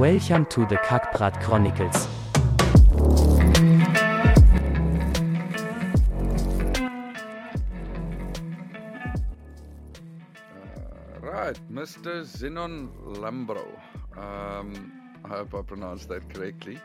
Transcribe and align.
Welcome 0.00 0.46
to 0.46 0.64
the 0.64 0.76
Kackbrat 0.76 1.42
Chronicles. 1.42 2.06
Uh, 10.56 11.20
right, 11.20 11.60
Mr. 11.70 12.24
Zinon 12.24 12.88
Lambrou. 13.18 13.68
Um, 14.16 14.90
I 15.26 15.28
hope 15.28 15.54
I 15.54 15.60
pronounced 15.60 16.08
that 16.08 16.26
correctly. 16.32 16.78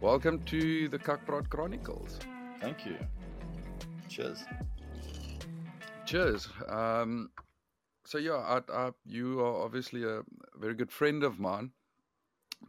Welcome 0.00 0.42
to 0.46 0.88
the 0.88 0.98
Kakbrat 0.98 1.48
Chronicles. 1.48 2.18
Thank 2.60 2.84
you. 2.84 2.96
Cheers. 4.08 4.44
Cheers. 6.04 6.48
Um, 6.68 7.30
so 8.04 8.18
yeah, 8.18 8.32
I, 8.32 8.60
I, 8.72 8.90
you 9.04 9.38
are 9.38 9.62
obviously 9.64 10.02
a 10.02 10.22
very 10.58 10.74
good 10.74 10.90
friend 10.90 11.22
of 11.22 11.38
mine, 11.38 11.70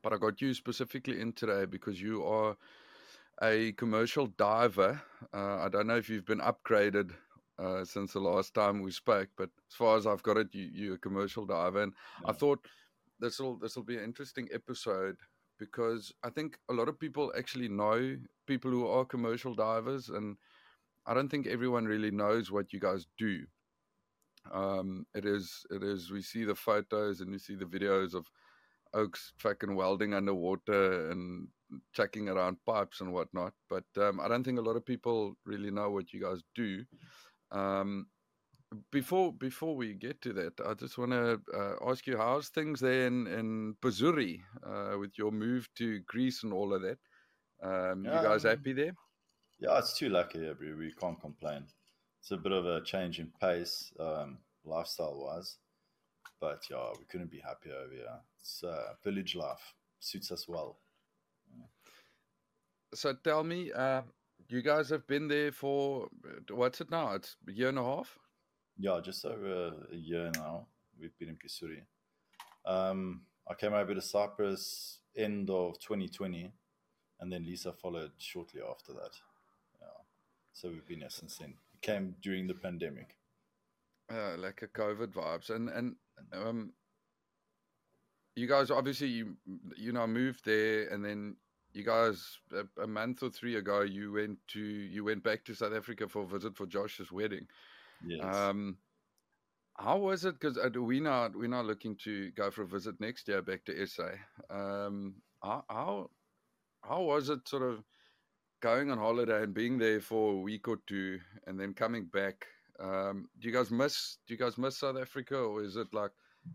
but 0.04 0.14
I 0.14 0.18
got 0.18 0.42
you 0.42 0.54
specifically 0.54 1.22
in 1.22 1.34
today 1.34 1.66
because 1.66 2.02
you 2.02 2.24
are 2.26 2.56
a 3.42 3.72
commercial 3.74 4.28
diver. 4.28 5.02
Uh, 5.34 5.58
I 5.58 5.70
don't 5.70 5.88
know 5.88 5.98
if 5.98 6.10
you've 6.10 6.26
been 6.26 6.40
upgraded 6.40 7.12
uh, 7.60 7.84
since 7.86 8.14
the 8.14 8.20
last 8.20 8.54
time 8.54 8.82
we 8.82 8.92
spoke, 8.92 9.30
but 9.38 9.50
as 9.70 9.76
far 9.76 9.98
as 9.98 10.06
I've 10.06 10.24
got 10.24 10.38
it, 10.38 10.48
you, 10.54 10.70
you're 10.74 10.96
a 10.96 11.00
commercial 11.00 11.46
diver, 11.46 11.84
and 11.84 11.94
I 12.26 12.32
thought 12.32 12.68
this 13.20 13.40
will 13.40 13.58
this 13.58 13.76
will 13.76 13.84
be 13.84 13.98
an 13.98 14.04
interesting 14.04 14.48
episode 14.54 15.18
because 15.60 16.14
I 16.24 16.30
think 16.30 16.58
a 16.70 16.74
lot 16.74 16.88
of 16.88 17.00
people 17.00 17.34
actually 17.38 17.68
know 17.68 18.18
people 18.46 18.70
who 18.72 18.88
are 18.88 19.06
commercial 19.06 19.56
divers, 19.56 20.10
and 20.10 20.38
I 21.06 21.14
don't 21.14 21.30
think 21.30 21.48
everyone 21.48 21.86
really 21.86 22.12
knows 22.12 22.52
what 22.52 22.74
you 22.74 22.80
guys 22.80 23.08
do. 23.18 23.46
Um, 24.54 25.06
it 25.14 25.26
is 25.26 25.66
it 25.72 25.84
is 25.84 26.12
we 26.12 26.22
see 26.22 26.44
the 26.44 26.56
photos 26.56 27.22
and 27.22 27.32
we 27.32 27.40
see 27.40 27.56
the 27.56 27.66
videos 27.66 28.14
of 28.14 28.30
Oaks 28.98 29.34
fucking 29.38 29.76
welding 29.76 30.14
underwater 30.14 31.12
and 31.12 31.48
checking 31.94 32.30
around 32.30 32.58
pipes 32.66 33.02
and 33.02 33.14
whatnot, 33.14 33.54
but 33.70 33.86
um, 33.98 34.20
I 34.20 34.28
don't 34.28 34.44
think 34.44 34.60
a 34.60 34.64
lot 34.64 34.76
of 34.76 34.86
people 34.86 35.36
really 35.46 35.72
know 35.72 35.92
what 35.92 36.14
you 36.14 36.22
guys 36.22 36.42
do. 36.56 36.84
Um, 37.52 38.08
before 38.92 39.32
before 39.34 39.76
we 39.76 39.94
get 39.94 40.22
to 40.22 40.34
that, 40.34 40.54
I 40.66 40.74
just 40.74 40.98
want 40.98 41.12
to 41.12 41.40
uh, 41.56 41.90
ask 41.90 42.06
you 42.08 42.18
how's 42.18 42.50
things 42.50 42.80
there 42.80 43.08
in 43.08 43.28
in 43.28 43.76
Pazuri 43.82 44.42
uh, 44.66 44.98
with 45.00 45.18
your 45.18 45.32
move 45.32 45.70
to 45.78 46.00
Greece 46.08 46.44
and 46.44 46.54
all 46.54 46.74
of 46.74 46.82
that. 46.82 46.98
Um, 47.64 48.06
you 48.06 48.12
guys 48.12 48.44
happy 48.44 48.74
there? 48.74 48.94
Yeah, 49.60 49.78
it's 49.80 49.98
too 49.98 50.10
lucky 50.10 50.40
here, 50.40 50.54
bro. 50.54 50.76
We 50.78 50.92
can't 50.92 51.20
complain. 51.20 51.64
It's 52.20 52.32
a 52.32 52.38
bit 52.38 52.52
of 52.52 52.66
a 52.66 52.82
change 52.84 53.20
in 53.20 53.32
pace, 53.42 53.92
um, 54.00 54.40
lifestyle 54.66 55.18
wise. 55.18 55.58
But 56.40 56.64
yeah, 56.70 56.90
we 57.00 57.06
couldn't 57.06 57.32
be 57.32 57.40
happier 57.40 57.74
over 57.76 57.94
here. 57.94 58.20
It's 58.40 58.64
uh, 58.64 58.94
village 59.04 59.36
life. 59.36 59.74
Suits 60.00 60.32
us 60.32 60.48
well. 60.48 60.78
So 62.94 63.14
tell 63.24 63.44
me, 63.44 63.72
uh, 63.72 64.02
you 64.50 64.62
guys 64.62 64.90
have 64.90 65.06
been 65.08 65.28
there 65.28 65.52
for 65.52 66.08
uh, 66.26 66.56
what's 66.56 66.80
it 66.82 66.90
now? 66.92 67.14
It's 67.16 67.36
a 67.48 67.52
year 67.52 67.70
and 67.70 67.80
a 67.80 67.84
half. 67.84 68.18
Yeah, 68.78 69.00
just 69.04 69.26
over 69.26 69.74
a 69.92 69.96
year 69.96 70.32
now. 70.36 70.68
We've 71.00 71.18
been 71.20 71.30
in 71.30 71.38
Pissouri. 71.38 71.82
Um, 72.66 73.22
I 73.50 73.54
came 73.56 73.74
over 73.74 73.94
to 73.94 74.02
Cyprus 74.02 75.00
end 75.16 75.50
of 75.50 75.80
2020, 75.80 76.52
and 77.20 77.32
then 77.34 77.46
Lisa 77.46 77.74
followed 77.74 78.12
shortly 78.18 78.62
after 78.70 78.94
that. 78.94 79.12
Yeah, 79.82 79.88
so 80.54 80.70
we've 80.70 80.86
been 80.88 81.00
here 81.00 81.10
since 81.10 81.38
then. 81.38 81.56
We 81.74 81.80
came 81.82 82.16
during 82.22 82.48
the 82.48 82.54
pandemic. 82.56 83.16
uh, 84.12 84.38
like 84.38 84.62
a 84.62 84.68
COVID 84.68 85.14
vibes, 85.14 85.50
and 85.50 85.70
and 85.70 85.96
um, 86.34 86.74
you 88.36 88.48
guys 88.48 88.70
obviously 88.70 89.08
you 89.08 89.36
you 89.76 89.92
know 89.92 90.08
moved 90.08 90.46
there, 90.46 90.88
and 90.90 91.04
then 91.04 91.36
you 91.74 91.84
guys 91.84 92.40
a, 92.54 92.84
a 92.84 92.88
month 92.88 93.24
or 93.24 93.30
three 93.30 93.56
ago 93.56 93.82
you 93.82 94.12
went 94.12 94.38
to 94.48 94.60
you 94.60 95.04
went 95.04 95.24
back 95.24 95.44
to 95.46 95.54
South 95.56 95.74
Africa 95.74 96.08
for 96.08 96.24
a 96.24 96.28
visit 96.28 96.56
for 96.56 96.66
Josh's 96.66 97.12
wedding. 97.12 97.48
Yes. 98.06 98.24
Um, 98.24 98.78
how 99.78 99.98
was 99.98 100.26
it? 100.26 100.40
Because 100.40 100.58
we 100.76 101.00
now 101.00 101.30
we're 101.34 101.48
now 101.48 101.62
looking 101.62 101.96
to 102.04 102.32
go 102.32 102.50
for 102.52 102.64
a 102.64 102.68
visit 102.68 103.00
next 103.00 103.28
year 103.28 103.42
back 103.42 103.66
to 103.66 103.86
SA. 103.86 104.10
Um, 104.50 105.16
how 105.44 105.64
how 105.70 106.10
how 106.84 107.02
was 107.02 107.30
it 107.30 107.48
sort 107.48 107.64
of 107.64 107.84
going 108.62 108.90
on 108.90 108.98
holiday 108.98 109.44
and 109.44 109.54
being 109.54 109.78
there 109.78 110.02
for 110.02 110.34
a 110.34 110.38
week 110.38 110.68
or 110.68 110.78
two 110.88 111.20
and 111.46 111.60
then 111.60 111.74
coming 111.74 112.06
back? 112.06 112.48
Um, 112.80 113.30
do 113.40 113.48
you 113.48 113.54
guys 113.54 113.72
miss 113.72 114.18
do 114.28 114.34
you 114.36 114.40
guys 114.40 114.58
miss 114.58 114.78
South 114.78 114.98
Africa 114.98 115.38
or 115.38 115.64
is 115.64 115.76
it 115.78 115.94
like 115.94 116.12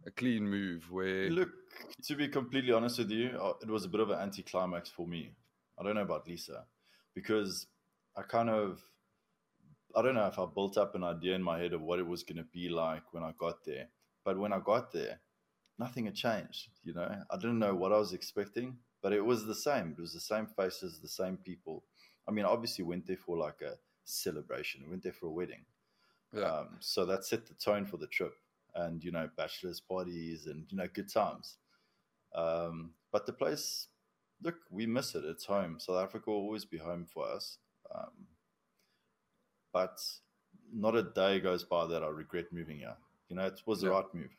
a 0.06 0.10
clean 0.10 0.48
move 0.48 0.90
where 0.90 1.28
Look, 1.30 1.50
to 2.04 2.14
be 2.14 2.28
completely 2.28 2.72
honest 2.72 2.98
with 2.98 3.10
you, 3.10 3.30
uh, 3.40 3.54
it 3.60 3.68
was 3.68 3.84
a 3.84 3.88
bit 3.88 4.00
of 4.00 4.10
an 4.10 4.20
anticlimax 4.20 4.88
for 4.88 5.06
me. 5.06 5.32
I 5.78 5.82
don't 5.82 5.94
know 5.94 6.02
about 6.02 6.28
Lisa 6.28 6.64
because 7.14 7.66
I 8.16 8.22
kind 8.22 8.50
of, 8.50 8.82
I 9.96 10.02
don't 10.02 10.14
know 10.14 10.26
if 10.26 10.38
I 10.38 10.46
built 10.46 10.78
up 10.78 10.94
an 10.94 11.04
idea 11.04 11.34
in 11.34 11.42
my 11.42 11.58
head 11.58 11.72
of 11.72 11.82
what 11.82 11.98
it 11.98 12.06
was 12.06 12.22
going 12.22 12.38
to 12.38 12.44
be 12.44 12.68
like 12.68 13.12
when 13.12 13.22
I 13.22 13.32
got 13.38 13.64
there. 13.64 13.88
But 14.24 14.38
when 14.38 14.52
I 14.52 14.60
got 14.60 14.92
there, 14.92 15.20
nothing 15.78 16.04
had 16.04 16.14
changed. 16.14 16.68
You 16.84 16.94
know, 16.94 17.08
I 17.30 17.36
didn't 17.36 17.58
know 17.58 17.74
what 17.74 17.92
I 17.92 17.98
was 17.98 18.12
expecting, 18.12 18.76
but 19.02 19.12
it 19.12 19.24
was 19.24 19.44
the 19.44 19.54
same. 19.54 19.94
It 19.96 20.00
was 20.00 20.12
the 20.12 20.20
same 20.20 20.46
faces, 20.46 21.00
the 21.00 21.08
same 21.08 21.36
people. 21.36 21.84
I 22.28 22.30
mean, 22.30 22.44
obviously, 22.44 22.84
went 22.84 23.06
there 23.06 23.16
for 23.16 23.36
like 23.36 23.60
a 23.62 23.74
celebration. 24.04 24.88
Went 24.88 25.02
there 25.02 25.12
for 25.12 25.26
a 25.26 25.32
wedding. 25.32 25.64
Yeah, 26.32 26.60
Um, 26.60 26.76
so 26.80 27.04
that 27.06 27.24
set 27.24 27.46
the 27.46 27.54
tone 27.54 27.86
for 27.86 27.96
the 27.96 28.06
trip, 28.06 28.34
and 28.74 29.02
you 29.04 29.12
know, 29.12 29.28
bachelors 29.36 29.80
parties 29.80 30.46
and 30.46 30.66
you 30.70 30.76
know, 30.78 30.88
good 30.92 31.12
times. 31.12 31.58
Um, 32.34 32.94
but 33.12 33.26
the 33.26 33.32
place, 33.32 33.88
look, 34.42 34.56
we 34.70 34.86
miss 34.86 35.14
it. 35.14 35.24
It's 35.24 35.44
home. 35.44 35.78
South 35.78 36.02
Africa 36.02 36.30
will 36.30 36.38
always 36.38 36.64
be 36.64 36.78
home 36.78 37.06
for 37.06 37.28
us. 37.28 37.58
Um, 37.94 38.26
but 39.72 40.00
not 40.72 40.96
a 40.96 41.02
day 41.02 41.40
goes 41.40 41.64
by 41.64 41.86
that 41.86 42.02
I 42.02 42.08
regret 42.08 42.52
moving 42.52 42.78
here. 42.78 42.96
You 43.28 43.36
know, 43.36 43.46
it 43.46 43.60
was 43.66 43.80
the 43.80 43.90
right 43.90 44.14
move. 44.14 44.30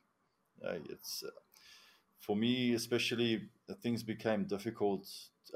Uh, 0.63 0.77
it's 0.89 1.23
uh, 1.25 1.29
for 2.19 2.35
me, 2.35 2.73
especially, 2.73 3.49
things 3.81 4.03
became 4.03 4.45
difficult 4.45 5.07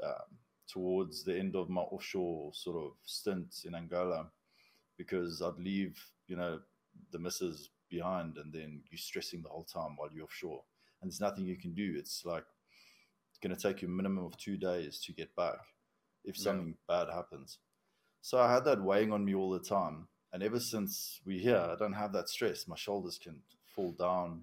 um, 0.02 0.36
towards 0.66 1.24
the 1.24 1.38
end 1.38 1.56
of 1.56 1.70
my 1.70 1.80
offshore 1.80 2.52
sort 2.54 2.76
of 2.76 2.92
stint 3.04 3.62
in 3.64 3.74
Angola 3.74 4.26
because 4.98 5.40
I'd 5.40 5.58
leave, 5.58 5.98
you 6.28 6.36
know, 6.36 6.60
the 7.12 7.18
missus 7.18 7.70
behind 7.90 8.36
and 8.36 8.52
then 8.52 8.82
you're 8.90 8.98
stressing 8.98 9.42
the 9.42 9.48
whole 9.48 9.64
time 9.64 9.96
while 9.96 10.10
you're 10.12 10.24
offshore. 10.24 10.62
And 11.00 11.10
there's 11.10 11.20
nothing 11.20 11.46
you 11.46 11.56
can 11.56 11.74
do. 11.74 11.94
It's 11.96 12.24
like 12.24 12.44
it's 13.30 13.38
going 13.40 13.54
to 13.54 13.60
take 13.60 13.82
you 13.82 13.88
a 13.88 13.90
minimum 13.90 14.24
of 14.24 14.36
two 14.36 14.56
days 14.56 14.98
to 15.00 15.12
get 15.12 15.34
back 15.36 15.56
if 16.24 16.36
Yeah. 16.36 16.42
something 16.44 16.76
bad 16.86 17.08
happens. 17.12 17.58
So 18.20 18.38
I 18.38 18.52
had 18.52 18.64
that 18.64 18.82
weighing 18.82 19.12
on 19.12 19.24
me 19.24 19.34
all 19.34 19.50
the 19.50 19.60
time. 19.60 20.08
And 20.32 20.42
ever 20.42 20.60
since 20.60 21.20
we're 21.24 21.40
here, 21.40 21.56
I 21.56 21.76
don't 21.76 21.94
have 21.94 22.12
that 22.12 22.28
stress. 22.28 22.68
My 22.68 22.76
shoulders 22.76 23.18
can 23.18 23.42
fall 23.74 23.92
down. 23.92 24.42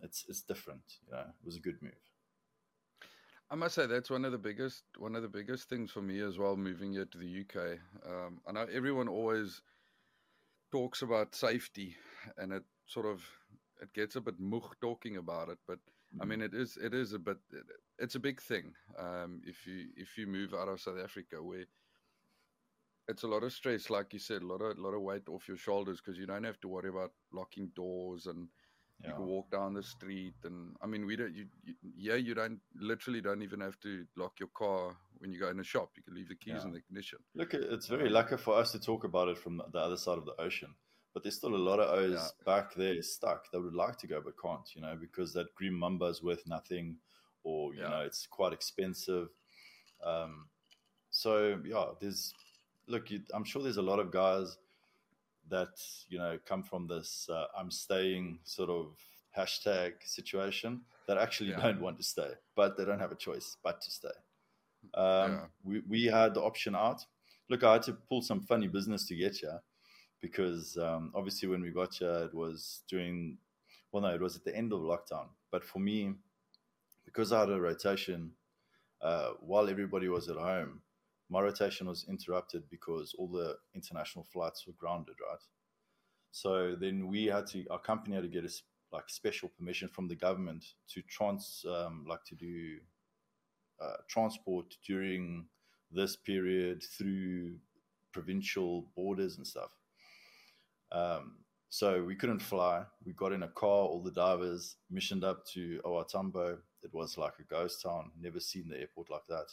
It's 0.00 0.24
it's 0.28 0.42
different. 0.42 0.82
You 1.06 1.12
know, 1.12 1.20
it 1.20 1.44
was 1.46 1.56
a 1.56 1.60
good 1.60 1.80
move. 1.82 1.92
I 3.50 3.54
must 3.54 3.74
say 3.74 3.86
that's 3.86 4.10
one 4.10 4.24
of 4.24 4.32
the 4.32 4.38
biggest 4.38 4.84
one 4.98 5.14
of 5.14 5.22
the 5.22 5.28
biggest 5.28 5.68
things 5.68 5.90
for 5.90 6.02
me 6.02 6.20
as 6.20 6.38
well. 6.38 6.56
Moving 6.56 6.92
here 6.92 7.04
to 7.04 7.18
the 7.18 7.40
UK, 7.42 7.78
um, 8.06 8.40
I 8.48 8.52
know 8.52 8.66
everyone 8.72 9.08
always 9.08 9.62
talks 10.74 11.02
about 11.02 11.36
safety, 11.36 11.96
and 12.36 12.52
it 12.52 12.64
sort 12.86 13.06
of 13.06 13.22
it 13.80 13.92
gets 13.94 14.16
a 14.16 14.20
bit 14.20 14.40
moog 14.40 14.72
talking 14.80 15.16
about 15.18 15.48
it. 15.48 15.58
But 15.68 15.78
I 16.20 16.24
mean, 16.24 16.42
it 16.42 16.52
is 16.52 16.76
it 16.82 16.94
is 16.94 17.12
a 17.12 17.18
bit 17.18 17.38
it's 17.98 18.16
a 18.16 18.20
big 18.28 18.42
thing 18.42 18.72
um, 18.98 19.40
if 19.46 19.66
you 19.66 19.86
if 19.96 20.18
you 20.18 20.26
move 20.26 20.52
out 20.52 20.68
of 20.68 20.80
South 20.80 20.98
Africa 21.02 21.42
where 21.42 21.66
it's 23.06 23.22
a 23.22 23.28
lot 23.28 23.44
of 23.44 23.52
stress, 23.52 23.90
like 23.90 24.12
you 24.12 24.18
said, 24.18 24.42
a 24.42 24.46
lot 24.46 24.62
of 24.62 24.76
a 24.76 24.80
lot 24.80 24.94
of 24.94 25.02
weight 25.02 25.28
off 25.28 25.46
your 25.46 25.56
shoulders 25.56 26.00
because 26.00 26.18
you 26.18 26.26
don't 26.26 26.44
have 26.50 26.60
to 26.62 26.68
worry 26.68 26.88
about 26.88 27.12
locking 27.32 27.70
doors 27.76 28.26
and 28.26 28.48
you 29.02 29.12
can 29.12 29.26
walk 29.26 29.50
down 29.50 29.74
the 29.74 29.82
street 29.82 30.34
and 30.44 30.76
i 30.82 30.86
mean 30.86 31.04
we 31.04 31.16
don't 31.16 31.34
you, 31.34 31.46
you 31.64 31.74
yeah 31.96 32.14
you 32.14 32.32
don't 32.32 32.60
literally 32.80 33.20
don't 33.20 33.42
even 33.42 33.60
have 33.60 33.78
to 33.80 34.04
lock 34.16 34.32
your 34.38 34.48
car 34.56 34.96
when 35.18 35.32
you 35.32 35.38
go 35.38 35.48
in 35.48 35.60
a 35.60 35.64
shop 35.64 35.90
you 35.96 36.02
can 36.02 36.14
leave 36.14 36.28
the 36.28 36.34
keys 36.34 36.64
in 36.64 36.72
the 36.72 36.78
ignition 36.78 37.18
Look, 37.36 37.52
it's 37.54 37.88
very 37.88 38.08
lucky 38.08 38.36
for 38.36 38.54
us 38.56 38.70
to 38.72 38.78
talk 38.78 39.02
about 39.04 39.26
it 39.28 39.36
from 39.38 39.60
the 39.72 39.78
other 39.78 39.96
side 39.96 40.18
of 40.18 40.24
the 40.24 40.40
ocean. 40.40 40.72
But 41.12 41.22
there's 41.24 41.34
still 41.36 41.54
a 41.56 41.56
lot 41.56 41.80
of 41.80 41.88
O's 41.98 42.12
Yeah. 42.12 42.44
back 42.44 42.74
there 42.74 43.02
stuck 43.02 43.50
that 43.50 43.60
would 43.60 43.74
like 43.74 43.98
to 43.98 44.06
go 44.06 44.20
but 44.20 44.34
can't, 44.40 44.68
you 44.74 44.82
know, 44.82 44.94
because 44.96 45.32
that 45.32 45.52
green 45.56 45.74
mamba 45.74 46.06
is 46.06 46.22
worth 46.22 46.46
nothing 46.46 46.96
or, 47.42 47.74
you 47.74 47.80
Yeah. 47.80 47.88
know, 47.88 48.00
it's 48.02 48.26
quite 48.26 48.52
expensive. 48.52 49.28
Um, 50.02 50.48
so, 51.10 51.60
yeah, 51.64 51.86
there's, 52.00 52.34
look, 52.86 53.10
you, 53.10 53.22
I'm 53.32 53.44
sure 53.44 53.62
there's 53.64 53.78
a 53.78 53.82
lot 53.82 53.98
of 53.98 54.12
guys 54.12 54.58
that, 55.48 55.80
you 56.08 56.18
know, 56.18 56.38
come 56.44 56.62
from 56.62 56.86
this 56.86 57.28
uh, 57.28 57.46
I'm 57.56 57.70
staying 57.70 58.38
sort 58.44 58.70
of 58.70 58.96
hashtag 59.36 59.94
situation 60.04 60.84
that 61.08 61.18
actually 61.18 61.50
Yeah. 61.50 61.60
don't 61.62 61.80
want 61.80 61.96
to 61.98 62.04
stay, 62.04 62.30
but 62.54 62.76
they 62.76 62.84
don't 62.84 63.00
have 63.00 63.12
a 63.12 63.16
choice 63.16 63.56
but 63.62 63.80
to 63.82 63.90
stay. 63.90 64.16
Um, 64.94 65.32
Yeah. 65.32 65.46
we, 65.62 65.80
we 65.88 66.04
had 66.04 66.34
the 66.34 66.42
option 66.42 66.74
out. 66.74 67.04
Look, 67.48 67.62
I 67.62 67.74
had 67.74 67.82
to 67.84 67.92
pull 67.92 68.22
some 68.22 68.40
funny 68.40 68.68
business 68.68 69.06
to 69.08 69.16
get 69.16 69.36
here 69.36 69.60
because 70.20 70.76
um, 70.78 71.12
obviously 71.14 71.48
when 71.48 71.62
we 71.62 71.70
got 71.70 71.94
here, 71.94 72.24
it 72.24 72.34
was 72.34 72.82
during, 72.88 73.38
well, 73.92 74.02
no, 74.02 74.14
it 74.14 74.20
was 74.20 74.36
at 74.36 74.44
the 74.44 74.56
end 74.56 74.72
of 74.72 74.80
lockdown. 74.80 75.28
But 75.50 75.64
for 75.64 75.78
me, 75.78 76.14
because 77.04 77.32
I 77.32 77.40
had 77.40 77.50
a 77.50 77.60
rotation 77.60 78.32
uh, 79.02 79.32
while 79.40 79.68
everybody 79.68 80.08
was 80.08 80.28
at 80.28 80.36
home, 80.36 80.80
my 81.28 81.40
rotation 81.40 81.86
was 81.86 82.06
interrupted 82.08 82.62
because 82.70 83.14
all 83.18 83.28
the 83.28 83.56
international 83.74 84.24
flights 84.24 84.66
were 84.66 84.72
grounded, 84.78 85.16
right? 85.20 85.40
So 86.30 86.74
then 86.74 87.06
we 87.08 87.26
had 87.26 87.46
to, 87.48 87.66
our 87.70 87.78
company 87.78 88.14
had 88.14 88.24
to 88.24 88.28
get 88.28 88.44
a 88.44 88.52
like 88.92 89.08
special 89.08 89.48
permission 89.50 89.88
from 89.88 90.08
the 90.08 90.16
government 90.16 90.64
to 90.88 91.02
trans, 91.02 91.64
um, 91.68 92.04
like 92.08 92.24
to 92.24 92.34
do 92.34 92.78
uh, 93.80 93.96
transport 94.08 94.76
during 94.86 95.46
this 95.90 96.16
period 96.16 96.82
through 96.82 97.54
provincial 98.12 98.86
borders 98.96 99.36
and 99.36 99.46
stuff. 99.46 99.70
Um, 100.92 101.36
so 101.68 102.04
we 102.04 102.14
couldn't 102.14 102.38
fly. 102.40 102.84
We 103.04 103.12
got 103.14 103.32
in 103.32 103.42
a 103.42 103.48
car, 103.48 103.86
all 103.86 104.00
the 104.00 104.12
divers 104.12 104.76
missioned 104.90 105.24
up 105.24 105.44
to 105.54 105.80
OR 105.84 106.04
Tambo. 106.04 106.58
It 106.82 106.94
was 106.94 107.18
like 107.18 107.34
a 107.40 107.42
ghost 107.42 107.82
town. 107.82 108.12
Never 108.20 108.38
seen 108.38 108.68
the 108.68 108.78
airport 108.78 109.10
like 109.10 109.26
that. 109.28 109.46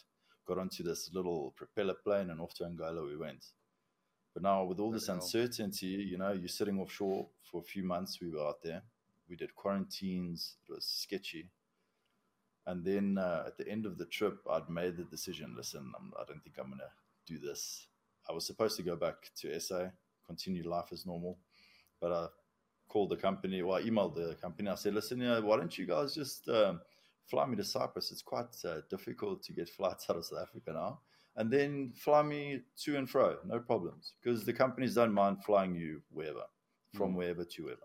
Got 0.45 0.59
onto 0.59 0.83
this 0.83 1.09
little 1.13 1.53
propeller 1.55 1.95
plane 1.95 2.29
and 2.29 2.39
off 2.39 2.53
to 2.55 2.65
Angola 2.65 3.03
we 3.03 3.17
went. 3.17 3.45
But 4.33 4.43
now 4.43 4.63
with 4.63 4.79
all 4.79 4.91
this 4.91 5.09
uncertainty, 5.09 5.87
you 5.87 6.17
know, 6.17 6.31
you're 6.31 6.47
sitting 6.47 6.79
offshore 6.79 7.27
for 7.43 7.59
a 7.59 7.63
few 7.63 7.83
months. 7.83 8.19
We 8.21 8.29
were 8.29 8.47
out 8.47 8.61
there. 8.63 8.83
We 9.27 9.35
did 9.35 9.55
quarantines. 9.55 10.57
It 10.69 10.73
was 10.73 10.85
sketchy. 10.85 11.49
And 12.67 12.85
then 12.85 13.17
uh, 13.17 13.43
at 13.47 13.57
the 13.57 13.67
end 13.67 13.85
of 13.85 13.97
the 13.97 14.05
trip, 14.05 14.39
I'd 14.49 14.69
made 14.69 14.97
the 14.97 15.03
decision. 15.03 15.55
Listen, 15.57 15.91
I'm, 15.97 16.11
I 16.19 16.23
do 16.25 16.33
not 16.35 16.43
think 16.43 16.57
I'm 16.59 16.69
gonna 16.69 16.83
do 17.25 17.39
this. 17.39 17.87
I 18.29 18.33
was 18.33 18.45
supposed 18.45 18.77
to 18.77 18.83
go 18.83 18.95
back 18.95 19.31
to 19.37 19.59
SA, 19.59 19.87
continue 20.27 20.69
life 20.69 20.89
as 20.91 21.05
normal 21.05 21.37
but 22.01 22.11
I 22.11 22.25
called 22.89 23.09
the 23.09 23.15
company, 23.15 23.61
well, 23.61 23.77
I 23.77 23.83
emailed 23.83 24.15
the 24.15 24.35
company. 24.41 24.69
I 24.69 24.75
said, 24.75 24.95
listen, 24.95 25.19
you 25.19 25.27
know, 25.27 25.41
why 25.41 25.55
don't 25.55 25.77
you 25.77 25.85
guys 25.85 26.13
just 26.15 26.49
um, 26.49 26.81
fly 27.29 27.45
me 27.45 27.55
to 27.55 27.63
Cyprus? 27.63 28.11
It's 28.11 28.23
quite 28.23 28.53
uh, 28.65 28.81
difficult 28.89 29.43
to 29.43 29.53
get 29.53 29.69
flights 29.69 30.07
out 30.09 30.17
of 30.17 30.25
South 30.25 30.39
Africa 30.41 30.73
now. 30.73 30.99
And 31.37 31.49
then 31.49 31.93
fly 31.95 32.23
me 32.23 32.59
to 32.83 32.97
and 32.97 33.09
fro, 33.09 33.37
no 33.45 33.59
problems, 33.59 34.13
because 34.21 34.43
the 34.43 34.51
companies 34.51 34.95
don't 34.95 35.13
mind 35.13 35.45
flying 35.45 35.75
you 35.75 36.01
wherever, 36.09 36.43
from 36.93 37.13
mm. 37.13 37.15
wherever 37.15 37.45
to 37.45 37.63
wherever. 37.63 37.81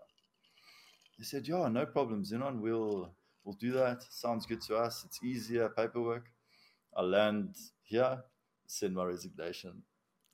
They 1.17 1.23
said, 1.23 1.47
yeah, 1.47 1.69
no 1.69 1.85
problems, 1.85 2.33
Zinon. 2.33 2.59
We'll, 2.59 3.13
we'll 3.47 3.55
do 3.55 3.71
that. 3.71 4.03
Sounds 4.09 4.45
good 4.45 4.61
to 4.63 4.75
us. 4.75 5.05
It's 5.05 5.23
easier 5.23 5.69
paperwork. 5.69 6.25
I 6.95 7.01
land 7.01 7.55
here, 7.83 8.21
send 8.67 8.93
my 8.93 9.05
resignation. 9.05 9.83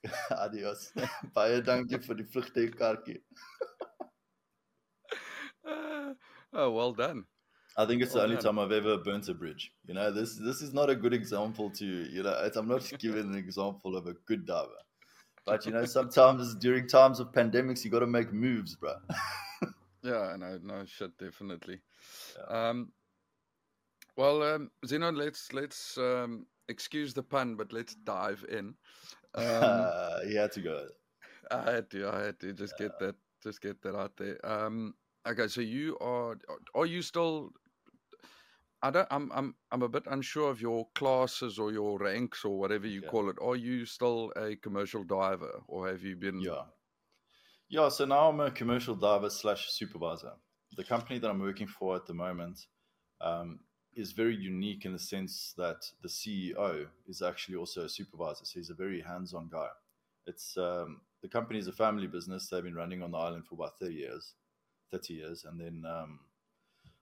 Adios. 0.31 0.91
Baie 1.35 1.61
dankie 1.61 1.99
vir 2.07 2.15
die 2.15 2.25
vliegtuigkaartjie. 2.33 3.21
oh, 6.53 6.71
well 6.71 6.93
done. 6.93 7.23
I 7.77 7.85
think 7.85 8.01
it's 8.01 8.13
well 8.13 8.21
the 8.21 8.29
only 8.29 8.35
done. 8.41 8.55
time 8.55 8.59
I've 8.59 8.71
ever 8.71 8.97
burnt 8.97 9.29
a 9.29 9.33
bridge. 9.35 9.71
You 9.85 9.93
know, 9.93 10.11
this 10.11 10.35
this 10.35 10.61
is 10.61 10.73
not 10.73 10.89
a 10.89 10.95
good 10.95 11.13
example 11.13 11.69
to 11.69 11.85
you 11.85 12.23
know. 12.23 12.49
I'm 12.55 12.67
not 12.67 12.91
giving 12.97 13.29
an 13.31 13.37
example 13.37 13.95
of 13.95 14.07
a 14.07 14.13
good 14.25 14.47
diver, 14.47 14.81
but 15.45 15.67
you 15.67 15.71
know, 15.71 15.85
sometimes 15.85 16.55
during 16.55 16.87
times 16.87 17.19
of 17.19 17.31
pandemics, 17.31 17.85
you 17.85 17.91
got 17.91 17.99
to 17.99 18.07
make 18.07 18.33
moves, 18.33 18.75
bro. 18.75 18.95
yeah, 20.03 20.35
no, 20.37 20.59
no 20.63 20.83
shit, 20.85 21.17
definitely. 21.17 21.79
Yeah. 22.37 22.69
Um, 22.69 22.91
well, 24.15 24.43
um, 24.43 24.71
Zinon, 24.85 25.17
let's 25.17 25.53
let's 25.53 25.97
um, 25.97 26.45
excuse 26.67 27.13
the 27.13 27.23
pun, 27.23 27.55
but 27.55 27.73
let's 27.73 27.95
dive 27.95 28.45
in. 28.49 28.75
Um, 29.35 29.87
you 30.27 30.37
had 30.37 30.51
to 30.53 30.61
go. 30.61 30.87
I 31.51 31.71
had 31.71 31.89
to. 31.91 32.09
I 32.09 32.25
had 32.25 32.39
to 32.41 32.53
just 32.53 32.75
yeah. 32.79 32.87
get 32.87 32.99
that. 32.99 33.15
Just 33.41 33.61
get 33.61 33.81
that 33.81 33.95
out 33.95 34.15
there. 34.17 34.37
Um, 34.45 34.93
okay, 35.27 35.47
so 35.47 35.61
you 35.61 35.97
are. 35.99 36.37
Are 36.75 36.85
you 36.85 37.01
still? 37.01 37.51
I 38.81 38.91
don't. 38.91 39.07
I'm. 39.11 39.31
I'm. 39.33 39.55
I'm 39.71 39.81
a 39.81 39.89
bit 39.89 40.03
unsure 40.07 40.49
of 40.49 40.61
your 40.61 40.87
classes 40.95 41.57
or 41.57 41.71
your 41.71 41.97
ranks 41.97 42.45
or 42.45 42.57
whatever 42.59 42.87
you 42.87 43.01
call 43.01 43.29
it. 43.29 43.37
Are 43.41 43.55
you 43.55 43.85
still 43.85 44.31
a 44.35 44.55
commercial 44.57 45.03
diver, 45.03 45.61
or 45.67 45.87
have 45.87 46.03
you 46.03 46.15
been? 46.15 46.39
Yeah. 46.39 46.63
Yeah. 47.69 47.89
So 47.89 48.05
now 48.05 48.29
I'm 48.29 48.39
a 48.39 48.51
commercial 48.51 48.95
diver 48.95 49.29
slash 49.29 49.71
supervisor. 49.71 50.33
The 50.77 50.83
company 50.83 51.19
that 51.19 51.29
I'm 51.29 51.39
working 51.39 51.67
for 51.67 51.95
at 51.95 52.05
the 52.05 52.13
moment 52.13 52.59
um, 53.21 53.59
is 53.95 54.11
very 54.11 54.35
unique 54.35 54.85
in 54.85 54.93
the 54.93 54.99
sense 54.99 55.53
that 55.57 55.89
the 56.01 56.07
CEO 56.07 56.87
is 57.07 57.21
actually 57.21 57.55
also 57.55 57.83
a 57.83 57.89
supervisor. 57.89 58.45
So 58.45 58.59
he's 58.59 58.69
a 58.69 58.75
very 58.75 59.01
hands-on 59.01 59.49
guy. 59.51 59.67
It's 60.25 60.57
um, 60.57 61.01
the 61.21 61.27
company 61.27 61.59
is 61.59 61.67
a 61.67 61.73
family 61.73 62.07
business. 62.07 62.47
They've 62.47 62.63
been 62.63 62.75
running 62.75 63.03
on 63.03 63.11
the 63.11 63.17
island 63.17 63.45
for 63.45 63.55
about 63.55 63.79
thirty 63.79 63.95
years, 63.95 64.33
thirty 64.91 65.15
years, 65.15 65.45
and 65.45 65.59
then 65.59 65.83
um, 65.89 66.19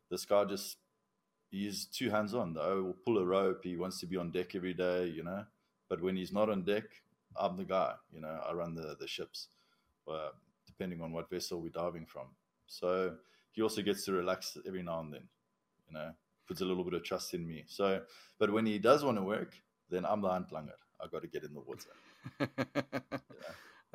this 0.10 0.26
guy 0.26 0.46
just 0.46 0.78
he's 1.50 1.86
too 1.86 2.10
hands-on. 2.10 2.54
Though 2.54 2.84
will 2.84 2.98
pull 3.06 3.20
a 3.20 3.26
rope. 3.26 3.64
He 3.64 3.78
wants 3.78 4.00
to 4.00 4.06
be 4.08 4.18
on 4.18 4.32
deck 4.32 4.56
every 4.56 4.74
day, 4.74 5.06
you 5.06 5.24
know. 5.24 5.46
But 5.90 6.02
when 6.02 6.16
he's 6.16 6.34
not 6.34 6.50
on 6.50 6.64
deck, 6.64 6.86
I'm 7.36 7.58
the 7.58 7.66
guy. 7.66 7.94
You 8.14 8.22
know, 8.22 8.42
I 8.48 8.54
run 8.54 8.76
the 8.76 8.96
the 9.00 9.08
ships, 9.08 9.50
uh, 10.08 10.30
depending 10.66 11.02
on 11.02 11.12
what 11.12 11.30
vessel 11.30 11.62
we're 11.62 11.70
diving 11.70 12.06
from. 12.06 12.28
So 12.68 13.16
he 13.52 13.62
also 13.62 13.82
gets 13.82 14.06
to 14.06 14.14
relax 14.14 14.58
every 14.66 14.82
now 14.82 15.02
and 15.02 15.14
then, 15.14 15.28
you 15.88 15.94
know 15.94 16.12
puts 16.52 16.60
a 16.60 16.66
little 16.66 16.84
bit 16.84 16.94
of 16.94 17.02
trust 17.02 17.34
in 17.34 17.48
me. 17.48 17.64
So, 17.68 18.02
but 18.38 18.52
when 18.52 18.66
he 18.66 18.78
does 18.78 19.06
want 19.06 19.18
to 19.18 19.24
work, 19.24 19.54
then 19.90 20.06
I'm 20.06 20.22
the 20.22 20.28
handlanger. 20.28 20.80
I 21.00 21.08
got 21.10 21.22
to 21.22 21.30
get 21.30 21.46
in 21.46 21.54
the 21.54 21.62
water. 21.62 21.94
yeah. 22.40 23.18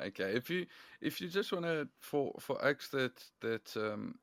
Okay, 0.08 0.37
if 0.37 0.50
you 0.50 0.67
if 1.00 1.23
you 1.23 1.29
just 1.29 1.50
want 1.53 1.64
to 1.64 1.88
for 2.03 2.35
for 2.38 2.62
acts 2.62 2.91
that 2.91 3.17
that 3.41 3.75
um, 3.76 4.17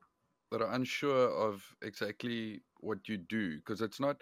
that 0.52 0.62
are 0.62 0.72
unsure 0.72 1.30
of 1.48 1.64
exactly 1.82 2.62
what 2.82 3.10
you 3.10 3.18
do, 3.18 3.58
because 3.58 3.82
it's 3.82 4.00
not 4.00 4.22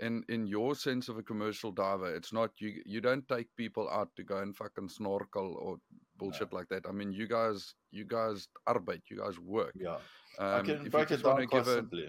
in 0.00 0.24
in 0.28 0.48
your 0.48 0.74
sense 0.74 1.08
of 1.08 1.16
a 1.16 1.22
commercial 1.22 1.70
diver, 1.70 2.12
it's 2.12 2.32
not 2.32 2.50
you 2.58 2.82
you 2.84 3.00
don't 3.00 3.28
take 3.28 3.46
people 3.54 3.88
out 3.88 4.10
to 4.16 4.24
go 4.24 4.38
and 4.38 4.56
fucking 4.56 4.88
snorkel 4.88 5.54
or 5.60 5.76
bullshit 6.16 6.50
no. 6.50 6.58
like 6.58 6.68
that. 6.70 6.84
I 6.88 6.90
mean, 6.90 7.12
you 7.12 7.28
guys 7.28 7.74
you 7.92 8.04
guys 8.04 8.48
arbeit, 8.66 9.02
you 9.08 9.18
guys 9.18 9.38
work. 9.38 9.74
Yeah, 9.78 9.98
um, 10.40 10.54
I 10.54 10.62
can 10.62 10.90
break 10.90 11.12
it 11.12 11.22
down 11.22 11.46
quite 11.46 11.64
simply. 11.64 12.08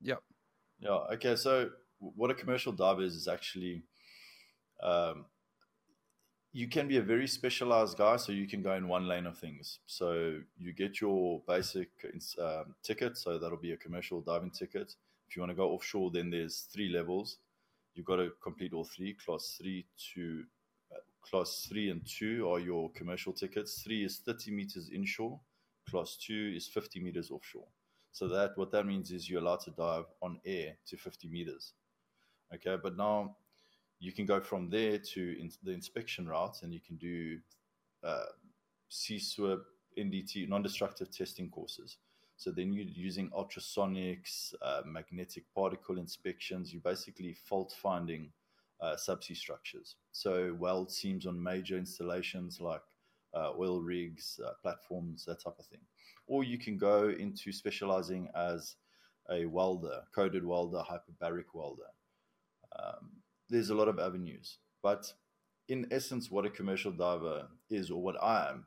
Yeah. 0.00 0.20
Yeah. 0.80 0.98
Okay. 1.14 1.36
So 1.36 1.70
what 1.98 2.30
a 2.30 2.34
commercial 2.34 2.72
diver 2.72 3.02
is 3.02 3.14
is 3.14 3.28
actually, 3.28 3.82
um, 4.82 5.24
you 6.52 6.68
can 6.68 6.88
be 6.88 6.96
a 6.96 7.02
very 7.02 7.26
specialized 7.26 7.98
guy, 7.98 8.16
so 8.16 8.32
you 8.32 8.46
can 8.46 8.62
go 8.62 8.74
in 8.74 8.88
one 8.88 9.06
lane 9.06 9.26
of 9.26 9.36
things. 9.36 9.80
So 9.86 10.38
you 10.56 10.72
get 10.72 11.00
your 11.00 11.42
basic 11.46 11.90
um, 12.40 12.74
ticket, 12.82 13.18
so 13.18 13.38
that'll 13.38 13.58
be 13.58 13.72
a 13.72 13.76
commercial 13.76 14.20
diving 14.20 14.50
ticket. 14.50 14.94
If 15.28 15.36
you 15.36 15.42
want 15.42 15.50
to 15.50 15.56
go 15.56 15.70
offshore, 15.70 16.10
then 16.10 16.30
there's 16.30 16.68
three 16.72 16.88
levels. 16.88 17.38
You've 17.94 18.06
got 18.06 18.16
to 18.16 18.30
complete 18.42 18.72
all 18.72 18.84
three. 18.84 19.14
Class 19.14 19.58
three 19.60 19.84
to 20.14 20.44
uh, 20.92 21.00
class 21.20 21.66
three 21.68 21.90
and 21.90 22.00
two 22.06 22.48
are 22.48 22.60
your 22.60 22.90
commercial 22.92 23.32
tickets. 23.32 23.82
Three 23.82 24.04
is 24.04 24.18
30 24.24 24.52
meters 24.52 24.88
inshore. 24.88 25.38
Class 25.90 26.16
two 26.16 26.52
is 26.56 26.66
50 26.66 27.00
meters 27.00 27.30
offshore. 27.30 27.66
So 28.12 28.28
that 28.28 28.56
what 28.56 28.70
that 28.72 28.86
means 28.86 29.10
is 29.10 29.28
you're 29.28 29.40
allowed 29.42 29.60
to 29.60 29.70
dive 29.70 30.06
on 30.22 30.40
air 30.44 30.76
to 30.86 30.96
50 30.96 31.28
meters. 31.28 31.74
Okay, 32.54 32.76
but 32.82 32.96
now 32.96 33.36
you 34.00 34.12
can 34.12 34.26
go 34.26 34.40
from 34.40 34.70
there 34.70 34.98
to 34.98 35.40
in 35.40 35.50
the 35.62 35.72
inspection 35.72 36.26
route, 36.28 36.62
and 36.62 36.72
you 36.72 36.80
can 36.80 36.96
do 36.96 37.38
uh, 38.02 38.26
CSWIP, 38.90 39.60
NDT, 39.98 40.48
non-destructive 40.48 41.10
testing 41.10 41.50
courses. 41.50 41.98
So 42.36 42.52
then 42.52 42.72
you're 42.72 42.86
using 42.86 43.30
ultrasonics, 43.30 44.54
uh, 44.62 44.82
magnetic 44.86 45.44
particle 45.52 45.98
inspections. 45.98 46.72
You're 46.72 46.82
basically 46.82 47.34
fault 47.34 47.74
finding 47.82 48.30
uh, 48.80 48.94
subsea 48.94 49.36
structures. 49.36 49.96
So 50.12 50.56
weld 50.58 50.92
seams 50.92 51.26
on 51.26 51.42
major 51.42 51.76
installations 51.76 52.60
like 52.60 52.82
uh, 53.34 53.50
oil 53.58 53.82
rigs, 53.82 54.40
uh, 54.44 54.52
platforms, 54.62 55.24
that 55.24 55.42
type 55.42 55.58
of 55.58 55.66
thing 55.66 55.80
or 56.28 56.44
you 56.44 56.58
can 56.58 56.78
go 56.78 57.08
into 57.08 57.52
specializing 57.52 58.28
as 58.36 58.76
a 59.30 59.46
welder, 59.46 60.02
coded 60.14 60.44
welder, 60.44 60.78
hyperbaric 60.78 61.46
welder. 61.52 61.90
Um, 62.78 63.10
there's 63.48 63.70
a 63.70 63.74
lot 63.74 63.88
of 63.88 63.98
avenues, 63.98 64.58
but 64.82 65.12
in 65.68 65.86
essence, 65.90 66.30
what 66.30 66.46
a 66.46 66.50
commercial 66.50 66.92
diver 66.92 67.48
is, 67.70 67.90
or 67.90 68.02
what 68.02 68.22
I 68.22 68.50
am, 68.50 68.64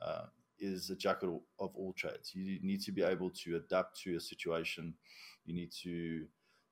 uh, 0.00 0.24
is 0.58 0.90
a 0.90 0.96
jack 0.96 1.22
of 1.22 1.40
all 1.58 1.94
trades. 1.96 2.34
You 2.34 2.58
need 2.62 2.82
to 2.82 2.92
be 2.92 3.02
able 3.02 3.30
to 3.44 3.56
adapt 3.56 4.00
to 4.02 4.16
a 4.16 4.20
situation. 4.20 4.94
You 5.44 5.54
need 5.54 5.72
to, 5.82 6.26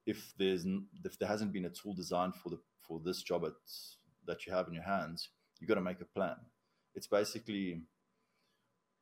if 0.06 0.32
there's 0.38 0.66
if 1.04 1.18
there 1.18 1.28
hasn't 1.28 1.52
been 1.52 1.64
a 1.64 1.70
tool 1.70 1.94
designed 1.94 2.36
for 2.36 2.50
the 2.50 2.58
for 2.80 3.00
this 3.04 3.22
job 3.22 3.44
at, 3.44 3.52
that 4.26 4.46
you 4.46 4.52
have 4.52 4.68
in 4.68 4.74
your 4.74 4.84
hands, 4.84 5.30
you've 5.58 5.68
got 5.68 5.74
to 5.74 5.80
make 5.80 6.00
a 6.00 6.04
plan. 6.04 6.36
It's 6.94 7.06
basically 7.06 7.82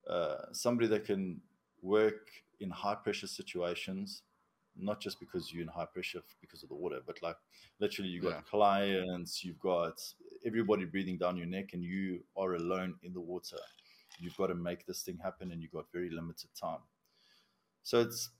uh, 0.09 0.53
somebody 0.53 0.89
that 0.89 1.05
can 1.05 1.41
work 1.83 2.29
in 2.61 2.71
high 2.71 2.95
pressure 2.95 3.27
situations, 3.27 4.23
not 4.77 5.01
just 5.01 5.21
because 5.21 5.53
you're 5.53 5.63
in 5.63 5.69
high 5.69 5.87
pressure 5.93 6.21
because 6.41 6.63
of 6.63 6.69
the 6.69 6.75
water, 6.75 7.01
but 7.07 7.21
like 7.23 7.37
literally 7.81 8.11
you've 8.11 8.25
got 8.25 8.31
yeah. 8.31 8.41
clients, 8.49 9.45
you've 9.45 9.59
got 9.61 10.01
everybody 10.45 10.85
breathing 10.85 11.19
down 11.19 11.37
your 11.37 11.47
neck, 11.47 11.71
and 11.73 11.83
you 11.83 12.21
are 12.37 12.55
alone 12.55 12.95
in 13.03 13.13
the 13.13 13.21
water. 13.21 13.59
You've 14.19 14.37
got 14.37 14.49
to 14.49 14.55
make 14.55 14.87
this 14.87 15.03
thing 15.03 15.19
happen, 15.23 15.53
and 15.53 15.63
you've 15.63 15.73
got 15.73 15.87
very 15.93 16.11
limited 16.11 16.51
time. 16.61 16.81
So 17.83 18.01
it's 18.01 18.31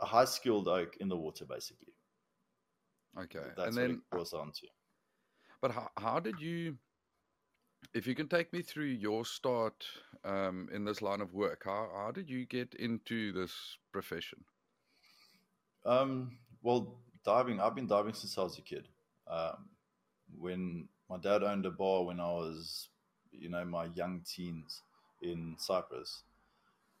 a 0.00 0.06
high 0.06 0.24
skilled 0.24 0.68
oak 0.68 0.96
in 1.00 1.08
the 1.08 1.16
water, 1.16 1.44
basically. 1.44 1.94
Okay, 3.18 3.46
That's 3.56 3.68
and 3.68 3.76
then 3.76 3.88
what 3.88 3.96
it 3.96 4.10
boils 4.10 4.30
down 4.30 4.52
to. 4.52 4.66
But 5.60 5.70
how, 5.70 5.88
how 5.96 6.20
did 6.20 6.38
you, 6.38 6.76
if 7.94 8.06
you 8.06 8.14
can 8.14 8.28
take 8.28 8.52
me 8.52 8.62
through 8.62 8.86
your 8.86 9.24
start 9.24 9.86
um, 10.24 10.68
in 10.72 10.84
this 10.84 11.02
line 11.02 11.20
of 11.20 11.32
work, 11.34 11.62
how, 11.64 11.88
how 11.94 12.10
did 12.10 12.28
you 12.28 12.44
get 12.46 12.74
into 12.74 13.32
this 13.32 13.52
profession? 13.92 14.44
Um, 15.84 16.38
well, 16.62 16.98
diving, 17.24 17.60
I've 17.60 17.74
been 17.74 17.86
diving 17.86 18.14
since 18.14 18.36
I 18.36 18.42
was 18.42 18.58
a 18.58 18.62
kid. 18.62 18.88
Um, 19.28 19.68
when 20.38 20.88
my 21.08 21.18
dad 21.18 21.42
owned 21.42 21.66
a 21.66 21.70
bar 21.70 22.04
when 22.04 22.20
I 22.20 22.28
was, 22.28 22.88
you 23.32 23.48
know, 23.48 23.64
my 23.64 23.86
young 23.94 24.22
teens 24.26 24.82
in 25.22 25.54
Cyprus, 25.58 26.22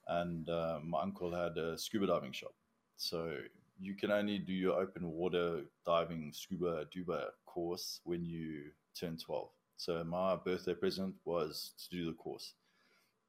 and 0.08 0.48
uh, 0.48 0.78
my 0.84 1.02
uncle 1.02 1.34
had 1.34 1.56
a 1.58 1.76
scuba 1.76 2.06
diving 2.06 2.32
shop. 2.32 2.54
So 2.96 3.36
you 3.80 3.94
can 3.94 4.10
only 4.10 4.38
do 4.38 4.52
your 4.52 4.80
open 4.80 5.10
water 5.10 5.62
diving 5.84 6.32
scuba 6.32 6.86
duba 6.94 7.26
course 7.44 8.00
when 8.04 8.24
you 8.24 8.70
turn 8.98 9.16
12. 9.16 9.48
So 9.76 10.02
my 10.04 10.36
birthday 10.36 10.74
present 10.74 11.14
was 11.24 11.72
to 11.78 11.96
do 11.96 12.06
the 12.06 12.12
course. 12.12 12.54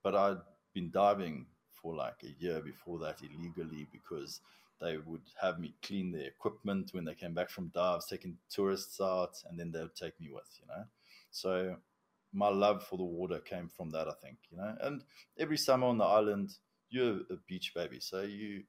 But 0.04 0.16
I'd 0.16 0.38
been 0.74 0.92
diving 0.92 1.48
for 1.72 1.96
like 1.96 2.24
a 2.24 2.36
year 2.44 2.62
before 2.62 3.00
that 3.00 3.20
illegally 3.22 3.88
because 3.92 4.42
they 4.80 4.98
would 4.98 5.22
have 5.42 5.60
me 5.60 5.75
clean 5.82 6.12
their 6.12 6.27
equipment 6.27 6.89
when 6.94 7.06
they 7.06 7.16
came 7.16 7.34
back 7.34 7.50
from 7.50 7.70
dives, 7.74 8.08
taking 8.08 8.38
tourists 8.50 9.01
out, 9.01 9.36
and 9.50 9.60
then 9.60 9.72
they 9.72 9.82
would 9.82 9.96
take 9.96 10.20
me 10.20 10.30
with, 10.32 10.48
you 10.62 10.68
know. 10.68 10.84
So 11.32 11.77
my 12.34 12.50
love 12.50 12.84
for 12.84 12.98
the 12.98 13.04
water 13.04 13.39
came 13.39 13.70
from 13.70 13.89
that, 13.92 14.08
I 14.08 14.13
think, 14.22 14.38
you 14.50 14.58
know. 14.58 14.75
And 14.82 15.04
every 15.39 15.58
summer 15.58 15.88
on 15.88 15.98
the 15.98 16.06
island, 16.06 16.51
you're 16.89 17.22
a 17.30 17.38
beach 17.48 17.74
baby, 17.75 18.00
so 18.00 18.22
you, 18.22 18.63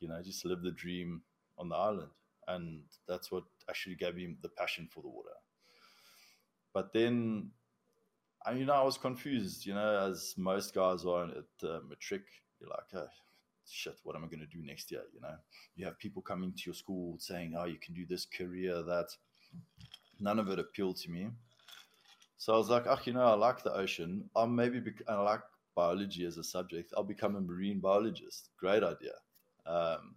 you 0.00 0.08
know, 0.08 0.20
just 0.22 0.44
live 0.44 0.62
the 0.62 0.70
dream 0.70 1.22
on 1.58 1.68
the 1.70 1.76
island, 1.76 2.10
and 2.46 2.82
that's 3.08 3.32
what 3.32 3.44
actually 3.68 3.96
gave 3.96 4.14
me 4.16 4.36
the 4.42 4.48
passion 4.50 4.88
for 4.92 5.02
the 5.02 5.08
water. 5.08 5.30
But 6.72 6.92
then, 6.92 7.50
I, 8.44 8.52
you 8.52 8.64
know, 8.64 8.74
I 8.74 8.82
was 8.82 8.98
confused, 8.98 9.66
you 9.66 9.74
know, 9.74 10.08
as 10.10 10.34
most 10.36 10.74
guys 10.74 11.04
are 11.04 11.24
at 11.24 11.68
uh, 11.68 11.80
matric. 11.88 12.22
You're 12.60 12.70
like, 12.70 12.86
oh, 12.94 13.08
shit, 13.68 13.98
what 14.02 14.16
am 14.16 14.24
I 14.24 14.28
going 14.28 14.40
to 14.40 14.46
do 14.46 14.64
next 14.64 14.90
year? 14.90 15.02
You 15.14 15.20
know, 15.20 15.34
you 15.76 15.84
have 15.84 15.98
people 15.98 16.22
coming 16.22 16.52
to 16.52 16.62
your 16.66 16.74
school 16.74 17.16
saying, 17.18 17.54
oh, 17.58 17.64
you 17.64 17.78
can 17.78 17.94
do 17.94 18.06
this 18.06 18.26
career, 18.26 18.82
that. 18.82 19.08
None 20.20 20.40
of 20.40 20.48
it 20.48 20.58
appealed 20.58 20.96
to 20.96 21.10
me. 21.12 21.28
So 22.38 22.52
I 22.52 22.56
was 22.56 22.68
like, 22.68 22.86
oh, 22.88 22.98
you 23.04 23.12
know, 23.12 23.22
I 23.22 23.34
like 23.34 23.62
the 23.62 23.72
ocean. 23.72 24.28
I'll 24.34 24.48
maybe, 24.48 24.80
be- 24.80 25.06
I 25.06 25.14
like 25.14 25.42
biology 25.76 26.26
as 26.26 26.38
a 26.38 26.42
subject. 26.42 26.92
I'll 26.96 27.04
become 27.04 27.36
a 27.36 27.40
marine 27.40 27.78
biologist. 27.78 28.50
Great 28.58 28.82
idea. 28.82 29.14
Um, 29.64 30.16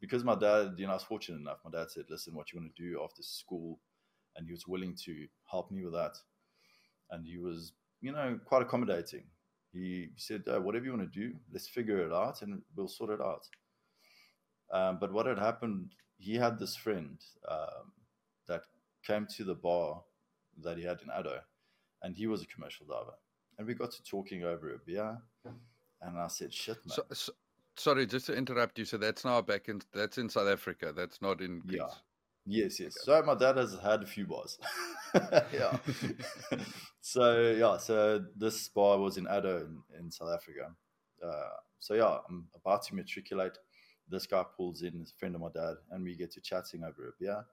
because 0.00 0.24
my 0.24 0.34
dad, 0.34 0.74
you 0.78 0.86
know, 0.86 0.92
I 0.92 0.94
was 0.94 1.04
fortunate 1.04 1.38
enough. 1.38 1.58
My 1.64 1.70
dad 1.70 1.92
said, 1.92 2.06
listen, 2.10 2.34
what 2.34 2.52
you 2.52 2.58
want 2.58 2.74
to 2.74 2.82
do 2.82 3.00
after 3.04 3.22
school? 3.22 3.78
And 4.36 4.46
he 4.46 4.52
was 4.52 4.66
willing 4.66 4.94
to 5.04 5.26
help 5.50 5.70
me 5.70 5.84
with 5.84 5.94
that. 5.94 6.16
And 7.10 7.26
he 7.26 7.38
was, 7.38 7.72
you 8.00 8.12
know, 8.12 8.38
quite 8.44 8.62
accommodating. 8.62 9.24
He 9.72 10.08
said, 10.16 10.42
uh, 10.48 10.60
whatever 10.60 10.84
you 10.84 10.92
want 10.92 11.12
to 11.12 11.20
do, 11.20 11.34
let's 11.52 11.68
figure 11.68 12.04
it 12.04 12.12
out 12.12 12.42
and 12.42 12.62
we'll 12.74 12.88
sort 12.88 13.10
it 13.10 13.20
out. 13.20 13.46
Um, 14.72 14.98
but 15.00 15.12
what 15.12 15.26
had 15.26 15.38
happened, 15.38 15.94
he 16.18 16.34
had 16.34 16.58
this 16.58 16.76
friend 16.76 17.18
um, 17.48 17.92
that 18.48 18.62
came 19.06 19.26
to 19.36 19.44
the 19.44 19.54
bar 19.54 20.02
that 20.62 20.78
he 20.78 20.84
had 20.84 21.00
in 21.02 21.08
Addo, 21.08 21.38
and 22.02 22.16
he 22.16 22.26
was 22.26 22.42
a 22.42 22.46
commercial 22.46 22.86
diver. 22.86 23.14
And 23.58 23.66
we 23.66 23.74
got 23.74 23.92
to 23.92 24.02
talking 24.02 24.44
over 24.44 24.74
a 24.74 24.78
beer, 24.78 25.18
and 26.02 26.18
I 26.18 26.26
said, 26.28 26.52
shit, 26.52 26.78
man. 26.86 26.96
So, 26.96 27.04
so, 27.12 27.32
sorry, 27.76 28.06
just 28.06 28.26
to 28.26 28.34
interrupt 28.34 28.78
you. 28.78 28.84
So 28.84 28.96
that's 28.96 29.24
now 29.24 29.40
back 29.42 29.68
in, 29.68 29.82
that's 29.92 30.18
in 30.18 30.28
South 30.28 30.48
Africa. 30.48 30.92
That's 30.96 31.22
not 31.22 31.40
in 31.40 31.60
Greece. 31.60 31.80
Yeah. 31.80 31.94
Yes, 32.46 32.78
yes. 32.78 32.96
So 33.02 33.20
my 33.22 33.34
dad 33.34 33.56
has 33.56 33.76
had 33.82 34.02
a 34.04 34.06
few 34.06 34.24
bars. 34.24 34.58
yeah. 35.52 35.76
so 37.00 37.50
yeah, 37.50 37.76
so 37.76 38.24
this 38.36 38.68
bar 38.68 38.98
was 38.98 39.16
in 39.16 39.24
Addo 39.26 39.62
in, 39.62 39.82
in 39.98 40.10
South 40.12 40.30
Africa. 40.32 40.70
Uh, 41.22 41.56
so 41.80 41.94
yeah, 41.94 42.18
I'm 42.28 42.46
about 42.54 42.84
to 42.84 42.94
matriculate. 42.94 43.58
This 44.08 44.26
guy 44.26 44.44
pulls 44.56 44.82
in, 44.82 45.04
a 45.04 45.18
friend 45.18 45.34
of 45.34 45.40
my 45.40 45.48
dad, 45.52 45.74
and 45.90 46.04
we 46.04 46.14
get 46.14 46.30
to 46.32 46.40
chatting 46.40 46.84
over 46.84 47.08
a 47.08 47.12
beer. 47.18 47.44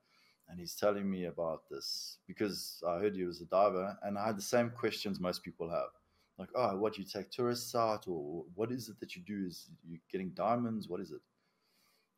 And 0.48 0.60
he's 0.60 0.76
telling 0.76 1.10
me 1.10 1.26
about 1.26 1.62
this 1.72 2.20
because 2.28 2.84
I 2.88 3.00
heard 3.00 3.16
he 3.16 3.24
was 3.24 3.42
a 3.42 3.46
diver, 3.46 3.98
and 4.04 4.16
I 4.18 4.28
had 4.28 4.38
the 4.38 4.44
same 4.44 4.70
questions 4.70 5.20
most 5.20 5.44
people 5.44 5.70
have. 5.72 5.90
Like, 6.38 6.50
oh, 6.56 6.78
what 6.78 6.94
do 6.94 7.02
you 7.02 7.08
take 7.08 7.32
tourists 7.32 7.74
out, 7.74 8.08
or 8.08 8.44
what 8.54 8.72
is 8.72 8.90
it 8.90 9.00
that 9.00 9.16
you 9.16 9.24
do? 9.26 9.48
Is 9.48 9.70
you 9.88 9.98
getting 10.12 10.30
diamonds? 10.32 10.88
What 10.88 11.02
is 11.02 11.10
it? 11.10 11.22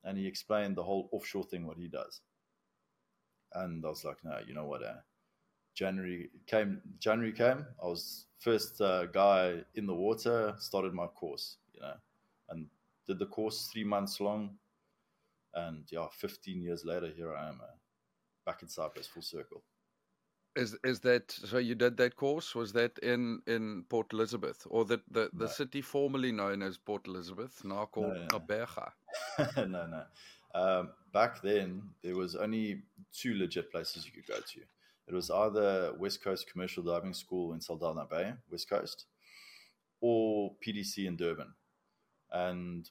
And 0.04 0.18
he 0.18 0.28
explained 0.28 0.76
the 0.76 0.84
whole 0.84 1.08
offshore 1.14 1.46
thing, 1.46 1.66
what 1.66 1.78
he 1.78 1.88
does 1.88 2.20
and 3.56 3.86
I 3.86 3.90
was 3.90 4.04
like, 4.04 4.18
no, 4.24 4.40
you 4.48 4.54
know 4.54 4.66
what? 4.66 4.84
Uh, 4.84 4.96
January 5.74 6.30
came. 6.48 6.82
January 7.00 7.34
came. 7.34 7.66
I 7.82 7.86
was 7.88 8.26
first 8.40 8.82
uh, 8.82 9.06
guy 9.08 9.64
in 9.76 9.86
the 9.88 9.94
water. 9.96 10.56
Started 10.60 10.94
my 10.94 11.08
course, 11.08 11.58
you 11.74 11.82
know, 11.82 11.94
and 12.50 12.68
did 13.08 13.20
the 13.20 13.26
course 13.26 13.68
three 13.72 13.84
months 13.84 14.20
long. 14.20 14.58
And 15.54 15.86
yeah, 15.92 16.08
15 16.12 16.62
years 16.62 16.84
later, 16.86 17.10
here 17.16 17.34
I 17.36 17.50
am, 17.50 17.62
uh, 17.62 17.76
back 18.46 18.62
in 18.62 18.68
Cyprus, 18.68 19.08
full 19.08 19.22
circle. 19.22 19.64
Is 20.56 20.78
is 20.86 21.02
that 21.02 21.32
so? 21.32 21.58
You 21.58 21.76
did 21.76 21.98
that 21.98 22.16
course? 22.16 22.56
Was 22.56 22.72
that 22.74 22.98
in 23.00 23.42
in 23.46 23.84
Port 23.90 24.14
Elizabeth, 24.14 24.66
or 24.70 24.86
the 24.86 25.02
the, 25.12 25.30
the 25.34 25.46
No. 25.46 25.48
city 25.48 25.82
formerly 25.82 26.32
known 26.32 26.62
as 26.62 26.78
Port 26.78 27.08
Elizabeth, 27.08 27.64
now 27.66 27.86
called 27.86 28.14
no, 28.16 28.28
no. 28.28 28.40
No, 29.68 29.86
no. 29.88 30.04
Um, 30.56 30.92
back 31.14 31.42
then, 31.42 31.84
there 32.02 32.16
was 32.16 32.36
only 32.36 32.84
two 33.14 33.36
legit 33.36 33.72
places 33.72 34.06
you 34.06 34.12
could 34.12 34.26
go 34.26 34.40
to. 34.40 34.62
It 35.08 35.14
was 35.14 35.30
either 35.30 35.94
West 36.00 36.24
Coast 36.24 36.50
Commercial 36.52 36.82
Diving 36.82 37.14
School 37.14 37.54
in 37.54 37.60
Saldanha 37.60 38.10
Bay, 38.10 38.34
West 38.50 38.70
Coast, 38.70 39.06
or 40.02 40.54
PDC 40.66 41.06
in 41.06 41.18
Durban. 41.18 41.54
And 42.32 42.90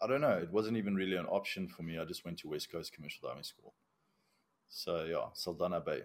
I 0.00 0.06
don't 0.06 0.20
know, 0.20 0.36
it 0.36 0.52
wasn't 0.52 0.76
even 0.76 0.94
really 0.94 1.16
an 1.16 1.26
option 1.26 1.68
for 1.68 1.82
me. 1.82 1.98
I 1.98 2.04
just 2.04 2.24
went 2.24 2.38
to 2.40 2.48
West 2.48 2.70
Coast 2.70 2.92
Commercial 2.92 3.28
Diving 3.28 3.42
School. 3.42 3.74
So 4.68 5.04
yeah, 5.04 5.30
Saldanha 5.34 5.84
Bay, 5.84 6.02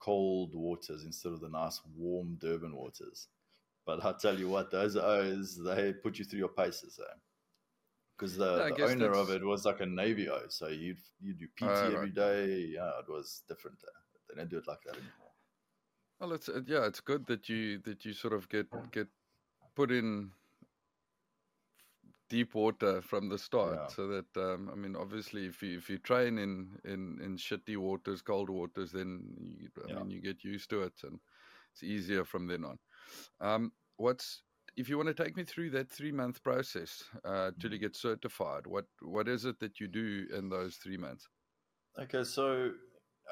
cold 0.00 0.54
waters 0.54 1.04
instead 1.04 1.32
of 1.32 1.40
the 1.40 1.48
nice 1.48 1.80
warm 1.96 2.36
Durban 2.40 2.74
waters. 2.74 3.28
But 3.86 4.04
I 4.04 4.12
tell 4.20 4.38
you 4.38 4.48
what, 4.48 4.70
those 4.70 4.96
O's 4.96 5.58
they 5.64 5.92
put 5.92 6.18
you 6.18 6.24
through 6.24 6.40
your 6.40 6.48
paces, 6.48 7.00
eh? 7.00 7.14
Because 8.18 8.36
the, 8.36 8.66
the 8.66 8.82
owner 8.82 9.12
of 9.14 9.30
it 9.30 9.44
was 9.44 9.64
like 9.64 9.80
a 9.80 9.86
Navy 9.86 10.28
O, 10.28 10.48
so 10.48 10.66
you'd 10.66 10.98
you 11.22 11.34
do 11.34 11.46
PT 11.46 11.62
Oh, 11.62 11.92
every 11.94 12.10
right. 12.10 12.14
day. 12.14 12.46
Yeah, 12.74 12.98
it 12.98 13.08
was 13.08 13.44
different. 13.46 13.78
They 14.28 14.34
don't 14.34 14.50
do 14.50 14.58
it 14.58 14.66
like 14.66 14.82
that 14.86 14.94
anymore. 14.94 15.30
Well, 16.20 16.32
it's 16.32 16.48
uh, 16.48 16.62
yeah, 16.66 16.86
it's 16.86 17.00
good 17.00 17.26
that 17.26 17.48
you 17.48 17.78
that 17.78 18.04
you 18.04 18.12
sort 18.12 18.32
of 18.32 18.48
get 18.48 18.66
get 18.90 19.06
put 19.76 19.92
in 19.92 20.32
deep 22.28 22.54
water 22.54 23.00
from 23.00 23.28
the 23.28 23.38
start, 23.38 23.76
Yeah. 23.76 23.90
so 23.90 24.08
that 24.08 24.36
um, 24.36 24.68
I 24.68 24.74
mean, 24.74 24.96
obviously, 24.96 25.46
if 25.46 25.62
you 25.62 25.78
if 25.78 25.88
you 25.88 25.98
train 25.98 26.38
in 26.38 26.80
in 26.84 27.20
in 27.22 27.36
shitty 27.36 27.76
waters, 27.76 28.20
cold 28.22 28.50
waters, 28.50 28.90
then 28.92 29.36
you, 29.38 29.68
I 29.84 29.86
Yeah. 29.88 29.94
mean, 29.94 30.10
you 30.10 30.20
get 30.20 30.42
used 30.44 30.70
to 30.70 30.82
it, 30.82 31.04
and 31.04 31.20
it's 31.72 31.84
easier 31.84 32.24
from 32.24 32.48
then 32.48 32.64
on. 32.64 32.78
Um, 33.40 33.72
what's 33.96 34.42
if 34.78 34.88
you 34.88 34.96
want 34.96 35.08
to 35.08 35.24
take 35.24 35.36
me 35.36 35.42
through 35.42 35.70
that 35.70 35.90
three 35.90 36.12
month 36.12 36.42
process 36.42 37.02
uh, 37.24 37.50
till 37.60 37.72
you 37.72 37.78
get 37.78 37.96
certified? 37.96 38.66
What 38.66 38.86
what 39.02 39.28
is 39.28 39.44
it 39.44 39.58
that 39.58 39.80
you 39.80 39.88
do 39.88 40.26
in 40.32 40.48
those 40.48 40.76
three 40.76 40.96
months? 40.96 41.28
Okay, 41.98 42.22
so 42.22 42.70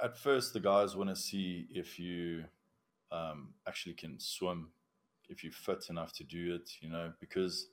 at 0.02 0.18
first 0.18 0.52
the 0.52 0.60
guys 0.60 0.96
want 0.96 1.08
to 1.08 1.16
see 1.16 1.68
if 1.70 2.00
you 2.00 2.44
um, 3.12 3.54
actually 3.68 3.94
can 3.94 4.18
swim, 4.18 4.70
if 5.28 5.44
you're 5.44 5.52
fit 5.52 5.86
enough 5.88 6.12
to 6.14 6.24
do 6.24 6.56
it, 6.56 6.68
you 6.80 6.90
know, 6.90 7.12
because 7.20 7.68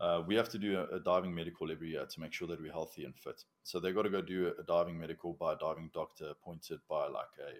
uh, 0.00 0.20
we 0.26 0.34
have 0.34 0.48
to 0.48 0.58
do 0.58 0.80
a, 0.80 0.96
a 0.96 1.00
diving 1.00 1.32
medical 1.32 1.70
every 1.70 1.90
year 1.90 2.04
to 2.06 2.20
make 2.20 2.32
sure 2.32 2.48
that 2.48 2.60
we're 2.60 2.72
healthy 2.72 3.04
and 3.04 3.14
fit. 3.14 3.44
So 3.62 3.78
they've 3.78 3.94
got 3.94 4.02
to 4.02 4.10
go 4.10 4.22
do 4.22 4.48
a, 4.48 4.60
a 4.60 4.64
diving 4.64 4.98
medical 4.98 5.34
by 5.34 5.52
a 5.52 5.56
diving 5.56 5.90
doctor 5.94 6.30
appointed 6.30 6.80
by 6.90 7.06
like 7.06 7.34
a 7.38 7.52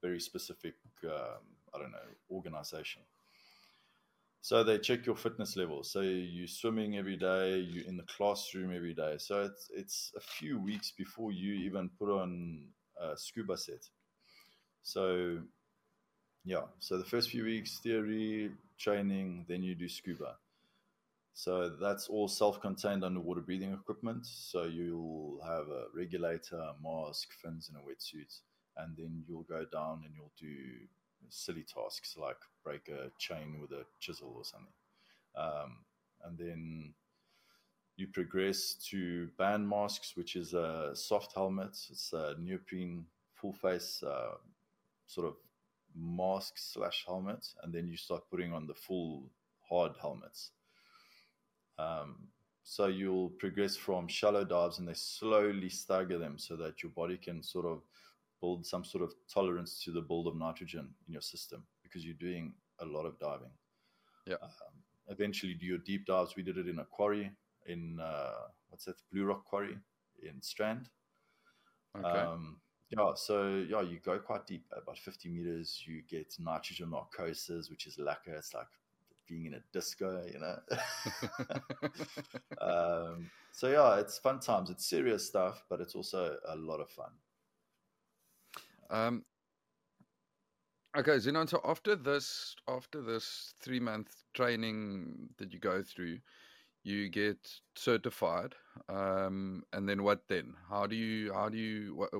very 0.00 0.20
specific, 0.20 0.74
um, 1.04 1.44
I 1.74 1.78
don't 1.78 1.92
know, 1.92 2.08
organization. 2.30 3.02
So 4.46 4.62
they 4.62 4.78
check 4.78 5.04
your 5.06 5.16
fitness 5.16 5.56
level. 5.56 5.82
So 5.82 6.02
you're 6.02 6.46
swimming 6.46 6.96
every 6.96 7.16
day, 7.16 7.56
you're 7.56 7.84
in 7.84 7.96
the 7.96 8.04
classroom 8.04 8.72
every 8.72 8.94
day. 8.94 9.16
So 9.18 9.42
it's 9.42 9.68
it's 9.74 10.12
a 10.16 10.20
few 10.20 10.60
weeks 10.60 10.92
before 10.96 11.32
you 11.32 11.54
even 11.54 11.90
put 11.98 12.10
on 12.10 12.68
a 12.96 13.16
scuba 13.16 13.56
set. 13.56 13.84
So 14.84 15.40
yeah, 16.44 16.66
so 16.78 16.96
the 16.96 17.04
first 17.04 17.30
few 17.30 17.42
weeks 17.42 17.80
theory 17.80 18.52
training, 18.78 19.46
then 19.48 19.64
you 19.64 19.74
do 19.74 19.88
scuba. 19.88 20.36
So 21.34 21.68
that's 21.68 22.06
all 22.06 22.28
self-contained 22.28 23.02
underwater 23.02 23.40
breathing 23.40 23.72
equipment. 23.72 24.26
So 24.26 24.66
you'll 24.66 25.40
have 25.44 25.66
a 25.66 25.86
regulator, 25.92 26.70
mask, 26.80 27.30
fins, 27.42 27.68
and 27.68 27.78
a 27.78 27.80
wetsuit, 27.80 28.32
and 28.76 28.96
then 28.96 29.24
you'll 29.26 29.42
go 29.42 29.64
down 29.72 30.04
and 30.04 30.14
you'll 30.14 30.30
do 30.38 30.86
silly 31.28 31.64
tasks 31.64 32.16
like 32.16 32.38
break 32.64 32.88
a 32.88 33.10
chain 33.18 33.58
with 33.60 33.72
a 33.72 33.84
chisel 34.00 34.34
or 34.36 34.44
something. 34.44 34.72
Um, 35.36 35.78
and 36.24 36.38
then 36.38 36.94
you 37.96 38.06
progress 38.08 38.74
to 38.90 39.28
band 39.38 39.68
masks, 39.68 40.16
which 40.16 40.36
is 40.36 40.54
a 40.54 40.90
soft 40.94 41.34
helmet. 41.34 41.76
It's 41.90 42.12
a 42.12 42.34
neoprene 42.38 43.06
full 43.34 43.52
face 43.52 44.02
uh, 44.02 44.36
sort 45.06 45.26
of 45.26 45.34
mask 45.94 46.54
slash 46.56 47.04
helmet, 47.06 47.46
and 47.62 47.72
then 47.72 47.86
you 47.86 47.96
start 47.96 48.28
putting 48.30 48.52
on 48.52 48.66
the 48.66 48.74
full 48.74 49.30
hard 49.68 49.92
helmets. 50.00 50.50
Um, 51.78 52.28
so 52.62 52.86
you'll 52.86 53.30
progress 53.30 53.76
from 53.76 54.08
shallow 54.08 54.44
dives, 54.44 54.78
and 54.78 54.88
they 54.88 54.94
slowly 54.94 55.68
stagger 55.68 56.18
them 56.18 56.38
so 56.38 56.56
that 56.56 56.82
your 56.82 56.90
body 56.90 57.16
can 57.16 57.42
sort 57.42 57.66
of 57.66 57.82
build 58.46 58.64
some 58.64 58.84
sort 58.84 59.02
of 59.02 59.12
tolerance 59.32 59.82
to 59.84 59.90
the 59.90 60.00
build 60.00 60.28
of 60.28 60.36
nitrogen 60.36 60.86
in 61.06 61.12
your 61.12 61.22
system 61.22 61.64
because 61.82 62.04
you're 62.04 62.14
doing 62.28 62.54
a 62.78 62.84
lot 62.84 63.04
of 63.04 63.18
diving. 63.18 63.50
Yeah. 64.24 64.36
Um, 64.42 64.74
eventually, 65.08 65.54
do 65.54 65.66
your 65.66 65.78
deep 65.78 66.06
dives. 66.06 66.36
We 66.36 66.44
did 66.44 66.56
it 66.56 66.68
in 66.68 66.78
a 66.78 66.84
quarry 66.84 67.32
in 67.66 67.98
uh, 68.00 68.46
what's 68.68 68.84
that 68.84 68.96
Blue 69.12 69.24
Rock 69.24 69.44
Quarry 69.44 69.76
in 70.22 70.40
Strand. 70.42 70.88
Okay. 71.98 72.08
Um, 72.08 72.58
yeah, 72.90 73.14
so 73.16 73.64
yeah, 73.68 73.82
you 73.82 73.98
go 74.04 74.18
quite 74.20 74.46
deep, 74.46 74.64
about 74.70 74.98
50 74.98 75.28
meters. 75.28 75.82
You 75.84 76.02
get 76.08 76.32
nitrogen 76.38 76.90
narcosis, 76.90 77.68
which 77.68 77.86
is 77.88 77.98
lacquer. 77.98 78.34
It's 78.34 78.54
like 78.54 78.68
being 79.26 79.46
in 79.46 79.54
a 79.54 79.62
disco, 79.72 80.24
you 80.32 80.38
know. 80.38 80.58
um, 82.60 83.28
so 83.50 83.66
yeah, 83.68 83.98
it's 83.98 84.18
fun 84.18 84.38
times. 84.38 84.70
It's 84.70 84.86
serious 84.86 85.26
stuff, 85.26 85.64
but 85.68 85.80
it's 85.80 85.96
also 85.96 86.36
a 86.48 86.54
lot 86.54 86.78
of 86.78 86.88
fun. 86.90 87.10
Um, 88.90 89.24
okay, 90.96 91.16
Zinon. 91.16 91.48
So 91.48 91.60
after 91.64 91.96
this, 91.96 92.54
after 92.68 93.02
this 93.02 93.54
three 93.60 93.80
month 93.80 94.14
training 94.34 95.28
that 95.38 95.52
you 95.52 95.58
go 95.58 95.82
through, 95.82 96.18
you 96.82 97.08
get 97.08 97.38
certified, 97.74 98.54
um, 98.88 99.64
and 99.72 99.88
then 99.88 100.02
what? 100.02 100.22
Then 100.28 100.54
how 100.70 100.86
do 100.86 100.96
you? 100.96 101.32
How 101.32 101.48
do 101.48 101.58
you? 101.58 101.94
What, 101.96 102.10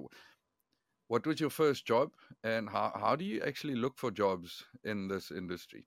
what 1.09 1.27
was 1.27 1.41
your 1.41 1.51
first 1.51 1.87
job, 1.87 2.11
and 2.43 2.69
how 2.69 2.93
how 2.99 3.15
do 3.15 3.25
you 3.25 3.41
actually 3.47 3.77
look 3.77 3.97
for 3.97 4.11
jobs 4.11 4.65
in 4.85 5.09
this 5.09 5.31
industry? 5.31 5.87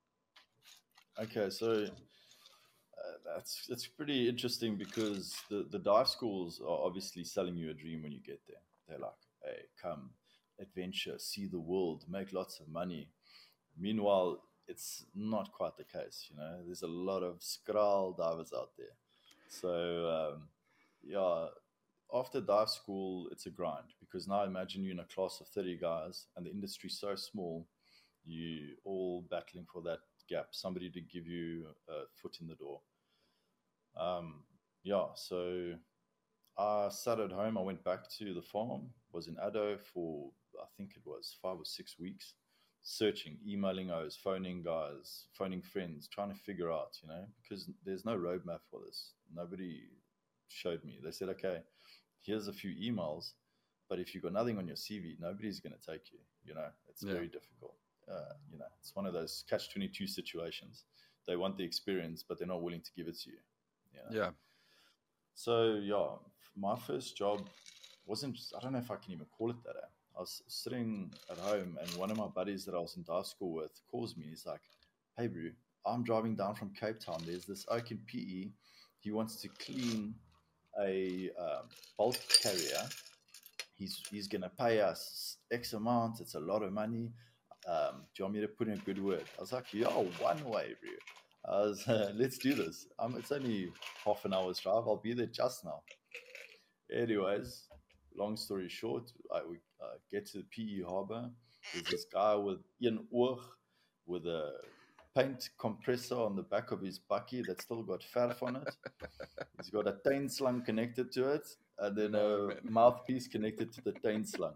Okay, 1.22 1.50
so 1.50 1.84
uh, 1.84 3.18
that's 3.26 3.68
it's 3.70 3.88
pretty 3.88 4.30
interesting 4.30 4.78
because 4.78 5.36
the 5.50 5.68
the 5.72 5.80
dive 5.80 6.08
schools 6.08 6.62
are 6.62 6.80
obviously 6.86 7.24
selling 7.26 7.58
you 7.58 7.72
a 7.72 7.74
dream 7.74 8.02
when 8.02 8.12
you 8.14 8.22
get 8.22 8.40
there. 8.48 8.62
They're 8.88 9.00
like, 9.00 9.20
"Hey, 9.44 9.64
come, 9.82 10.12
adventure, 10.60 11.18
see 11.18 11.48
the 11.48 11.60
world, 11.60 12.06
make 12.10 12.34
lots 12.34 12.60
of 12.60 12.68
money." 12.68 13.10
Meanwhile, 13.78 14.44
it's 14.68 15.06
not 15.16 15.52
quite 15.52 15.78
the 15.78 15.84
case. 15.84 16.28
You 16.30 16.38
know, 16.38 16.60
there's 16.66 16.84
a 16.84 16.88
lot 16.88 17.24
of 17.24 17.40
skral 17.40 18.16
divers 18.18 18.54
out 18.56 18.72
there. 18.78 18.96
So 19.50 20.34
um, 20.36 20.50
yeah, 21.04 21.48
after 22.14 22.42
dive 22.42 22.70
school, 22.70 23.28
it's 23.32 23.46
a 23.46 23.50
grind 23.50 23.94
because 24.00 24.28
now 24.28 24.44
imagine 24.44 24.84
you're 24.84 24.94
in 24.94 25.00
a 25.00 25.06
class 25.06 25.40
of 25.42 25.48
30 25.48 25.78
guys 25.78 26.28
and 26.36 26.46
the 26.46 26.52
industry's 26.52 27.00
so 27.00 27.16
small, 27.16 27.68
you 28.26 28.76
all 28.86 29.26
battling 29.30 29.66
for 29.72 29.82
that 29.84 30.00
gap, 30.30 30.48
somebody 30.52 30.90
to 30.90 31.02
give 31.02 31.28
you 31.28 31.66
a 31.90 32.04
foot 32.22 32.38
in 32.42 32.48
the 32.48 32.56
door. 32.56 32.82
Um, 33.98 34.44
yeah, 34.84 35.08
so 35.16 35.74
I 36.58 36.90
sat 36.90 37.20
at 37.20 37.32
home. 37.32 37.58
I 37.58 37.62
went 37.62 37.84
back 37.84 38.10
to 38.20 38.34
the 38.34 38.42
farm, 38.42 38.90
was 39.12 39.28
in 39.28 39.36
Addo 39.36 39.80
for, 39.80 40.30
I 40.62 40.68
think 40.78 40.92
it 40.96 41.02
was 41.06 41.36
five 41.42 41.58
or 41.58 41.66
six 41.66 41.98
weeks, 42.00 42.34
searching, 42.82 43.38
emailing 43.48 43.92
O's, 43.92 44.16
phoning 44.16 44.64
guys, 44.64 45.26
phoning 45.38 45.62
friends, 45.62 46.08
trying 46.08 46.30
to 46.30 46.36
figure 46.36 46.72
out, 46.72 46.98
you 47.02 47.10
know, 47.10 47.26
because 47.42 47.70
there's 47.86 48.06
no 48.06 48.18
roadmap 48.18 48.60
for 48.70 48.80
this. 48.86 49.14
Nobody 49.34 49.82
showed 50.48 50.84
me. 50.84 51.00
They 51.04 51.12
said, 51.12 51.30
okay, 51.30 51.60
here's 52.22 52.48
a 52.48 52.54
few 52.54 52.72
emails, 52.72 53.34
but 53.90 54.00
if 54.00 54.14
you've 54.14 54.24
got 54.24 54.34
nothing 54.34 54.58
on 54.58 54.68
your 54.68 54.76
CV, 54.76 55.20
nobody's 55.20 55.60
going 55.60 55.74
to 55.80 55.92
take 55.92 56.12
you. 56.12 56.20
You 56.44 56.56
know, 56.56 56.68
it's 56.88 57.04
Yeah. 57.04 57.14
very 57.14 57.28
difficult. 57.28 57.76
Uh, 58.10 58.34
you 58.52 58.58
know, 58.58 58.66
it's 58.80 58.96
one 58.96 59.06
of 59.06 59.14
those 59.14 59.44
catch 59.50 59.72
22 59.72 60.08
situations. 60.08 60.86
They 61.28 61.36
want 61.36 61.58
the 61.58 61.64
experience, 61.64 62.24
but 62.28 62.40
they're 62.40 62.48
not 62.48 62.62
willing 62.64 62.82
to 62.82 62.92
give 62.96 63.08
it 63.08 63.20
to 63.20 63.30
you. 63.30 63.38
you 63.94 64.00
know? 64.00 64.24
Yeah. 64.26 64.32
So, 65.36 65.76
yeah, 65.76 66.16
my 66.56 66.76
first 66.76 67.16
job 67.16 67.48
wasn't, 68.06 68.40
I 68.58 68.62
don't 68.62 68.74
know 68.74 68.80
if 68.80 68.90
I 68.92 68.96
can 68.96 69.12
even 69.14 69.26
call 69.28 69.52
it 69.52 69.58
that. 69.64 69.76
eh? 69.76 69.88
I 70.20 70.24
was 70.24 70.44
sitting 70.50 71.14
at 71.32 71.38
home, 71.38 71.78
and 71.82 71.90
one 71.98 72.12
of 72.12 72.18
my 72.18 72.28
buddies 72.28 72.66
that 72.66 72.76
I 72.76 72.80
was 72.80 72.98
in 72.98 73.04
dive 73.04 73.26
school 73.26 73.54
with 73.54 73.72
calls 73.90 74.18
me. 74.18 74.26
He's 74.30 74.46
like, 74.46 74.60
Hey, 75.18 75.28
bro, 75.28 75.44
I'm 75.86 76.04
driving 76.04 76.36
down 76.36 76.56
from 76.56 76.74
Cape 76.78 77.00
Town. 77.00 77.24
There's 77.26 77.46
this 77.46 77.66
oak 77.70 77.92
in 77.92 78.00
PE. 78.06 78.50
He 79.00 79.12
wants 79.12 79.38
to 79.38 79.48
clean 79.48 80.14
a 80.78 81.30
um, 81.40 81.70
bulk 81.98 82.18
carrier. 82.44 82.84
He's, 83.76 84.02
he's 84.12 84.28
going 84.28 84.42
to 84.42 84.50
pay 84.50 84.82
us 84.82 85.38
X 85.54 85.72
amount. 85.72 86.20
It's 86.20 86.36
a 86.36 86.40
lot 86.42 86.64
of 86.64 86.74
money. 86.74 87.14
Um, 87.66 88.02
do 88.14 88.20
you 88.20 88.26
want 88.26 88.36
me 88.36 88.42
to 88.42 88.50
put 88.50 88.68
in 88.68 88.74
a 88.74 88.78
good 88.78 89.02
word? 89.02 89.24
I 89.38 89.42
was 89.42 89.54
like, 89.54 89.74
yo, 89.74 89.88
one 90.20 90.44
way, 90.44 90.76
bro. 90.82 91.54
I 91.56 91.62
was, 91.62 91.86
let's 92.14 92.38
do 92.38 92.56
this. 92.56 92.88
Um, 93.00 93.16
it's 93.18 93.32
only 93.32 93.72
half 94.04 94.26
an 94.26 94.34
hour's 94.34 94.60
drive. 94.60 94.84
I'll 94.86 94.98
be 94.98 95.14
there 95.14 95.28
just 95.28 95.64
now. 95.64 95.82
Anyways, 96.94 97.69
long 98.20 98.38
story 98.38 98.70
short, 98.70 99.12
I 99.34 99.42
we 99.50 99.58
uh, 99.82 99.98
get 100.12 100.26
to 100.28 100.40
the 100.40 100.44
PE 100.44 100.84
harbor. 100.84 101.30
There's 101.74 101.86
this 101.86 102.06
guy 102.06 102.36
with 102.36 102.60
Ian 102.82 103.08
Oog 103.14 103.40
with 104.06 104.26
a 104.26 104.54
paint 105.16 105.50
compressor 105.58 106.16
on 106.16 106.36
the 106.36 106.44
back 106.44 106.72
of 106.72 106.82
his 106.82 107.00
bucky 107.00 107.42
that's 107.46 107.64
still 107.64 107.84
got 107.84 108.02
faff 108.14 108.42
on 108.44 108.58
it. 108.58 108.76
He's 109.58 109.70
got 109.70 109.88
a 109.88 109.98
tain 110.08 110.30
slung 110.30 110.62
connected 110.62 111.12
to 111.14 111.30
it, 111.34 111.48
and 111.80 111.98
then 111.98 112.16
a 112.16 112.48
man. 112.48 112.58
mouthpiece 112.64 113.28
connected 113.28 113.72
to 113.74 113.82
the 113.82 113.94
tain 114.04 114.26
slung. 114.26 114.56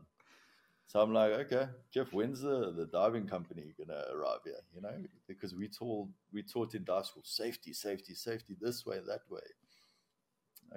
So 0.88 1.02
I'm 1.02 1.14
like, 1.14 1.32
okay, 1.32 1.70
Jeff, 1.92 2.14
when's 2.14 2.42
the, 2.42 2.72
the 2.72 2.86
diving 2.86 3.28
company 3.28 3.74
gonna 3.78 4.04
arrive 4.14 4.42
here? 4.44 4.62
You 4.76 4.82
know, 4.82 4.94
because 5.28 5.56
we 5.56 5.68
told 5.68 6.10
we 6.32 6.44
taught 6.44 6.76
in 6.76 6.84
dive 6.84 7.06
school 7.06 7.24
safety, 7.26 7.74
safety, 7.74 8.14
safety, 8.14 8.56
this 8.62 8.86
way, 8.86 9.00
that 9.08 9.22
way. 9.30 9.42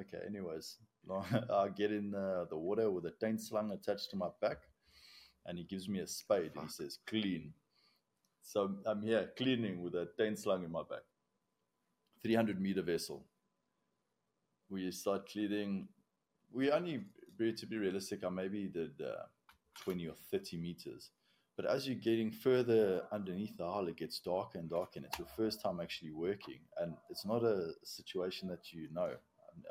Okay, 0.00 0.24
anyways, 0.26 0.76
I 1.50 1.68
get 1.68 1.92
in 1.92 2.14
uh, 2.14 2.46
the 2.50 2.56
water 2.56 2.90
with 2.90 3.06
a 3.06 3.12
tain 3.20 3.38
slung 3.38 3.72
attached 3.72 4.10
to 4.10 4.16
my 4.16 4.28
back, 4.40 4.58
and 5.46 5.58
he 5.58 5.64
gives 5.64 5.88
me 5.88 6.00
a 6.00 6.06
spade 6.06 6.52
and 6.54 6.64
he 6.64 6.70
says, 6.70 6.98
clean. 7.06 7.52
So 8.42 8.76
I'm 8.84 9.02
here 9.02 9.30
cleaning 9.36 9.82
with 9.82 9.94
a 9.94 10.08
tain 10.18 10.36
slung 10.36 10.64
in 10.64 10.70
my 10.70 10.82
back. 10.88 11.02
300 12.22 12.60
meter 12.60 12.82
vessel. 12.82 13.24
We 14.68 14.90
start 14.90 15.28
cleaning. 15.28 15.88
We 16.52 16.70
only, 16.70 17.04
to 17.38 17.66
be 17.66 17.76
realistic, 17.76 18.24
I 18.24 18.28
maybe 18.28 18.66
did 18.66 19.00
uh, 19.00 19.26
20 19.84 20.08
or 20.08 20.14
30 20.32 20.56
meters. 20.58 21.10
But 21.56 21.66
as 21.66 21.86
you're 21.86 21.96
getting 21.96 22.30
further 22.30 23.02
underneath 23.12 23.56
the 23.56 23.64
hull, 23.64 23.88
it 23.88 23.96
gets 23.96 24.20
darker 24.20 24.58
and 24.58 24.68
darker, 24.68 24.92
and 24.96 25.06
it's 25.06 25.18
your 25.18 25.28
first 25.36 25.62
time 25.62 25.80
actually 25.80 26.12
working. 26.12 26.60
And 26.78 26.94
it's 27.08 27.24
not 27.24 27.42
a 27.44 27.72
situation 27.82 28.48
that 28.48 28.72
you 28.72 28.88
know. 28.92 29.12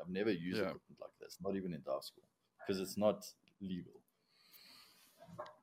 I've- 0.00 0.12
never 0.12 0.30
used 0.30 0.58
Yeah. 0.58 0.68
equipment 0.68 1.00
like 1.00 1.18
this, 1.20 1.38
not 1.40 1.56
even 1.56 1.72
in 1.74 1.82
dive 1.82 2.02
school, 2.04 2.24
because 2.60 2.80
it's 2.80 2.96
not 2.96 3.24
legal. 3.60 3.92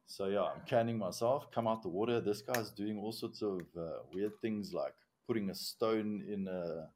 So 0.05 0.27
yeah, 0.27 0.43
I'm 0.43 0.62
canning 0.65 0.97
myself, 0.97 1.49
come 1.51 1.67
out 1.67 1.81
the 1.81 1.89
water. 1.89 2.19
This 2.21 2.41
guy's 2.41 2.71
doing 2.71 2.99
all 2.99 3.12
sorts 3.12 3.41
of 3.41 3.62
uh, 3.75 3.99
weird 4.13 4.33
things 4.41 4.73
like 4.73 4.93
putting 5.27 5.49
a 5.49 5.55
stone 5.55 6.23
in 6.27 6.47
a, 6.47 6.89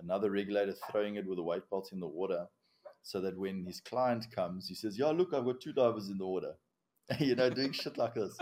another 0.00 0.30
regulator, 0.30 0.74
throwing 0.90 1.16
it 1.16 1.26
with 1.26 1.38
a 1.38 1.42
weight 1.42 1.68
belt 1.70 1.90
in 1.92 1.98
the 2.00 2.06
water, 2.06 2.46
so 3.02 3.20
that 3.20 3.36
when 3.38 3.64
his 3.64 3.80
client 3.80 4.30
comes, 4.30 4.68
he 4.68 4.74
says, 4.74 4.98
"Yeah, 4.98 5.08
look, 5.08 5.32
I've 5.34 5.44
got 5.44 5.60
two 5.60 5.72
divers 5.72 6.08
in 6.08 6.18
the 6.18 6.26
water." 6.26 6.54
you 7.18 7.34
know, 7.34 7.50
doing 7.50 7.72
shit 7.72 7.98
like 7.98 8.14
this. 8.14 8.36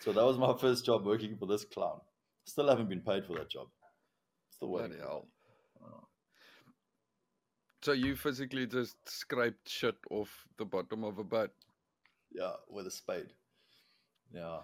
So 0.00 0.12
that 0.12 0.24
was 0.24 0.36
my 0.38 0.54
first 0.58 0.84
job 0.84 1.06
working 1.06 1.36
for 1.38 1.46
this 1.46 1.64
clown. 1.64 2.00
Still 2.44 2.68
haven't 2.68 2.88
been 2.88 3.00
paid 3.00 3.24
for 3.24 3.34
that 3.34 3.50
job. 3.50 3.68
Still 4.50 4.70
waiting. 4.70 4.90
Bloody 4.90 5.02
hell. 5.02 5.28
So 7.82 7.92
you 7.92 8.14
physically 8.14 8.66
just 8.66 8.96
scraped 9.08 9.68
shit 9.68 9.96
off 10.10 10.28
the 10.58 10.64
bottom 10.66 11.04
of 11.04 11.18
a 11.18 11.24
boat. 11.24 11.50
yeah, 12.32 12.52
with 12.68 12.86
a 12.86 12.90
spade. 12.90 13.30
Yeah. 14.32 14.60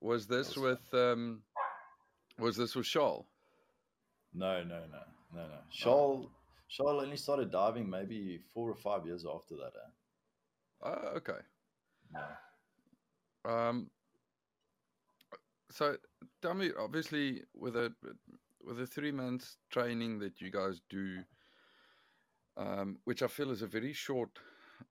Was 0.00 0.26
this 0.26 0.56
was 0.56 0.78
with 0.92 1.00
um 1.00 1.42
was 2.38 2.56
this 2.56 2.76
with 2.76 2.86
Shawl? 2.86 3.26
No, 4.34 4.62
no, 4.62 4.80
no, 4.92 5.02
no, 5.34 5.48
no. 5.48 5.58
Shawl, 5.70 6.30
Shawl 6.68 7.00
only 7.00 7.16
started 7.16 7.50
diving 7.50 7.88
maybe 7.88 8.40
four 8.54 8.70
or 8.70 8.76
five 8.76 9.06
years 9.06 9.24
after 9.24 9.56
that. 9.56 9.72
Eh? 9.74 10.90
Oh, 10.90 11.16
okay. 11.16 11.40
Yeah. 12.14 13.66
Um 13.68 13.90
so 15.70 15.96
tell 16.42 16.54
me 16.54 16.70
obviously 16.78 17.42
with 17.54 17.76
a 17.76 17.92
with 18.62 18.80
a 18.80 18.86
three 18.86 19.12
months 19.12 19.56
training 19.70 20.18
that 20.18 20.40
you 20.40 20.50
guys 20.50 20.80
do 20.90 21.22
um 22.58 22.98
which 23.04 23.22
I 23.22 23.28
feel 23.28 23.50
is 23.50 23.62
a 23.62 23.66
very 23.66 23.92
short 23.92 24.30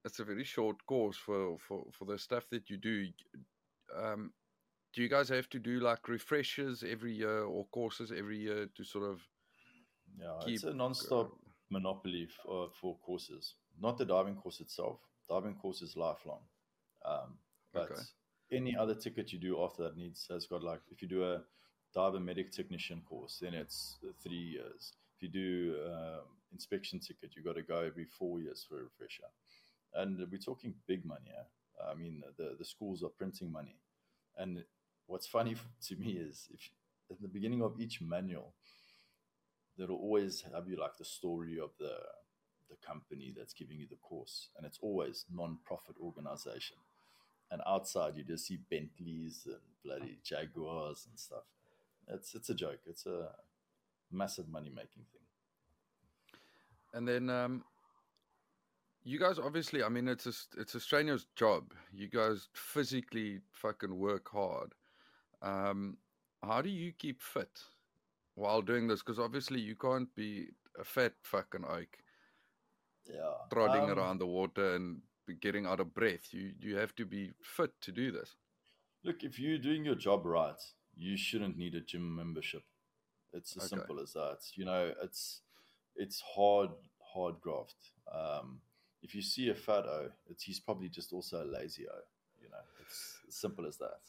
it's 0.05 0.19
a 0.19 0.23
very 0.23 0.43
short 0.43 0.85
course 0.85 1.17
for 1.17 1.57
for 1.59 1.85
for 1.91 2.05
the 2.05 2.17
stuff 2.17 2.47
that 2.51 2.69
you 2.69 2.77
do 2.77 3.07
um 3.95 4.33
do 4.93 5.01
you 5.01 5.09
guys 5.09 5.29
have 5.29 5.49
to 5.49 5.59
do 5.59 5.79
like 5.79 6.07
refreshers 6.07 6.83
every 6.83 7.13
year 7.13 7.43
or 7.43 7.65
courses 7.67 8.11
every 8.11 8.39
year 8.39 8.67
to 8.75 8.83
sort 8.83 9.05
of 9.05 9.21
Yeah, 10.19 10.33
keep 10.41 10.53
it's 10.53 10.63
a 10.63 10.73
non-stop 10.73 11.31
monopoly 11.69 12.27
for, 12.27 12.69
for 12.81 12.97
courses. 13.05 13.55
Not 13.79 13.97
the 13.97 14.05
diving 14.05 14.35
course 14.35 14.59
itself. 14.61 14.99
Diving 15.29 15.55
course 15.55 15.81
is 15.81 15.95
lifelong. 15.97 16.41
Um, 17.05 17.37
but 17.73 17.89
Okay. 17.91 18.01
any 18.51 18.75
other 18.75 18.95
ticket 18.95 19.31
you 19.33 19.39
do 19.39 19.61
after 19.61 19.83
that 19.83 19.97
needs 19.97 20.27
has 20.29 20.47
got 20.47 20.63
like 20.63 20.81
if 20.91 21.01
you 21.01 21.07
do 21.07 21.23
a 21.23 21.43
diver 21.93 22.19
medic 22.19 22.51
technician 22.51 23.01
course, 23.07 23.39
then 23.41 23.53
it's 23.53 23.97
three 24.23 24.35
years. 24.37 24.93
If 25.17 25.23
you 25.23 25.29
do 25.29 25.75
um, 25.87 26.25
inspection 26.53 26.99
ticket, 26.99 27.31
you've 27.35 27.45
got 27.45 27.55
to 27.55 27.63
go 27.63 27.79
every 27.79 28.05
four 28.05 28.39
years 28.39 28.65
for 28.67 28.79
a 28.79 28.83
refresher. 28.83 29.23
And 29.95 30.19
we're 30.31 30.37
talking 30.37 30.75
big 30.87 31.05
money. 31.05 31.31
Yeah? 31.33 31.89
I 31.91 31.95
mean, 31.95 32.23
the 32.37 32.55
the 32.57 32.65
schools 32.65 33.03
are 33.03 33.09
printing 33.09 33.51
money. 33.51 33.77
And 34.37 34.63
what's 35.07 35.27
funny 35.27 35.55
to 35.87 35.95
me 35.95 36.11
is 36.11 36.47
if 36.53 36.69
at 37.09 37.21
the 37.21 37.27
beginning 37.27 37.63
of 37.63 37.79
each 37.79 38.01
manual, 38.01 38.53
there'll 39.77 39.95
always 39.95 40.43
have 40.53 40.67
you 40.67 40.77
like 40.77 40.97
the 40.97 41.05
story 41.05 41.59
of 41.59 41.71
the 41.79 41.95
the 42.69 42.75
company 42.85 43.33
that's 43.35 43.53
giving 43.53 43.79
you 43.79 43.87
the 43.89 43.95
course, 43.95 44.49
and 44.57 44.65
it's 44.65 44.79
always 44.81 45.25
non-profit 45.33 45.95
organization. 46.01 46.77
And 47.49 47.61
outside, 47.65 48.17
you 48.17 48.23
just 48.23 48.45
see 48.45 48.59
Bentleys 48.69 49.43
and 49.45 49.61
bloody 49.83 50.19
Jaguars 50.21 51.07
and 51.09 51.17
stuff. 51.17 51.45
It's 52.07 52.35
it's 52.35 52.49
a 52.49 52.55
joke. 52.55 52.81
It's 52.85 53.05
a 53.05 53.31
massive 54.11 54.47
money 54.49 54.69
making 54.69 55.05
thing. 55.11 55.21
And 56.93 57.07
then 57.07 57.29
um, 57.29 57.63
you 59.03 59.19
guys 59.19 59.39
obviously, 59.39 59.83
I 59.83 59.89
mean, 59.89 60.07
it's 60.07 60.25
a 60.25 60.33
it's 60.59 60.75
a 60.75 60.79
strenuous 60.79 61.25
job. 61.35 61.73
You 61.93 62.07
guys 62.07 62.49
physically 62.53 63.39
fucking 63.51 63.97
work 63.97 64.29
hard. 64.29 64.73
Um, 65.41 65.97
how 66.43 66.61
do 66.61 66.69
you 66.69 66.91
keep 66.91 67.21
fit 67.21 67.59
while 68.35 68.61
doing 68.61 68.87
this? 68.87 69.01
Because 69.01 69.19
obviously 69.19 69.59
you 69.61 69.75
can't 69.75 70.13
be 70.15 70.47
a 70.79 70.83
fat 70.83 71.13
fucking 71.23 71.65
oak 71.65 71.97
Yeah, 73.05 73.47
trotting 73.51 73.89
Um, 73.89 73.91
around 73.91 74.19
the 74.19 74.27
water 74.27 74.75
and 74.75 75.01
getting 75.41 75.65
out 75.65 75.79
of 75.79 75.93
breath. 75.93 76.33
You 76.33 76.53
you 76.59 76.77
have 76.77 76.95
to 76.95 77.05
be 77.05 77.33
fit 77.41 77.79
to 77.81 77.91
do 77.91 78.11
this. 78.11 78.35
Look, 79.03 79.23
if 79.23 79.39
you're 79.39 79.57
doing 79.57 79.85
your 79.85 79.95
job 79.95 80.25
right, 80.25 80.61
you 80.95 81.17
shouldn't 81.17 81.57
need 81.57 81.75
a 81.75 81.81
gym 81.81 82.15
membership. 82.15 82.63
It's 83.37 83.57
as 83.57 83.63
Okay. 83.65 83.69
simple 83.69 84.01
as 84.01 84.13
that. 84.13 84.39
You 84.55 84.65
know, 84.65 84.93
it's 85.03 85.41
it's 85.97 86.21
hard 86.21 86.71
hard 87.01 87.41
graft. 87.41 87.77
Um, 88.13 88.61
if 89.03 89.15
you 89.15 89.23
see 89.23 89.49
a 89.49 89.55
fat 89.55 89.85
O, 89.85 90.09
it's 90.29 90.43
he's 90.43 90.61
probably 90.61 90.89
just 90.89 91.13
also 91.13 91.43
a 91.43 91.47
lazy 91.47 91.87
O. 91.87 91.99
You 92.43 92.49
know, 92.49 92.65
it's 92.81 93.21
as 93.29 93.35
simple 93.35 93.67
as 93.67 93.77
that. 93.79 94.01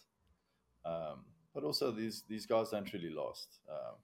Um, 0.84 1.26
but 1.54 1.64
also 1.64 1.92
these 1.92 2.24
these 2.28 2.46
guys 2.46 2.70
don't 2.70 2.92
really 2.92 3.10
last 3.10 3.60
um, 3.70 3.96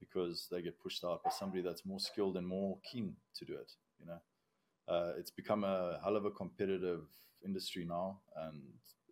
because 0.00 0.48
they 0.50 0.62
get 0.62 0.80
pushed 0.80 1.04
out 1.04 1.24
by 1.24 1.30
somebody 1.30 1.62
that's 1.62 1.86
more 1.86 2.00
skilled 2.00 2.36
and 2.36 2.46
more 2.46 2.78
keen 2.90 3.16
to 3.36 3.44
do 3.46 3.54
it. 3.54 3.72
You 4.00 4.06
know, 4.06 4.20
uh, 4.88 5.12
it's 5.18 5.30
become 5.30 5.64
a 5.64 6.00
hell 6.04 6.16
of 6.16 6.24
a 6.26 6.30
competitive 6.32 7.04
industry 7.44 7.84
now, 7.86 8.20
and 8.36 8.62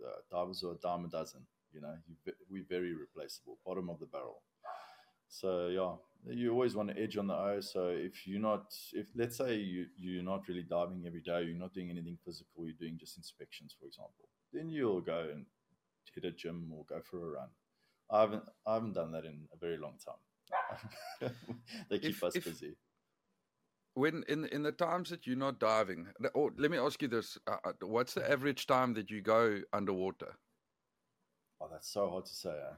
uh, 0.06 0.20
divers 0.30 0.64
are 0.64 0.72
a 0.72 0.78
dime 0.82 1.04
a 1.06 1.08
dozen. 1.08 1.42
You 1.72 1.82
know, 1.82 1.94
you, 2.08 2.16
we're 2.50 2.64
very 2.68 2.94
replaceable, 2.94 3.58
bottom 3.66 3.90
of 3.90 4.00
the 4.00 4.06
barrel. 4.06 4.42
So 5.32 5.68
yeah, 5.68 5.94
you 6.34 6.52
always 6.52 6.76
want 6.76 6.90
to 6.90 7.02
edge 7.02 7.16
on 7.16 7.26
the 7.26 7.34
O. 7.34 7.60
So 7.62 7.88
if 7.88 8.26
you're 8.26 8.38
not, 8.38 8.74
if 8.92 9.06
let's 9.16 9.36
say 9.38 9.56
you 9.56 9.86
you're 9.96 10.22
not 10.22 10.46
really 10.46 10.62
diving 10.62 11.04
every 11.06 11.22
day, 11.22 11.42
you're 11.44 11.56
not 11.58 11.72
doing 11.72 11.90
anything 11.90 12.18
physical, 12.22 12.66
you're 12.66 12.76
doing 12.78 12.98
just 12.98 13.16
inspections, 13.16 13.74
for 13.78 13.86
example, 13.86 14.28
then 14.52 14.68
you'll 14.68 15.00
go 15.00 15.28
and 15.32 15.46
hit 16.14 16.26
a 16.26 16.30
gym 16.32 16.70
or 16.74 16.84
go 16.84 17.00
for 17.00 17.16
a 17.28 17.30
run. 17.30 17.48
I 18.10 18.20
haven't 18.20 18.42
I 18.66 18.74
haven't 18.74 18.92
done 18.92 19.10
that 19.12 19.24
in 19.24 19.48
a 19.54 19.56
very 19.56 19.78
long 19.78 19.94
time. 20.04 21.30
they 21.90 21.98
keep 21.98 22.10
If- 22.16 22.24
us 22.24 22.36
if- 22.36 22.44
busy. 22.44 22.76
When 23.94 24.24
in 24.28 24.46
in 24.46 24.62
the 24.62 24.72
times 24.72 25.10
that 25.10 25.26
you're 25.26 25.36
not 25.36 25.58
diving, 25.58 26.08
or 26.34 26.50
let 26.56 26.70
me 26.70 26.78
ask 26.78 27.02
you 27.02 27.08
this: 27.08 27.38
uh, 27.46 27.56
uh, 27.64 27.72
What's 27.86 28.14
the 28.14 28.30
average 28.30 28.66
time 28.66 28.94
that 28.94 29.10
you 29.10 29.20
go 29.22 29.60
underwater? 29.72 30.36
Oh, 31.60 31.68
that's 31.70 31.88
so 31.92 32.08
hard 32.08 32.24
to 32.26 32.34
say, 32.34 32.50
eh? 32.50 32.74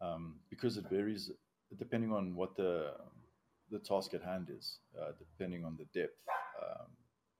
um, 0.00 0.36
because 0.50 0.76
it 0.76 0.88
varies 0.88 1.30
depending 1.78 2.12
on 2.12 2.34
what 2.34 2.56
the 2.56 2.94
the 3.70 3.78
task 3.78 4.14
at 4.14 4.22
hand 4.22 4.50
is, 4.50 4.78
uh, 5.00 5.12
depending 5.18 5.64
on 5.64 5.76
the 5.76 5.86
depth. 5.98 6.18
Um, 6.62 6.86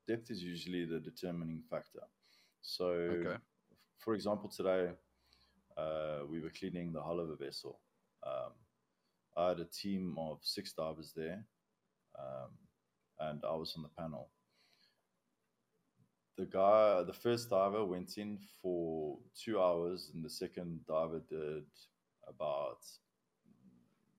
depth 0.08 0.30
is 0.30 0.42
usually 0.42 0.84
the 0.86 0.98
determining 0.98 1.62
factor. 1.70 2.02
So, 2.62 2.86
Okay. 2.86 3.36
for 3.98 4.14
example, 4.14 4.48
today 4.48 4.92
uh, 5.76 6.20
we 6.28 6.40
were 6.40 6.50
cleaning 6.50 6.92
the 6.92 7.02
hull 7.02 7.20
of 7.20 7.28
a 7.30 7.36
vessel. 7.36 7.78
Um, 8.26 8.52
I 9.36 9.48
had 9.48 9.60
a 9.60 9.66
team 9.66 10.16
of 10.18 10.38
six 10.42 10.72
divers 10.72 11.12
there, 11.14 11.46
um, 12.18 12.50
and 13.20 13.44
I 13.44 13.54
was 13.54 13.74
on 13.76 13.82
the 13.82 13.90
panel 13.90 14.30
the 16.36 16.46
guy, 16.46 17.02
the 17.04 17.12
first 17.12 17.50
diver 17.50 17.84
went 17.84 18.18
in 18.18 18.38
for 18.60 19.18
two 19.40 19.60
hours, 19.60 20.10
and 20.12 20.24
the 20.24 20.30
second 20.30 20.80
diver 20.86 21.20
did 21.28 21.64
about 22.26 22.78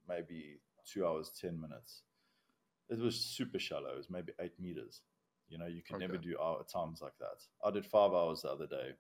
maybe 0.08 0.60
two 0.92 1.06
hours, 1.06 1.32
10 1.42 1.60
minutes. 1.60 2.02
It 2.90 3.00
was 3.00 3.16
super 3.16 3.60
shallow. 3.60 3.90
It 3.94 3.98
was 3.98 4.10
maybe 4.10 4.34
eight 4.40 4.60
meters. 4.60 5.02
You 5.50 5.58
know, 5.58 5.68
you 5.68 5.82
can 5.82 6.00
never 6.00 6.18
do 6.18 6.36
hour 6.42 6.64
times 6.72 7.02
like 7.02 7.18
that. 7.20 7.42
I 7.64 7.72
did 7.72 7.86
five 7.86 8.14
hours 8.14 8.42
the 8.42 8.50
other 8.50 8.68
day 8.68 8.94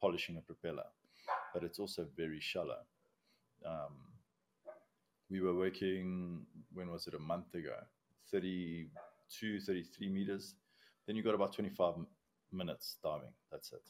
polishing 0.00 0.36
a 0.36 0.40
propeller, 0.40 0.86
but 1.52 1.62
it's 1.62 1.78
also 1.78 2.06
very 2.16 2.40
shallow. 2.40 2.78
Um, 3.66 3.94
we 5.30 5.40
were 5.40 5.54
working, 5.54 6.46
when 6.72 6.90
was 6.90 7.06
it, 7.06 7.14
a 7.14 7.18
month 7.18 7.54
ago, 7.54 7.76
32, 8.30 9.60
33 9.60 10.08
meters. 10.08 10.54
Then 11.06 11.16
you 11.16 11.22
got 11.22 11.34
about 11.34 11.54
25 11.54 11.94
minutes 12.52 12.96
diving. 13.02 13.32
That's 13.50 13.72
it. 13.72 13.82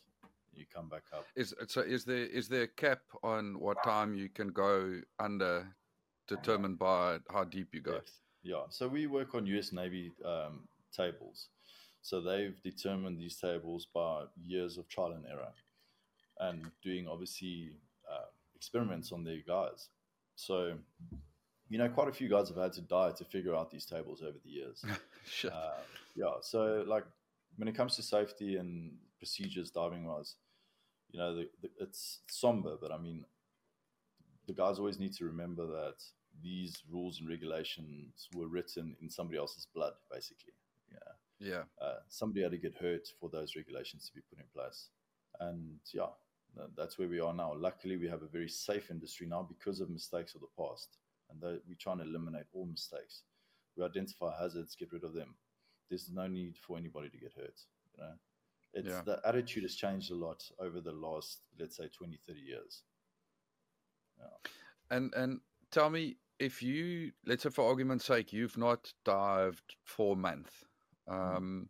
You 0.54 0.64
come 0.72 0.88
back 0.88 1.04
up. 1.12 1.26
Is 1.36 1.54
so? 1.68 1.80
Is 1.80 2.04
there 2.04 2.26
is 2.26 2.48
there 2.48 2.62
a 2.62 2.68
cap 2.68 3.00
on 3.22 3.58
what 3.60 3.82
time 3.84 4.16
you 4.16 4.28
can 4.28 4.48
go 4.48 5.00
under, 5.18 5.68
determined 6.30 6.78
by 6.78 7.18
how 7.30 7.44
deep 7.44 7.68
you 7.72 7.80
go? 7.80 7.92
depth. 7.92 8.12
Yeah. 8.42 8.62
So 8.70 8.88
we 8.88 9.06
work 9.06 9.34
on 9.34 9.46
US 9.46 9.72
Navy 9.72 10.12
um, 10.24 10.68
tables. 10.96 11.48
So 12.02 12.20
they've 12.20 12.60
determined 12.62 13.18
these 13.18 13.36
tables 13.36 13.86
by 13.92 14.24
years 14.42 14.78
of 14.78 14.88
trial 14.88 15.12
and 15.12 15.26
error 15.26 15.52
and 16.38 16.70
doing 16.82 17.06
obviously 17.06 17.72
uh, 18.10 18.24
experiments 18.56 19.12
on 19.12 19.24
their 19.24 19.40
guys. 19.46 19.88
So, 20.36 20.72
you 21.68 21.76
know, 21.76 21.88
quite 21.90 22.08
a 22.08 22.12
few 22.12 22.28
guys 22.28 22.48
have 22.48 22.56
had 22.56 22.72
to 22.74 22.80
die 22.80 23.10
to 23.18 23.24
figure 23.24 23.54
out 23.54 23.70
these 23.70 23.84
tables 23.84 24.22
over 24.22 24.38
the 24.42 24.50
years. 24.50 24.82
Shit. 25.26 25.52
Uh, 25.52 25.80
yeah, 26.16 26.34
so 26.40 26.84
like 26.86 27.04
when 27.56 27.68
it 27.68 27.74
comes 27.74 27.96
to 27.96 28.02
safety 28.02 28.56
and 28.56 28.92
procedures 29.18 29.70
diving 29.70 30.06
wise, 30.06 30.36
you 31.10 31.18
know, 31.18 31.36
the, 31.36 31.48
the, 31.60 31.68
it's 31.80 32.20
somber, 32.28 32.76
but 32.80 32.90
I 32.90 32.96
mean, 32.96 33.24
the 34.46 34.54
guys 34.54 34.78
always 34.78 34.98
need 34.98 35.12
to 35.14 35.26
remember 35.26 35.66
that 35.66 35.96
these 36.42 36.82
rules 36.90 37.20
and 37.20 37.28
regulations 37.28 38.28
were 38.34 38.48
written 38.48 38.96
in 39.00 39.10
somebody 39.10 39.38
else's 39.38 39.66
blood, 39.74 39.92
basically. 40.10 40.52
Yeah, 40.90 41.48
yeah. 41.50 41.62
uh, 41.80 42.00
somebody 42.08 42.42
had 42.42 42.52
to 42.52 42.58
get 42.58 42.74
hurt 42.74 43.08
for 43.20 43.28
those 43.30 43.56
regulations 43.56 44.06
to 44.08 44.14
be 44.14 44.22
put 44.28 44.38
in 44.38 44.46
place, 44.54 44.88
and 45.40 45.78
yeah, 45.92 46.10
that's 46.76 46.98
where 46.98 47.08
we 47.08 47.20
are 47.20 47.32
now. 47.34 47.54
Luckily, 47.54 47.96
we 47.96 48.08
have 48.08 48.22
a 48.22 48.28
very 48.28 48.48
safe 48.48 48.90
industry 48.90 49.26
now 49.26 49.42
because 49.48 49.80
of 49.80 49.88
mistakes 49.90 50.34
of 50.34 50.40
the 50.40 50.48
past, 50.58 50.98
and 51.30 51.40
we're 51.40 51.60
trying 51.78 51.98
to 51.98 52.04
eliminate 52.04 52.46
all 52.52 52.66
mistakes. 52.66 53.22
We 53.76 53.84
identify 53.84 54.36
hazards, 54.38 54.74
get 54.74 54.92
rid 54.92 55.04
of 55.04 55.14
them. 55.14 55.36
There's 55.88 56.10
no 56.10 56.26
need 56.26 56.56
for 56.58 56.76
anybody 56.76 57.08
to 57.08 57.18
get 57.18 57.32
hurt. 57.34 57.60
You 57.96 58.02
know, 58.04 58.12
it's 58.74 58.88
Yeah. 58.88 59.02
the 59.02 59.20
attitude 59.24 59.62
has 59.62 59.74
changed 59.76 60.10
a 60.10 60.14
lot 60.14 60.42
over 60.58 60.80
the 60.80 60.92
last, 60.92 61.42
let's 61.58 61.76
say, 61.76 61.88
20, 61.88 62.16
30 62.26 62.40
years. 62.40 62.82
And 64.90 65.14
and 65.14 65.40
tell 65.70 65.88
me 65.90 66.16
if 66.40 66.62
you 66.62 67.12
let's 67.26 67.42
say 67.44 67.50
for 67.50 67.68
argument's 67.68 68.04
sake 68.04 68.32
you've 68.32 68.58
not 68.58 68.92
dived 69.04 69.76
for 69.84 70.14
a 70.14 70.18
month. 70.18 70.64
Um, 71.08 71.68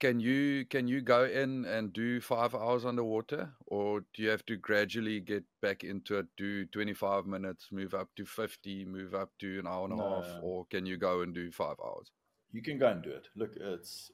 can 0.00 0.18
you 0.18 0.64
can 0.66 0.88
you 0.88 1.00
go 1.00 1.24
in 1.24 1.64
and 1.64 1.92
do 1.92 2.20
five 2.20 2.54
hours 2.54 2.84
underwater, 2.84 3.52
or 3.66 4.00
do 4.00 4.22
you 4.22 4.30
have 4.30 4.44
to 4.46 4.56
gradually 4.56 5.20
get 5.20 5.44
back 5.60 5.84
into 5.84 6.18
it? 6.18 6.26
Do 6.36 6.66
twenty 6.66 6.94
five 6.94 7.26
minutes, 7.26 7.68
move 7.70 7.94
up 7.94 8.08
to 8.16 8.24
fifty, 8.24 8.84
move 8.84 9.14
up 9.14 9.30
to 9.38 9.60
an 9.60 9.66
hour 9.66 9.84
and 9.84 9.98
a 9.98 10.02
half, 10.02 10.26
or 10.42 10.66
can 10.66 10.86
you 10.86 10.96
go 10.96 11.22
and 11.22 11.32
do 11.32 11.52
five 11.52 11.76
hours? 11.84 12.10
you 12.52 12.62
can 12.62 12.78
go 12.78 12.88
and 12.88 13.02
do 13.02 13.10
it. 13.10 13.28
Look, 13.34 13.56
it's 13.56 14.12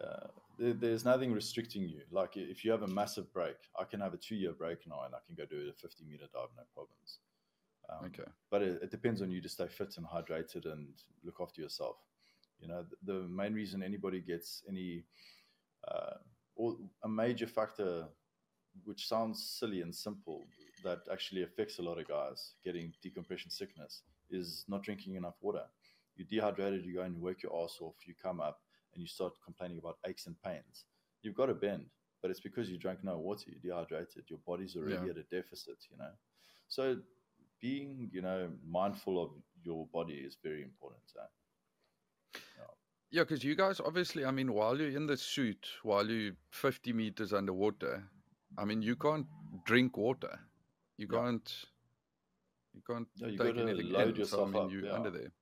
uh, 0.00 0.28
there, 0.58 0.72
there's 0.72 1.04
nothing 1.04 1.32
restricting 1.32 1.88
you. 1.88 2.00
Like 2.10 2.36
if 2.36 2.64
you 2.64 2.70
have 2.72 2.82
a 2.82 2.88
massive 2.88 3.32
break, 3.32 3.56
I 3.78 3.84
can 3.84 4.00
have 4.00 4.14
a 4.14 4.16
two 4.16 4.34
year 4.34 4.52
break 4.52 4.78
now, 4.86 5.02
and 5.04 5.14
I 5.14 5.18
can 5.26 5.36
go 5.36 5.44
do 5.44 5.68
a 5.70 5.72
50 5.72 6.04
meter 6.04 6.24
dive, 6.32 6.48
no 6.56 6.62
problems. 6.74 7.18
Um, 7.90 8.06
Okay. 8.06 8.24
But 8.50 8.62
it, 8.62 8.82
it 8.82 8.90
depends 8.90 9.22
on 9.22 9.30
you 9.30 9.40
to 9.40 9.48
stay 9.48 9.66
fit 9.68 9.96
and 9.96 10.06
hydrated 10.06 10.70
and 10.70 10.88
look 11.24 11.36
after 11.40 11.60
yourself. 11.60 11.96
You 12.60 12.68
know, 12.68 12.84
the, 13.04 13.12
the 13.12 13.28
main 13.28 13.54
reason 13.54 13.82
anybody 13.82 14.20
gets 14.20 14.62
any, 14.68 15.04
uh, 15.88 16.16
or 16.54 16.76
a 17.04 17.08
major 17.08 17.46
factor, 17.46 18.08
which 18.84 19.06
sounds 19.08 19.42
silly 19.58 19.82
and 19.82 19.94
simple, 19.94 20.46
that 20.84 21.00
actually 21.12 21.42
affects 21.42 21.78
a 21.78 21.82
lot 21.82 21.98
of 21.98 22.06
guys 22.08 22.54
getting 22.64 22.92
decompression 23.02 23.50
sickness, 23.50 24.02
is 24.30 24.64
not 24.68 24.82
drinking 24.82 25.16
enough 25.16 25.36
water 25.40 25.64
you're 26.16 26.26
dehydrated, 26.26 26.84
you 26.84 26.94
go 26.94 27.02
and 27.02 27.14
you 27.14 27.20
work 27.20 27.42
your 27.42 27.62
ass 27.62 27.78
off, 27.80 27.94
you 28.06 28.14
come 28.20 28.40
up 28.40 28.60
and 28.94 29.02
you 29.02 29.06
start 29.06 29.34
complaining 29.44 29.78
about 29.78 29.98
aches 30.06 30.26
and 30.26 30.36
pains. 30.42 30.86
you've 31.22 31.34
got 31.34 31.46
to 31.46 31.54
bend, 31.54 31.86
but 32.22 32.30
it's 32.30 32.40
because 32.40 32.70
you 32.70 32.78
drank 32.78 33.02
no 33.02 33.18
water, 33.18 33.50
you're 33.50 33.60
dehydrated, 33.60 34.24
your 34.28 34.38
body's 34.46 34.76
already 34.76 34.94
Yeah. 34.94 35.10
at 35.10 35.16
a 35.16 35.24
deficit, 35.24 35.76
you 35.90 35.96
know. 35.96 36.12
So 36.68 37.00
being, 37.60 38.08
you 38.12 38.22
know, 38.22 38.50
mindful 38.66 39.22
of 39.22 39.30
your 39.62 39.86
body 39.92 40.14
is 40.14 40.36
very 40.42 40.62
important. 40.62 41.02
eh? 41.18 41.26
Yeah, 43.10 43.22
because 43.22 43.44
you 43.44 43.54
guys 43.54 43.80
obviously, 43.80 44.24
I 44.24 44.30
mean, 44.30 44.52
while 44.52 44.78
you're 44.78 44.90
in 44.96 45.06
the 45.06 45.16
suit, 45.16 45.68
while 45.82 46.08
you're 46.08 46.32
50 46.50 46.92
meters 46.92 47.32
underwater, 47.32 48.10
I 48.58 48.64
mean, 48.64 48.82
you 48.82 48.96
can't 48.96 49.26
drink 49.64 49.96
water. 49.96 50.38
You 50.98 51.06
Yeah. 51.10 51.18
can't. 51.20 51.64
You 52.74 52.82
can't 52.82 53.08
Yeah, 53.16 53.28
you 53.28 53.38
take 53.38 53.56
gotta 53.56 53.60
anything 53.70 53.90
load 53.92 54.08
in. 54.18 54.24
So, 54.24 54.42
I 54.44 54.46
yourself 54.46 54.52
mean, 54.52 54.62
up, 54.64 54.70
you're 54.72 54.84
yeah. 54.84 54.92
under 54.92 55.10
there. 55.10 55.32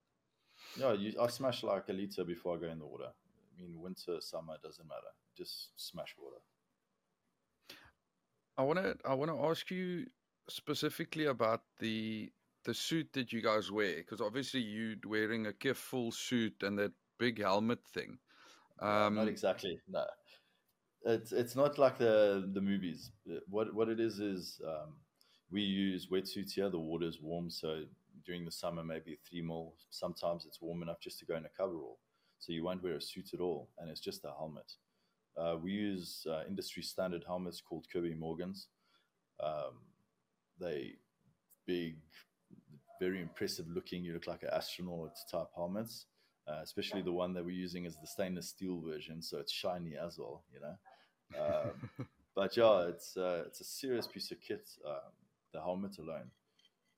Yeah, 0.77 0.93
you, 0.93 1.19
I 1.19 1.27
smash 1.27 1.63
like 1.63 1.89
a 1.89 1.93
liter 1.93 2.23
before 2.23 2.55
I 2.55 2.59
go 2.59 2.67
in 2.69 2.79
the 2.79 2.85
water. 2.85 3.11
I 3.11 3.61
mean, 3.61 3.79
winter, 3.79 4.21
summer, 4.21 4.57
doesn't 4.61 4.87
matter. 4.87 5.11
Just 5.35 5.71
smash 5.75 6.15
water. 6.17 6.41
I 8.57 8.63
want 8.63 8.79
to. 8.79 8.97
I 9.05 9.13
want 9.13 9.31
to 9.31 9.45
ask 9.45 9.69
you 9.71 10.07
specifically 10.49 11.25
about 11.25 11.61
the 11.79 12.31
the 12.65 12.73
suit 12.73 13.07
that 13.13 13.31
you 13.31 13.41
guys 13.41 13.71
wear, 13.71 13.97
because 13.97 14.21
obviously 14.21 14.59
you're 14.59 14.95
wearing 15.05 15.47
a 15.47 15.51
Kif 15.51 15.75
full 15.75 16.11
suit 16.11 16.63
and 16.63 16.77
that 16.79 16.91
big 17.19 17.39
helmet 17.41 17.79
thing. 17.93 18.17
Um, 18.79 19.15
not 19.15 19.27
exactly. 19.27 19.79
No, 19.87 20.05
it's 21.05 21.31
it's 21.31 21.55
not 21.55 21.77
like 21.77 21.97
the 21.97 22.49
the 22.53 22.61
movies. 22.61 23.11
What 23.47 23.73
what 23.73 23.89
it 23.89 23.99
is 23.99 24.19
is 24.19 24.59
um, 24.67 24.95
we 25.51 25.61
use 25.61 26.07
wetsuits 26.07 26.53
here. 26.53 26.69
The 26.69 26.79
water's 26.79 27.21
warm, 27.21 27.49
so 27.49 27.83
during 28.25 28.43
the 28.43 28.51
summer 28.51 28.83
maybe 28.83 29.17
three 29.29 29.41
mil. 29.41 29.73
Sometimes 29.91 30.45
it's 30.45 30.61
warm 30.61 30.81
enough 30.81 30.99
just 30.99 31.19
to 31.19 31.25
go 31.25 31.35
in 31.35 31.45
a 31.45 31.49
coverall, 31.57 31.99
so 32.39 32.51
you 32.51 32.63
won't 32.63 32.83
wear 32.83 32.95
a 32.95 33.01
suit 33.01 33.33
at 33.33 33.39
all, 33.39 33.69
and 33.77 33.89
it's 33.89 34.01
just 34.01 34.25
a 34.25 34.31
helmet. 34.37 34.73
Uh, 35.37 35.57
we 35.61 35.71
use 35.71 36.25
uh, 36.29 36.43
industry 36.47 36.81
standard 36.81 37.23
helmets 37.27 37.61
called 37.61 37.85
Kirby 37.91 38.15
Morgans. 38.15 38.67
Um, 39.43 39.79
they 40.59 40.93
big, 41.65 41.97
very 42.99 43.21
impressive 43.21 43.67
looking. 43.67 44.03
You 44.03 44.13
look 44.13 44.27
like 44.27 44.43
an 44.43 44.49
astronaut 44.53 45.11
type 45.31 45.49
helmets 45.55 46.05
uh, 46.47 46.59
especially 46.63 47.01
the 47.01 47.11
one 47.11 47.33
that 47.33 47.43
we're 47.43 47.51
using 47.51 47.85
is 47.85 47.95
the 47.95 48.07
stainless 48.07 48.49
steel 48.49 48.81
version, 48.81 49.21
so 49.21 49.39
it's 49.39 49.51
shiny 49.51 49.95
as 49.97 50.17
well, 50.19 50.43
you 50.53 50.59
know. 50.59 50.75
Um, 51.41 52.07
but 52.35 52.55
yeah, 52.55 52.87
it's 52.87 53.17
uh, 53.17 53.43
it's 53.47 53.61
a 53.61 53.63
serious 53.63 54.07
piece 54.07 54.31
of 54.31 54.39
kit. 54.41 54.67
Um, 54.85 55.11
the 55.53 55.61
helmet 55.61 55.97
alone, 55.97 56.29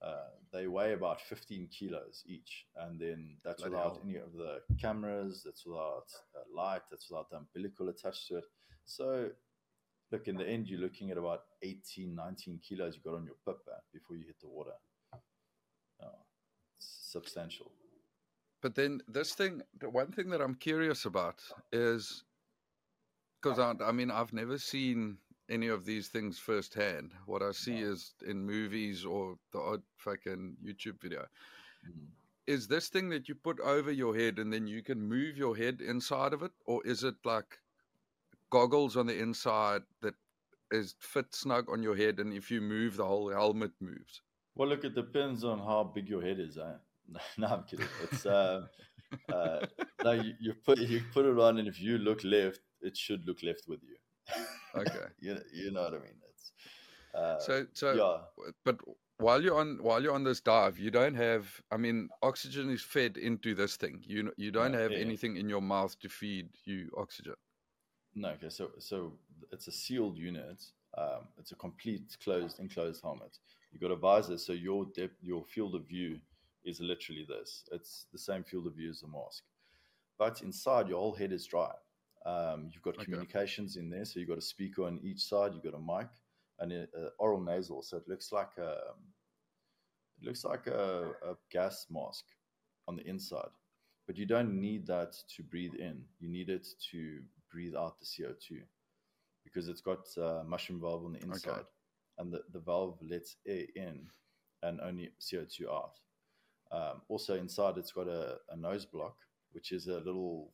uh, 0.01 0.31
they 0.51 0.67
weigh 0.67 0.93
about 0.93 1.21
15 1.21 1.67
kilos 1.67 2.23
each, 2.27 2.65
and 2.75 2.99
then 2.99 3.37
that's 3.45 3.61
Bloody 3.61 3.75
without 3.75 3.93
hell. 3.93 4.01
any 4.03 4.15
of 4.17 4.33
the 4.33 4.59
cameras, 4.81 5.43
that's 5.45 5.65
without 5.65 6.07
uh, 6.35 6.39
light, 6.53 6.81
that's 6.91 7.09
without 7.09 7.29
the 7.29 7.37
umbilical 7.37 7.89
attached 7.89 8.27
to 8.27 8.37
it. 8.37 8.45
So, 8.85 9.29
look, 10.11 10.27
in 10.27 10.37
the 10.37 10.47
end, 10.47 10.67
you're 10.67 10.79
looking 10.79 11.11
at 11.11 11.17
about 11.17 11.41
18, 11.61 12.15
19 12.15 12.59
kilos 12.67 12.95
you 12.95 13.01
got 13.09 13.17
on 13.17 13.25
your 13.25 13.35
pip 13.45 13.57
uh, 13.67 13.77
before 13.93 14.15
you 14.15 14.25
hit 14.25 14.39
the 14.39 14.47
water. 14.47 14.71
Oh, 16.01 16.07
it's 16.77 16.87
substantial. 17.11 17.71
But 18.61 18.75
then 18.75 19.01
this 19.07 19.33
thing, 19.33 19.61
the 19.79 19.89
one 19.89 20.11
thing 20.11 20.29
that 20.31 20.41
I'm 20.41 20.55
curious 20.55 21.05
about 21.05 21.41
is 21.71 22.23
because 23.41 23.59
I, 23.59 23.73
I 23.83 23.91
mean, 23.91 24.11
I've 24.11 24.33
never 24.33 24.57
seen 24.57 25.17
any 25.49 25.67
of 25.67 25.85
these 25.85 26.07
things 26.07 26.39
firsthand. 26.39 27.13
What 27.25 27.41
I 27.41 27.51
see 27.51 27.81
No. 27.81 27.91
is 27.91 28.13
in 28.25 28.45
movies 28.45 29.05
or 29.05 29.37
the 29.53 29.59
odd 29.59 29.83
fucking 29.95 30.57
YouTube 30.65 30.99
video. 31.01 31.25
Mm. 31.87 32.07
Is 32.47 32.67
this 32.67 32.89
thing 32.89 33.09
that 33.09 33.29
you 33.29 33.35
put 33.35 33.59
over 33.59 33.91
your 33.91 34.15
head 34.15 34.39
and 34.39 34.51
then 34.51 34.67
you 34.67 34.81
can 34.81 35.01
move 35.01 35.37
your 35.37 35.55
head 35.55 35.81
inside 35.81 36.33
of 36.33 36.43
it, 36.43 36.51
or 36.65 36.85
is 36.85 37.03
it 37.03 37.15
like 37.25 37.59
goggles 38.49 38.97
on 38.97 39.05
the 39.07 39.17
inside 39.17 39.81
that 40.01 40.13
is 40.71 40.95
fit 40.99 41.33
snug 41.33 41.69
on 41.69 41.81
your 41.83 41.95
head, 41.95 42.19
and 42.19 42.33
if 42.33 42.51
you 42.51 42.62
move, 42.62 42.97
the 42.97 43.05
whole 43.05 43.29
helmet 43.29 43.71
moves? 43.79 44.21
Well, 44.55 44.69
look, 44.69 44.83
it 44.83 44.95
depends 44.95 45.43
on 45.43 45.60
how 45.60 45.83
big 45.95 46.10
your 46.10 46.21
head 46.21 46.39
is. 46.39 46.57
Eh? 46.57 46.73
no, 47.38 47.47
I'm 47.47 47.63
kidding. 47.63 47.88
It's 48.03 48.25
uh, 48.25 48.67
uh, 49.31 49.65
no, 50.03 50.12
you, 50.12 50.33
you 50.39 50.53
put 50.65 50.79
you 50.79 51.01
put 51.13 51.25
it 51.25 51.38
on, 51.39 51.57
and 51.60 51.67
if 51.67 51.79
you 51.79 51.97
look 51.97 52.23
left, 52.23 52.62
it 52.81 52.97
should 52.97 53.25
look 53.25 53.43
left 53.43 53.67
with 53.67 53.81
you. 53.83 53.97
Okay. 54.75 55.07
you 55.19 55.38
you 55.53 55.71
know 55.71 55.83
what 55.83 55.93
I 55.93 55.99
mean? 55.99 56.19
It's 56.29 56.51
uh, 57.15 57.39
So, 57.39 57.65
so 57.73 57.93
yeah, 57.93 58.51
but 58.65 58.79
while 59.17 59.41
you're 59.41 59.55
on 59.57 59.77
while 59.81 60.01
you're 60.03 60.13
on 60.13 60.23
this 60.23 60.41
dive, 60.41 60.77
you 60.77 60.91
don't 60.91 61.15
have. 61.15 61.62
I 61.71 61.77
mean, 61.77 62.10
oxygen 62.21 62.69
is 62.69 62.83
fed 62.83 63.17
into 63.17 63.55
this 63.55 63.77
thing. 63.77 64.03
You 64.05 64.31
you 64.38 64.51
don't 64.51 64.73
No, 64.73 64.79
have 64.79 64.91
yeah, 64.91 64.97
yeah. 64.99 65.05
anything 65.05 65.38
in 65.38 65.49
your 65.49 65.62
mouth 65.62 65.97
to 65.99 66.10
feed 66.10 66.49
you 66.65 66.91
oxygen. 66.97 67.36
No. 68.17 68.30
Okay, 68.30 68.49
so 68.49 68.71
so 68.80 69.13
it's 69.51 69.67
a 69.67 69.71
sealed 69.71 70.17
unit. 70.17 70.63
Um, 70.97 71.27
it's 71.38 71.51
a 71.51 71.56
complete 71.56 72.17
closed 72.23 72.60
enclosed 72.60 73.01
helmet. 73.03 73.38
You've 73.71 73.82
got 73.82 73.91
a 73.91 73.95
visor, 73.95 74.38
so 74.38 74.53
your 74.53 74.86
depth, 74.95 75.17
your 75.21 75.45
field 75.45 75.75
of 75.75 75.88
view 75.88 76.19
is 76.65 76.80
literally 76.82 77.25
this. 77.27 77.63
It's 77.71 78.08
the 78.12 78.19
same 78.19 78.43
field 78.43 78.67
of 78.67 78.73
view 78.75 78.89
as 78.89 79.03
a 79.03 79.08
mask, 79.08 79.43
but 80.17 80.41
inside 80.41 80.88
your 80.89 80.99
whole 80.99 81.15
head 81.15 81.32
is 81.32 81.45
dry. 81.45 81.71
Um, 82.25 82.69
you've 82.73 82.84
got 82.84 82.99
Okay. 82.99 82.99
communications 82.99 83.77
in 83.77 83.89
there, 83.89 84.06
so 84.06 84.19
you've 84.19 84.30
got 84.30 84.38
a 84.38 84.41
speaker 84.41 84.86
on 84.86 84.99
each 85.03 85.21
side. 85.23 85.53
You've 85.53 85.63
got 85.63 85.75
a 85.75 85.80
mic 85.80 86.10
and 86.60 86.71
a, 86.73 86.84
a 86.84 87.10
oral 87.19 87.41
nasal, 87.41 87.84
so 87.84 87.97
it 87.97 88.08
looks 88.08 88.32
like 88.32 88.58
a 88.58 88.93
it 90.21 90.25
looks 90.25 90.43
like 90.43 90.67
a, 90.67 91.12
a 91.23 91.36
gas 91.51 91.88
mask 91.89 92.25
on 92.88 92.95
the 92.95 93.08
inside. 93.08 93.49
But 94.08 94.17
you 94.17 94.25
don't 94.25 94.60
need 94.60 94.88
that 94.88 95.15
to 95.36 95.43
breathe 95.43 95.75
in. 95.75 96.03
You 96.19 96.30
need 96.30 96.49
it 96.49 96.67
to 96.91 97.21
breathe 97.57 97.75
out 97.75 97.95
the 97.99 98.05
CO 98.05 98.33
two 98.39 98.61
because 99.43 99.67
it's 99.67 99.81
got 99.81 100.05
a 100.17 100.43
mushroom 100.43 100.79
valve 100.79 101.05
on 101.05 101.13
the 101.13 101.23
inside, 101.23 101.65
and 102.19 102.31
the, 102.31 102.41
the 102.53 102.59
valve 102.59 102.99
lets 103.01 103.37
air 103.47 103.63
in 103.75 104.05
and 104.61 104.79
only 104.81 105.09
CO 105.19 105.43
two 105.49 105.67
out. 105.71 105.93
Um, 106.71 107.01
also 107.07 107.35
inside, 107.35 107.77
it's 107.77 107.91
got 107.91 108.07
a, 108.07 108.37
a 108.51 108.57
nose 108.57 108.85
block, 108.85 109.15
which 109.53 109.71
is 109.71 109.87
a 109.87 109.99
little 109.99 110.51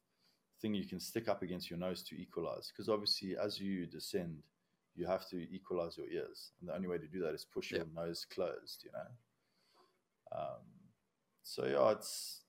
thing 0.62 0.74
you 0.74 0.88
can 0.88 1.00
stick 1.00 1.28
up 1.28 1.42
against 1.42 1.70
your 1.70 1.80
nose 1.80 2.04
to 2.04 2.22
equalize. 2.22 2.72
Because 2.72 2.88
obviously, 2.88 3.36
as 3.38 3.60
you 3.60 3.86
descend, 3.86 4.38
you 4.96 5.06
have 5.06 5.28
to 5.30 5.38
equalize 5.54 5.98
your 5.98 6.08
ears, 6.08 6.52
and 6.62 6.70
the 6.70 6.76
only 6.76 6.88
way 6.88 7.00
to 7.00 7.08
do 7.08 7.20
that 7.20 7.34
is 7.34 7.46
push 7.54 7.72
your 7.72 7.86
nose 7.94 8.26
closed. 8.34 8.86
You 8.86 8.92
know. 8.94 10.40
Um, 10.40 10.64
so 11.42 11.66
yeah, 11.66 11.92
it's 11.92 12.43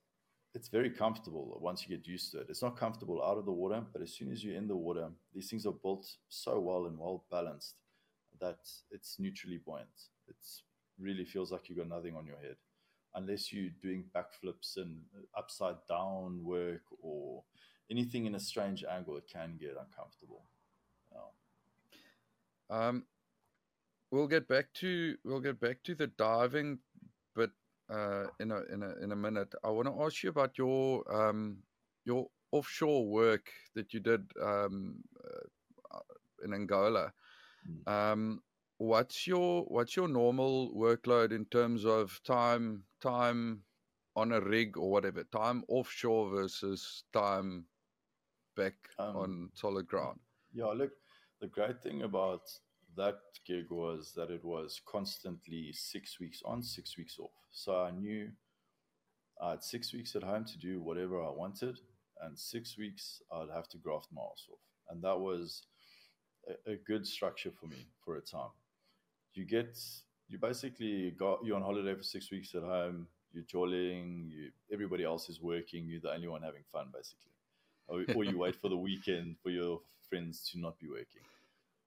it's 0.55 0.69
very 0.69 0.89
comfortable 0.89 1.57
once 1.61 1.83
you 1.83 1.95
get 1.95 2.07
used 2.07 2.31
to 2.31 2.39
it. 2.39 2.47
It's 2.49 2.61
not 2.61 2.77
comfortable 2.77 3.21
out 3.21 3.37
of 3.37 3.45
the 3.45 3.51
water, 3.51 3.83
but 3.91 4.01
as 4.01 4.13
soon 4.13 4.31
as 4.31 4.43
you're 4.43 4.55
in 4.55 4.67
the 4.67 4.75
water, 4.75 5.09
these 5.33 5.49
things 5.49 5.65
are 5.65 5.73
built 5.73 6.07
so 6.29 6.59
well 6.59 6.85
and 6.85 6.97
well 6.97 7.25
balanced 7.29 7.75
that 8.39 8.59
it's 8.89 9.17
neutrally 9.19 9.57
buoyant. 9.57 9.89
It 10.27 10.35
really 10.97 11.25
feels 11.25 11.51
like 11.51 11.67
you've 11.67 11.77
got 11.77 11.89
nothing 11.89 12.15
on 12.15 12.25
your 12.25 12.37
head, 12.37 12.55
unless 13.15 13.51
you're 13.51 13.71
doing 13.81 14.05
backflips 14.15 14.77
and 14.77 15.01
upside 15.37 15.75
down 15.89 16.43
work 16.43 16.83
or 17.01 17.43
anything 17.91 18.25
in 18.25 18.35
a 18.35 18.39
strange 18.39 18.83
angle. 18.83 19.17
It 19.17 19.27
can 19.31 19.57
get 19.59 19.75
uncomfortable. 19.79 20.43
Yeah. 21.11 22.87
Um, 22.87 23.03
we'll 24.09 24.27
get 24.27 24.47
back 24.47 24.73
to 24.75 25.17
we'll 25.25 25.41
get 25.41 25.59
back 25.59 25.83
to 25.83 25.95
the 25.95 26.07
diving, 26.07 26.79
uh, 27.89 28.25
in 28.39 28.51
a 28.51 28.61
in 28.73 28.83
a 28.83 28.95
in 29.03 29.11
a 29.11 29.15
minute, 29.15 29.53
I 29.63 29.69
want 29.69 29.87
to 29.87 30.03
ask 30.03 30.23
you 30.23 30.29
about 30.29 30.57
your 30.57 31.03
um 31.13 31.63
your 32.05 32.27
offshore 32.51 33.07
work 33.07 33.51
that 33.75 33.93
you 33.93 33.99
did 33.99 34.31
um 34.41 35.03
uh, 35.23 35.99
in 36.43 36.53
Angola. 36.53 37.13
Mm. 37.69 37.87
Um, 37.87 38.43
what's 38.77 39.27
your 39.27 39.63
what's 39.65 39.95
your 39.95 40.07
normal 40.07 40.73
workload 40.75 41.31
in 41.31 41.45
terms 41.45 41.85
of 41.85 42.21
time 42.23 42.85
time 43.01 43.63
on 44.15 44.31
a 44.31 44.41
rig 44.41 44.77
or 44.77 44.91
whatever 44.91 45.23
time 45.23 45.63
offshore 45.67 46.29
versus 46.29 47.03
time 47.13 47.67
back 48.55 48.75
Um, 48.97 49.15
on 49.15 49.49
solid 49.53 49.87
ground? 49.87 50.19
Yeah, 50.53 50.67
look, 50.67 50.93
the 51.39 51.47
great 51.47 51.81
thing 51.81 52.03
about 52.03 52.41
that 52.95 53.19
gig 53.45 53.69
was 53.69 54.13
that 54.15 54.31
it 54.31 54.43
was 54.43 54.81
constantly 54.85 55.71
six 55.73 56.19
weeks 56.19 56.41
on, 56.45 56.63
six 56.63 56.97
weeks 56.97 57.17
off. 57.19 57.31
So 57.51 57.81
I 57.81 57.91
knew 57.91 58.29
I 59.41 59.51
had 59.51 59.63
six 59.63 59.93
weeks 59.93 60.15
at 60.15 60.23
home 60.23 60.45
to 60.45 60.57
do 60.57 60.81
whatever 60.81 61.21
I 61.21 61.29
wanted, 61.29 61.79
and 62.21 62.37
six 62.37 62.77
weeks 62.77 63.21
I'd 63.31 63.49
have 63.53 63.67
to 63.69 63.77
graft 63.77 64.07
my 64.13 64.21
ass 64.21 64.47
off. 64.51 64.59
And 64.89 65.03
that 65.03 65.19
was 65.19 65.63
a, 66.47 66.71
a 66.71 66.75
good 66.75 67.05
structure 67.05 67.51
for 67.51 67.67
me 67.67 67.87
for 68.03 68.17
a 68.17 68.21
time. 68.21 68.51
You 69.33 69.45
get, 69.45 69.77
you 70.29 70.37
basically 70.37 71.11
got, 71.11 71.39
you're 71.43 71.57
on 71.57 71.61
holiday 71.61 71.95
for 71.95 72.03
six 72.03 72.31
weeks 72.31 72.55
at 72.55 72.63
home, 72.63 73.07
you're 73.33 73.43
jollying, 73.43 74.31
you, 74.31 74.51
everybody 74.71 75.03
else 75.03 75.29
is 75.29 75.41
working, 75.41 75.87
you're 75.87 75.99
the 75.99 76.13
only 76.13 76.29
one 76.29 76.41
having 76.41 76.63
fun, 76.71 76.87
basically 76.93 77.31
or, 77.87 78.03
or 78.15 78.23
you 78.23 78.37
wait 78.37 78.55
for 78.55 78.69
the 78.69 78.77
weekend 78.89 79.35
for 79.41 79.49
your 79.49 79.81
friends 80.09 80.49
to 80.51 80.59
not 80.59 80.79
be 80.79 80.87
working. 80.87 81.21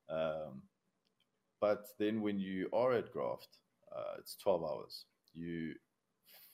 Um, 0.09 0.63
but 1.61 1.87
then 1.99 2.21
when 2.21 2.39
you 2.39 2.69
are 2.73 2.93
at 2.93 3.13
graft, 3.13 3.59
uh, 3.95 4.15
it's 4.19 4.37
12 4.37 4.63
hours. 4.65 5.05
You 5.35 5.75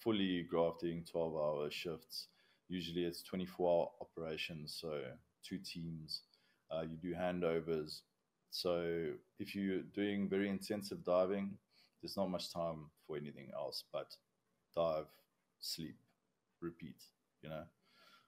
fully 0.00 0.42
grafting 0.42 1.04
12 1.10 1.34
hour 1.34 1.70
shifts. 1.70 2.28
Usually 2.68 3.04
it's 3.04 3.22
24 3.22 3.68
hour 3.70 3.88
operations, 4.00 4.78
so 4.80 5.00
two 5.46 5.58
teams. 5.58 6.22
Uh, 6.70 6.82
you 6.82 6.96
do 6.96 7.14
handovers. 7.14 8.00
So 8.50 9.06
if 9.38 9.54
you're 9.54 9.82
doing 9.94 10.28
very 10.28 10.48
intensive 10.48 11.04
diving, 11.04 11.58
there's 12.00 12.16
not 12.16 12.30
much 12.30 12.52
time 12.52 12.90
for 13.06 13.16
anything 13.16 13.48
else 13.54 13.84
but 13.92 14.14
dive, 14.74 15.06
sleep, 15.60 15.96
repeat. 16.60 16.96
You 17.42 17.50
know. 17.50 17.64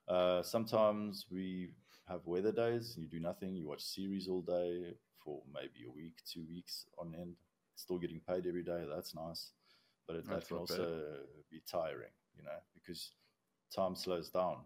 Uh, 0.08 0.42
sometimes 0.42 1.26
we 1.30 1.70
have 2.08 2.20
weather 2.26 2.52
days. 2.52 2.96
You 2.98 3.08
do 3.08 3.20
nothing. 3.20 3.56
You 3.56 3.66
watch 3.66 3.82
series 3.82 4.28
all 4.28 4.42
day 4.42 4.94
for 5.26 5.42
maybe 5.52 5.84
a 5.86 5.90
week, 5.90 6.22
two 6.24 6.46
weeks 6.48 6.86
on 6.98 7.14
end. 7.20 7.34
Still 7.74 7.98
getting 7.98 8.20
paid 8.26 8.46
every 8.46 8.62
day. 8.62 8.84
That's 8.88 9.14
nice, 9.14 9.50
but 10.06 10.16
it, 10.16 10.28
that 10.30 10.48
can 10.48 10.56
also 10.56 10.76
bad. 10.76 11.26
be 11.50 11.60
tiring. 11.70 12.14
You 12.38 12.44
know, 12.44 12.58
because 12.74 13.10
time 13.74 13.94
slows 13.94 14.30
down. 14.30 14.58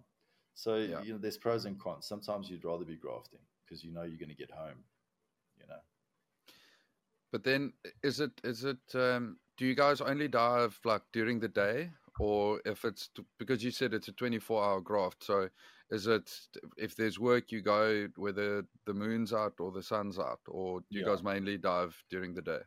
So 0.55 0.77
yeah. 0.77 1.03
you 1.03 1.15
know, 1.15 1.19
there's 1.19 1.39
pros 1.39 1.65
and 1.65 1.81
cons. 1.81 2.07
Sometimes 2.07 2.51
you'd 2.51 2.65
rather 2.65 2.85
be 2.85 2.97
grafting 2.97 3.41
because 3.65 3.83
you 3.83 3.93
know 3.93 4.03
you're 4.03 4.19
going 4.19 4.29
to 4.29 4.37
get 4.37 4.51
home. 4.51 4.85
You 5.59 5.67
know. 5.69 5.81
But 7.33 7.43
then, 7.43 7.73
is 8.05 8.21
it 8.21 8.33
is 8.45 8.65
it? 8.65 8.95
Um, 8.95 9.39
do 9.57 9.67
you 9.67 9.75
guys 9.75 10.01
only 10.01 10.29
dive 10.29 10.79
like 10.85 11.03
during 11.13 11.41
the 11.41 11.49
day, 11.49 11.91
or 12.21 12.61
if 12.65 12.85
it's 12.85 13.11
because 13.39 13.65
you 13.65 13.71
said 13.73 13.95
it's 13.95 14.09
a 14.09 14.13
24 14.13 14.65
hour 14.65 14.81
graft? 14.81 15.25
So 15.25 15.49
is 15.91 16.07
it 16.07 16.31
if 16.77 16.95
there's 16.95 17.19
work 17.19 17.51
you 17.51 17.63
go 17.63 18.09
whether 18.17 18.65
the 18.87 18.95
moon's 18.95 19.33
out 19.33 19.55
or 19.59 19.73
the 19.73 19.83
sun's 19.83 20.19
out, 20.19 20.41
or 20.47 20.81
do 20.81 20.87
you 20.91 21.01
yeah. 21.01 21.07
guys 21.07 21.23
mainly 21.23 21.59
dive 21.59 21.97
during 22.11 22.35
the 22.35 22.43
day? 22.43 22.61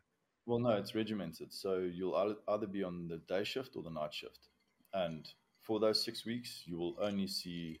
Well, 0.46 0.58
no, 0.58 0.70
it's 0.70 0.94
regimented. 0.94 1.52
So 1.52 1.78
you'll 1.78 2.36
either 2.48 2.66
be 2.66 2.82
on 2.82 3.08
the 3.08 3.16
day 3.28 3.44
shift 3.44 3.76
or 3.76 3.82
the 3.82 3.90
night 3.90 4.12
shift, 4.12 4.48
and 4.92 5.26
for 5.62 5.80
those 5.80 6.04
six 6.04 6.26
weeks, 6.26 6.62
you 6.66 6.76
will 6.76 6.96
only 7.00 7.26
see 7.26 7.80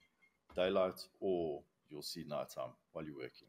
daylight 0.56 1.00
or 1.20 1.62
you'll 1.90 2.02
see 2.02 2.24
nighttime 2.26 2.70
while 2.92 3.04
you're 3.04 3.14
working. 3.14 3.48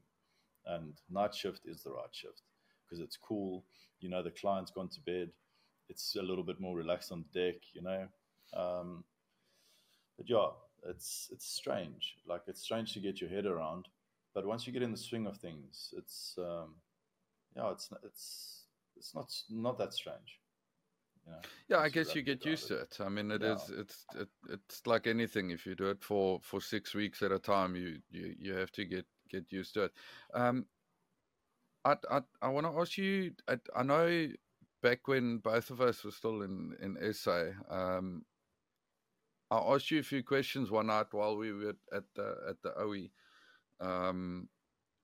And 0.65 0.93
night 1.09 1.33
shift 1.33 1.61
is 1.65 1.83
the 1.83 1.91
right 1.91 2.09
shift 2.11 2.41
because 2.83 3.01
it's 3.01 3.17
cool. 3.17 3.63
You 4.01 4.09
know, 4.09 4.21
the 4.21 4.31
client's 4.31 4.71
gone 4.71 4.89
to 4.89 5.01
bed. 5.01 5.29
It's 5.89 6.15
a 6.15 6.21
little 6.21 6.43
bit 6.43 6.59
more 6.59 6.75
relaxed 6.75 7.11
on 7.11 7.23
the 7.23 7.39
deck, 7.39 7.61
you 7.73 7.81
know. 7.81 8.07
Um, 8.53 9.03
but 10.17 10.29
yeah, 10.29 10.47
it's 10.87 11.29
it's 11.31 11.47
strange. 11.47 12.15
Like 12.27 12.41
it's 12.47 12.61
strange 12.61 12.93
to 12.93 12.99
get 12.99 13.21
your 13.21 13.29
head 13.29 13.45
around. 13.45 13.87
But 14.33 14.45
once 14.45 14.67
you 14.67 14.73
get 14.73 14.83
in 14.83 14.91
the 14.91 14.97
swing 14.97 15.27
of 15.27 15.37
things, 15.37 15.93
it's 15.97 16.35
um, 16.37 16.75
yeah, 17.55 17.71
it's 17.71 17.89
it's 18.03 18.63
it's 18.97 19.15
not 19.15 19.31
not 19.49 19.77
that 19.77 19.93
strange. 19.93 20.39
Yeah, 21.67 21.79
I 21.79 21.89
guess 21.89 22.15
you 22.15 22.21
get 22.21 22.45
used 22.45 22.67
to 22.67 22.77
it. 22.77 22.97
I 22.99 23.09
mean, 23.09 23.31
it 23.31 23.41
yeah. 23.41 23.55
is 23.55 23.71
it's 23.75 24.05
it, 24.15 24.27
it's 24.49 24.85
like 24.85 25.07
anything. 25.07 25.49
If 25.49 25.65
you 25.65 25.73
do 25.73 25.89
it 25.89 26.03
for 26.03 26.39
for 26.43 26.61
six 26.61 26.93
weeks 26.93 27.23
at 27.23 27.31
a 27.31 27.39
time, 27.39 27.75
you 27.75 27.99
you 28.11 28.35
you 28.37 28.53
have 28.53 28.71
to 28.73 28.85
get 28.85 29.05
get 29.29 29.51
used 29.51 29.73
to 29.73 29.85
it. 29.85 29.91
Um, 30.33 30.65
I 31.83 31.95
I 32.11 32.21
I 32.41 32.49
want 32.49 32.67
to 32.67 32.79
ask 32.79 32.97
you. 32.97 33.31
I, 33.47 33.57
I 33.75 33.83
know 33.83 34.27
back 34.83 35.07
when 35.07 35.39
both 35.39 35.71
of 35.71 35.81
us 35.81 36.03
were 36.03 36.11
still 36.11 36.43
in 36.43 36.75
in 36.79 37.13
SA. 37.13 37.45
Um, 37.69 38.23
I 39.51 39.57
asked 39.57 39.91
you 39.91 39.99
a 39.99 40.03
few 40.03 40.23
questions 40.23 40.71
one 40.71 40.87
night 40.87 41.07
while 41.11 41.37
we 41.37 41.53
were 41.53 41.75
at 41.93 42.03
the 42.15 42.35
at 42.49 42.61
the 42.63 42.73
OE, 42.77 43.09
um, 43.79 44.49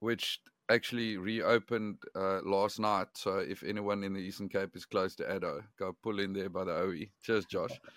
which 0.00 0.40
actually 0.68 1.16
reopened 1.16 1.98
uh, 2.14 2.40
last 2.42 2.80
night. 2.80 3.08
So 3.14 3.38
if 3.38 3.62
anyone 3.62 4.02
in 4.04 4.14
the 4.14 4.20
Eastern 4.20 4.48
Cape 4.48 4.74
is 4.74 4.84
close 4.84 5.14
to 5.16 5.24
Addo, 5.24 5.62
go 5.78 5.96
pull 6.02 6.18
in 6.18 6.32
there 6.32 6.48
by 6.48 6.64
the 6.64 6.74
OE. 6.74 7.06
Cheers, 7.22 7.46
Josh. 7.46 7.80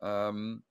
Um, 0.00 0.62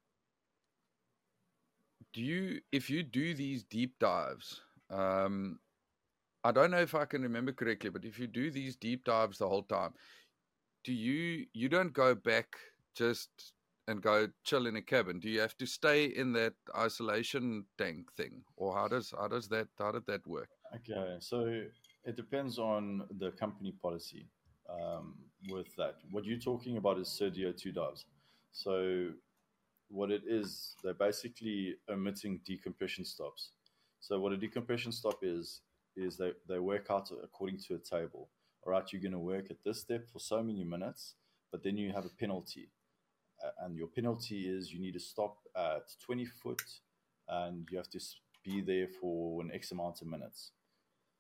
do 2.14 2.22
you, 2.22 2.62
if 2.72 2.90
you 2.90 3.04
do 3.04 3.34
these 3.34 3.64
deep 3.64 4.00
dives, 4.00 4.62
um, 4.90 5.60
I 6.44 6.52
don't 6.52 6.72
know 6.72 6.80
if 6.80 6.96
I 6.96 7.06
can 7.06 7.22
remember 7.24 7.52
correctly, 7.52 7.90
but 7.90 8.06
if 8.06 8.18
you 8.18 8.28
do 8.28 8.50
these 8.50 8.78
deep 8.78 9.04
dives 9.04 9.38
the 9.38 9.50
whole 9.50 9.64
time, 9.64 9.94
do 10.84 10.94
you 10.94 11.46
you 11.54 11.68
don't 11.68 11.92
go 11.92 12.16
back 12.16 12.56
just 12.96 13.30
and 13.88 14.02
go 14.02 14.28
chill 14.44 14.68
in 14.68 14.76
a 14.76 14.82
cabin? 14.82 15.20
Do 15.20 15.30
you 15.30 15.40
have 15.40 15.58
to 15.58 15.66
stay 15.66 16.06
in 16.06 16.34
that 16.34 16.54
isolation 16.76 17.66
tank 17.78 18.12
thing, 18.16 18.44
or 18.56 18.76
how 18.76 18.88
does 18.88 19.14
how 19.18 19.28
does 19.28 19.48
that 19.50 19.68
how 19.78 19.92
did 19.92 20.06
that 20.08 20.26
work? 20.28 20.50
Okay, 20.76 21.18
so 21.20 21.64
it 22.04 22.16
depends 22.16 22.60
on 22.60 23.04
the 23.20 23.32
company 23.32 23.74
policy 23.82 24.28
um, 24.70 25.16
with 25.50 25.76
that. 25.78 25.96
What 26.12 26.26
you're 26.26 26.40
talking 26.40 26.78
about 26.78 27.00
is 27.00 27.08
SurDO2 27.08 27.74
dives. 27.74 28.06
So 28.52 29.10
what 29.90 30.12
it 30.12 30.24
is, 30.28 30.76
they're 30.84 30.94
basically 30.94 31.76
omitting 31.90 32.42
decompression 32.46 33.06
stops. 33.06 33.52
So 34.00 34.20
what 34.20 34.32
a 34.32 34.38
decompression 34.38 34.92
stop 34.92 35.20
is, 35.22 35.62
is 35.96 36.18
they, 36.18 36.32
they 36.48 36.60
work 36.60 36.88
out 36.90 37.10
according 37.24 37.60
to 37.68 37.76
a 37.76 37.80
table. 37.80 38.30
All 38.64 38.74
right, 38.74 38.84
you're 38.92 39.02
going 39.02 39.12
to 39.14 39.20
work 39.20 39.50
at 39.50 39.58
this 39.64 39.84
depth 39.84 40.12
for 40.12 40.20
so 40.20 40.44
many 40.44 40.64
minutes, 40.64 41.16
but 41.52 41.64
then 41.64 41.78
you 41.78 41.92
have 41.94 42.06
a 42.06 42.10
penalty. 42.10 42.70
And 43.62 43.76
your 43.76 43.88
penalty 43.88 44.50
is 44.50 44.72
you 44.72 44.80
need 44.80 44.94
to 44.94 45.00
stop 45.00 45.38
at 45.56 45.84
20 46.06 46.26
foot 46.26 46.62
and 47.28 47.68
you 47.70 47.78
have 47.78 47.90
to 47.90 48.00
be 48.44 48.62
there 48.62 48.88
for 48.88 49.42
an 49.42 49.52
X 49.54 49.72
amount 49.72 50.02
of 50.02 50.08
minutes. 50.08 50.52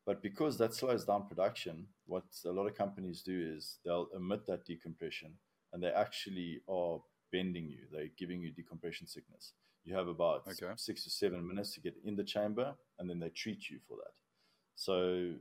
But 0.06 0.21
because 0.21 0.58
that 0.58 0.73
slows 0.73 1.03
down 1.03 1.27
production, 1.27 1.88
what 2.06 2.23
a 2.45 2.51
lot 2.51 2.67
of 2.67 2.75
companies 2.75 3.21
do 3.21 3.53
is 3.56 3.80
they'll 3.84 4.08
omit 4.15 4.45
that 4.47 4.65
decompression 4.65 5.34
and 5.73 5.84
they 5.84 5.89
actually 5.89 6.62
are 6.69 6.99
bending 7.32 7.67
you. 7.67 7.80
They're 7.91 8.08
giving 8.17 8.41
you 8.41 8.51
decompression 8.51 9.06
sickness. 9.08 9.53
You 9.84 9.95
have 9.95 10.08
about 10.08 10.43
okay. 10.47 10.73
six 10.75 11.03
to 11.03 11.10
seven 11.10 11.47
minutes 11.47 11.73
to 11.73 11.82
get 11.82 11.95
in 12.03 12.15
the 12.15 12.23
chamber, 12.23 12.75
and 12.99 13.10
then 13.10 13.19
they 13.19 13.30
treat 13.30 13.69
you 13.69 13.80
for 13.88 13.95
that. 13.97 14.12
So 14.75 15.34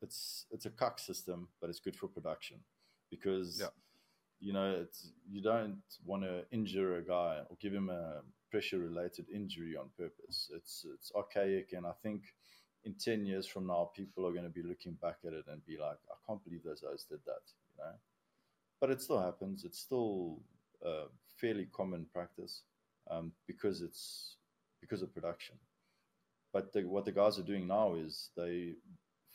it's 0.00 0.46
it's 0.50 0.66
a 0.66 0.70
cuck 0.70 0.98
system, 0.98 1.48
but 1.60 1.68
it's 1.68 1.80
good 1.80 1.96
for 1.96 2.08
production 2.08 2.60
because 3.10 3.58
yeah. 3.60 3.66
You 4.42 4.52
know 4.52 4.76
it's 4.82 5.12
you 5.30 5.40
don't 5.40 5.78
want 6.04 6.22
to 6.24 6.44
injure 6.50 6.96
a 6.96 7.02
guy 7.02 7.38
or 7.48 7.56
give 7.60 7.72
him 7.72 7.88
a 7.88 8.22
pressure 8.50 8.78
related 8.78 9.26
injury 9.34 9.76
on 9.76 9.86
purpose. 9.96 10.50
It's 10.54 10.84
it's 10.92 11.12
archaic, 11.14 11.72
and 11.72 11.86
I 11.86 11.92
think 12.02 12.22
in 12.84 12.94
10 12.94 13.24
years 13.24 13.46
from 13.46 13.66
now, 13.66 13.90
people 13.94 14.26
are 14.26 14.32
going 14.32 14.44
to 14.44 14.50
be 14.50 14.62
looking 14.62 14.94
back 15.00 15.18
at 15.26 15.32
it 15.32 15.44
and 15.48 15.64
be 15.64 15.78
like, 15.78 15.98
I 16.10 16.16
can't 16.26 16.42
believe 16.44 16.64
those 16.64 16.80
guys 16.80 17.04
did 17.08 17.20
that, 17.26 17.42
you 17.70 17.84
know? 17.84 17.92
But 18.80 18.90
it 18.90 19.00
still 19.00 19.22
happens. 19.22 19.64
It's 19.64 19.78
still 19.78 20.40
a 20.84 21.04
fairly 21.40 21.68
common 21.72 22.06
practice 22.12 22.62
um, 23.10 23.32
because 23.46 23.82
it's 23.82 24.36
because 24.80 25.02
of 25.02 25.14
production. 25.14 25.56
But 26.52 26.72
the, 26.72 26.82
what 26.82 27.04
the 27.04 27.12
guys 27.12 27.38
are 27.38 27.44
doing 27.44 27.68
now 27.68 27.94
is 27.94 28.30
they, 28.36 28.74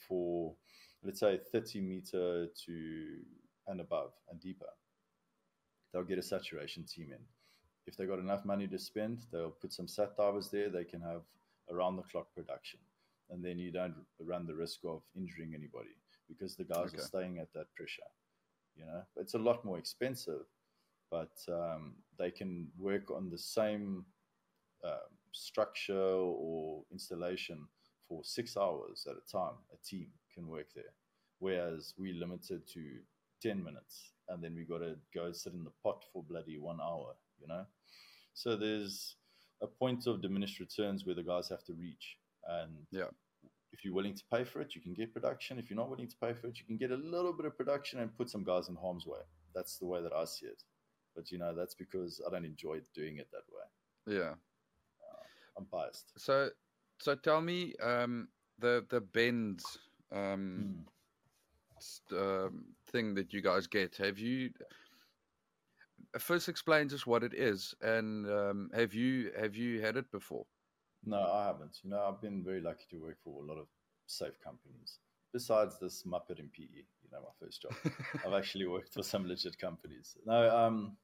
for 0.08 0.54
let's 1.04 1.22
say 1.22 1.40
30 1.52 1.82
meter 1.82 2.48
to 2.66 3.08
and 3.68 3.80
above 3.80 4.12
and 4.30 4.40
deeper, 4.42 4.68
they'll 5.98 6.06
get 6.06 6.20
a 6.20 6.24
saturation 6.24 6.84
team 6.84 7.08
in. 7.12 7.24
If 7.88 7.98
they've 7.98 8.08
got 8.08 8.20
enough 8.20 8.46
money 8.46 8.68
to 8.68 8.78
spend, 8.78 9.26
they'll 9.32 9.50
put 9.50 9.74
some 9.74 9.88
sat 9.88 10.16
divers 10.16 10.50
there. 10.50 10.70
They 10.70 10.84
can 10.84 11.02
have 11.02 11.24
around 11.72 11.96
the 11.96 12.04
clock 12.04 12.28
production 12.36 12.80
and 13.30 13.44
then 13.44 13.58
you 13.58 13.72
don't 13.72 13.96
run 14.20 14.46
the 14.46 14.56
risk 14.56 14.80
of 14.86 15.02
injuring 15.16 15.54
anybody 15.54 15.96
because 16.28 16.56
the 16.56 16.64
guys 16.64 16.90
okay. 16.90 16.98
are 16.98 17.02
staying 17.02 17.40
at 17.40 17.52
that 17.54 17.74
pressure. 17.76 18.04
You 18.76 18.86
know, 18.86 19.02
it's 19.16 19.34
a 19.34 19.40
lot 19.40 19.66
more 19.66 19.78
expensive, 19.78 20.46
but 21.10 21.36
um, 21.50 21.96
they 22.18 22.32
can 22.32 22.68
work 22.78 23.10
on 23.12 23.30
the 23.30 23.38
same 23.38 24.06
uh, 24.86 25.08
structure 25.32 26.00
or 26.00 26.84
installation 26.92 27.68
for 28.08 28.22
six 28.24 28.56
hours 28.56 29.08
at 29.10 29.16
a 29.16 29.32
time. 29.32 29.56
A 29.74 29.78
team 29.86 30.08
can 30.34 30.48
work 30.48 30.68
there, 30.76 30.94
whereas 31.40 31.94
we're 31.98 32.14
limited 32.14 32.68
to 32.74 32.84
ten 33.42 33.64
minutes, 33.64 34.12
and 34.30 34.44
then 34.44 34.56
we 34.56 34.64
got 34.64 34.80
to 34.80 34.96
go 35.14 35.32
sit 35.32 35.54
in 35.54 35.64
the 35.64 35.72
pot 35.84 36.04
for 36.12 36.24
bloody 36.24 36.58
one 36.58 36.80
hour. 36.82 37.16
You 37.40 37.48
know, 37.48 37.66
so 38.34 38.56
there's 38.56 39.16
a 39.62 39.68
point 39.68 40.08
of 40.08 40.22
diminished 40.22 40.60
returns 40.60 41.06
where 41.06 41.16
the 41.16 41.24
guys 41.24 41.50
have 41.50 41.64
to 41.66 41.74
reach 41.74 42.18
and 42.48 42.72
yeah, 42.92 43.10
if 43.72 43.84
you're 43.84 43.94
willing 43.94 44.16
to 44.16 44.24
pay 44.32 44.44
for 44.44 44.62
it, 44.62 44.74
you 44.76 44.82
can 44.82 44.94
get 44.94 45.14
production. 45.14 45.60
If 45.60 45.70
you're 45.70 45.78
not 45.78 45.90
willing 45.90 46.08
to 46.08 46.16
pay 46.18 46.34
for 46.34 46.48
it, 46.48 46.58
you 46.58 46.66
can 46.66 46.78
get 46.78 46.92
a 46.92 46.96
little 46.96 47.34
bit 47.34 47.46
of 47.46 47.58
production 47.58 48.00
and 48.00 48.16
put 48.18 48.30
some 48.30 48.44
guys 48.44 48.70
in 48.70 48.76
harm's 48.76 49.06
way. 49.06 49.20
That's 49.54 49.78
the 49.78 49.86
way 49.86 50.02
that 50.02 50.14
I 50.14 50.26
see 50.26 50.46
it. 50.48 50.64
But 51.16 51.32
you 51.32 51.38
know, 51.38 51.54
that's 51.54 51.76
because 51.76 52.22
I 52.26 52.32
don't 52.32 52.46
enjoy 52.46 52.80
doing 52.96 53.18
it 53.18 53.28
that 53.32 53.44
way. 53.52 54.18
Yeah, 54.18 54.32
uh, 54.32 55.24
I'm 55.58 55.66
biased. 55.72 56.14
So, 56.18 56.50
so 57.00 57.16
tell 57.16 57.42
me, 57.42 57.74
um, 57.84 58.30
the 58.60 58.86
the 58.90 59.02
bends 59.02 59.80
um, 60.12 60.76
mm. 62.14 62.42
Thing 62.98 63.14
that 63.16 63.34
you 63.34 63.42
guys 63.42 63.68
get. 63.68 63.96
Have 63.98 64.18
you 64.18 64.50
first 66.20 66.50
explain 66.50 66.90
just 66.90 67.06
what 67.06 67.24
it 67.24 67.34
is, 67.34 67.76
and 67.82 68.26
um, 68.40 68.70
have 68.74 68.94
you 68.94 69.32
have 69.40 69.56
you 69.56 69.82
had 69.82 69.98
it 69.98 70.12
before? 70.12 70.46
No, 71.06 71.22
I 71.22 71.46
haven't. 71.46 71.78
You 71.84 71.92
know, 71.92 72.02
I've 72.08 72.22
been 72.22 72.44
very 72.44 72.62
lucky 72.62 72.86
to 72.92 72.98
work 72.98 73.18
for 73.24 73.44
a 73.44 73.46
lot 73.46 73.60
of 73.60 73.68
safe 74.08 74.38
companies. 74.44 75.00
Besides 75.32 75.80
this 75.80 76.04
Muppet 76.04 76.40
in 76.40 76.50
PE, 76.50 76.84
you 77.04 77.10
know, 77.12 77.22
my 77.30 77.36
first 77.46 77.62
job, 77.62 77.74
I've 78.26 78.34
actually 78.34 78.66
worked 78.66 78.94
for 78.94 79.04
some 79.04 79.28
legit 79.28 79.58
companies. 79.60 80.18
No, 80.26 80.50
um, 80.50 80.98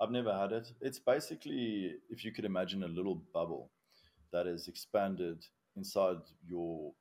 I've 0.00 0.10
never 0.10 0.32
had 0.36 0.52
it. 0.52 0.66
It's 0.80 0.98
basically, 0.98 1.94
if 2.10 2.24
you 2.24 2.32
could 2.32 2.44
imagine 2.44 2.82
a 2.82 2.88
little 2.88 3.22
bubble 3.32 3.70
that 4.32 4.46
is 4.46 4.68
expanded 4.68 5.38
inside 5.76 6.22
your 6.46 6.92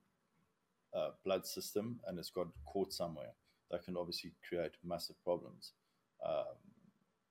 uh, 0.95 1.09
blood 1.25 1.45
system 1.45 1.99
and 2.07 2.17
it's 2.19 2.29
got 2.29 2.47
caught 2.65 2.93
somewhere. 2.93 3.33
That 3.71 3.85
can 3.85 3.97
obviously 3.97 4.33
create 4.47 4.73
massive 4.83 5.15
problems. 5.23 5.73
Um, 6.25 6.57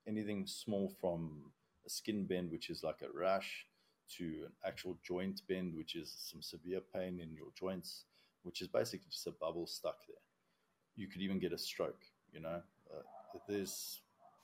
anything 0.07 0.47
small 0.47 0.93
from 1.01 1.53
a 1.87 1.91
skin 1.91 2.25
bend, 2.25 2.51
which 2.51 2.71
is 2.71 2.83
like 2.83 3.03
a 3.03 3.17
rash, 3.17 3.67
to 4.17 4.25
an 4.25 4.53
actual 4.67 4.99
joint 5.07 5.43
bend, 5.49 5.75
which 5.77 5.95
is 5.95 6.13
some 6.19 6.43
severe 6.43 6.81
pain 6.95 7.21
in 7.21 7.35
your 7.35 7.49
joints, 7.59 8.05
which 8.43 8.61
is 8.61 8.69
basically 8.69 9.07
just 9.11 9.27
a 9.27 9.33
bubble 9.33 9.67
stuck 9.67 9.99
there. 10.09 10.17
You 10.97 11.07
could 11.07 11.21
even 11.21 11.39
get 11.39 11.53
a 11.53 11.59
stroke, 11.59 12.03
you 12.33 12.41
know. 12.41 12.63
Uh, 12.93 13.39
there's 13.49 14.01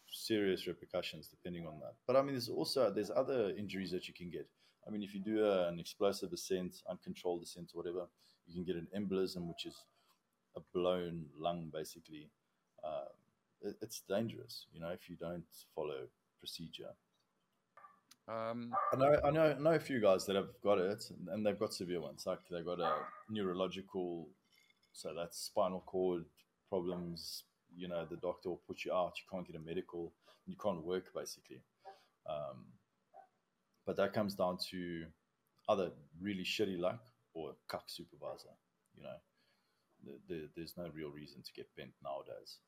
serious 0.08 0.66
repercussions 0.66 1.28
depending 1.28 1.66
on 1.66 1.80
that. 1.80 1.94
But 2.06 2.16
I 2.16 2.22
mean, 2.22 2.32
there's 2.32 2.48
also 2.48 2.90
there's 2.90 3.10
other 3.10 3.50
injuries 3.50 3.90
that 3.90 4.06
you 4.06 4.14
can 4.14 4.30
get. 4.30 4.46
I 4.86 4.90
mean, 4.90 5.02
if 5.02 5.14
you 5.14 5.20
do 5.20 5.44
a, 5.44 5.68
an 5.68 5.80
explosive 5.80 6.32
ascent, 6.32 6.82
uncontrolled 6.88 7.42
ascent, 7.42 7.72
or 7.74 7.82
whatever, 7.82 8.06
you 8.46 8.54
can 8.54 8.64
get 8.64 8.76
an 8.76 8.86
embolism, 8.96 9.48
which 9.48 9.66
is 9.66 9.74
a 10.56 10.60
blown 10.74 11.26
lung, 11.38 11.70
basically. 11.72 12.30
Uh, 12.82 13.06
it, 13.62 13.76
it's 13.82 14.02
dangerous, 14.08 14.66
you 14.72 14.80
know, 14.80 14.88
if 14.88 15.08
you 15.08 15.16
don't 15.16 15.44
follow 15.74 16.08
procedure. 16.38 16.90
Um, 18.28 18.72
I 18.92 18.96
know, 18.96 19.16
I 19.24 19.30
know, 19.30 19.54
know 19.54 19.70
a 19.70 19.80
few 19.80 20.00
guys 20.00 20.26
that 20.26 20.34
have 20.36 20.48
got 20.62 20.78
it, 20.78 21.04
and 21.30 21.46
they've 21.46 21.58
got 21.58 21.72
severe 21.72 22.00
ones. 22.00 22.24
Like 22.26 22.40
they've 22.50 22.64
got 22.64 22.80
a 22.80 22.92
neurological, 23.30 24.28
so 24.92 25.14
that's 25.14 25.38
spinal 25.38 25.84
cord 25.86 26.24
problems. 26.68 27.44
You 27.76 27.88
know, 27.88 28.04
the 28.04 28.16
doctor 28.16 28.48
will 28.48 28.62
put 28.66 28.84
you 28.84 28.92
out. 28.92 29.12
You 29.16 29.24
can't 29.30 29.46
get 29.46 29.56
a 29.56 29.64
medical. 29.64 30.12
You 30.46 30.56
can't 30.60 30.84
work 30.84 31.14
basically. 31.14 31.60
Um, 32.28 32.64
but 33.86 33.96
that 33.96 34.12
comes 34.12 34.34
down 34.34 34.58
to 34.70 35.04
either 35.68 35.90
really 36.20 36.42
shitty 36.42 36.78
luck 36.78 37.00
or 37.32 37.50
a 37.50 37.54
cuck 37.68 37.84
supervisor. 37.86 38.54
You 38.96 39.04
know, 39.04 39.16
the, 40.06 40.34
the, 40.34 40.48
there's 40.56 40.74
no 40.76 40.88
real 40.94 41.10
reason 41.10 41.42
to 41.42 41.52
get 41.52 41.66
bent 41.76 41.92
nowadays. 42.02 42.58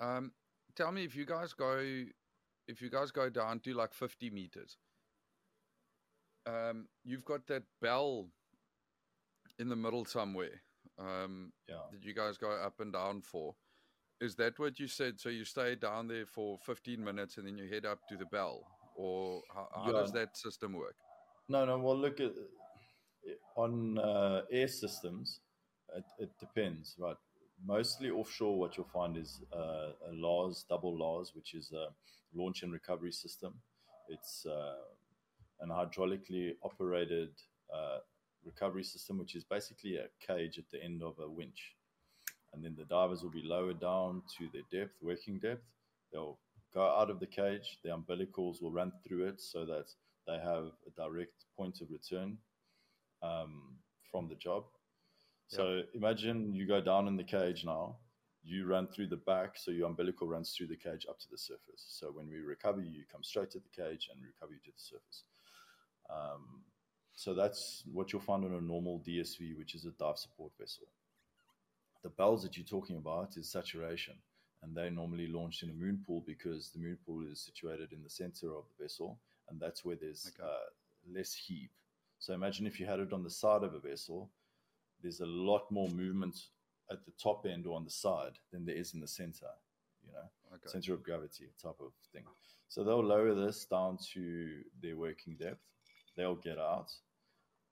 um, 0.00 0.32
tell 0.74 0.92
me 0.92 1.04
if 1.04 1.14
you 1.16 1.24
guys 1.24 1.52
go, 1.54 1.78
if 2.68 2.82
you 2.82 2.90
guys 2.90 3.10
go 3.10 3.30
down 3.30 3.60
to 3.60 3.72
like 3.74 3.94
50 3.94 4.30
meters, 4.30 4.76
um, 6.46 6.86
you've 7.04 7.24
got 7.24 7.46
that 7.46 7.62
bell 7.80 8.28
in 9.58 9.68
the 9.68 9.76
middle 9.76 10.04
somewhere. 10.04 10.60
Um, 10.98 11.52
Yeah. 11.68 11.82
that 11.92 12.04
you 12.04 12.14
guys 12.14 12.38
go 12.38 12.50
up 12.50 12.80
and 12.80 12.92
down 12.92 13.22
for. 13.22 13.54
Is 14.20 14.34
that 14.36 14.58
what 14.58 14.78
you 14.78 14.88
said? 14.88 15.20
So 15.20 15.28
you 15.28 15.44
stay 15.44 15.74
down 15.74 16.08
there 16.08 16.24
for 16.26 16.58
15 16.64 17.02
minutes 17.04 17.36
and 17.36 17.46
then 17.46 17.58
you 17.58 17.68
head 17.68 17.84
up 17.84 17.98
to 18.08 18.16
the 18.16 18.24
bell, 18.26 18.62
or 18.94 19.42
how, 19.54 19.68
how 19.74 19.92
does 19.92 20.10
that 20.12 20.34
system 20.36 20.72
work? 20.72 20.96
No, 21.48 21.64
no. 21.66 21.78
Well, 21.78 21.98
look 21.98 22.20
at 22.20 22.32
on 23.56 23.98
uh, 23.98 24.42
air 24.50 24.68
systems. 24.68 25.40
It, 25.96 26.04
it 26.18 26.30
depends, 26.38 26.94
right? 26.98 27.16
Mostly 27.64 28.10
offshore, 28.10 28.58
what 28.58 28.76
you'll 28.76 28.86
find 28.92 29.16
is 29.16 29.40
uh, 29.52 29.92
a 30.10 30.12
LARS, 30.12 30.66
double 30.68 30.96
LARS, 30.96 31.32
which 31.34 31.54
is 31.54 31.72
a 31.72 31.88
launch 32.34 32.62
and 32.62 32.72
recovery 32.72 33.12
system. 33.12 33.54
It's 34.08 34.44
uh, 34.44 34.74
an 35.60 35.70
hydraulically 35.70 36.52
operated 36.62 37.30
uh, 37.74 37.98
recovery 38.44 38.84
system, 38.84 39.18
which 39.18 39.34
is 39.34 39.44
basically 39.44 39.96
a 39.96 40.08
cage 40.24 40.58
at 40.58 40.70
the 40.70 40.82
end 40.82 41.02
of 41.02 41.14
a 41.18 41.28
winch. 41.28 41.74
And 42.52 42.62
then 42.62 42.76
the 42.78 42.84
divers 42.84 43.22
will 43.22 43.30
be 43.30 43.42
lowered 43.42 43.80
down 43.80 44.22
to 44.38 44.48
their 44.52 44.62
depth, 44.70 44.96
working 45.02 45.38
depth. 45.38 45.64
They'll 46.12 46.38
go 46.74 46.82
out 46.82 47.10
of 47.10 47.20
the 47.20 47.26
cage, 47.26 47.78
the 47.82 47.90
umbilicals 47.90 48.60
will 48.60 48.70
run 48.70 48.92
through 49.06 49.28
it 49.28 49.40
so 49.40 49.64
that 49.64 49.86
they 50.26 50.38
have 50.38 50.72
a 50.86 50.90
direct 50.96 51.44
point 51.56 51.80
of 51.80 51.90
return 51.90 52.36
um, 53.22 53.62
from 54.10 54.28
the 54.28 54.34
job. 54.34 54.64
So 55.48 55.82
imagine 55.94 56.54
you 56.54 56.66
go 56.66 56.80
down 56.80 57.06
in 57.08 57.16
the 57.16 57.24
cage 57.24 57.64
now, 57.64 57.96
you 58.42 58.66
run 58.66 58.86
through 58.88 59.08
the 59.08 59.16
back, 59.16 59.56
so 59.56 59.70
your 59.70 59.88
umbilical 59.88 60.28
runs 60.28 60.54
through 60.56 60.68
the 60.68 60.76
cage 60.76 61.06
up 61.08 61.18
to 61.20 61.26
the 61.30 61.38
surface. 61.38 61.84
So 61.88 62.08
when 62.08 62.28
we 62.28 62.38
recover 62.38 62.80
you, 62.80 62.90
you 62.90 63.04
come 63.10 63.22
straight 63.22 63.50
to 63.52 63.58
the 63.58 63.82
cage 63.82 64.08
and 64.12 64.22
recover 64.22 64.52
you 64.52 64.60
to 64.64 64.70
the 64.70 64.78
surface. 64.78 65.24
Um, 66.10 66.62
so 67.14 67.34
that's 67.34 67.82
what 67.92 68.12
you'll 68.12 68.22
find 68.22 68.44
on 68.44 68.52
a 68.54 68.60
normal 68.60 69.02
DSV, 69.06 69.56
which 69.56 69.74
is 69.74 69.84
a 69.84 69.90
dive 69.92 70.18
support 70.18 70.52
vessel. 70.58 70.86
The 72.02 72.10
bells 72.10 72.42
that 72.42 72.56
you're 72.56 72.66
talking 72.66 72.96
about 72.96 73.36
is 73.36 73.50
saturation, 73.50 74.14
and 74.62 74.76
they're 74.76 74.90
normally 74.90 75.26
launched 75.26 75.62
in 75.62 75.70
a 75.70 75.74
moon 75.74 76.02
pool 76.06 76.22
because 76.26 76.70
the 76.70 76.78
moon 76.78 76.98
pool 77.04 77.24
is 77.30 77.40
situated 77.40 77.92
in 77.92 78.02
the 78.02 78.10
center 78.10 78.54
of 78.54 78.64
the 78.68 78.84
vessel, 78.84 79.18
and 79.48 79.58
that's 79.58 79.84
where 79.84 79.96
there's 79.96 80.32
Okay. 80.38 80.48
uh, 80.48 81.16
less 81.18 81.34
heave. 81.34 81.70
So 82.18 82.34
imagine 82.34 82.66
if 82.66 82.78
you 82.78 82.86
had 82.86 83.00
it 83.00 83.12
on 83.12 83.22
the 83.22 83.30
side 83.30 83.62
of 83.62 83.74
a 83.74 83.80
vessel, 83.80 84.30
there's 85.06 85.20
a 85.20 85.26
lot 85.26 85.70
more 85.70 85.88
movement 85.90 86.36
at 86.90 87.04
the 87.04 87.12
top 87.12 87.46
end 87.46 87.64
or 87.64 87.76
on 87.76 87.84
the 87.84 87.90
side 87.90 88.32
than 88.52 88.64
there 88.64 88.74
is 88.74 88.92
in 88.92 88.98
the 89.00 89.06
center, 89.06 89.46
you 90.04 90.12
know, 90.12 90.28
Okay. 90.52 90.68
center 90.68 90.94
of 90.94 91.02
gravity 91.04 91.48
type 91.62 91.78
of 91.80 91.92
thing. 92.12 92.24
So 92.68 92.82
they'll 92.82 93.04
lower 93.04 93.32
this 93.32 93.64
down 93.66 93.98
to 94.14 94.64
their 94.82 94.96
working 94.96 95.36
depth. 95.36 95.62
They'll 96.16 96.34
get 96.34 96.58
out. 96.58 96.90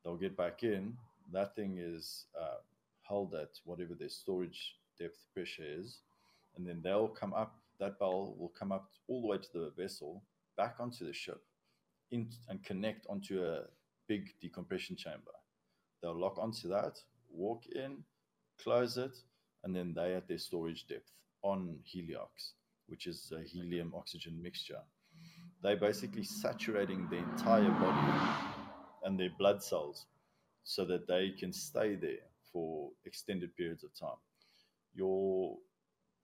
They'll 0.04 0.16
get 0.16 0.36
back 0.36 0.62
in. 0.62 0.96
That 1.32 1.56
thing 1.56 1.78
is 1.78 2.26
uh, 2.40 2.58
held 3.02 3.34
at 3.34 3.58
whatever 3.64 3.94
their 3.94 4.10
storage 4.10 4.76
depth 4.96 5.18
pressure 5.34 5.64
is. 5.66 6.02
And 6.56 6.64
then 6.64 6.82
they'll 6.82 7.08
come 7.08 7.34
up, 7.34 7.58
that 7.80 7.98
bell 7.98 8.36
will 8.38 8.52
come 8.56 8.70
up 8.70 8.90
all 9.08 9.22
the 9.22 9.26
way 9.26 9.38
to 9.38 9.52
the 9.52 9.72
vessel, 9.76 10.22
back 10.56 10.76
onto 10.78 11.04
the 11.04 11.12
ship, 11.12 11.42
in, 12.12 12.28
and 12.48 12.62
connect 12.62 13.08
onto 13.08 13.42
a 13.42 13.64
big 14.06 14.34
decompression 14.40 14.94
chamber. 14.94 15.32
They'll 16.00 16.14
lock 16.14 16.38
onto 16.38 16.68
that, 16.68 17.00
walk 17.34 17.64
in, 17.74 18.04
close 18.62 18.96
it, 18.96 19.16
and 19.62 19.74
then 19.74 19.92
they 19.94 20.14
at 20.14 20.28
their 20.28 20.38
storage 20.38 20.86
depth 20.86 21.10
on 21.42 21.78
Heliox, 21.84 22.52
which 22.86 23.06
is 23.06 23.32
a 23.36 23.42
helium 23.42 23.92
oxygen 23.94 24.40
mixture. 24.42 24.80
They're 25.62 25.76
basically 25.76 26.24
saturating 26.24 27.08
the 27.10 27.18
entire 27.18 27.70
body 27.70 28.38
and 29.04 29.18
their 29.18 29.30
blood 29.38 29.62
cells 29.62 30.06
so 30.64 30.84
that 30.86 31.06
they 31.06 31.30
can 31.30 31.52
stay 31.52 31.94
there 31.94 32.24
for 32.52 32.90
extended 33.04 33.56
periods 33.56 33.84
of 33.84 33.98
time. 33.98 34.18
Your 34.94 35.56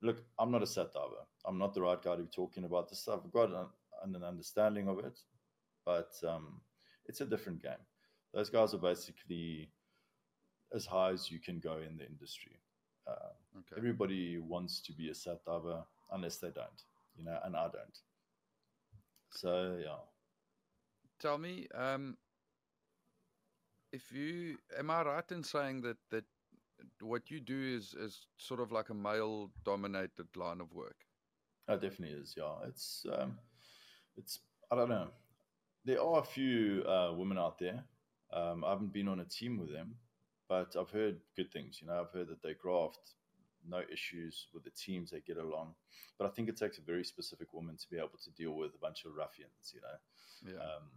look, 0.03 0.23
I'm 0.39 0.51
not 0.51 0.63
a 0.63 0.67
sat 0.67 0.93
diver. 0.93 1.27
I'm 1.47 1.59
not 1.59 1.75
the 1.75 1.83
right 1.83 2.01
guy 2.03 2.17
to 2.17 2.23
be 2.23 2.29
talking 2.29 2.65
about 2.65 2.89
this 2.89 3.01
stuff. 3.01 3.21
I've 3.25 3.33
got 3.33 3.51
an, 3.51 4.15
an 4.15 4.23
understanding 4.25 4.89
of 4.89 4.99
it, 4.99 5.19
but 5.85 6.13
um, 6.27 6.61
it's 7.07 7.21
a 7.21 7.27
different 7.27 7.63
game. 7.63 7.73
Those 8.33 8.51
guys 8.51 8.75
are 8.75 8.79
basically 8.79 9.71
as 10.75 10.87
high 10.87 11.11
as 11.11 11.31
you 11.31 11.39
can 11.39 11.59
go 11.61 11.79
in 11.79 11.97
the 11.97 12.07
industry. 12.07 12.61
Uh, 13.07 13.33
Okay. 13.59 13.77
everybody 13.77 14.39
wants 14.39 14.81
to 14.81 14.93
be 14.93 15.11
a 15.11 15.15
sat 15.15 15.45
diver 15.45 15.85
unless 16.13 16.39
they 16.39 16.51
don't, 16.51 16.85
you 17.17 17.25
know, 17.25 17.39
and 17.45 17.57
I 17.57 17.65
don't. 17.69 17.99
So 19.31 19.79
yeah, 19.83 19.99
Tell 21.19 21.39
me, 21.39 21.69
um, 21.75 22.17
if 23.93 24.13
you 24.13 24.59
am 24.79 24.91
I 24.91 25.03
right 25.03 25.33
in 25.33 25.43
saying 25.43 25.83
that 25.83 25.99
that 26.11 26.25
what 27.01 27.31
you 27.31 27.41
do 27.41 27.59
is 27.77 27.95
is 27.95 28.27
sort 28.39 28.61
of 28.61 28.73
like 28.73 28.89
a 28.91 28.95
male 28.95 29.51
dominated 29.65 30.37
line 30.37 30.61
of 30.61 30.73
work? 30.73 31.07
it 31.69 31.81
definitely 31.81 32.17
is. 32.17 32.35
Yeah, 32.37 32.55
it's 32.67 33.07
um, 33.13 33.39
it's 34.17 34.41
I 34.71 34.77
don't 34.77 34.89
know. 34.89 35.09
There 35.85 36.01
are 36.03 36.21
a 36.21 36.25
few 36.25 36.85
uh, 36.85 37.13
women 37.15 37.39
out 37.39 37.59
there. 37.59 37.85
Um, 38.33 38.65
I 38.65 38.71
haven't 38.71 38.93
been 38.93 39.09
on 39.09 39.21
a 39.21 39.25
team 39.25 39.59
with 39.59 39.73
them, 39.73 39.95
but 40.51 40.75
I've 40.79 40.91
heard 40.91 41.21
good 41.37 41.51
things. 41.53 41.79
You 41.81 41.87
know, 41.87 42.01
I've 42.01 42.11
heard 42.13 42.29
that 42.29 42.43
they 42.43 42.55
graft, 42.55 43.15
no 43.67 43.83
issues 43.91 44.49
with 44.53 44.65
the 44.65 44.71
teams. 44.71 45.11
They 45.11 45.21
get 45.21 45.37
along, 45.39 45.75
but 46.19 46.27
I 46.27 46.31
think 46.31 46.49
it 46.49 46.57
takes 46.57 46.77
a 46.79 46.83
very 46.83 47.05
specific 47.05 47.55
woman 47.55 47.77
to 47.77 47.87
be 47.89 47.99
able 47.99 48.19
to 48.25 48.31
deal 48.33 48.53
with 48.57 48.75
a 48.75 48.79
bunch 48.79 49.05
of 49.05 49.15
ruffians. 49.15 49.73
You 49.73 49.81
know, 49.83 50.53
Yeah. 50.53 50.59
um, 50.63 50.91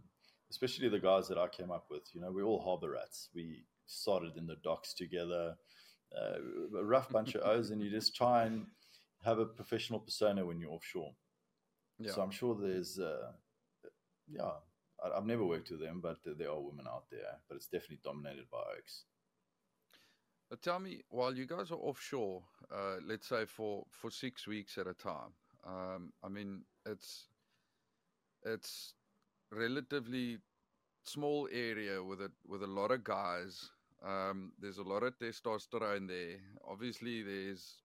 especially 0.50 0.88
the 0.88 0.98
guys 0.98 1.28
that 1.28 1.38
I 1.38 1.46
came 1.48 1.70
up 1.70 1.86
with. 1.88 2.02
You 2.14 2.20
know, 2.20 2.32
we're 2.32 2.42
all 2.44 2.62
harbor 2.62 2.90
rats. 2.90 3.30
We 3.32 3.64
started 3.86 4.36
in 4.36 4.46
the 4.46 4.56
docks 4.56 4.92
together, 4.92 5.56
uh, 6.18 6.38
a 6.76 6.84
rough 6.84 7.08
bunch 7.10 7.34
of 7.36 7.42
O's, 7.46 7.70
and 7.70 7.80
you 7.80 7.90
just 7.90 8.14
try 8.16 8.44
and 8.46 8.66
have 9.24 9.38
a 9.38 9.46
professional 9.46 10.00
persona 10.00 10.44
when 10.44 10.58
you're 10.58 10.72
offshore. 10.72 11.14
yeah. 11.98 12.10
So 12.12 12.22
I'm 12.22 12.30
sure 12.32 12.54
there's, 12.56 12.98
uh, 12.98 13.32
yeah, 14.26 14.50
I, 15.02 15.10
I've 15.16 15.26
never 15.26 15.44
worked 15.44 15.70
with 15.70 15.80
them, 15.80 16.00
but 16.00 16.24
there, 16.24 16.34
there 16.34 16.50
are 16.50 16.60
women 16.60 16.86
out 16.88 17.08
there, 17.10 17.38
but 17.48 17.54
it's 17.56 17.66
definitely 17.68 18.00
dominated 18.02 18.46
by 18.50 18.62
oaks. 18.78 19.04
But 20.50 20.62
tell 20.62 20.78
me, 20.78 21.02
while 21.08 21.34
you 21.34 21.46
guys 21.46 21.70
are 21.70 21.78
offshore, 21.78 22.42
uh, 22.72 22.96
let's 23.04 23.28
say 23.28 23.44
for 23.46 23.84
for 23.90 24.10
six 24.10 24.46
weeks 24.46 24.78
at 24.78 24.86
a 24.86 24.94
time, 24.94 25.32
um, 25.66 26.12
I 26.22 26.28
mean, 26.28 26.62
it's 26.86 27.28
it's 28.44 28.94
relatively 29.50 30.38
small 31.02 31.48
area 31.52 32.02
with 32.02 32.20
a 32.20 32.30
with 32.46 32.62
a 32.62 32.66
lot 32.66 32.90
of 32.90 33.04
guys. 33.04 33.70
Um, 34.04 34.52
there's 34.58 34.78
a 34.78 34.82
lot 34.82 35.02
of 35.02 35.18
testosterone 35.18 36.06
there. 36.08 36.36
Obviously, 36.68 37.22
there's 37.22 37.82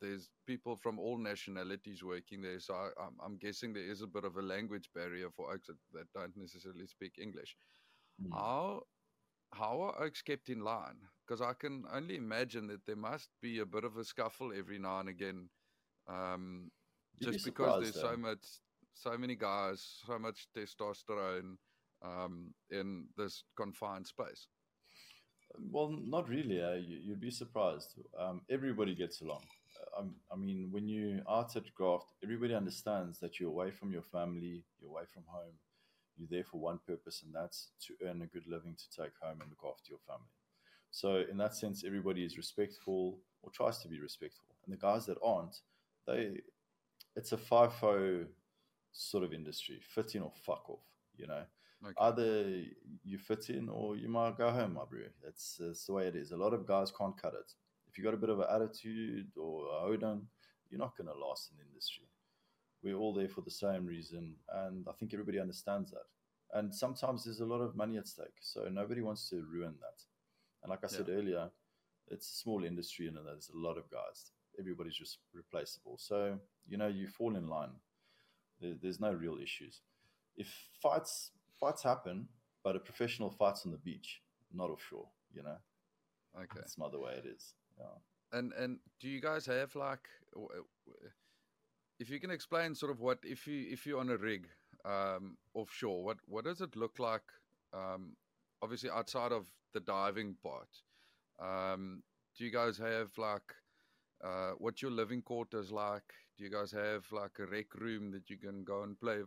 there's 0.00 0.30
people 0.46 0.76
from 0.76 0.98
all 0.98 1.18
nationalities 1.18 2.02
working 2.02 2.42
there, 2.42 2.60
so 2.60 2.74
I, 2.74 2.88
I'm, 3.02 3.16
I'm 3.24 3.36
guessing 3.36 3.72
there 3.72 3.90
is 3.90 4.02
a 4.02 4.06
bit 4.06 4.24
of 4.24 4.36
a 4.36 4.42
language 4.42 4.90
barrier 4.94 5.30
for 5.30 5.50
folks 5.50 5.68
that, 5.68 5.76
that 5.92 6.12
don't 6.14 6.36
necessarily 6.36 6.86
speak 6.86 7.18
English. 7.20 7.56
Mm. 8.22 8.32
How 8.32 8.82
how 9.52 9.80
are 9.80 10.02
oaks 10.02 10.22
kept 10.22 10.48
in 10.48 10.60
line? 10.60 10.98
Because 11.30 11.42
I 11.42 11.52
can 11.52 11.84
only 11.94 12.16
imagine 12.16 12.66
that 12.68 12.84
there 12.86 12.96
must 12.96 13.28
be 13.40 13.60
a 13.60 13.66
bit 13.66 13.84
of 13.84 13.96
a 13.96 14.04
scuffle 14.04 14.50
every 14.52 14.80
now 14.80 14.98
and 14.98 15.08
again, 15.08 15.48
um, 16.08 16.72
You'd 17.20 17.28
be 17.28 17.32
just 17.34 17.44
because 17.44 17.82
there's 17.82 17.94
surprised, 17.94 18.16
so 18.16 18.20
much, 18.20 18.46
so 18.94 19.16
many 19.16 19.36
guys, 19.36 20.00
so 20.04 20.18
much 20.18 20.48
testosterone 20.56 21.54
um, 22.04 22.52
in 22.70 23.06
this 23.16 23.44
confined 23.56 24.08
space. 24.08 24.48
Well, 25.70 25.96
not 26.02 26.28
really. 26.28 26.60
Eh? 26.60 26.78
You, 26.78 26.98
you'd 27.00 27.20
be 27.20 27.30
surprised. 27.30 27.94
Um, 28.18 28.40
everybody 28.50 28.96
gets 28.96 29.20
along. 29.20 29.44
Um, 29.96 30.16
I 30.32 30.36
mean, 30.36 30.66
when 30.72 30.88
you 30.88 31.22
out 31.30 31.54
at 31.54 31.72
graft, 31.74 32.12
everybody 32.24 32.56
understands 32.56 33.20
that 33.20 33.38
you're 33.38 33.50
away 33.50 33.70
from 33.70 33.92
your 33.92 34.02
family, 34.02 34.64
you're 34.80 34.90
away 34.90 35.04
from 35.14 35.22
home. 35.28 35.54
You're 36.16 36.28
there 36.28 36.44
for 36.44 36.58
one 36.58 36.80
purpose, 36.84 37.22
and 37.24 37.32
that's 37.32 37.68
to 37.86 37.94
earn 38.04 38.20
a 38.20 38.26
good 38.26 38.48
living 38.48 38.74
to 38.76 39.02
take 39.02 39.12
home 39.22 39.38
and 39.40 39.48
look 39.48 39.72
after 39.72 39.90
your 39.90 40.00
family. 40.08 40.26
So, 40.90 41.22
in 41.30 41.36
that 41.38 41.54
sense, 41.54 41.84
everybody 41.86 42.24
is 42.24 42.36
respectful 42.36 43.18
or 43.42 43.50
tries 43.50 43.78
to 43.78 43.88
be 43.88 44.00
respectful. 44.00 44.54
And 44.64 44.72
the 44.72 44.78
guys 44.78 45.06
that 45.06 45.18
aren't, 45.24 45.56
they, 46.06 46.40
it's 47.16 47.32
a 47.32 47.36
FIFO 47.36 48.26
sort 48.92 49.24
of 49.24 49.32
industry, 49.32 49.80
fit 49.82 50.14
in 50.14 50.22
or 50.22 50.32
fuck 50.44 50.68
off. 50.68 50.84
You 51.16 51.26
know, 51.26 51.42
Okay. 51.82 51.94
either 51.98 52.62
you 53.04 53.16
fit 53.18 53.48
in 53.48 53.68
or 53.70 53.96
you 53.96 54.08
might 54.08 54.36
go 54.36 54.50
home, 54.50 54.74
my 54.74 54.82
bro. 54.88 55.00
That's, 55.24 55.56
that's 55.58 55.86
the 55.86 55.94
way 55.94 56.06
it 56.08 56.14
is. 56.16 56.30
A 56.32 56.36
lot 56.36 56.52
of 56.52 56.66
guys 56.66 56.92
can't 56.96 57.16
cut 57.20 57.32
it. 57.32 57.52
If 57.88 57.96
you 57.96 58.04
got 58.04 58.12
a 58.14 58.18
bit 58.18 58.28
of 58.28 58.38
an 58.40 58.46
attitude 58.50 59.28
or 59.36 59.66
a 59.66 59.80
hold 59.80 60.04
on, 60.04 60.26
you're 60.68 60.78
not 60.78 60.96
going 60.96 61.08
to 61.08 61.14
last 61.14 61.50
in 61.50 61.56
the 61.56 61.64
industry. 61.64 62.04
We're 62.82 62.96
all 62.96 63.14
there 63.14 63.28
for 63.28 63.40
the 63.40 63.50
same 63.50 63.86
reason, 63.86 64.34
and 64.52 64.86
I 64.88 64.92
think 64.92 65.12
everybody 65.12 65.40
understands 65.40 65.90
that. 65.90 66.04
And 66.52 66.74
sometimes 66.74 67.24
there's 67.24 67.40
a 67.40 67.46
lot 67.46 67.60
of 67.60 67.76
money 67.76 67.96
at 67.98 68.06
stake, 68.08 68.38
so 68.40 68.68
nobody 68.70 69.00
wants 69.02 69.28
to 69.30 69.44
ruin 69.50 69.74
that. 69.80 70.02
And 70.62 70.70
like 70.70 70.84
I 70.84 70.88
said 70.88 71.08
earlier, 71.08 71.50
it's 72.08 72.28
a 72.30 72.36
small 72.36 72.64
industry, 72.64 73.06
and 73.08 73.16
there's 73.16 73.50
a 73.54 73.56
lot 73.58 73.78
of 73.78 73.90
guys. 73.90 74.32
Everybody's 74.58 74.94
just 74.96 75.18
replaceable, 75.32 75.96
so 75.98 76.38
you 76.68 76.76
know 76.76 76.88
you 76.88 77.06
fall 77.06 77.36
in 77.36 77.48
line. 77.48 77.70
There, 78.60 78.74
there's 78.82 79.00
no 79.00 79.12
real 79.12 79.38
issues. 79.42 79.80
If 80.36 80.48
fights 80.82 81.30
fights 81.58 81.82
happen, 81.82 82.28
but 82.62 82.76
a 82.76 82.80
professional 82.80 83.30
fights 83.30 83.64
on 83.64 83.72
the 83.72 83.78
beach, 83.78 84.20
not 84.52 84.70
offshore. 84.70 85.08
You 85.32 85.42
know, 85.44 85.56
Okay. 86.36 86.58
that's 86.58 86.76
not 86.78 86.92
the 86.92 86.98
way 86.98 87.12
it 87.14 87.26
is. 87.26 87.54
Yeah. 87.78 88.38
And 88.38 88.52
and 88.52 88.78
do 89.00 89.08
you 89.08 89.20
guys 89.20 89.46
have 89.46 89.74
like, 89.74 90.06
if 91.98 92.10
you 92.10 92.20
can 92.20 92.30
explain 92.30 92.74
sort 92.74 92.90
of 92.92 93.00
what 93.00 93.18
if 93.22 93.46
you 93.46 93.66
if 93.70 93.86
you're 93.86 94.00
on 94.00 94.10
a 94.10 94.16
rig 94.16 94.48
um, 94.84 95.36
offshore, 95.54 96.02
what 96.04 96.18
what 96.26 96.44
does 96.44 96.60
it 96.60 96.76
look 96.76 96.98
like? 96.98 97.22
Um, 97.72 98.16
obviously 98.62 98.90
outside 98.90 99.32
of 99.32 99.46
the 99.74 99.80
diving 99.80 100.36
part, 100.42 100.68
um, 101.40 102.02
do 102.36 102.44
you 102.44 102.50
guys 102.50 102.78
have 102.78 103.10
like 103.16 103.54
uh, 104.24 104.52
what's 104.58 104.82
your 104.82 104.90
living 104.90 105.22
quarters 105.22 105.70
like? 105.70 106.04
Do 106.36 106.44
you 106.44 106.50
guys 106.50 106.72
have 106.72 107.04
like 107.12 107.38
a 107.38 107.46
rec 107.46 107.74
room 107.74 108.10
that 108.12 108.28
you 108.28 108.36
can 108.36 108.64
go 108.64 108.82
and 108.82 108.98
play 108.98 109.20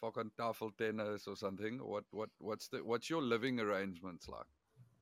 fucking 0.00 0.30
tafel 0.38 0.76
tennis 0.76 1.26
or 1.26 1.36
something? 1.36 1.78
What 1.78 2.04
what 2.10 2.30
what's 2.38 2.68
the 2.68 2.78
what's 2.84 3.10
your 3.10 3.22
living 3.22 3.60
arrangements 3.60 4.28
like? 4.28 4.46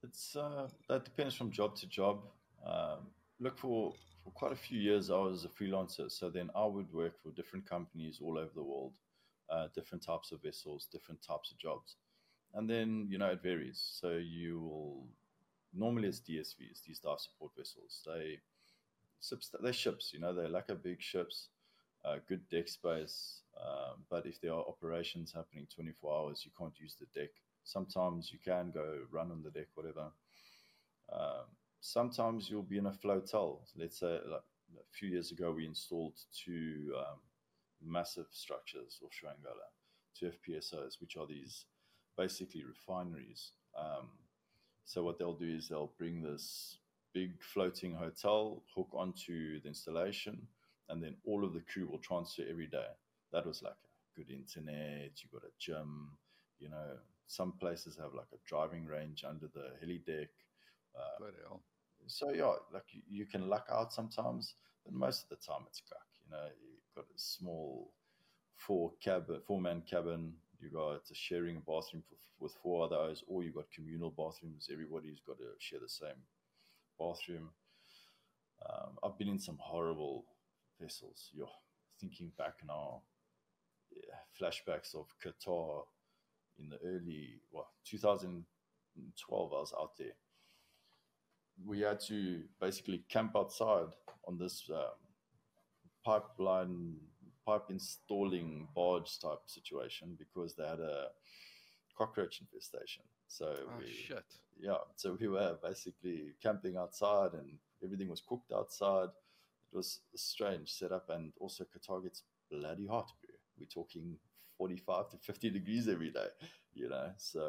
It's 0.03 0.37
uh, 0.37 0.69
that 0.89 1.05
depends 1.05 1.35
from 1.35 1.51
job 1.51 1.77
to 1.77 1.87
job. 1.87 2.21
Um, 2.67 3.09
look 3.41 3.59
for 3.59 3.93
for 4.25 4.31
quite 4.33 4.53
a 4.53 4.57
few 4.57 4.79
years, 4.79 5.11
I 5.11 5.19
was 5.19 5.45
a 5.45 5.49
freelancer, 5.49 6.11
so 6.11 6.29
then 6.29 6.51
I 6.55 6.65
would 6.67 6.93
work 6.93 7.15
for 7.23 7.31
different 7.33 7.69
companies 7.69 8.21
all 8.23 8.39
over 8.39 8.51
the 8.55 8.63
world, 8.63 8.93
uh, 9.51 9.69
different 9.75 10.05
types 10.05 10.33
of 10.33 10.43
vessels, 10.43 10.89
different 10.93 11.23
types 11.23 11.51
of 11.51 11.59
jobs, 11.59 11.97
and 12.55 12.69
then 12.69 13.07
you 13.11 13.19
know 13.19 13.31
it 13.31 13.43
varies. 13.43 13.81
So 14.01 14.13
you 14.13 14.61
will 14.61 15.07
normally 15.75 16.09
it's 16.09 16.21
DSVs, 16.21 16.85
these 16.87 16.99
dive 16.99 17.21
support 17.21 17.53
vessels. 17.57 18.03
They 18.07 18.39
they're 19.63 19.73
ships, 19.73 20.13
you 20.13 20.21
know, 20.21 20.35
they're 20.35 20.49
like 20.49 20.69
a 20.69 20.75
big 20.75 21.03
ships, 21.03 21.49
uh, 22.05 22.17
good 22.29 22.49
deck 22.49 22.69
space. 22.69 23.43
Um, 23.61 24.05
but 24.09 24.27
if 24.27 24.41
there 24.41 24.53
are 24.53 24.65
operations 24.69 25.33
happening 25.33 25.67
24 25.75 26.15
hours, 26.15 26.43
you 26.45 26.53
can't 26.57 26.79
use 26.79 26.97
the 26.99 27.21
deck. 27.21 27.31
Sometimes 27.65 28.31
you 28.33 28.39
can 28.39 28.71
go 28.71 29.01
run 29.11 29.31
on 29.31 29.43
the 29.43 29.51
deck, 29.51 29.67
whatever. 29.75 30.13
Um, 31.13 31.47
sometimes 31.81 32.49
you'll 32.49 32.63
be 32.63 32.79
in 32.79 32.87
a 32.87 32.93
flotel. 32.93 33.59
Let's 33.77 33.99
say 33.99 34.21
like 34.31 34.43
a 34.77 34.93
few 34.93 35.09
years 35.09 35.33
ago, 35.33 35.53
we 35.53 35.67
installed 35.67 36.15
two 36.33 36.93
um, 36.97 37.19
massive 37.85 38.27
structures 38.31 39.01
offshore 39.05 39.31
Angola, 39.31 39.67
two 40.15 40.31
FPSOs, 40.31 41.01
which 41.01 41.17
are 41.17 41.27
these 41.27 41.65
basically 42.19 42.65
refineries. 42.65 43.53
Um, 43.79 44.09
so 44.85 45.03
what 45.03 45.19
they'll 45.19 45.33
do 45.33 45.49
is 45.57 45.69
they'll 45.69 45.93
bring 45.97 46.21
this 46.21 46.79
big 47.15 47.41
floating 47.43 47.95
hotel, 47.95 48.63
hook 48.75 48.89
onto 48.93 49.61
the 49.61 49.69
installation, 49.69 50.47
and 50.89 51.03
then 51.03 51.15
all 51.25 51.45
of 51.45 51.55
the 51.55 51.63
crew 51.73 51.87
will 51.87 51.99
transfer 51.99 52.43
every 52.51 52.67
day. 52.67 52.89
That 53.33 53.47
was 53.47 53.63
like 53.63 53.73
a 53.73 54.21
good 54.21 54.31
internet. 54.31 55.13
You 55.23 55.29
got 55.33 55.45
a 55.45 55.53
gym. 55.59 56.11
You 56.59 56.71
know, 56.71 56.97
some 57.29 57.53
places 57.53 57.97
have 58.03 58.15
like 58.15 58.33
a 58.33 58.39
driving 58.47 58.87
range 58.87 59.25
under 59.27 59.47
the 59.47 59.71
heli 59.81 60.03
deck. 60.07 60.31
Uh, 60.97 61.57
so 62.07 62.33
yeah, 62.33 62.55
like 62.73 62.85
you, 62.91 63.03
you 63.09 63.27
can 63.27 63.49
luck 63.49 63.67
out 63.71 63.93
sometimes, 63.93 64.55
but 64.85 64.95
most 64.95 65.25
of 65.25 65.29
the 65.29 65.37
time 65.37 65.63
it's 65.67 65.83
crack. 65.87 66.01
You 66.25 66.33
know, 66.33 66.47
you've 66.47 66.95
got 66.97 67.05
a 67.05 67.19
small 67.19 67.93
four 68.57 68.93
cabin, 69.01 69.41
four 69.47 69.61
man 69.61 69.83
cabin. 69.89 70.33
You 70.61 70.71
got 70.71 71.11
a 71.11 71.15
sharing 71.15 71.61
bathroom 71.67 72.03
for, 72.09 72.17
with 72.41 72.53
four 72.63 72.85
others, 72.85 73.23
or 73.29 73.43
you 73.43 73.53
got 73.53 73.71
communal 73.75 74.11
bathrooms. 74.11 74.69
Everybody's 74.73 75.21
got 75.27 75.39
to 75.39 75.45
share 75.59 75.81
the 75.81 75.89
same 75.89 76.23
bathroom. 76.99 77.51
Um, 78.69 78.99
I've 79.05 79.19
been 79.19 79.29
in 79.29 79.39
some 79.39 79.59
horrible 79.61 80.25
vessels. 80.81 81.31
Yo, 81.33 81.47
thinking 82.01 82.33
back 82.37 82.55
now, 82.67 83.03
yeah, 83.93 84.19
flashbacks 84.41 84.95
of 84.95 85.07
Qatar 85.25 85.83
in 86.59 86.69
the 86.69 86.79
early 86.85 87.41
what 87.51 87.67
2012. 87.85 89.53
I 89.53 89.57
was 89.57 89.75
out 89.79 89.93
there 89.99 90.15
we 91.67 91.81
had 91.81 92.01
to 92.01 92.43
basically 92.61 93.05
camp 93.09 93.33
outside 93.37 93.89
on 94.27 94.39
this 94.39 94.65
um, 94.73 94.99
pipeline 96.05 96.95
pipe 97.49 97.67
installing 97.71 98.51
barge 98.75 99.11
type 99.27 99.43
situation 99.47 100.07
because 100.19 100.51
they 100.55 100.67
had 100.75 100.81
a 100.81 101.07
cockroach 101.97 102.41
infestation 102.45 103.05
so 103.27 103.47
Oh 103.69 103.79
we, 103.81 103.91
shit. 104.09 104.25
yeah 104.69 104.83
so 104.97 105.17
we 105.21 105.29
were 105.37 105.53
basically 105.63 106.19
camping 106.43 106.77
outside 106.77 107.33
and 107.41 107.49
everything 107.85 108.09
was 108.15 108.23
cooked 108.31 108.53
outside 108.61 109.11
it 109.73 109.77
was 109.77 110.01
a 110.15 110.19
strange 110.19 110.69
setup 110.81 111.07
and 111.11 111.33
also 111.41 111.65
qatar 111.73 112.03
gets 112.03 112.23
bloody 112.51 112.87
hot 112.87 113.11
bro. 113.21 113.35
we're 113.59 113.67
talking 113.81 114.17
45 114.59 115.11
to 115.11 115.17
50 115.19 115.51
degrees 115.51 115.89
every 115.89 116.11
day 116.11 116.31
you 116.75 116.89
know 116.89 117.09
so 117.17 117.43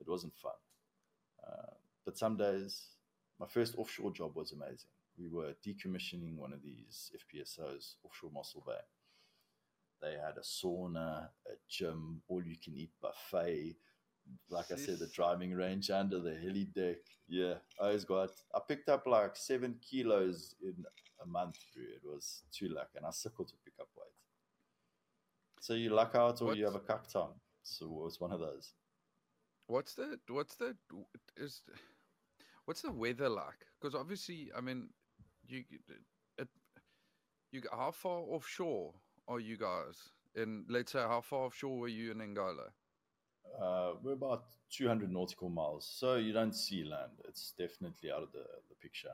it 0.00 0.08
wasn't 0.08 0.34
fun 0.36 0.58
uh, 1.46 1.74
but 2.04 2.16
some 2.18 2.36
days 2.36 2.72
my 3.40 3.46
first 3.48 3.74
offshore 3.76 4.12
job 4.12 4.36
was 4.36 4.52
amazing. 4.52 4.90
We 5.18 5.28
were 5.28 5.52
decommissioning 5.66 6.36
one 6.36 6.52
of 6.52 6.62
these 6.62 7.10
FPSOs 7.22 7.84
offshore 8.04 8.30
Mossel 8.32 8.62
Bay. 8.64 8.82
They 10.02 10.12
had 10.12 10.36
a 10.36 10.40
sauna, 10.40 11.28
a 11.46 11.54
gym, 11.68 12.22
all 12.28 12.42
you 12.44 12.56
can 12.62 12.76
eat 12.76 12.90
buffet. 13.00 13.76
Like 14.50 14.72
I 14.72 14.76
said, 14.76 14.98
the 14.98 15.06
driving 15.06 15.52
range 15.52 15.90
under 15.90 16.18
the 16.18 16.34
heli 16.34 16.64
deck. 16.64 16.98
Yeah, 17.28 17.54
I 17.80 17.90
was 17.90 18.04
got. 18.04 18.30
I 18.54 18.60
picked 18.66 18.88
up 18.88 19.06
like 19.06 19.36
seven 19.36 19.76
kilos 19.80 20.54
in 20.62 20.74
a 21.22 21.26
month. 21.26 21.58
Bro. 21.74 21.84
It 21.84 22.02
was 22.04 22.42
too 22.52 22.68
luck, 22.68 22.90
and 22.96 23.06
I 23.06 23.10
suckled 23.10 23.48
to 23.48 23.54
pick 23.64 23.74
up 23.80 23.88
weight. 23.96 24.12
So 25.60 25.74
you 25.74 25.90
luck 25.90 26.14
out, 26.14 26.42
or 26.42 26.54
you 26.54 26.64
have 26.64 26.74
a 26.74 26.80
cuck 26.80 27.08
time. 27.08 27.34
So 27.62 27.86
it 27.86 27.92
was 27.92 28.20
one 28.20 28.32
of 28.32 28.40
those. 28.40 28.74
What's 29.68 29.94
the 29.94 30.18
what's 30.28 30.56
the 30.56 30.76
is 31.36 31.62
what's 32.64 32.82
the 32.82 32.92
weather 32.92 33.28
like? 33.28 33.66
Because 33.80 33.94
obviously, 33.94 34.50
I 34.56 34.60
mean, 34.60 34.88
you 35.46 35.64
it, 36.38 36.48
you 37.52 37.62
how 37.70 37.92
far 37.92 38.20
offshore 38.20 38.94
are 39.28 39.40
you 39.40 39.56
guys? 39.56 39.96
And 40.34 40.64
let's 40.68 40.92
say 40.92 41.00
how 41.00 41.20
far 41.20 41.46
offshore 41.46 41.78
were 41.78 41.88
you 41.88 42.10
in 42.12 42.20
Angola? 42.20 42.70
Uh, 43.60 43.92
we're 44.02 44.12
about 44.12 44.44
200 44.70 45.10
nautical 45.12 45.48
miles, 45.48 45.90
so 45.98 46.16
you 46.16 46.32
don't 46.32 46.54
see 46.54 46.84
land. 46.84 47.12
It's 47.28 47.52
definitely 47.58 48.10
out 48.10 48.22
of 48.22 48.32
the, 48.32 48.44
the 48.68 48.74
picture. 48.80 49.10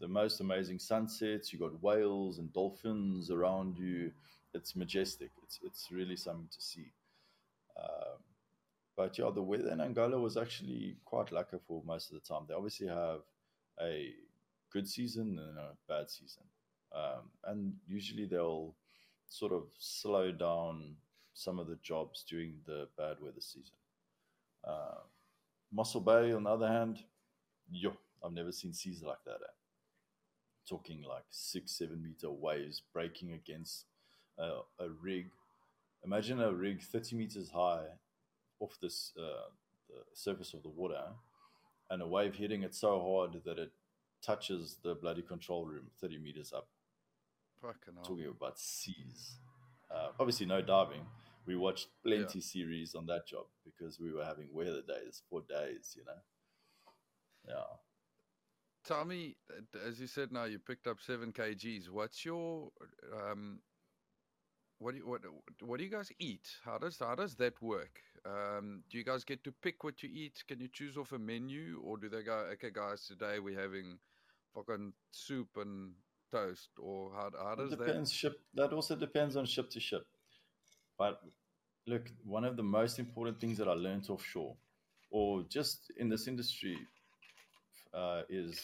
The 0.00 0.08
most 0.08 0.40
amazing 0.40 0.78
sunsets. 0.78 1.52
You 1.52 1.58
got 1.58 1.82
whales 1.82 2.38
and 2.38 2.52
dolphins 2.52 3.30
around 3.30 3.76
you. 3.76 4.12
It's 4.54 4.74
majestic. 4.76 5.30
It's 5.42 5.58
it's 5.62 5.88
really 5.90 6.16
something 6.16 6.48
to 6.50 6.60
see. 6.60 6.92
Um, 7.76 8.18
but 8.96 9.18
yeah, 9.18 9.30
the 9.34 9.42
weather 9.42 9.70
in 9.70 9.80
Angola 9.80 10.18
was 10.18 10.36
actually 10.36 10.96
quite 11.04 11.32
lucky 11.32 11.56
for 11.66 11.82
most 11.84 12.10
of 12.10 12.14
the 12.14 12.26
time. 12.26 12.42
They 12.48 12.54
obviously 12.54 12.88
have 12.88 13.20
a 13.80 14.12
good 14.72 14.88
season 14.88 15.38
and 15.38 15.58
a 15.58 15.72
bad 15.88 16.10
season, 16.10 16.44
um, 16.94 17.30
and 17.44 17.74
usually 17.86 18.26
they'll 18.26 18.74
sort 19.30 19.52
of 19.52 19.62
slow 19.78 20.30
down 20.30 20.96
some 21.32 21.58
of 21.58 21.68
the 21.68 21.78
jobs 21.82 22.24
during 22.28 22.56
the 22.66 22.88
bad 22.98 23.16
weather 23.22 23.40
season. 23.40 23.76
Uh, 24.66 24.98
Mossel 25.72 26.00
Bay, 26.00 26.32
on 26.32 26.42
the 26.42 26.50
other 26.50 26.68
hand, 26.68 26.98
yo, 27.70 27.92
I've 28.22 28.32
never 28.32 28.52
seen 28.52 28.74
seas 28.74 29.02
like 29.02 29.22
that. 29.24 29.38
Eh? 29.40 29.56
Talking 30.68 31.02
like 31.08 31.24
six, 31.30 31.72
seven 31.72 32.02
meter 32.02 32.30
waves 32.30 32.82
breaking 32.92 33.32
against 33.32 33.86
a 34.38 34.88
rig. 35.02 35.26
Imagine 36.04 36.40
a 36.40 36.52
rig 36.52 36.80
30 36.82 37.16
meters 37.16 37.50
high 37.50 37.84
off 38.58 38.78
this 38.80 39.12
uh, 39.18 39.50
the 39.88 39.96
surface 40.14 40.54
of 40.54 40.62
the 40.62 40.68
water, 40.68 41.02
and 41.90 42.00
a 42.02 42.06
wave 42.06 42.34
hitting 42.34 42.62
it 42.62 42.74
so 42.74 43.00
hard 43.00 43.42
that 43.44 43.58
it 43.58 43.70
touches 44.22 44.78
the 44.82 44.94
bloody 44.94 45.22
control 45.22 45.66
room 45.66 45.86
30 46.00 46.18
meters 46.18 46.52
up. 46.54 46.68
Fucking 47.60 47.94
hell. 47.94 48.04
Talking 48.04 48.26
about 48.26 48.58
seas. 48.58 49.36
Uh, 49.90 50.08
obviously, 50.18 50.46
no 50.46 50.62
diving. 50.62 51.02
We 51.46 51.56
watched 51.56 51.88
plenty 52.04 52.38
yeah. 52.38 52.44
series 52.44 52.94
on 52.94 53.06
that 53.06 53.26
job 53.26 53.46
because 53.64 53.98
we 53.98 54.12
were 54.12 54.24
having 54.24 54.48
weather 54.52 54.82
days 54.86 55.22
for 55.28 55.42
days, 55.48 55.96
you 55.96 56.04
know. 56.04 56.20
Yeah. 57.48 57.76
Tell 58.84 59.04
me, 59.04 59.36
as 59.86 60.00
you 60.00 60.06
said, 60.06 60.32
now 60.32 60.44
you 60.44 60.58
picked 60.58 60.86
up 60.86 60.98
seven 61.00 61.32
kgs. 61.32 61.90
What's 61.90 62.24
your 62.24 62.70
um, 63.14 63.60
what 64.78 64.92
do 64.92 64.98
you 64.98 65.06
what 65.06 65.20
what 65.60 65.78
do 65.78 65.84
you 65.84 65.90
guys 65.90 66.10
eat? 66.18 66.48
How 66.64 66.78
does 66.78 66.98
how 66.98 67.14
does 67.14 67.34
that 67.36 67.60
work? 67.60 68.00
Um, 68.24 68.82
do 68.90 68.96
you 68.96 69.04
guys 69.04 69.24
get 69.24 69.44
to 69.44 69.52
pick 69.62 69.84
what 69.84 70.02
you 70.02 70.08
eat? 70.12 70.42
Can 70.48 70.60
you 70.60 70.68
choose 70.72 70.96
off 70.96 71.12
a 71.12 71.18
menu, 71.18 71.80
or 71.84 71.98
do 71.98 72.08
they 72.08 72.22
go, 72.22 72.46
okay, 72.52 72.70
guys, 72.72 73.06
today 73.06 73.38
we're 73.38 73.60
having 73.60 73.98
fucking 74.54 74.92
soup 75.10 75.48
and 75.56 75.92
toast, 76.30 76.70
or 76.78 77.12
how 77.14 77.30
how 77.42 77.54
does 77.54 77.72
it 77.72 77.78
depends 77.78 78.10
that? 78.10 78.16
Ship 78.16 78.40
that 78.54 78.72
also 78.72 78.96
depends 78.96 79.36
on 79.36 79.46
ship 79.46 79.70
to 79.70 79.80
ship. 79.80 80.06
But 80.98 81.20
look, 81.86 82.10
one 82.24 82.44
of 82.44 82.56
the 82.56 82.62
most 82.62 82.98
important 82.98 83.40
things 83.40 83.58
that 83.58 83.68
I 83.68 83.72
learned 83.72 84.08
offshore, 84.08 84.56
or 85.10 85.42
just 85.48 85.90
in 85.96 86.08
this 86.08 86.28
industry, 86.28 86.78
uh, 87.94 88.22
is 88.28 88.60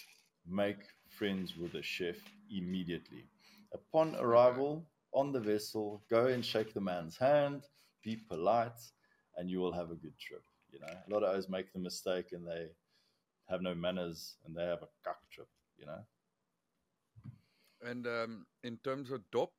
make 0.47 0.79
friends 1.09 1.57
with 1.57 1.73
the 1.73 1.83
chef 1.83 2.17
immediately 2.51 3.25
upon 3.73 4.17
arrival 4.17 4.87
on 5.13 5.33
the 5.33 5.41
vessel, 5.41 6.03
go 6.11 6.27
and 6.27 6.45
shake 6.45 6.75
the 6.75 6.81
man's 6.81 7.17
hand, 7.17 7.63
be 8.03 8.17
polite, 8.17 8.81
and 9.37 9.51
you 9.51 9.61
will 9.61 9.73
have 9.73 9.91
a 9.91 9.95
good 9.95 10.19
trip. 10.19 10.43
You 10.71 10.81
know, 10.81 10.87
a 10.89 11.11
lot 11.13 11.23
of 11.23 11.35
us 11.37 11.49
make 11.49 11.73
the 11.73 11.79
mistake 11.79 12.33
and 12.33 12.47
they 12.47 12.69
have 13.49 13.63
no 13.63 13.75
manners 13.75 14.37
and 14.45 14.55
they 14.55 14.65
have 14.65 14.83
a 14.83 14.89
cuck 15.05 15.19
trip. 15.31 15.49
You 15.79 15.87
know. 15.87 16.01
And 17.83 18.07
um, 18.07 18.47
in 18.65 18.79
terms 18.79 19.11
of 19.11 19.21
dop, 19.33 19.51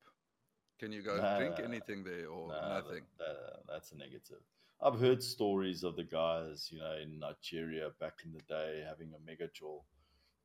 can 0.78 0.92
you 0.92 1.02
guys 1.02 1.38
drink 1.38 1.56
anything 1.62 2.04
there 2.04 2.28
or 2.28 2.48
nothing? 2.48 3.02
That, 3.18 3.26
that, 3.26 3.60
that's 3.68 3.92
a 3.92 3.96
negative. 3.96 4.42
I've 4.80 5.00
heard 5.00 5.22
stories 5.22 5.82
of 5.82 5.96
the 5.96 6.04
guys, 6.04 6.68
you 6.70 6.78
know, 6.78 6.94
in 7.02 7.18
Nigeria 7.18 7.90
back 8.00 8.14
in 8.24 8.32
the 8.32 8.42
day 8.48 8.84
having 8.86 9.12
a 9.12 9.26
mega 9.26 9.48
jaw, 9.52 9.80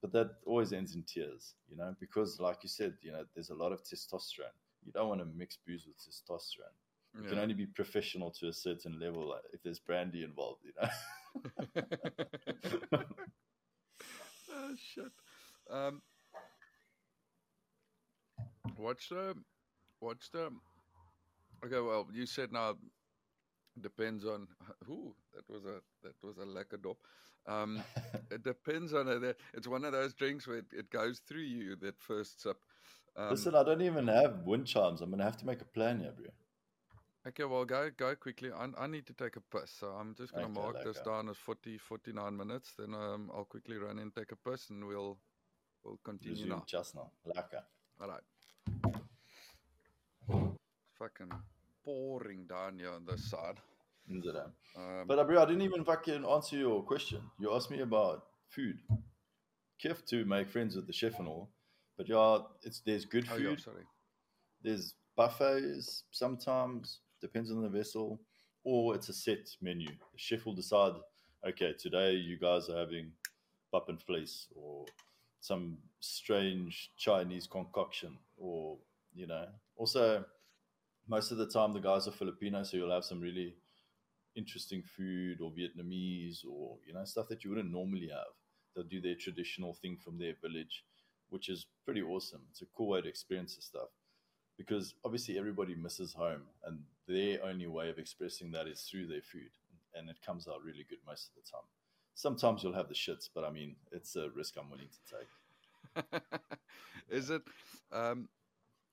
but 0.01 0.11
that 0.13 0.32
always 0.45 0.74
ends 0.74 0.95
in 0.95 1.03
tears, 1.03 1.53
you 1.69 1.78
know, 1.78 1.95
because 1.99 2.39
like 2.39 2.57
you 2.63 2.69
said, 2.69 2.95
you 3.01 3.11
know, 3.11 3.26
there's 3.36 3.51
a 3.51 3.55
lot 3.55 3.71
of 3.71 3.84
testosterone 3.84 4.57
you 4.86 4.91
don't 4.91 5.09
want 5.09 5.21
to 5.21 5.28
mix 5.38 5.57
booze 5.65 5.86
with 5.88 5.97
testosterone. 5.97 6.76
You 7.15 7.24
yeah. 7.24 7.30
can 7.30 7.39
only 7.39 7.53
be 7.53 7.65
professional 7.67 8.32
to 8.32 8.47
a 8.47 8.53
certain 8.53 8.99
level 8.99 9.30
like, 9.30 9.41
if 9.53 9.61
there's 9.63 9.80
brandy 9.80 10.24
involved, 10.24 10.61
you 10.63 10.74
know. 10.82 10.89
oh 14.53 14.76
shit. 14.78 15.11
Um, 15.69 16.01
what's 18.84 19.07
the 19.07 19.36
what's 19.99 20.29
the 20.29 20.49
okay? 21.65 21.79
Well, 21.79 22.07
you 22.13 22.25
said 22.25 22.51
now 22.51 22.75
depends 23.81 24.25
on 24.25 24.47
who 24.86 25.15
that 25.34 25.49
was 25.49 25.63
a 25.65 25.81
that 26.03 26.15
was 26.21 26.38
a 26.38 26.45
lekker 26.45 26.81
dop. 26.81 26.97
Um, 27.47 27.81
it 28.31 28.43
depends 28.43 28.93
on 28.93 29.07
it. 29.07 29.38
It's 29.53 29.67
one 29.67 29.86
of 29.86 29.93
those 29.93 30.13
drinks 30.13 30.47
where 30.47 30.57
it, 30.57 30.65
it 30.71 30.89
goes 30.89 31.19
through 31.27 31.41
you 31.41 31.75
that 31.77 31.99
first 31.99 32.41
sip. 32.41 32.57
Um, 33.15 33.31
Listen, 33.31 33.55
I 33.55 33.63
don't 33.63 33.81
even 33.81 34.07
have 34.07 34.43
wind 34.45 34.67
chimes. 34.67 35.01
I'm 35.01 35.09
gonna 35.11 35.23
have 35.23 35.38
to 35.38 35.45
make 35.45 35.61
a 35.61 35.65
plan 35.65 35.99
here, 35.99 36.13
bro. 36.15 36.27
Okay, 37.25 37.45
well, 37.45 37.63
go 37.63 37.89
go 37.95 38.15
quickly. 38.15 38.51
I, 38.51 38.67
I 38.77 38.88
need 38.88 39.05
to 39.07 39.13
take 39.13 39.38
a 39.38 39.41
piss, 39.41 39.71
so 39.79 39.88
I'm 39.88 40.13
just 40.13 40.34
gonna 40.34 40.47
okay, 40.47 40.59
mark 40.61 40.84
this 40.84 40.99
down 40.99 41.29
as 41.29 41.38
40, 41.38 41.77
49 41.77 42.36
minutes. 42.36 42.73
Then 42.77 42.93
um, 42.93 43.31
I'll 43.34 43.45
quickly 43.45 43.77
run 43.77 43.99
and 43.99 44.13
take 44.13 44.34
a 44.34 44.36
piss, 44.36 44.69
and 44.69 44.86
we'll 44.86 45.17
we'll 45.84 45.99
continue 46.03 46.36
Resume 46.36 46.49
now. 46.49 46.63
Just 46.67 46.95
now, 46.95 47.11
lekker. 47.25 47.63
All 48.01 48.09
right. 48.09 48.21
Fucking 50.30 51.32
pouring 51.84 52.45
down 52.45 52.80
here 52.80 52.91
on 52.91 53.05
this 53.05 53.30
side. 53.30 53.59
Um, 54.09 55.05
but 55.07 55.20
uh, 55.20 55.24
bro, 55.24 55.41
I 55.41 55.45
didn't 55.45 55.61
even 55.61 55.84
fucking 55.84 56.26
answer 56.26 56.57
your 56.57 56.82
question. 56.84 57.22
You 57.39 57.53
asked 57.53 57.72
me 57.72 57.82
about 57.82 58.24
food. 58.49 58.80
Kif 59.84 60.05
to 60.05 60.26
make 60.26 60.49
friends 60.49 60.76
with 60.76 60.88
the 60.88 60.93
chef 60.93 61.20
and 61.20 61.28
all. 61.28 61.49
But 61.97 62.07
yeah, 62.09 62.39
it's 62.64 62.82
there's 62.86 63.05
good 63.05 63.28
food. 63.28 63.45
Oh, 63.45 63.49
yeah, 63.51 63.57
sorry. 63.57 63.84
There's 64.64 64.95
buffets 65.16 66.03
sometimes, 66.11 66.99
depends 67.22 67.51
on 67.51 67.61
the 67.61 67.70
vessel, 67.70 68.20
or 68.64 68.95
it's 68.95 69.09
a 69.09 69.14
set 69.14 69.49
menu. 69.61 69.88
The 69.88 70.18
chef 70.18 70.45
will 70.45 70.55
decide, 70.55 70.93
okay, 71.47 71.74
today 71.78 72.14
you 72.14 72.38
guys 72.38 72.70
are 72.70 72.78
having 72.78 73.11
bup 73.72 73.89
and 73.89 74.01
fleece 74.01 74.47
or 74.55 74.86
some 75.44 75.78
strange 76.00 76.91
Chinese 76.98 77.48
concoction, 77.48 78.18
or 78.38 78.78
you 79.14 79.28
know. 79.28 79.46
Also, 79.76 80.24
most 81.08 81.32
of 81.32 81.38
the 81.38 81.48
time 81.48 81.74
the 81.74 81.80
guys 81.80 82.08
are 82.08 82.12
Filipino, 82.12 82.64
so 82.64 82.78
you'll 82.78 82.91
have 82.91 83.04
some 83.04 83.20
really 83.20 83.56
interesting 84.36 84.82
food 84.82 85.41
or 85.41 85.52
Vietnamese 85.52 86.46
or 86.50 86.78
you 86.88 86.94
know 86.94 87.06
stuff 87.06 87.28
that 87.28 87.44
you 87.44 87.50
wouldn't 87.50 87.72
normally 87.72 88.10
have. 88.10 88.34
They'll 88.74 88.86
do 88.86 89.02
their 89.02 89.16
traditional 89.16 89.74
thing 89.74 89.98
from 90.04 90.18
their 90.18 90.34
village 90.41 90.84
which 91.34 91.50
is 91.50 91.66
pretty 91.84 92.04
awesome. 92.04 92.41
It's 92.52 92.62
a 92.62 92.68
cool 92.78 92.89
way 92.89 93.02
to 93.02 93.10
experience 93.10 93.56
this 93.56 93.66
stuff 93.66 93.89
because 94.56 94.94
obviously 95.04 95.39
everybody 95.39 95.74
misses 95.74 96.14
home, 96.14 96.44
and 96.64 96.84
their 97.08 97.44
only 97.44 97.66
way 97.66 97.89
of 97.89 97.98
expressing 97.98 98.52
that 98.52 98.68
is 98.68 98.82
through 98.82 99.08
their 99.08 99.24
food, 99.24 99.50
and 99.96 100.10
it 100.12 100.18
comes 100.24 100.48
out 100.48 100.64
really 100.64 100.86
good 100.88 101.00
most 101.08 101.30
of 101.30 101.34
the 101.44 101.50
time. 101.50 101.66
Sometimes 102.16 102.64
you'll 102.64 102.74
have 102.74 102.89
the 102.89 102.93
shits, 102.93 103.30
but 103.34 103.43
I 103.43 103.49
mean, 103.49 103.76
it's 103.91 104.16
a 104.16 104.30
risk 104.30 104.55
I'm 104.59 104.70
willing 104.70 104.89
to 104.89 105.18
take. 105.18 106.22
is 107.09 107.30
it? 107.30 107.41
Um, 107.91 108.30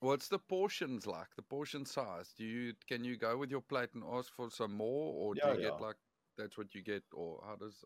what's 0.00 0.28
the 0.28 0.38
portions 0.38 1.06
like? 1.06 1.28
The 1.36 1.42
portion 1.42 1.84
size? 1.84 2.32
Do 2.36 2.44
you 2.44 2.74
can 2.88 3.04
you 3.04 3.16
go 3.16 3.36
with 3.36 3.50
your 3.50 3.60
plate 3.60 3.90
and 3.94 4.02
ask 4.12 4.32
for 4.34 4.50
some 4.50 4.74
more, 4.74 5.14
or 5.14 5.34
do 5.34 5.40
yeah, 5.44 5.52
you 5.52 5.60
yeah. 5.60 5.68
get 5.70 5.80
like 5.80 5.96
that's 6.38 6.56
what 6.56 6.74
you 6.74 6.82
get, 6.82 7.02
or 7.12 7.42
how 7.46 7.56
does? 7.56 7.84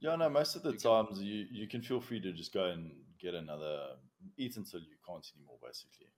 Yeah, 0.00 0.16
no. 0.16 0.28
Most 0.28 0.56
of 0.56 0.62
the 0.62 0.72
you 0.72 0.78
times, 0.78 1.18
can... 1.18 1.26
you 1.26 1.46
you 1.50 1.68
can 1.68 1.82
feel 1.82 2.00
free 2.00 2.20
to 2.20 2.32
just 2.32 2.52
go 2.52 2.66
and 2.66 2.90
get 3.20 3.34
another 3.34 3.90
eat 4.36 4.56
until 4.56 4.80
you 4.80 4.96
can't 5.06 5.26
anymore, 5.36 5.58
basically. 5.62 6.08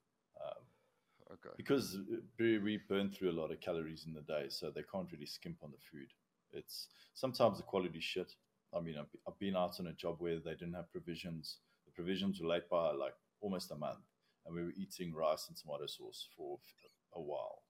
Um, 0.42 0.62
okay. 1.32 1.54
Because 1.56 1.98
we 2.38 2.78
burn 2.88 3.10
through 3.10 3.30
a 3.30 3.38
lot 3.40 3.52
of 3.52 3.60
calories 3.60 4.06
in 4.06 4.14
the 4.14 4.22
day, 4.22 4.46
so 4.48 4.70
they 4.70 4.84
can't 4.90 5.10
really 5.12 5.26
skimp 5.26 5.58
on 5.62 5.70
the 5.70 5.78
food. 5.90 6.08
It's 6.52 6.88
sometimes 7.14 7.58
the 7.58 7.64
quality 7.64 8.00
shit. 8.00 8.32
I 8.76 8.80
mean, 8.80 8.96
I've, 8.98 9.38
been 9.38 9.56
out 9.56 9.78
on 9.80 9.86
a 9.86 9.92
job 9.92 10.16
where 10.18 10.38
they 10.38 10.52
didn't 10.52 10.74
have 10.74 10.90
provisions. 10.90 11.58
The 11.86 11.92
provisions 11.92 12.40
were 12.40 12.48
late 12.48 12.68
by 12.68 12.92
like 12.92 13.14
almost 13.40 13.70
a 13.70 13.76
month, 13.76 14.04
and 14.44 14.54
we 14.54 14.62
were 14.62 14.72
eating 14.76 15.14
rice 15.14 15.46
and 15.48 15.56
tomato 15.56 15.86
sauce 15.86 16.28
for 16.36 16.58
a 17.14 17.20
while. 17.20 17.62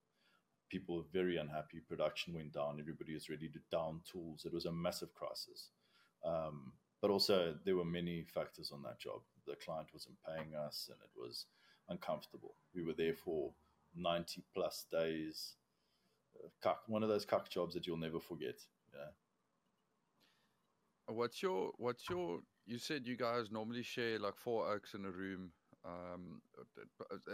People 0.70 0.96
were 0.96 1.10
very 1.12 1.36
unhappy. 1.36 1.80
Production 1.86 2.34
went 2.34 2.52
down. 2.52 2.78
Everybody 2.80 3.14
was 3.14 3.28
ready 3.28 3.48
to 3.48 3.58
down 3.70 4.00
tools. 4.10 4.44
It 4.44 4.52
was 4.52 4.64
a 4.64 4.72
massive 4.72 5.12
crisis. 5.14 5.68
Um, 6.24 6.72
but 7.02 7.10
also, 7.10 7.54
there 7.64 7.76
were 7.76 7.84
many 7.84 8.24
factors 8.34 8.70
on 8.72 8.82
that 8.82 8.98
job. 8.98 9.20
The 9.46 9.56
client 9.56 9.88
wasn't 9.92 10.16
paying 10.26 10.54
us, 10.54 10.88
and 10.90 10.98
it 11.02 11.10
was 11.14 11.46
uncomfortable. 11.88 12.54
We 12.74 12.82
were 12.82 12.94
there 12.94 13.14
for 13.14 13.52
90 13.94 14.42
plus 14.54 14.86
days. 14.90 15.54
Uh, 16.64 16.72
one 16.86 17.02
of 17.02 17.08
those 17.10 17.26
cuck 17.26 17.50
jobs 17.50 17.74
that 17.74 17.86
you'll 17.86 17.98
never 17.98 18.20
forget. 18.20 18.58
Yeah. 18.92 19.10
What's 21.06 21.42
your 21.42 21.72
what's 21.76 22.08
your 22.08 22.40
you 22.66 22.78
said 22.78 23.06
you 23.06 23.16
guys 23.16 23.50
normally 23.50 23.82
share 23.82 24.18
like 24.18 24.36
four 24.36 24.70
oaks 24.72 24.94
in 24.94 25.04
a 25.04 25.10
room. 25.10 25.50
Um, 25.84 26.40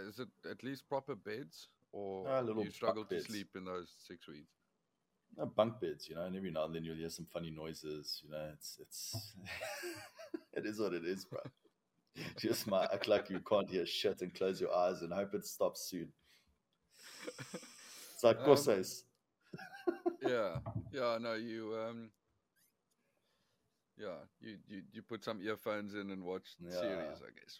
is 0.08 0.18
it 0.18 0.28
at 0.50 0.64
least 0.64 0.88
proper 0.88 1.14
beds 1.14 1.68
or 1.92 2.28
uh, 2.28 2.42
you 2.42 2.70
struggle 2.70 3.04
to 3.04 3.20
sleep 3.22 3.50
in 3.54 3.64
those 3.64 3.92
six 4.06 4.26
weeks? 4.26 4.50
no, 5.36 5.46
bunk 5.46 5.80
beds, 5.80 6.08
you 6.08 6.14
know, 6.14 6.24
and 6.24 6.36
every 6.36 6.50
now 6.50 6.64
and 6.64 6.74
then 6.74 6.84
you'll 6.84 6.96
hear 6.96 7.08
some 7.10 7.26
funny 7.32 7.50
noises. 7.50 8.20
You 8.24 8.30
know, 8.30 8.50
it's 8.52 8.78
it's 8.80 9.32
it 10.52 10.66
is 10.66 10.80
what 10.80 10.92
it 10.92 11.04
is, 11.04 11.24
bro. 11.24 11.40
Just 12.38 12.66
might 12.66 12.88
act 12.92 13.08
like 13.08 13.30
you 13.30 13.40
can't 13.40 13.70
hear 13.70 13.86
shit 13.86 14.20
and 14.22 14.34
close 14.34 14.60
your 14.60 14.74
eyes 14.74 15.02
and 15.02 15.12
hope 15.12 15.34
it 15.34 15.46
stops 15.46 15.88
soon. 15.88 16.08
It's 18.14 18.24
like 18.24 18.46
um, 18.46 18.64
yeah, 20.20 20.58
yeah. 20.92 21.16
No, 21.18 21.32
you 21.32 21.74
um, 21.88 22.10
yeah, 23.98 24.08
you, 24.40 24.56
you 24.68 24.82
you 24.92 25.02
put 25.02 25.24
some 25.24 25.40
earphones 25.42 25.94
in 25.94 26.10
and 26.10 26.24
watch 26.24 26.56
the 26.60 26.70
yeah. 26.70 26.80
series, 26.80 27.22
I 27.22 27.30
guess. 27.38 27.58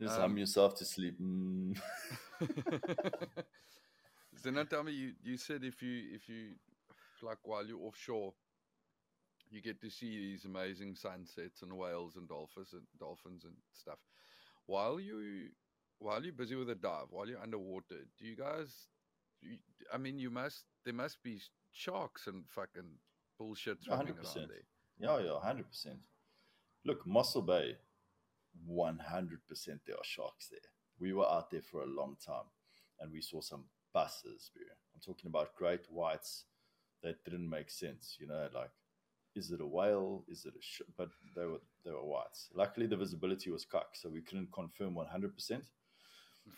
Just 0.00 0.14
um, 0.16 0.22
hum 0.22 0.38
yourself 0.38 0.74
to 0.76 0.84
sleep. 0.84 1.20
Mm. 1.20 1.76
So 4.42 4.50
now 4.50 4.62
tell 4.64 4.84
me, 4.84 4.92
you, 4.92 5.12
you 5.22 5.36
said 5.36 5.64
if 5.64 5.82
you 5.82 6.02
if 6.14 6.28
you 6.28 6.50
like 7.22 7.38
while 7.42 7.66
you're 7.66 7.80
offshore, 7.80 8.32
you 9.50 9.60
get 9.60 9.80
to 9.80 9.90
see 9.90 10.16
these 10.16 10.44
amazing 10.44 10.94
sunsets 10.94 11.62
and 11.62 11.72
whales 11.72 12.16
and 12.16 12.28
dolphins 12.28 12.72
and 12.72 12.82
dolphins 13.00 13.44
and 13.44 13.54
stuff. 13.72 13.98
While 14.66 15.00
you 15.00 15.48
while 15.98 16.22
you're 16.22 16.32
busy 16.32 16.54
with 16.54 16.70
a 16.70 16.76
dive, 16.76 17.06
while 17.10 17.28
you're 17.28 17.42
underwater, 17.42 18.06
do 18.18 18.26
you 18.26 18.36
guys? 18.36 18.86
you- 19.42 19.58
I 19.92 19.98
mean, 19.98 20.18
you 20.18 20.30
must. 20.30 20.64
There 20.84 20.94
must 20.94 21.22
be 21.22 21.40
sharks 21.72 22.26
and 22.26 22.44
fucking 22.48 22.98
bullshit 23.38 23.82
swimming 23.82 24.08
around 24.08 24.24
100%. 24.24 24.34
there. 24.48 24.66
Yeah, 24.98 25.18
yeah, 25.20 25.38
hundred 25.40 25.68
percent. 25.68 25.98
Look, 26.84 27.06
Mossel 27.06 27.42
Bay, 27.42 27.76
one 28.66 28.98
hundred 28.98 29.46
percent. 29.46 29.80
There 29.86 29.96
are 29.96 30.04
sharks 30.04 30.48
there. 30.50 30.60
We 31.00 31.12
were 31.12 31.28
out 31.28 31.50
there 31.50 31.62
for 31.62 31.82
a 31.82 31.86
long 31.86 32.16
time, 32.24 32.46
and 33.00 33.12
we 33.12 33.20
saw 33.20 33.40
some 33.40 33.64
buses. 33.94 34.50
Bro. 34.54 34.64
I'm 34.94 35.00
talking 35.04 35.28
about 35.28 35.54
great 35.54 35.86
whites 35.90 36.44
that 37.02 37.22
didn't 37.24 37.48
make 37.48 37.70
sense. 37.70 38.16
You 38.18 38.26
know, 38.26 38.48
like, 38.54 38.70
is 39.36 39.50
it 39.52 39.60
a 39.60 39.66
whale? 39.66 40.24
Is 40.28 40.44
it 40.44 40.54
a? 40.56 40.60
Sh-? 40.62 40.82
But 40.96 41.10
they 41.36 41.46
were 41.46 41.60
they 41.84 41.92
were 41.92 42.04
whites. 42.04 42.48
Luckily, 42.54 42.86
the 42.86 42.96
visibility 42.96 43.50
was 43.50 43.64
cock, 43.64 43.90
so 43.94 44.08
we 44.08 44.22
couldn't 44.22 44.52
confirm 44.52 44.94
one 44.94 45.06
hundred 45.06 45.34
percent. 45.34 45.64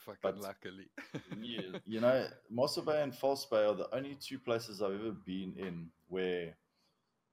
Fucking 0.07 0.19
But- 0.23 0.39
luckily. 0.39 0.87
Yeah, 1.43 1.79
you 1.85 2.01
know, 2.01 2.27
Mossel 2.51 2.85
Bay 2.85 3.03
and 3.03 3.15
False 3.15 3.45
Bay 3.47 3.65
are 3.65 3.75
the 3.75 3.93
only 3.95 4.15
two 4.21 4.39
places 4.39 4.81
I've 4.83 4.95
ever 4.95 5.11
been 5.13 5.55
in 5.57 5.89
where 6.09 6.55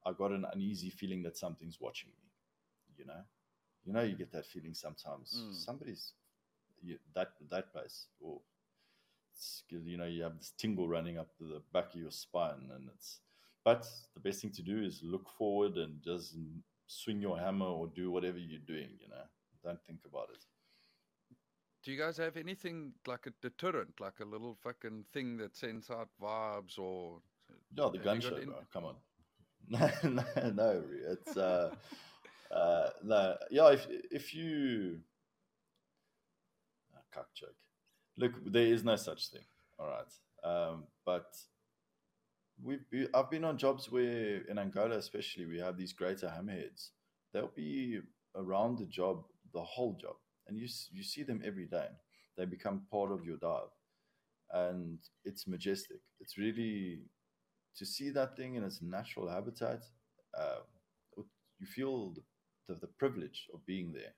I 0.08 0.14
got 0.14 0.32
an 0.32 0.46
uneasy 0.54 0.90
feeling 0.90 1.22
that 1.24 1.38
something's 1.38 1.80
watching 1.82 2.10
me. 2.10 2.30
You 2.98 3.06
know, 3.06 3.22
you 3.86 3.94
know, 3.94 4.04
you 4.04 4.16
get 4.16 4.32
that 4.32 4.46
feeling 4.46 4.74
sometimes. 4.74 5.38
Mm. 5.38 5.54
Somebody's 5.54 6.14
you, 6.82 6.98
that 7.14 7.32
that 7.52 7.72
place, 7.74 8.08
or 8.20 8.40
it's, 9.34 9.64
you 9.70 9.98
know, 9.98 10.06
you 10.06 10.24
have 10.24 10.38
this 10.38 10.54
tingle 10.58 10.88
running 10.88 11.18
up 11.18 11.30
the 11.40 11.62
back 11.74 11.94
of 11.94 12.02
your 12.02 12.12
spine, 12.12 12.70
and 12.74 12.90
it's. 12.96 13.20
But 13.66 13.86
the 14.14 14.22
best 14.22 14.42
thing 14.42 14.52
to 14.52 14.62
do 14.62 14.82
is 14.82 15.02
look 15.04 15.30
forward 15.38 15.76
and 15.76 16.02
just 16.02 16.38
swing 16.86 17.22
your 17.22 17.38
hammer 17.38 17.66
or 17.66 17.88
do 17.88 18.10
whatever 18.10 18.38
you're 18.38 18.66
doing. 18.66 18.92
You 19.02 19.10
know, 19.10 19.26
don't 19.64 19.82
think 19.86 20.00
about 20.06 20.30
it. 20.34 20.44
Do 21.84 21.92
you 21.92 21.98
guys 21.98 22.18
have 22.18 22.38
anything 22.38 22.94
like 23.06 23.28
a 23.28 23.34
deterrent, 23.42 24.00
like 24.00 24.22
a 24.22 24.26
little 24.26 24.58
fucking 24.64 25.06
thing 25.14 25.38
that 25.38 25.56
sends 25.56 25.90
out 25.90 26.10
vibes 26.22 26.80
or? 26.80 27.20
No, 27.76 27.90
the 27.90 27.98
Have 27.98 28.06
gun 28.06 28.22
show, 28.22 28.36
any- 28.36 28.52
Come 28.72 28.86
on. 28.86 28.96
no, 29.70 29.90
no, 30.04 30.24
no, 30.54 30.84
it's 31.10 31.36
uh, 31.36 31.72
uh, 32.52 32.90
no. 33.04 33.36
Yeah, 33.52 33.70
if 33.72 33.88
if 34.12 34.34
you, 34.34 35.00
ah, 36.96 37.02
cock 37.14 37.28
joke. 37.36 37.56
Look, 38.18 38.34
there 38.46 38.68
is 38.68 38.84
no 38.84 38.96
such 38.96 39.30
thing. 39.30 39.46
All 39.80 39.88
right, 39.88 40.14
um, 40.44 40.86
but 41.06 41.36
we've 42.64 43.10
I've 43.14 43.30
been 43.30 43.44
on 43.44 43.58
jobs 43.58 43.92
where 43.92 44.42
in 44.50 44.58
Angola, 44.58 44.98
especially, 44.98 45.46
we 45.46 45.60
have 45.60 45.78
these 45.78 45.94
greater 45.94 46.28
hammerheads. 46.28 46.90
They'll 47.34 47.52
be 47.56 48.00
around 48.36 48.80
the 48.80 48.86
job, 48.86 49.24
the 49.54 49.62
whole 49.64 49.94
job, 50.00 50.16
and 50.48 50.58
you 50.58 50.68
you 50.92 51.04
see 51.04 51.24
them 51.24 51.42
every 51.46 51.66
day. 51.66 51.88
They 52.38 52.46
become 52.46 52.84
part 52.92 53.12
of 53.12 53.26
your 53.26 53.38
dive, 53.38 53.74
and 54.52 55.00
it's 55.26 55.48
majestic. 55.48 56.02
It's 56.20 56.38
really 56.38 57.02
to 57.78 57.86
see 57.86 58.10
that 58.12 58.36
thing 58.36 58.56
in 58.56 58.64
its 58.64 58.82
natural 58.82 59.30
habitat, 59.30 59.84
uh, 60.38 60.62
you 61.60 61.66
feel 61.66 62.14
the, 62.14 62.22
the, 62.68 62.80
the 62.80 62.88
privilege 62.88 63.48
of 63.54 63.66
being 63.66 63.92
there, 63.94 64.14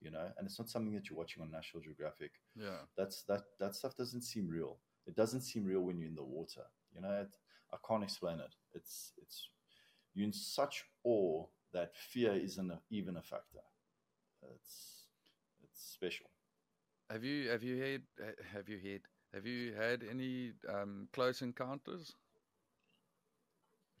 you 0.00 0.10
know. 0.10 0.28
And 0.36 0.46
it's 0.46 0.58
not 0.58 0.68
something 0.68 0.94
that 0.94 1.08
you're 1.08 1.18
watching 1.18 1.42
on 1.42 1.50
National 1.50 1.82
Geographic. 1.82 2.32
Yeah. 2.54 2.84
That's 2.96 3.22
that 3.24 3.42
that 3.58 3.74
stuff 3.74 3.96
doesn't 3.96 4.22
seem 4.22 4.48
real. 4.48 4.78
It 5.06 5.16
doesn't 5.16 5.42
seem 5.42 5.64
real 5.64 5.82
when 5.82 5.98
you're 5.98 6.08
in 6.08 6.14
the 6.14 6.22
water, 6.22 6.62
you 6.94 7.00
know. 7.00 7.20
It, 7.22 7.36
I 7.72 7.76
can't 7.86 8.04
explain 8.04 8.40
it. 8.40 8.54
It's 8.74 9.12
it's 9.20 9.48
you're 10.14 10.26
in 10.26 10.32
such 10.32 10.84
awe 11.04 11.44
that 11.72 11.96
fear 11.96 12.32
isn't 12.32 12.70
a, 12.70 12.80
even 12.90 13.16
a 13.16 13.22
factor. 13.22 13.64
It's 14.54 15.06
it's 15.62 15.92
special. 15.92 16.26
Have 17.10 17.24
you 17.24 17.50
have 17.50 17.62
you 17.62 17.82
had 17.82 18.02
have 18.52 18.68
you 18.68 18.78
had 18.78 19.00
have 19.34 19.46
you 19.46 19.74
had 19.74 20.04
any 20.08 20.52
um, 20.68 21.08
close 21.12 21.42
encounters? 21.42 22.14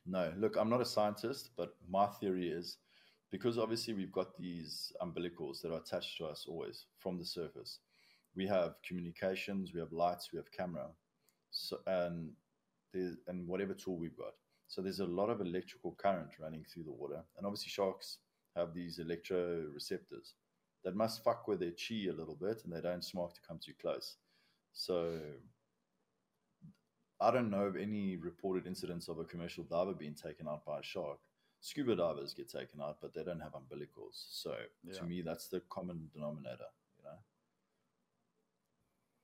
No, 0.06 0.32
look, 0.36 0.56
I'm 0.56 0.70
not 0.70 0.80
a 0.80 0.84
scientist, 0.86 1.50
but 1.56 1.74
my 1.88 2.06
theory 2.06 2.48
is 2.48 2.78
because 3.30 3.58
obviously 3.58 3.92
we've 3.92 4.12
got 4.12 4.36
these 4.36 4.92
umbilicals 5.02 5.60
that 5.62 5.72
are 5.72 5.78
attached 5.78 6.16
to 6.18 6.26
us 6.26 6.46
always 6.48 6.86
from 6.98 7.18
the 7.18 7.24
surface. 7.24 7.80
We 8.36 8.46
have 8.46 8.76
communications, 8.86 9.72
we 9.74 9.80
have 9.80 9.92
lights, 9.92 10.30
we 10.32 10.36
have 10.36 10.52
camera, 10.52 10.86
so 11.50 11.78
and 11.86 12.30
and 13.26 13.46
whatever 13.46 13.74
tool 13.74 13.98
we've 13.98 14.16
got. 14.16 14.34
So 14.68 14.80
there's 14.80 15.00
a 15.00 15.06
lot 15.06 15.28
of 15.28 15.40
electrical 15.40 15.94
current 15.98 16.30
running 16.40 16.64
through 16.64 16.84
the 16.84 16.92
water, 16.92 17.22
and 17.36 17.46
obviously 17.46 17.68
sharks 17.68 18.18
have 18.54 18.72
these 18.72 18.98
electroreceptors 18.98 20.32
that 20.84 20.96
must 20.96 21.22
fuck 21.24 21.46
with 21.48 21.60
their 21.60 21.72
chi 21.72 22.08
a 22.08 22.12
little 22.12 22.36
bit, 22.40 22.62
and 22.64 22.72
they 22.72 22.80
don't 22.80 23.04
smoke 23.04 23.34
to 23.34 23.40
come 23.46 23.58
too 23.58 23.74
close. 23.80 24.16
So 24.72 25.20
I 27.20 27.30
don't 27.30 27.50
know 27.50 27.64
of 27.64 27.76
any 27.76 28.16
reported 28.16 28.66
incidents 28.66 29.08
of 29.08 29.18
a 29.18 29.24
commercial 29.24 29.64
diver 29.64 29.94
being 29.94 30.14
taken 30.14 30.46
out 30.48 30.64
by 30.64 30.80
a 30.80 30.82
shark. 30.82 31.18
Scuba 31.60 31.96
divers 31.96 32.34
get 32.34 32.48
taken 32.50 32.80
out, 32.80 32.98
but 33.00 33.14
they 33.14 33.24
don't 33.24 33.40
have 33.40 33.52
umbilicals. 33.54 34.26
So 34.30 34.54
Yeah. 34.84 34.92
to 34.98 35.04
me, 35.04 35.22
that's 35.22 35.48
the 35.48 35.60
common 35.68 36.10
denominator. 36.12 36.68
You 36.98 37.04
know, 37.04 37.18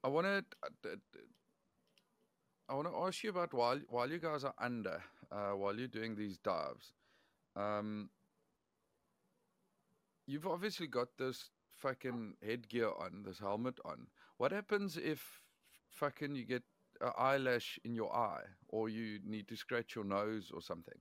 I 0.05 0.09
want 0.09 0.26
to 0.82 1.01
I 2.68 2.74
want 2.74 2.88
to 2.88 2.97
ask 2.97 3.22
you 3.22 3.30
about 3.30 3.53
while 3.53 3.80
while 3.88 4.11
you 4.11 4.18
guys 4.18 4.45
are 4.45 4.55
under 4.59 5.03
uh, 5.30 5.51
while 5.51 5.76
you're 5.78 5.88
doing 5.88 6.14
these 6.16 6.38
dives. 6.38 6.93
Um, 7.55 8.09
you've 10.26 10.47
obviously 10.47 10.86
got 10.86 11.09
this 11.18 11.51
fucking 11.76 12.36
headgear 12.43 12.90
on, 12.99 13.24
this 13.24 13.38
helmet 13.38 13.78
on. 13.84 14.07
What 14.38 14.53
happens 14.53 14.97
if 14.97 15.43
fucking 15.90 16.34
you 16.34 16.45
get 16.45 16.62
an 17.03 17.12
eyelash 17.18 17.78
in 17.84 17.94
your 17.94 18.14
eye, 18.14 18.44
or 18.68 18.88
you 18.88 19.18
need 19.26 19.48
to 19.48 19.57
scratch 19.57 19.94
your 19.94 20.05
nose 20.05 20.50
or 20.55 20.61
something? 20.62 20.98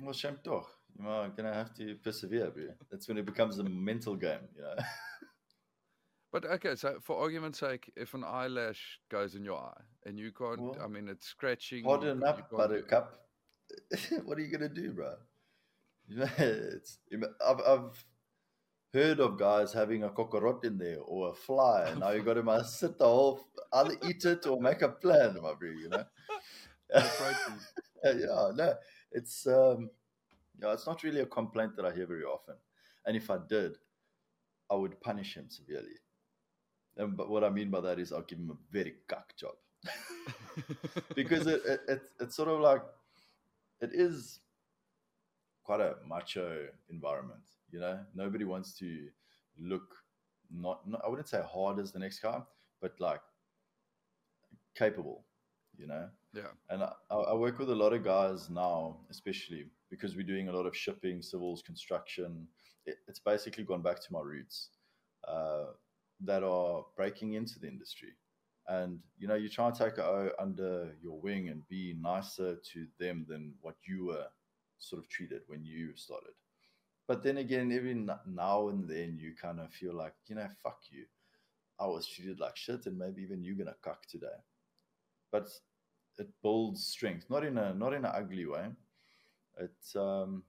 well, 0.00 0.12
shame 0.12 0.38
toch. 0.42 0.68
You're 0.98 1.28
gonna 1.36 1.54
have 1.54 1.74
to 1.74 1.96
persevere, 1.96 2.50
bro. 2.50 2.68
That's 2.90 3.08
when 3.08 3.18
it 3.18 3.26
becomes 3.26 3.58
a 3.58 3.64
mental 3.64 4.16
game. 4.16 4.48
You 4.56 4.62
know. 4.62 4.74
But 6.32 6.44
okay, 6.44 6.76
so 6.76 6.98
for 7.02 7.18
argument's 7.20 7.58
sake, 7.58 7.90
if 7.96 8.14
an 8.14 8.22
eyelash 8.24 9.00
goes 9.10 9.34
in 9.34 9.44
your 9.44 9.58
eye 9.58 9.82
and 10.06 10.16
you 10.16 10.30
can't, 10.30 10.60
Well, 10.60 10.76
I 10.82 10.86
mean, 10.86 11.08
it's 11.08 11.26
scratching. 11.26 11.84
Harden 11.84 12.20
you 12.20 12.24
up, 12.24 12.48
Buttercup. 12.50 13.20
what 14.24 14.38
are 14.38 14.40
you 14.40 14.56
gonna 14.56 14.68
do, 14.68 14.92
bro? 14.92 15.14
You 16.06 16.16
know, 16.18 16.28
it's 16.38 16.98
I've, 17.44 17.60
I've 17.66 18.04
heard 18.92 19.20
of 19.20 19.38
guys 19.38 19.72
having 19.72 20.04
a 20.04 20.10
cockroach 20.10 20.64
in 20.64 20.78
there 20.78 20.98
or 21.00 21.30
a 21.30 21.34
fly, 21.34 21.88
and 21.88 22.00
now 22.00 22.10
you 22.10 22.22
got 22.22 22.34
to 22.34 22.42
must 22.42 22.78
sit 22.80 22.98
the 22.98 23.04
whole 23.04 23.40
either 23.72 23.96
eat 24.08 24.24
it 24.24 24.46
or 24.46 24.60
make 24.60 24.82
a 24.82 24.88
plan, 24.88 25.34
my 25.42 25.54
bro. 25.54 25.70
You 25.70 25.88
know. 25.88 26.04
Yeah, 28.02 28.50
no, 28.54 28.74
it's 29.12 29.46
um, 29.46 29.90
yeah, 30.60 30.72
it's 30.72 30.86
not 30.86 31.02
really 31.02 31.20
a 31.20 31.26
complaint 31.26 31.76
that 31.76 31.84
I 31.84 31.92
hear 31.92 32.06
very 32.06 32.24
often, 32.24 32.54
and 33.04 33.14
if 33.14 33.30
I 33.30 33.36
did, 33.46 33.76
I 34.70 34.74
would 34.74 35.00
punish 35.02 35.36
him 35.36 35.46
severely. 35.50 35.98
And 36.96 37.16
but 37.16 37.28
what 37.28 37.44
I 37.44 37.50
mean 37.50 37.70
by 37.70 37.80
that 37.82 37.98
is 37.98 38.12
I'll 38.12 38.22
give 38.22 38.38
him 38.38 38.50
a 38.50 38.72
very 38.72 38.94
cock 39.06 39.34
job 39.36 39.54
because 41.14 41.46
it, 41.46 41.62
it, 41.66 41.80
it 41.88 42.02
it's 42.20 42.36
sort 42.36 42.48
of 42.48 42.60
like 42.60 42.82
it 43.80 43.90
is 43.92 44.40
quite 45.64 45.80
a 45.80 45.96
macho 46.06 46.66
environment. 46.90 47.42
You 47.70 47.80
know, 47.80 48.00
nobody 48.14 48.44
wants 48.44 48.74
to 48.78 49.08
look 49.58 49.94
not, 50.52 50.88
not 50.88 51.02
I 51.04 51.08
wouldn't 51.08 51.28
say 51.28 51.42
hard 51.42 51.78
as 51.78 51.92
the 51.92 51.98
next 51.98 52.20
guy, 52.20 52.40
but 52.80 52.94
like 52.98 53.20
capable. 54.76 55.24
You 55.76 55.86
know, 55.86 56.08
yeah. 56.34 56.48
and 56.68 56.82
I, 56.82 56.92
I 57.14 57.34
work 57.34 57.58
with 57.58 57.70
a 57.70 57.74
lot 57.74 57.94
of 57.94 58.04
guys 58.04 58.50
now, 58.50 58.98
especially 59.10 59.66
because 59.88 60.14
we're 60.14 60.26
doing 60.26 60.48
a 60.48 60.52
lot 60.52 60.66
of 60.66 60.76
shipping, 60.76 61.22
civils, 61.22 61.62
construction. 61.62 62.46
It, 62.84 62.96
it's 63.08 63.20
basically 63.20 63.64
gone 63.64 63.80
back 63.80 64.00
to 64.00 64.12
my 64.12 64.20
roots 64.20 64.70
uh, 65.26 65.66
that 66.22 66.42
are 66.42 66.84
breaking 66.96 67.34
into 67.34 67.58
the 67.58 67.68
industry. 67.68 68.10
And 68.68 68.98
you 69.18 69.26
know, 69.26 69.36
you 69.36 69.48
try 69.48 69.68
and 69.68 69.74
take 69.74 69.94
it 69.94 70.00
o- 70.00 70.32
under 70.38 70.92
your 71.02 71.18
wing 71.20 71.48
and 71.48 71.66
be 71.68 71.96
nicer 71.98 72.56
to 72.72 72.86
them 72.98 73.24
than 73.28 73.54
what 73.62 73.76
you 73.86 74.06
were 74.06 74.26
sort 74.78 75.02
of 75.02 75.08
treated 75.08 75.42
when 75.46 75.64
you 75.64 75.92
started. 75.96 76.32
But 77.10 77.24
then 77.24 77.38
again, 77.38 77.72
every 77.72 77.94
now 77.94 78.68
and 78.68 78.88
then, 78.88 79.18
you 79.18 79.34
kind 79.34 79.58
of 79.58 79.72
feel 79.72 79.92
like, 79.92 80.14
you 80.28 80.36
know, 80.36 80.46
fuck 80.62 80.78
you. 80.92 81.06
I 81.80 81.88
was 81.88 82.06
treated 82.06 82.38
like 82.38 82.56
shit, 82.56 82.86
and 82.86 82.96
maybe 82.96 83.20
even 83.20 83.42
you're 83.42 83.56
gonna 83.56 83.74
cuck 83.82 84.06
today. 84.06 84.38
But 85.32 85.48
it 86.20 86.28
builds 86.40 86.86
strength, 86.86 87.28
not 87.28 87.44
in 87.44 87.58
a 87.58 87.74
not 87.74 87.94
in 87.94 88.04
an 88.04 88.12
ugly 88.14 88.46
way. 88.46 88.66
It 89.58 89.98
um, 89.98 90.44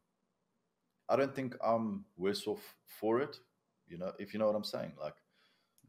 I 1.09 1.15
don't 1.15 1.33
think 1.33 1.55
I'm 1.65 2.05
worse 2.15 2.45
off 2.45 2.77
for 2.85 3.21
it. 3.21 3.39
You 3.87 3.97
know, 3.97 4.11
if 4.19 4.31
you 4.31 4.39
know 4.39 4.45
what 4.45 4.55
I'm 4.55 4.63
saying. 4.63 4.91
Like 5.01 5.15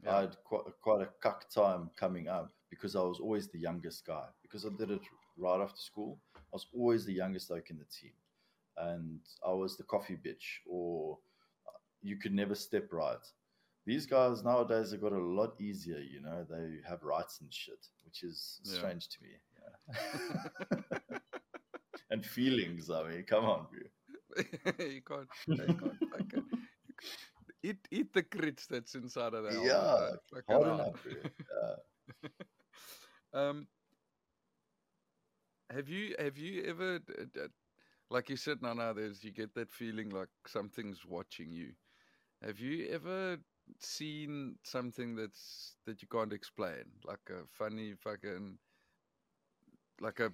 I 0.07 0.09
Yeah. 0.09 0.21
had 0.21 0.37
quite 0.43 0.63
quite 0.81 1.01
a 1.03 1.09
cuck 1.21 1.51
time 1.51 1.91
coming 1.95 2.27
up 2.27 2.51
because 2.71 2.95
I 2.95 3.03
was 3.03 3.19
always 3.19 3.47
the 3.47 3.59
youngest 3.59 4.07
guy. 4.07 4.27
Because 4.41 4.65
I 4.65 4.69
did 4.75 4.89
it 4.89 5.01
right 5.37 5.61
after 5.61 5.79
school, 5.79 6.19
I 6.35 6.39
was 6.53 6.65
always 6.73 7.05
the 7.05 7.13
youngest 7.13 7.51
oak 7.51 7.69
in 7.69 7.77
the 7.77 7.85
team, 7.85 8.13
and 8.77 9.19
I 9.45 9.51
was 9.51 9.77
the 9.77 9.83
coffee 9.83 10.17
bitch, 10.17 10.59
or 10.67 11.17
you 12.01 12.17
could 12.17 12.33
never 12.33 12.55
step 12.55 12.91
right. 12.91 13.25
These 13.85 14.05
guys 14.05 14.43
nowadays 14.43 14.91
have 14.91 15.01
got 15.01 15.11
a 15.11 15.17
lot 15.19 15.59
easier, 15.59 15.99
you 15.99 16.21
know. 16.21 16.45
They 16.49 16.77
have 16.87 17.03
rights 17.03 17.41
and 17.41 17.53
shit, 17.53 17.85
which 18.05 18.23
is 18.23 18.59
Yeah. 18.63 18.73
strange 18.77 19.09
to 19.09 19.17
me. 19.21 19.29
Yeah. 20.71 20.79
and 22.11 22.25
feelings. 22.25 22.89
I 22.89 23.03
mean, 23.09 23.23
come 23.23 23.45
on, 23.45 23.67
bro. 23.71 23.81
you 24.85 25.01
can't, 25.01 25.27
you 25.47 25.57
can't 25.57 25.99
fucking 26.11 26.45
eat 27.61 27.87
eat 27.91 28.13
the 28.13 28.21
grits 28.23 28.65
that's 28.67 28.95
inside 28.95 29.33
of 29.33 29.43
that. 29.43 29.61
Yeah, 29.63 30.41
Hard 30.49 30.67
enough. 30.67 31.05
Yeah. 32.23 32.29
Um, 33.33 33.67
have 35.71 35.89
you 35.89 36.15
have 36.19 36.37
you 36.37 36.63
ever 36.65 36.99
like 38.13 38.29
you 38.29 38.37
said, 38.37 38.61
Nana? 38.61 38.93
There's 38.93 39.23
you 39.23 39.31
get 39.31 39.53
that 39.55 39.71
feeling 39.71 40.09
like 40.09 40.29
something's 40.47 41.05
watching 41.05 41.51
you. 41.51 41.69
Have 42.45 42.59
you 42.59 42.87
ever 42.91 43.37
seen 43.79 44.55
something 44.63 45.15
that's 45.15 45.75
that 45.85 46.01
you 46.01 46.07
can't 46.07 46.33
explain, 46.33 46.83
like 47.05 47.25
a 47.29 47.45
funny 47.59 47.93
fucking, 47.95 48.57
like 49.99 50.19
a 50.19 50.31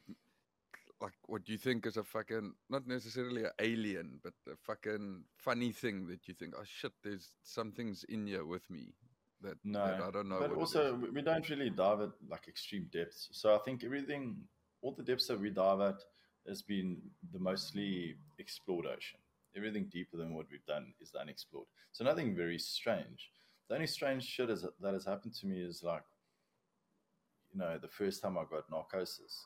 like 1.01 1.13
what 1.27 1.47
you 1.47 1.57
think 1.57 1.85
is 1.85 1.95
a 1.97 2.03
fucking 2.03 2.51
not 2.69 2.85
necessarily 2.85 3.43
an 3.45 3.51
alien, 3.59 4.19
but 4.23 4.33
a 4.51 4.57
fucking 4.57 5.23
funny 5.37 5.71
thing 5.71 6.07
that 6.07 6.27
you 6.27 6.33
think, 6.33 6.53
oh 6.57 6.63
shit, 6.65 6.91
there's 7.03 7.31
something's 7.43 8.03
in 8.09 8.27
here 8.27 8.45
with 8.45 8.69
me 8.69 8.93
that, 9.41 9.55
No, 9.63 9.85
that 9.85 10.01
I 10.01 10.11
don't 10.11 10.27
know. 10.27 10.39
but 10.39 10.49
what 10.49 10.59
also 10.59 10.95
is." 10.95 11.01
we- 11.01 11.11
we 11.11 11.21
don't 11.21 11.47
really 11.49 11.69
dive 11.69 12.01
at 12.01 12.11
like 12.27 12.47
extreme 12.49 12.89
depths. 12.91 13.29
So 13.31 13.55
I 13.55 13.59
think 13.59 13.83
everything, 13.85 14.35
all 14.81 14.91
the 14.93 15.03
depths 15.03 15.27
that 15.27 15.39
we 15.39 15.49
dive 15.51 15.79
at, 15.79 16.03
has 16.47 16.61
been 16.61 16.97
the 17.33 17.39
mostly 17.39 18.15
explored 18.37 18.85
ocean. 18.85 19.19
Everything 19.55 19.89
deeper 19.91 20.17
than 20.17 20.33
what 20.33 20.45
we've 20.51 20.65
done 20.65 20.93
is 21.01 21.15
unexplored. 21.19 21.67
So 21.91 22.03
nothing 22.03 22.35
very 22.35 22.59
strange. 22.59 23.31
The 23.67 23.75
only 23.75 23.87
strange 23.87 24.23
shit 24.23 24.49
is, 24.49 24.65
that 24.81 24.93
has 24.93 25.05
happened 25.05 25.35
to 25.35 25.47
me 25.47 25.61
is 25.61 25.83
like, 25.83 26.03
you 27.51 27.59
know, 27.59 27.77
the 27.79 27.87
first 27.87 28.21
time 28.21 28.37
I 28.37 28.43
got 28.49 28.69
narcosis, 28.69 29.45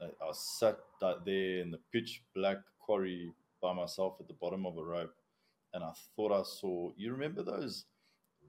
I 0.00 0.32
sat 0.32 0.78
there 1.00 1.60
in 1.60 1.70
the 1.70 1.80
pitch 1.92 2.22
black 2.34 2.58
quarry 2.78 3.32
by 3.62 3.72
myself 3.72 4.16
at 4.20 4.28
the 4.28 4.34
bottom 4.34 4.66
of 4.66 4.76
a 4.76 4.84
rope, 4.84 5.14
and 5.72 5.82
I 5.82 5.92
thought 6.14 6.32
I 6.32 6.42
saw. 6.42 6.90
You 6.96 7.12
remember 7.12 7.42
those 7.42 7.86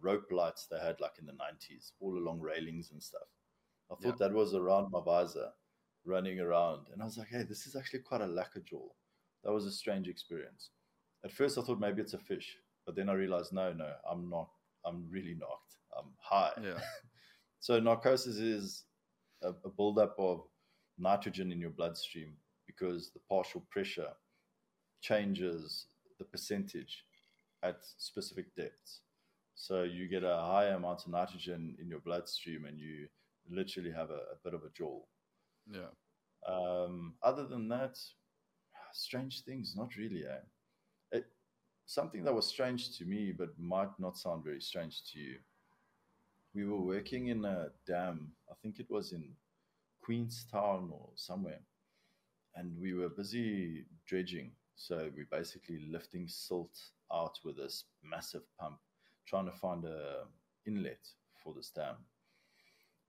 rope 0.02 0.32
lights 0.32 0.68
they 0.70 0.80
had 0.80 1.00
like 1.00 1.14
in 1.20 1.26
the 1.26 1.32
90s, 1.32 1.92
all 2.00 2.18
along 2.18 2.42
railings 2.42 2.92
and 2.92 3.02
stuff. 3.02 3.28
I 3.92 3.96
thought 3.96 4.20
that 4.20 4.34
was 4.34 4.54
around 4.54 4.92
my 4.92 5.00
visor, 5.04 5.50
running 6.08 6.40
around. 6.40 6.88
And 6.92 7.02
I 7.02 7.06
was 7.06 7.18
like, 7.18 7.28
hey, 7.30 7.44
this 7.44 7.68
is 7.68 7.76
actually 7.76 8.00
quite 8.00 8.22
a 8.22 8.28
lacquer 8.28 8.62
jaw. 8.62 8.88
That 9.44 9.54
was 9.54 9.66
a 9.66 9.72
strange 9.72 10.08
experience. 10.08 10.70
At 11.24 11.32
first, 11.32 11.58
I 11.58 11.62
thought 11.62 11.80
maybe 11.80 12.02
it's 12.02 12.14
a 12.14 12.20
fish, 12.20 12.58
but 12.86 12.96
then 12.96 13.10
I 13.10 13.14
realized, 13.14 13.54
no, 13.54 13.74
no, 13.74 13.92
I'm 14.10 14.30
not. 14.30 14.50
I'm 14.86 15.06
really 15.10 15.36
knocked. 15.36 15.76
I'm 15.98 16.12
high. 16.20 16.52
yeah, 16.64 16.80
So 17.60 17.80
narcosis 17.80 18.38
is 18.38 18.84
a, 19.42 19.50
a 19.50 19.70
buildup 19.70 20.16
of 20.18 20.44
nitrogen 20.98 21.52
in 21.52 21.60
your 21.60 21.72
bloodstream 21.72 22.34
because 22.66 23.12
the 23.14 23.20
partial 23.28 23.66
pressure 23.70 24.10
changes 25.02 25.88
the 26.20 26.26
percentage 26.26 27.04
at 27.64 27.78
specific 27.98 28.56
depths. 28.56 29.02
So 29.56 29.84
you 29.84 30.08
get 30.08 30.24
a 30.24 30.38
higher 30.38 30.74
amount 30.76 31.02
of 31.06 31.12
nitrogen 31.12 31.76
in 31.82 31.90
your 31.90 32.00
bloodstream, 32.00 32.66
and 32.66 32.80
you 32.80 33.08
literally 33.50 33.92
have 33.92 34.12
a, 34.12 34.14
a 34.14 34.38
bit 34.44 34.54
of 34.54 34.62
a 34.64 34.70
jaw. 34.78 35.00
Yeah. 35.72 35.90
Um, 36.48 37.16
other 37.24 37.46
than 37.46 37.68
that, 37.70 37.98
strange 38.94 39.44
things, 39.44 39.74
not 39.76 39.96
really. 39.96 40.26
Eh? 40.26 41.18
It, 41.18 41.26
something 41.86 42.24
that 42.24 42.34
was 42.34 42.48
strange 42.48 42.98
to 42.98 43.06
me, 43.06 43.32
but 43.32 43.58
might 43.60 44.00
not 44.00 44.18
sound 44.18 44.44
very 44.44 44.62
strange 44.62 45.04
to 45.12 45.20
you. 45.20 45.38
We 46.54 46.66
were 46.66 46.82
working 46.82 47.28
in 47.28 47.46
a 47.46 47.68
dam, 47.86 48.32
I 48.50 48.56
think 48.62 48.80
it 48.80 48.90
was 48.90 49.12
in 49.12 49.36
Queenstown 50.02 50.90
or 50.92 51.10
somewhere, 51.16 51.60
and 52.56 52.80
we 52.80 52.94
were 52.94 53.10
busy 53.10 53.86
dredging. 54.08 54.52
So 54.76 55.10
we're 55.16 55.28
basically 55.30 55.80
lifting 55.90 56.28
silt 56.28 56.78
out 57.12 57.38
with 57.44 57.58
this 57.58 57.86
massive 58.04 58.44
pump, 58.60 58.78
trying 59.28 59.46
to 59.46 59.52
find 59.52 59.86
a 59.86 60.24
inlet 60.66 61.08
for 61.44 61.54
this 61.54 61.72
dam. 61.72 61.96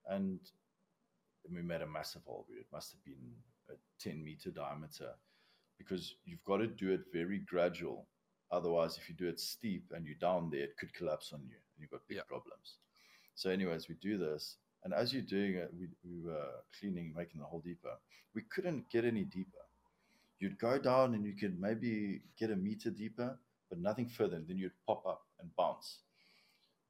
And 0.07 0.41
we 1.55 1.63
made 1.63 1.83
a 1.83 1.87
massive 1.87 2.23
hole. 2.25 2.47
It 2.51 2.67
must 2.73 2.93
have 2.93 3.05
been 3.05 3.33
a 3.71 3.75
10 4.01 4.23
meter 4.23 4.51
diameter 4.51 5.13
because 5.79 6.15
you've 6.25 6.45
got 6.45 6.59
to 6.59 6.67
do 6.67 6.93
it 6.93 7.03
very 7.13 7.39
gradual. 7.41 8.07
Otherwise, 8.51 8.97
if 8.97 9.09
you 9.09 9.15
do 9.15 9.29
it 9.29 9.39
steep 9.39 9.85
and 9.95 10.07
you're 10.07 10.17
down 10.21 10.51
there, 10.51 10.63
it 10.65 10.77
could 10.79 10.93
collapse 10.95 11.33
on 11.33 11.41
you 11.41 11.55
and 11.57 11.81
you've 11.81 11.91
got 11.91 12.01
big 12.09 12.17
Yeah. 12.19 12.23
problems. 12.27 12.79
So, 13.35 13.51
anyways, 13.51 13.89
we 13.89 13.95
do 13.97 14.19
this. 14.19 14.57
And 14.85 14.95
as 14.95 15.13
you're 15.13 15.23
doing 15.23 15.55
it, 15.55 15.71
we, 15.79 15.89
we 16.05 16.21
were 16.21 16.51
cleaning, 16.79 17.13
making 17.17 17.41
the 17.41 17.47
hole 17.47 17.61
deeper. 17.61 17.95
We 18.35 18.43
couldn't 18.43 18.89
get 18.91 19.05
any 19.05 19.25
deeper. 19.25 19.59
You'd 20.39 20.59
go 20.59 20.79
down 20.79 21.15
and 21.15 21.25
you 21.25 21.35
could 21.35 21.61
maybe 21.61 22.23
get 22.39 22.51
a 22.51 22.57
meter 22.57 22.91
deeper, 22.91 23.39
but 23.69 23.79
nothing 23.81 24.09
further. 24.09 24.37
And 24.37 24.47
then 24.49 24.57
you'd 24.57 24.73
pop 24.87 25.05
up 25.07 25.23
and 25.41 25.55
bounce. 25.57 26.01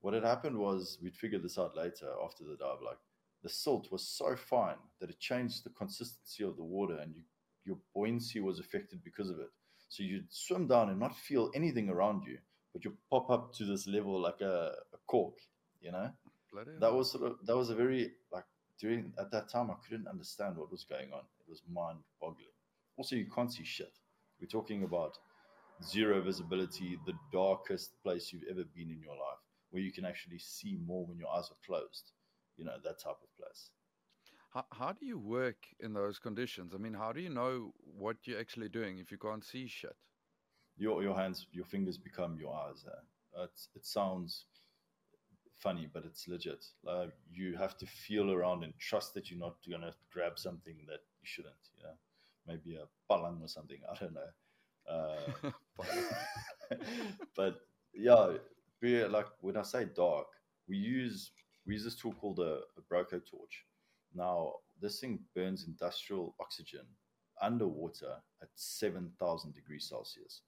What 0.00 0.14
had 0.14 0.22
happened 0.24 0.56
was 0.56 0.98
we'd 1.02 1.16
figured 1.16 1.42
this 1.42 1.58
out 1.58 1.76
later 1.76 2.12
after 2.24 2.44
the 2.44 2.56
dive. 2.56 2.78
Like 2.84 2.98
the 3.42 3.48
silt 3.48 3.90
was 3.92 4.06
so 4.06 4.36
fine 4.36 4.76
that 5.00 5.10
it 5.10 5.18
changed 5.20 5.64
the 5.64 5.70
consistency 5.70 6.44
of 6.44 6.56
the 6.56 6.64
water 6.64 6.98
and 6.98 7.14
you, 7.14 7.22
your 7.64 7.78
buoyancy 7.94 8.40
was 8.40 8.58
affected 8.58 9.02
because 9.04 9.30
of 9.30 9.38
it. 9.38 9.50
So 9.88 10.02
you'd 10.02 10.32
swim 10.32 10.66
down 10.66 10.90
and 10.90 10.98
not 10.98 11.16
feel 11.16 11.50
anything 11.54 11.88
around 11.88 12.24
you, 12.26 12.38
but 12.72 12.84
you 12.84 12.96
pop 13.10 13.30
up 13.30 13.54
to 13.54 13.64
this 13.64 13.86
level 13.86 14.20
like 14.20 14.40
a, 14.40 14.72
a 14.92 14.98
cork, 15.06 15.34
you 15.80 15.92
know? 15.92 16.10
Bloody 16.52 16.72
That 16.80 16.92
was 16.92 17.12
sort 17.12 17.24
of, 17.24 17.36
that 17.46 17.56
was 17.56 17.70
a 17.70 17.74
very, 17.74 18.12
like, 18.32 18.44
during, 18.80 19.12
at 19.18 19.30
that 19.32 19.48
time, 19.50 19.70
I 19.70 19.74
couldn't 19.86 20.08
understand 20.08 20.56
what 20.56 20.70
was 20.70 20.84
going 20.84 21.12
on. 21.12 21.20
It 21.40 21.48
was 21.48 21.62
mind 21.72 21.98
boggling. 22.20 22.46
Also, 22.96 23.16
you 23.16 23.26
can't 23.34 23.52
see 23.52 23.64
shit. 23.64 23.92
We're 24.40 24.46
talking 24.46 24.84
about 24.84 25.18
zero 25.84 26.20
visibility, 26.20 26.98
the 27.06 27.14
darkest 27.32 28.00
place 28.02 28.32
you've 28.32 28.48
ever 28.50 28.64
been 28.74 28.90
in 28.90 29.00
your 29.00 29.14
life, 29.14 29.42
where 29.70 29.82
you 29.82 29.92
can 29.92 30.04
actually 30.04 30.38
see 30.38 30.78
more 30.86 31.06
when 31.06 31.18
your 31.18 31.28
eyes 31.30 31.50
are 31.50 31.66
closed. 31.66 32.12
You 32.58 32.64
know, 32.64 32.76
that 32.84 32.98
type 32.98 33.16
of 33.22 33.36
place. 33.38 33.70
How, 34.50 34.64
how 34.72 34.92
do 34.92 35.06
you 35.06 35.18
work 35.18 35.56
in 35.80 35.92
those 35.92 36.18
conditions? 36.18 36.72
I 36.74 36.78
mean, 36.78 36.94
how 36.94 37.12
do 37.12 37.20
you 37.20 37.30
know 37.30 37.72
what 37.96 38.16
you're 38.24 38.40
actually 38.40 38.68
doing 38.68 38.98
if 38.98 39.10
you 39.12 39.18
can't 39.18 39.44
see 39.44 39.66
shit? 39.68 39.96
Your 40.76 41.02
your 41.02 41.14
hands, 41.14 41.46
your 41.52 41.64
fingers 41.64 41.98
become 41.98 42.36
your 42.38 42.54
eyes. 42.54 42.84
Uh, 42.86 43.44
it's, 43.44 43.68
it 43.74 43.86
sounds 43.86 44.46
funny, 45.58 45.88
but 45.92 46.04
it's 46.04 46.28
legit. 46.28 46.64
Like 46.84 47.12
you 47.32 47.56
have 47.56 47.76
to 47.78 47.86
feel 47.86 48.30
around 48.32 48.64
and 48.64 48.72
trust 48.78 49.14
that 49.14 49.30
you're 49.30 49.40
not 49.40 49.56
gonna 49.70 49.94
grab 50.12 50.38
something 50.38 50.76
that 50.88 51.00
you 51.20 51.26
shouldn't. 51.26 51.54
You 51.76 51.84
know, 51.84 51.96
maybe 52.46 52.76
a 52.76 52.86
palang 53.12 53.42
or 53.42 53.48
something. 53.48 53.78
I 53.90 53.94
don't 53.96 54.14
know. 54.14 54.30
Uh, 54.88 55.50
but 57.36 57.60
yeah, 57.94 58.34
we 58.80 59.04
like 59.04 59.26
when 59.40 59.56
I 59.56 59.62
say 59.62 59.86
dark, 59.94 60.26
we 60.68 60.76
use 60.76 61.30
we 61.68 61.74
use 61.74 61.84
this 61.84 61.96
tool 61.96 62.14
called 62.14 62.38
a, 62.40 62.60
a 62.78 62.82
Broco 62.90 63.20
torch. 63.30 63.64
Now 64.14 64.54
this 64.80 64.98
thing 65.00 65.20
burns 65.36 65.66
industrial 65.66 66.34
oxygen 66.40 66.86
underwater 67.40 68.14
at 68.42 68.48
seven 68.54 69.12
thousand 69.20 69.54
degrees 69.54 69.86
Celsius. 69.88 70.40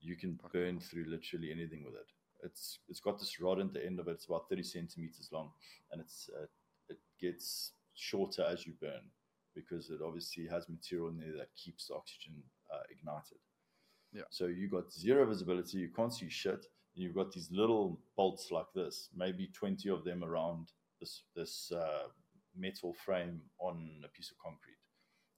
You 0.00 0.16
can 0.16 0.38
burn 0.52 0.80
through 0.80 1.04
literally 1.06 1.50
anything 1.50 1.84
with 1.84 1.94
it. 1.94 2.10
It's 2.42 2.80
it's 2.88 3.00
got 3.00 3.18
this 3.18 3.40
rod 3.40 3.60
at 3.60 3.72
the 3.72 3.86
end 3.86 4.00
of 4.00 4.08
it. 4.08 4.12
It's 4.12 4.26
about 4.26 4.48
thirty 4.50 4.64
centimeters 4.64 5.30
long, 5.32 5.50
and 5.92 6.00
it's 6.00 6.28
uh, 6.36 6.46
it 6.88 6.98
gets 7.20 7.72
shorter 7.94 8.44
as 8.44 8.66
you 8.66 8.74
burn 8.80 9.04
because 9.54 9.88
it 9.90 10.00
obviously 10.04 10.48
has 10.48 10.68
material 10.68 11.08
in 11.08 11.18
there 11.18 11.36
that 11.38 11.54
keeps 11.56 11.86
the 11.86 11.94
oxygen 11.94 12.34
uh, 12.74 12.82
ignited. 12.90 13.38
Yeah. 14.12 14.22
So 14.30 14.46
you 14.46 14.68
got 14.68 14.92
zero 14.92 15.24
visibility. 15.26 15.78
You 15.78 15.90
can't 15.96 16.12
see 16.12 16.28
shit. 16.28 16.66
You've 16.94 17.14
got 17.14 17.32
these 17.32 17.50
little 17.50 18.00
bolts 18.16 18.50
like 18.50 18.72
this, 18.74 19.08
maybe 19.14 19.48
twenty 19.52 19.88
of 19.90 20.04
them 20.04 20.22
around 20.22 20.68
this 21.00 21.22
this 21.34 21.72
uh, 21.72 22.04
metal 22.56 22.94
frame 23.04 23.40
on 23.58 24.02
a 24.04 24.08
piece 24.08 24.30
of 24.30 24.38
concrete, 24.38 24.78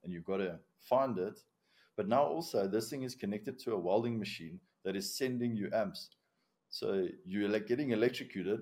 and 0.05 0.13
you've 0.13 0.25
got 0.27 0.39
to 0.39 0.59
find 0.81 1.19
it. 1.19 1.41
But 1.97 2.09
now 2.09 2.25
also 2.25 2.69
this 2.69 2.91
thing 2.91 3.05
is 3.05 3.15
connected 3.15 3.59
to 3.61 3.73
a 3.73 3.79
welding 3.79 4.19
machine 4.19 4.61
that 4.85 4.97
is 4.97 5.17
sending 5.17 5.57
you 5.57 5.71
amps. 5.73 6.11
So 6.69 7.09
you're 7.25 7.49
like 7.49 7.67
getting 7.67 7.91
electrocuted. 7.93 8.61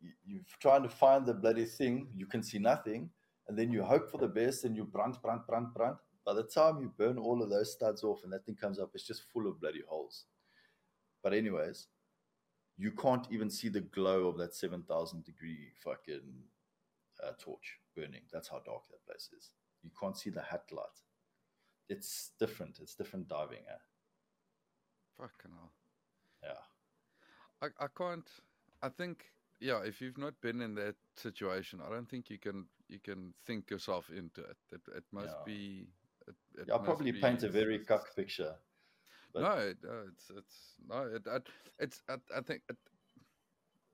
You- 0.00 0.12
You're 0.26 0.42
trying 0.60 0.82
to 0.82 0.90
find 0.90 1.24
the 1.24 1.32
bloody 1.34 1.64
thing. 1.64 2.08
You 2.14 2.26
can 2.26 2.42
see 2.42 2.58
nothing, 2.58 3.10
and 3.48 3.58
then 3.58 3.72
you 3.72 3.82
hope 3.82 4.10
for 4.10 4.18
the 4.18 4.28
best, 4.28 4.64
and 4.64 4.76
you 4.76 4.84
brand, 4.84 5.16
brand, 5.22 5.40
brand, 5.48 5.72
brand. 5.74 5.96
By 6.26 6.34
the 6.34 6.44
time 6.44 6.80
you 6.82 6.92
burn 6.98 7.16
all 7.18 7.42
of 7.42 7.48
those 7.48 7.72
studs 7.72 8.04
off, 8.04 8.22
and 8.22 8.32
that 8.34 8.44
thing 8.44 8.56
comes 8.56 8.78
up, 8.78 8.90
it's 8.94 9.06
just 9.06 9.22
full 9.32 9.46
of 9.46 9.60
bloody 9.60 9.82
holes. 9.88 10.26
But 11.24 11.32
anyways, 11.34 11.88
you 12.76 12.92
can't 12.92 13.26
even 13.32 13.50
see 13.50 13.68
the 13.68 13.80
glow 13.80 14.28
of 14.28 14.38
that 14.38 14.54
seven 14.54 14.82
thousand 14.84 15.24
degree 15.24 15.72
fucking 15.82 16.44
uh, 17.24 17.32
torch 17.38 17.80
burning. 17.96 18.22
That's 18.32 18.48
how 18.48 18.60
dark 18.64 18.82
that 18.90 19.04
place 19.06 19.28
is. 19.36 19.50
You 19.82 19.90
can't 20.00 20.16
see 20.16 20.30
the 20.30 20.42
hat 20.42 20.64
light. 20.70 21.00
it's 21.88 22.30
different. 22.38 22.78
It's 22.80 22.94
different 22.94 23.28
diving. 23.28 23.64
Eh? 23.68 23.82
Fucking 25.18 25.50
hell. 25.54 25.72
Yeah. 26.42 26.62
I, 27.62 27.84
I 27.84 27.88
can't. 27.96 28.28
I 28.82 28.88
think 28.90 29.24
yeah. 29.60 29.80
If 29.84 30.00
you've 30.00 30.18
not 30.18 30.34
been 30.40 30.60
in 30.60 30.74
that 30.76 30.96
situation, 31.16 31.80
I 31.86 31.90
don't 31.90 32.08
think 32.08 32.30
you 32.30 32.38
can 32.38 32.66
you 32.88 32.98
can 32.98 33.32
think 33.46 33.70
yourself 33.70 34.10
into 34.10 34.40
it. 34.42 34.56
It, 34.72 34.80
it 34.96 35.04
must 35.12 35.28
Yeah. 35.28 35.44
be. 35.46 35.86
It, 36.26 36.34
it 36.60 36.64
yeah 36.68 36.74
I'll 36.74 36.80
must 36.80 36.86
probably 36.86 37.12
paint 37.12 37.42
a 37.44 37.48
very 37.48 37.78
cuck 37.78 38.14
picture. 38.16 38.54
But- 39.34 39.42
no, 39.42 39.52
it, 39.58 39.78
uh, 39.84 40.06
it's 40.12 40.30
it's 40.30 40.56
no, 40.88 41.02
it, 41.14 41.26
it 41.26 41.48
it's 41.78 42.02
I, 42.08 42.16
I 42.36 42.40
think 42.42 42.62
it, 42.70 42.78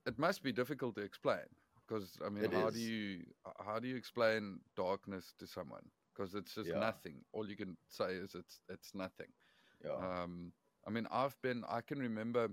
it 0.05 0.17
must 0.19 0.43
be 0.43 0.51
difficult 0.51 0.95
to 0.95 1.01
explain 1.01 1.45
because 1.87 2.17
I 2.25 2.29
mean, 2.29 2.45
It 2.45 2.53
how 2.53 2.67
is. 2.67 2.75
do 2.75 2.79
you 2.81 3.25
how 3.65 3.79
do 3.79 3.87
you 3.87 3.95
explain 3.97 4.61
darkness 4.75 5.33
to 5.39 5.47
someone? 5.47 5.91
Because 6.13 6.35
it's 6.35 6.55
just 6.55 6.69
Yeah. 6.69 6.79
nothing. 6.79 7.23
All 7.33 7.49
you 7.49 7.55
can 7.57 7.77
say 7.87 8.13
is 8.15 8.35
it's 8.35 8.61
it's 8.69 8.93
nothing. 8.95 9.31
Yeah. 9.83 9.95
Um, 9.97 10.53
I 10.87 10.91
mean, 10.91 11.07
I've 11.11 11.39
been. 11.41 11.63
I 11.69 11.81
can 11.81 11.99
remember 11.99 12.49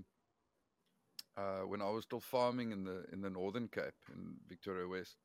uh, 1.37 1.61
when 1.67 1.81
I 1.81 1.89
was 1.89 2.03
still 2.03 2.19
farming 2.19 2.71
in 2.71 2.83
the 2.83 3.05
in 3.11 3.21
the 3.21 3.29
Northern 3.29 3.67
Cape 3.67 4.01
in 4.13 4.37
Victoria 4.47 4.87
West. 4.87 5.17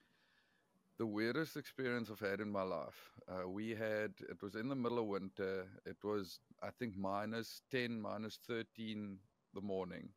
The 0.99 1.07
weirdest 1.07 1.57
experience 1.57 2.09
I've 2.11 2.21
had 2.31 2.41
in 2.41 2.51
my 2.53 2.63
life. 2.63 3.13
Uh, 3.29 3.49
we 3.49 3.71
had. 3.75 4.13
It 4.29 4.43
was 4.43 4.55
in 4.55 4.69
the 4.69 4.77
middle 4.77 4.99
of 5.01 5.07
winter. 5.07 5.67
It 5.85 5.97
was, 6.05 6.39
I 6.65 6.71
think, 6.71 6.97
minus 6.97 7.63
ten, 7.71 8.01
minus 8.01 8.39
thirteen 8.47 9.19
the 9.55 9.63
morning. 9.63 10.11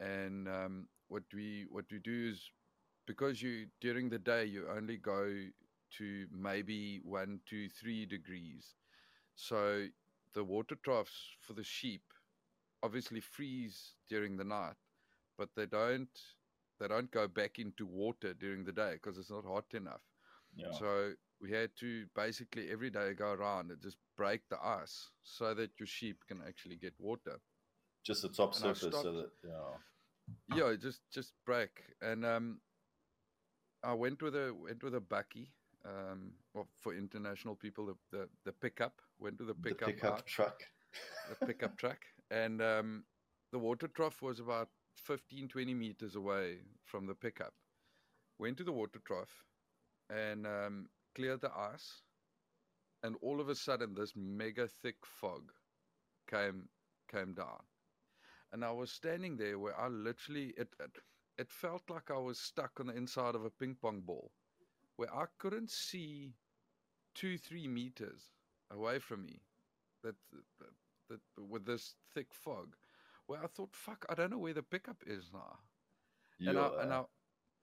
And 0.00 0.48
um, 0.48 0.88
what 1.08 1.24
we 1.34 1.66
what 1.70 1.86
we 1.90 1.98
do 1.98 2.30
is 2.32 2.50
because 3.06 3.42
you 3.42 3.66
during 3.80 4.08
the 4.10 4.18
day 4.18 4.44
you 4.44 4.68
only 4.68 4.96
go 4.98 5.32
to 5.98 6.26
maybe 6.32 7.00
one, 7.04 7.40
two, 7.46 7.68
three 7.68 8.06
degrees. 8.06 8.74
So 9.34 9.88
the 10.34 10.44
water 10.44 10.76
troughs 10.76 11.36
for 11.40 11.54
the 11.54 11.64
sheep 11.64 12.02
obviously 12.82 13.20
freeze 13.20 13.94
during 14.08 14.36
the 14.36 14.44
night, 14.44 14.76
but 15.38 15.50
they 15.56 15.66
don't 15.66 16.18
they 16.80 16.88
don't 16.88 17.10
go 17.10 17.28
back 17.28 17.58
into 17.58 17.86
water 17.86 18.34
during 18.34 18.64
the 18.64 18.72
day 18.72 18.94
because 18.94 19.18
it's 19.18 19.30
not 19.30 19.44
hot 19.44 19.72
enough. 19.74 20.02
yeah. 20.54 20.68
So 20.70 21.12
we 21.40 21.50
had 21.50 21.70
to 21.80 22.06
basically 22.14 22.70
every 22.70 22.90
day 22.90 23.12
go 23.14 23.32
around 23.32 23.70
and 23.70 23.80
just 23.80 23.96
break 24.16 24.40
the 24.48 24.56
ice 24.62 25.10
so 25.22 25.54
that 25.54 25.70
your 25.78 25.86
sheep 25.86 26.18
can 26.26 26.40
actually 26.46 26.76
get 26.76 26.94
water. 26.98 27.38
Just 28.04 28.22
the 28.22 28.28
top 28.28 28.52
and 28.54 28.62
surface, 28.62 29.02
so 29.02 29.12
that 29.12 29.30
yeah. 29.44 30.56
Yeah, 30.56 30.76
just 30.76 31.00
just 31.12 31.32
break. 31.44 31.70
And 32.00 32.24
um, 32.24 32.60
I 33.82 33.92
went 33.94 34.22
with 34.22 34.34
a 34.34 34.54
went 34.54 34.82
with 34.82 34.94
a 34.94 35.00
bakkie. 35.00 35.48
Um, 35.84 36.32
well, 36.54 36.66
for 36.82 36.94
international 36.94 37.54
people, 37.54 37.86
the, 37.86 37.96
the 38.16 38.28
the 38.44 38.52
pickup 38.52 39.00
went 39.18 39.38
to 39.38 39.44
the 39.44 39.54
The 39.54 39.70
pickup, 39.70 39.88
pickup 39.88 40.12
out, 40.14 40.26
truck. 40.26 40.62
the 41.28 41.46
pickup 41.46 41.76
truck, 41.78 41.98
and 42.30 42.60
um, 42.62 43.04
the 43.52 43.58
water 43.58 43.88
trough 43.88 44.22
was 44.22 44.40
about 44.40 44.68
15, 44.96 45.48
20 45.48 45.74
meters 45.74 46.16
away 46.16 46.58
from 46.84 47.06
the 47.06 47.14
pickup. 47.14 47.52
Went 48.38 48.56
to 48.58 48.64
the 48.64 48.72
water 48.72 49.00
trough, 49.06 49.44
and 50.10 50.46
um, 50.46 50.88
cleared 51.16 51.40
the 51.40 51.50
ice, 51.56 52.02
and 53.02 53.16
all 53.22 53.40
of 53.40 53.48
a 53.48 53.54
sudden, 53.54 53.94
this 53.94 54.12
mega 54.14 54.68
thick 54.68 54.96
fog 55.04 55.50
came 56.30 56.68
came 57.10 57.34
down, 57.34 57.62
and 58.52 58.64
I 58.64 58.70
was 58.72 58.92
standing 58.92 59.36
there 59.36 59.58
where 59.58 59.78
I 59.80 59.88
literally 59.88 60.54
it 60.56 60.68
it, 60.78 60.98
it 61.38 61.50
felt 61.50 61.82
like 61.90 62.10
I 62.10 62.18
was 62.18 62.38
stuck 62.38 62.78
on 62.80 62.86
the 62.86 62.96
inside 62.96 63.34
of 63.34 63.44
a 63.44 63.50
ping 63.50 63.76
pong 63.80 64.02
ball, 64.02 64.30
where 64.96 65.14
I 65.14 65.24
couldn't 65.38 65.70
see 65.70 66.34
two 67.14 67.38
three 67.38 67.66
meters 67.68 68.30
away 68.70 68.98
from 68.98 69.24
me, 69.24 69.40
that 70.02 70.16
that, 70.58 70.74
that 71.08 71.20
with 71.48 71.64
this 71.64 71.94
thick 72.14 72.34
fog, 72.34 72.76
where 73.26 73.42
I 73.42 73.46
thought, 73.46 73.74
fuck, 73.74 74.04
I 74.08 74.14
don't 74.14 74.30
know 74.30 74.38
where 74.38 74.54
the 74.54 74.62
pickup 74.62 75.02
is 75.06 75.30
now. 75.32 75.58
And 76.50 76.58
I, 76.58 76.82
and 76.82 76.92
I, 76.92 77.02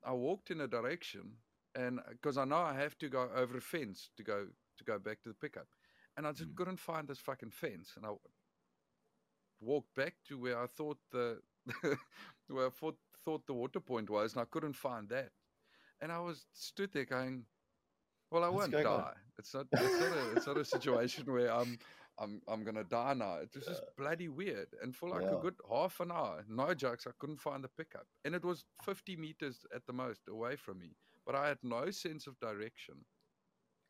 I 0.03 0.13
walked 0.13 0.49
in 0.51 0.61
a 0.61 0.67
direction, 0.67 1.42
and 1.75 1.99
because 2.09 2.37
I 2.37 2.45
know 2.45 2.57
I 2.57 2.73
have 2.73 2.97
to 2.99 3.09
go 3.09 3.29
over 3.33 3.57
a 3.57 3.61
fence 3.61 4.11
to 4.17 4.23
go 4.23 4.47
to 4.77 4.83
go 4.83 4.99
back 4.99 5.21
to 5.23 5.29
the 5.29 5.35
pickup, 5.35 5.67
and 6.17 6.27
I 6.27 6.31
just 6.31 6.49
Mm. 6.49 6.55
couldn't 6.55 6.77
find 6.79 7.07
this 7.07 7.19
fucking 7.19 7.51
fence, 7.51 7.93
and 7.95 8.05
I 8.05 8.11
walked 9.59 9.93
back 9.95 10.15
to 10.25 10.37
where 10.39 10.59
I 10.61 10.67
thought 10.67 10.99
the 11.11 11.41
where 12.47 12.67
I 12.67 12.69
thought, 12.69 12.97
thought 13.23 13.45
the 13.47 13.53
water 13.53 13.79
point 13.79 14.09
was, 14.09 14.33
and 14.33 14.41
I 14.41 14.45
couldn't 14.45 14.73
find 14.73 15.09
that, 15.09 15.31
and 16.01 16.11
I 16.11 16.19
was 16.19 16.47
stood 16.53 16.91
there 16.93 17.05
going, 17.05 17.47
"Well, 18.31 18.43
I 18.43 18.49
won't 18.49 18.71
going 18.71 18.91
on? 18.91 19.05
die. 19.05 19.15
It's 19.37 19.53
not 19.53 19.67
it's 19.79 19.99
not 19.99 20.13
a 20.13 20.31
it's 20.31 20.47
not 20.47 20.57
a 20.57 20.65
situation 20.65 21.25
where 21.31 21.51
I'm." 21.51 21.79
I'm 22.19 22.41
I'm 22.47 22.63
gonna 22.63 22.83
die 22.83 23.13
now. 23.15 23.37
It 23.37 23.55
was 23.55 23.65
just 23.65 23.83
bloody 23.97 24.29
weird. 24.29 24.73
And 24.81 24.95
for 24.95 25.09
like 25.09 25.31
a 25.31 25.35
good 25.35 25.59
half 25.67 25.99
an 25.99 26.11
hour, 26.11 26.45
no 26.47 26.73
jokes, 26.75 27.07
I 27.07 27.11
couldn't 27.17 27.39
find 27.41 27.63
the 27.63 27.69
pickup. 27.69 28.07
And 28.23 28.35
it 28.35 28.43
was 28.45 28.65
50 28.83 29.15
meters 29.17 29.65
at 29.73 29.87
the 29.87 29.93
most 29.93 30.27
away 30.27 30.55
from 30.55 30.79
me. 30.79 30.97
But 31.25 31.35
I 31.35 31.47
had 31.47 31.57
no 31.63 31.89
sense 31.91 32.27
of 32.27 32.39
direction. 32.39 32.95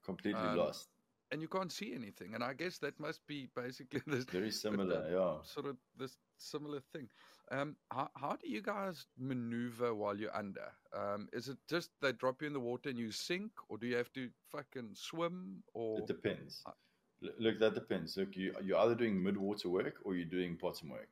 completely 0.06 0.42
um, 0.42 0.58
lost. 0.58 0.88
And 1.32 1.42
you 1.42 1.48
can't 1.48 1.72
see 1.72 1.94
anything. 1.96 2.36
And 2.36 2.44
I 2.44 2.54
guess 2.54 2.78
that 2.80 3.00
must 3.00 3.26
be 3.28 3.48
basically 3.56 4.02
this 4.08 4.26
Very 4.26 4.52
similar, 4.52 5.02
that- 5.02 5.12
yeah. 5.12 5.38
sort 5.44 5.66
of 5.66 5.78
this 5.98 6.16
similar 6.38 6.80
thing. 6.92 7.08
Um, 7.52 7.76
how, 7.92 8.10
how 8.16 8.36
do 8.36 8.48
you 8.50 8.62
guys 8.62 9.06
maneuver 9.18 9.94
while 9.96 10.16
you're 10.18 10.36
under? 10.36 10.72
Um, 10.96 11.28
is 11.34 11.50
it 11.50 11.58
just 11.70 11.90
they 12.02 12.12
drop 12.14 12.42
you 12.42 12.48
in 12.48 12.54
the 12.54 12.60
water 12.60 12.90
and 12.90 12.98
you 13.00 13.12
sink, 13.12 13.52
or 13.68 13.78
do 13.78 13.88
you 13.88 13.96
have 13.98 14.12
to 14.14 14.30
fucking 14.52 14.92
swim? 14.94 15.64
Or 15.74 16.00
It 16.00 16.08
depends. 16.08 16.62
L- 16.68 17.30
Look, 17.40 17.60
that 17.60 17.74
depends. 17.74 18.16
Look, 18.18 18.36
you 18.36 18.54
you're 18.64 18.78
either 18.80 18.96
doing 18.96 19.22
mid 19.24 19.38
water 19.38 19.70
work 19.70 19.96
or 20.04 20.14
you're 20.16 20.26
doing 20.26 20.58
bottom 20.62 20.90
work. 20.90 21.10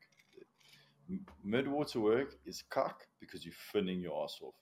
Mid 1.43 1.67
water 1.67 1.99
work 1.99 2.35
is 2.45 2.63
cuck 2.69 3.07
because 3.19 3.45
you're 3.45 3.55
finning 3.73 4.01
your 4.01 4.23
ass 4.23 4.37
off, 4.41 4.55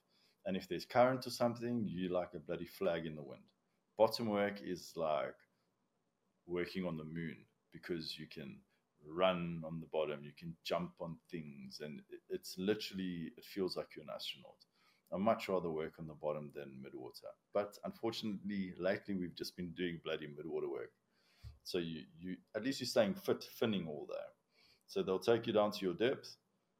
and 0.46 0.56
if 0.56 0.68
there's 0.68 0.84
current 0.84 1.26
or 1.26 1.30
something, 1.30 1.84
you 1.86 2.08
like 2.08 2.34
a 2.34 2.38
bloody 2.38 2.66
flag 2.66 3.06
in 3.06 3.14
the 3.14 3.22
wind. 3.22 3.42
Bottom 3.98 4.28
work 4.28 4.60
is 4.62 4.92
like 4.96 5.34
working 6.46 6.86
on 6.86 6.96
the 6.96 7.04
moon 7.04 7.36
because 7.72 8.18
you 8.18 8.26
can 8.26 8.56
run 9.06 9.62
on 9.64 9.80
the 9.80 9.86
bottom, 9.86 10.20
you 10.22 10.32
can 10.38 10.54
jump 10.64 10.92
on 11.00 11.16
things, 11.30 11.80
and 11.80 12.00
it's 12.28 12.56
literally 12.58 13.32
it 13.36 13.44
feels 13.44 13.76
like 13.76 13.88
you're 13.96 14.04
an 14.04 14.10
astronaut. 14.14 14.56
I 15.12 15.16
much 15.16 15.48
rather 15.48 15.70
work 15.70 15.94
on 15.98 16.06
the 16.06 16.14
bottom 16.14 16.50
than 16.54 16.80
mid 16.82 16.94
water, 16.94 17.28
but 17.52 17.76
unfortunately, 17.84 18.74
lately 18.78 19.14
we've 19.14 19.34
just 19.34 19.56
been 19.56 19.72
doing 19.76 20.00
bloody 20.04 20.28
mid 20.28 20.46
water 20.46 20.68
work. 20.68 20.92
So 21.64 21.78
you, 21.78 22.02
you 22.18 22.36
at 22.56 22.64
least 22.64 22.80
you're 22.80 22.86
staying 22.86 23.14
fit, 23.14 23.44
finning 23.60 23.88
all 23.88 24.06
there. 24.08 24.18
So 24.86 25.02
they'll 25.02 25.18
take 25.18 25.46
you 25.46 25.52
down 25.52 25.72
to 25.72 25.84
your 25.84 25.94
depth. 25.94 26.36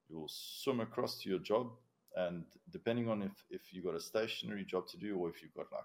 You'll 0.09 0.29
swim 0.29 0.81
across 0.81 1.21
to 1.23 1.31
your 1.31 1.39
job, 1.39 1.71
and 2.17 2.45
depending 2.71 3.09
on 3.09 3.23
if 3.23 3.33
if 3.51 3.73
you 3.73 3.83
got 3.83 3.95
a 3.95 4.01
stationary 4.01 4.65
job 4.65 4.87
to 4.89 4.97
do 4.97 5.17
or 5.17 5.29
if 5.29 5.43
you've 5.43 5.55
got 5.55 5.73
like 5.73 5.85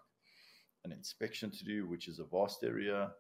an 0.84 0.92
inspection 0.92 1.50
to 1.52 1.66
do, 1.66 1.88
which 1.88 2.08
is 2.08 2.20
a 2.20 2.24
vast 2.24 2.64
area, 2.64 3.12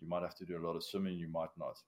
you 0.00 0.08
might 0.08 0.22
have 0.22 0.36
to 0.36 0.44
do 0.44 0.58
a 0.58 0.64
lot 0.66 0.76
of 0.76 0.84
swimming. 0.84 1.16
You 1.16 1.28
might 1.28 1.56
not. 1.58 1.78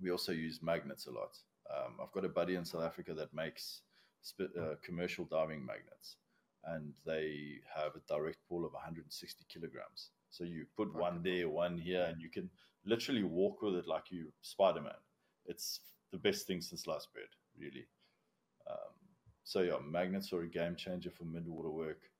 We 0.00 0.10
also 0.10 0.32
use 0.32 0.60
magnets 0.62 1.06
a 1.06 1.10
lot. 1.10 1.36
Um, 1.74 1.94
I've 2.02 2.12
got 2.12 2.24
a 2.24 2.28
buddy 2.28 2.56
in 2.56 2.64
South 2.64 2.82
Africa 2.82 3.14
that 3.14 3.32
makes 3.32 3.80
sp- 4.20 4.52
uh, 4.60 4.74
commercial 4.82 5.24
diving 5.24 5.64
magnets, 5.64 6.16
and 6.64 6.92
they 7.06 7.60
have 7.74 7.92
a 7.96 8.00
direct 8.12 8.38
pull 8.48 8.64
of 8.66 8.72
160 8.72 9.44
kilograms. 9.48 10.10
So 10.30 10.44
you 10.44 10.66
put 10.76 10.94
one 10.94 11.22
there, 11.22 11.48
one 11.48 11.78
here, 11.78 12.04
and 12.04 12.20
you 12.20 12.28
can 12.28 12.50
literally 12.84 13.22
walk 13.22 13.62
with 13.62 13.76
it 13.76 13.86
like 13.86 14.10
you 14.10 14.32
Spider 14.42 14.82
Man. 14.82 14.92
It's 15.46 15.80
the 16.10 16.18
best 16.18 16.46
thing 16.46 16.60
since 16.60 16.82
sliced 16.82 17.12
bread, 17.12 17.28
really. 17.58 17.86
Um, 18.70 19.03
so 19.44 19.60
yeah, 19.62 19.78
magnets 19.84 20.32
are 20.32 20.42
a 20.42 20.48
game 20.48 20.76
changer 20.76 21.10
for 21.10 21.24
mid 21.24 21.48
water 21.48 21.70
work, 21.70 22.10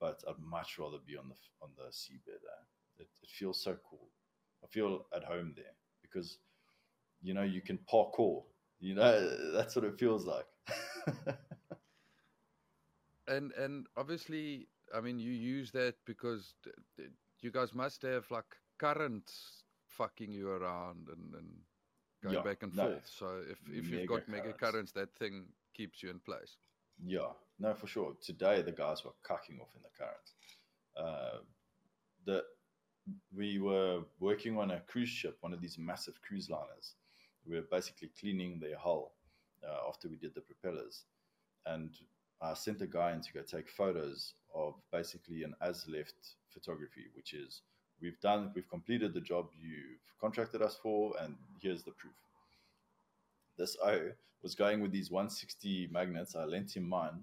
but 0.00 0.22
I'd 0.28 0.40
much 0.40 0.78
rather 0.78 0.98
be 1.04 1.16
on 1.16 1.28
the 1.28 1.36
on 1.62 1.70
the 1.76 1.84
seabed. 1.90 2.44
Uh, 2.44 2.64
it, 2.98 3.08
it 3.22 3.30
feels 3.30 3.62
so 3.62 3.76
cool. 3.88 4.08
I 4.64 4.68
feel 4.68 5.06
at 5.14 5.24
home 5.24 5.54
there 5.56 5.74
because 6.02 6.38
you 7.22 7.34
know 7.34 7.42
you 7.42 7.62
can 7.62 7.78
parkour. 7.92 8.44
You 8.80 8.94
know 8.94 9.36
that's 9.54 9.76
what 9.76 9.84
it 9.84 9.98
feels 9.98 10.26
like. 10.26 10.46
and 13.26 13.52
and 13.52 13.86
obviously, 13.96 14.68
I 14.94 15.00
mean, 15.00 15.18
you 15.18 15.32
use 15.32 15.70
that 15.72 15.96
because 16.06 16.54
you 17.40 17.50
guys 17.50 17.74
must 17.74 18.02
have 18.02 18.30
like 18.30 18.56
currents 18.78 19.64
fucking 19.86 20.32
you 20.32 20.50
around 20.50 21.08
and 21.08 21.34
and 21.34 21.48
going 22.22 22.40
Yeah, 22.40 22.42
back 22.42 22.62
and 22.62 22.72
no, 22.72 22.74
forth. 22.74 23.06
So 23.06 23.42
if 23.48 23.60
if 23.70 23.90
you've 23.90 24.06
got 24.06 24.28
mega 24.28 24.52
currents. 24.52 24.54
currents, 24.54 24.92
that 24.92 25.14
thing 25.14 25.48
keeps 25.74 26.02
you 26.02 26.10
in 26.10 26.20
place. 26.20 26.56
Yeah, 27.04 27.32
no, 27.58 27.74
for 27.74 27.86
sure. 27.86 28.14
Today 28.22 28.62
the 28.62 28.72
guys 28.72 29.04
were 29.04 29.12
cucking 29.24 29.60
off 29.60 29.74
in 29.74 29.82
the 29.82 29.90
current. 29.98 30.30
Uh, 30.96 31.38
we 33.34 33.58
were 33.58 34.00
working 34.18 34.58
on 34.58 34.70
a 34.70 34.80
cruise 34.80 35.08
ship, 35.08 35.38
one 35.40 35.52
of 35.52 35.60
these 35.60 35.78
massive 35.78 36.20
cruise 36.22 36.50
liners. 36.50 36.94
We 37.46 37.56
were 37.56 37.66
basically 37.70 38.10
cleaning 38.20 38.60
their 38.60 38.76
hull 38.76 39.12
uh, 39.66 39.88
after 39.88 40.08
we 40.08 40.16
did 40.16 40.34
the 40.34 40.42
propellers, 40.42 41.04
and 41.66 41.90
I 42.42 42.54
sent 42.54 42.82
a 42.82 42.86
guy 42.86 43.12
in 43.12 43.20
to 43.22 43.32
go 43.32 43.42
take 43.42 43.68
photos 43.68 44.34
of 44.54 44.74
basically 44.92 45.42
an 45.42 45.54
as 45.60 45.86
left 45.88 46.14
photography, 46.48 47.06
which 47.14 47.32
is 47.32 47.62
we've 48.00 48.20
done, 48.20 48.52
we've 48.54 48.68
completed 48.68 49.14
the 49.14 49.20
job 49.20 49.48
you've 49.58 50.00
contracted 50.20 50.62
us 50.62 50.78
for, 50.82 51.14
and 51.20 51.36
here's 51.60 51.82
the 51.82 51.92
proof. 51.92 52.12
This 53.60 53.76
O 53.84 54.10
was 54.42 54.54
going 54.54 54.80
with 54.80 54.90
these 54.90 55.10
160 55.10 55.90
magnets. 55.92 56.34
I 56.34 56.44
lent 56.44 56.74
him 56.74 56.88
mine. 56.88 57.22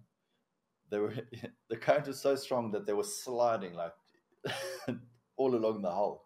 They 0.91 0.99
were 0.99 1.15
the 1.69 1.75
current 1.75 2.05
was 2.05 2.21
so 2.21 2.35
strong 2.35 2.69
that 2.71 2.85
they 2.85 2.93
were 2.93 3.03
sliding 3.03 3.73
like 3.73 3.93
all 5.35 5.55
along 5.55 5.81
the 5.81 5.89
hull. 5.89 6.25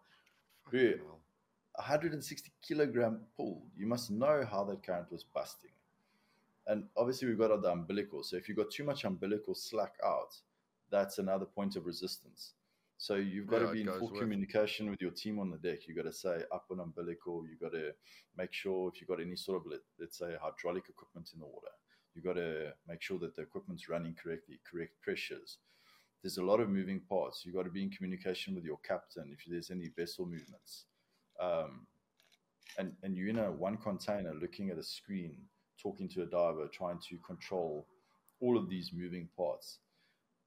Hell. 0.70 1.18
160 1.76 2.52
kilogram 2.60 3.20
pull. 3.38 3.62
You 3.74 3.86
must 3.86 4.10
know 4.10 4.46
how 4.48 4.64
that 4.64 4.82
current 4.82 5.10
was 5.10 5.24
busting. 5.24 5.70
And 6.66 6.84
obviously, 6.94 7.28
we've 7.28 7.38
got 7.38 7.62
the 7.62 7.72
umbilical. 7.72 8.22
So 8.22 8.36
if 8.36 8.48
you've 8.48 8.58
got 8.58 8.70
too 8.70 8.84
much 8.84 9.04
umbilical 9.04 9.54
slack 9.54 9.94
out, 10.04 10.36
that's 10.90 11.18
another 11.18 11.46
point 11.46 11.74
of 11.76 11.86
resistance. 11.86 12.52
So 13.02 13.16
you've 13.16 13.48
got 13.48 13.62
Yeah, 13.62 13.66
to 13.66 13.72
be 13.72 13.80
in 13.80 13.88
full 13.88 14.12
with- 14.12 14.20
communication 14.20 14.88
with 14.88 15.00
your 15.00 15.10
team 15.10 15.40
on 15.40 15.50
the 15.50 15.58
deck. 15.58 15.88
You've 15.88 15.96
got 15.96 16.04
to 16.04 16.12
say 16.12 16.44
up 16.52 16.66
on 16.70 16.78
umbilical. 16.78 17.44
You've 17.44 17.58
got 17.58 17.72
to 17.72 17.92
make 18.36 18.52
sure 18.52 18.88
if 18.94 19.00
you've 19.00 19.08
got 19.08 19.20
any 19.20 19.34
sort 19.34 19.60
of, 19.60 19.66
let, 19.66 19.80
let's 19.98 20.18
say, 20.18 20.36
hydraulic 20.40 20.88
equipment 20.88 21.30
in 21.34 21.40
the 21.40 21.46
water, 21.46 21.72
you've 22.14 22.24
got 22.24 22.34
to 22.34 22.72
make 22.86 23.02
sure 23.02 23.18
that 23.18 23.34
the 23.34 23.42
equipment's 23.42 23.88
running 23.88 24.14
correctly, 24.14 24.60
correct 24.64 24.92
pressures. 25.00 25.58
There's 26.22 26.38
a 26.38 26.44
lot 26.44 26.60
of 26.60 26.68
moving 26.68 27.00
parts. 27.00 27.44
You've 27.44 27.56
got 27.56 27.64
to 27.64 27.72
be 27.72 27.82
in 27.82 27.90
communication 27.90 28.54
with 28.54 28.62
your 28.62 28.78
captain 28.86 29.32
if 29.36 29.44
there's 29.48 29.72
any 29.72 29.88
vessel 29.98 30.24
movements. 30.24 30.84
Um, 31.40 31.88
and, 32.78 32.92
and 33.02 33.16
you're 33.16 33.30
in 33.30 33.40
a 33.40 33.50
one 33.50 33.78
container 33.78 34.32
looking 34.32 34.70
at 34.70 34.78
a 34.78 34.82
screen, 34.84 35.38
talking 35.82 36.08
to 36.10 36.22
a 36.22 36.26
diver, 36.26 36.68
trying 36.68 37.00
to 37.08 37.18
control 37.26 37.88
all 38.38 38.56
of 38.56 38.70
these 38.70 38.92
moving 38.94 39.28
parts. 39.36 39.78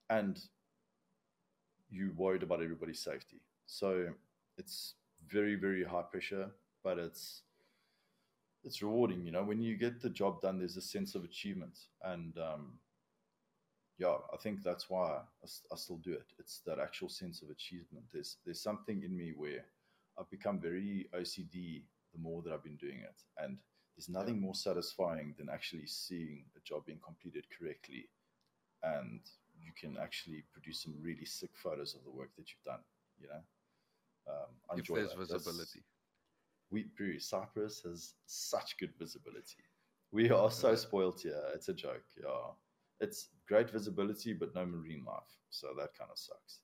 And 0.10 0.40
you 1.90 2.12
worried 2.16 2.44
about 2.44 2.62
everybody's 2.62 3.00
safety. 3.00 3.42
So 3.66 4.08
it's 4.58 4.96
very, 5.28 5.56
very 5.56 5.84
high 5.84 6.04
pressure, 6.04 6.52
but 6.84 6.98
it's 6.98 7.42
it's 8.64 8.82
rewarding. 8.82 9.24
You 9.26 9.32
know, 9.32 9.44
when 9.44 9.62
you 9.62 9.78
get 9.78 10.02
the 10.02 10.10
job 10.10 10.42
done, 10.42 10.58
there's 10.58 10.78
a 10.78 10.82
sense 10.82 11.16
of 11.16 11.24
achievement, 11.24 11.78
and 12.04 12.36
um, 12.38 12.80
yeah, 13.98 14.16
I 14.34 14.38
think 14.38 14.64
that's 14.64 14.90
why 14.90 15.20
I 15.44 15.76
still 15.76 15.98
do 15.98 16.14
it. 16.14 16.26
It's 16.40 16.62
that 16.66 16.80
actual 16.80 17.10
sense 17.10 17.42
of 17.42 17.50
achievement. 17.50 18.06
There's 18.12 18.38
there's 18.46 18.62
something 18.62 19.04
in 19.04 19.16
me 19.16 19.34
where 19.36 19.66
I've 20.20 20.30
become 20.30 20.60
very 20.60 21.08
OCD 21.16 21.84
the 22.14 22.20
more 22.20 22.42
that 22.42 22.54
I've 22.54 22.64
been 22.64 22.78
doing 22.78 23.00
it, 23.00 23.22
and 23.38 23.58
there's 23.96 24.10
nothing 24.10 24.42
more 24.42 24.56
satisfying 24.56 25.36
than 25.38 25.50
actually 25.50 25.88
seeing 25.88 26.46
a 26.58 26.60
job 26.62 26.86
being 26.86 27.00
completed 27.04 27.46
correctly, 27.58 28.10
and 28.84 29.22
you 29.66 29.72
can 29.80 29.98
actually 29.98 30.44
produce 30.54 30.82
some 30.84 30.94
really 31.02 31.26
sick 31.26 31.52
photos 31.56 31.96
of 31.96 32.04
the 32.04 32.12
work 32.12 32.30
that 32.38 32.48
you've 32.50 32.64
done. 32.64 32.84
You 33.20 33.28
know, 33.28 33.44
um, 34.34 34.50
I 34.70 34.76
If 34.80 34.88
there's 34.88 35.10
that. 35.10 35.18
That's- 35.18 35.44
visibility. 35.44 35.84
we 36.72 36.84
Brewery 36.98 37.20
Cyprus 37.20 37.82
has 37.84 38.16
such 38.26 38.78
good 38.78 38.94
visibility. 38.98 39.64
We 40.12 40.30
are 40.30 40.52
so 40.52 40.76
spoiled 40.76 41.22
here. 41.22 41.42
It's 41.54 41.70
a 41.70 41.74
joke. 41.74 42.06
Yeah, 42.18 42.54
it's 43.00 43.30
great 43.48 43.70
visibility, 43.70 44.34
but 44.34 44.54
no 44.56 44.66
marine 44.66 45.04
life. 45.06 45.32
So 45.50 45.74
that 45.78 45.94
kind 45.98 46.10
of 46.12 46.18
sucks. 46.18 46.62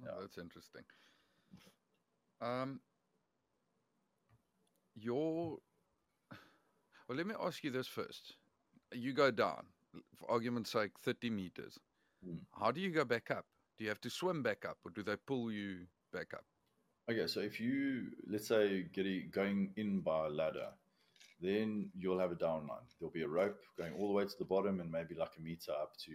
Oh, 0.00 0.04
Yeah. 0.06 0.20
that's 0.20 0.38
interesting. 0.38 0.84
Um, 2.40 2.80
your 4.94 5.58
well, 7.08 7.16
let 7.18 7.26
me 7.26 7.34
ask 7.40 7.62
you 7.64 7.70
this 7.70 7.86
first. 7.88 8.36
You 8.92 9.12
go 9.12 9.30
down, 9.30 9.66
for 10.16 10.30
argument's 10.30 10.72
sake, 10.72 10.92
thirty 11.02 11.30
meters. 11.30 11.78
Hmm. 12.24 12.36
How 12.58 12.70
do 12.70 12.80
you 12.80 12.90
go 12.90 13.04
back 13.04 13.30
up? 13.30 13.46
Do 13.78 13.84
you 13.84 13.90
have 13.90 14.00
to 14.02 14.10
swim 14.10 14.42
back 14.42 14.64
up, 14.64 14.78
or 14.84 14.90
do 14.90 15.02
they 15.02 15.16
pull 15.16 15.50
you 15.50 15.86
back 16.12 16.32
up? 16.34 16.44
Okay, 17.10 17.26
so 17.26 17.40
if 17.40 17.60
you 17.60 18.06
let's 18.26 18.48
say 18.48 18.86
getting 18.94 19.30
going 19.32 19.72
in 19.76 20.00
by 20.00 20.26
a 20.26 20.30
ladder, 20.30 20.68
then 21.40 21.90
you'll 21.94 22.18
have 22.18 22.32
a 22.32 22.36
down 22.36 22.66
line. 22.66 22.86
There'll 22.98 23.12
be 23.12 23.22
a 23.22 23.28
rope 23.28 23.60
going 23.76 23.92
all 23.94 24.08
the 24.08 24.14
way 24.14 24.24
to 24.24 24.38
the 24.38 24.44
bottom 24.44 24.80
and 24.80 24.90
maybe 24.90 25.14
like 25.14 25.32
a 25.38 25.42
meter 25.42 25.72
up 25.72 25.96
to, 26.06 26.12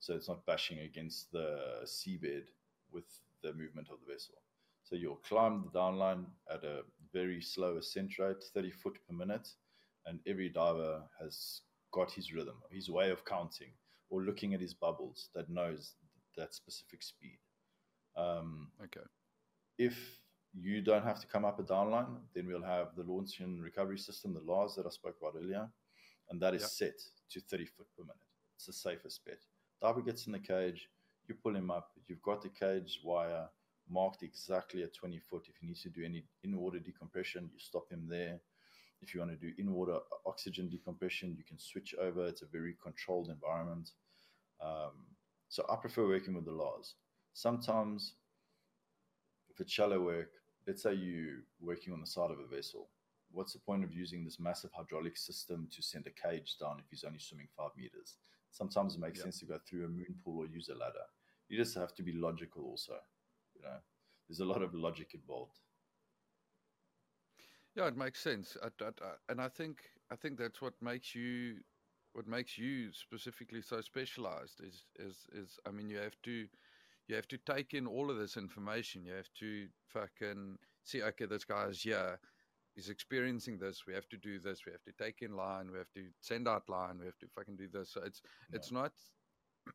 so 0.00 0.14
it's 0.14 0.28
not 0.28 0.44
bashing 0.46 0.80
against 0.80 1.30
the 1.30 1.82
seabed 1.84 2.48
with 2.90 3.04
the 3.42 3.52
movement 3.52 3.88
of 3.90 3.98
the 4.04 4.12
vessel. 4.12 4.34
So 4.82 4.96
you'll 4.96 5.20
climb 5.28 5.62
the 5.62 5.78
down 5.78 5.98
line 5.98 6.26
at 6.52 6.64
a 6.64 6.82
very 7.12 7.40
slow 7.40 7.76
ascent 7.76 8.18
rate, 8.18 8.42
30 8.52 8.70
foot 8.70 8.98
per 9.06 9.14
minute, 9.14 9.48
and 10.06 10.18
every 10.26 10.48
diver 10.48 11.02
has 11.20 11.60
got 11.92 12.10
his 12.12 12.32
rhythm, 12.32 12.56
his 12.70 12.90
way 12.90 13.10
of 13.10 13.24
counting, 13.24 13.70
or 14.08 14.22
looking 14.22 14.54
at 14.54 14.60
his 14.60 14.74
bubbles 14.74 15.28
that 15.34 15.48
knows 15.48 15.94
that 16.36 16.54
specific 16.54 17.02
speed. 17.02 17.38
Um, 18.16 18.68
Okay. 18.84 19.00
if 19.78 19.96
you 20.52 20.80
don't 20.82 21.04
have 21.04 21.20
to 21.20 21.26
come 21.26 21.44
up 21.44 21.58
a 21.60 21.62
downline, 21.62 22.18
then 22.34 22.46
we'll 22.46 22.62
have 22.62 22.96
the 22.96 23.04
launch 23.04 23.40
and 23.40 23.62
recovery 23.62 23.98
system, 23.98 24.34
the 24.34 24.40
LARS 24.40 24.74
that 24.76 24.86
I 24.86 24.90
spoke 24.90 25.16
about 25.20 25.36
earlier, 25.36 25.68
and 26.28 26.40
that 26.42 26.54
is 26.54 26.62
Yeah. 26.62 26.68
set 26.68 27.00
to 27.30 27.40
30 27.40 27.66
foot 27.66 27.86
per 27.96 28.02
minute. 28.02 28.16
It's 28.56 28.66
the 28.66 28.72
safest 28.72 29.24
bet. 29.24 29.46
Diver 29.80 30.02
gets 30.02 30.26
in 30.26 30.32
the 30.32 30.38
cage, 30.38 30.90
you 31.28 31.34
pull 31.34 31.54
him 31.54 31.70
up, 31.70 31.92
you've 32.08 32.22
got 32.22 32.42
the 32.42 32.48
cage 32.48 33.00
wire 33.04 33.48
marked 33.88 34.22
exactly 34.22 34.82
at 34.82 34.92
20 34.94 35.18
foot. 35.18 35.48
If 35.48 35.56
he 35.56 35.66
needs 35.66 35.82
to 35.82 35.90
do 35.90 36.04
any 36.04 36.24
in 36.42 36.56
water 36.56 36.78
decompression, 36.78 37.50
you 37.52 37.58
stop 37.58 37.88
him 37.90 38.06
there. 38.08 38.40
If 39.02 39.14
you 39.14 39.20
want 39.20 39.32
to 39.32 39.36
do 39.36 39.52
in 39.58 39.72
water 39.72 39.98
oxygen 40.26 40.68
decompression, 40.68 41.34
you 41.36 41.44
can 41.44 41.58
switch 41.58 41.94
over. 42.00 42.26
It's 42.26 42.42
a 42.42 42.46
very 42.46 42.76
controlled 42.82 43.28
environment. 43.30 43.92
Um, 44.60 45.06
so 45.48 45.64
I 45.70 45.76
prefer 45.76 46.06
working 46.06 46.34
with 46.34 46.44
the 46.44 46.52
LARS. 46.52 46.94
Sometimes 47.32 48.14
if 49.48 49.60
it's 49.60 49.72
shallow 49.72 50.00
work, 50.00 50.30
let's 50.66 50.82
say 50.82 50.94
you're 50.94 51.38
working 51.60 51.92
on 51.92 52.00
the 52.00 52.06
side 52.06 52.30
of 52.30 52.38
a 52.38 52.46
vessel, 52.54 52.90
what's 53.32 53.52
the 53.54 53.58
point 53.58 53.84
of 53.84 53.92
using 53.92 54.24
this 54.24 54.38
massive 54.38 54.70
hydraulic 54.72 55.16
system 55.16 55.68
to 55.74 55.82
send 55.82 56.06
a 56.06 56.28
cage 56.28 56.56
down 56.58 56.78
if 56.78 56.84
he's 56.90 57.04
only 57.04 57.18
swimming 57.18 57.48
five 57.56 57.70
meters? 57.76 58.18
Sometimes 58.50 58.94
it 58.96 59.00
makes 59.00 59.18
Yeah. 59.18 59.24
sense 59.24 59.38
to 59.40 59.46
go 59.46 59.58
through 59.58 59.86
a 59.86 59.88
moon 59.88 60.20
pool 60.22 60.42
or 60.42 60.46
use 60.46 60.68
a 60.68 60.74
ladder. 60.74 61.06
You 61.48 61.56
just 61.56 61.74
have 61.76 61.94
to 61.94 62.02
be 62.02 62.12
logical 62.12 62.64
also. 62.64 63.00
You 63.54 63.62
know, 63.62 63.80
there's 64.28 64.40
a 64.40 64.44
lot 64.44 64.62
of 64.62 64.74
logic 64.74 65.14
involved. 65.14 65.58
Yeah, 67.74 67.86
it 67.88 67.96
makes 67.96 68.20
sense. 68.20 68.56
I, 68.62 68.68
I, 68.84 68.88
I, 69.02 69.14
and 69.28 69.40
I 69.40 69.48
think 69.48 69.92
I 70.10 70.16
think 70.16 70.38
that's 70.38 70.60
what 70.60 70.74
makes 70.82 71.14
you 71.14 71.62
what 72.12 72.26
makes 72.26 72.58
you 72.58 72.92
specifically 72.92 73.62
so 73.62 73.80
specialized 73.80 74.60
is 74.60 74.88
is 74.96 75.26
is 75.32 75.58
I 75.66 75.70
mean 75.70 75.88
you 75.88 75.98
have 75.98 76.20
to 76.22 76.48
you 77.06 77.14
have 77.16 77.28
to 77.28 77.38
take 77.38 77.74
in 77.74 77.86
all 77.86 78.10
of 78.10 78.18
this 78.18 78.36
information. 78.36 79.04
You 79.04 79.14
have 79.14 79.32
to 79.34 79.68
fucking 79.86 80.58
see 80.82 81.02
okay, 81.02 81.26
this 81.26 81.44
guy's 81.44 81.82
here, 81.82 82.20
he's 82.74 82.88
experiencing 82.88 83.58
this, 83.58 83.86
we 83.86 83.94
have 83.94 84.08
to 84.10 84.18
do 84.18 84.38
this, 84.40 84.66
we 84.66 84.72
have 84.72 84.84
to 84.84 84.92
take 84.92 85.22
in 85.22 85.32
line, 85.36 85.70
we 85.70 85.78
have 85.78 85.92
to 85.92 86.10
send 86.20 86.48
out 86.48 86.68
line, 86.68 86.98
we 86.98 87.06
have 87.06 87.18
to 87.18 87.28
fucking 87.28 87.56
do 87.56 87.68
this. 87.68 87.90
So 87.92 88.02
it's 88.02 88.22
Yeah. 88.52 88.56
it's 88.56 88.72
not 88.72 88.92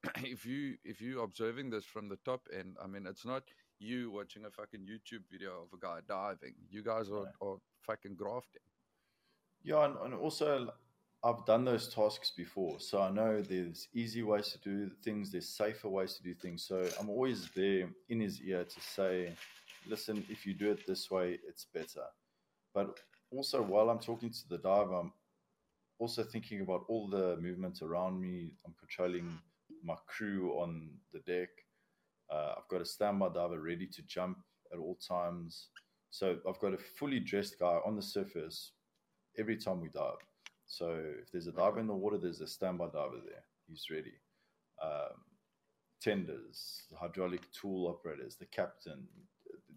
if 0.23 0.45
you 0.45 0.77
if 0.84 1.01
you 1.01 1.22
observing 1.22 1.69
this 1.69 1.85
from 1.85 2.09
the 2.09 2.17
top 2.17 2.47
end, 2.51 2.77
I 2.81 2.88
mean 2.88 3.05
it's 3.07 3.26
not 3.26 3.51
you 3.80 4.11
watching 4.11 4.45
a 4.45 4.49
fucking 4.49 4.81
YouTube 4.81 5.23
video 5.31 5.64
of 5.64 5.73
a 5.73 5.80
guy 5.80 5.99
diving. 6.07 6.53
You 6.69 6.84
guys 6.84 7.10
are, 7.10 7.31
are 7.41 7.57
fucking 7.85 8.15
grafting. 8.15 8.61
Yeah, 9.64 9.85
and, 9.85 9.95
and 10.03 10.14
also 10.14 10.69
I've 11.23 11.43
done 11.45 11.65
those 11.65 11.91
tasks 11.91 12.31
before, 12.38 12.80
so 12.80 13.02
I 13.02 13.10
know 13.10 13.41
there's 13.41 13.88
easy 13.95 14.22
ways 14.22 14.49
to 14.49 14.60
do 14.60 14.91
things, 15.03 15.31
there's 15.31 15.49
safer 15.49 15.89
ways 15.89 16.14
to 16.15 16.23
do 16.23 16.35
things. 16.35 16.65
So 16.68 16.88
I'm 16.99 17.10
always 17.10 17.49
there 17.56 17.89
in 18.10 18.19
his 18.19 18.39
ear 18.41 18.64
to 18.64 18.80
say, 18.80 19.34
listen, 19.88 20.23
if 20.30 20.45
you 20.45 20.53
do 20.53 20.69
it 20.69 20.85
this 20.85 21.10
way, 21.10 21.39
it's 21.47 21.65
better. 21.73 22.06
But 22.76 22.99
also, 23.31 23.61
while 23.61 23.89
I'm 23.89 23.97
talking 23.97 24.30
to 24.30 24.49
the 24.49 24.60
diver, 24.60 24.93
I'm 24.93 25.14
also 25.97 26.23
thinking 26.23 26.61
about 26.61 26.85
all 26.88 27.07
the 27.07 27.38
movements 27.41 27.81
around 27.81 28.22
me. 28.22 28.52
I'm 28.64 28.76
controlling 28.80 29.39
my 29.84 29.95
crew 30.06 30.52
on 30.60 30.89
the 31.11 31.19
deck. 31.19 31.49
Uh, 32.31 32.53
I've 32.57 32.68
got 32.69 32.81
a 32.81 32.85
standby 32.85 33.30
diver 33.30 33.61
ready 33.61 33.88
to 33.88 34.02
jump 34.03 34.39
at 34.73 34.80
all 34.80 34.97
times. 35.07 35.69
So 36.10 36.38
I've 36.47 36.60
got 36.60 36.73
a 36.73 36.77
fully 36.77 37.19
dressed 37.19 37.60
guy 37.60 37.80
on 37.85 37.95
the 37.95 38.02
surface 38.02 38.72
every 39.38 39.57
time 39.57 39.81
we 39.81 39.89
dive. 39.89 40.23
So 40.65 41.02
if 41.22 41.31
there's 41.31 41.47
a 41.47 41.52
diver 41.52 41.80
in 41.80 41.88
the 41.88 41.93
water, 41.93 42.18
there's 42.18 42.41
a 42.41 42.47
standby 42.47 42.85
diver 42.85 43.22
there. 43.26 43.43
He's 43.68 43.85
ready. 43.91 44.14
Um, 44.81 45.22
tenders, 46.02 46.84
hydraulic 46.99 47.41
tool 47.52 47.88
operators, 47.88 48.35
the 48.35 48.45
captain. 48.45 49.07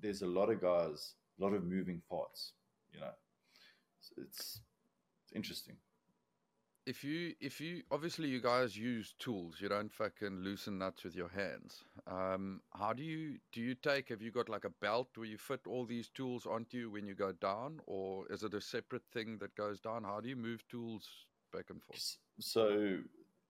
There's 0.00 0.22
a 0.22 0.26
lot 0.26 0.50
of 0.50 0.60
guys, 0.60 1.14
a 1.38 1.44
lot 1.44 1.54
of 1.54 1.64
moving 1.64 2.02
parts. 2.08 2.52
You 2.92 3.00
know, 3.00 3.10
So 4.00 4.22
it's, 4.22 4.60
it's 5.24 5.32
interesting. 5.34 5.76
If 6.88 7.04
you 7.04 7.34
if 7.38 7.60
you 7.60 7.82
obviously 7.90 8.28
you 8.28 8.40
guys 8.40 8.74
use 8.74 9.12
tools, 9.18 9.56
you 9.60 9.68
don't 9.68 9.92
fucking 9.92 10.38
loosen 10.38 10.78
nuts 10.78 11.04
with 11.04 11.14
your 11.14 11.28
hands. 11.28 11.84
Um, 12.06 12.62
how 12.72 12.94
do 12.94 13.02
you 13.02 13.36
do 13.52 13.60
you 13.60 13.74
take? 13.74 14.08
Have 14.08 14.22
you 14.22 14.30
got 14.30 14.48
like 14.48 14.64
a 14.64 14.70
belt 14.70 15.08
where 15.16 15.26
you 15.26 15.36
fit 15.36 15.60
all 15.66 15.84
these 15.84 16.08
tools 16.08 16.46
onto 16.46 16.78
you 16.78 16.90
when 16.90 17.06
you 17.06 17.14
go 17.14 17.32
down, 17.32 17.82
or 17.84 18.24
is 18.32 18.42
it 18.42 18.54
a 18.54 18.60
separate 18.62 19.02
thing 19.12 19.36
that 19.42 19.54
goes 19.54 19.80
down? 19.80 20.02
How 20.02 20.22
do 20.22 20.30
you 20.30 20.36
move 20.36 20.66
tools 20.70 21.06
back 21.52 21.66
and 21.68 21.82
forth? 21.82 22.16
So 22.40 23.00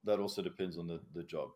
that 0.03 0.19
also 0.19 0.41
depends 0.41 0.77
on 0.77 0.87
the, 0.87 0.99
the 1.15 1.23
job. 1.23 1.51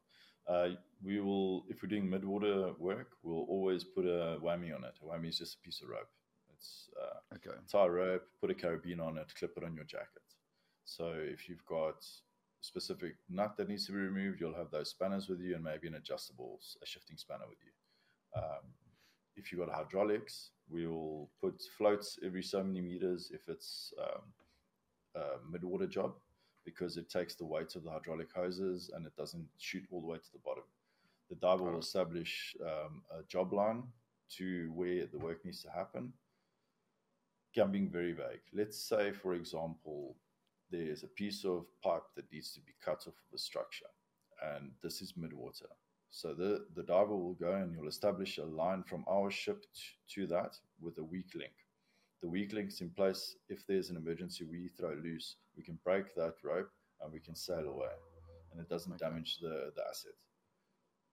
Uh, 0.48 0.70
we 1.04 1.20
will, 1.20 1.66
if 1.68 1.84
we're 1.84 1.90
doing 1.90 2.10
mid-water 2.10 2.72
work, 2.80 3.10
we'll 3.24 3.46
always 3.50 3.84
put 3.84 4.06
a 4.06 4.38
whammy 4.42 4.74
on 4.74 4.86
it. 4.86 4.96
A 5.02 5.06
whammy 5.06 5.28
is 5.28 5.38
just 5.38 5.56
a 5.56 5.60
piece 5.60 5.82
of 5.82 5.90
rope. 5.90 6.10
It's 6.56 6.90
uh, 6.98 7.36
Okay. 7.36 7.58
tie 7.70 7.88
rope, 7.88 8.24
put 8.40 8.52
a 8.52 8.54
carabiner 8.54 9.06
on 9.06 9.18
it, 9.18 9.28
clip 9.38 9.52
it 9.58 9.66
on 9.66 9.76
your 9.76 9.84
jacket. 9.86 10.23
So 10.86 11.14
if 11.16 11.48
you've 11.50 11.66
got 11.66 12.04
a 12.04 12.62
specific 12.62 13.16
nut 13.30 13.56
that 13.58 13.70
needs 13.70 13.86
to 13.88 13.92
be 13.92 14.00
removed, 14.00 14.40
you'll 14.40 14.56
have 14.56 14.72
those 14.72 14.90
spanners 14.90 15.30
with 15.30 15.40
you 15.40 15.56
and 15.56 15.64
maybe 15.64 15.88
an 15.88 15.96
adjustable, 15.96 16.60
a 16.82 16.86
shifting 16.86 17.18
spanner 17.18 17.46
with 17.48 17.60
you. 17.64 18.42
Um, 18.42 18.64
if 19.36 19.52
you've 19.52 19.66
got 19.66 19.74
hydraulics, 19.74 20.52
we'll 20.70 21.30
put 21.42 21.62
floats 21.78 22.20
every 22.24 22.44
so 22.44 22.64
many 22.64 22.82
meters 22.82 23.32
if 23.34 23.48
it's 23.48 23.94
um, 24.00 24.22
a 25.16 25.52
mid-water 25.52 25.88
job 25.88 26.14
because 26.66 26.98
it 26.98 27.10
takes 27.10 27.36
the 27.36 27.46
weight 27.46 27.76
of 27.76 27.84
the 27.84 27.92
hydraulic 27.92 28.30
hoses 28.34 28.90
and 28.96 29.06
it 29.06 29.16
doesn't 29.16 29.46
shoot 29.58 29.84
all 29.92 30.02
the 30.02 30.08
way 30.08 30.18
to 30.18 30.32
the 30.32 30.40
bottom. 30.46 30.64
The 31.30 31.36
diver 31.36 31.72
will 31.72 31.80
establish 31.80 32.56
um, 32.62 33.02
a 33.12 33.24
job 33.28 33.54
line 33.54 33.84
to 34.38 34.72
where 34.74 35.06
the 35.06 35.18
work 35.18 35.44
needs 35.44 35.62
to 35.64 35.70
happen. 35.70 36.14
I'm 37.62 37.72
being 37.72 37.90
very 37.90 38.14
vague. 38.14 38.42
Let's 38.52 38.78
say, 38.78 39.12
for 39.12 39.36
example, 39.36 40.16
there's 40.72 41.04
a 41.04 41.08
piece 41.08 41.46
of 41.46 41.66
pipe 41.84 42.04
that 42.16 42.32
needs 42.32 42.54
to 42.54 42.60
be 42.62 42.74
cut 42.84 43.06
off 43.08 43.08
of 43.08 43.34
a 43.34 43.38
structure, 43.38 43.86
and 44.56 44.72
this 44.82 45.02
is 45.02 45.14
midwater. 45.14 45.70
So 46.10 46.34
the, 46.34 46.66
the 46.76 46.84
diver 46.84 47.16
will 47.16 47.34
go 47.34 47.54
and 47.54 47.74
you'll 47.74 47.88
establish 47.88 48.38
a 48.38 48.46
line 48.46 48.84
from 48.84 49.04
our 49.10 49.32
ship 49.32 49.66
to 50.10 50.28
that 50.28 50.56
with 50.80 50.98
a 51.00 51.04
weak 51.04 51.32
link. 51.34 51.54
The 52.22 52.30
weak 52.30 52.54
link's 52.54 52.82
in 52.82 52.92
place. 52.92 53.36
If 53.50 53.66
there's 53.66 53.90
an 53.90 53.98
emergency, 53.98 54.46
we 54.46 54.70
throw 54.78 54.94
loose. 55.04 55.38
We 55.58 55.64
can 55.64 55.80
break 55.84 56.14
that 56.16 56.36
rope 56.44 56.70
and 57.02 57.12
we 57.12 57.20
can 57.20 57.36
sail 57.36 57.68
away, 57.68 57.94
and 58.52 58.62
it 58.62 58.70
doesn't 58.70 58.94
Okay. 58.94 59.06
damage 59.06 59.40
the, 59.42 59.72
the 59.76 59.82
asset. 59.90 60.14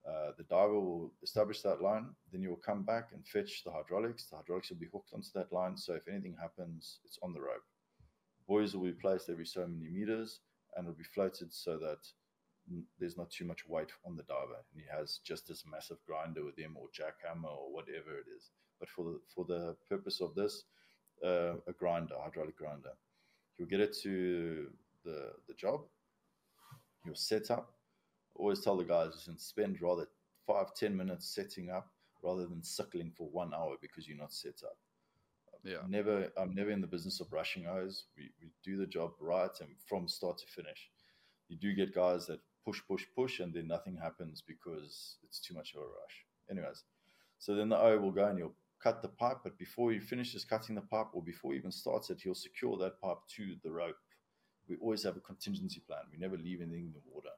Uh, 0.07 0.33
the 0.39 0.45
diver 0.45 0.81
will 0.81 1.13
establish 1.23 1.63
that 1.63 1.83
line. 1.83 2.07
Then 2.33 2.43
you 2.43 2.51
will 2.51 2.57
come 2.57 2.83
back 2.85 3.11
and 3.13 3.27
fetch 3.27 3.65
the 3.65 3.71
hydraulics. 3.71 4.27
The 4.27 4.37
hydraulics 4.37 4.71
will 4.71 4.79
be 4.79 4.89
hooked 4.93 5.13
onto 5.13 5.29
that 5.35 5.53
line. 5.53 5.77
So 5.77 5.95
if 5.95 6.09
anything 6.09 6.37
happens, 6.41 7.01
it's 7.05 7.19
on 7.23 7.33
the 7.33 7.41
rope. 7.41 7.65
Buoys 8.51 8.75
will 8.75 8.85
be 8.85 8.93
placed 8.93 9.31
every 9.31 9.47
so 9.47 9.67
many 9.67 9.89
meters 9.89 10.41
and 10.77 10.85
it'll 10.87 10.99
be 10.99 11.05
floated 11.05 11.53
so 11.53 11.79
that 11.79 11.99
there's 12.99 13.17
not 13.17 13.31
too 13.31 13.45
much 13.45 13.69
weight 13.69 13.91
on 14.05 14.17
the 14.17 14.25
diver. 14.25 14.59
And 14.73 14.83
he 14.83 14.87
has 14.91 15.21
just 15.25 15.47
this 15.47 15.63
massive 15.71 15.99
grinder 16.05 16.45
with 16.45 16.59
him 16.59 16.77
or 16.77 16.89
jackhammer 16.89 17.51
or 17.51 17.73
whatever 17.73 18.19
it 18.19 18.27
is. 18.37 18.51
But 18.81 18.89
for 18.89 19.05
the, 19.05 19.21
for 19.35 19.45
the 19.45 19.77
purpose 19.89 20.21
of 20.21 20.35
this, 20.35 20.65
uh, 21.25 21.55
a 21.69 21.73
grinder, 21.79 22.17
hydraulic 22.21 22.57
grinder. 22.57 22.93
You'll 23.57 23.69
get 23.69 23.81
it 23.81 23.97
to 24.03 24.67
the, 25.05 25.33
the 25.47 25.55
job. 25.55 25.83
You'll 27.05 27.15
set 27.15 27.53
up 27.53 27.73
always 28.41 28.61
tell 28.61 28.77
the 28.77 28.85
guys 28.85 29.13
listen, 29.15 29.39
spend 29.39 29.81
rather 29.83 30.07
five 30.47 30.75
ten 30.75 30.97
minutes 30.97 31.29
setting 31.35 31.71
up 31.71 31.89
rather 32.23 32.47
than 32.47 32.63
suckling 32.63 33.13
for 33.17 33.29
one 33.29 33.53
hour 33.55 33.77
because 33.81 34.09
you're 34.09 34.19
not 34.19 34.33
set 34.33 34.63
up 34.65 34.77
Yeah. 35.65 35.87
never 35.87 36.29
i'm 36.37 36.55
never 36.55 36.71
in 36.71 36.81
the 36.81 36.87
business 36.87 37.21
of 37.21 37.33
rushing 37.33 37.67
hours 37.67 38.05
we, 38.17 38.31
we 38.41 38.51
do 38.65 38.77
the 38.79 38.87
job 38.87 39.13
right 39.21 39.51
and 39.61 39.71
from 39.89 40.09
start 40.09 40.39
to 40.39 40.47
finish. 40.47 40.91
You 41.49 41.57
do 41.59 41.75
get 41.75 41.95
guys 41.95 42.27
that 42.27 42.41
push 42.65 42.81
push 42.89 43.05
push 43.17 43.41
and 43.41 43.53
then 43.53 43.67
nothing 43.69 43.97
happens 43.97 44.43
because 44.47 45.17
it's 45.25 45.41
too 45.41 45.55
much 45.55 45.75
of 45.75 45.81
a 45.83 45.85
rush. 45.85 46.27
Anyways 46.51 46.85
so 47.39 47.55
then 47.55 47.69
the 47.71 47.79
o 47.79 47.99
will 47.99 48.13
go 48.13 48.27
and 48.27 48.39
he'll 48.39 48.55
cut 48.83 49.03
the 49.03 49.09
pipe 49.09 49.39
but 49.45 49.59
before 49.59 49.93
he 49.93 49.99
finishes 50.01 50.45
cutting 50.45 50.75
the 50.75 50.81
pipe 50.83 51.09
or 51.13 51.23
before 51.23 51.53
he 51.53 51.59
even 51.59 51.73
starts 51.73 52.11
it 52.11 52.21
he'll 52.23 52.35
secure 52.35 52.77
that 52.79 53.01
pipe 53.01 53.19
to 53.37 53.57
the 53.65 53.71
rope. 53.71 53.97
We 54.69 54.77
always 54.79 55.03
have 55.05 55.17
a 55.17 55.21
contingency 55.21 55.81
plan. 55.87 56.05
We 56.13 56.19
never 56.19 56.39
leave 56.39 56.61
anything 56.63 56.87
in 56.87 56.93
the 56.93 57.03
water. 57.13 57.31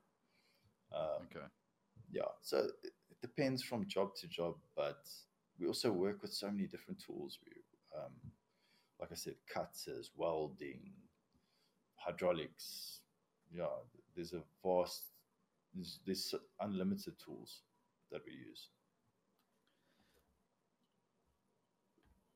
Um, 0.93 1.29
Okay. 1.31 1.47
yeah 2.13 2.31
so 2.43 2.59
it, 2.59 2.93
it 3.11 3.21
depends 3.21 3.63
from 3.63 3.87
job 3.89 4.15
to 4.17 4.29
job 4.29 4.57
but 4.77 5.01
we 5.59 5.67
also 5.67 5.93
work 5.93 6.23
with 6.23 6.33
so 6.33 6.51
many 6.51 6.67
different 6.67 7.01
tools. 7.05 7.39
We 7.47 7.53
um, 7.97 8.13
like 9.01 9.11
i 9.13 9.15
said 9.15 9.35
cutters 9.53 10.11
welding 10.17 10.81
hydraulics 11.97 13.01
yeah 13.55 13.67
there's 14.15 14.33
a 14.33 14.43
vast 14.65 15.05
there's, 15.75 16.01
there's 16.07 16.35
unlimited 16.61 17.15
tools 17.19 17.63
that 18.11 18.23
we 18.27 18.33
use 18.33 18.69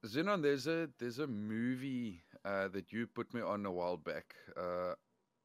Zinon, 0.06 0.42
there's 0.42 0.66
a 0.66 0.88
there's 0.98 1.18
a 1.18 1.26
movie 1.26 2.22
uh, 2.44 2.68
that 2.68 2.92
you 2.92 3.06
put 3.06 3.32
me 3.34 3.40
on 3.40 3.66
a 3.66 3.72
while 3.72 3.96
back. 3.96 4.34
Uh, 4.56 4.94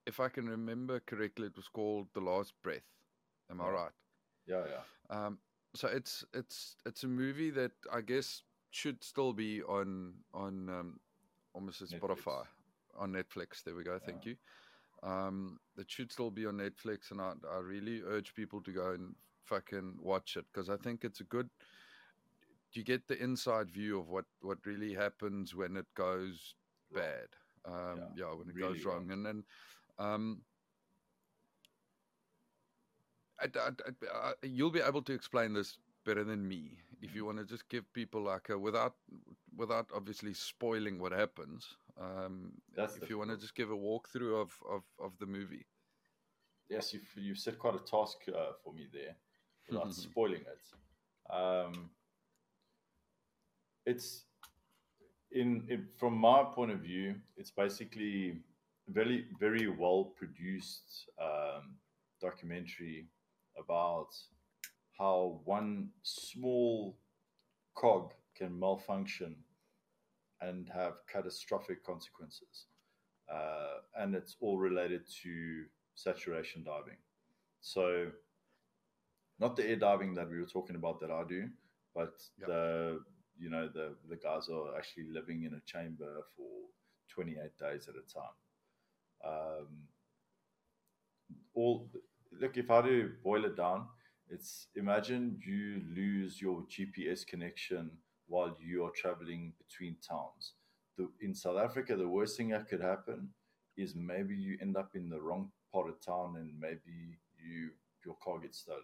if 0.06 0.20
I 0.20 0.30
can 0.30 0.48
remember 0.50 1.00
correctly, 1.00 1.48
it 1.48 1.56
was 1.56 1.68
called 1.68 2.08
The 2.14 2.22
Last 2.22 2.54
Breath. 2.64 2.88
Am 3.50 3.62
I 3.62 3.70
right? 3.70 3.92
yeah 4.48 4.64
yeah 4.68 4.84
Um, 5.10 5.40
so 5.76 5.88
it's 5.88 6.24
it's 6.34 6.76
it's 6.86 7.04
a 7.04 7.08
movie 7.08 7.50
that 7.52 7.72
I 7.92 8.02
guess 8.02 8.44
should 8.72 9.04
still 9.04 9.34
be 9.34 9.62
on 9.64 10.14
on 10.34 10.70
um, 10.70 11.00
almost 11.54 11.82
a 11.82 11.86
Netflix. 11.86 12.00
Spotify 12.00 12.44
on 12.98 13.12
Netflix. 13.12 13.64
There 13.64 13.76
we 13.76 13.84
go. 13.84 14.00
Thank 14.00 14.26
you. 14.26 14.36
Um, 15.04 15.60
it 15.78 15.90
should 15.90 16.12
still 16.12 16.32
be 16.32 16.46
on 16.46 16.56
Netflix, 16.58 17.12
and 17.12 17.22
I, 17.22 17.34
I 17.52 17.58
really 17.58 18.02
urge 18.02 18.34
people 18.34 18.62
to 18.62 18.72
go 18.72 18.92
and 18.92 19.16
fucking 19.46 19.98
watch 20.02 20.38
it 20.38 20.46
because 20.52 20.70
I 20.70 20.78
think 20.78 21.04
it's 21.04 21.20
a 21.20 21.26
good. 21.26 21.50
You 22.74 22.84
get 22.84 23.08
the 23.08 23.22
inside 23.22 23.70
view 23.70 24.00
of 24.00 24.08
what 24.10 24.26
what 24.42 24.66
really 24.66 24.94
happens 24.94 25.54
when 25.54 25.76
it 25.76 25.88
goes 25.96 26.56
bad. 26.94 27.28
Um, 27.66 28.00
Yeah, 28.16 28.26
yeah, 28.26 28.34
when 28.34 28.50
it 28.50 28.56
really 28.56 28.74
goes 28.76 28.86
wrong, 28.86 29.12
and 29.12 29.26
then. 29.26 29.44
Um, 30.00 30.44
I- 33.40 33.50
I- 33.56 34.08
I- 34.12 34.34
you'll 34.44 34.70
be 34.72 34.82
able 34.82 35.02
to 35.02 35.14
explain 35.14 35.54
this 35.54 35.80
better 36.04 36.24
than 36.24 36.48
me 36.48 36.78
if 37.02 37.16
you 37.16 37.26
want 37.26 37.38
to 37.40 37.46
just 37.46 37.68
give 37.70 37.92
people 37.94 38.22
like 38.22 38.50
a 38.50 38.58
without 38.58 38.96
without 39.58 39.88
obviously 39.96 40.34
spoiling 40.34 41.00
what 41.00 41.12
happens. 41.12 41.66
Um, 42.00 42.54
That's 42.76 42.96
if 42.98 43.10
you 43.10 43.18
want 43.18 43.32
to 43.32 43.38
just 43.38 43.56
give 43.56 43.70
a 43.70 43.76
walkthrough 43.76 44.42
of, 44.42 44.52
of, 44.70 44.84
of 45.00 45.12
the 45.20 45.26
movie. 45.26 45.66
yes 46.70 46.94
you've, 46.94 47.12
you've 47.16 47.38
set 47.38 47.60
quite 47.60 47.76
a 47.76 47.80
task 47.96 48.18
uh, 48.30 48.54
for 48.64 48.74
me 48.74 48.88
there 48.94 49.16
without 49.70 49.94
spoiling 50.08 50.42
it 50.56 51.34
um, 51.40 51.90
it's 53.86 54.26
in, 55.32 55.50
in 55.70 55.88
from 56.00 56.14
my 56.18 56.44
point 56.44 56.72
of 56.72 56.80
view 56.80 57.16
it's 57.38 57.52
basically 57.52 58.40
very 58.88 59.26
very 59.40 59.68
well 59.68 60.14
produced 60.18 61.10
um, 61.22 61.76
documentary 62.22 63.08
about 63.64 64.10
how 64.98 65.40
one 65.46 65.90
small 66.04 66.98
cog 67.76 68.14
can 68.36 68.58
malfunction 68.60 69.36
and 70.42 70.70
have 70.70 70.94
catastrophic 71.12 71.84
consequences 71.86 72.66
uh, 73.32 73.80
and 73.98 74.16
it's 74.16 74.36
all 74.42 74.58
related 74.58 75.02
to 75.24 75.64
saturation 75.96 76.64
diving 76.64 76.98
so 77.62 78.08
not 79.42 79.56
the 79.56 79.68
air 79.68 79.76
diving 79.76 80.14
that 80.14 80.30
we 80.30 80.40
were 80.40 80.46
talking 80.46 80.76
about 80.76 81.00
that 81.02 81.12
I 81.12 81.24
do, 81.28 81.50
but 81.96 82.14
Yep. 82.38 82.48
the 82.48 83.04
you 83.40 83.50
know 83.50 83.68
the 83.68 83.96
the 84.08 84.16
guys 84.16 84.48
are 84.50 84.78
actually 84.78 85.08
living 85.12 85.44
in 85.44 85.56
a 85.56 85.60
chamber 85.62 86.24
for 86.38 86.70
28 87.10 87.58
days 87.58 87.90
at 87.90 87.96
a 87.96 88.06
time. 88.14 88.38
Um, 89.26 89.68
all 91.56 91.90
look 92.40 92.56
if 92.56 92.70
I 92.70 92.82
do 92.84 93.12
boil 93.24 93.46
it 93.46 93.58
down, 93.58 93.88
it's 94.32 94.68
imagine 94.76 95.38
you 95.46 95.82
lose 95.96 96.42
your 96.42 96.64
GPS 96.64 97.26
connection 97.26 97.92
while 98.28 98.56
you 98.60 98.86
are 98.86 98.92
traveling 98.92 99.54
between 99.58 99.98
towns. 100.08 100.54
The, 100.98 101.10
in 101.22 101.36
South 101.36 101.58
Africa, 101.58 101.96
the 101.96 102.08
worst 102.08 102.38
thing 102.38 102.50
that 102.50 102.70
could 102.70 102.82
happen 102.82 103.30
is 103.78 103.94
maybe 103.96 104.36
you 104.36 104.58
end 104.62 104.78
up 104.78 104.92
in 104.96 105.10
the 105.10 105.22
wrong 105.22 105.52
part 105.74 105.90
of 105.90 106.04
town 106.04 106.36
and 106.38 106.52
maybe 106.60 107.18
you 107.44 107.72
your 108.06 108.16
car 108.24 108.40
gets 108.40 108.60
stolen. 108.60 108.82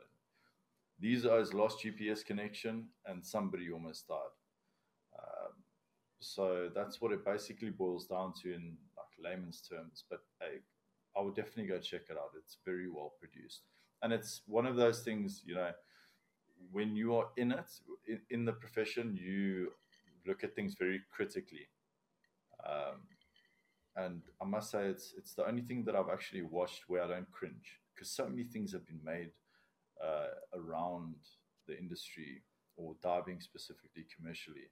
These 0.99 1.25
guys 1.25 1.53
lost 1.53 1.83
GPS 1.83 2.25
connection 2.25 2.87
and 3.05 3.25
somebody 3.25 3.71
almost 3.71 4.07
died. 4.07 4.35
Um, 5.17 5.53
so 6.19 6.69
that's 6.73 7.01
what 7.01 7.11
it 7.11 7.25
basically 7.25 7.69
boils 7.69 8.07
down 8.07 8.33
to 8.41 8.53
in 8.53 8.77
like 8.95 9.31
layman's 9.31 9.61
terms. 9.61 10.03
But 10.09 10.19
hey, 10.39 10.59
I 11.15 11.21
would 11.21 11.35
definitely 11.35 11.67
go 11.67 11.79
check 11.79 12.01
it 12.09 12.17
out. 12.17 12.31
It's 12.37 12.57
very 12.65 12.89
well 12.89 13.13
produced, 13.19 13.61
and 14.01 14.13
it's 14.13 14.41
one 14.47 14.65
of 14.65 14.75
those 14.75 15.01
things 15.01 15.41
you 15.45 15.55
know 15.55 15.71
when 16.71 16.95
you 16.95 17.15
are 17.15 17.27
in 17.37 17.51
it 17.51 17.71
in, 18.07 18.21
in 18.29 18.45
the 18.45 18.53
profession, 18.53 19.17
you 19.19 19.71
look 20.25 20.43
at 20.43 20.55
things 20.55 20.75
very 20.77 21.01
critically. 21.11 21.67
Um, 22.65 23.01
and 23.95 24.21
I 24.41 24.45
must 24.45 24.71
say, 24.71 24.87
it's 24.87 25.13
it's 25.17 25.33
the 25.33 25.47
only 25.47 25.61
thing 25.61 25.83
that 25.85 25.95
I've 25.95 26.09
actually 26.11 26.43
watched 26.43 26.83
where 26.87 27.03
I 27.03 27.07
don't 27.07 27.31
cringe 27.31 27.79
because 27.93 28.11
so 28.11 28.27
many 28.27 28.43
things 28.43 28.71
have 28.73 28.85
been 28.85 29.01
made 29.03 29.31
uh, 30.03 30.27
around 30.53 31.15
the 31.67 31.77
industry 31.77 32.43
or 32.75 32.95
diving 33.01 33.41
specifically 33.41 34.05
commercially 34.15 34.69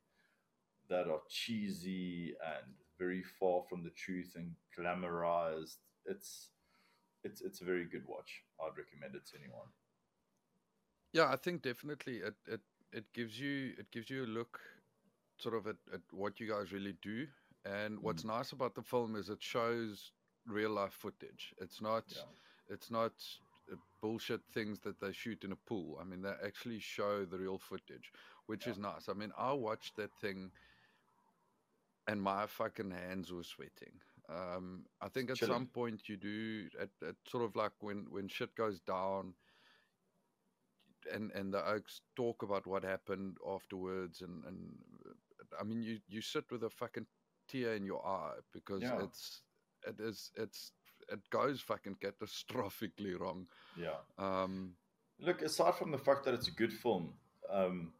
that 0.89 1.07
are 1.07 1.21
cheesy 1.27 2.35
and 2.45 2.73
very 2.99 3.23
far 3.23 3.63
from 3.67 3.83
the 3.83 3.89
truth 3.91 4.33
and 4.35 4.51
glamorized. 4.77 5.77
It's 6.05 6.51
it's 7.25 7.41
it's 7.41 7.61
a 7.61 7.65
very 7.65 7.85
good 7.85 8.05
watch. 8.07 8.43
I'd 8.61 8.77
recommend 8.77 9.15
it 9.15 9.25
to 9.27 9.37
anyone. 9.39 9.69
Yeah, 11.13 11.31
I 11.31 11.37
think 11.37 11.61
definitely 11.63 12.17
it, 12.17 12.35
it 12.47 12.61
it 12.91 13.13
gives 13.13 13.39
you 13.39 13.73
it 13.77 13.91
gives 13.91 14.09
you 14.09 14.25
a 14.25 14.27
look 14.27 14.59
sort 15.37 15.55
of 15.55 15.67
at, 15.67 15.77
at 15.93 16.01
what 16.11 16.39
you 16.39 16.47
guys 16.47 16.71
really 16.73 16.93
do. 17.01 17.27
And 17.65 17.99
what's 18.01 18.23
Mm. 18.23 18.37
nice 18.37 18.51
about 18.53 18.75
the 18.75 18.83
film 18.83 19.15
is 19.15 19.29
it 19.29 19.41
shows 19.43 20.11
real 20.45 20.71
life 20.71 20.93
footage. 20.93 21.53
It's 21.59 21.81
not 21.81 22.05
Yeah. 22.15 22.31
it's 22.69 22.91
not 22.91 23.13
bullshit 24.01 24.41
things 24.53 24.79
that 24.81 24.99
they 24.99 25.11
shoot 25.13 25.43
in 25.43 25.51
a 25.51 25.55
pool. 25.55 25.97
I 25.99 26.03
mean, 26.03 26.21
they 26.21 26.33
actually 26.45 26.79
show 26.79 27.25
the 27.25 27.39
real 27.39 27.57
footage, 27.59 28.11
which 28.45 28.67
Yeah. 28.67 28.73
is 28.73 28.77
nice. 28.77 29.09
I 29.09 29.13
mean, 29.13 29.33
I 29.37 29.53
watched 29.53 29.95
that 29.97 30.15
thing 30.15 30.51
and 32.07 32.21
my 32.21 32.47
fucking 32.47 32.91
hands 32.91 33.31
were 33.33 33.43
sweating. 33.43 34.01
Um, 34.29 34.85
I 35.01 35.07
think 35.09 35.29
at 35.29 35.37
Chilling. 35.37 35.53
some 35.53 35.65
point 35.67 36.09
you 36.09 36.17
do 36.17 36.67
at, 36.79 36.89
at 37.07 37.15
sort 37.27 37.43
of 37.43 37.55
like 37.55 37.73
when 37.81 38.07
when 38.09 38.27
shit 38.27 38.55
goes 38.55 38.79
down 38.79 39.33
and 41.13 41.31
and 41.31 41.53
the 41.53 41.63
oaks 41.67 42.01
talk 42.15 42.41
about 42.41 42.65
what 42.65 42.83
happened 42.83 43.37
afterwards 43.47 44.21
and 44.21 44.43
and 44.45 44.73
I 45.59 45.63
mean 45.63 45.83
you 45.83 45.99
you 46.07 46.21
sit 46.21 46.45
with 46.51 46.63
a 46.63 46.69
fucking 46.69 47.05
tear 47.47 47.75
in 47.75 47.85
your 47.85 48.05
eye 48.05 48.39
because 48.51 48.81
Yeah. 48.81 49.03
it's 49.03 49.41
it 49.87 49.99
is 49.99 50.31
it's 50.35 50.71
it 51.11 51.19
goes 51.29 51.61
fucking 51.61 51.97
catastrophically 52.03 53.19
wrong. 53.19 53.47
Yeah. 53.77 53.97
Um, 54.17 54.75
Look, 55.19 55.43
aside 55.43 55.75
from 55.75 55.91
the 55.91 55.99
fact 55.99 56.25
that 56.25 56.33
it's 56.33 56.47
a 56.47 56.51
good 56.51 56.73
film, 56.73 57.13
um, 57.49 57.93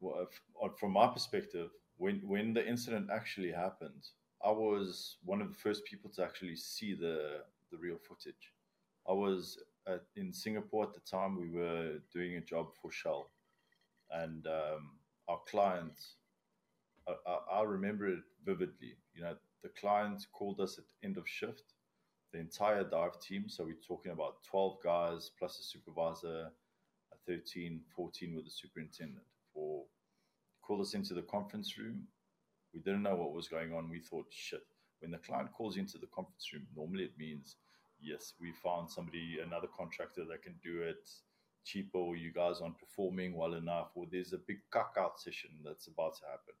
well, 0.00 0.28
from 0.78 0.92
my 0.92 1.06
perspective, 1.06 1.70
when 1.96 2.20
when 2.26 2.52
the 2.52 2.64
incident 2.68 3.08
actually 3.10 3.50
happened, 3.52 4.08
I 4.44 4.50
was 4.50 5.16
one 5.24 5.40
of 5.40 5.48
the 5.48 5.58
first 5.58 5.84
people 5.84 6.10
to 6.10 6.24
actually 6.24 6.56
see 6.56 6.94
the 6.94 7.42
the 7.70 7.78
real 7.78 7.96
footage. 7.96 8.52
I 9.08 9.12
was 9.12 9.58
at, 9.86 10.02
in 10.16 10.32
Singapore 10.32 10.84
at 10.84 10.94
the 10.94 11.00
time. 11.00 11.40
We 11.40 11.50
were 11.50 11.98
doing 12.12 12.36
a 12.36 12.40
job 12.40 12.68
for 12.80 12.90
Shell, 12.90 13.30
and 14.10 14.46
um, 14.46 14.90
our 15.28 15.40
client, 15.48 15.94
I, 17.08 17.14
I, 17.26 17.60
I 17.60 17.62
remember 17.62 18.08
it 18.08 18.24
vividly. 18.44 18.96
You 19.14 19.22
know, 19.22 19.36
the 19.62 19.70
client 19.70 20.26
called 20.32 20.60
us 20.60 20.78
at 20.78 20.84
end 21.02 21.16
of 21.16 21.28
shift 21.28 21.74
the 22.32 22.40
entire 22.40 22.84
dive 22.84 23.20
team. 23.20 23.44
So 23.48 23.64
we're 23.64 23.76
talking 23.86 24.12
about 24.12 24.42
12 24.50 24.78
guys 24.82 25.30
plus 25.38 25.58
a 25.60 25.62
supervisor, 25.62 26.50
a 27.12 27.16
13, 27.26 27.80
14 27.94 28.34
with 28.34 28.44
the 28.44 28.50
superintendent. 28.50 29.24
For 29.54 29.84
called 30.62 30.80
us 30.80 30.94
into 30.94 31.14
the 31.14 31.22
conference 31.22 31.76
room. 31.78 32.04
We 32.74 32.80
didn't 32.80 33.02
know 33.02 33.16
what 33.16 33.32
was 33.32 33.48
going 33.48 33.72
on. 33.72 33.90
We 33.90 34.00
thought, 34.00 34.26
shit. 34.30 34.62
When 35.00 35.10
the 35.10 35.18
client 35.18 35.52
calls 35.52 35.76
into 35.76 35.98
the 35.98 36.06
conference 36.06 36.52
room, 36.52 36.66
normally 36.76 37.04
it 37.04 37.18
means, 37.18 37.56
yes, 38.00 38.34
we 38.40 38.52
found 38.52 38.90
somebody, 38.90 39.38
another 39.44 39.68
contractor 39.76 40.24
that 40.24 40.42
can 40.42 40.54
do 40.62 40.80
it 40.82 41.10
cheaper, 41.64 41.98
or 41.98 42.16
you 42.16 42.32
guys 42.32 42.60
aren't 42.60 42.78
performing 42.78 43.34
well 43.34 43.54
enough, 43.54 43.90
or 43.94 44.06
there's 44.10 44.32
a 44.32 44.38
big 44.38 44.58
cuck 44.70 44.96
out 44.98 45.20
session 45.20 45.50
that's 45.64 45.86
about 45.86 46.14
to 46.16 46.22
happen. 46.26 46.54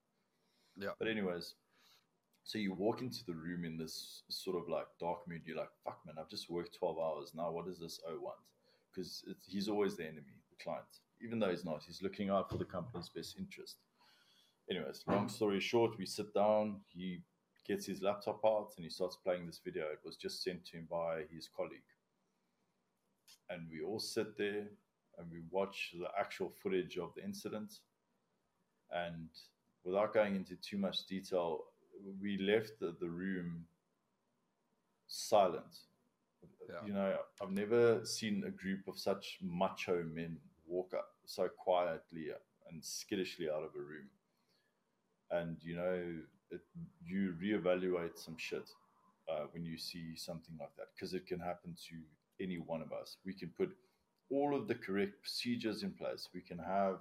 Yeah. 0.76 0.90
But 0.98 1.08
anyways, 1.08 1.54
so 2.44 2.58
you 2.58 2.74
walk 2.74 3.00
into 3.02 3.24
the 3.24 3.34
room 3.34 3.64
in 3.64 3.76
this 3.76 4.22
sort 4.28 4.56
of 4.56 4.68
like 4.68 4.86
dark 5.00 5.26
mood. 5.28 5.42
You're 5.44 5.56
like, 5.56 5.70
fuck, 5.84 6.00
man, 6.06 6.16
I've 6.18 6.30
just 6.30 6.50
worked 6.50 6.76
12 6.78 6.98
hours. 6.98 7.32
Now, 7.34 7.50
what 7.50 7.66
does 7.66 7.78
this 7.78 8.00
O 8.08 8.18
want? 8.20 8.38
Because 8.92 9.24
he's 9.46 9.68
always 9.68 9.96
the 9.96 10.04
enemy, 10.04 10.34
the 10.50 10.62
client. 10.62 10.84
Even 11.22 11.38
though 11.38 11.50
he's 11.50 11.64
not, 11.64 11.82
he's 11.86 12.02
looking 12.02 12.30
out 12.30 12.50
for 12.50 12.58
the 12.58 12.64
company's 12.64 13.08
best 13.08 13.36
interest. 13.38 13.76
Anyways, 14.70 15.04
long 15.06 15.18
um, 15.18 15.28
story 15.28 15.60
short, 15.60 15.98
we 15.98 16.06
sit 16.06 16.32
down. 16.34 16.80
He 16.88 17.20
gets 17.66 17.86
his 17.86 18.02
laptop 18.02 18.40
out 18.44 18.70
and 18.76 18.84
he 18.84 18.90
starts 18.90 19.16
playing 19.16 19.46
this 19.46 19.60
video. 19.64 19.84
It 19.84 20.00
was 20.04 20.16
just 20.16 20.42
sent 20.42 20.64
to 20.66 20.78
him 20.78 20.88
by 20.90 21.22
his 21.32 21.48
colleague. 21.54 21.80
And 23.50 23.68
we 23.70 23.82
all 23.82 24.00
sit 24.00 24.36
there 24.38 24.66
and 25.18 25.30
we 25.30 25.42
watch 25.50 25.94
the 25.98 26.08
actual 26.18 26.52
footage 26.62 26.96
of 26.98 27.12
the 27.14 27.24
incident. 27.24 27.80
And 28.90 29.28
without 29.84 30.14
going 30.14 30.36
into 30.36 30.56
too 30.56 30.78
much 30.78 31.06
detail, 31.06 31.64
we 32.20 32.38
left 32.38 32.80
the, 32.80 32.94
the 33.00 33.08
room 33.08 33.66
silent. 35.06 35.80
Yeah. 36.68 36.86
You 36.86 36.92
know, 36.94 37.16
I've 37.40 37.50
never 37.50 38.04
seen 38.04 38.44
a 38.46 38.50
group 38.50 38.88
of 38.88 38.98
such 38.98 39.38
macho 39.42 40.02
men 40.02 40.38
walk 40.66 40.94
up 40.94 41.10
so 41.26 41.48
quietly 41.48 42.28
and 42.70 42.82
skittishly 42.82 43.50
out 43.50 43.62
of 43.62 43.74
a 43.76 43.82
room. 43.82 44.08
And, 45.32 45.56
you 45.62 45.76
know, 45.76 46.02
it, 46.50 46.60
you 47.04 47.34
reevaluate 47.42 48.18
some 48.18 48.36
shit 48.36 48.68
uh, 49.30 49.46
when 49.52 49.64
you 49.64 49.78
see 49.78 50.14
something 50.14 50.54
like 50.60 50.74
that 50.76 50.88
because 50.94 51.14
it 51.14 51.26
can 51.26 51.40
happen 51.40 51.74
to 51.88 51.96
any 52.42 52.56
one 52.58 52.82
of 52.82 52.92
us. 52.92 53.16
We 53.24 53.32
can 53.32 53.50
put 53.56 53.74
all 54.30 54.54
of 54.54 54.68
the 54.68 54.74
correct 54.74 55.20
procedures 55.22 55.82
in 55.82 55.92
place. 55.92 56.28
We 56.34 56.40
can 56.40 56.58
have, 56.58 56.98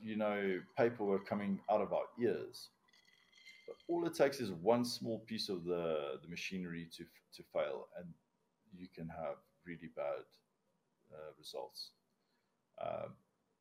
you 0.00 0.16
know, 0.16 0.60
paperwork 0.76 1.26
coming 1.28 1.60
out 1.70 1.80
of 1.80 1.92
our 1.92 2.06
ears. 2.20 2.70
But 3.66 3.76
all 3.86 4.06
it 4.06 4.14
takes 4.14 4.40
is 4.40 4.50
one 4.50 4.84
small 4.84 5.18
piece 5.20 5.48
of 5.48 5.64
the, 5.64 6.18
the 6.22 6.28
machinery 6.28 6.88
to, 6.96 7.04
to 7.36 7.42
fail, 7.52 7.88
and 7.98 8.06
you 8.76 8.88
can 8.94 9.08
have 9.08 9.36
really 9.66 9.90
bad 9.94 10.24
uh, 11.12 11.32
results. 11.38 11.90
Um, 12.80 13.12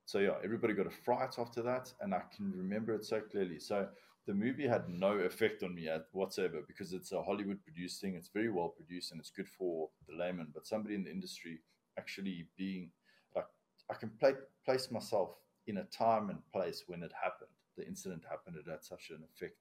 so, 0.08 0.20
yeah, 0.20 0.36
everybody 0.42 0.74
got 0.74 0.88
a 0.88 0.90
fright 1.04 1.36
after 1.38 1.62
that, 1.64 1.92
and 2.00 2.16
I 2.16 2.22
can 2.34 2.54
remember 2.56 2.96
it 2.96 3.04
so 3.04 3.20
clearly. 3.20 3.60
So, 3.60 3.90
the 4.26 4.34
movie 4.34 4.66
had 4.66 4.88
no 4.88 5.12
effect 5.20 5.64
on 5.64 5.76
me 5.76 5.90
at 5.90 6.06
whatsoever 6.14 6.62
because 6.66 6.94
it's 6.94 7.12
a 7.12 7.22
Hollywood 7.22 7.62
produced 7.62 8.00
thing. 8.00 8.16
It's 8.16 8.30
very 8.30 8.50
well 8.50 8.70
produced 8.70 9.12
and 9.12 9.20
it's 9.20 9.30
good 9.30 9.50
for 9.50 9.90
the 10.08 10.16
layman. 10.16 10.48
But 10.54 10.66
somebody 10.66 10.96
in 10.96 11.04
the 11.04 11.12
industry 11.12 11.60
actually 12.00 12.48
being 12.58 12.92
like, 13.36 13.48
I 13.90 13.96
can 13.96 14.12
play, 14.20 14.34
place 14.66 14.92
myself 14.92 15.32
in 15.66 15.78
a 15.78 15.84
time 15.84 16.30
and 16.30 16.40
place 16.54 16.84
when 16.88 17.04
it 17.04 17.12
happened. 17.22 17.52
The 17.78 17.86
incident 17.86 18.24
happened. 18.30 18.56
It 18.58 18.70
had 18.70 18.84
such 18.84 19.12
an 19.12 19.24
effect 19.34 19.58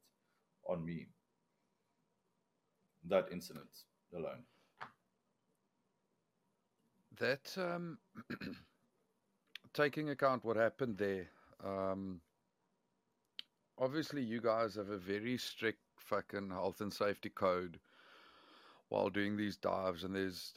on 0.69 0.85
me. 0.85 1.09
That 3.09 3.27
incident 3.33 3.83
alone. 4.15 4.45
that 7.19 7.57
um, 7.57 7.99
taking 9.77 10.11
account 10.11 10.45
what 10.45 10.57
happened 10.57 10.97
there, 10.97 11.29
um, 11.63 12.21
obviously 13.79 14.23
you 14.23 14.41
guys 14.41 14.75
have 14.75 14.89
a 14.89 14.97
very 14.97 15.37
strict 15.37 15.81
fucking 15.99 16.51
health 16.51 16.81
and 16.81 16.93
safety 16.93 17.29
code 17.29 17.79
while 18.89 19.11
doing 19.11 19.37
these 19.37 19.57
dives, 19.57 20.05
and 20.05 20.15
there's. 20.15 20.55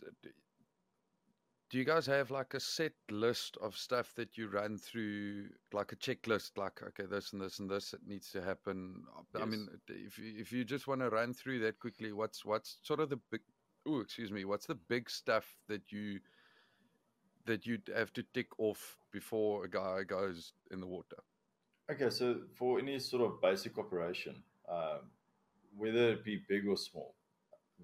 Do 1.70 1.78
you 1.78 1.86
guys 1.86 2.08
have 2.08 2.32
like 2.32 2.56
a 2.56 2.60
set 2.60 2.94
list 3.12 3.56
of 3.62 3.78
stuff 3.78 4.16
that 4.16 4.36
you 4.38 4.48
run 4.48 4.76
through, 4.76 5.50
like 5.72 5.92
a 5.92 5.96
checklist, 5.96 6.58
like 6.58 6.82
okay, 6.82 7.06
this 7.06 7.32
and 7.34 7.40
this 7.40 7.60
and 7.60 7.70
this 7.70 7.94
it 7.94 8.00
needs 8.08 8.32
to 8.32 8.42
happen? 8.42 9.04
I 9.40 9.46
mean, 9.46 9.68
if 9.88 10.18
you, 10.18 10.34
if 10.38 10.52
you 10.52 10.64
just 10.64 10.88
want 10.88 11.02
to 11.02 11.10
run 11.10 11.32
through 11.34 11.60
that 11.60 11.80
quickly, 11.80 12.12
what's 12.12 12.44
what's 12.44 12.78
sort 12.82 13.00
of 13.00 13.10
the 13.10 13.20
big, 13.32 13.42
oh 13.88 14.00
excuse 14.00 14.32
me, 14.32 14.46
what's 14.46 14.66
the 14.66 14.76
big 14.76 15.12
stuff 15.12 15.46
that 15.68 15.92
you 15.92 16.20
that 17.46 17.66
you'd 17.66 17.90
have 17.96 18.14
to 18.14 18.24
tick 18.34 18.48
off 18.60 18.98
before 19.12 19.66
a 19.66 19.70
guy 19.70 20.04
goes 20.04 20.54
in 20.72 20.80
the 20.80 20.88
water? 20.88 21.18
Okay, 21.92 22.10
so 22.10 22.42
for 22.56 22.80
any 22.80 23.00
sort 23.00 23.24
of 23.24 23.42
basic 23.42 23.78
operation, 23.78 24.44
um, 24.72 25.10
whether 25.76 26.12
it 26.12 26.24
be 26.24 26.44
big 26.48 26.68
or 26.68 26.78
small, 26.78 27.16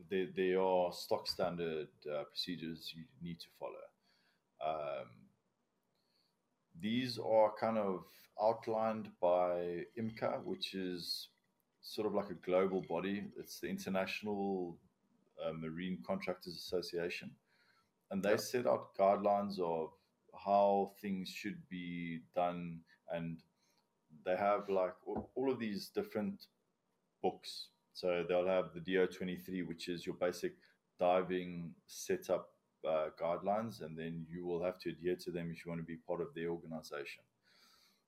there, 0.10 0.28
there 0.36 0.62
are 0.62 0.92
stock 0.94 1.28
standard 1.28 1.88
uh, 2.12 2.24
procedures 2.24 2.94
you 2.96 3.04
need 3.22 3.40
to 3.40 3.48
follow. 3.60 3.86
Um, 4.64 5.08
these 6.80 7.18
are 7.18 7.52
kind 7.60 7.78
of 7.78 8.04
outlined 8.42 9.10
by 9.22 9.86
IMCA, 9.98 10.44
which 10.44 10.74
is 10.74 11.30
sort 11.82 12.08
of 12.08 12.14
like 12.14 12.30
a 12.30 12.46
global 12.46 12.82
body. 12.88 13.24
It's 13.40 13.60
the 13.60 13.68
International 13.70 14.78
uh, 15.44 15.54
Marine 15.54 16.00
Contractors 16.06 16.56
Association. 16.56 17.32
And 18.16 18.24
they 18.24 18.38
Yeah. 18.38 18.38
set 18.38 18.66
out 18.66 18.96
guidelines 18.96 19.60
of 19.60 19.94
how 20.34 20.94
things 21.02 21.28
should 21.30 21.68
be 21.68 22.22
done. 22.34 22.86
And 23.12 23.44
they 24.24 24.38
have 24.38 24.70
like 24.70 24.96
all 25.08 25.52
of 25.52 25.60
these 25.60 25.90
different 25.90 26.48
books. 27.22 27.72
So 27.94 28.24
they'll 28.28 28.48
have 28.48 28.74
the 28.74 28.80
DO23, 28.80 29.64
which 29.64 29.90
is 29.90 30.06
your 30.06 30.16
basic 30.16 30.56
diving 30.98 31.76
setup 31.88 32.56
uh, 32.88 33.10
guidelines, 33.20 33.82
and 33.82 33.98
then 33.98 34.26
you 34.30 34.46
will 34.46 34.64
have 34.64 34.80
to 34.80 34.92
adhere 34.92 35.18
to 35.18 35.32
them 35.32 35.52
if 35.52 35.66
you 35.66 35.72
want 35.72 35.82
to 35.82 35.86
be 35.86 35.98
part 35.98 36.22
of 36.22 36.34
the 36.36 36.48
organization. 36.48 37.26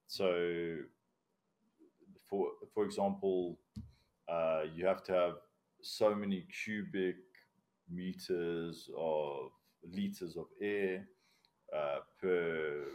So, 0.08 0.78
for 2.30 2.52
for 2.74 2.86
example, 2.86 3.60
uh, 4.30 4.64
you 4.74 4.86
have 4.86 5.04
to 5.06 5.14
have 5.14 5.36
so 5.82 6.16
many 6.16 6.48
cubic 6.64 7.18
meters 7.90 8.90
of 8.98 9.52
liters 9.84 10.36
of 10.38 10.46
air 10.62 11.08
uh, 11.76 12.00
per 12.22 12.86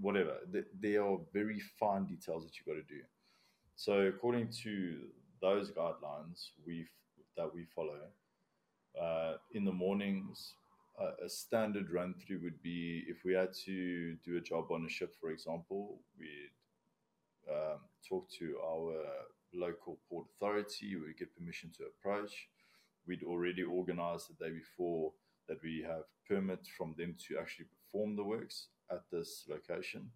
whatever. 0.00 0.36
Th- 0.52 0.66
There 0.80 1.02
are 1.04 1.18
very 1.32 1.60
fine 1.60 2.04
details 2.06 2.44
that 2.44 2.52
you've 2.56 2.66
got 2.66 2.86
to 2.86 2.94
do. 2.94 3.02
So, 3.76 4.00
according 4.02 4.48
to 4.62 4.98
those 5.40 5.70
guidelines 5.70 6.50
we 6.66 6.86
that 7.36 7.54
we 7.54 7.64
follow, 7.74 8.00
uh, 9.00 9.34
in 9.52 9.64
the 9.64 9.72
mornings, 9.72 10.54
a, 10.98 11.26
a 11.26 11.28
standard 11.28 11.90
run 11.90 12.14
through 12.14 12.40
would 12.42 12.62
be 12.62 13.04
if 13.08 13.24
we 13.24 13.34
had 13.34 13.52
to 13.66 14.14
do 14.24 14.38
a 14.38 14.40
job 14.40 14.70
on 14.70 14.86
a 14.86 14.88
ship, 14.88 15.14
for 15.20 15.30
example, 15.30 15.98
we'd 16.18 16.56
um, 17.52 17.80
talk 18.08 18.28
to 18.38 18.56
our 18.64 18.94
local 19.54 19.98
port 20.08 20.26
authority, 20.34 20.96
we'd 20.96 21.18
get 21.18 21.34
permission 21.36 21.70
to 21.76 21.84
approach. 21.84 22.48
We'd 23.06 23.22
already 23.22 23.62
organized 23.62 24.30
the 24.30 24.44
day 24.44 24.50
before 24.50 25.12
that 25.48 25.62
we 25.62 25.82
have 25.86 26.04
permit 26.28 26.66
from 26.76 26.94
them 26.98 27.14
to 27.28 27.38
actually 27.38 27.66
perform 27.66 28.16
the 28.16 28.24
works 28.24 28.68
at 28.90 29.02
this 29.10 29.44
location. 29.48 30.10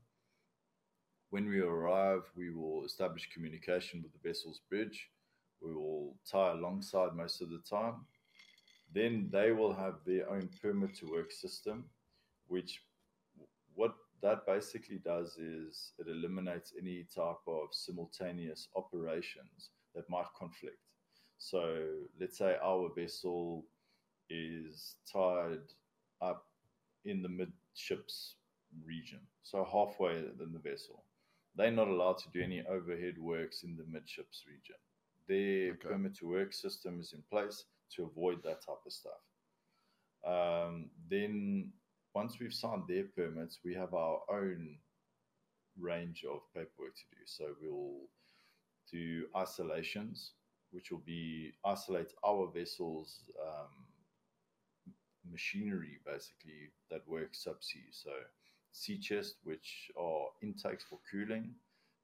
When 1.30 1.48
we 1.48 1.60
arrive, 1.60 2.22
we 2.36 2.50
will 2.50 2.84
establish 2.84 3.30
communication 3.32 4.02
with 4.02 4.12
the 4.12 4.28
vessel's 4.28 4.60
bridge. 4.68 5.08
We 5.62 5.74
will 5.74 6.16
tie 6.30 6.52
alongside 6.52 7.14
most 7.14 7.40
of 7.40 7.50
the 7.50 7.62
time. 7.68 8.06
Then 8.92 9.28
they 9.30 9.52
will 9.52 9.72
have 9.72 10.00
their 10.04 10.28
own 10.28 10.48
permit 10.60 10.96
to 10.96 11.10
work 11.10 11.30
system, 11.30 11.84
which 12.48 12.82
what 13.74 13.94
that 14.22 14.44
basically 14.46 14.98
does 14.98 15.36
is 15.36 15.92
it 15.98 16.08
eliminates 16.08 16.72
any 16.76 17.06
type 17.14 17.40
of 17.46 17.68
simultaneous 17.70 18.68
operations 18.74 19.70
that 19.94 20.10
might 20.10 20.26
conflict. 20.36 20.78
So 21.38 21.86
let's 22.20 22.36
say 22.36 22.56
our 22.62 22.90
vessel 22.94 23.64
is 24.30 24.94
tied 25.12 25.60
up 26.22 26.46
in 27.04 27.22
the 27.22 27.28
midships 27.28 28.36
region, 28.84 29.20
so 29.42 29.64
halfway 29.64 30.16
in 30.16 30.52
the 30.52 30.70
vessel. 30.70 31.04
They're 31.56 31.70
not 31.70 31.88
allowed 31.88 32.18
to 32.18 32.30
do 32.32 32.40
any 32.40 32.64
overhead 32.66 33.18
works 33.18 33.64
in 33.64 33.76
the 33.76 33.84
midships 33.84 34.44
region. 34.46 34.76
Their 35.28 35.72
okay. 35.72 35.88
permit 35.88 36.16
to 36.18 36.28
work 36.28 36.52
system 36.52 37.00
is 37.00 37.12
in 37.12 37.22
place 37.30 37.64
to 37.96 38.04
avoid 38.04 38.42
that 38.44 38.64
type 38.64 38.78
of 38.86 38.92
stuff. 38.92 39.20
Um, 40.24 40.90
then 41.10 41.72
once 42.14 42.38
we've 42.40 42.54
signed 42.54 42.84
their 42.88 43.04
permits, 43.04 43.58
we 43.64 43.74
have 43.74 43.94
our 43.94 44.20
own 44.30 44.76
range 45.78 46.24
of 46.30 46.40
paperwork 46.54 46.94
to 46.94 47.16
do. 47.16 47.22
So 47.26 47.46
we'll 47.60 48.06
do 48.90 49.26
isolations, 49.36 50.32
which 50.70 50.90
will 50.90 51.02
be 51.06 51.52
isolate 51.64 52.12
our 52.24 52.50
vessels 52.52 53.20
um, 53.42 53.68
machinery 55.30 55.98
basically 56.04 56.70
that 56.90 57.06
works 57.08 57.44
subsea. 57.46 57.88
So 57.90 58.10
sea 58.72 58.98
chest, 58.98 59.36
which 59.44 59.90
are 59.98 60.28
intakes 60.42 60.84
for 60.88 60.98
cooling, 61.10 61.54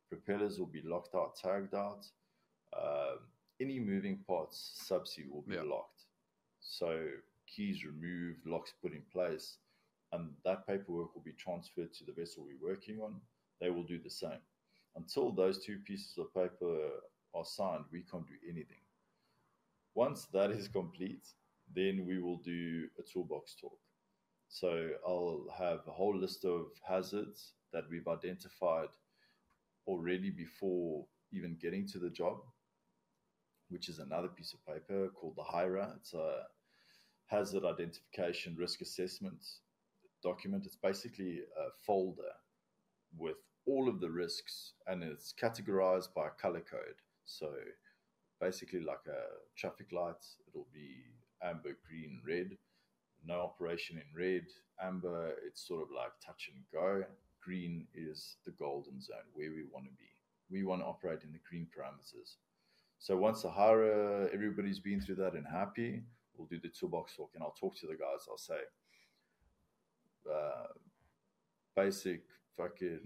propellers 0.09 0.59
will 0.59 0.67
be 0.67 0.83
locked 0.83 1.15
out, 1.15 1.37
tagged 1.37 1.75
out. 1.75 2.07
Uh, 2.77 3.17
any 3.61 3.79
moving 3.79 4.19
parts 4.27 4.85
subsea 4.91 5.31
will 5.31 5.45
be 5.49 5.55
yeah. 5.55 5.63
locked. 5.63 6.03
So 6.61 7.07
keys 7.47 7.85
removed, 7.85 8.45
locks 8.45 8.73
put 8.83 8.93
in 8.93 9.03
place, 9.13 9.59
and 10.13 10.31
that 10.45 10.67
paperwork 10.67 11.15
will 11.15 11.23
be 11.23 11.33
transferred 11.33 11.93
to 11.95 12.05
the 12.05 12.13
vessel 12.13 12.45
we're 12.45 12.69
working 12.69 13.01
on. 13.01 13.15
They 13.61 13.71
will 13.71 13.85
do 13.85 13.99
the 13.99 14.11
same. 14.11 14.41
Until 14.97 15.31
those 15.31 15.65
two 15.65 15.79
pieces 15.79 16.19
of 16.19 16.33
paper 16.35 16.91
are 17.35 17.45
signed, 17.45 17.85
we 17.93 18.03
can't 18.11 18.27
do 18.27 18.35
anything. 18.49 18.81
Once 19.95 20.27
that 20.33 20.51
is 20.51 20.69
complete, 20.73 21.27
then 21.75 22.05
we 22.07 22.21
will 22.21 22.39
do 22.39 22.89
a 22.99 23.03
toolbox 23.03 23.55
talk. 23.61 23.79
So 24.49 24.91
I'll 25.07 25.47
have 25.59 25.81
a 25.87 25.93
whole 25.93 26.17
list 26.17 26.45
of 26.45 26.67
hazards 26.87 27.53
that 27.73 27.85
we've 27.91 28.09
identified 28.09 28.89
already 29.87 30.31
before 30.31 31.07
even 31.33 31.57
getting 31.61 31.87
to 31.89 31.99
the 31.99 32.11
job, 32.11 32.39
which 33.69 33.89
is 33.89 33.99
another 33.99 34.29
piece 34.29 34.55
of 34.55 34.65
paper 34.65 35.09
called 35.09 35.35
the 35.37 35.43
HIRA. 35.43 35.95
It's 35.97 36.15
a 36.15 36.43
hazard 37.27 37.65
identification 37.65 38.57
risk 38.57 38.81
assessment 38.81 39.45
document. 40.23 40.65
It's 40.65 40.77
basically 40.77 41.41
a 41.41 41.71
folder 41.85 42.33
with 43.17 43.37
all 43.67 43.89
of 43.89 44.01
the 44.01 44.11
risks 44.11 44.75
and 44.87 45.03
it's 45.03 45.35
categorized 45.41 46.15
by 46.15 46.29
color 46.41 46.61
code. 46.61 47.01
So 47.25 47.53
basically, 48.41 48.81
like 48.81 49.07
a 49.09 49.57
traffic 49.57 49.89
light, 49.93 50.25
it'll 50.49 50.69
be 50.73 51.03
amber, 51.43 51.77
green, 51.89 52.21
red. 52.27 52.57
No 53.25 53.41
operation 53.41 53.97
in 53.99 54.05
red. 54.19 54.47
Amber, 54.83 55.35
it's 55.47 55.67
sort 55.67 55.83
of 55.83 55.89
like 55.95 56.13
touch 56.25 56.51
and 56.53 56.63
go. 56.73 57.05
Green 57.43 57.87
is 57.95 58.37
the 58.45 58.53
golden 58.53 59.01
zone 59.01 59.29
where 59.35 59.51
we 59.51 59.65
want 59.73 59.87
to 59.87 59.93
be. 59.93 60.11
We 60.51 60.65
want 60.65 60.83
to 60.83 60.87
operate 60.87 61.23
in 61.25 61.33
the 61.33 61.41
green 61.49 61.67
parameters. 61.67 62.37
So 62.99 63.17
once 63.17 63.43
HIRA, 63.43 64.29
everybody's 64.33 64.81
been 64.81 65.01
through 65.01 65.17
that 65.17 65.35
and 65.35 65.47
happy, 65.47 66.03
we'll 66.37 66.49
do 66.49 66.59
the 66.61 66.69
toolbox 66.69 67.17
talk 67.17 67.31
and 67.35 67.43
I'll 67.43 67.55
talk 67.59 67.77
to 67.81 67.87
the 67.87 67.95
guys. 67.95 68.27
I'll 68.29 68.39
say, 68.39 68.61
uh, 70.33 70.67
basic 71.75 72.23
fucking 72.57 73.01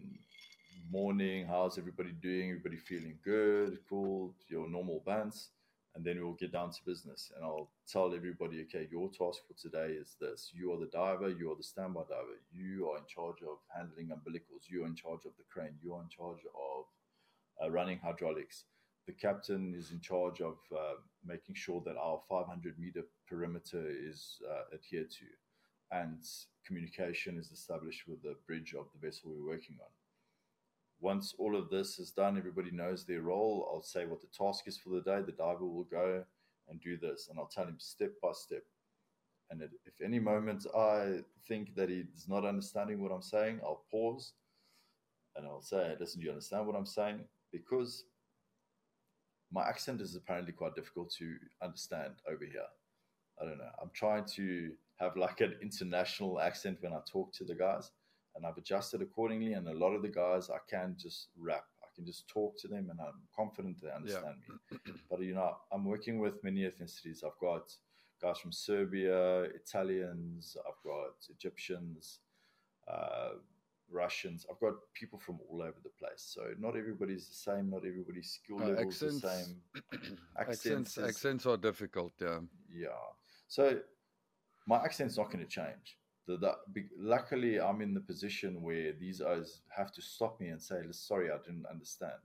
morning. 0.91 1.47
How's 1.47 1.79
everybody 1.79 2.13
doing? 2.13 2.51
Everybody 2.51 2.77
feeling 2.77 3.19
good? 3.25 3.79
Cool. 3.89 4.35
Your 4.49 4.69
normal 4.69 5.03
bands. 5.05 5.51
And 5.95 6.05
then 6.05 6.23
we'll 6.23 6.35
get 6.35 6.53
down 6.53 6.71
to 6.71 6.79
business. 6.87 7.33
And 7.35 7.45
I'll 7.45 7.71
tell 7.91 8.15
everybody, 8.15 8.63
okay, 8.63 8.87
your 8.91 9.09
task 9.09 9.41
for 9.47 9.55
today 9.61 9.95
is 9.95 10.17
this. 10.21 10.51
You 10.55 10.73
are 10.73 10.79
the 10.79 10.87
diver. 10.87 11.29
You 11.31 11.51
are 11.53 11.57
the 11.57 11.65
standby 11.65 12.03
diver. 12.09 12.39
You 12.53 12.91
are 12.91 12.99
in 12.99 13.05
charge 13.09 13.43
of 13.43 13.59
handling 13.75 14.09
umbilicals. 14.09 14.69
You 14.69 14.85
are 14.85 14.87
in 14.87 14.95
charge 14.95 15.25
of 15.27 15.33
the 15.37 15.45
crane. 15.53 15.75
You 15.83 15.95
are 15.95 16.03
in 16.03 16.09
charge 16.09 16.41
of 16.55 16.85
uh, 17.63 17.71
running 17.71 17.99
hydraulics. 17.99 18.65
The 19.07 19.13
captain 19.15 19.75
is 19.77 19.91
in 19.91 20.01
charge 20.01 20.41
of 20.41 20.59
uh, 20.73 21.01
making 21.27 21.57
sure 21.57 21.83
that 21.85 21.97
our 21.97 22.21
500 22.29 22.79
meter 22.79 23.03
perimeter 23.29 23.85
is 23.89 24.41
uh, 24.49 24.75
adhered 24.75 25.11
to 25.11 25.27
and 25.93 26.25
communication 26.67 27.39
is 27.39 27.51
established 27.51 28.07
with 28.07 28.23
the 28.23 28.37
bridge 28.47 28.75
of 28.79 28.87
the 28.93 29.07
vessel 29.07 29.31
we're 29.31 29.53
working 29.53 29.77
on. 29.81 30.00
Once 31.01 31.35
all 31.39 31.57
of 31.57 31.71
this 31.71 31.99
is 31.99 32.11
done, 32.11 32.37
everybody 32.37 32.71
knows 32.71 33.05
their 33.05 33.23
role. 33.23 33.69
I'll 33.73 33.83
say 33.83 34.05
what 34.05 34.21
the 34.21 34.27
task 34.27 34.69
is 34.69 34.77
for 34.77 34.91
the 34.91 35.01
day. 35.01 35.23
The 35.23 35.33
diver 35.33 35.65
will 35.65 35.85
go 35.85 36.23
and 36.69 36.81
do 36.81 36.97
this, 36.99 37.29
and 37.29 37.39
I'll 37.39 37.47
tell 37.47 37.65
him 37.67 37.77
step 37.79 38.13
by 38.23 38.33
step. 38.33 38.63
And 39.51 39.63
if 39.63 40.01
any 40.05 40.21
moment 40.21 40.67
I 40.77 41.21
think 41.49 41.75
that 41.75 41.89
he's 41.89 42.27
not 42.29 42.45
understanding 42.45 43.03
what 43.03 43.11
I'm 43.11 43.23
saying, 43.23 43.61
I'll 43.65 43.85
pause 43.91 44.35
and 45.37 45.47
I'll 45.47 45.63
say, 45.63 45.97
Listen, 45.99 46.21
do 46.21 46.27
you 46.27 46.33
understand 46.33 46.67
what 46.67 46.77
I'm 46.77 46.87
saying? 46.87 47.21
Because 47.51 48.05
my 49.53 49.67
accent 49.67 50.01
is 50.01 50.15
apparently 50.15 50.53
quite 50.53 50.77
difficult 50.77 51.11
to 51.19 51.35
understand 51.63 52.15
over 52.29 52.45
here. 52.45 52.69
I 53.41 53.45
don't 53.45 53.59
know. 53.59 53.71
I'm 53.83 53.91
trying 53.93 54.25
to 54.37 54.71
have 55.01 55.17
like 55.17 55.41
an 55.41 55.57
international 55.63 56.41
accent 56.41 56.79
when 56.81 56.93
I 56.93 57.01
talk 57.11 57.33
to 57.33 57.45
the 57.45 57.55
guys, 57.55 57.91
and 58.37 58.47
I've 58.47 58.57
adjusted 58.57 59.03
accordingly. 59.03 59.53
And 59.55 59.69
a 59.69 59.75
lot 59.75 59.95
of 59.95 60.03
the 60.03 60.09
guys, 60.09 60.51
I 60.51 60.59
can 60.69 60.97
just 60.99 61.29
rap. 61.37 61.65
I 61.83 61.87
can 61.95 62.05
just 62.05 62.29
talk 62.29 62.57
to 62.59 62.69
them, 62.69 62.89
and 62.91 63.01
I'm 63.01 63.21
confident 63.35 63.81
they 63.83 63.91
understand 63.91 64.37
yeah. 64.49 64.77
me. 64.87 64.93
But 65.11 65.23
you 65.23 65.35
know, 65.35 65.57
I'm 65.73 65.85
working 65.85 66.19
with 66.19 66.43
many 66.45 66.61
ethnicities. 66.61 67.25
I've 67.25 67.39
got 67.41 67.73
guys 68.23 68.39
from 68.39 68.53
Serbia, 68.53 69.43
Italians. 69.43 70.57
I've 70.67 70.83
got 70.85 71.15
Egyptians. 71.31 72.21
Uh, 72.89 73.31
Russians. 73.93 74.47
I've 74.51 74.61
got 74.61 74.75
people 74.95 75.19
from 75.19 75.39
all 75.49 75.63
over 75.63 75.77
the 75.83 75.91
place. 75.91 76.23
So 76.35 76.43
not 76.59 76.77
everybody's 76.77 77.29
the 77.29 77.35
same. 77.35 77.71
Not 77.71 77.85
everybody's 77.87 78.39
skill 78.43 78.63
uh, 78.63 78.69
level 78.69 78.89
is 78.89 79.01
the 79.01 79.13
same. 79.13 79.57
accents, 80.39 80.67
accents, 80.67 80.99
accents 80.99 81.47
are 81.47 81.57
difficult. 81.57 82.13
Yeah. 82.21 82.39
Yeah. 82.73 82.89
So 83.49 83.81
my 84.67 84.77
accent's 84.77 85.17
not 85.17 85.31
going 85.33 85.45
to 85.45 85.51
change. 85.51 85.99
Luckily, 86.99 87.61
I'm 87.61 87.81
in 87.81 87.95
the 87.95 88.01
position 88.01 88.63
where 88.63 88.93
these 88.93 89.21
guys 89.21 89.63
have 89.77 89.93
to 89.93 90.03
stop 90.03 90.41
me 90.41 90.49
and 90.49 90.61
say, 90.61 90.83
"Sorry, 90.91 91.31
I 91.31 91.39
didn't 91.39 91.67
understand." 91.67 92.21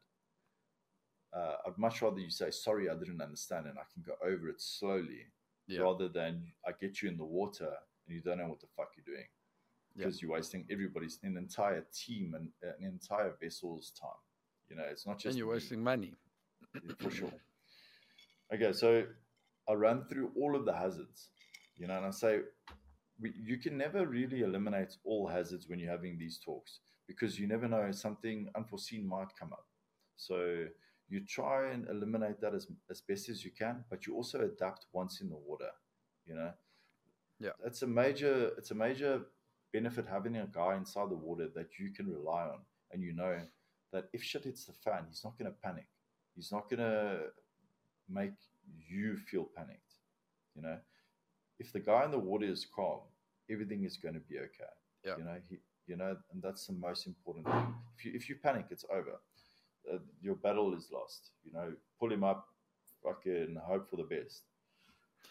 Uh, 1.34 1.56
I'd 1.66 1.78
much 1.78 2.02
rather 2.02 2.20
you 2.20 2.30
say, 2.30 2.52
"Sorry, 2.52 2.90
I 2.90 2.96
didn't 2.96 3.22
understand," 3.22 3.68
and 3.68 3.78
I 3.78 3.84
can 3.94 4.04
go 4.04 4.16
over 4.24 4.50
it 4.50 4.62
slowly, 4.62 5.26
yeah. 5.68 5.82
rather 5.82 6.08
than 6.08 6.52
I 6.68 6.72
get 6.80 7.02
you 7.02 7.10
in 7.10 7.18
the 7.18 7.26
water 7.26 7.74
and 8.06 8.16
you 8.16 8.22
don't 8.22 8.38
know 8.38 8.48
what 8.48 8.60
the 8.60 8.68
fuck 8.68 8.92
you're 8.96 9.16
doing 9.16 9.28
because 9.96 10.16
yeah. 10.16 10.28
you're 10.28 10.36
wasting 10.36 10.66
everybody's 10.70 11.20
an 11.24 11.38
entire 11.38 11.86
team 11.94 12.36
and 12.36 12.50
an 12.62 12.86
entire 12.86 13.34
vessel's 13.42 13.92
time. 13.92 14.22
You 14.70 14.76
know, 14.76 14.84
it's 14.90 15.08
not 15.08 15.18
just 15.18 15.26
and 15.26 15.38
you're 15.38 15.54
wasting 15.54 15.84
money 15.84 16.14
for 17.00 17.10
sure. 17.10 17.34
Okay, 18.54 18.74
so 18.74 19.06
I 19.68 19.74
run 19.74 20.06
through 20.06 20.32
all 20.36 20.56
of 20.56 20.66
the 20.66 20.74
hazards 20.74 21.30
you 21.78 21.88
know, 21.88 21.98
and 21.98 22.06
I 22.06 22.12
say 22.12 22.40
we, 23.20 23.34
you 23.42 23.58
can 23.58 23.78
never 23.78 24.06
really 24.06 24.42
eliminate 24.42 24.98
all 25.04 25.28
hazards 25.28 25.68
when 25.68 25.80
you're 25.80 25.92
having 25.92 26.18
these 26.18 26.40
talks 26.44 26.80
because 27.08 27.40
you 27.40 27.48
never 27.48 27.68
know 27.68 27.92
something 27.92 28.48
unforeseen 28.56 29.08
might 29.08 29.30
come 29.40 29.54
up. 29.54 29.66
So 30.16 30.66
you 31.08 31.22
try 31.26 31.72
and 31.72 31.88
eliminate 31.90 32.42
that 32.42 32.56
as, 32.56 32.68
as 32.90 33.02
best 33.02 33.30
as 33.30 33.46
you 33.46 33.52
can, 33.52 33.84
but 33.90 34.08
you 34.08 34.16
also 34.16 34.42
adapt 34.42 34.88
once 34.92 35.22
in 35.22 35.30
the 35.30 35.36
water. 35.36 35.70
You 36.26 36.36
know, 36.36 36.52
yeah, 37.40 37.52
it's 37.66 37.84
a 37.84 37.88
major 37.88 38.52
it's 38.58 38.72
a 38.72 38.76
major 38.76 39.22
benefit 39.72 40.06
having 40.08 40.38
a 40.38 40.48
guy 40.48 40.76
inside 40.76 41.10
the 41.10 41.16
water 41.16 41.50
that 41.56 41.78
you 41.80 41.92
can 41.92 42.08
rely 42.08 42.44
on, 42.44 42.60
and 42.92 43.04
you 43.04 43.14
know 43.14 43.38
that 43.94 44.06
if 44.14 44.24
shit 44.24 44.46
hits 44.46 44.66
the 44.66 44.74
fan, 44.74 45.06
he's 45.08 45.24
not 45.24 45.38
going 45.38 45.52
to 45.52 45.58
panic. 45.64 45.88
He's 46.36 46.52
not 46.52 46.70
going 46.70 46.80
to 46.80 47.20
make 48.10 48.34
you 48.90 49.18
feel 49.18 49.48
panicked. 49.56 49.82
You 50.56 50.64
know, 50.64 50.78
if 51.60 51.72
the 51.74 51.80
guy 51.80 52.06
in 52.06 52.12
the 52.12 52.20
water 52.20 52.46
is 52.46 52.66
calm, 52.76 53.00
everything 53.50 53.84
is 53.84 53.98
going 53.98 54.14
to 54.16 54.20
be 54.22 54.38
okay. 54.40 54.74
Yeah. 55.06 55.18
You 55.18 55.24
know, 55.24 55.38
he, 55.50 55.58
you 55.88 55.96
know, 55.98 56.16
and 56.32 56.42
that's 56.42 56.68
the 56.68 56.74
most 56.74 57.08
important 57.08 57.46
thing. 57.46 57.74
If 57.98 58.06
you 58.06 58.12
if 58.16 58.30
you 58.30 58.36
panic, 58.36 58.68
it's 58.72 58.86
over. 58.92 59.20
Uh, 59.92 60.00
your 60.22 60.36
battle 60.36 60.74
is 60.76 60.90
lost. 60.92 61.30
You 61.46 61.54
know, 61.54 61.74
pull 62.00 62.12
him 62.12 62.24
up, 62.24 62.48
fucking 63.04 63.58
hope 63.64 63.90
for 63.90 63.98
the 63.98 64.04
best. 64.04 64.44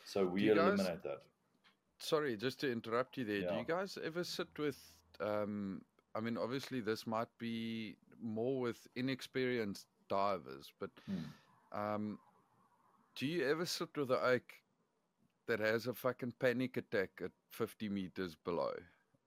So 0.05 0.25
we 0.27 0.43
you 0.43 0.55
guys- 0.55 0.79
eliminate 0.79 1.03
that. 1.03 1.23
Sorry, 1.99 2.37
just 2.37 2.61
to 2.61 2.71
interrupt 2.71 3.17
you 3.17 3.25
there. 3.25 3.49
Do 3.49 3.55
you 3.57 3.65
guys 3.65 3.97
ever 4.05 4.25
sit 4.25 4.49
with? 4.59 4.77
Um, 5.21 5.81
I 6.15 6.21
mean, 6.21 6.37
obviously, 6.37 6.81
this 6.81 7.07
might 7.07 7.29
be 7.39 7.97
more 8.21 8.61
with 8.61 8.87
inexperienced 8.97 9.87
divers, 10.09 10.73
but 10.81 10.91
Hmm. 11.07 11.25
um, 11.73 12.19
do 13.15 13.27
you 13.27 13.49
ever 13.49 13.65
sit 13.65 13.97
with 13.97 14.11
oak 14.11 14.55
that 15.47 15.61
has 15.61 15.87
a 15.87 15.95
fucking 15.95 16.35
panic 16.39 16.77
attack 16.77 17.11
at 17.23 17.31
50 17.51 17.89
meters 17.89 18.35
below? 18.45 18.73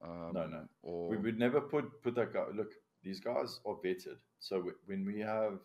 Um, 0.01 0.31
no. 0.33 0.67
Or 0.83 1.09
We 1.09 1.17
would 1.17 1.39
never 1.39 1.61
put 1.61 2.01
put 2.03 2.15
that 2.15 2.33
guy. 2.33 2.45
Look, 2.53 2.71
these 3.03 3.19
guys 3.19 3.59
are 3.65 3.75
vetted. 3.75 4.17
So 4.39 4.57
w- 4.57 4.77
when 4.85 5.05
we 5.05 5.19
have 5.21 5.59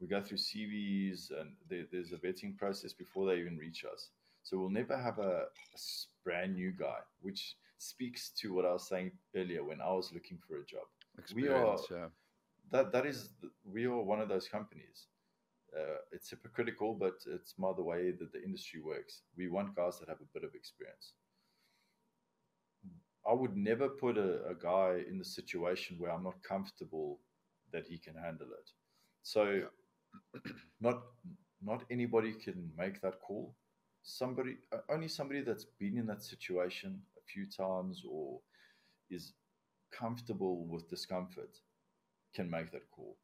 we 0.00 0.06
go 0.08 0.20
through 0.20 0.38
CVs 0.38 1.30
and 1.40 1.52
there, 1.70 1.84
there's 1.90 2.12
a 2.12 2.16
vetting 2.16 2.56
process 2.56 2.92
before 2.92 3.26
they 3.26 3.40
even 3.40 3.56
reach 3.56 3.84
us. 3.84 4.10
So 4.42 4.58
we'll 4.58 4.70
never 4.70 4.96
have 4.96 5.18
a 5.18 5.46
brand 6.24 6.54
new 6.54 6.72
guy, 6.72 6.98
which 7.22 7.56
speaks 7.78 8.30
to 8.40 8.52
what 8.54 8.64
I 8.64 8.72
was 8.72 8.88
saying 8.88 9.12
earlier 9.34 9.62
when 9.64 9.80
I 9.80 9.92
was 9.92 10.12
looking 10.12 10.38
for 10.38 10.56
a 10.58 10.64
job. 10.64 10.86
we 11.34 11.48
are- 11.48 11.78
yeah. 11.90 12.08
That 12.72 12.90
that 12.92 13.06
is 13.06 13.30
we 13.64 13.84
are 13.86 14.02
one 14.02 14.20
of 14.20 14.28
those 14.28 14.48
companies. 14.48 15.06
Uh, 15.74 15.98
it's 16.12 16.30
hypocritical, 16.30 16.94
but 16.94 17.14
it's 17.26 17.54
more 17.58 17.74
the 17.74 17.82
way 17.82 18.10
that 18.10 18.32
the 18.32 18.42
industry 18.42 18.80
works. 18.80 19.22
We 19.36 19.48
want 19.48 19.74
guys 19.74 19.98
that 19.98 20.08
have 20.08 20.20
a 20.20 20.32
bit 20.32 20.44
of 20.44 20.54
experience. 20.54 21.14
I 23.28 23.32
would 23.32 23.56
never 23.56 23.88
put 23.88 24.16
a, 24.16 24.46
a 24.48 24.54
guy 24.54 25.02
in 25.08 25.18
the 25.18 25.24
situation 25.24 25.96
where 25.98 26.12
I'm 26.12 26.22
not 26.22 26.42
comfortable 26.42 27.20
that 27.72 27.86
he 27.86 27.98
can 27.98 28.14
handle 28.14 28.48
it. 28.48 28.70
So, 29.22 29.62
not 30.80 31.02
not 31.60 31.84
anybody 31.90 32.32
can 32.32 32.70
make 32.76 33.00
that 33.00 33.20
call. 33.20 33.54
Somebody, 34.02 34.56
only 34.88 35.08
somebody 35.08 35.40
that's 35.40 35.64
been 35.80 35.98
in 35.98 36.06
that 36.06 36.22
situation 36.22 37.02
a 37.18 37.20
few 37.26 37.46
times 37.46 38.04
or 38.08 38.40
is 39.10 39.32
comfortable 39.90 40.64
with 40.66 40.88
discomfort 40.88 41.58
can 42.34 42.48
make 42.48 42.70
that 42.70 42.88
call. 42.90 43.16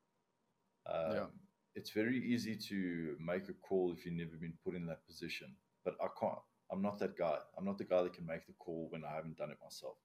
Um, 0.87 1.13
Yeah. 1.13 1.27
It's 1.75 1.91
very 1.91 2.19
easy 2.19 2.57
to 2.69 3.17
make 3.19 3.49
a 3.49 3.55
call 3.55 3.93
if 3.93 4.05
you've 4.05 4.15
never 4.15 4.37
been 4.37 4.53
put 4.65 4.75
in 4.75 4.87
that 4.87 5.07
position, 5.07 5.55
but 5.85 5.95
I 6.03 6.09
can't. 6.21 6.39
I'm 6.71 6.83
not 6.83 6.99
that 6.99 7.17
guy. 7.17 7.39
I'm 7.57 7.65
not 7.65 7.79
the 7.79 7.85
guy 7.85 8.03
that 8.03 8.15
can 8.15 8.27
make 8.27 8.47
the 8.47 8.53
call 8.59 8.89
when 8.91 9.05
I 9.05 9.15
haven't 9.15 9.39
done 9.39 9.51
it 9.51 9.59
myself. 9.63 9.97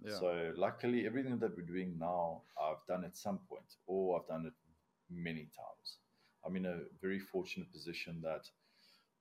Yeah. 0.00 0.18
So 0.18 0.52
luckily, 0.56 1.06
everything 1.06 1.38
that 1.38 1.56
we're 1.56 1.62
doing 1.62 1.96
now, 1.98 2.42
I've 2.60 2.84
done 2.86 3.04
at 3.04 3.16
some 3.16 3.38
point, 3.48 3.74
or 3.86 4.18
I've 4.18 4.28
done 4.28 4.46
it 4.46 4.52
many 5.10 5.48
times. 5.56 5.98
I'm 6.44 6.56
in 6.56 6.66
a 6.66 6.80
very 7.02 7.18
fortunate 7.18 7.72
position 7.72 8.20
that 8.22 8.48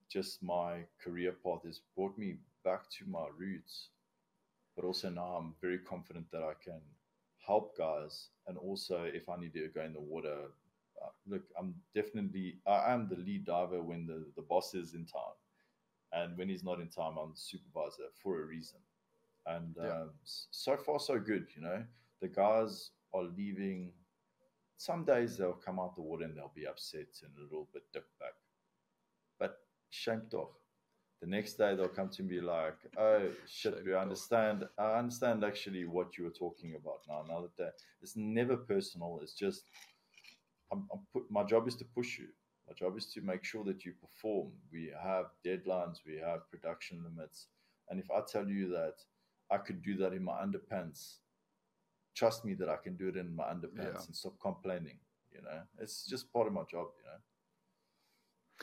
just 0.10 0.44
my 0.44 0.86
career 1.04 1.34
path 1.44 1.64
has 1.66 1.82
brought 1.96 2.18
me 2.18 2.36
back 2.64 2.90
to 3.00 3.06
my 3.08 3.28
roots, 3.38 3.90
but 4.76 4.86
also 4.86 5.10
now 5.10 5.38
I'm 5.40 5.56
very 5.62 5.80
confident 5.80 6.28
that 6.32 6.44
I 6.44 6.54
can 6.64 6.80
help 7.46 7.78
guys, 7.78 8.30
and 8.48 8.58
also 8.58 9.04
if 9.04 9.30
I 9.30 9.38
need 9.40 9.54
to 9.54 9.68
go 9.74 9.82
in 9.82 9.94
the 9.94 10.00
water. 10.00 10.52
Look, 11.26 11.44
I'm 11.60 11.76
definitely 11.96 12.60
I 12.68 12.94
am 12.94 13.08
the 13.10 13.18
lead 13.18 13.46
diver 13.46 13.82
when 13.82 14.06
the, 14.06 14.26
the 14.36 14.42
boss 14.42 14.74
is 14.74 14.94
in 14.94 15.06
town, 15.06 15.34
and 16.14 16.38
when 16.38 16.50
he's 16.50 16.64
not 16.64 16.80
in 16.80 16.90
town, 16.90 17.18
I'm 17.22 17.32
the 17.32 17.38
supervisor 17.38 18.10
for 18.22 18.42
a 18.42 18.46
reason 18.46 18.80
and 19.48 19.76
Yeah. 19.78 20.02
um, 20.02 20.12
so 20.24 20.78
far 20.78 21.00
so 21.00 21.20
good. 21.20 21.48
You 21.56 21.62
know, 21.62 21.86
the 22.22 22.28
guys 22.28 22.92
are 23.14 23.24
leaving. 23.24 23.94
Some 24.78 25.06
days 25.06 25.38
they'll 25.38 25.54
come 25.54 25.80
out 25.80 25.96
the 25.96 26.02
water 26.02 26.26
and 26.26 26.36
they'll 26.38 26.52
be 26.54 26.68
upset 26.68 27.08
and 27.24 27.32
a 27.38 27.42
little 27.42 27.68
bit 27.74 27.84
dipped 27.94 28.20
back, 28.20 28.36
but 29.40 29.58
shame 29.90 30.24
toch. 30.30 30.54
The 31.22 31.28
next 31.28 31.54
day 31.54 31.76
they'll 31.76 31.88
come 31.88 32.10
to 32.10 32.24
me 32.24 32.42
like, 32.42 32.78
"Oh 32.96 33.32
shit, 33.48 33.84
we 33.84 33.96
understand. 33.96 34.68
I 34.78 35.00
understand 35.00 35.44
actually 35.44 35.86
what 35.86 36.16
you 36.16 36.26
were 36.26 36.30
talking 36.46 36.76
about 36.76 37.02
now. 37.08 37.24
Now 37.28 37.50
that 37.58 37.74
it's 38.02 38.16
never 38.16 38.56
personal. 38.56 39.20
It's 39.24 39.34
just 39.34 39.64
I'm, 40.72 40.88
I'm 40.92 41.00
put, 41.14 41.30
my 41.30 41.44
job 41.44 41.68
is 41.68 41.76
to 41.78 41.86
push 41.86 42.18
you. 42.20 42.28
My 42.68 42.74
job 42.74 42.98
is 42.98 43.06
to 43.14 43.22
make 43.22 43.44
sure 43.46 43.64
that 43.64 43.86
you 43.86 43.94
perform. 44.02 44.52
We 44.72 44.92
have 45.02 45.28
deadlines. 45.46 46.00
We 46.06 46.18
have 46.18 46.50
production 46.52 47.04
limits. 47.04 47.48
And 47.90 48.00
if 48.00 48.12
I 48.12 48.20
tell 48.30 48.48
you 48.48 48.70
that 48.70 48.96
I 49.50 49.58
could 49.58 49.82
do 49.82 49.96
that 49.98 50.12
in 50.14 50.24
my 50.24 50.34
underpants, 50.34 51.20
trust 52.16 52.44
me 52.44 52.54
that 52.56 52.68
I 52.68 52.76
can 52.76 52.96
do 52.98 53.08
it 53.08 53.16
in 53.16 53.34
my 53.36 53.46
underpants 53.46 53.94
Yeah. 53.94 54.06
and 54.08 54.16
stop 54.16 54.34
complaining. 54.42 55.00
You 55.32 55.42
know, 55.44 55.62
it's 55.80 56.06
just 56.06 56.32
part 56.34 56.48
of 56.48 56.54
my 56.54 56.64
job. 56.70 56.88
You 56.98 57.06
know, 57.06 57.20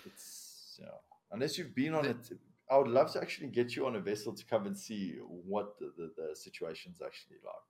it's 0.06 0.76
you 0.78 0.84
know, 0.86 1.00
unless 1.32 1.56
you've 1.56 1.74
been 1.74 1.94
on 1.94 2.04
it. 2.04 2.16
I 2.70 2.78
would 2.78 2.88
love 2.88 3.12
to 3.12 3.20
actually 3.20 3.48
get 3.48 3.76
you 3.76 3.86
on 3.86 3.94
a 3.96 4.00
vessel 4.00 4.32
to 4.34 4.44
come 4.46 4.66
and 4.66 4.76
see 4.76 5.16
what 5.20 5.78
the, 5.78 5.92
the, 5.98 6.10
the 6.16 6.34
situation's 6.34 7.02
actually 7.04 7.36
like 7.44 7.68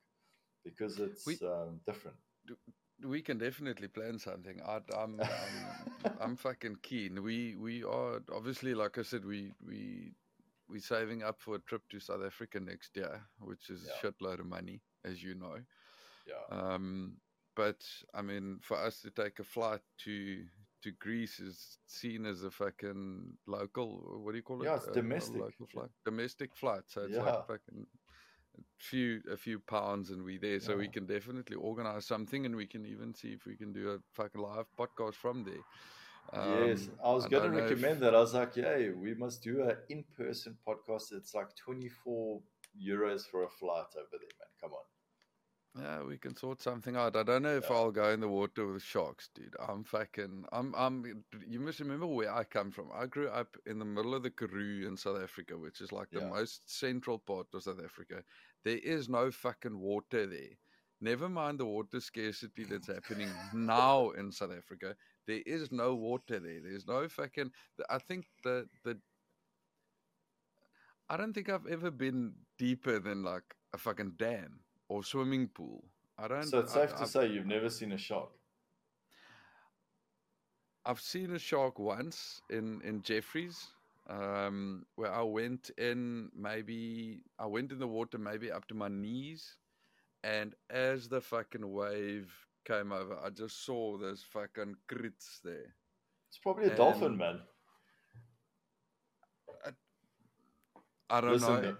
because 0.64 0.98
it's 1.00 1.26
We- 1.26 1.38
um, 1.46 1.80
different. 1.86 2.16
We 3.04 3.20
can 3.22 3.38
definitely 3.38 3.88
plan 3.88 4.18
something. 4.18 4.60
I, 4.66 4.80
I'm, 4.96 5.20
I'm, 5.20 6.12
I'm 6.20 6.36
fucking 6.36 6.78
keen. 6.82 7.22
We, 7.22 7.56
we 7.56 7.84
are 7.84 8.20
obviously, 8.34 8.74
like 8.74 8.98
I 8.98 9.02
said, 9.02 9.24
we, 9.24 9.52
we, 9.66 10.12
we 10.68 10.80
saving 10.80 11.22
up 11.22 11.40
for 11.40 11.56
a 11.56 11.60
trip 11.60 11.82
to 11.90 12.00
South 12.00 12.22
Africa 12.24 12.60
next 12.60 12.96
year, 12.96 13.20
which 13.40 13.70
is 13.70 13.86
Yeah. 13.86 14.08
a 14.08 14.12
shitload 14.12 14.40
of 14.40 14.46
money, 14.46 14.80
as 15.04 15.22
you 15.22 15.34
know. 15.34 15.56
Yeah. 16.26 16.56
Um, 16.56 17.16
but 17.56 17.84
I 18.14 18.22
mean, 18.22 18.58
for 18.62 18.76
us 18.78 19.00
to 19.02 19.10
take 19.10 19.38
a 19.38 19.44
flight 19.44 19.80
to 20.04 20.44
to 20.82 20.90
Greece 21.00 21.40
is 21.40 21.78
seen 21.86 22.26
as 22.26 22.42
a 22.42 22.50
fucking 22.50 23.32
local. 23.46 24.20
What 24.22 24.32
do 24.32 24.36
you 24.36 24.42
call 24.42 24.60
it? 24.62 24.66
Yeah, 24.66 24.76
it's 24.76 24.86
A- 24.86 24.90
a 24.90 24.94
domestic. 24.94 25.40
local 25.40 25.66
flight, 25.66 25.88
domestic 26.04 26.54
flight. 26.54 26.82
So 26.88 27.02
it's 27.02 27.12
Yeah. 27.14 27.22
like 27.22 27.46
fucking 27.46 27.86
few 28.78 29.20
a 29.32 29.36
few 29.36 29.58
pounds, 29.60 30.10
and 30.10 30.22
we 30.22 30.38
there. 30.38 30.60
So 30.60 30.76
we 30.76 30.88
can 30.88 31.06
definitely 31.06 31.56
organize 31.56 32.06
something, 32.06 32.44
and 32.46 32.54
we 32.56 32.66
can 32.66 32.84
even 32.86 33.14
see 33.14 33.28
if 33.32 33.46
we 33.46 33.56
can 33.56 33.72
do 33.72 33.90
a 33.90 33.98
fucking 34.12 34.40
live 34.40 34.66
podcast 34.78 35.14
from 35.14 35.44
there. 35.44 35.64
yes, 36.66 36.88
Um, 36.88 36.98
I 37.04 37.12
was 37.12 37.26
going 37.26 37.42
to 37.42 37.48
don't 37.50 37.58
if- 37.58 37.70
recommend 37.70 38.00
that. 38.02 38.14
I 38.14 38.20
was 38.20 38.34
like, 38.34 38.56
yeah, 38.56 38.90
we 38.96 39.14
must 39.14 39.42
do 39.42 39.62
an 39.62 39.76
in-person 39.88 40.56
podcast. 40.66 41.12
It's 41.12 41.34
like 41.34 41.54
24 41.56 42.42
euros 42.80 43.22
for 43.30 43.44
a 43.44 43.48
flight 43.48 43.86
over 43.96 44.08
there, 44.12 44.34
man. 44.40 44.48
Come 44.60 44.72
on. 44.72 44.84
Yeah, 45.76 46.04
we 46.04 46.18
can 46.18 46.36
sort 46.36 46.62
something 46.62 46.94
out. 46.94 47.16
I 47.16 47.24
don't 47.24 47.42
know 47.42 47.56
if 47.56 47.68
Yeah. 47.68 47.76
I'll 47.76 47.90
go 47.90 48.10
in 48.10 48.20
the 48.20 48.28
water 48.28 48.66
with 48.66 48.82
sharks, 48.82 49.28
dude. 49.34 49.56
I'm 49.58 49.82
fucking. 49.82 50.44
I'm. 50.52 50.72
I'm. 50.76 51.24
You 51.48 51.58
must 51.58 51.80
remember 51.80 52.06
where 52.06 52.32
I 52.32 52.44
come 52.44 52.70
from. 52.70 52.90
I 52.94 53.06
grew 53.06 53.28
up 53.28 53.56
in 53.66 53.80
the 53.80 53.84
middle 53.84 54.14
of 54.14 54.22
the 54.22 54.30
Karoo 54.30 54.86
in 54.86 54.96
South 54.96 55.20
Africa, 55.20 55.58
which 55.58 55.80
is 55.80 55.90
like 55.90 56.10
the 56.10 56.20
most 56.20 56.62
central 56.70 57.18
part 57.18 57.48
of 57.52 57.64
South 57.64 57.80
Africa. 57.84 58.22
There 58.64 58.78
is 58.78 59.08
no 59.08 59.32
fucking 59.32 59.76
water 59.76 60.26
there. 60.26 60.56
Never 61.00 61.28
mind 61.28 61.58
the 61.58 61.66
water 61.66 62.00
scarcity 62.00 62.64
that's 62.64 62.86
happening 62.86 63.30
now 63.52 64.10
in 64.10 64.30
South 64.30 64.52
Africa. 64.56 64.94
There 65.26 65.42
is 65.44 65.72
no 65.72 65.96
water 65.96 66.38
there. 66.38 66.60
There's 66.62 66.86
no 66.86 67.08
fucking. 67.08 67.50
I 67.90 67.98
think 67.98 68.26
the 68.44 68.68
the. 68.84 68.96
I 71.08 71.16
don't 71.16 71.32
think 71.32 71.48
I've 71.48 71.66
ever 71.66 71.90
been 71.90 72.34
deeper 72.58 73.00
than 73.00 73.24
like 73.24 73.56
a 73.72 73.78
fucking 73.78 74.12
dam 74.18 74.60
or 74.94 75.02
swimming 75.02 75.48
pool. 75.48 75.82
I 76.18 76.28
don't. 76.28 76.44
So 76.44 76.60
it's 76.60 76.76
I- 76.76 76.86
safe 76.86 76.96
to 76.96 77.02
I've, 77.02 77.08
say 77.08 77.26
you've 77.26 77.46
never 77.46 77.68
seen 77.68 77.92
a 77.92 77.98
shark. 77.98 78.30
I've 80.86 81.00
seen 81.00 81.34
a 81.34 81.38
shark 81.38 81.78
once 81.78 82.40
in 82.50 82.80
in 82.82 83.02
Jeffreys, 83.02 83.68
um, 84.08 84.86
where 84.94 85.12
I 85.12 85.22
went 85.22 85.70
in. 85.78 86.30
Maybe 86.36 87.22
I 87.38 87.46
went 87.46 87.72
in 87.72 87.78
the 87.80 87.88
water, 87.88 88.18
maybe 88.18 88.52
up 88.52 88.68
to 88.68 88.74
my 88.74 88.88
knees, 88.88 89.56
and 90.22 90.54
as 90.70 91.08
the 91.08 91.20
fucking 91.20 91.68
wave 91.72 92.32
came 92.64 92.92
over, 92.92 93.18
I 93.18 93.30
just 93.30 93.64
saw 93.66 93.98
this 93.98 94.22
fucking 94.22 94.76
crits 94.88 95.40
there. 95.42 95.74
It's 96.28 96.38
probably 96.38 96.66
a 96.66 96.76
dolphin, 96.76 97.04
And- 97.14 97.18
man. 97.18 97.40
I 101.10 101.20
don't 101.20 101.32
Listen, 101.32 101.62
know. 101.62 101.76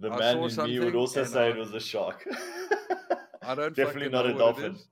The, 0.00 0.10
I 0.10 0.18
man 0.18 0.38
in 0.38 0.64
me 0.64 0.78
would 0.80 0.94
also 0.94 1.24
say 1.24 1.46
I- 1.46 1.50
it 1.50 1.56
was 1.56 1.72
a 1.74 1.80
shark. 1.80 2.26
I 3.42 3.54
don't 3.54 3.74
Definitely 3.74 4.10
not 4.10 4.26
a 4.26 4.30
it 4.30 4.38
dolphin. 4.38 4.74
is. 4.74 4.88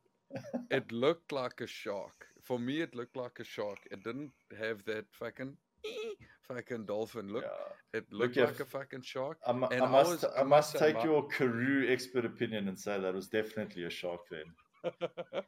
It 0.70 0.91
looked 0.91 1.31
like 1.33 1.61
a 1.61 1.66
shark. 1.66 2.27
For 2.43 2.59
me, 2.59 2.81
it 2.81 2.95
looked 2.95 3.16
like 3.16 3.39
a 3.41 3.45
shark. 3.45 3.78
It 3.91 4.03
didn't 4.05 4.33
have 4.59 4.85
that 4.85 5.05
fucking 5.12 5.57
fucking 6.49 6.87
dolphin 6.87 7.28
look. 7.33 7.45
Yeah. 7.45 7.99
It 7.99 8.12
looked 8.12 8.37
yeah, 8.37 8.45
like 8.45 8.61
a 8.61 8.65
fucking 8.65 9.03
shark. 9.03 9.39
I, 9.47 9.53
mu- 9.53 9.66
I 9.70 9.87
must, 9.87 10.11
was- 10.11 10.24
I, 10.39 10.43
must 10.43 10.77
take 10.77 10.97
my- 10.97 11.05
your 11.05 11.28
Karoo 11.28 11.87
expert 11.91 12.24
opinion 12.24 12.69
and 12.69 12.78
say 12.78 12.99
that 12.99 13.15
was 13.15 13.28
definitely 13.28 13.85
a 13.85 13.91
shark 13.91 14.20
then. 14.31 14.93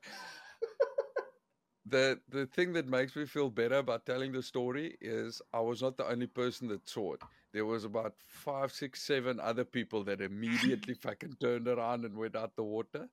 the 1.90 2.20
the 2.28 2.46
thing 2.46 2.72
that 2.74 2.88
makes 2.88 3.16
me 3.16 3.24
feel 3.26 3.50
better 3.50 3.76
about 3.76 4.06
telling 4.06 4.32
the 4.32 4.42
story 4.42 4.96
is 5.00 5.40
I 5.52 5.60
was 5.60 5.82
not 5.82 5.96
the 5.96 6.08
only 6.08 6.26
person 6.26 6.68
that 6.68 6.88
saw 6.88 7.14
it. 7.14 7.22
there 7.52 7.66
was 7.66 7.84
about 7.84 8.14
five, 8.26 8.72
six, 8.72 9.02
seven 9.02 9.40
other 9.40 9.64
people 9.64 10.04
that 10.04 10.20
immediately 10.20 10.94
fucking 11.06 11.36
turned 11.40 11.68
around 11.68 12.04
and 12.04 12.16
went 12.16 12.36
out 12.36 12.56
the 12.56 12.64
water. 12.64 13.08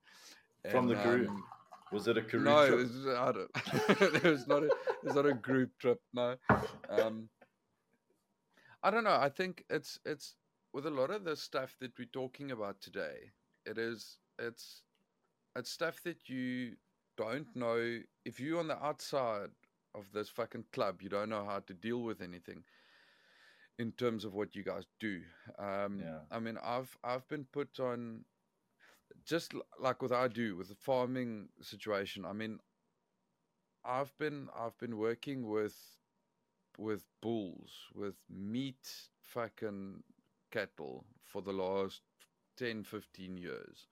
From 0.70 0.88
the 0.88 0.96
group. 0.96 1.30
um, 1.30 1.44
Was 1.92 2.08
it 2.08 2.18
a 2.18 2.22
Karoo 2.22 2.44
no, 2.44 2.62
it 2.64 2.68
trip? 2.68 2.80
don't, 3.34 4.16
it 4.16 4.24
was 4.24 4.48
not 4.48 4.64
a, 4.64 4.68
it 4.68 5.04
was 5.04 5.16
not 5.16 5.26
a 5.26 5.34
group 5.34 5.72
trip. 5.80 6.02
No, 6.14 6.36
um, 6.90 7.30
I 8.84 8.92
don't 8.92 9.04
know. 9.04 9.16
I 9.16 9.30
think 9.30 9.64
it's 9.70 10.00
it's 10.06 10.36
with 10.74 10.86
a 10.86 10.92
lot 10.92 11.12
of 11.12 11.24
the 11.24 11.36
stuff 11.36 11.76
that 11.80 11.98
we're 11.98 12.06
talking 12.06 12.52
about 12.52 12.82
today. 12.82 13.32
It 13.66 13.78
is 13.78 14.20
it's 14.40 14.84
it's 15.56 15.72
stuff 15.72 16.02
that 16.04 16.30
you 16.30 16.76
don't 17.18 17.56
know 17.56 18.00
if 18.26 18.40
you're 18.40 18.60
on 18.60 18.68
the 18.68 18.84
outside 18.84 19.52
of 19.94 20.12
this 20.12 20.30
fucking 20.30 20.66
club. 20.72 21.02
You 21.02 21.10
don't 21.10 21.30
know 21.30 21.46
how 21.46 21.60
to 21.60 21.74
deal 21.74 22.02
with 22.02 22.22
anything 22.22 22.64
in 23.78 23.92
terms 23.92 24.26
of 24.26 24.34
what 24.34 24.56
you 24.56 24.64
guys 24.64 24.86
do. 25.00 25.22
Um, 25.58 26.00
Yeah. 26.00 26.20
I 26.32 26.40
mean, 26.40 26.58
I've 26.58 26.98
I've 27.04 27.28
been 27.28 27.46
put 27.46 27.80
on 27.80 28.26
just 29.26 29.54
like 29.80 30.02
what 30.02 30.12
I 30.12 30.28
do 30.28 30.56
with 30.56 30.70
the 30.70 30.76
farming 30.76 31.50
situation. 31.62 32.26
I 32.26 32.34
mean, 32.34 32.60
I've 33.84 34.18
been 34.18 34.50
I've 34.56 34.78
been 34.78 34.98
working 34.98 35.48
with 35.48 35.98
with 36.78 37.06
bulls 37.22 37.90
with 37.94 38.16
meat 38.30 39.10
fucking 39.20 40.04
cattle 40.52 41.06
for 41.24 41.42
the 41.42 41.54
last 41.54 42.02
10 42.58 42.84
15 42.84 43.38
years. 43.38 43.88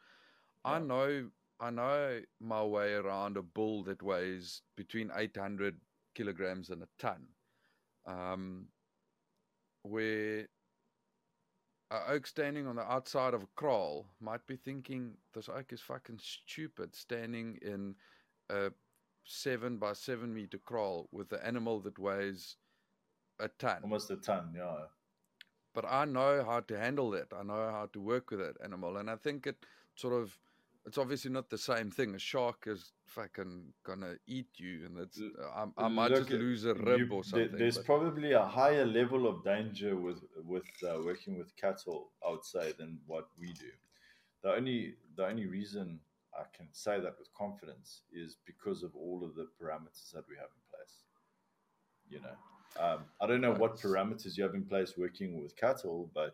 I 0.66 0.80
know 0.80 1.30
I 1.64 1.69
know 1.69 2.19
my 2.41 2.61
way 2.61 2.94
around 2.94 3.38
a 3.38 3.41
bull 3.41 3.84
that 3.85 4.03
weighs 4.03 4.61
between 4.76 5.11
800 5.15 5.77
kilograms 6.14 6.69
and 6.69 6.84
a 6.84 6.88
ton. 6.99 7.27
Um, 8.06 8.65
where 9.84 10.48
a 11.90 11.99
oak 12.10 12.27
standing 12.27 12.68
on 12.68 12.76
the 12.76 12.81
outside 12.81 13.34
of 13.34 13.44
a 13.44 13.48
kraal 13.56 14.07
might 14.19 14.45
be 14.45 14.57
thinking 14.57 15.14
this 15.34 15.48
oak 15.48 15.72
is 15.72 15.80
fucking 15.80 16.19
stupid 16.22 16.94
standing 16.94 17.57
in 17.61 17.95
a 18.49 18.72
seven 19.23 19.77
by 19.77 19.94
seven 19.94 20.34
meter 20.34 20.57
kraal 20.57 21.07
with 21.14 21.31
an 21.31 21.40
animal 21.45 21.80
that 21.80 21.98
weighs 21.98 22.57
a 23.40 23.48
ton. 23.48 23.80
Almost 23.84 24.11
a 24.11 24.18
ton, 24.18 24.53
yeah. 24.53 24.88
But 25.73 25.85
I 25.88 26.03
know 26.03 26.44
how 26.44 26.60
to 26.60 26.77
handle 26.77 27.10
that. 27.11 27.31
I 27.34 27.41
know 27.44 27.72
how 27.72 27.88
to 27.94 28.02
work 28.02 28.31
with 28.31 28.41
that 28.41 28.57
animal, 28.61 28.98
and 28.98 29.10
I 29.10 29.15
think 29.15 29.48
it 29.48 29.65
sort 29.95 30.14
of 30.14 30.38
it's 30.85 30.97
obviously 30.97 31.31
not 31.31 31.49
the 31.49 31.57
same 31.57 31.89
thing. 31.91 32.15
A 32.15 32.19
shark 32.19 32.65
is 32.68 32.91
fucking 33.05 33.73
gonna 33.85 34.15
eat 34.27 34.47
you, 34.57 34.85
and 34.85 34.97
it's 34.99 35.22
I, 35.55 35.65
I 35.77 35.88
might 35.88 36.11
Look, 36.11 36.19
just 36.22 36.31
lose 36.31 36.65
a 36.65 36.73
rib 36.73 36.99
you- 36.99 37.10
or 37.11 37.23
something. 37.23 37.57
there's 37.57 37.77
but- 37.77 37.85
probably 37.85 38.31
a 38.34 38.43
higher 38.45 38.85
level 38.85 39.27
of 39.27 39.43
danger 39.43 39.95
with 39.95 40.23
with 40.43 40.65
uh, 40.88 40.99
working 41.03 41.38
with 41.38 41.55
cattle, 41.55 42.11
I 42.26 42.31
would 42.31 42.45
say, 42.45 42.73
than 42.77 42.99
what 43.05 43.27
we 43.39 43.53
do. 43.53 43.72
The 44.43 44.53
only 44.53 44.95
the 45.15 45.26
only 45.27 45.45
reason 45.45 45.99
I 46.38 46.43
can 46.57 46.68
say 46.73 46.99
that 46.99 47.15
with 47.19 47.31
confidence 47.34 48.01
is 48.11 48.38
because 48.45 48.84
of 48.84 48.95
all 48.95 49.23
of 49.23 49.35
the 49.35 49.47
parameters 49.61 50.11
that 50.14 50.26
we 50.27 50.35
have 50.35 50.49
in 50.57 50.64
place. 50.72 50.95
You 52.10 52.19
know, 52.22 52.84
um, 52.84 53.05
I 53.22 53.27
don't 53.27 53.41
know 53.41 53.53
what 53.53 53.76
parameters 53.77 54.35
you 54.38 54.43
have 54.43 54.55
in 54.55 54.65
place 54.65 54.97
working 54.97 55.41
with 55.41 55.55
cattle, 55.55 56.10
but 56.14 56.34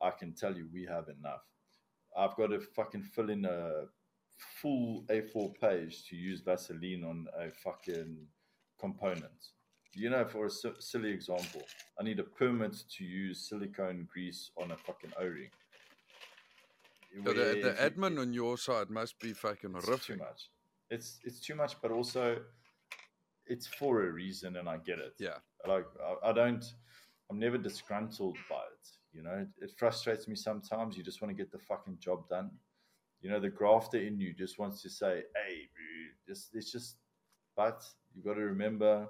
I 0.00 0.10
can 0.10 0.32
tell 0.32 0.56
you 0.56 0.68
we 0.72 0.84
have 0.86 1.08
enough. 1.08 1.42
I've 2.16 2.36
got 2.36 2.48
to 2.48 2.60
fucking 2.60 3.02
fill 3.02 3.30
in 3.30 3.44
a 3.44 3.84
full 4.60 5.04
A4 5.08 5.54
page 5.60 6.04
to 6.08 6.16
use 6.16 6.40
Vaseline 6.40 7.04
on 7.04 7.26
a 7.38 7.50
fucking 7.50 8.16
component. 8.78 9.50
You 9.94 10.10
know, 10.10 10.24
for 10.24 10.46
a 10.46 10.50
si- 10.50 10.72
silly 10.78 11.10
example, 11.10 11.62
I 12.00 12.02
need 12.02 12.18
a 12.18 12.24
permit 12.24 12.76
to 12.96 13.04
use 13.04 13.48
silicone 13.48 14.08
grease 14.10 14.50
on 14.56 14.70
a 14.70 14.76
fucking 14.76 15.12
O-ring. 15.20 15.50
So 17.24 17.32
the, 17.34 17.60
the 17.62 17.76
admin 17.78 18.18
on 18.18 18.32
your 18.32 18.56
side 18.56 18.88
must 18.88 19.20
be 19.20 19.34
fucking 19.34 19.74
it's 19.76 19.84
horrific. 19.84 20.06
too 20.06 20.16
much. 20.16 20.48
It's 20.90 21.20
it's 21.24 21.40
too 21.40 21.54
much, 21.54 21.74
but 21.82 21.90
also 21.90 22.38
it's 23.46 23.66
for 23.66 24.04
a 24.04 24.10
reason, 24.10 24.56
and 24.56 24.66
I 24.66 24.78
get 24.78 24.98
it. 24.98 25.14
Yeah. 25.18 25.36
like 25.68 25.84
I, 26.02 26.30
I 26.30 26.32
don't. 26.32 26.64
I'm 27.30 27.38
never 27.38 27.58
disgruntled 27.58 28.36
by 28.48 28.56
it. 28.56 28.88
You 29.12 29.22
know, 29.22 29.46
it, 29.60 29.70
frustrates 29.76 30.26
me 30.26 30.34
sometimes. 30.36 30.96
You 30.96 31.02
just 31.02 31.20
want 31.20 31.36
to 31.36 31.42
get 31.42 31.52
the 31.52 31.58
fucking 31.58 31.98
job 31.98 32.28
done. 32.28 32.50
You 33.20 33.30
know, 33.30 33.38
the 33.40 33.50
grafter 33.50 33.98
in 33.98 34.18
you 34.18 34.32
just 34.32 34.58
wants 34.58 34.82
to 34.82 34.90
say, 34.90 35.22
"Hey, 35.36 35.68
bro, 35.74 36.34
just 36.34 36.54
it's 36.54 36.72
just." 36.72 36.96
But 37.54 37.84
you've 38.14 38.24
got 38.24 38.34
to 38.34 38.40
remember, 38.40 39.06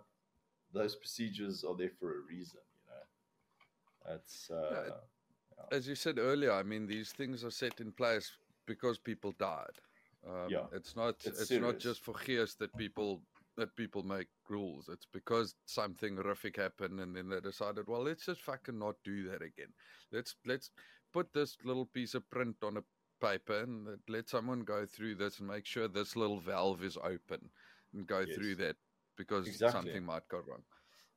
those 0.73 0.97
procedures 0.97 1.63
are 1.63 1.77
there 1.77 1.93
for 2.01 2.11
a 2.11 2.21
reason. 2.29 2.61
You 2.85 2.91
know, 2.91 4.13
that's 4.13 4.51
uh, 4.51 4.71
Yeah, 4.73 4.87
it- 4.89 5.75
As 5.77 5.87
you 5.87 5.95
said 5.95 6.19
earlier, 6.19 6.53
I 6.53 6.65
mean, 6.65 6.87
these 6.87 7.13
things 7.13 7.45
are 7.45 7.51
set 7.51 7.81
in 7.81 7.93
place 7.93 8.31
because 8.67 8.99
people 8.99 9.33
died. 9.39 9.79
Um, 10.27 10.51
Yeah, 10.51 10.67
it's 10.73 10.97
not. 10.97 11.15
it's 11.25 11.41
It's, 11.41 11.51
not 11.53 11.79
just 11.79 12.01
for 12.01 12.15
gears 12.25 12.55
that 12.57 12.77
people 12.77 13.23
that 13.57 13.77
people 13.77 14.03
make 14.03 14.29
rules. 14.49 14.89
It's 14.89 15.07
because 15.13 15.55
something 15.67 16.17
horrific 16.17 16.57
happened, 16.57 17.01
and 17.01 17.15
then 17.17 17.29
they 17.29 17.41
decided, 17.41 17.87
well, 17.89 18.03
let's 18.03 18.27
just 18.27 18.43
fucking 18.43 18.79
not 18.79 18.97
do 19.05 19.29
that 19.31 19.43
again. 19.43 19.73
Let's 20.13 20.37
let's 20.47 20.71
put 21.13 21.33
this 21.33 21.57
little 21.65 21.87
piece 21.87 22.15
of 22.15 22.29
print 22.31 22.57
on 22.63 22.77
a 22.79 22.83
paper 23.21 23.61
and 23.61 23.99
let- 24.09 24.29
someone 24.29 24.61
go 24.61 24.87
through 24.87 25.15
this 25.17 25.39
and 25.39 25.49
make 25.49 25.67
sure 25.67 25.89
this 25.89 26.17
little 26.17 26.41
valve 26.41 26.83
is 26.83 26.97
open 26.99 27.51
and 27.93 28.07
go 28.07 28.25
Yes. 28.25 28.37
through 28.37 28.57
that 28.57 28.77
because 29.17 29.47
Exactly. 29.47 29.67
something 29.67 30.05
might 30.05 30.27
go 30.29 30.41
wrong. 30.47 30.63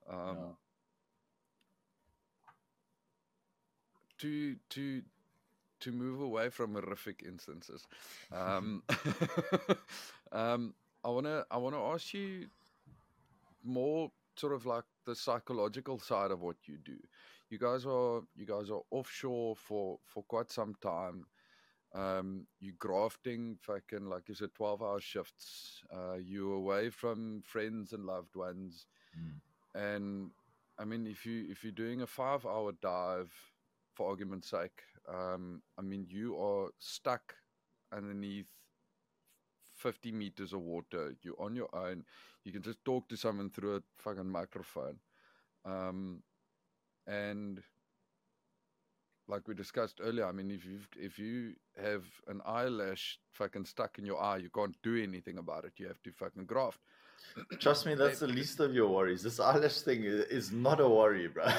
Um, 0.09 0.37
yeah. 0.37 0.51
to 4.19 4.55
to 4.69 5.01
to 5.79 5.91
move 5.91 6.21
away 6.21 6.49
from 6.49 6.73
horrific 6.73 7.23
instances. 7.25 7.85
Um, 8.31 8.83
um, 10.31 10.73
I 11.05 11.09
wanna 11.09 11.45
I 11.51 11.57
wanna 11.57 11.83
ask 11.93 12.13
you 12.15 12.49
more 13.63 14.11
sort 14.37 14.53
of 14.53 14.65
like 14.65 14.85
the 15.05 15.15
psychological 15.15 15.99
side 15.99 16.31
of 16.31 16.41
what 16.41 16.57
you 16.67 16.77
do. 16.77 16.97
You 17.49 17.59
guys 17.59 17.85
are 17.85 18.21
you 18.35 18.45
guys 18.45 18.71
are 18.71 18.81
offshore 18.91 19.55
for 19.55 19.99
for 20.05 20.23
quite 20.23 20.51
some 20.51 20.75
time. 20.81 21.27
Um, 21.93 22.47
you 22.59 22.73
grafting 22.73 23.57
fucking 23.61 24.07
like 24.09 24.29
you 24.29 24.35
said, 24.35 24.53
twelve 24.55 24.81
hour 24.83 24.99
shifts. 24.99 25.83
Uh, 25.93 26.15
you 26.15 26.53
away 26.53 26.89
from 26.89 27.41
friends 27.43 27.93
and 27.93 28.05
loved 28.05 28.35
ones 28.35 28.87
Mm. 29.17 29.41
and 29.75 30.31
I 30.79 30.85
mean, 30.85 31.07
if 31.07 31.25
you 31.25 31.45
if 31.49 31.63
you're 31.63 31.73
doing 31.73 32.01
a 32.01 32.07
five 32.07 32.45
hour 32.45 32.73
dive, 32.73 33.33
for 33.93 34.09
argument's 34.09 34.49
sake, 34.49 34.83
um, 35.07 35.61
I 35.77 35.81
mean, 35.81 36.07
you 36.09 36.37
are 36.39 36.69
stuck 36.79 37.35
underneath 37.93 38.51
fifty 39.85 40.11
meters 40.11 40.53
of 40.53 40.61
water. 40.61 41.15
You're 41.21 41.39
on 41.39 41.55
your 41.55 41.69
own. 41.75 42.03
You 42.43 42.51
can 42.51 42.63
just 42.63 42.83
talk 42.83 43.07
to 43.09 43.17
someone 43.17 43.49
through 43.49 43.75
a 43.77 43.81
fucking 43.97 44.29
microphone, 44.29 44.97
um, 45.63 46.23
and 47.07 47.61
like 49.27 49.47
we 49.47 49.55
discussed 49.55 49.99
earlier, 50.03 50.25
I 50.25 50.31
mean, 50.31 50.49
if 50.51 50.65
you 50.65 50.79
if 50.97 51.19
you 51.19 51.53
have 51.81 52.03
an 52.27 52.41
eyelash 52.45 53.19
fucking 53.31 53.65
stuck 53.65 53.99
in 53.99 54.05
your 54.05 54.21
eye, 54.21 54.37
you 54.37 54.49
can't 54.49 54.75
do 54.81 55.01
anything 55.01 55.37
about 55.37 55.65
it. 55.65 55.73
You 55.77 55.87
have 55.87 56.01
to 56.03 56.11
fucking 56.11 56.45
graft. 56.45 56.79
Trust 57.59 57.85
me, 57.85 57.95
that's 57.95 58.19
the 58.19 58.27
least 58.27 58.59
of 58.59 58.73
your 58.73 58.89
worries. 58.89 59.23
This 59.23 59.39
eyelash 59.39 59.81
thing 59.81 60.03
is 60.03 60.51
not 60.51 60.79
a 60.79 60.89
worry, 60.89 61.27
bro. 61.27 61.45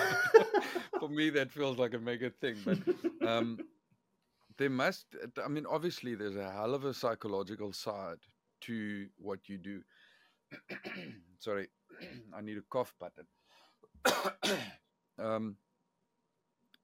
for 0.98 1.08
me 1.08 1.30
that 1.30 1.50
feels 1.50 1.78
like 1.78 1.94
a 1.94 1.98
mega 1.98 2.30
thing 2.30 2.56
but 2.64 2.78
um 3.26 3.58
there 4.58 4.70
must 4.70 5.06
i 5.44 5.48
mean 5.48 5.66
obviously 5.68 6.14
there's 6.14 6.36
a 6.36 6.50
hell 6.50 6.74
of 6.74 6.84
a 6.84 6.94
psychological 6.94 7.72
side 7.72 8.18
to 8.62 9.06
what 9.18 9.48
you 9.48 9.58
do. 9.58 9.82
Sorry 11.38 11.68
i 12.36 12.40
need 12.40 12.58
a 12.58 12.62
cough 12.70 12.94
button. 13.00 13.26
Um 15.18 15.56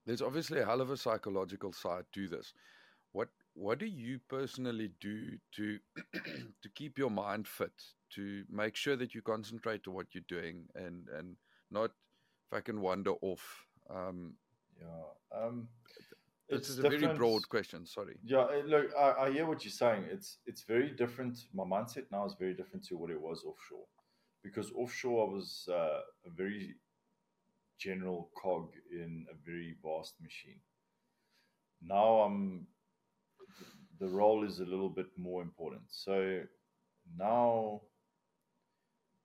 there's 0.06 0.22
obviously 0.22 0.60
a 0.60 0.64
hell 0.64 0.80
of 0.80 0.90
a 0.90 0.96
psychological 0.96 1.72
side 1.72 2.04
to 2.14 2.28
this. 2.28 2.54
What 3.12 3.28
what 3.54 3.78
do 3.78 3.86
you 3.86 4.18
personally 4.28 4.90
do 5.00 5.38
to 5.56 5.78
to 6.62 6.68
keep 6.74 6.98
your 6.98 7.10
mind 7.10 7.46
fit 7.46 7.72
to 8.14 8.44
make 8.50 8.74
sure 8.74 8.96
that 8.96 9.14
you 9.14 9.22
concentrate 9.22 9.86
on 9.86 9.94
what 9.94 10.06
you're 10.14 10.24
doing 10.28 10.64
and 10.74 11.08
and 11.08 11.36
not 11.70 11.90
fucking 12.50 12.80
wander 12.80 13.12
off? 13.20 13.66
Um 13.90 14.34
yeah. 14.80 15.38
Um, 15.38 15.68
this 16.52 16.60
it's 16.60 16.70
is 16.70 16.78
a 16.78 16.82
very 16.82 17.08
broad 17.14 17.48
question 17.48 17.86
sorry 17.86 18.16
Yeah, 18.24 18.46
uh, 18.54 18.62
look, 18.66 18.86
I, 18.96 19.08
I 19.24 19.32
hear 19.32 19.46
what 19.46 19.64
you're 19.64 19.72
saying. 19.72 20.04
It's 20.10 20.38
it's 20.46 20.62
very 20.62 20.90
different. 20.90 21.34
My 21.54 21.64
mindset 21.64 22.06
now 22.10 22.24
is 22.26 22.34
very 22.38 22.54
different 22.54 22.84
to 22.88 22.96
what 22.96 23.10
it 23.10 23.20
was 23.20 23.44
offshore, 23.44 23.86
because 24.42 24.70
offshore 24.72 25.18
I 25.26 25.32
was 25.32 25.68
uh, 25.80 26.00
a 26.28 26.30
very 26.42 26.76
general 27.78 28.30
cog 28.40 28.66
in 28.90 29.26
a 29.30 29.36
very 29.44 29.76
vast 29.84 30.14
machine. 30.20 30.60
Now 31.82 32.08
I'm 32.24 32.66
the 33.98 34.08
role 34.08 34.44
is 34.44 34.60
a 34.60 34.64
little 34.64 34.88
bit 34.90 35.06
more 35.16 35.42
important. 35.42 35.82
So 35.88 36.42
now 37.16 37.82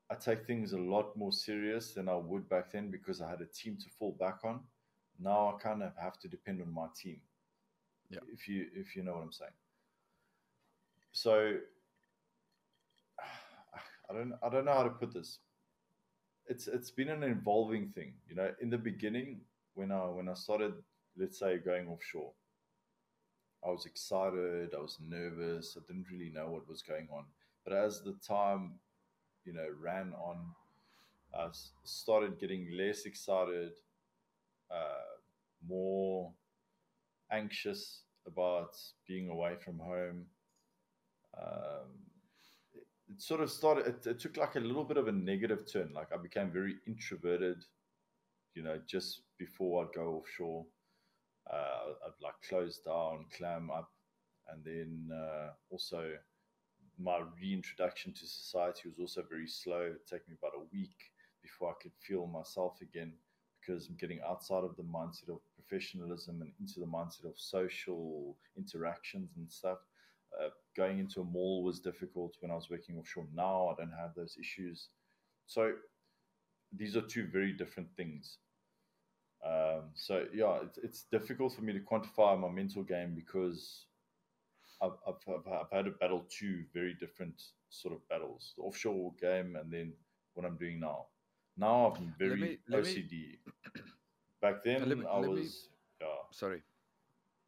I 0.09 0.15
take 0.15 0.45
things 0.45 0.73
a 0.73 0.77
lot 0.77 1.17
more 1.17 1.31
serious 1.31 1.93
than 1.93 2.07
I 2.07 2.15
would 2.15 2.47
back 2.47 2.71
then 2.71 2.91
because 2.91 3.21
I 3.21 3.29
had 3.29 3.41
a 3.41 3.45
team 3.45 3.77
to 3.77 3.89
fall 3.97 4.15
back 4.19 4.39
on. 4.43 4.61
Now 5.19 5.55
I 5.55 5.61
kind 5.61 5.83
of 5.83 5.91
have 6.01 6.19
to 6.19 6.27
depend 6.27 6.61
on 6.61 6.73
my 6.73 6.87
team. 6.95 7.19
Yeah. 8.09 8.19
If 8.31 8.47
you 8.47 8.67
if 8.73 8.95
you 8.95 9.03
know 9.03 9.13
what 9.13 9.23
I'm 9.23 9.31
saying. 9.31 9.51
So 11.11 11.57
I 14.09 14.13
don't 14.13 14.33
I 14.43 14.49
don't 14.49 14.65
know 14.65 14.73
how 14.73 14.83
to 14.83 14.89
put 14.89 15.13
this. 15.13 15.39
It's 16.47 16.67
it's 16.67 16.91
been 16.91 17.09
an 17.09 17.23
evolving 17.23 17.89
thing. 17.89 18.13
You 18.27 18.35
know, 18.35 18.51
in 18.61 18.69
the 18.69 18.77
beginning 18.77 19.41
when 19.73 19.91
I 19.91 20.05
when 20.05 20.29
I 20.29 20.33
started, 20.33 20.73
let's 21.17 21.39
say, 21.39 21.57
going 21.57 21.87
offshore, 21.87 22.31
I 23.65 23.69
was 23.69 23.85
excited, 23.85 24.73
I 24.73 24.81
was 24.81 24.97
nervous, 25.05 25.77
I 25.77 25.81
didn't 25.85 26.09
really 26.11 26.31
know 26.31 26.49
what 26.49 26.67
was 26.67 26.81
going 26.81 27.07
on. 27.11 27.25
But 27.63 27.73
as 27.73 28.01
the 28.01 28.15
time, 28.25 28.79
you 29.45 29.53
know, 29.53 29.67
ran 29.79 30.13
on, 30.13 30.37
I 31.37 31.49
started 31.83 32.39
getting 32.39 32.69
less 32.77 33.05
excited, 33.05 33.73
uh, 34.71 35.17
more 35.67 36.33
anxious 37.31 38.03
about 38.25 38.75
being 39.07 39.29
away 39.29 39.55
from 39.63 39.79
home. 39.79 40.25
Um, 41.37 41.89
it, 42.73 42.87
it, 43.09 43.21
sort 43.21 43.41
of 43.41 43.51
started, 43.51 43.87
it, 43.87 44.07
it, 44.07 44.19
took 44.19 44.37
like 44.37 44.55
a 44.55 44.59
little 44.59 44.83
bit 44.83 44.97
of 44.97 45.07
a 45.07 45.11
negative 45.11 45.71
turn. 45.71 45.91
Like 45.93 46.07
I 46.13 46.17
became 46.17 46.51
very 46.51 46.75
introverted, 46.87 47.63
you 48.53 48.63
know, 48.63 48.79
just 48.87 49.21
before 49.37 49.83
I'd 49.83 49.95
go 49.95 50.15
offshore. 50.15 50.65
Uh, 51.51 51.93
I'd 52.05 52.23
like 52.23 52.33
close 52.47 52.79
down, 52.79 53.25
clam 53.37 53.71
up, 53.71 53.89
and 54.49 54.63
then 54.65 55.09
uh, 55.15 55.51
also 55.69 56.11
my 56.99 57.19
reintroduction 57.39 58.13
to 58.13 58.25
society 58.25 58.89
was 58.89 58.99
also 58.99 59.23
very 59.29 59.47
slow. 59.47 59.81
It 59.81 60.07
took 60.07 60.27
me 60.27 60.35
about 60.37 60.57
a 60.57 60.67
week 60.73 60.97
before 61.41 61.69
I 61.69 61.81
could 61.81 61.93
feel 62.01 62.27
myself 62.27 62.79
again 62.81 63.13
because 63.67 63.87
I'm 63.87 63.95
getting 63.95 64.19
outside 64.27 64.63
of 64.63 64.75
the 64.77 64.83
mindset 64.83 65.29
of 65.29 65.39
professionalism 65.55 66.41
and 66.41 66.51
into 66.59 66.79
the 66.79 66.85
mindset 66.85 67.25
of 67.25 67.33
social 67.35 68.37
interactions 68.57 69.31
and 69.35 69.49
stuff. 69.51 69.79
Uh, 70.39 70.49
going 70.75 70.99
into 70.99 71.21
a 71.21 71.23
mall 71.23 71.63
was 71.63 71.79
difficult 71.79 72.35
when 72.41 72.51
I 72.51 72.55
was 72.55 72.69
working 72.69 72.97
offshore. 72.97 73.27
Now 73.33 73.69
I 73.69 73.75
don't 73.81 73.93
have 73.97 74.13
those 74.15 74.37
issues. 74.39 74.89
So 75.45 75.73
these 76.75 76.95
are 76.95 77.01
two 77.01 77.27
very 77.27 77.53
different 77.53 77.89
things. 77.95 78.37
Um, 79.45 79.83
so 79.93 80.25
yeah, 80.33 80.59
it's, 80.63 80.77
it's 80.79 81.03
difficult 81.11 81.53
for 81.53 81.61
me 81.61 81.73
to 81.73 81.79
quantify 81.79 82.39
my 82.39 82.49
mental 82.49 82.83
game 82.83 83.13
because 83.15 83.85
I've, 84.81 84.97
I've, 85.07 85.43
I've, 85.47 85.71
had 85.71 85.85
to 85.85 85.91
battle 85.91 86.25
two 86.29 86.63
very 86.73 86.93
different 86.99 87.41
sort 87.69 87.93
of 87.93 88.07
battles: 88.09 88.53
the 88.57 88.63
offshore 88.63 89.13
game 89.19 89.55
and 89.55 89.71
then 89.71 89.93
what 90.33 90.45
I'm 90.45 90.57
doing 90.57 90.79
now. 90.79 91.05
Now 91.57 91.95
I'm 91.97 92.13
very 92.19 92.39
me, 92.39 92.57
OCD. 92.71 93.11
Me... 93.11 93.39
Back 94.41 94.63
then, 94.63 94.87
me, 94.87 95.05
I 95.05 95.19
was. 95.19 95.69
Yeah. 95.99 96.07
Sorry. 96.31 96.61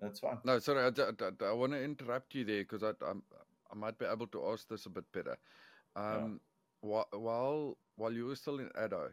That's 0.02 0.19
fine. 0.19 0.40
No, 0.44 0.60
sorry. 0.60 0.84
I, 0.84 0.88
I, 0.88 1.45
I 1.49 1.52
want 1.53 1.73
to 1.73 1.84
interrupt 1.84 2.34
you 2.34 2.44
there 2.44 2.64
because 2.64 2.84
I, 2.84 2.90
I, 3.06 3.11
I 3.72 3.76
might 3.76 3.98
be 3.98 4.06
able 4.06 4.27
to 4.27 4.48
ask 4.49 4.68
this 4.68 4.86
a 4.86 4.90
bit 4.90 5.03
better. 5.14 5.38
Um, 5.95 6.40
yeah. 6.84 7.06
while 7.11 7.77
while 7.95 8.11
you 8.11 8.26
were 8.26 8.36
still 8.36 8.60
in 8.60 8.69
Addo, 8.69 9.10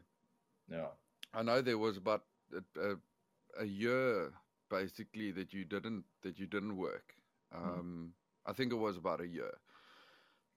yeah, 0.71 0.87
I 1.35 1.43
know 1.43 1.61
there 1.61 1.79
was 1.79 1.97
about 1.97 2.23
a, 2.55 2.81
a, 2.81 2.95
a 3.61 3.65
year 3.65 4.33
basically 4.71 5.33
that 5.33 5.53
you 5.53 5.65
didn't 5.65 6.05
that 6.23 6.39
you 6.39 6.47
didn't 6.47 6.77
work. 6.77 7.15
Hmm. 7.53 7.69
Um, 7.69 8.13
mm. 8.13 8.51
I 8.51 8.53
think 8.53 8.73
it 8.73 8.77
was 8.77 8.97
about 8.97 9.21
a 9.21 9.27
year. 9.27 9.53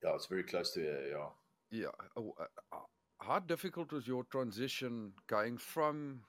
Yeah, 0.04 0.16
it's 0.16 0.28
very 0.28 0.44
close 0.44 0.72
to 0.74 0.82
it. 0.82 1.12
Yeah. 1.12 1.28
Yeah. 1.72 2.32
How 3.22 3.40
difficult 3.40 3.92
was 3.92 4.08
your 4.08 4.24
transition 4.26 5.14
going 5.28 5.58
from 5.58 6.22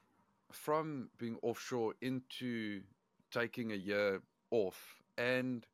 from 0.53 1.09
being 1.19 1.39
offshore 1.43 1.95
into 2.01 2.83
taking 3.31 3.71
a 3.71 3.77
year 3.77 4.21
off 4.51 4.97
and 5.17 5.65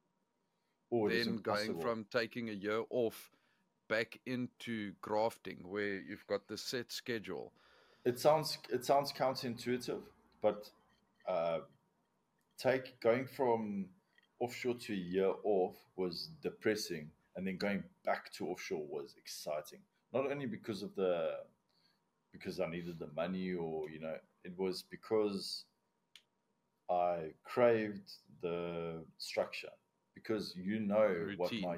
oh, 0.93 1.09
then 1.09 1.39
going 1.39 1.81
from 1.81 2.05
taking 2.11 2.51
a 2.51 2.53
year 2.53 2.83
off 2.91 3.31
back 3.89 4.19
into 4.27 4.93
grafting 5.01 5.59
where 5.63 6.01
you've 6.01 6.27
got 6.27 6.47
the 6.49 6.59
set 6.59 6.93
schedule? 6.93 7.53
It 8.05 8.21
sounds 8.21 8.59
it 8.71 8.85
sounds 8.85 9.13
counterintuitive 9.13 10.03
but 10.43 10.71
uh, 11.27 11.61
take 12.59 13.01
going 13.01 13.27
from 13.27 13.87
offshore 14.39 14.75
to 14.75 14.93
a 14.93 14.97
year 14.97 15.33
off 15.45 15.77
was 15.97 16.29
depressing 16.43 17.11
and 17.37 17.47
then 17.47 17.57
going 17.57 17.83
back 18.05 18.31
to 18.35 18.49
offshore 18.49 18.85
was 18.89 19.15
exciting 19.17 19.81
not 20.17 20.31
only 20.33 20.47
because 20.47 20.83
of 20.83 20.95
the 20.95 21.33
because 22.33 22.61
I 22.61 22.67
needed 22.67 22.99
the 22.99 23.09
money 23.15 23.55
or 23.55 23.89
you 23.91 24.01
know 24.01 24.17
it 24.45 24.53
was 24.57 24.83
because 24.91 25.65
I 26.91 27.33
craved 27.45 28.11
the 28.43 29.05
structure 29.19 29.75
because 30.15 30.55
you 30.57 30.81
know 30.81 31.35
what 31.37 31.53
my 31.61 31.77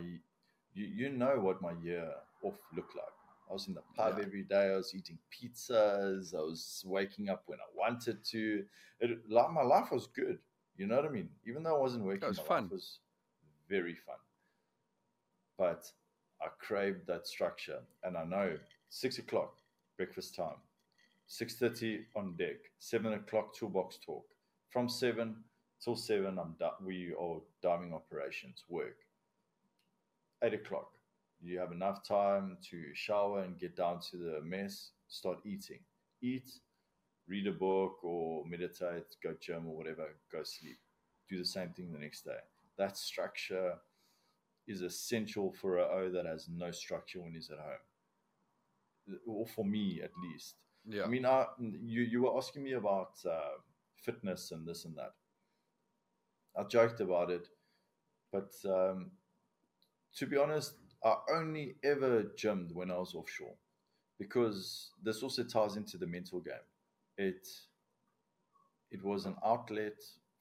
you, 0.74 0.86
you 1.01 1.10
know 1.10 1.36
what 1.40 1.60
my 1.62 1.73
year 1.82 2.09
off 2.43 2.59
looked 2.77 2.94
like. 2.94 3.05
I 3.51 3.55
was 3.55 3.66
in 3.66 3.74
the 3.74 3.82
pub 3.97 4.16
yeah. 4.19 4.24
every 4.27 4.43
day. 4.43 4.73
I 4.73 4.77
was 4.77 4.94
eating 4.94 5.19
pizzas. 5.32 6.35
I 6.35 6.40
was 6.40 6.85
waking 6.86 7.31
up 7.31 7.44
when 7.47 7.59
I 7.59 7.70
wanted 7.74 8.23
to. 8.32 8.65
It, 9.01 9.19
like, 9.31 9.51
my 9.52 9.62
life 9.62 9.90
was 9.90 10.06
good. 10.06 10.39
You 10.77 10.86
know 10.86 10.97
what 10.97 11.06
I 11.06 11.09
mean? 11.09 11.31
Even 11.47 11.62
though 11.62 11.74
I 11.74 11.81
wasn't 11.81 12.05
working, 12.05 12.24
it 12.24 12.28
was 12.28 12.39
my 12.39 12.44
fun. 12.44 12.62
life 12.65 12.73
was 12.73 12.98
very 13.66 13.94
fun. 13.94 14.16
But 15.56 15.90
I 16.40 16.47
craved 16.59 17.06
that 17.06 17.27
structure, 17.27 17.81
and 18.05 18.16
I 18.16 18.24
know 18.24 18.59
six 18.89 19.19
o'clock 19.19 19.56
breakfast 19.97 20.36
time, 20.36 20.56
six 21.27 21.56
thirty 21.56 22.06
on 22.15 22.36
deck, 22.36 22.56
seven 22.78 23.12
o'clock 23.12 23.55
toolbox 23.55 23.98
talk. 24.05 24.24
From 24.70 24.89
seven 24.89 25.36
till 25.82 25.97
seven, 25.97 26.39
I'm 26.39 26.55
di- 26.59 26.85
we 26.85 27.15
are 27.19 27.40
diving 27.62 27.93
operations 27.94 28.65
work. 28.69 28.97
Eight 30.43 30.55
o'clock, 30.55 30.93
you 31.43 31.59
have 31.59 31.73
enough 31.73 32.06
time 32.06 32.59
to 32.70 32.94
shower 32.94 33.43
and 33.43 33.59
get 33.59 33.77
down 33.77 34.01
to 34.10 34.16
the 34.16 34.40
mess. 34.43 34.90
Start 35.09 35.39
eating. 35.44 35.81
Eat, 36.20 36.51
read 37.27 37.47
a 37.47 37.52
book 37.52 38.05
or 38.05 38.44
meditate, 38.47 39.16
go 39.23 39.35
gym 39.40 39.66
or 39.66 39.77
whatever. 39.77 40.15
Go 40.31 40.43
sleep. 40.44 40.78
Do 41.28 41.39
the 41.39 41.44
same 41.44 41.70
thing 41.70 41.93
the 41.93 41.98
next 41.98 42.24
day. 42.24 42.39
That 42.77 42.97
structure 42.97 43.74
is 44.69 44.82
essential 44.82 45.53
for 45.53 45.78
a 45.78 45.89
O 45.89 46.11
that 46.11 46.27
has 46.27 46.49
no 46.49 46.70
structure 46.70 47.20
when 47.20 47.32
he's 47.32 47.51
at 47.51 47.59
home, 47.59 49.19
or 49.27 49.47
for 49.47 49.65
me 49.65 50.01
at 50.03 50.11
least. 50.23 50.57
Yeah. 50.86 51.05
I 51.05 51.07
mean, 51.07 51.27
I, 51.27 51.47
you 51.59 52.03
you 52.03 52.23
were 52.23 52.36
asking 52.36 52.62
me 52.65 52.73
about 52.73 53.12
uh, 53.28 53.57
fitness 53.97 54.53
and 54.53 54.66
this 54.66 54.85
and 54.85 54.97
that. 54.97 55.15
I 56.57 56.65
joked 56.65 57.01
about 57.01 57.31
it, 57.31 57.49
but 58.31 58.53
um, 58.65 59.12
to 60.16 60.27
be 60.27 60.36
honest, 60.36 60.74
I 61.05 61.16
only 61.32 61.77
ever 61.82 62.24
gymmed 62.36 62.73
when 62.74 62.90
I 62.90 62.99
was 62.99 63.15
offshore 63.15 63.55
because 64.19 64.90
this 65.03 65.23
also 65.23 65.45
ties 65.45 65.77
into 65.77 65.97
the 65.97 66.07
mental 66.07 66.40
game. 66.40 66.66
It 67.16 67.49
it 68.90 69.03
was 69.05 69.27
an 69.27 69.36
outlet 69.45 70.01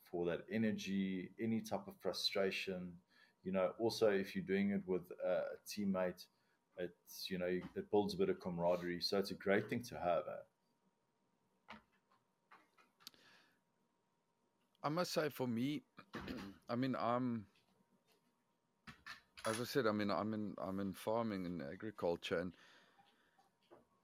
for 0.09 0.25
that 0.25 0.41
energy, 0.51 1.31
any 1.39 1.61
type 1.61 1.87
of 1.87 1.95
frustration, 2.01 2.93
you 3.47 3.53
know, 3.53 3.71
also 3.79 4.07
if 4.09 4.35
you're 4.35 4.43
doing 4.43 4.71
it 4.71 4.81
with 4.85 5.03
a, 5.25 5.39
teammate, 5.65 6.25
it's 6.77 7.29
you 7.29 7.37
know 7.37 7.45
it 7.45 7.89
builds 7.91 8.13
a 8.13 8.17
bit 8.17 8.27
of 8.27 8.41
camaraderie. 8.41 8.99
So 8.99 9.17
it's 9.17 9.31
a 9.31 9.35
great 9.35 9.69
thing 9.69 9.81
to 9.83 9.95
have. 9.95 10.23
Eh? 10.27 11.75
I 14.83 14.89
must 14.89 15.13
say, 15.13 15.29
for 15.29 15.47
me, 15.47 15.81
I 16.69 16.75
mean, 16.75 16.97
I'm 16.99 17.45
as 19.45 19.61
I 19.61 19.63
said, 19.63 19.87
I 19.87 19.93
mean, 19.93 20.11
I'm 20.11 20.33
in 20.33 20.53
I'm 20.61 20.81
in 20.81 20.91
farming 20.91 21.45
and 21.45 21.63
agriculture, 21.71 22.39
and 22.39 22.51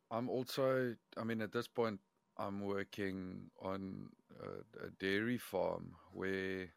I'm 0.10 0.30
also, 0.30 0.96
I 1.18 1.24
mean, 1.26 1.42
at 1.42 1.52
this 1.52 1.68
point, 1.68 2.00
I'm 2.38 2.62
working 2.62 3.52
on 3.62 4.08
a, 4.42 4.86
a 4.86 4.90
dairy 5.02 5.38
farm 5.38 5.96
where 6.14 6.70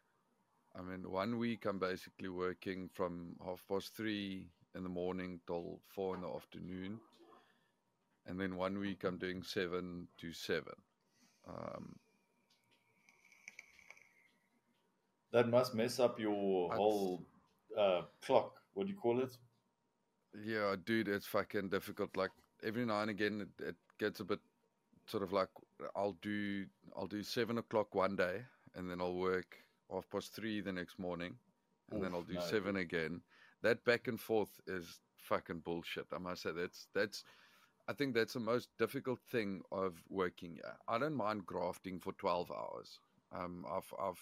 I 0.77 0.81
mean, 0.83 1.09
one 1.09 1.39
week 1.39 1.65
I'm 1.65 1.79
basically 1.79 2.29
working 2.29 2.89
from 2.93 3.35
half 3.43 3.63
past 3.67 3.95
three 3.95 4.47
in 4.75 4.83
the 4.83 4.89
morning 4.89 5.39
till 5.47 5.79
four 5.87 6.15
in 6.15 6.21
the 6.21 6.29
afternoon. 6.29 6.99
And 8.27 8.39
then 8.39 8.57
one 8.57 8.77
week 8.77 9.03
I'm 9.03 9.17
doing 9.17 9.41
seven 9.41 10.07
to 10.19 10.33
seven. 10.33 10.73
Um, 11.47 11.95
that 15.31 15.49
must 15.49 15.73
mess 15.73 15.99
up 15.99 16.19
your 16.19 16.71
whole 16.73 17.25
uh, 17.77 18.01
clock. 18.21 18.53
What 18.73 18.85
do 18.85 18.93
you 18.93 18.99
call 18.99 19.21
it? 19.21 19.35
Yeah, 20.45 20.75
dude, 20.85 21.07
it's 21.07 21.25
fucking 21.25 21.69
difficult. 21.69 22.15
Like 22.15 22.31
every 22.63 22.85
now 22.85 23.01
and 23.01 23.09
again, 23.09 23.41
it, 23.41 23.63
it 23.63 23.75
gets 23.97 24.19
a 24.19 24.25
bit 24.25 24.39
sort 25.07 25.23
of 25.23 25.31
like 25.33 25.49
I'll 25.95 26.17
do 26.21 26.65
I'll 26.95 27.07
do 27.07 27.23
seven 27.23 27.57
o'clock 27.57 27.95
one 27.95 28.15
day, 28.15 28.41
and 28.75 28.91
then 28.91 29.01
I'll 29.01 29.15
work 29.15 29.57
half 29.91 30.09
past 30.09 30.33
three 30.33 30.61
the 30.61 30.71
next 30.71 30.99
morning, 30.99 31.35
and 31.91 31.99
Oof, 31.99 32.03
then 32.03 32.13
I'll 32.13 32.23
do 32.23 32.33
no. 32.35 32.41
seven 32.41 32.77
again. 32.77 33.21
That 33.63 33.83
back 33.85 34.07
and 34.07 34.19
forth 34.19 34.59
is 34.67 34.99
fucking 35.17 35.59
bullshit. 35.59 36.07
I 36.13 36.19
must 36.19 36.43
say 36.43 36.51
that's 36.51 36.87
that's. 36.93 37.23
I 37.89 37.93
think 37.93 38.13
that's 38.13 38.33
the 38.33 38.41
most 38.41 38.69
difficult 38.77 39.19
thing 39.31 39.61
of 39.71 40.03
working. 40.09 40.59
I 40.89 40.97
don't 40.99 41.15
mind 41.15 41.45
grafting 41.45 41.99
for 41.99 42.13
twelve 42.13 42.51
hours. 42.51 42.99
Um, 43.31 43.65
I've 43.71 43.93
I've 44.01 44.21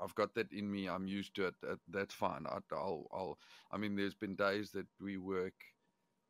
I've 0.00 0.14
got 0.14 0.34
that 0.34 0.52
in 0.52 0.70
me. 0.70 0.88
I'm 0.88 1.06
used 1.06 1.34
to 1.36 1.46
it. 1.46 1.54
That's 1.88 2.14
fine. 2.14 2.46
I, 2.46 2.58
I'll 2.72 3.06
I'll. 3.12 3.38
I 3.70 3.76
mean, 3.76 3.94
there's 3.96 4.14
been 4.14 4.34
days 4.34 4.70
that 4.72 4.86
we 5.00 5.18
work 5.18 5.54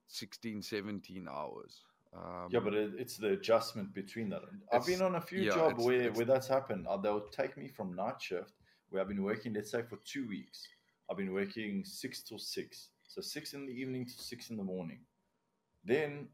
16, 0.08 0.62
17 0.62 1.26
hours. 1.28 1.82
Um, 2.14 2.48
yeah, 2.50 2.60
but 2.60 2.74
it, 2.74 2.92
it's 2.98 3.16
the 3.16 3.28
adjustment 3.28 3.94
between 3.94 4.28
that. 4.30 4.42
I've 4.72 4.84
been 4.84 5.00
on 5.00 5.14
a 5.14 5.20
few 5.20 5.40
yeah, 5.40 5.54
jobs 5.54 5.84
where, 5.84 6.00
it's- 6.02 6.16
where 6.16 6.26
that's 6.26 6.48
happened. 6.48 6.86
Uh, 6.86 6.98
they'll 6.98 7.28
take 7.28 7.56
me 7.56 7.68
from 7.68 7.94
night 7.94 8.20
shift 8.20 8.52
where 8.90 9.00
I've 9.00 9.08
been 9.08 9.22
working, 9.22 9.54
let's 9.54 9.70
say, 9.70 9.82
for 9.82 9.96
two 10.04 10.28
weeks. 10.28 10.66
I've 11.10 11.16
been 11.16 11.32
working 11.32 11.84
six 11.84 12.22
till 12.22 12.38
six. 12.38 12.90
So 13.08 13.20
six 13.22 13.54
in 13.54 13.66
the 13.66 13.72
evening 13.72 14.06
to 14.06 14.12
six 14.12 14.50
in 14.50 14.56
the 14.56 14.62
morning. 14.62 15.00
Then 15.84 16.28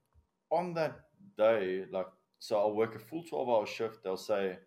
on 0.51 0.75
that 0.75 1.01
day, 1.37 1.85
like, 1.93 2.07
so 2.41 2.59
I'll 2.59 2.75
work 2.75 2.95
a 2.95 2.99
full 2.99 3.23
12 3.23 3.49
hour 3.49 3.67
shift. 3.67 4.03
They'll 4.03 4.17
say, 4.17 4.59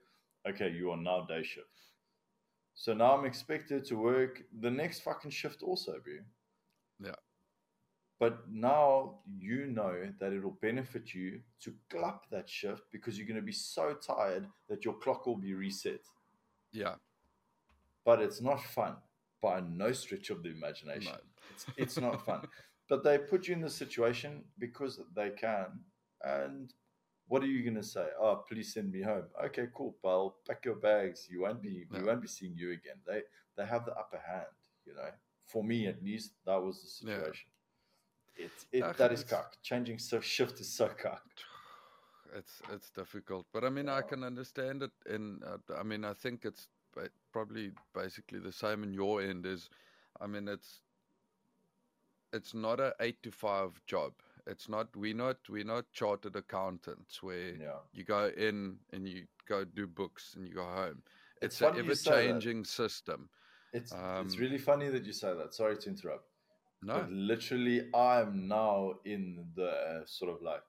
okay, 0.48 0.70
you 0.72 0.92
are 0.92 0.98
now 0.98 1.26
day 1.26 1.44
shift. 1.44 1.68
So 2.74 2.94
now 2.94 3.18
I'm 3.18 3.26
expected 3.26 3.86
to 3.86 3.96
work 3.96 4.44
the 4.62 4.72
next 4.72 5.02
fucking 5.02 5.32
shift 5.32 5.62
also, 5.62 5.94
bro. 6.04 6.14
Yeah. 7.04 7.16
But 8.22 8.48
now 8.52 9.16
you 9.26 9.66
know 9.66 9.96
that 10.20 10.32
it'll 10.32 10.60
benefit 10.62 11.12
you 11.16 11.42
to 11.62 11.74
club 11.90 12.20
that 12.30 12.48
shift 12.48 12.84
because 12.92 13.18
you're 13.18 13.26
going 13.26 13.36
to 13.40 13.42
be 13.42 13.52
so 13.52 13.96
tired 13.96 14.46
that 14.70 14.86
your 14.86 14.94
clock 14.94 15.26
will 15.26 15.38
be 15.38 15.56
reset. 15.56 16.02
yeah, 16.72 16.94
But 18.06 18.22
it's 18.22 18.40
not 18.40 18.64
fun 18.64 18.98
by 19.42 19.62
no 19.62 19.92
stretch 19.92 20.30
of 20.30 20.44
the 20.44 20.50
imagination. 20.52 21.14
No. 21.14 21.18
It's, 21.54 21.66
it's 21.78 21.98
not 21.98 22.24
fun. 22.24 22.42
But 22.88 23.04
they 23.04 23.18
put 23.18 23.48
you 23.48 23.56
in 23.56 23.62
this 23.62 23.76
situation 23.76 24.44
because 24.60 25.02
they 25.16 25.32
can. 25.32 25.66
And 26.24 26.72
what 27.28 27.42
are 27.42 27.48
you 27.48 27.64
going 27.64 27.82
to 27.82 27.84
say? 27.84 28.06
Oh, 28.22 28.44
please 28.48 28.74
send 28.74 28.92
me 28.92 29.02
home. 29.02 29.26
Okay, 29.46 29.66
cool, 29.76 29.96
pal. 30.04 30.36
Pack 30.48 30.64
your 30.66 30.76
bags. 30.76 31.28
You 31.30 31.42
won't 31.42 31.62
be. 31.62 31.88
We 31.92 32.04
won't 32.04 32.22
be 32.22 32.28
seeing 32.28 32.56
you 32.56 32.72
again. 32.72 33.00
They 33.08 33.22
they 33.58 33.66
have 33.66 33.84
the 33.86 33.94
upper 33.94 34.22
hand. 34.32 34.54
You 34.86 34.94
know, 34.94 35.10
for 35.48 35.64
me 35.64 35.88
at 35.88 36.04
least, 36.04 36.34
that 36.46 36.62
was 36.62 37.02
the 37.04 37.12
Yeah. 37.12 37.18
Situation. 38.36 38.52
It, 38.72 38.78
it 38.78 38.84
Ach, 38.84 38.98
that 38.98 39.12
is 39.12 39.22
it's- 39.22 39.30
cock. 39.30 39.56
Changing 39.62 40.00
so 40.00 40.20
shift 40.20 40.60
is 40.60 40.70
so 40.70 40.88
cock. 40.90 41.24
it's 42.36 42.62
it's 42.72 42.90
difficult. 42.92 43.46
But 43.54 43.64
I 43.64 43.70
mean, 43.70 43.90
I 43.90 44.02
can 44.02 44.24
understand 44.24 44.84
it. 44.84 44.92
And 45.06 45.44
uh, 45.44 45.58
I 45.78 45.84
mean, 45.84 46.06
I 46.06 46.14
think 46.14 46.46
it's 46.46 46.68
ba- 46.96 47.10
probably 47.32 47.72
basically 47.94 48.40
the 48.40 48.52
same 48.52 48.84
in 48.84 48.94
your 48.94 49.22
end. 49.22 49.46
Is 49.46 49.70
I 50.20 50.28
mean, 50.28 50.48
it's 50.48 50.82
it's 52.34 52.54
not 52.54 52.80
a 52.80 52.94
eight 53.00 53.22
to 53.24 53.32
five 53.32 53.80
job. 53.86 54.14
It's 54.48 54.68
not 54.68 54.96
we 54.96 55.14
not 55.14 55.38
we're 55.50 55.64
not 55.64 55.86
chartered 55.92 56.36
accountants 56.36 57.22
where 57.22 57.56
Yeah. 57.56 57.80
you 57.94 58.04
go 58.04 58.32
in 58.36 58.80
and 58.92 59.08
you 59.08 59.28
go 59.48 59.64
do 59.64 59.86
books 59.86 60.34
and 60.36 60.48
you 60.48 60.56
go 60.56 60.64
home. 60.64 61.04
It's 61.42 61.56
It's, 61.56 61.62
an 61.62 61.78
ever 61.78 61.96
changing 61.96 62.66
system. 62.66 63.30
It's 63.74 63.92
it's 63.92 64.34
Um, 64.36 64.40
really 64.40 64.58
funny 64.58 64.90
that 64.90 65.06
you 65.06 65.14
say 65.14 65.34
that. 65.36 65.54
Sorry 65.54 65.78
to 65.78 65.90
interrupt. 65.90 66.31
No, 66.84 67.02
But 67.02 67.12
literally, 67.12 67.90
I'm 67.94 68.48
now 68.48 68.96
in 69.06 69.46
the 69.56 69.70
uh, 69.70 70.06
sort 70.06 70.32
of 70.36 70.42
like 70.42 70.64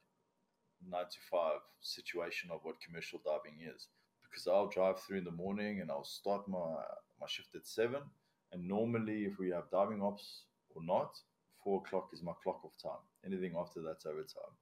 nine 0.88 1.04
to 1.10 1.18
five 1.30 1.60
situation 1.80 2.50
of 2.52 2.60
what 2.64 2.80
commercial 2.80 3.20
diving 3.24 3.60
is, 3.62 3.88
because 4.22 4.46
I'll 4.46 4.68
drive 4.68 5.00
through 5.00 5.18
in 5.18 5.24
the 5.24 5.30
morning 5.30 5.80
and 5.80 5.90
I'll 5.90 6.04
start 6.04 6.48
my 6.48 6.82
my 7.20 7.26
shift 7.28 7.54
at 7.54 7.66
seven, 7.66 8.02
and 8.52 8.68
normally 8.68 9.24
if 9.24 9.38
we 9.38 9.50
have 9.50 9.70
diving 9.70 10.02
ops 10.02 10.44
or 10.74 10.82
not, 10.84 11.18
four 11.62 11.82
o'clock 11.84 12.10
is 12.12 12.22
my 12.22 12.32
clock 12.42 12.64
off 12.64 12.76
time. 12.82 13.02
Anything 13.24 13.54
after 13.56 13.80
that's 13.82 14.06
overtime. 14.06 14.54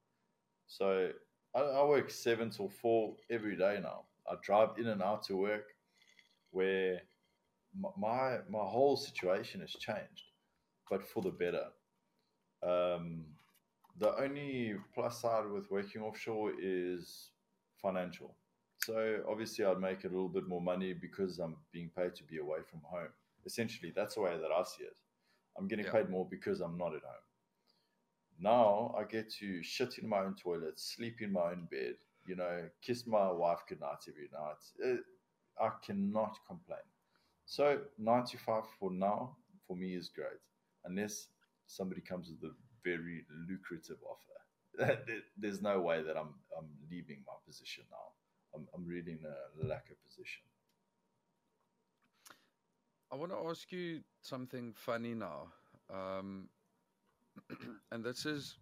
So 0.68 1.12
I, 1.54 1.60
I 1.60 1.84
work 1.84 2.10
seven 2.10 2.50
till 2.50 2.68
four 2.68 3.16
every 3.30 3.56
day 3.56 3.80
now. 3.82 4.04
I 4.30 4.36
drive 4.42 4.78
in 4.78 4.88
and 4.88 5.02
out 5.02 5.24
to 5.24 5.36
work, 5.36 5.66
where 6.52 7.02
m- 7.74 7.92
my 7.98 8.38
my 8.48 8.64
whole 8.66 8.96
situation 8.96 9.60
has 9.62 9.72
changed 9.72 10.29
but 10.90 11.02
for 11.06 11.22
the 11.22 11.30
better. 11.30 11.66
Um, 12.62 13.24
the 13.98 14.14
only 14.20 14.74
plus 14.94 15.20
side 15.22 15.46
with 15.48 15.70
working 15.70 16.02
offshore 16.02 16.52
is 16.60 17.30
financial. 17.80 18.34
So 18.84 19.22
obviously, 19.28 19.64
I'd 19.64 19.78
make 19.78 20.04
a 20.04 20.08
little 20.08 20.28
bit 20.28 20.46
more 20.48 20.60
money 20.60 20.92
because 20.92 21.38
I'm 21.38 21.56
being 21.72 21.90
paid 21.96 22.14
to 22.16 22.24
be 22.24 22.38
away 22.38 22.58
from 22.68 22.80
home. 22.82 23.08
Essentially, 23.46 23.92
that's 23.94 24.14
the 24.16 24.22
way 24.22 24.36
that 24.36 24.50
I 24.50 24.62
see 24.64 24.84
it. 24.84 24.98
I'm 25.56 25.68
getting 25.68 25.84
Yeah. 25.84 25.92
paid 25.92 26.10
more 26.10 26.26
because 26.28 26.60
I'm 26.60 26.76
not 26.76 26.94
at 26.94 27.02
home. 27.02 27.24
Now 28.38 28.94
I 28.98 29.04
get 29.04 29.30
to 29.34 29.62
shit 29.62 29.98
in 29.98 30.08
my 30.08 30.20
own 30.20 30.34
toilet, 30.34 30.78
sleep 30.80 31.20
in 31.20 31.32
my 31.32 31.50
own 31.52 31.66
bed, 31.70 31.96
you 32.24 32.36
know, 32.36 32.70
kiss 32.80 33.06
my 33.06 33.30
wife 33.30 33.60
goodnight 33.68 33.98
every 34.08 34.28
night. 34.32 34.62
Uh, 34.82 35.62
I 35.62 35.70
cannot 35.84 36.38
complain. 36.46 36.86
So 37.44 37.82
95 37.98 38.64
for 38.78 38.90
now 38.90 39.36
for 39.66 39.76
me 39.76 39.94
is 39.94 40.08
great, 40.08 40.40
unless 40.84 41.28
somebody 41.66 42.00
comes 42.00 42.30
with 42.30 42.50
a 42.50 42.54
very 42.84 43.24
lucrative 43.48 43.98
offer. 44.04 44.96
There's 45.36 45.60
no 45.62 45.80
way 45.80 46.02
that 46.02 46.16
I'm 46.16 46.34
I'm 46.56 46.68
leaving 46.90 47.18
my 47.26 47.34
position 47.46 47.84
now. 47.90 48.14
I'm 48.54 48.66
I'm 48.74 48.86
really 48.86 49.12
in 49.12 49.24
a 49.24 49.66
lack 49.66 49.90
of 49.90 50.02
position. 50.04 50.42
I 53.12 53.16
want 53.16 53.32
to 53.32 53.38
ask 53.48 53.72
you 53.72 54.00
something 54.22 54.72
funny 54.72 55.14
now. 55.14 55.48
Um, 55.92 56.48
and 57.90 58.04
this 58.04 58.24
is, 58.24 58.56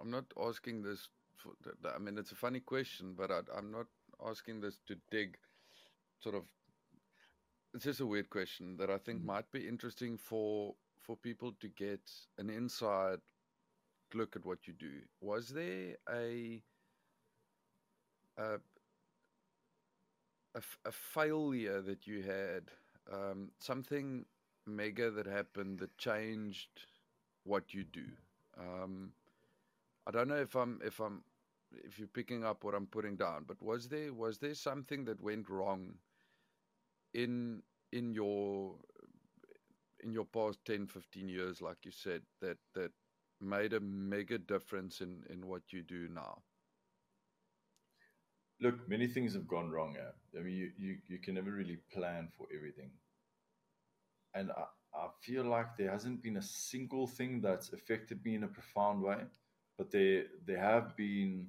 I'm 0.00 0.10
not 0.10 0.24
asking 0.42 0.82
this, 0.82 1.08
for, 1.36 1.52
I 1.94 1.98
mean, 1.98 2.18
it's 2.18 2.32
a 2.32 2.36
funny 2.36 2.58
question, 2.58 3.14
but 3.16 3.30
I, 3.30 3.40
I'm 3.56 3.70
not 3.70 3.86
asking 4.28 4.60
this 4.60 4.80
to 4.88 4.96
dig 5.12 5.36
sort 6.18 6.34
of, 6.34 6.42
it's 7.74 7.84
just 7.84 8.00
a 8.00 8.06
weird 8.06 8.30
question 8.30 8.76
that 8.78 8.90
I 8.90 8.98
think 8.98 9.22
Mhm. 9.22 9.24
might 9.24 9.50
be 9.52 9.68
interesting 9.68 10.18
for 10.18 10.76
for 11.00 11.16
people 11.16 11.52
to 11.54 11.68
get 11.68 12.10
an 12.38 12.50
inside 12.50 13.20
look 14.14 14.36
at 14.36 14.44
what 14.46 14.66
you 14.66 14.74
do. 14.74 15.02
Was 15.20 15.50
there 15.50 15.96
a 16.10 16.64
a 20.54 20.62
a 20.84 20.92
failure 20.92 21.82
that 21.82 22.06
you 22.06 22.22
had, 22.22 22.72
um, 23.10 23.52
something 23.60 24.26
mega 24.66 25.10
that 25.10 25.26
happened 25.26 25.80
that 25.80 25.96
changed 25.98 26.86
what 27.44 27.74
you 27.74 27.84
do. 27.84 28.16
Um, 28.56 29.14
I 30.06 30.10
don't 30.12 30.28
know 30.28 30.40
if 30.40 30.54
I'm 30.56 30.80
if 30.82 31.00
I'm 31.00 31.24
if 31.72 31.98
you're 31.98 32.08
picking 32.08 32.44
up 32.44 32.64
what 32.64 32.74
I'm 32.74 32.86
putting 32.86 33.16
down, 33.16 33.44
but 33.44 33.62
was 33.62 33.88
there 33.88 34.14
was 34.14 34.38
there 34.38 34.54
something 34.54 35.04
that 35.06 35.20
went 35.20 35.48
wrong 35.50 35.98
in 37.14 37.62
in 37.92 38.12
your 38.12 38.76
in 40.02 40.12
your 40.12 40.24
past 40.26 40.58
10 40.66 40.86
15 40.86 41.28
years 41.28 41.62
like 41.62 41.78
you 41.84 41.90
said 41.90 42.22
that 42.40 42.58
that 42.74 42.90
made 43.40 43.72
a 43.72 43.80
mega 43.80 44.38
difference 44.38 45.00
in 45.00 45.22
in 45.30 45.46
what 45.46 45.62
you 45.72 45.82
do 45.82 46.08
now 46.08 46.42
Look, 48.60 48.88
many 48.88 49.06
things 49.08 49.34
have 49.34 49.48
gone 49.48 49.70
wrong. 49.70 49.96
I 50.38 50.42
mean, 50.42 50.54
you, 50.54 50.70
you, 50.78 50.96
you 51.08 51.18
can 51.18 51.34
never 51.34 51.50
really 51.50 51.78
plan 51.92 52.28
for 52.36 52.46
everything. 52.54 52.90
And 54.34 54.50
I, 54.52 54.64
I 54.96 55.08
feel 55.20 55.44
like 55.44 55.76
there 55.76 55.90
hasn't 55.90 56.22
been 56.22 56.36
a 56.36 56.42
single 56.42 57.06
thing 57.06 57.40
that's 57.40 57.72
affected 57.72 58.24
me 58.24 58.36
in 58.36 58.44
a 58.44 58.48
profound 58.48 59.02
way, 59.02 59.18
but 59.76 59.90
there 59.90 60.24
there 60.46 60.58
have 60.60 60.96
been. 60.96 61.48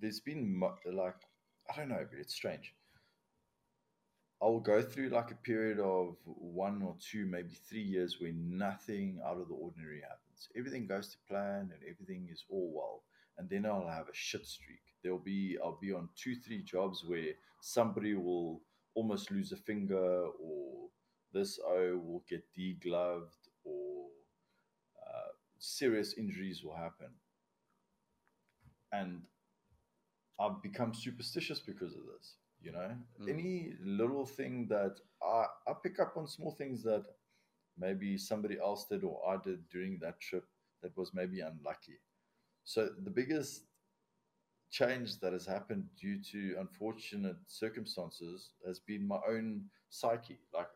There's 0.00 0.20
been 0.20 0.58
like 0.86 1.14
I 1.70 1.76
don't 1.76 1.90
know, 1.90 2.06
but 2.10 2.18
it's 2.18 2.34
strange. 2.34 2.74
I'll 4.42 4.60
go 4.60 4.80
through 4.80 5.10
like 5.10 5.30
a 5.30 5.34
period 5.34 5.78
of 5.80 6.16
one 6.24 6.82
or 6.82 6.96
two, 6.98 7.26
maybe 7.26 7.54
three 7.68 7.82
years 7.82 8.20
where 8.20 8.32
nothing 8.32 9.20
out 9.24 9.38
of 9.38 9.48
the 9.48 9.54
ordinary 9.54 10.00
happens. 10.00 10.48
Everything 10.56 10.86
goes 10.86 11.08
to 11.08 11.18
plan 11.28 11.70
and 11.72 11.82
everything 11.88 12.28
is 12.32 12.44
all 12.48 12.72
well. 12.74 13.02
And 13.36 13.48
then 13.50 13.66
I'll 13.66 13.86
have 13.86 14.08
a 14.08 14.14
shit 14.14 14.46
streak. 14.46 14.80
There'll 15.02 15.18
be 15.18 15.58
I'll 15.62 15.78
be 15.80 15.92
on 15.92 16.08
two, 16.16 16.34
three 16.36 16.62
jobs 16.62 17.04
where 17.06 17.32
somebody 17.60 18.14
will 18.14 18.62
almost 18.94 19.30
lose 19.30 19.52
a 19.52 19.56
finger 19.56 20.26
or 20.42 20.88
this 21.32 21.58
O 21.64 22.00
will 22.02 22.24
get 22.28 22.42
degloved 22.58 23.48
or 23.64 24.06
uh, 25.06 25.32
serious 25.58 26.14
injuries 26.14 26.64
will 26.64 26.74
happen. 26.74 27.08
And 28.92 29.22
I've 30.40 30.62
become 30.62 30.94
superstitious 30.94 31.60
because 31.60 31.94
of 31.94 32.00
this. 32.16 32.34
You 32.62 32.72
know, 32.72 32.96
Mm. 33.20 33.28
any 33.28 33.74
little 33.80 34.26
thing 34.26 34.66
that 34.68 35.00
I, 35.22 35.46
I 35.66 35.72
pick 35.82 35.98
up 35.98 36.16
on 36.16 36.26
small 36.26 36.52
things 36.52 36.82
that 36.82 37.04
maybe 37.78 38.18
somebody 38.18 38.58
else 38.58 38.86
did 38.86 39.02
or 39.04 39.26
I 39.26 39.36
did 39.42 39.68
during 39.68 39.98
that 40.00 40.20
trip 40.20 40.44
that 40.82 40.96
was 40.96 41.14
maybe 41.14 41.40
unlucky. 41.40 41.98
So 42.64 42.90
the 43.02 43.10
biggest 43.10 43.64
change 44.70 45.18
that 45.20 45.32
has 45.32 45.46
happened 45.46 45.84
due 46.00 46.22
to 46.32 46.56
unfortunate 46.60 47.36
circumstances 47.46 48.52
has 48.66 48.78
been 48.78 49.06
my 49.06 49.18
own 49.28 49.64
psyche. 49.88 50.38
Like 50.52 50.68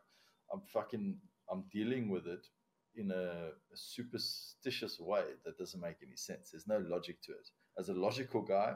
I'm 0.51 0.61
fucking 0.61 1.17
I'm 1.49 1.63
dealing 1.71 2.09
with 2.09 2.27
it 2.27 2.47
in 2.95 3.11
a, 3.11 3.51
a 3.73 3.75
superstitious 3.75 4.99
way 4.99 5.23
that 5.45 5.57
doesn't 5.57 5.81
make 5.81 5.97
any 6.01 6.15
sense. 6.15 6.49
There's 6.51 6.67
no 6.67 6.79
logic 6.79 7.21
to 7.23 7.31
it. 7.33 7.49
As 7.77 7.89
a 7.89 7.93
logical 7.93 8.41
guy, 8.41 8.75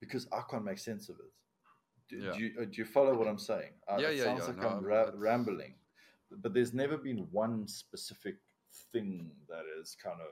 because 0.00 0.26
I 0.32 0.42
can't 0.50 0.64
make 0.64 0.78
sense 0.78 1.08
of 1.08 1.16
it. 1.16 1.32
Do, 2.08 2.16
Yeah. 2.16 2.32
do, 2.32 2.38
you, 2.44 2.60
uh, 2.60 2.64
do 2.64 2.72
you 2.76 2.84
follow 2.84 3.16
what 3.16 3.28
I'm 3.28 3.38
saying? 3.38 3.72
Uh, 3.88 3.96
Yeah, 4.00 4.08
it 4.10 4.16
yeah, 4.16 4.24
sounds 4.24 4.40
yeah. 4.40 4.46
like 4.48 4.56
No, 4.58 4.68
I'm 4.68 4.84
ra- 4.84 5.10
rambling, 5.14 5.74
but 6.30 6.52
there's 6.52 6.74
never 6.74 6.96
been 6.98 7.30
one 7.30 7.66
specific 7.66 8.36
thing 8.92 9.30
that 9.48 9.64
has 9.78 9.94
kind 9.94 10.20
of 10.20 10.28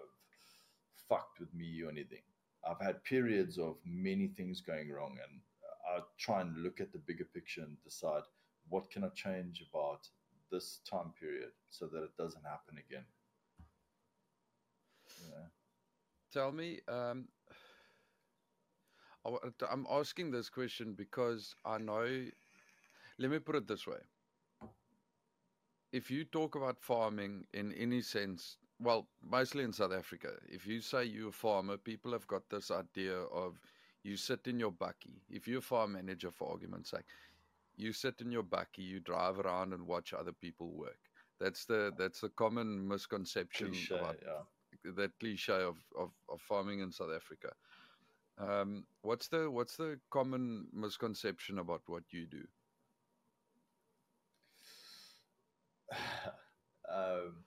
fucked 1.08 1.40
with 1.40 1.52
me 1.54 1.82
or 1.82 1.90
anything. 1.90 2.22
I've 2.68 2.80
had 2.80 3.02
periods 3.04 3.58
of 3.58 3.76
many 3.84 4.28
things 4.28 4.60
going 4.60 4.90
wrong, 4.90 5.18
and 5.28 5.40
I 5.88 6.00
try 6.18 6.42
and 6.42 6.56
look 6.62 6.80
at 6.80 6.92
the 6.92 6.98
bigger 6.98 7.24
picture 7.24 7.62
and 7.62 7.76
decide 7.82 8.22
what 8.68 8.90
can 8.90 9.02
I 9.04 9.08
change 9.08 9.62
about 9.68 10.08
this 10.50 10.80
time 10.88 11.12
period 11.18 11.52
so 11.70 11.86
that 11.88 12.02
it 12.04 12.16
doesn't 12.16 12.44
happen 12.44 12.78
again. 12.78 13.04
Yeah. 15.28 15.46
Tell 16.32 16.52
me, 16.52 16.80
um, 16.88 17.28
I'm 19.70 19.86
asking 19.90 20.30
this 20.30 20.48
question 20.48 20.94
because 20.94 21.54
I 21.64 21.78
know. 21.78 22.26
Let 23.18 23.30
me 23.30 23.38
put 23.38 23.56
it 23.56 23.68
this 23.68 23.86
way: 23.86 23.98
if 25.92 26.10
you 26.10 26.24
talk 26.24 26.54
about 26.54 26.80
farming 26.80 27.46
in 27.52 27.72
any 27.74 28.00
sense, 28.00 28.56
well, 28.80 29.06
mostly 29.22 29.62
in 29.64 29.72
South 29.72 29.92
Africa, 29.92 30.30
if 30.48 30.66
you 30.66 30.80
say 30.80 31.04
you're 31.04 31.28
a 31.28 31.32
farmer, 31.32 31.76
people 31.76 32.12
have 32.12 32.26
got 32.26 32.48
this 32.48 32.70
idea 32.70 33.14
of 33.14 33.60
you 34.02 34.16
sit 34.16 34.40
in 34.46 34.58
your 34.58 34.72
bakkie. 34.72 35.20
If 35.30 35.46
you're 35.46 35.58
a 35.58 35.62
farm 35.62 35.92
manager, 35.92 36.30
for 36.30 36.50
argument's 36.50 36.90
sake, 36.90 37.04
you 37.76 37.92
sit 37.92 38.20
in 38.20 38.32
your 38.32 38.42
bakkie, 38.42 38.78
you 38.78 39.00
drive 39.00 39.38
around 39.38 39.72
and 39.72 39.86
watch 39.86 40.12
other 40.12 40.32
people 40.32 40.70
work. 40.72 40.98
That's 41.38 41.64
the 41.64 41.92
that's 41.96 42.20
the 42.20 42.30
common 42.30 42.86
misconception 42.88 43.68
Cliche, 43.68 43.98
about 43.98 44.16
yeah. 44.24 44.92
that 44.96 45.18
cliche 45.18 45.62
of, 45.62 45.76
of, 45.98 46.10
of 46.28 46.40
farming 46.40 46.80
in 46.80 46.90
South 46.92 47.10
Africa. 47.14 47.52
Um, 48.38 48.84
what's 49.02 49.28
the 49.28 49.50
what's 49.50 49.76
the 49.76 49.98
common 50.10 50.66
misconception 50.72 51.58
about 51.58 51.82
what 51.86 52.04
you 52.10 52.26
do? 52.26 52.44
um, 56.92 57.44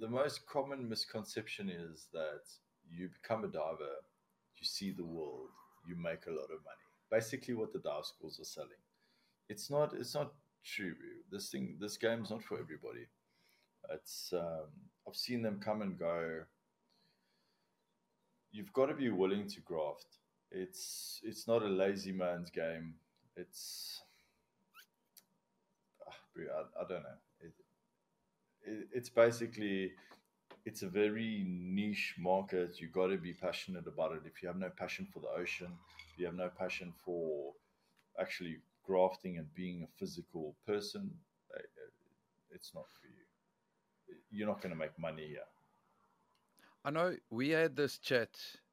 the 0.00 0.08
most 0.08 0.46
common 0.46 0.88
misconception 0.88 1.68
is 1.68 2.06
that 2.12 2.42
you 2.90 3.08
become 3.22 3.44
a 3.44 3.48
diver, 3.48 3.96
you 4.56 4.64
see 4.64 4.92
the 4.92 5.04
world, 5.04 5.50
you 5.86 5.96
make 5.96 6.26
a 6.26 6.30
lot 6.30 6.44
of 6.44 6.64
money. 6.64 6.86
Basically, 7.10 7.54
what 7.54 7.72
the 7.72 7.80
dive 7.80 8.04
schools 8.04 8.38
are 8.40 8.44
selling. 8.44 8.70
It's 9.48 9.70
not. 9.70 9.94
It's 9.94 10.14
not 10.14 10.32
true. 10.64 10.94
This 11.30 11.50
thing, 11.50 11.76
this 11.80 11.96
game's 11.96 12.30
not 12.30 12.42
for 12.42 12.58
everybody. 12.58 13.06
It's. 13.90 14.32
Um, 14.32 14.68
I've 15.06 15.16
seen 15.16 15.42
them 15.42 15.58
come 15.58 15.82
and 15.82 15.98
go. 15.98 16.42
You've 18.52 18.72
got 18.72 18.86
to 18.86 18.94
be 18.94 19.10
willing 19.10 19.46
to 19.48 19.60
graft. 19.60 20.06
It's. 20.50 21.20
It's 21.22 21.46
not 21.46 21.62
a 21.62 21.68
lazy 21.68 22.12
man's 22.12 22.50
game. 22.50 22.94
It's. 23.36 24.00
Ah, 26.06 26.12
I, 26.36 26.82
I 26.82 26.88
don't 26.88 27.02
know. 27.02 27.18
It, 27.40 27.52
it, 28.64 28.88
it's 28.92 29.08
basically 29.10 29.92
it's 30.64 30.82
a 30.82 30.88
very 30.88 31.44
niche 31.48 32.14
market. 32.18 32.80
You've 32.80 32.92
got 32.92 33.06
to 33.06 33.16
be 33.16 33.32
passionate 33.32 33.86
about 33.86 34.12
it. 34.12 34.22
If 34.26 34.42
you 34.42 34.48
have 34.48 34.58
no 34.58 34.70
passion 34.70 35.06
for 35.12 35.20
the 35.20 35.40
ocean, 35.40 35.68
if 36.12 36.18
you 36.18 36.26
have 36.26 36.34
no 36.34 36.50
passion 36.58 36.92
for 37.04 37.52
actually 38.20 38.58
grafting 38.84 39.38
and 39.38 39.46
being 39.54 39.82
a 39.82 39.98
physical 39.98 40.54
person, 40.66 41.10
eh, 41.54 41.60
eh, 41.60 42.54
it's 42.54 42.72
not 42.74 42.84
for 43.00 43.06
you. 43.06 44.16
You're 44.30 44.48
not 44.48 44.60
going 44.60 44.72
to 44.72 44.78
make 44.78 44.98
money 44.98 45.26
here. 45.28 45.48
I 46.88 46.90
know 46.90 47.16
we 47.28 47.50
had 47.50 47.76
this 47.76 47.98
chat 47.98 48.30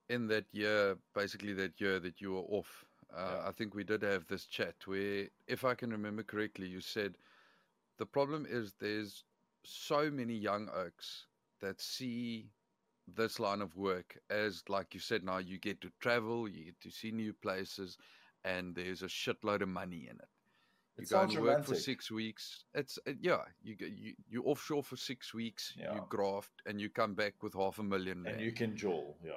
in 0.08 0.28
that 0.28 0.46
year, 0.54 0.98
basically 1.14 1.52
that 1.56 1.82
year 1.82 2.00
that 2.00 2.22
you 2.22 2.32
were 2.32 2.48
off. 2.60 2.86
Uh, 3.14 3.40
Yeah. 3.42 3.50
I 3.50 3.52
think 3.52 3.76
we 3.76 3.84
did 3.84 4.04
have 4.04 4.26
this 4.28 4.46
chat 4.46 4.76
where, 4.88 5.28
if 5.48 5.66
I 5.66 5.76
can 5.76 5.92
remember 5.92 6.24
correctly, 6.24 6.68
you 6.68 6.80
said 6.80 7.18
the 7.98 8.06
problem 8.06 8.46
is 8.48 8.72
there's 8.80 9.26
so 9.66 10.10
many 10.10 10.34
young 10.34 10.70
oaks 10.70 11.28
that 11.60 11.82
see 11.82 12.54
this 13.06 13.38
line 13.38 13.62
of 13.62 13.76
work 13.76 14.18
as, 14.30 14.64
like 14.70 14.94
you 14.94 15.02
said, 15.02 15.26
now 15.26 15.40
you 15.40 15.60
get 15.60 15.82
to 15.82 15.92
travel, 16.00 16.48
you 16.48 16.64
get 16.64 16.80
to 16.80 16.92
see 16.92 17.12
new 17.12 17.34
places, 17.34 17.98
and 18.46 18.76
there's 18.76 19.04
a 19.04 19.08
shitload 19.08 19.62
of 19.62 19.68
money 19.68 20.08
in 20.10 20.16
it. 20.16 20.35
You 20.98 21.04
It 21.04 21.10
go 21.10 21.22
and 21.22 21.38
work 21.42 21.66
for 21.66 21.76
six 21.76 22.10
weeks. 22.10 22.64
It's 22.74 22.98
uh, 23.06 23.12
yeah, 23.20 23.42
you 23.62 23.76
you 23.80 24.14
you 24.30 24.44
offshore 24.44 24.84
for 24.84 24.96
six 24.96 25.34
weeks, 25.34 25.74
Yeah. 25.78 25.94
you 25.96 26.06
graft, 26.08 26.62
and 26.66 26.80
you 26.80 26.90
come 26.90 27.16
back 27.16 27.44
with 27.44 27.54
half 27.54 27.80
a 27.80 27.84
million 27.84 28.18
And 28.20 28.26
rand, 28.28 28.42
you 28.42 28.54
can 28.54 28.78
jaw, 28.78 29.14
yeah. 29.24 29.34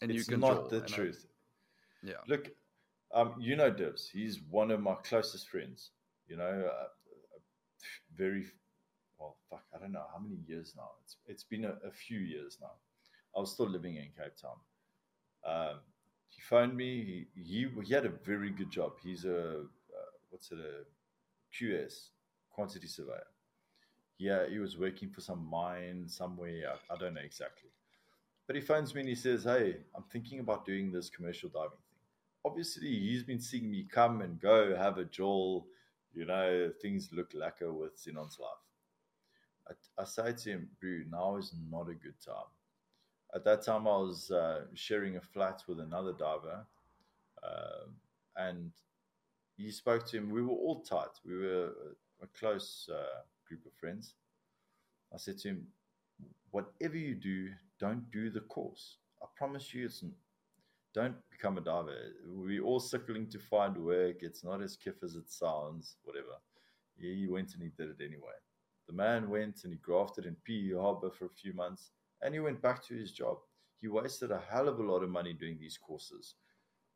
and 0.00 0.10
it's 0.10 0.18
you 0.26 0.32
can 0.32 0.40
not 0.40 0.54
jaw, 0.64 0.68
the 0.68 0.76
and 0.82 0.84
I- 0.92 0.96
truth. 0.96 1.26
yeah, 2.02 2.20
Look, 2.26 2.50
um, 3.12 3.34
you 3.38 3.54
know 3.54 3.70
Divs. 3.70 4.08
He's 4.10 4.40
one 4.50 4.72
of 4.72 4.80
my 4.80 4.94
closest 5.04 5.48
friends. 5.48 5.90
You 6.26 6.36
know, 6.38 6.70
uh, 6.72 6.88
very 8.16 8.46
well. 9.18 9.36
Fuck, 9.50 9.64
I 9.74 9.78
don't 9.78 9.92
know 9.92 10.06
how 10.12 10.18
many 10.18 10.40
years 10.48 10.74
now. 10.76 10.90
It's 11.04 11.16
it's 11.28 11.44
been 11.44 11.64
a, 11.66 11.74
a 11.86 11.92
few 11.92 12.18
years 12.18 12.58
now. 12.60 12.72
I 13.36 13.40
was 13.40 13.52
still 13.52 13.68
living 13.68 13.94
in 13.96 14.08
Cape 14.18 14.36
Town. 14.36 14.58
Um, 15.46 15.80
he 16.28 16.40
phoned 16.42 16.76
me. 16.76 17.26
He, 17.36 17.42
he 17.42 17.68
he 17.84 17.94
had 17.94 18.06
a 18.06 18.14
very 18.24 18.50
good 18.50 18.70
job. 18.70 18.92
He's 19.02 19.24
a 19.24 19.38
uh, 19.60 19.62
what's 20.34 20.50
it 20.50 20.58
a 20.58 20.82
QS 21.54 22.08
quantity 22.50 22.88
surveyor. 22.88 23.22
Yeah, 24.18 24.48
he 24.48 24.58
was 24.58 24.76
working 24.76 25.08
for 25.08 25.20
some 25.20 25.48
mine 25.48 26.08
somewhere. 26.08 26.72
I, 26.90 26.94
I 26.94 26.98
don't 26.98 27.14
know 27.14 27.20
exactly. 27.24 27.70
But 28.48 28.56
he 28.56 28.62
phones 28.62 28.92
me 28.94 29.02
and 29.02 29.08
he 29.08 29.14
says, 29.14 29.44
Hey, 29.44 29.76
I'm 29.94 30.02
thinking 30.10 30.40
about 30.40 30.66
doing 30.66 30.90
this 30.90 31.08
commercial 31.08 31.50
diving 31.50 31.70
thing. 31.70 32.00
Obviously, 32.44 32.88
he's 32.88 33.22
been 33.22 33.40
seeing 33.40 33.70
me 33.70 33.86
come 33.88 34.22
and 34.22 34.40
go, 34.40 34.74
have 34.76 34.98
a 34.98 35.04
jaw, 35.04 35.62
you 36.12 36.24
know, 36.26 36.72
things 36.82 37.10
look 37.12 37.30
lacquer 37.32 37.72
with 37.72 37.96
Zinon's 37.96 38.38
life. 38.40 38.64
I, 39.68 40.02
I 40.02 40.04
say 40.04 40.32
to 40.32 40.50
him, 40.50 40.68
Bro, 40.80 41.02
now 41.10 41.36
is 41.36 41.54
not 41.70 41.88
a 41.88 41.94
good 41.94 42.20
time. 42.24 42.50
At 43.36 43.44
that 43.44 43.62
time, 43.62 43.86
I 43.86 43.96
was 43.98 44.32
uh, 44.32 44.62
sharing 44.74 45.16
a 45.16 45.20
flat 45.20 45.62
with 45.68 45.78
another 45.78 46.12
diver, 46.12 46.66
um, 47.44 47.94
and 48.36 48.72
he 49.56 49.70
spoke 49.70 50.06
to 50.08 50.16
him. 50.16 50.30
We 50.30 50.42
were 50.42 50.54
all 50.54 50.82
tight, 50.82 51.20
we 51.24 51.36
were 51.36 51.72
a, 52.22 52.26
close 52.38 52.88
uh, 52.92 53.20
group 53.46 53.66
of 53.66 53.72
friends. 53.74 54.14
I 55.12 55.18
said 55.18 55.38
to 55.38 55.48
him, 55.48 55.66
whatever 56.50 56.96
you 56.96 57.14
do, 57.14 57.50
don't 57.78 58.10
do 58.10 58.30
the 58.30 58.40
course. 58.40 58.96
I 59.22 59.26
promise 59.36 59.74
you, 59.74 59.84
it's 59.84 60.02
don't 60.94 61.16
become 61.30 61.58
a 61.58 61.60
diver. 61.60 62.12
We're 62.24 62.62
all 62.62 62.78
circling 62.78 63.26
to 63.30 63.38
find 63.38 63.76
work. 63.76 64.22
It's 64.22 64.44
not 64.44 64.62
as 64.62 64.76
kiff 64.76 65.02
as 65.02 65.16
it 65.16 65.28
sounds. 65.28 65.96
Whatever. 66.04 66.38
Yeah, 66.96 67.14
he 67.14 67.26
went 67.26 67.52
and 67.54 67.62
he 67.62 67.70
did 67.76 67.90
it 67.90 68.04
anyway. 68.04 68.38
The 68.86 68.92
man 68.92 69.28
went 69.28 69.64
and 69.64 69.72
he 69.72 69.78
grafted 69.78 70.24
in 70.24 70.36
PE 70.44 70.78
Harbor 70.78 71.10
for 71.10 71.26
a 71.26 71.40
few 71.42 71.52
months, 71.52 71.90
and 72.22 72.32
he 72.32 72.40
went 72.40 72.62
back 72.62 72.82
to 72.86 72.94
his 72.94 73.10
job. 73.10 73.38
He 73.80 73.88
wasted 73.88 74.30
a 74.30 74.42
hell 74.48 74.68
of 74.68 74.78
a 74.78 74.82
lot 74.82 75.02
of 75.02 75.10
money 75.10 75.32
doing 75.32 75.58
these 75.58 75.78
courses. 75.78 76.36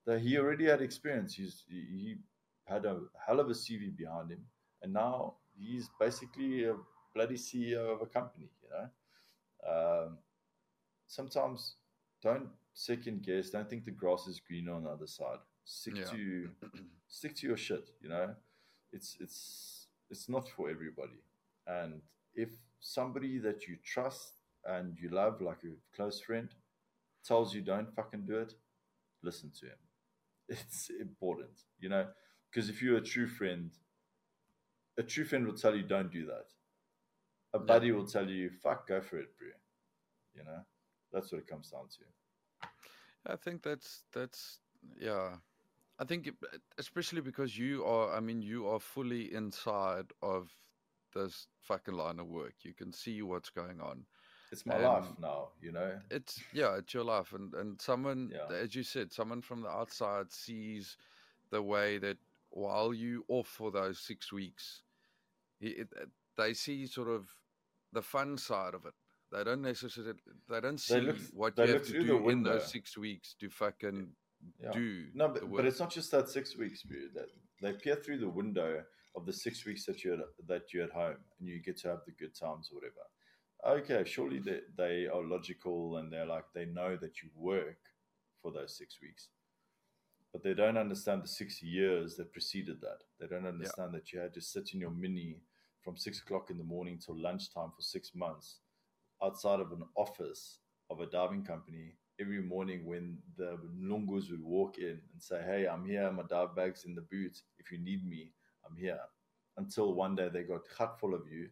That 0.06 0.20
he 0.20 0.38
already 0.38 0.66
had 0.66 0.80
experience. 0.80 1.34
He's, 1.34 1.64
he 1.68 1.80
he 1.90 2.16
had 2.68 2.84
a 2.84 3.00
hell 3.26 3.40
of 3.40 3.48
a 3.48 3.52
CV 3.54 3.96
behind 3.96 4.30
him, 4.30 4.44
and 4.82 4.92
now 4.92 5.34
he's 5.56 5.88
basically 5.98 6.64
a 6.64 6.74
bloody 7.14 7.36
CEO 7.36 7.94
of 7.94 8.02
a 8.02 8.06
company. 8.06 8.50
You 8.62 8.68
know 8.70 8.88
um, 9.66 10.18
sometimes 11.06 11.76
don't 12.22 12.48
second 12.74 13.22
guess. 13.22 13.50
Don't 13.50 13.68
think 13.68 13.84
the 13.84 13.90
grass 13.90 14.26
is 14.26 14.40
greener 14.40 14.72
on 14.72 14.84
the 14.84 14.90
other 14.90 15.06
side. 15.06 15.38
Stick 15.64 15.96
Yeah. 15.96 16.04
to 16.04 16.50
stick 17.08 17.34
to 17.36 17.46
your 17.46 17.56
shit. 17.56 17.90
You 18.00 18.08
know, 18.08 18.34
it's 18.92 19.16
it's 19.20 19.88
it's 20.10 20.28
not 20.28 20.48
for 20.48 20.70
everybody. 20.70 21.22
And 21.66 22.02
if 22.34 22.50
somebody 22.80 23.38
that 23.38 23.66
you 23.66 23.76
trust 23.84 24.34
and 24.64 24.96
you 24.98 25.10
love, 25.10 25.40
like 25.40 25.62
a 25.64 25.74
close 25.94 26.20
friend, 26.20 26.48
tells 27.24 27.54
you 27.54 27.60
don't 27.62 27.94
fucking 27.94 28.24
do 28.26 28.38
it, 28.38 28.54
listen 29.22 29.50
to 29.60 29.66
him. 29.66 29.78
It's 30.48 30.88
important, 30.88 31.64
you 31.78 31.90
know, 31.90 32.06
because 32.50 32.68
if 32.68 32.82
you're 32.82 32.96
a 32.98 33.02
true 33.02 33.26
friend, 33.26 33.70
a 34.98 35.02
true 35.02 35.24
friend 35.24 35.46
will 35.46 35.54
tell 35.54 35.74
you 35.74 35.82
don't 35.82 36.10
do 36.10 36.26
that. 36.26 36.46
A 37.54 37.58
buddy 37.58 37.90
will 37.92 38.06
tell 38.06 38.28
you, 38.28 38.50
fuck, 38.50 38.86
go 38.86 39.00
for 39.00 39.18
it, 39.18 39.36
bro. 39.38 39.48
You 40.34 40.44
know, 40.44 40.60
that's 41.12 41.32
what 41.32 41.40
it 41.40 41.46
comes 41.46 41.70
down 41.70 41.88
to. 41.88 42.04
I 43.26 43.36
think 43.36 43.62
that's 43.62 44.04
that's 44.12 44.60
yeah. 44.98 45.36
I 45.98 46.04
think 46.04 46.30
especially 46.78 47.20
because 47.20 47.58
you 47.58 47.84
are, 47.84 48.14
I 48.14 48.20
mean, 48.20 48.42
you 48.42 48.68
are 48.68 48.80
fully 48.80 49.32
inside 49.32 50.12
of 50.22 50.50
this 51.14 51.46
fucking 51.60 51.94
line 51.94 52.18
of 52.18 52.26
work. 52.28 52.54
You 52.62 52.74
can 52.74 52.92
see 52.92 53.22
what's 53.22 53.50
going 53.50 53.80
on. 53.80 54.06
It's 54.50 54.66
my 54.66 54.76
Um, 54.76 54.82
life 54.82 55.18
now, 55.18 55.50
you 55.60 55.72
know. 55.72 56.00
It's 56.10 56.42
yeah, 56.52 56.76
it's 56.76 56.94
your 56.94 57.04
life, 57.04 57.32
and 57.32 57.54
and 57.54 57.80
someone, 57.80 58.32
Yeah. 58.32 58.48
as 58.50 58.74
you 58.74 58.82
said, 58.82 59.12
someone 59.12 59.42
from 59.42 59.62
the 59.62 59.68
outside 59.68 60.32
sees 60.32 60.96
the 61.50 61.62
way 61.62 61.98
that 61.98 62.18
while 62.50 62.92
you 62.94 63.24
off 63.28 63.46
for 63.48 63.70
those 63.70 64.00
six 64.00 64.32
weeks, 64.32 64.82
it, 65.60 65.88
it- 65.92 66.08
they 66.36 66.54
see 66.54 66.86
sort 66.86 67.08
of 67.08 67.28
the 67.92 68.00
fun 68.02 68.38
side 68.38 68.72
of 68.74 68.84
it. 68.86 68.94
They 69.32 69.42
don't 69.42 69.60
necessarily 69.62 70.12
they 70.48 70.60
don't 70.60 70.78
see 70.78 70.94
They 70.94 71.00
look- 71.00 71.16
what 71.32 71.58
you 71.58 71.66
have 71.66 71.84
to 71.86 71.92
do 72.04 72.16
in 72.18 72.22
window. 72.22 72.52
those 72.52 72.70
six 72.70 72.96
weeks 72.96 73.34
to 73.40 73.50
fucking 73.50 74.14
Yeah. 74.62 74.70
do. 74.70 75.08
No, 75.14 75.28
but, 75.28 75.50
but 75.50 75.64
it's 75.66 75.80
not 75.80 75.90
just 75.90 76.12
that 76.12 76.28
six 76.28 76.56
weeks 76.56 76.84
period. 76.84 77.12
That 77.14 77.26
they 77.60 77.72
peer 77.72 77.96
through 77.96 78.18
the 78.18 78.28
window 78.28 78.84
of 79.16 79.26
the 79.26 79.32
six 79.32 79.64
weeks 79.66 79.84
that 79.86 80.04
you're 80.04 80.14
at, 80.20 80.46
that 80.46 80.72
you're 80.72 80.84
at 80.84 80.92
home 80.92 81.16
and 81.40 81.48
you 81.48 81.60
get 81.60 81.76
to 81.78 81.88
have 81.88 82.04
the 82.06 82.12
good 82.12 82.34
times 82.36 82.70
or 82.70 82.76
whatever. 82.76 83.82
Okay, 83.82 84.08
surely 84.08 84.38
they, 84.38 84.60
they 84.76 85.08
are 85.08 85.24
logical 85.24 85.96
and 85.96 86.12
they're 86.12 86.24
like 86.24 86.44
they 86.54 86.66
know 86.66 86.96
that 86.96 87.20
you 87.20 87.30
work 87.34 87.78
for 88.40 88.52
those 88.52 88.76
six 88.78 89.00
weeks, 89.02 89.28
but 90.38 90.44
they 90.44 90.54
don't 90.54 90.78
understand 90.78 91.24
the 91.24 91.28
six 91.28 91.60
years 91.64 92.14
that 92.14 92.32
preceded 92.32 92.80
that. 92.80 92.98
They 93.18 93.26
don't 93.26 93.46
understand 93.46 93.92
that 93.94 94.12
you 94.12 94.20
had 94.20 94.34
to 94.34 94.40
sit 94.40 94.72
in 94.72 94.78
your 94.78 94.92
mini 94.92 95.40
from 95.82 95.96
six 95.96 96.20
o'clock 96.20 96.50
in 96.50 96.58
the 96.58 96.64
morning 96.64 97.00
till 97.04 97.20
lunchtime 97.20 97.72
for 97.74 97.82
six 97.82 98.12
months 98.14 98.60
outside 99.20 99.58
of 99.58 99.72
an 99.72 99.82
office 99.96 100.60
of 100.90 101.00
a 101.00 101.06
diving 101.06 101.42
company 101.42 101.94
every 102.20 102.40
morning 102.40 102.86
when 102.86 103.18
the 103.36 103.58
lungus 103.82 104.30
would 104.30 104.44
walk 104.44 104.78
in 104.78 105.00
and 105.12 105.20
say, 105.20 105.42
Hey, 105.44 105.66
I'm 105.66 105.84
here, 105.84 106.08
my 106.12 106.22
dive 106.22 106.54
bag's 106.54 106.84
in 106.84 106.94
the 106.94 107.00
boot. 107.00 107.36
If 107.58 107.72
you 107.72 107.78
need 107.78 108.08
me, 108.08 108.30
I'm 108.64 108.76
here. 108.76 109.00
Until 109.56 109.92
one 109.94 110.14
day 110.14 110.28
they 110.32 110.44
got 110.44 110.68
cut 110.68 111.00
full 111.00 111.14
of 111.14 111.22
you 111.28 111.48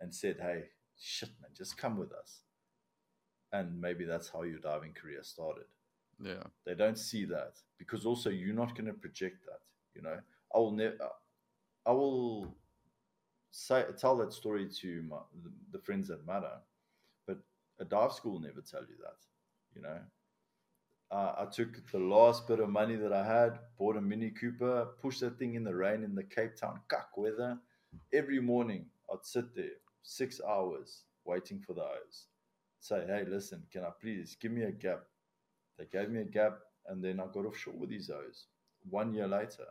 and 0.00 0.14
said, 0.14 0.36
Hey, 0.42 0.64
shit, 0.98 1.30
man, 1.40 1.52
just 1.56 1.78
come 1.78 1.96
with 1.96 2.12
us. 2.12 2.40
And 3.50 3.80
maybe 3.80 4.04
that's 4.04 4.28
how 4.28 4.42
your 4.42 4.58
diving 4.58 4.92
career 4.92 5.22
started. 5.22 5.64
Yeah. 6.22 6.42
They 6.64 6.74
don't 6.74 6.98
see 6.98 7.24
that 7.26 7.54
because 7.78 8.06
also 8.06 8.30
you're 8.30 8.54
not 8.54 8.74
going 8.74 8.86
to 8.86 8.92
project 8.92 9.44
that. 9.46 9.60
You 9.94 10.02
know, 10.02 10.18
I 10.54 10.58
will 10.58 10.72
never, 10.72 10.96
I 11.84 11.92
will 11.92 12.54
say 13.50 13.84
tell 13.98 14.16
that 14.18 14.32
story 14.32 14.68
to 14.80 15.02
my 15.08 15.18
the, 15.72 15.78
friends 15.78 16.08
that 16.08 16.26
matter, 16.26 16.52
but 17.26 17.38
a 17.80 17.84
dive 17.84 18.12
school 18.12 18.32
will 18.32 18.40
never 18.40 18.60
tell 18.60 18.82
you 18.82 18.96
that. 19.02 19.16
You 19.74 19.82
know, 19.82 19.98
uh, 21.10 21.34
I 21.38 21.44
took 21.46 21.90
the 21.90 21.98
last 21.98 22.48
bit 22.48 22.60
of 22.60 22.68
money 22.70 22.96
that 22.96 23.12
I 23.12 23.24
had, 23.24 23.58
bought 23.78 23.96
a 23.96 24.00
Mini 24.00 24.30
Cooper, 24.30 24.88
pushed 25.00 25.20
that 25.20 25.38
thing 25.38 25.54
in 25.54 25.64
the 25.64 25.74
rain 25.74 26.02
in 26.02 26.14
the 26.14 26.24
Cape 26.24 26.56
Town 26.56 26.80
cuck 26.88 27.10
weather. 27.16 27.58
Every 28.12 28.40
morning 28.40 28.86
I'd 29.12 29.24
sit 29.24 29.54
there 29.54 29.76
six 30.02 30.40
hours 30.46 31.02
waiting 31.24 31.60
for 31.60 31.74
the. 31.74 31.84
Say, 32.80 33.04
hey, 33.06 33.24
listen, 33.28 33.62
can 33.72 33.82
I 33.82 33.90
please 34.00 34.36
give 34.40 34.52
me 34.52 34.62
a 34.62 34.70
gap? 34.70 35.00
They 35.78 35.86
gave 35.86 36.10
me 36.10 36.20
a 36.20 36.24
gap, 36.24 36.58
and 36.86 37.02
then 37.02 37.20
I 37.20 37.26
got 37.26 37.46
offshore 37.46 37.74
with 37.74 37.90
these 37.90 38.10
O's. 38.10 38.46
One 38.88 39.14
year 39.14 39.26
later, 39.28 39.66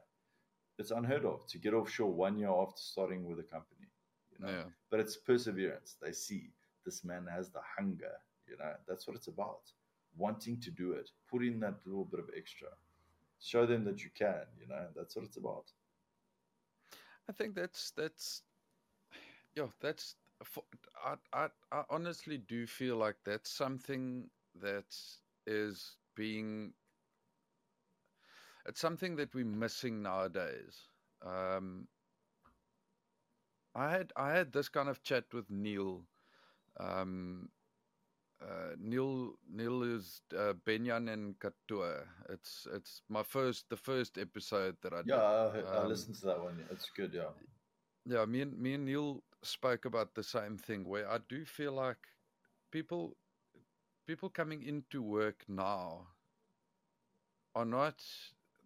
it's 0.78 0.92
unheard 0.92 1.26
of 1.26 1.46
to 1.48 1.58
get 1.58 1.74
offshore 1.74 2.12
one 2.14 2.38
year 2.38 2.50
after 2.50 2.82
starting 2.82 3.26
with 3.26 3.40
a 3.40 3.44
company. 3.44 3.88
You 4.32 4.40
know, 4.40 4.54
Yeah. 4.54 4.72
but 4.90 5.00
it's 5.00 5.18
perseverance. 5.18 5.96
They 6.02 6.12
see 6.12 6.52
this 6.86 7.04
man 7.04 7.28
has 7.28 7.50
the 7.52 7.62
hunger. 7.78 8.14
You 8.48 8.58
know, 8.58 8.74
that's 8.88 9.08
what 9.08 9.16
it's 9.16 9.28
about. 9.28 9.72
Wanting 10.18 10.60
to 10.62 10.72
do 10.72 10.94
it, 10.94 11.10
put 11.30 11.44
in 11.44 11.60
that 11.62 11.86
little 11.86 12.06
bit 12.06 12.20
of 12.20 12.30
extra, 12.36 12.70
show 13.40 13.66
them 13.66 13.84
that 13.86 14.04
you 14.04 14.10
can. 14.16 14.46
You 14.60 14.68
know, 14.68 14.88
that's 14.96 15.16
what 15.16 15.26
it's 15.26 15.38
about. 15.38 15.72
I 17.30 17.34
think 17.34 17.56
that's 17.56 17.92
that's 17.92 18.44
yeah, 19.56 19.68
that's 19.82 20.16
I, 21.04 21.16
I 21.34 21.50
I 21.72 21.84
honestly 21.90 22.38
do 22.38 22.66
feel 22.68 22.98
like 22.98 23.18
that's 23.26 23.50
something 23.52 24.30
that 24.56 24.96
is 25.46 25.98
being 26.16 26.74
it's 28.66 28.80
something 28.80 29.16
that 29.18 29.34
we're 29.34 29.46
missing 29.46 30.02
nowadays. 30.02 30.90
Um, 31.22 31.88
I 33.76 33.90
had 33.92 34.12
I 34.16 34.32
had 34.32 34.52
this 34.52 34.70
kind 34.70 34.90
of 34.90 35.04
chat 35.04 35.34
with 35.34 35.50
Neil. 35.50 36.06
Um, 36.80 37.50
uh, 38.42 38.76
Neil 38.78 39.36
Neil 39.50 39.84
is 39.84 40.22
uh, 40.36 40.54
Benyan 40.66 41.12
and 41.12 41.40
Katua. 41.40 42.08
It's 42.30 42.68
it's 42.72 43.02
my 43.10 43.24
first 43.24 43.70
the 43.70 43.78
first 43.78 44.18
episode 44.18 44.78
that 44.82 44.94
I 44.94 45.02
did. 45.04 45.24
Yeah, 45.24 45.62
I, 45.74 45.80
I 45.80 45.84
Um, 45.84 45.88
listened 45.88 46.16
to 46.18 46.26
that 46.28 46.42
one. 46.42 46.66
It's 46.72 46.90
good. 46.90 47.14
Yeah, 47.14 47.30
yeah, 48.06 48.26
me 48.26 48.42
and 48.42 48.58
me 48.60 48.74
and 48.74 48.86
Neil 48.86 49.24
spoke 49.44 49.86
about 49.86 50.16
the 50.16 50.24
same 50.24 50.58
thing 50.58 50.86
where 50.86 51.10
I 51.10 51.20
do 51.30 51.46
feel 51.46 51.74
like 51.74 51.98
people 52.72 53.18
people 54.06 54.30
coming 54.30 54.64
into 54.64 55.02
work 55.02 55.46
now 55.48 56.08
are 57.56 57.66
not 57.66 58.04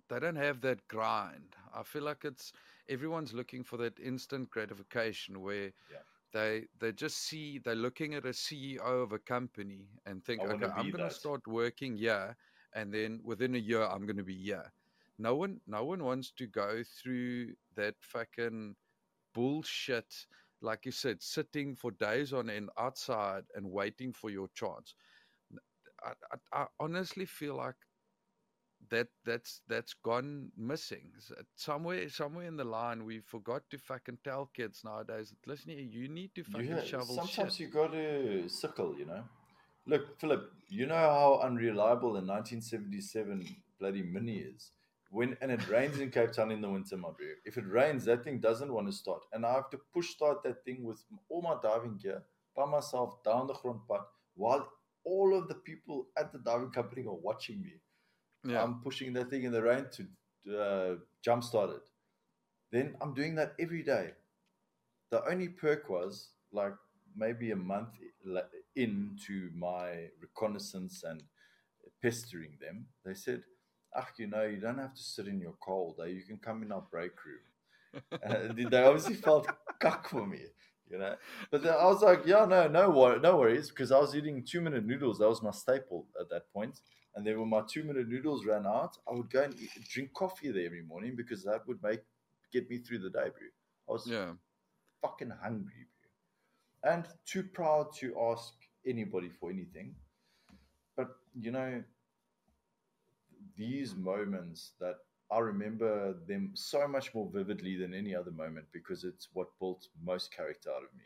they 0.10 0.20
don't 0.20 0.36
have 0.38 0.62
that 0.62 0.88
grind. 0.88 1.56
I 1.74 1.84
feel 1.84 2.02
like 2.04 2.26
it's 2.26 2.52
everyone's 2.88 3.34
looking 3.34 3.64
for 3.64 3.78
that 3.78 4.00
instant 4.00 4.50
gratification 4.50 5.42
where 5.42 5.74
Yeah. 5.90 6.04
they 6.32 6.68
they 6.80 6.92
just 6.94 7.18
see 7.18 7.60
they're 7.60 7.76
looking 7.76 8.14
at 8.16 8.26
a 8.26 8.34
CEO 8.34 9.04
of 9.04 9.12
a 9.12 9.20
company 9.20 9.90
and 10.06 10.24
think, 10.24 10.46
okay, 10.46 10.68
I'm 10.76 10.90
gonna 10.92 11.10
that." 11.10 11.12
start 11.12 11.48
working 11.48 11.98
here 11.98 12.38
and 12.74 12.94
then 12.94 13.22
within 13.24 13.56
a 13.56 13.60
year 13.60 13.84
I'm 13.84 14.06
gonna 14.06 14.24
be 14.24 14.36
here. 14.42 14.74
No 15.18 15.36
one 15.36 15.62
no 15.68 15.86
one 15.86 16.04
wants 16.04 16.32
to 16.34 16.48
go 16.48 16.84
through 16.84 17.56
that 17.76 17.96
fucking 18.04 18.76
bullshit 19.34 20.28
like 20.62 20.86
you 20.86 20.92
said, 20.92 21.22
sitting 21.22 21.76
for 21.76 21.92
days 21.92 22.34
on 22.34 22.50
end 22.50 22.70
outside 22.78 23.46
and 23.56 23.72
waiting 23.72 24.12
for 24.12 24.30
your 24.30 24.50
chance. 24.50 24.94
I, 26.04 26.12
I, 26.32 26.62
I 26.62 26.66
honestly 26.80 27.26
feel 27.26 27.56
like 27.56 27.76
that 28.90 29.08
that's 29.26 29.62
that's 29.68 29.94
gone 29.94 30.52
missing 30.58 31.12
somewhere. 31.56 32.10
Somewhere 32.10 32.46
in 32.46 32.58
the 32.58 32.64
line, 32.64 33.06
we 33.06 33.20
forgot 33.20 33.62
to 33.72 33.78
fucking 33.78 34.20
tell 34.24 34.50
kids 34.54 34.82
nowadays. 34.84 35.30
that, 35.30 35.50
Listen, 35.50 35.72
here, 35.72 35.82
you 35.82 36.08
need 36.08 36.34
to 36.36 36.44
fucking 36.44 36.72
ha- 36.72 36.84
shovel 36.84 37.16
sometimes 37.16 37.56
shit. 37.56 37.68
you 37.68 37.74
got 37.74 37.92
to 37.92 38.48
sickle. 38.48 38.96
You 38.98 39.06
know, 39.06 39.24
look, 39.86 40.20
Philip. 40.20 40.52
You 40.70 40.86
know 40.86 40.96
how 40.96 41.40
unreliable 41.44 42.14
the 42.14 42.22
1977 42.22 43.56
bloody 43.80 44.04
Mini 44.04 44.38
is. 44.38 44.72
When 45.12 45.36
and 45.42 45.52
it 45.52 45.68
rains 45.68 46.00
in 46.00 46.12
Cape 46.12 46.32
Town 46.32 46.52
in 46.52 46.62
the 46.62 46.70
winter, 46.70 46.96
my 46.96 47.10
bro. 47.10 47.28
If 47.44 47.58
it 47.58 47.68
rains, 47.68 48.06
that 48.06 48.24
thing 48.24 48.40
doesn't 48.40 48.72
want 48.72 48.88
to 48.88 48.94
start, 48.94 49.24
and 49.34 49.46
I 49.46 49.54
have 49.54 49.70
to 49.72 49.80
push 49.94 50.10
start 50.10 50.44
that 50.44 50.64
thing 50.64 50.84
with 50.84 51.04
all 51.30 51.42
my 51.42 51.56
diving 51.62 51.98
gear 51.98 52.24
by 52.56 52.66
myself 52.66 53.24
down 53.24 53.48
the 53.48 53.56
front 53.56 53.88
part 53.88 54.04
while 54.36 54.70
all 55.10 55.38
of 55.38 55.48
the 55.48 55.56
people 55.56 56.08
at 56.18 56.32
the 56.32 56.40
diving 56.40 56.72
company 56.72 57.04
are 57.04 57.24
watching 57.30 57.62
me. 57.62 57.74
Yeah, 58.46 58.64
I'm 58.64 58.82
pushing 58.82 59.12
that 59.14 59.30
thing 59.30 59.44
in 59.44 59.52
the 59.52 59.62
rain 59.62 59.86
to 59.98 60.04
uh, 60.66 60.96
jumpstart 61.26 61.76
it. 61.76 61.88
Then 62.72 62.96
I'm 63.02 63.14
doing 63.14 63.36
that 63.36 63.54
every 63.60 63.84
day. 63.84 64.12
The 65.12 65.26
only 65.30 65.50
perk 65.50 65.90
was 65.90 66.30
like 66.52 66.76
maybe 67.16 67.52
a 67.52 67.56
month 67.56 67.96
into 68.76 69.50
my 69.56 70.10
reconnaissance 70.22 71.04
and 71.04 71.24
pestering 72.02 72.54
them. 72.62 72.86
They 73.04 73.16
said, 73.16 73.44
"Ah, 73.96 74.08
you 74.18 74.28
know, 74.28 74.44
you 74.44 74.58
don't 74.58 74.78
have 74.78 74.94
to 74.94 75.02
sit 75.02 75.28
in 75.28 75.42
your 75.42 75.58
cold. 75.60 76.00
Eh? 76.04 76.10
You 76.18 76.24
can 76.24 76.38
come 76.38 76.64
in 76.64 76.72
our 76.72 76.86
break 76.92 77.14
room." 77.26 77.46
Uh, 78.24 78.54
they 78.56 78.84
obviously 78.84 79.16
felt 79.16 79.48
cuck 79.80 80.08
for 80.10 80.24
me, 80.28 80.42
you 80.90 80.98
know. 80.98 81.16
But 81.52 81.64
then 81.64 81.74
I 81.74 81.86
was 81.86 82.02
like, 82.02 82.26
"Yeah, 82.26 82.46
no, 82.46 82.68
no, 82.68 83.18
no 83.18 83.38
worries," 83.38 83.70
because 83.70 83.92
I 83.92 84.00
was 84.00 84.16
eating 84.16 84.44
two-minute 84.44 84.86
noodles. 84.86 85.20
That 85.20 85.30
was 85.30 85.42
my 85.44 85.52
staple 85.52 86.08
at 86.20 86.30
that 86.30 86.52
point. 86.54 86.80
And 87.16 87.26
then 87.26 87.40
when 87.40 87.50
my 87.50 87.62
two-minute 87.68 88.08
noodles 88.08 88.46
ran 88.46 88.66
out, 88.66 88.98
I 89.08 89.14
would 89.14 89.30
go 89.30 89.44
and 89.44 89.54
eat, 89.60 89.72
drink 89.90 90.14
coffee 90.14 90.52
there 90.52 90.66
every 90.66 90.84
morning 90.84 91.16
because 91.16 91.44
that 91.44 91.68
would 91.68 91.82
make 91.84 92.02
get 92.52 92.70
me 92.70 92.80
through 92.80 93.00
the 93.00 93.10
day, 93.10 93.30
bro. 93.30 93.48
I 93.90 93.92
was 93.92 94.08
yeah, 94.08 94.34
fucking 95.02 95.32
hungry, 95.42 95.88
bro. 96.84 96.94
And 96.94 97.06
too 97.26 97.44
proud 97.44 97.94
to 97.98 98.20
ask 98.32 98.54
anybody 98.86 99.30
for 99.30 99.50
anything. 99.52 99.96
But 100.96 101.10
you 101.40 101.52
know, 101.52 101.84
these 103.56 103.96
moments 103.96 104.74
that 104.80 104.98
I 105.32 105.40
remember 105.40 106.16
them 106.28 106.52
so 106.56 106.88
much 106.88 107.14
more 107.14 107.30
vividly 107.32 107.76
than 107.78 107.94
any 107.94 108.16
other 108.16 108.32
moment 108.32 108.66
because 108.72 109.04
it's 109.04 109.30
what 109.34 109.48
built 109.60 109.88
most 110.04 110.34
character 110.36 110.72
out 110.72 110.84
of 110.84 110.94
me. 110.98 111.04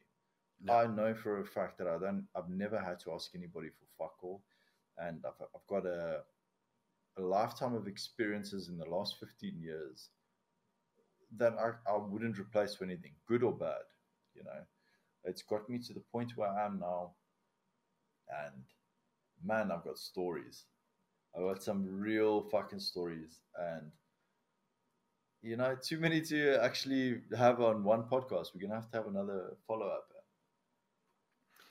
I 0.71 0.87
know 0.87 1.13
for 1.13 1.41
a 1.41 1.45
fact 1.45 1.77
that 1.79 1.87
I 1.87 1.97
don't 1.99 2.25
I've 2.35 2.49
never 2.49 2.79
had 2.79 2.99
to 3.01 3.13
ask 3.13 3.31
anybody 3.35 3.67
for 3.69 3.85
fuck 3.97 4.23
all. 4.23 4.41
And 4.97 5.23
I've, 5.25 5.45
I've 5.53 5.67
got 5.67 5.85
a 5.85 6.21
a 7.17 7.21
lifetime 7.21 7.75
of 7.75 7.87
experiences 7.87 8.69
in 8.69 8.77
the 8.77 8.89
last 8.89 9.17
15 9.19 9.59
years 9.59 10.09
that 11.37 11.53
I, 11.59 11.91
I 11.91 11.97
wouldn't 11.97 12.39
replace 12.39 12.75
for 12.75 12.85
anything, 12.85 13.11
good 13.27 13.43
or 13.43 13.51
bad. 13.51 13.83
You 14.35 14.43
know, 14.43 14.61
it's 15.25 15.41
got 15.41 15.69
me 15.69 15.79
to 15.79 15.93
the 15.93 16.03
point 16.11 16.31
where 16.35 16.49
I 16.49 16.65
am 16.65 16.79
now. 16.79 17.11
And 18.29 18.63
man, 19.43 19.71
I've 19.71 19.83
got 19.83 19.97
stories. 19.97 20.65
I've 21.35 21.43
got 21.43 21.63
some 21.63 21.85
real 21.85 22.41
fucking 22.49 22.79
stories. 22.79 23.41
And, 23.57 23.91
you 25.43 25.57
know, 25.57 25.75
too 25.79 25.99
many 25.99 26.21
to 26.21 26.57
actually 26.63 27.21
have 27.37 27.61
on 27.61 27.83
one 27.83 28.03
podcast. 28.03 28.47
We're 28.55 28.61
going 28.61 28.69
to 28.69 28.75
have 28.77 28.89
to 28.91 28.97
have 28.97 29.07
another 29.07 29.57
follow 29.67 29.87
up. 29.87 30.05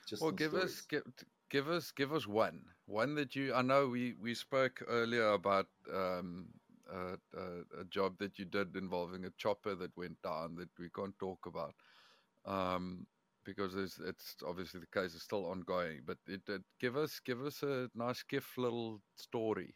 Just 0.07 0.21
well, 0.21 0.31
give 0.31 0.53
us 0.53 0.81
give, 0.81 1.03
give 1.49 1.69
us 1.69 1.91
give 1.91 2.13
us 2.13 2.27
one 2.27 2.61
one 2.85 3.15
that 3.15 3.35
you. 3.35 3.53
I 3.53 3.61
know 3.61 3.87
we 3.87 4.15
we 4.21 4.35
spoke 4.35 4.83
earlier 4.87 5.29
about 5.29 5.67
um, 5.93 6.47
uh, 6.91 7.15
uh, 7.35 7.81
a 7.81 7.85
job 7.89 8.17
that 8.19 8.37
you 8.37 8.45
did 8.45 8.75
involving 8.75 9.25
a 9.25 9.31
chopper 9.37 9.75
that 9.75 9.95
went 9.97 10.21
down 10.21 10.55
that 10.55 10.69
we 10.77 10.89
can't 10.89 11.17
talk 11.19 11.45
about. 11.45 11.73
Um, 12.45 13.07
because 13.45 13.75
it's, 13.75 13.99
it's 13.99 14.35
obviously 14.47 14.79
the 14.79 14.99
case 14.99 15.13
is 15.13 15.23
still 15.23 15.45
ongoing. 15.45 16.01
But 16.05 16.17
it, 16.27 16.41
it 16.47 16.61
give 16.79 16.97
us 16.97 17.19
give 17.23 17.41
us 17.41 17.63
a 17.63 17.89
nice 17.95 18.23
gift 18.23 18.57
little 18.57 19.01
story. 19.15 19.75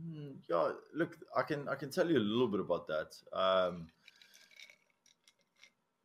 Mm, 0.00 0.36
yeah, 0.48 0.72
look, 0.94 1.18
I 1.36 1.42
can 1.42 1.68
I 1.68 1.74
can 1.74 1.90
tell 1.90 2.10
you 2.10 2.18
a 2.18 2.20
little 2.20 2.48
bit 2.48 2.60
about 2.60 2.86
that. 2.86 3.14
Um, 3.32 3.88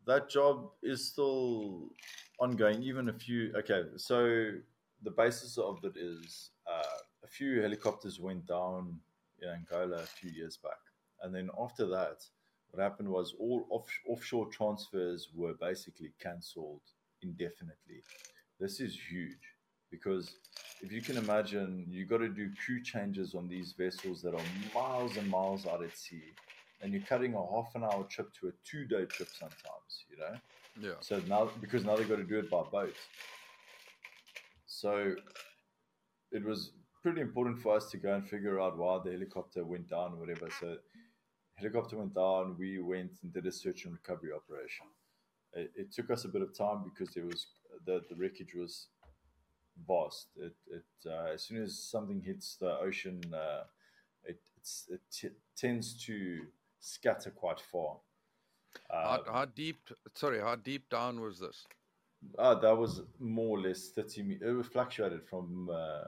that 0.05 0.29
job 0.29 0.71
is 0.83 1.05
still 1.05 1.89
ongoing. 2.39 2.83
Even 2.83 3.09
a 3.09 3.13
few. 3.13 3.53
Okay, 3.57 3.83
so 3.95 4.51
the 5.03 5.11
basis 5.11 5.57
of 5.57 5.79
it 5.83 5.95
is 5.95 6.51
uh, 6.67 6.97
a 7.23 7.27
few 7.27 7.61
helicopters 7.61 8.19
went 8.19 8.45
down 8.45 8.99
in 9.41 9.49
Angola 9.49 9.97
a 9.97 10.05
few 10.05 10.31
years 10.31 10.57
back, 10.57 10.79
and 11.21 11.33
then 11.33 11.49
after 11.59 11.87
that, 11.87 12.25
what 12.71 12.83
happened 12.83 13.09
was 13.09 13.35
all 13.39 13.65
off, 13.69 13.87
offshore 14.09 14.47
transfers 14.47 15.29
were 15.33 15.53
basically 15.53 16.11
cancelled 16.19 16.81
indefinitely. 17.21 18.03
This 18.59 18.79
is 18.79 18.97
huge 19.09 19.56
because 19.91 20.35
if 20.81 20.91
you 20.91 21.01
can 21.01 21.17
imagine, 21.17 21.85
you 21.89 22.05
got 22.05 22.17
to 22.19 22.29
do 22.29 22.49
crew 22.65 22.81
changes 22.81 23.33
on 23.33 23.47
these 23.47 23.73
vessels 23.77 24.21
that 24.21 24.33
are 24.33 24.43
miles 24.73 25.17
and 25.17 25.29
miles 25.29 25.65
out 25.65 25.83
at 25.83 25.97
sea, 25.97 26.33
and 26.81 26.93
you're 26.93 27.01
cutting 27.03 27.33
a 27.33 27.37
half 27.37 27.73
an 27.75 27.83
hour 27.83 28.05
trip 28.09 28.29
to 28.39 28.47
a 28.47 28.51
two 28.63 28.85
day 28.85 29.05
trip 29.05 29.29
sometimes, 29.37 30.05
you 30.09 30.17
know. 30.17 30.37
Yeah. 30.79 30.95
So 30.99 31.21
now, 31.27 31.49
because 31.59 31.83
now 31.83 31.95
they've 31.95 32.07
got 32.07 32.17
to 32.17 32.23
do 32.23 32.39
it 32.39 32.49
by 32.49 32.61
boat. 32.71 32.95
So 34.67 35.15
it 36.31 36.43
was 36.43 36.71
pretty 37.01 37.21
important 37.21 37.59
for 37.59 37.75
us 37.75 37.89
to 37.91 37.97
go 37.97 38.13
and 38.13 38.27
figure 38.27 38.59
out 38.59 38.77
why 38.77 38.99
the 39.03 39.11
helicopter 39.11 39.65
went 39.65 39.89
down 39.89 40.13
or 40.13 40.17
whatever. 40.17 40.49
So 40.59 40.77
helicopter 41.55 41.97
went 41.97 42.13
down. 42.13 42.55
We 42.59 42.79
went 42.79 43.11
and 43.23 43.33
did 43.33 43.47
a 43.47 43.51
search 43.51 43.85
and 43.85 43.93
recovery 43.93 44.31
operation. 44.35 44.85
It, 45.53 45.71
it 45.75 45.91
took 45.91 46.11
us 46.11 46.25
a 46.25 46.27
bit 46.27 46.41
of 46.41 46.55
time 46.55 46.83
because 46.83 47.13
there 47.15 47.25
was 47.25 47.47
the, 47.85 48.01
the 48.09 48.15
wreckage 48.15 48.53
was 48.53 48.87
vast. 49.87 50.27
It, 50.37 50.55
it 50.67 51.09
uh, 51.09 51.33
as 51.33 51.43
soon 51.43 51.61
as 51.63 51.77
something 51.77 52.21
hits 52.21 52.57
the 52.59 52.77
ocean, 52.79 53.21
uh, 53.33 53.63
it 54.23 54.39
it 54.89 55.01
t- 55.11 55.29
tends 55.55 55.93
to 56.05 56.41
scatter 56.79 57.31
quite 57.31 57.59
far. 57.59 57.97
how, 58.89 59.23
how 59.31 59.45
deep? 59.45 59.77
Sorry, 60.13 60.39
how 60.39 60.55
deep 60.55 60.89
down 60.89 61.19
was 61.19 61.39
this? 61.39 61.65
Uh, 62.37 62.55
that 62.55 62.75
was 62.75 63.01
more 63.19 63.57
or 63.57 63.61
less 63.61 63.89
30 63.89 64.23
meters. 64.23 64.65
It 64.65 64.71
fluctuated 64.71 65.23
from 65.29 65.69
uh, 65.71 66.01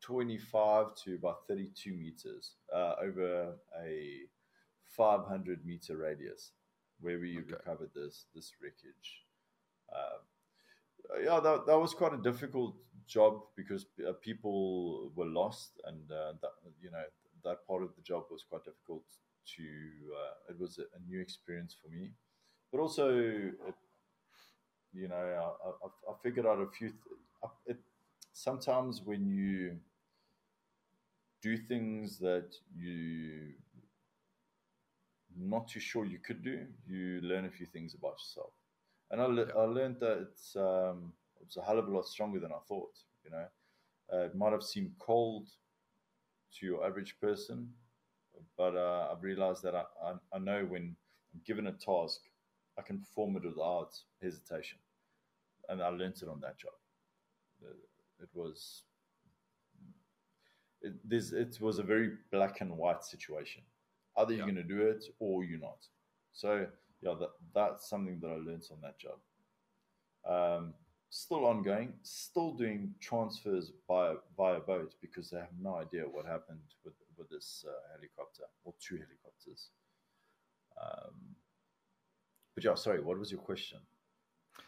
25 0.00 0.94
to 1.04 1.14
about 1.14 1.46
32 1.46 1.92
meters 1.92 2.52
uh, 2.74 2.94
over 3.00 3.54
a 3.80 4.22
500 4.84 5.64
meter 5.64 5.96
radius 5.96 6.52
where 7.00 7.18
we 7.18 7.38
okay. 7.38 7.52
recovered 7.52 7.90
this 7.94 8.26
this 8.34 8.52
wreckage. 8.62 9.24
Yeah, 11.22 11.40
that, 11.40 11.66
that 11.66 11.78
was 11.78 11.94
quite 11.94 12.14
a 12.14 12.22
difficult 12.22 12.74
job 13.06 13.42
because 13.56 13.86
uh, 14.06 14.12
people 14.20 15.10
were 15.14 15.26
lost, 15.26 15.80
and 15.84 16.10
uh, 16.10 16.32
that 16.40 16.52
you 16.80 16.90
know 16.90 17.02
that 17.44 17.66
part 17.66 17.82
of 17.82 17.94
the 17.96 18.02
job 18.02 18.24
was 18.30 18.44
quite 18.48 18.64
difficult. 18.64 19.04
To 19.56 19.62
uh, 19.62 20.52
it 20.52 20.60
was 20.60 20.78
a, 20.78 20.82
a, 20.82 21.00
new 21.10 21.20
experience 21.20 21.74
for 21.82 21.90
me, 21.90 22.12
but 22.70 22.78
also 22.78 23.10
it, 23.10 23.74
you 24.92 25.08
know 25.08 25.16
I, 25.16 25.68
I, 25.68 26.12
I, 26.12 26.14
figured 26.22 26.46
out 26.46 26.60
a 26.60 26.68
few. 26.68 26.90
Th- 26.90 27.52
it, 27.66 27.78
sometimes 28.32 29.02
when 29.04 29.26
you 29.26 29.78
do 31.42 31.56
things 31.56 32.18
that 32.20 32.54
you 32.72 33.54
not 35.36 35.66
too 35.66 35.80
sure 35.80 36.04
you 36.04 36.18
could 36.18 36.44
do, 36.44 36.66
you 36.86 37.20
learn 37.22 37.46
a 37.46 37.50
few 37.50 37.66
things 37.66 37.94
about 37.94 38.12
yourself. 38.12 38.52
And 39.12 39.20
I, 39.20 39.26
le- 39.26 39.46
yeah. 39.46 39.52
I 39.56 39.64
learned 39.64 40.00
that 40.00 40.18
it's 40.22 40.56
um, 40.56 41.12
it's 41.40 41.56
a 41.56 41.62
hell 41.62 41.78
of 41.78 41.86
a 41.86 41.90
lot 41.90 42.06
stronger 42.06 42.40
than 42.40 42.50
I 42.50 42.58
thought. 42.66 42.98
You 43.24 43.30
know, 43.30 43.46
uh, 44.12 44.24
it 44.24 44.34
might 44.34 44.52
have 44.52 44.62
seemed 44.64 44.92
cold 44.98 45.48
to 46.58 46.66
your 46.66 46.84
average 46.84 47.20
person, 47.20 47.68
but 48.56 48.74
uh, 48.74 49.08
I've 49.12 49.22
realized 49.22 49.62
that 49.62 49.74
I, 49.74 49.84
I, 50.02 50.14
I 50.34 50.38
know 50.38 50.64
when 50.64 50.96
I'm 51.34 51.40
given 51.46 51.66
a 51.66 51.72
task, 51.72 52.20
I 52.78 52.82
can 52.82 52.98
perform 52.98 53.36
it 53.36 53.44
without 53.44 53.92
hesitation, 54.22 54.78
and 55.68 55.82
I 55.82 55.88
learned 55.88 56.16
it 56.22 56.28
on 56.28 56.40
that 56.40 56.58
job. 56.58 56.72
It 58.20 58.28
was 58.34 58.82
it, 60.80 60.94
this 61.08 61.32
it 61.32 61.58
was 61.60 61.78
a 61.78 61.82
very 61.82 62.12
black 62.30 62.60
and 62.60 62.76
white 62.76 63.04
situation. 63.04 63.62
Either 64.16 64.34
you're 64.34 64.44
going 64.44 64.56
to 64.56 64.62
do 64.62 64.82
it 64.82 65.04
or 65.20 65.44
you're 65.44 65.60
not. 65.60 65.86
So 66.32 66.66
yeah, 67.02 67.14
that 67.18 67.30
that's 67.54 67.88
something 67.88 68.18
that 68.20 68.28
I 68.28 68.36
learned 68.36 68.64
on 68.70 68.78
that 68.82 68.98
job. 68.98 69.18
Um, 70.24 70.74
still 71.10 71.44
ongoing, 71.44 71.94
still 72.02 72.52
doing 72.52 72.94
transfers 73.00 73.72
by 73.88 74.14
via 74.36 74.60
boat 74.60 74.94
because 75.00 75.30
they 75.30 75.38
have 75.38 75.54
no 75.60 75.76
idea 75.76 76.02
what 76.02 76.26
happened 76.26 76.60
with 76.84 76.94
with 77.18 77.28
this 77.28 77.64
uh, 77.68 77.72
helicopter 77.94 78.44
or 78.64 78.74
two 78.80 78.96
helicopters. 78.96 79.70
Um, 80.80 81.36
but 82.54 82.64
yeah, 82.64 82.74
sorry, 82.74 83.00
what 83.02 83.18
was 83.18 83.30
your 83.30 83.40
question? 83.40 83.78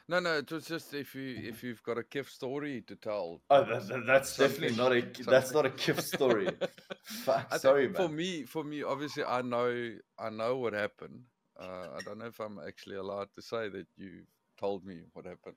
No, 0.06 0.20
no, 0.20 0.36
it 0.36 0.50
was 0.52 0.66
just 0.66 0.92
if 0.92 1.14
you 1.14 1.40
if 1.42 1.62
you've 1.62 1.82
got 1.82 1.96
a 1.96 2.02
KIF 2.02 2.28
story 2.28 2.82
to 2.88 2.96
tell. 2.96 3.40
Oh, 3.48 3.64
that, 3.64 4.04
that's 4.06 4.36
definitely 4.36 4.76
not 4.76 4.92
a 4.92 5.02
that's 5.24 5.52
not 5.52 5.64
a 5.64 5.70
KIF 5.70 6.00
story. 6.02 6.48
Fuck, 7.04 7.54
sorry, 7.56 7.86
man. 7.86 7.94
For 7.96 8.08
me, 8.08 8.44
for 8.44 8.64
me, 8.64 8.82
obviously, 8.82 9.24
I 9.24 9.40
know 9.40 9.94
I 10.18 10.30
know 10.30 10.58
what 10.58 10.74
happened. 10.74 11.22
Uh, 11.58 11.88
I 11.96 12.00
don't 12.04 12.18
know 12.18 12.26
if 12.26 12.40
I'm 12.40 12.58
actually 12.66 12.96
allowed 12.96 13.28
to 13.34 13.42
say 13.42 13.68
that 13.68 13.86
you 13.96 14.22
told 14.58 14.84
me 14.84 15.02
what 15.12 15.24
happened, 15.24 15.56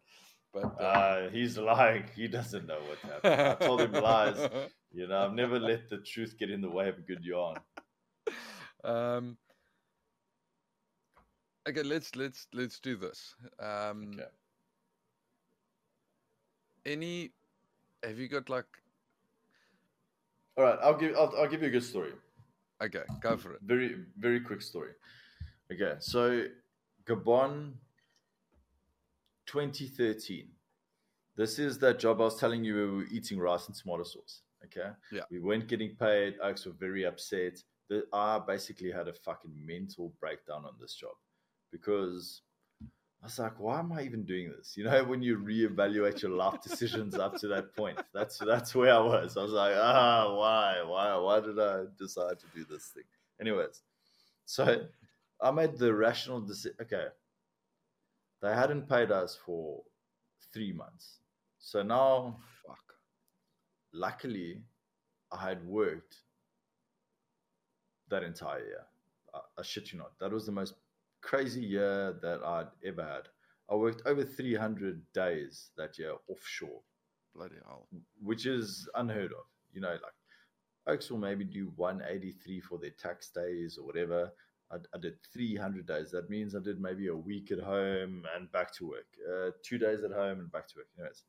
but 0.54 0.66
um... 0.66 0.72
uh, 0.80 1.30
he's 1.32 1.58
lying. 1.58 2.06
He 2.16 2.28
doesn't 2.28 2.68
know 2.68 2.80
what 2.88 3.00
happened. 3.00 3.42
I 3.42 3.66
told 3.66 3.82
him 3.82 3.92
lies. 3.92 4.50
You 4.94 5.08
know, 5.08 5.26
I've 5.26 5.34
never 5.34 5.60
let 5.60 5.90
the 5.90 5.98
truth 5.98 6.36
get 6.38 6.50
in 6.50 6.62
the 6.62 6.70
way 6.70 6.88
of 6.90 6.98
a 6.98 7.02
good 7.02 7.24
yarn. 7.24 7.58
Um, 8.84 9.38
okay, 11.68 11.82
let's 11.82 12.16
let's 12.16 12.48
let's 12.54 12.80
do 12.80 12.96
this. 12.96 13.36
Um, 13.60 14.12
okay. 14.14 14.24
Any? 16.86 17.32
Have 18.04 18.20
you 18.20 18.28
got 18.28 18.50
like? 18.50 18.66
All 20.58 20.64
right, 20.64 20.80
I'll 20.82 20.96
give 20.96 21.16
I'll, 21.16 21.34
I'll 21.38 21.48
give 21.48 21.62
you 21.64 21.68
a 21.68 21.72
good 21.72 21.84
story. 21.84 22.12
Okay, 22.82 23.04
go 23.20 23.36
for 23.36 23.54
it. 23.54 23.60
Very 23.64 23.98
very 24.18 24.40
quick 24.40 24.62
story. 24.62 24.92
Okay, 25.72 25.96
so 26.00 26.46
Gabon, 27.06 27.74
2013. 29.48 30.48
This 31.36 31.60
is 31.60 31.78
that 31.80 32.00
job 32.00 32.20
I 32.20 32.26
was 32.26 32.40
telling 32.40 32.64
you 32.64 32.76
we 32.76 32.98
were 32.98 33.06
eating 33.12 33.40
rice 33.40 33.68
and 33.68 33.76
tomato 33.76 34.04
sauce. 34.04 34.42
Okay. 34.66 34.90
Yeah. 35.12 35.22
We 35.30 35.40
weren't 35.40 35.68
getting 35.68 35.96
paid. 35.96 36.36
Oaks 36.42 36.66
were 36.66 36.74
very 36.74 37.06
upset. 37.06 37.62
The, 37.90 38.06
I 38.12 38.40
basically 38.40 38.92
had 38.92 39.08
a 39.08 39.14
fucking 39.14 39.52
mental 39.66 40.14
breakdown 40.20 40.66
on 40.66 40.74
this 40.80 40.96
job 40.96 41.14
because 41.72 42.42
I 42.82 43.26
was 43.26 43.40
like, 43.40 43.60
why 43.60 43.80
am 43.80 43.92
I 43.92 44.04
even 44.04 44.24
doing 44.26 44.52
this? 44.56 44.76
You 44.76 44.86
know, 44.86 45.04
when 45.04 45.22
you 45.22 45.38
reevaluate 45.38 46.22
your 46.22 46.32
life 46.32 46.62
decisions 46.62 47.16
up 47.16 47.38
to 47.38 47.48
that 47.50 47.76
point, 47.76 48.00
that's 48.14 48.38
that's 48.40 48.76
where 48.76 48.94
I 48.94 49.00
was. 49.00 49.38
I 49.38 49.44
was 49.44 49.54
like, 49.54 49.76
ah, 49.78 50.34
why, 50.36 50.84
why, 50.84 51.16
why 51.18 51.40
did 51.40 51.60
I 51.60 51.86
decide 51.98 52.40
to 52.40 52.46
do 52.56 52.66
this 52.70 52.88
thing? 52.88 53.04
Anyways, 53.40 53.82
so 54.46 54.86
I 55.42 55.52
made 55.52 55.78
the 55.78 55.94
rational 55.94 56.42
decision. 56.42 56.78
Okay, 56.82 57.08
they 58.42 58.54
hadn't 58.54 58.90
paid 58.90 59.12
us 59.12 59.38
for 59.46 59.84
three 60.54 60.72
months, 60.74 61.20
so 61.60 61.84
now, 61.84 62.38
fuck. 62.66 62.80
Luckily, 63.94 64.62
I 65.32 65.50
had 65.50 65.66
worked 65.66 66.18
that 68.10 68.24
entire 68.24 68.60
year. 68.60 68.86
I, 69.34 69.40
I 69.60 69.64
shit 69.64 69.92
you 69.92 70.00
not. 70.00 70.18
That 70.20 70.32
was 70.32 70.46
the 70.46 70.52
most 70.52 70.76
crazy 71.22 71.62
year 71.62 72.18
that 72.22 72.44
I'd 72.44 72.68
ever 72.86 73.04
had. 73.04 73.28
I 73.70 73.76
worked 73.76 74.04
over 74.06 74.24
300 74.24 75.02
days 75.14 75.72
that 75.78 75.98
year 76.00 76.14
offshore. 76.30 76.82
Bloody 77.36 77.56
hell. 77.66 77.88
Which 78.22 78.46
is 78.46 78.88
unheard 78.96 79.32
of. 79.34 79.46
You 79.74 79.82
know, 79.82 79.92
like 79.92 80.14
Oaks 80.88 81.12
will 81.12 81.18
maybe 81.18 81.44
do 81.44 81.72
183 81.76 82.62
for 82.62 82.78
their 82.78 82.92
tax 82.92 83.30
days 83.30 83.78
or 83.78 83.86
whatever. 83.86 84.32
I, 84.72 84.78
I, 84.94 85.00
did 85.00 85.16
300 85.34 85.88
days. 85.88 86.12
That 86.12 86.30
means 86.30 86.56
I 86.56 86.60
did 86.60 86.82
maybe 86.82 87.08
a 87.08 87.16
week 87.16 87.52
at 87.52 87.60
home 87.60 88.24
and 88.36 88.52
back 88.52 88.74
to 88.76 88.88
work, 88.90 89.08
uh, 89.30 89.52
two 89.64 89.78
days 89.78 90.04
at 90.04 90.12
home 90.12 90.40
and 90.40 90.52
back 90.52 90.68
to 90.70 90.74
work. 90.78 90.88
Anyways, 90.98 91.24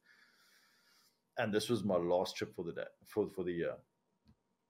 and 1.39 1.55
this 1.55 1.69
was 1.69 1.85
my 1.85 1.97
last 1.97 2.37
trip 2.37 2.55
for 2.55 2.65
the 2.65 2.73
day 2.73 2.91
for 3.07 3.29
for 3.31 3.45
the 3.45 3.53
year. 3.53 3.75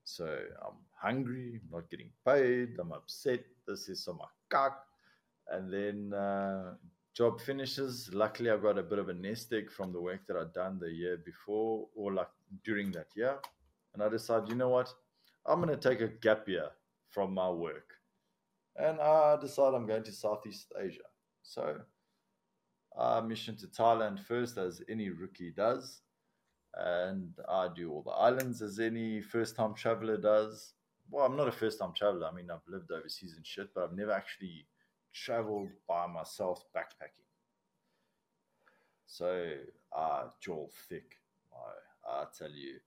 So 0.05 0.25
I'm 0.27 0.79
hungry, 1.01 1.61
I'm 1.63 1.71
not 1.71 1.91
getting 1.91 2.11
paid, 2.27 2.77
I'm 2.79 2.93
upset. 2.93 3.45
This 3.67 3.89
is 3.89 4.05
some 4.05 4.21
cock 4.49 4.85
and 5.51 5.73
then 5.73 6.13
uh, 6.13 6.75
job 7.15 7.41
finishes. 7.41 8.11
Luckily, 8.13 8.51
I 8.51 8.57
got 8.57 8.79
a 8.79 8.83
bit 8.83 8.99
of 8.99 9.09
a 9.09 9.15
nest 9.15 9.53
egg 9.53 9.71
from 9.71 9.93
the 9.93 10.01
work 10.01 10.27
that 10.27 10.37
I'd 10.37 10.53
done 10.53 10.79
the 10.79 10.91
year 10.91 11.19
before, 11.25 11.87
or 11.95 12.13
like 12.13 12.29
during 12.65 12.93
that 12.93 13.09
year, 13.15 13.39
and 13.95 14.03
I 14.03 14.09
decide, 14.09 14.49
you 14.49 14.55
know 14.55 14.69
what, 14.69 14.93
I'm 15.47 15.61
going 15.61 15.77
to 15.77 15.89
take 15.89 16.01
a 16.01 16.09
gap 16.09 16.49
year 16.49 16.69
from 17.09 17.35
my 17.35 17.49
work, 17.49 17.95
and 18.79 19.01
I 19.01 19.37
decide 19.41 19.75
I'm 19.75 19.87
going 19.87 20.05
to 20.05 20.13
Southeast 20.13 20.73
Asia. 20.81 21.03
So 21.43 21.77
I 22.99 23.21
mission 23.21 23.57
to 23.57 23.67
Thailand 23.67 24.21
first, 24.21 24.57
as 24.59 24.83
any 24.89 25.11
rookie 25.11 25.51
does, 25.51 26.03
and 26.75 27.33
I 27.49 27.69
do 27.75 27.91
all 27.93 28.03
the 28.03 28.11
islands 28.11 28.63
as 28.63 28.79
any 28.79 29.21
first-time 29.21 29.75
traveler 29.75 30.17
does. 30.17 30.75
Well, 31.11 31.27
I'm 31.27 31.37
not 31.37 31.49
a 31.49 31.53
first-time 31.53 31.93
traveler. 31.95 32.27
I 32.27 32.35
mean, 32.35 32.51
I've 32.51 32.67
lived 32.69 32.91
overseas 32.91 33.35
and 33.37 33.47
shit, 33.47 33.69
but 33.75 33.85
I've 33.85 33.97
never 33.97 34.13
actually 34.13 34.67
traveled 35.13 35.71
by 35.89 36.07
myself 36.07 36.65
backpacking. 36.77 37.25
So, 39.07 39.55
uh, 39.97 40.25
jaw 40.41 40.67
thick, 40.89 41.17
I, 41.53 42.21
I 42.21 42.25
tell 42.37 42.51
you. 42.51 42.79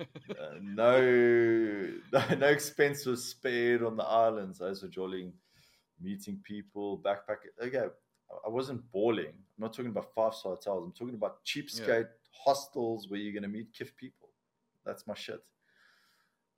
Uh, 0.00 0.58
no, 0.60 1.88
no 2.12 2.46
expense 2.46 3.06
was 3.06 3.24
spared 3.24 3.82
on 3.82 3.96
the 3.96 4.04
islands. 4.04 4.60
I 4.60 4.68
was 4.68 4.82
enjoying 4.82 5.32
meeting 6.00 6.38
people, 6.42 6.98
backpacking. 6.98 7.54
Okay, 7.62 7.86
I 8.44 8.48
wasn't 8.48 8.82
balling. 8.92 9.26
I'm 9.26 9.58
not 9.58 9.72
talking 9.72 9.90
about 9.90 10.12
five 10.14 10.34
star 10.34 10.52
hotels. 10.54 10.84
I'm 10.84 10.92
talking 10.92 11.14
about 11.14 11.44
cheapskate 11.44 11.86
yeah. 11.88 12.44
hostels 12.44 13.08
where 13.08 13.20
you're 13.20 13.32
going 13.32 13.42
to 13.42 13.48
meet 13.48 13.72
kiff 13.72 13.94
people. 13.96 14.28
That's 14.84 15.06
my 15.06 15.14
shit. 15.14 15.42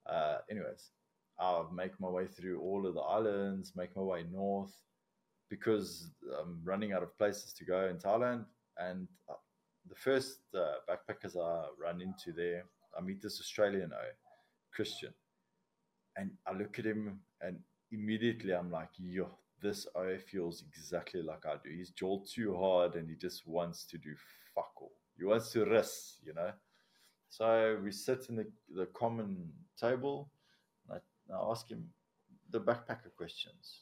Uh, 0.05 0.37
anyways, 0.49 0.91
I'll 1.39 1.71
make 1.71 1.99
my 1.99 2.09
way 2.09 2.27
through 2.27 2.59
all 2.59 2.85
of 2.85 2.95
the 2.95 3.01
islands, 3.01 3.73
make 3.75 3.95
my 3.95 4.01
way 4.01 4.25
north 4.31 4.75
because 5.49 6.11
I'm 6.39 6.59
running 6.63 6.93
out 6.93 7.03
of 7.03 7.17
places 7.17 7.53
to 7.53 7.65
go 7.65 7.87
in 7.87 7.97
Thailand. 7.97 8.45
And 8.77 9.07
uh, 9.29 9.33
the 9.87 9.95
first 9.95 10.39
uh, 10.55 10.75
backpackers 10.87 11.35
I 11.35 11.65
run 11.81 12.01
into 12.01 12.31
there, 12.31 12.65
I 12.99 13.01
meet 13.01 13.21
this 13.21 13.39
Australian 13.39 13.91
O, 13.93 14.05
Christian. 14.73 15.13
And 16.17 16.31
I 16.45 16.53
look 16.53 16.79
at 16.79 16.85
him 16.85 17.19
and 17.41 17.57
immediately 17.91 18.53
I'm 18.53 18.71
like, 18.71 18.89
yo, 18.97 19.29
this 19.61 19.87
O 19.95 20.17
feels 20.17 20.63
exactly 20.67 21.21
like 21.21 21.45
I 21.45 21.55
do. 21.63 21.69
He's 21.69 21.91
jawed 21.91 22.27
too 22.27 22.57
hard 22.57 22.95
and 22.95 23.09
he 23.09 23.15
just 23.15 23.47
wants 23.47 23.85
to 23.85 23.97
do 23.97 24.13
fuck 24.53 24.71
all. 24.81 24.91
He 25.17 25.23
wants 25.23 25.51
to 25.53 25.65
rest, 25.65 26.17
you 26.23 26.33
know. 26.33 26.51
So 27.29 27.79
we 27.81 27.91
sit 27.91 28.25
in 28.29 28.35
the, 28.35 28.47
the 28.75 28.87
common 28.87 29.49
table 29.79 30.29
and 30.89 30.99
I, 30.99 31.33
I 31.33 31.51
ask 31.51 31.69
him 31.69 31.85
the 32.49 32.59
backpacker 32.59 33.15
questions. 33.15 33.81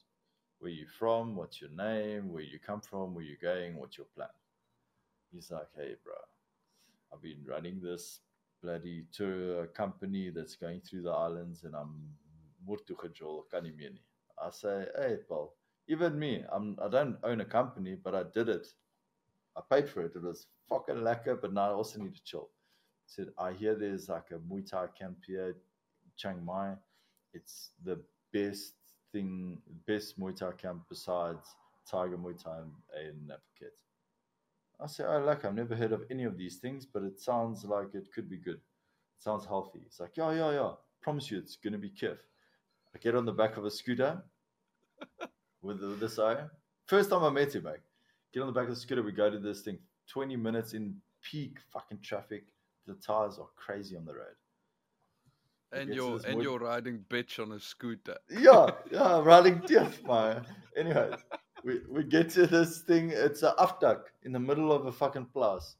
Where 0.60 0.72
you 0.72 0.85
from? 0.99 1.35
What's 1.35 1.61
your 1.61 1.72
name? 1.72 2.31
Where 2.31 2.44
you 2.44 2.60
come 2.60 2.81
from? 2.81 3.15
Where 3.15 3.23
you 3.23 3.38
going? 3.41 3.77
What's 3.77 3.98
your 3.98 4.07
plan? 4.15 4.27
He's 5.31 5.52
like, 5.52 5.69
hey, 5.76 5.95
bro, 6.03 6.14
I've 7.14 7.22
been 7.22 7.44
running 7.48 7.80
this 7.81 8.19
bloody 8.61 9.05
tour 9.11 9.67
company 9.67 10.29
that's 10.29 10.55
going 10.55 10.81
through 10.81 11.03
the 11.03 11.11
islands 11.11 11.63
and 11.63 11.75
I'm 11.75 12.09
murtukhajol 12.67 13.43
kanimini. 13.53 13.99
I 14.41 14.49
say, 14.51 14.85
hey, 14.97 15.17
Paul, 15.27 15.53
even 15.88 16.17
me, 16.19 16.43
I'm, 16.51 16.77
I 16.84 16.89
don't 16.89 17.17
own 17.23 17.41
a 17.41 17.45
company, 17.45 17.95
but 17.95 18.13
I 18.13 18.23
did 18.34 18.49
it. 18.49 18.67
I 19.55 19.61
paid 19.69 19.89
for 19.89 20.01
it. 20.01 20.13
It 20.15 20.21
was 20.21 20.47
fucking 20.69 20.95
lekker, 20.95 21.41
but 21.41 21.53
now 21.53 21.71
I 21.71 21.73
also 21.73 21.99
need 21.99 22.15
to 22.15 22.23
chill. 22.23 22.49
Said, 23.07 23.29
I 23.39 23.53
hear 23.53 23.73
there's 23.73 24.09
like 24.09 24.31
a 24.31 24.35
Muay 24.35 24.69
Thai 24.69 24.88
camp 24.99 25.17
here, 25.25 25.55
Chiang 26.17 26.43
Mai. 26.43 26.73
It's 27.34 27.71
the 27.84 27.99
best 28.34 28.73
thing, 29.11 29.59
best 29.88 30.19
Muay 30.19 30.35
Thai 30.35 30.51
camp 30.51 30.84
besides 30.89 31.55
Tiger 31.89 32.17
Muay 32.17 32.41
Thai 32.41 32.59
in 33.01 33.31
Phuket. 33.31 33.86
I 34.80 34.88
say, 34.88 35.04
oh, 35.06 35.20
like 35.20 35.44
I've 35.44 35.56
never 35.56 35.76
heard 35.76 35.91
of 35.91 36.04
any 36.12 36.24
of 36.24 36.38
these 36.38 36.58
things, 36.58 36.86
but 36.86 37.04
it 37.04 37.20
sounds 37.20 37.66
like 37.66 37.94
it 37.94 38.10
could 38.14 38.30
be 38.30 38.38
good. 38.38 38.58
It 38.58 39.24
sounds 39.24 39.45
healthy. 39.45 39.80
It's 39.86 39.99
like, 39.99 40.16
yeah, 40.16 40.32
yeah, 40.32 40.52
yeah. 40.52 40.72
Promise 41.02 41.32
you, 41.32 41.38
it's 41.40 41.56
gonna 41.56 41.78
be 41.78 41.90
kiff. 41.90 42.18
I 42.94 42.99
get 42.99 43.16
on 43.16 43.26
the 43.26 43.32
back 43.32 43.58
of 43.58 43.66
a 43.66 43.72
scooter 43.72 44.22
with, 45.62 45.82
with 45.82 45.99
this 45.99 46.20
eye. 46.20 46.44
First 46.86 47.10
time 47.10 47.24
I 47.24 47.30
met 47.30 47.56
him, 47.56 47.64
mate. 47.64 47.80
Get 48.34 48.41
on 48.41 48.48
the 48.48 48.54
back 48.54 48.68
of 48.68 48.76
the 48.76 48.80
scooter. 48.80 49.02
We 49.02 49.12
go 49.12 49.30
to 49.30 49.40
this 49.40 49.62
thing. 49.62 49.80
Twenty 50.08 50.36
minutes 50.36 50.74
in 50.74 50.95
peak 51.22 51.58
fucking 51.74 51.99
traffic. 52.02 52.45
The 52.86 52.94
tires 52.95 53.40
are 53.40 53.49
crazy 53.56 53.98
on 53.98 54.06
the 54.06 54.14
road. 54.14 54.36
And 55.74 55.94
you're 55.94 56.20
and 56.26 56.41
you're 56.41 56.60
riding 56.60 57.04
bitch 57.10 57.44
on 57.44 57.52
a 57.52 57.60
scooter. 57.60 58.18
Yeah, 58.30 58.72
yeah, 58.91 59.22
riding 59.22 59.62
diff, 59.66 60.02
man. 60.06 60.45
Anyways, 60.78 61.16
we, 61.68 61.81
we 61.89 62.03
get 62.03 62.30
to 62.30 62.48
this 62.48 62.80
thing. 62.80 63.11
It's 63.14 63.44
a 63.44 63.53
afdak 63.60 63.99
in 64.23 64.31
the 64.31 64.39
middle 64.39 64.72
of 64.72 64.85
a 64.85 64.91
fucking 64.91 65.26
place. 65.26 65.76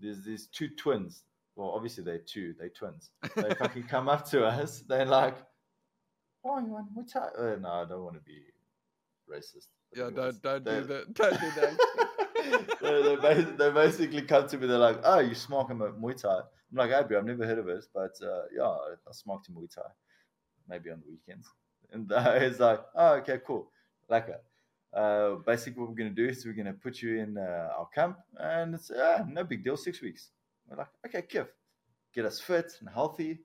There's 0.00 0.24
these 0.24 0.46
two 0.46 0.68
twins. 0.68 1.24
Well, 1.56 1.68
obviously 1.68 2.04
they're 2.04 2.18
two. 2.18 2.54
They're 2.58 2.70
twins. 2.70 3.10
They 3.36 3.54
fucking 3.58 3.82
come 3.82 4.08
up 4.08 4.26
to 4.30 4.46
us. 4.46 4.80
They're 4.88 5.04
like, 5.04 5.36
"Oh, 6.42 6.58
you 6.58 6.72
want 6.72 6.86
which?" 6.94 7.14
Uh, 7.14 7.56
no, 7.60 7.68
I 7.68 7.84
don't 7.86 8.02
want 8.02 8.16
to 8.16 8.22
be 8.22 8.40
racist. 9.30 9.66
Yeah, 9.94 10.08
don't 10.14 10.40
don't 10.40 10.64
do 10.64 10.84
that. 10.84 11.14
Don't 11.14 11.40
do 11.40 11.50
that. 11.60 12.76
they, 12.80 13.16
they, 13.16 13.42
they, 13.42 13.70
basically 13.70 14.22
come 14.22 14.48
to 14.48 14.56
me. 14.56 14.66
They're 14.66 14.78
like, 14.78 15.00
"Oh, 15.04 15.18
you 15.18 15.34
smoke 15.34 15.68
smoking 15.68 16.00
Muay 16.00 16.16
Thai?" 16.16 16.38
I'm 16.38 16.78
like, 16.78 16.92
"Abby, 16.92 17.16
I've 17.16 17.26
never 17.26 17.44
heard 17.44 17.58
of 17.58 17.68
it, 17.68 17.84
but 17.92 18.16
uh, 18.22 18.44
yeah, 18.56 18.62
I 18.62 19.12
smoked 19.12 19.52
Muay 19.52 19.72
Thai, 19.74 19.82
maybe 20.66 20.90
on 20.90 21.00
the 21.00 21.10
weekends." 21.10 21.46
And 21.92 22.10
uh, 22.10 22.32
it's 22.36 22.60
like, 22.60 22.80
"Oh, 22.94 23.14
okay, 23.16 23.40
cool." 23.46 23.70
Like, 24.08 24.28
a, 24.28 24.38
uh, 24.92 25.36
basically, 25.46 25.80
what 25.80 25.88
we're 25.88 25.94
going 25.96 26.14
to 26.14 26.22
do 26.22 26.28
is 26.28 26.44
we're 26.44 26.52
going 26.52 26.66
to 26.66 26.72
put 26.72 27.00
you 27.00 27.18
in 27.18 27.38
uh, 27.38 27.68
our 27.78 27.88
camp, 27.94 28.18
and 28.38 28.74
it's 28.74 28.90
uh, 28.90 29.24
no 29.28 29.44
big 29.44 29.62
deal, 29.62 29.76
six 29.76 30.00
weeks. 30.00 30.30
We're 30.68 30.78
like, 30.78 30.88
okay, 31.06 31.22
Kiv, 31.22 31.46
get 32.14 32.24
us 32.24 32.40
fit 32.40 32.72
and 32.80 32.88
healthy. 32.88 33.38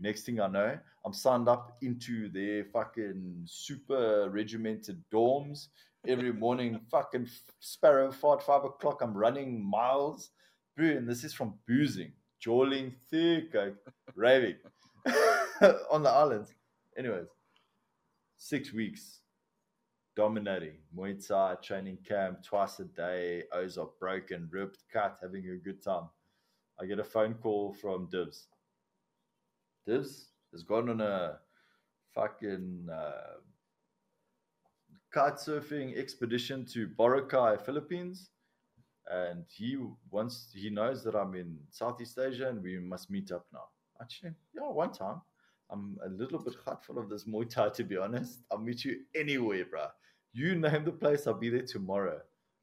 Next 0.00 0.22
thing 0.22 0.40
I 0.40 0.46
know, 0.48 0.78
I'm 1.04 1.12
signed 1.12 1.48
up 1.48 1.76
into 1.82 2.30
their 2.30 2.64
fucking 2.64 3.42
super 3.44 4.30
regimented 4.30 5.04
dorms 5.12 5.66
every 6.08 6.32
morning. 6.44 6.80
fucking 6.90 7.28
sparrow 7.60 8.10
fart 8.10 8.42
five 8.42 8.64
o'clock. 8.64 9.02
I'm 9.02 9.12
running 9.12 9.62
miles, 9.62 10.30
bro. 10.78 10.86
And 10.86 11.06
this 11.06 11.24
is 11.24 11.34
from 11.34 11.58
boozing, 11.68 12.12
jawling 12.40 12.94
thick, 13.10 13.52
like, 13.52 13.76
raving 14.14 14.56
on 15.90 16.02
the 16.02 16.10
islands. 16.10 16.54
Anyways, 16.96 17.26
six 18.38 18.72
weeks 18.72 19.20
dominating 20.16 20.78
Muay 20.96 21.24
Thai 21.26 21.56
training 21.62 21.98
camp 22.02 22.42
twice 22.42 22.80
a 22.80 22.84
day. 22.84 23.44
O's 23.52 23.76
are 23.78 23.90
broken, 24.00 24.48
ripped, 24.50 24.84
cut, 24.92 25.18
having 25.22 25.48
a 25.50 25.56
good 25.56 25.82
time. 25.82 26.08
I 26.80 26.86
get 26.86 26.98
a 26.98 27.04
phone 27.04 27.34
call 27.34 27.74
from 27.74 28.08
Dibs. 28.10 28.48
Dibs 29.86 30.28
has 30.52 30.62
gone 30.62 30.88
on 30.88 31.00
a 31.00 31.38
fucking 32.14 32.88
uh, 32.92 33.40
kite 35.12 35.34
surfing 35.34 35.96
expedition 35.96 36.64
to 36.72 36.88
Boracay, 36.88 37.60
Philippines. 37.60 38.30
And 39.08 39.44
he 39.48 39.78
wants, 40.10 40.48
he 40.52 40.68
knows 40.70 41.04
that 41.04 41.14
I'm 41.14 41.34
in 41.34 41.58
Southeast 41.70 42.18
Asia 42.18 42.48
and 42.48 42.62
we 42.62 42.78
must 42.78 43.10
meet 43.10 43.30
up 43.30 43.46
now. 43.52 43.68
Actually, 44.00 44.32
yeah, 44.54 44.68
one 44.68 44.92
time. 44.92 45.20
I'm 45.70 45.98
a 46.04 46.08
little 46.08 46.38
bit 46.38 46.54
hurtful 46.64 46.98
of 46.98 47.08
this 47.08 47.24
Muay 47.24 47.48
Thai, 47.48 47.70
to 47.70 47.84
be 47.84 47.96
honest. 47.96 48.40
I'll 48.50 48.58
meet 48.58 48.84
you 48.84 49.00
anywhere, 49.14 49.64
bro. 49.64 49.86
You 50.36 50.54
name 50.54 50.84
the 50.84 50.92
place, 50.92 51.26
I'll 51.26 51.32
be 51.32 51.48
there 51.48 51.62
tomorrow. 51.62 52.20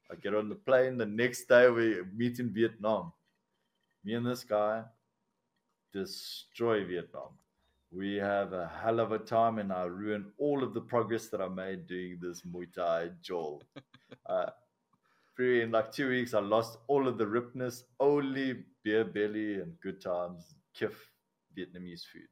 I 0.08 0.14
get 0.14 0.32
on 0.32 0.48
the 0.48 0.54
plane. 0.54 0.96
The 0.96 1.06
next 1.06 1.48
day, 1.48 1.68
we 1.68 2.02
meet 2.14 2.38
in 2.38 2.54
Vietnam. 2.54 3.12
Me 4.04 4.14
and 4.14 4.24
this 4.24 4.44
guy 4.44 4.84
destroy 5.92 6.84
Vietnam. 6.84 7.30
We 7.90 8.14
have 8.14 8.52
a 8.52 8.70
hell 8.80 9.00
of 9.00 9.10
a 9.10 9.18
time, 9.18 9.58
and 9.58 9.72
I 9.72 9.86
ruin 9.86 10.26
all 10.38 10.62
of 10.62 10.72
the 10.72 10.82
progress 10.82 11.26
that 11.30 11.40
I 11.40 11.48
made 11.48 11.88
doing 11.88 12.20
this 12.22 12.42
Muay 12.42 12.72
Thai 12.72 13.10
Joel. 13.20 13.60
uh, 14.26 14.50
in 15.40 15.72
like 15.72 15.90
two 15.90 16.10
weeks, 16.10 16.32
I 16.32 16.38
lost 16.38 16.78
all 16.86 17.08
of 17.08 17.18
the 17.18 17.26
ripness, 17.26 17.82
only 17.98 18.62
beer 18.84 19.04
belly 19.04 19.54
and 19.54 19.72
good 19.80 20.00
times, 20.00 20.54
kiff 20.78 20.94
Vietnamese 21.58 22.04
food. 22.06 22.28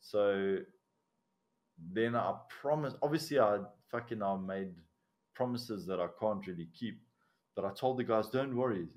So 0.00 0.58
then 1.92 2.14
I 2.14 2.34
promised, 2.60 2.98
obviously, 3.02 3.40
I 3.40 3.58
fucking 3.90 4.22
I 4.22 4.36
made 4.36 4.74
promises 5.34 5.86
that 5.86 6.00
I 6.00 6.08
can't 6.20 6.46
really 6.46 6.68
keep. 6.74 7.00
But 7.54 7.64
I 7.64 7.70
told 7.72 7.98
the 7.98 8.04
guys, 8.04 8.28
don't 8.28 8.56
worry. 8.56 8.88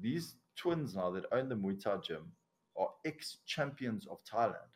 These 0.00 0.34
twins 0.56 0.94
now 0.94 1.10
that 1.10 1.26
own 1.32 1.48
the 1.48 1.54
Muay 1.54 1.82
Thai 1.82 1.98
gym 1.98 2.32
are 2.78 2.90
ex 3.04 3.38
champions 3.46 4.06
of 4.06 4.18
Thailand. 4.24 4.70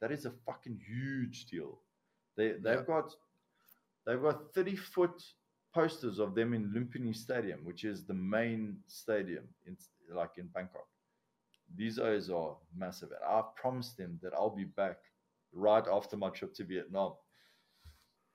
That 0.00 0.12
is 0.12 0.26
a 0.26 0.32
fucking 0.46 0.80
huge 0.86 1.46
deal. 1.46 1.78
They 2.36 2.52
they've 2.52 2.80
yeah. 2.80 2.82
got 2.86 3.14
they've 4.06 4.20
got 4.20 4.52
30 4.54 4.76
foot 4.76 5.22
posters 5.74 6.18
of 6.18 6.34
them 6.34 6.52
in 6.52 6.70
Lumpini 6.70 7.14
Stadium, 7.14 7.60
which 7.64 7.84
is 7.84 8.04
the 8.04 8.14
main 8.14 8.76
stadium 8.86 9.44
in 9.66 9.76
like 10.14 10.38
in 10.38 10.46
Bangkok. 10.48 10.86
These 11.74 11.98
O's 11.98 12.28
are 12.28 12.56
massive. 12.76 13.10
And 13.10 13.24
I 13.24 13.42
promised 13.56 13.96
them 13.96 14.18
that 14.22 14.34
I'll 14.34 14.54
be 14.54 14.64
back 14.64 14.98
right 15.52 15.84
after 15.90 16.16
my 16.16 16.30
trip 16.30 16.54
to 16.54 16.64
Vietnam 16.64 17.12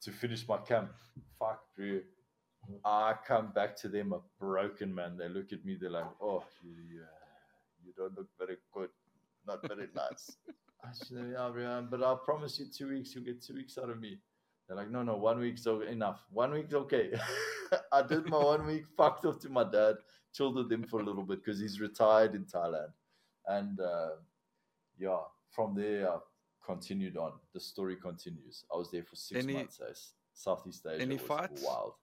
to 0.01 0.11
finish 0.11 0.47
my 0.47 0.57
camp. 0.57 0.91
Fuck, 1.39 1.61
bro. 1.75 1.99
I 2.83 3.13
come 3.25 3.51
back 3.53 3.75
to 3.77 3.87
them 3.87 4.13
a 4.13 4.19
broken 4.39 4.93
man. 4.93 5.17
They 5.17 5.29
look 5.29 5.53
at 5.53 5.63
me, 5.65 5.77
they're 5.79 5.89
like, 5.89 6.05
oh, 6.21 6.43
you, 6.63 6.99
you 7.85 7.93
don't 7.95 8.17
look 8.17 8.27
very 8.37 8.57
good. 8.73 8.89
Not 9.47 9.67
very 9.67 9.87
nice. 9.95 10.35
I 10.83 10.89
said, 10.91 11.31
yeah, 11.33 11.49
bro, 11.51 11.87
but 11.89 12.03
I 12.03 12.15
promise 12.23 12.59
you 12.59 12.65
two 12.65 12.89
weeks, 12.89 13.15
you'll 13.15 13.23
get 13.23 13.41
two 13.41 13.53
weeks 13.53 13.77
out 13.77 13.89
of 13.89 13.99
me. 13.99 14.19
They're 14.67 14.77
like, 14.77 14.91
no, 14.91 15.01
no, 15.01 15.15
one 15.15 15.39
week's 15.39 15.65
enough. 15.65 16.25
One 16.31 16.51
week's 16.51 16.73
okay. 16.73 17.11
I 17.91 18.01
did 18.01 18.27
my 18.27 18.37
one 18.37 18.65
week, 18.65 18.85
fucked 18.97 19.25
off 19.25 19.39
to 19.39 19.49
my 19.49 19.63
dad, 19.63 19.95
chilled 20.33 20.55
with 20.55 20.71
him 20.71 20.83
for 20.83 20.99
a 20.99 21.03
little 21.03 21.23
bit 21.23 21.43
because 21.43 21.59
he's 21.59 21.79
retired 21.79 22.35
in 22.35 22.43
Thailand. 22.43 22.91
And 23.47 23.79
uh, 23.79 24.09
yeah, 24.99 25.19
from 25.51 25.73
there, 25.73 26.09
I 26.09 26.17
continued 26.71 27.17
on. 27.17 27.31
The 27.53 27.59
story 27.59 27.95
continues. 27.95 28.65
I 28.71 28.77
was 28.77 28.91
there 28.91 29.03
for 29.03 29.15
six 29.15 29.43
Any- 29.43 29.53
months. 29.53 29.79
As 29.79 30.13
Southeast 30.33 30.85
Asia 30.85 31.01
any 31.01 31.15
was 31.15 31.23
fights? 31.25 31.63
wild. 31.63 31.93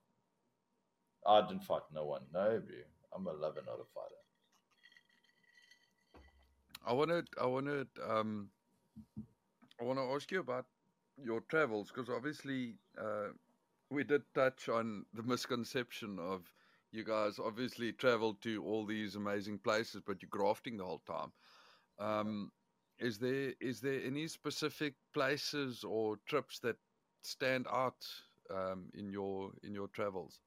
I 1.27 1.47
didn't 1.47 1.63
fight 1.65 1.83
no 1.93 2.05
one. 2.07 2.23
No, 2.33 2.61
bro. 2.67 2.77
I'm 3.15 3.27
a 3.27 3.33
lover, 3.33 3.63
not 3.65 3.79
a 3.81 3.87
fighter. 3.95 4.21
I 6.87 6.93
wanted, 6.93 7.29
I 7.41 7.47
wanted, 7.47 7.87
um, 8.09 8.51
I 9.81 9.85
want 9.85 9.99
to 9.99 10.05
ask 10.15 10.31
you 10.33 10.41
about 10.41 10.67
your 11.23 11.41
travels 11.43 11.91
because 11.95 12.11
obviously 12.11 12.75
uh, 13.01 13.29
we 13.91 14.03
did 14.05 14.23
touch 14.35 14.69
on 14.69 15.07
the 15.15 15.23
misconception 15.23 16.19
of 16.19 16.43
you 16.91 17.05
guys 17.05 17.39
obviously 17.39 17.93
traveled 17.93 18.41
to 18.43 18.63
all 18.65 18.85
these 18.85 19.15
amazing 19.15 19.59
places, 19.59 20.03
but 20.07 20.21
you're 20.21 20.29
grafting 20.31 20.77
the 20.77 20.85
whole 20.85 21.03
time. 21.07 21.33
Um, 21.99 22.51
is 22.99 23.19
there 23.19 23.53
is 23.61 23.81
there 23.81 24.01
any 24.05 24.29
specific 24.29 24.95
places 25.13 25.85
or 25.85 26.19
trips 26.27 26.59
that 26.61 26.77
stand 27.23 27.67
out 27.71 28.07
um, 28.51 28.85
in 28.95 29.11
your 29.11 29.51
in 29.63 29.75
your 29.75 29.89
travels? 29.89 30.41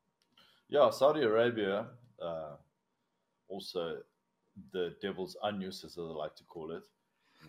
Yeah, 0.69 0.89
Saudi 0.89 1.21
Arabia, 1.21 1.87
uh, 2.21 2.55
also 3.47 3.97
the 4.73 4.95
devil's 5.01 5.37
onions, 5.43 5.83
as 5.85 5.97
I 5.97 6.01
like 6.01 6.35
to 6.35 6.43
call 6.43 6.71
it, 6.71 6.83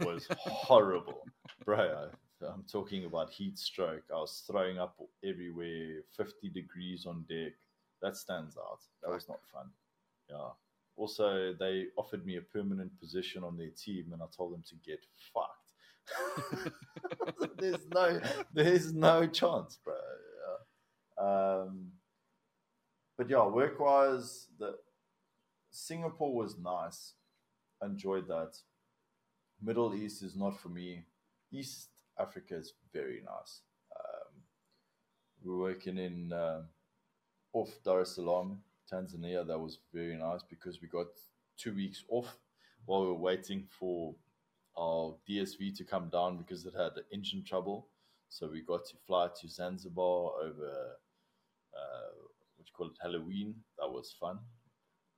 was 0.05 0.27
horrible. 0.39 1.27
Bro, 1.65 2.11
I, 2.43 2.47
I'm 2.47 2.65
talking 2.71 3.05
about 3.07 3.31
heat 3.31 3.59
stroke. 3.59 4.05
I 4.11 4.19
was 4.19 4.45
throwing 4.47 4.79
up 4.79 4.97
everywhere, 5.25 6.03
50 6.17 6.51
degrees 6.51 7.07
on 7.07 7.25
deck. 7.29 7.53
That 8.03 8.17
stands 8.17 8.57
out. 8.57 8.79
That 9.03 9.11
was 9.11 9.29
not 9.29 9.41
fun. 9.53 9.71
Yeah. 10.31 10.51
Also, 10.99 11.55
they 11.59 11.87
offered 11.97 12.27
me 12.27 12.37
a 12.37 12.41
permanent 12.41 12.91
position 12.99 13.45
on 13.45 13.57
their 13.57 13.71
team, 13.71 14.11
and 14.13 14.21
I 14.21 14.27
told 14.37 14.53
them 14.53 14.65
to 14.69 14.75
get 14.85 14.99
fucked. 15.33 16.75
there's 17.59 17.87
no, 17.95 18.21
there's 18.53 18.93
no 18.93 19.27
chance, 19.27 19.79
bro. 19.85 19.95
Yeah. 21.19 21.25
Um, 21.25 21.93
but 23.17 23.31
yeah, 23.31 23.47
work 23.47 23.79
wise, 23.79 24.49
the 24.59 24.75
Singapore 25.71 26.35
was 26.35 26.59
nice. 26.59 27.15
Enjoyed 27.83 28.27
that. 28.27 28.57
Middle 29.63 29.95
East 29.95 30.23
is 30.23 30.35
not 30.35 30.59
for 30.59 30.69
me. 30.69 31.05
East 31.53 31.91
Africa 32.19 32.57
is 32.57 32.75
very 32.93 33.23
nice. 33.25 33.61
Um, 33.97 34.43
we're 35.45 35.59
working 35.59 35.99
in 35.99 36.33
uh, 36.33 36.63
off 37.53 37.71
Dar 37.85 38.01
es 38.01 38.17
Salaam, 38.17 38.63
Tanzania. 38.93 39.47
That 39.47 39.59
was 39.59 39.79
very 39.93 40.17
nice 40.17 40.43
because 40.49 40.81
we 40.81 40.89
got 40.89 41.07
two 41.57 41.75
weeks 41.75 42.05
off 42.09 42.37
while 42.87 43.03
we 43.03 43.09
were 43.09 43.15
waiting 43.15 43.67
for 43.79 44.15
our 44.79 45.15
DSV 45.29 45.77
to 45.77 45.85
come 45.85 46.09
down 46.09 46.37
because 46.39 46.65
it 46.65 46.75
had 46.77 46.93
engine 47.13 47.45
trouble. 47.45 47.89
So 48.29 48.49
we 48.49 48.63
got 48.63 48.85
to 48.87 48.97
fly 49.07 49.29
to 49.41 49.49
Zanzibar 49.49 50.33
over 50.43 50.97
uh, 51.75 52.11
what 52.57 52.67
you 52.67 52.73
call 52.77 52.87
it 52.89 52.99
Halloween. 53.03 53.55
That 53.79 53.89
was 53.91 54.15
fun. 54.19 54.39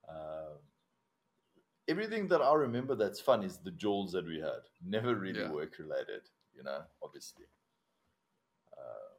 Uh, 0.09 0.55
everything 1.89 2.29
that 2.29 2.41
I 2.41 2.55
remember 2.55 2.95
that's 2.95 3.21
fun 3.21 3.43
is 3.43 3.59
the 3.59 3.73
jewels 3.73 4.13
that 4.13 4.27
we 4.27 4.39
had. 4.41 4.63
Never 4.85 5.15
really 5.15 5.41
Yeah. 5.41 5.51
work 5.51 5.79
related, 5.79 6.23
you 6.55 6.63
know, 6.63 6.83
obviously. 7.03 7.47
Um, 8.79 9.19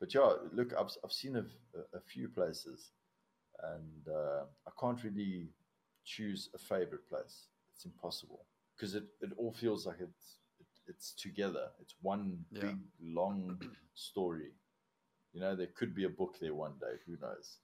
but 0.00 0.12
yeah, 0.14 0.32
look, 0.52 0.72
I've, 0.78 0.90
I've 1.04 1.12
seen 1.12 1.36
a, 1.36 1.44
a 1.96 2.00
few 2.00 2.28
places 2.28 2.90
and 3.62 4.08
uh, 4.08 4.44
I 4.66 4.70
can't 4.80 5.02
really 5.02 5.48
choose 6.04 6.50
a 6.54 6.58
favorite 6.58 7.08
place. 7.08 7.46
It's 7.74 7.84
impossible 7.84 8.46
because 8.76 8.94
it, 8.94 9.04
it 9.20 9.30
all 9.36 9.52
feels 9.52 9.86
like 9.86 10.00
it's 10.00 10.38
it, 10.60 10.66
it's 10.88 11.12
together. 11.12 11.68
It's 11.80 11.94
one 12.02 12.44
Yeah. 12.50 12.60
big 12.60 12.78
long 13.00 13.60
story. 13.94 14.52
You 15.32 15.40
know, 15.40 15.54
there 15.56 15.68
could 15.68 15.94
be 15.94 16.04
a 16.04 16.08
book 16.10 16.36
there 16.40 16.54
one 16.54 16.74
day. 16.80 16.96
Who 17.06 17.16
knows? 17.20 17.58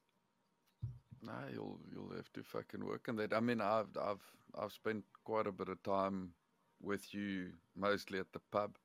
No, 1.23 1.33
you'll 1.53 1.81
you'll 1.93 2.15
have 2.17 2.33
to 2.35 2.43
fucking 2.43 2.85
work 2.85 3.09
on 3.09 3.17
that. 3.17 3.33
I 3.33 3.41
mean, 3.41 3.61
I've 3.61 3.97
I've 4.01 4.25
I've 4.59 4.73
spent 4.73 5.05
quite 5.25 5.47
a 5.47 5.53
bit 5.53 5.69
of 5.69 5.83
time 5.83 6.35
with 6.81 7.15
you, 7.15 7.53
mostly 7.77 8.19
at 8.19 8.33
the 8.33 8.41
pub, 8.51 8.77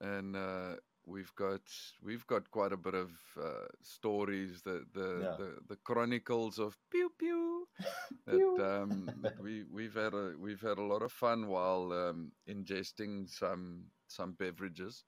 and 0.00 0.36
uh, 0.36 0.76
we've 1.06 1.34
got 1.34 1.60
we've 2.02 2.26
got 2.26 2.50
quite 2.50 2.72
a 2.72 2.76
bit 2.76 2.94
of 2.94 3.10
uh, 3.40 3.66
stories. 3.82 4.62
The 4.62 4.84
the, 4.94 5.20
Yeah. 5.22 5.36
the 5.38 5.50
the 5.68 5.76
chronicles 5.76 6.58
of 6.58 6.76
pew 6.90 7.10
pew. 7.18 7.68
That 8.26 8.82
um, 8.82 9.08
we 9.40 9.64
we've 9.72 9.94
had 9.94 10.14
a 10.14 10.34
we've 10.38 10.60
had 10.60 10.78
a 10.78 10.82
lot 10.82 11.02
of 11.02 11.12
fun 11.12 11.48
while 11.48 11.92
um, 11.92 12.32
ingesting 12.48 13.28
some 13.28 13.84
some 14.08 14.32
beverages. 14.32 15.04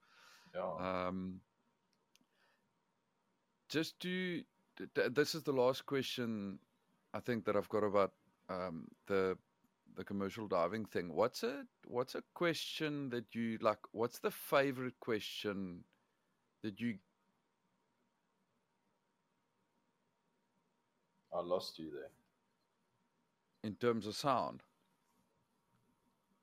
Yeah. 0.55 1.06
Um, 1.09 1.40
just 3.69 3.98
to, 4.01 4.43
th- 4.77 4.90
th- 4.94 5.14
this 5.14 5.35
is 5.35 5.43
the 5.44 5.52
last 5.52 5.86
question 5.86 6.59
I 7.14 7.20
think 7.20 7.44
that 7.47 7.56
I've 7.56 7.69
got 7.69 7.85
about 7.85 8.12
um, 8.48 8.86
the 9.06 9.36
the 9.97 10.05
commercial 10.05 10.48
diving 10.48 10.85
thing. 10.86 11.12
What's 11.14 11.43
a 11.43 11.66
what's 11.86 12.14
a 12.14 12.23
question 12.35 13.10
that 13.10 13.35
you 13.35 13.59
like? 13.60 13.78
What's 13.93 14.19
the 14.19 14.31
favorite 14.31 14.98
question 15.01 15.85
that 16.62 16.81
you? 16.81 16.98
I 21.32 21.40
lost 21.40 21.78
you 21.78 21.90
there. 21.90 22.10
in 23.64 23.74
terms 23.77 24.06
of 24.06 24.14
sound? 24.14 24.62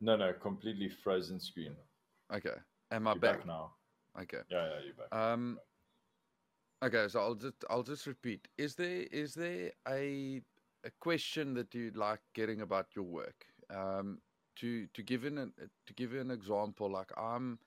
No, 0.01 0.15
no, 0.15 0.33
completely 0.33 0.89
frozen 0.89 1.39
screen. 1.39 1.75
Okay, 2.33 2.55
am 2.91 3.07
I 3.07 3.13
You're 3.13 3.21
back? 3.21 3.39
back 3.39 3.45
now. 3.45 3.73
Okay. 4.19 4.41
Yeah, 4.49 4.65
yeah, 4.67 4.79
you're 4.85 4.93
back. 4.95 5.11
Um. 5.11 5.59
Okay, 6.83 7.07
so 7.09 7.19
I'll 7.19 7.35
just 7.35 7.65
I'll 7.69 7.83
just 7.83 8.07
repeat. 8.07 8.47
Is 8.57 8.75
there 8.75 9.05
is 9.11 9.33
there 9.35 9.71
a 9.87 10.41
a 10.83 10.91
question 10.91 11.53
that 11.55 11.73
you'd 11.73 11.97
like 11.97 12.21
getting 12.33 12.61
about 12.61 12.95
your 12.95 13.05
work? 13.05 13.45
Um, 13.69 14.21
to 14.57 14.87
to 14.87 15.03
give 15.03 15.25
in 15.25 15.37
an, 15.37 15.53
to 15.85 15.93
give 15.93 16.13
you 16.13 16.21
an 16.21 16.31
example, 16.31 16.89
like 16.89 17.11
I'm 17.17 17.59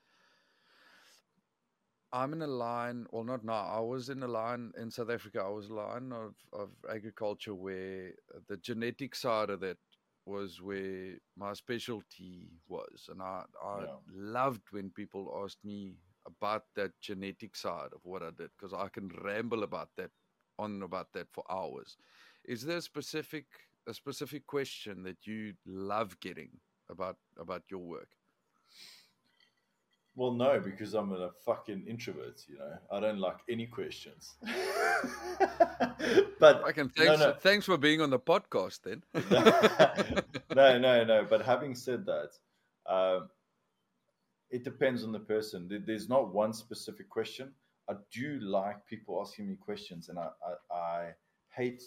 I'm 2.12 2.32
in 2.32 2.43
a 2.43 2.47
line. 2.47 3.06
Well, 3.10 3.24
not 3.24 3.44
now. 3.44 3.66
I 3.66 3.80
was 3.80 4.09
in 4.09 4.22
a 4.22 4.28
line 4.28 4.72
in 4.76 4.90
South 4.90 5.10
Africa. 5.10 5.40
I 5.43 5.48
was 5.48 5.68
a 5.68 5.74
line 5.74 6.12
of 6.12 6.36
of 6.52 6.84
agriculture 6.89 7.55
where 7.55 8.14
the 8.48 8.56
genetic 8.56 9.14
side 9.14 9.51
of 9.51 9.62
it 9.62 9.78
was 10.24 10.60
where 10.60 11.18
my 11.36 11.52
specialty 11.55 12.60
was, 12.66 13.09
and 13.10 13.22
I 13.22 13.44
I 13.62 13.86
Yeah. 13.86 13.98
loved 14.06 14.70
when 14.72 14.90
people 14.90 15.40
asked 15.44 15.64
me 15.64 15.98
about 16.26 16.74
that 16.74 17.01
genetic 17.01 17.56
side 17.56 17.93
of 17.93 18.05
what 18.05 18.22
I 18.22 18.30
did 18.30 18.51
because 18.56 18.72
I 18.72 18.89
can 18.89 19.09
ramble 19.09 19.62
about 19.62 19.97
that 19.97 20.12
on 20.59 20.82
about 20.82 21.12
that 21.14 21.32
for 21.32 21.44
hours. 21.51 21.97
Is 22.44 22.62
there 22.62 22.78
a 22.78 22.82
specific 22.82 23.47
a 23.89 23.94
specific 23.94 24.47
question 24.47 25.02
that 25.02 25.27
you 25.27 25.55
love 25.66 26.19
getting 26.20 26.51
about 26.90 27.16
about 27.39 27.62
your 27.70 27.81
work? 27.81 28.09
Well, 30.14 30.32
no, 30.32 30.60
because 30.60 30.93
I'm 30.93 31.12
a 31.12 31.31
fucking 31.47 31.86
introvert. 31.89 32.44
You 32.47 32.59
know, 32.59 32.77
I 32.90 33.01
don't 33.01 33.19
like 33.19 33.39
any 33.48 33.66
questions. 33.66 34.35
but 36.39 36.62
I 36.64 36.73
can 36.73 36.93
no, 36.98 37.05
thanks 37.05 37.20
no. 37.20 37.32
thanks 37.40 37.64
for 37.64 37.78
being 37.78 38.02
on 38.02 38.10
the 38.10 38.19
podcast 38.19 38.81
then. 38.82 39.02
no, 40.55 40.78
no, 40.78 41.05
no. 41.05 41.27
But 41.28 41.43
having 41.43 41.74
said 41.74 42.05
that, 42.06 42.31
um, 42.86 43.31
it 44.51 44.64
depends 44.64 45.02
on 45.02 45.12
the 45.12 45.20
person. 45.20 45.82
There's 45.86 46.10
not 46.10 46.35
one 46.35 46.52
specific 46.52 47.09
question. 47.09 47.52
I 47.89 47.94
do 48.12 48.39
like 48.40 48.86
people 48.86 49.19
asking 49.20 49.48
me 49.48 49.56
questions, 49.56 50.10
and 50.10 50.19
I, 50.19 50.28
I, 50.70 50.74
I 50.74 51.14
hate 51.56 51.82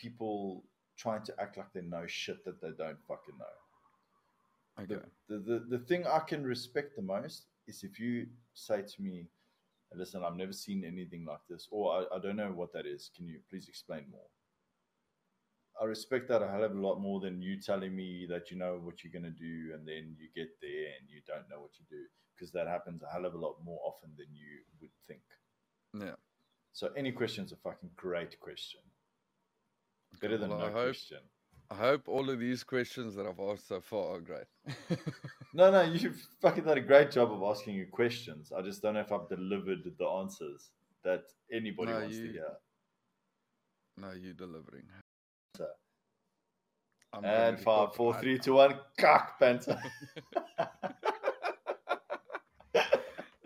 people 0.00 0.64
trying 0.96 1.22
to 1.24 1.34
act 1.40 1.56
like 1.56 1.72
they 1.72 1.82
know 1.82 2.04
shit 2.06 2.44
that 2.44 2.60
they 2.60 2.70
don't 2.76 2.98
fucking 3.06 3.36
know. 3.38 4.82
Okay. 4.82 5.02
The, 5.28 5.38
the, 5.38 5.40
the, 5.40 5.78
the 5.78 5.84
thing 5.84 6.06
I 6.06 6.20
can 6.20 6.44
respect 6.44 6.96
the 6.96 7.02
most 7.02 7.46
is 7.66 7.82
if 7.82 7.98
you 7.98 8.26
say 8.54 8.82
to 8.82 9.02
me, 9.02 9.28
listen, 9.94 10.22
I've 10.24 10.36
never 10.36 10.52
seen 10.52 10.84
anything 10.84 11.24
like 11.26 11.40
this, 11.48 11.68
or 11.70 11.92
I, 11.92 12.16
I 12.16 12.18
don't 12.20 12.36
know 12.36 12.52
what 12.52 12.72
that 12.72 12.86
is. 12.86 13.10
Can 13.16 13.26
you 13.26 13.40
please 13.50 13.68
explain 13.68 14.04
more? 14.10 14.26
I 15.80 15.84
respect 15.84 16.28
that 16.28 16.42
a 16.42 16.48
hell 16.48 16.64
of 16.64 16.76
a 16.76 16.80
lot 16.80 17.00
more 17.00 17.20
than 17.20 17.40
you 17.40 17.58
telling 17.60 17.96
me 17.96 18.26
that 18.28 18.50
you 18.50 18.58
know 18.58 18.78
what 18.82 19.02
you're 19.02 19.12
going 19.12 19.32
to 19.32 19.38
do 19.38 19.72
and 19.74 19.86
then 19.86 20.14
you 20.18 20.28
get 20.34 20.50
there 20.60 20.92
and 20.98 21.08
you 21.08 21.22
don't 21.26 21.48
know 21.48 21.60
what 21.60 21.70
you 21.78 21.86
do 21.88 22.04
because 22.36 22.52
that 22.52 22.66
happens 22.66 23.02
a 23.02 23.10
hell 23.10 23.24
of 23.24 23.34
a 23.34 23.38
lot 23.38 23.56
more 23.64 23.80
often 23.82 24.10
than 24.18 24.26
you 24.32 24.60
would 24.80 24.90
think. 25.06 25.22
Yeah. 25.98 26.16
So 26.72 26.90
any 26.96 27.12
question's 27.12 27.52
a 27.52 27.56
fucking 27.56 27.90
great 27.96 28.38
question. 28.40 28.80
Better 30.20 30.36
than 30.38 30.50
Well, 30.50 30.58
no 30.58 30.64
I 30.66 30.70
hope- 30.70 30.84
question. 30.86 31.18
I 31.72 31.76
hope 31.76 32.08
all 32.08 32.28
of 32.28 32.40
these 32.40 32.64
questions 32.64 33.14
that 33.14 33.26
I've 33.26 33.38
asked 33.38 33.68
so 33.68 33.80
far 33.80 34.16
are 34.16 34.20
great. 34.20 34.46
No, 35.52 35.68
no, 35.72 35.82
you've 35.82 36.20
fucking 36.40 36.62
done 36.62 36.78
a 36.78 36.80
great 36.80 37.10
job 37.10 37.32
of 37.32 37.42
asking 37.42 37.74
your 37.74 37.86
questions. 37.86 38.52
I 38.56 38.62
just 38.62 38.82
don't 38.82 38.94
know 38.94 39.00
if 39.00 39.10
I've 39.10 39.28
delivered 39.28 39.80
the 39.98 40.04
answers 40.06 40.70
that 41.02 41.24
anybody 41.52 41.90
No, 41.92 42.00
wants 42.00 42.16
you- 42.16 42.26
to 42.28 42.32
hear. 42.32 42.56
no, 43.96 44.12
you're 44.12 44.32
delivering. 44.34 44.84
So, 45.56 45.66
I'm 47.12 47.24
and 47.24 47.58
five, 47.58 47.94
four, 47.96 48.14
three, 48.20 48.38
two, 48.38 48.54
one, 48.54 48.78
cock 48.96 49.40
panther. 49.40 49.82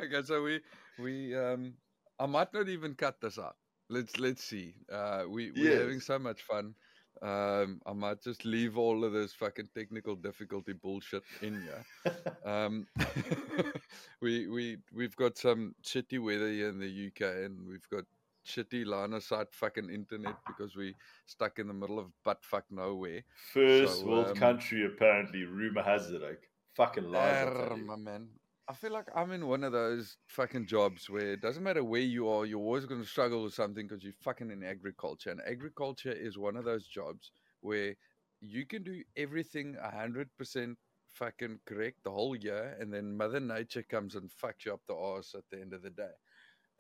okay, 0.01 0.23
so 0.25 0.43
we 0.43 0.61
we 0.99 1.35
um 1.35 1.73
I 2.19 2.27
might 2.27 2.53
not 2.53 2.69
even 2.69 2.95
cut 2.95 3.19
this 3.21 3.39
out. 3.39 3.57
Let's 3.89 4.19
let's 4.19 4.43
see. 4.43 4.75
Uh 4.91 5.25
we 5.29 5.51
we're 5.53 5.79
having 5.81 6.01
so 6.01 6.19
much 6.19 6.43
fun. 6.43 6.75
Um 7.23 7.81
I 7.87 7.93
might 7.93 8.23
just 8.23 8.45
leave 8.45 8.77
all 8.79 9.05
of 9.05 9.13
this 9.13 9.33
fucking 9.33 9.69
technical 9.75 10.17
difficulty 10.17 10.73
bullshit 10.73 11.23
in 11.43 11.63
here. 11.63 12.15
Um 12.45 12.87
we 14.21 14.47
we 14.49 14.79
we've 14.93 15.17
got 15.17 15.37
some 15.39 15.75
shitty 15.83 16.23
weather 16.23 16.49
here 16.51 16.69
in 16.69 16.79
the 16.79 17.07
UK 17.09 17.45
and 17.47 17.67
we've 17.69 17.89
got 17.91 18.05
shitty 18.47 18.85
line 18.87 19.13
of 19.15 19.23
sight 19.23 19.49
fucking 19.53 19.91
internet 19.91 20.37
because 20.47 20.77
we 20.77 20.95
stuck 21.27 21.59
in 21.59 21.67
the 21.69 21.75
middle 21.75 21.99
of 21.99 22.07
butt 22.25 22.45
fuck 22.45 22.65
nowhere. 22.71 23.23
First 23.53 24.01
So, 24.01 24.07
world 24.07 24.27
um, 24.29 24.35
country, 24.37 24.85
apparently. 24.85 25.45
Rumor 25.45 25.83
has 25.83 26.11
it. 26.11 26.21
Like, 26.21 26.51
fucking 26.77 27.11
lies. 27.11 27.47
Arr, 27.47 27.77
my 27.77 27.97
man. 27.97 28.29
I 28.67 28.73
feel 28.73 28.93
like 28.93 29.09
I'm 29.15 29.31
in 29.33 29.47
one 29.47 29.63
of 29.63 29.73
those 29.73 30.17
fucking 30.29 30.67
jobs 30.67 31.11
where 31.11 31.33
it 31.33 31.43
doesn't 31.43 31.63
matter 31.63 31.85
where 31.85 32.01
you 32.01 32.29
are, 32.29 32.47
you're 32.47 32.61
always 32.61 32.87
going 32.87 33.03
to 33.03 33.07
struggle 33.07 33.43
with 33.45 33.53
something 33.53 33.87
because 33.87 34.03
you're 34.03 34.15
fucking 34.23 34.51
in 34.51 34.63
agriculture. 34.65 35.31
And 35.31 35.41
agriculture 35.47 36.13
is 36.13 36.39
one 36.39 36.57
of 36.57 36.65
those 36.65 36.87
jobs 36.87 37.31
where 37.61 37.95
you 38.41 38.65
can 38.67 38.83
do 38.83 39.03
everything 39.17 39.77
100% 39.85 40.77
fucking 41.13 41.59
correct 41.67 41.99
the 42.05 42.11
whole 42.11 42.35
year, 42.35 42.77
and 42.81 42.93
then 42.93 43.17
Mother 43.17 43.39
Nature 43.41 43.83
comes 43.83 44.15
and 44.15 44.31
fucks 44.31 44.65
you 44.65 44.73
up 44.73 44.81
the 44.89 44.95
arse 44.95 45.35
at 45.35 45.45
the 45.51 45.61
end 45.61 45.73
of 45.75 45.83
the 45.83 45.91
day. 45.91 46.11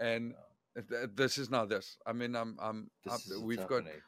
And 0.01 0.35
th- 0.89 1.11
this 1.15 1.39
is 1.39 1.51
now 1.51 1.67
this. 1.67 1.99
I 2.07 2.13
mean, 2.15 2.35
I'm, 2.35 2.57
I'm, 2.61 2.91
This 3.05 3.31
I'm- 3.31 3.45
we've 3.45 3.59
got 3.59 3.85
happening. 3.85 4.01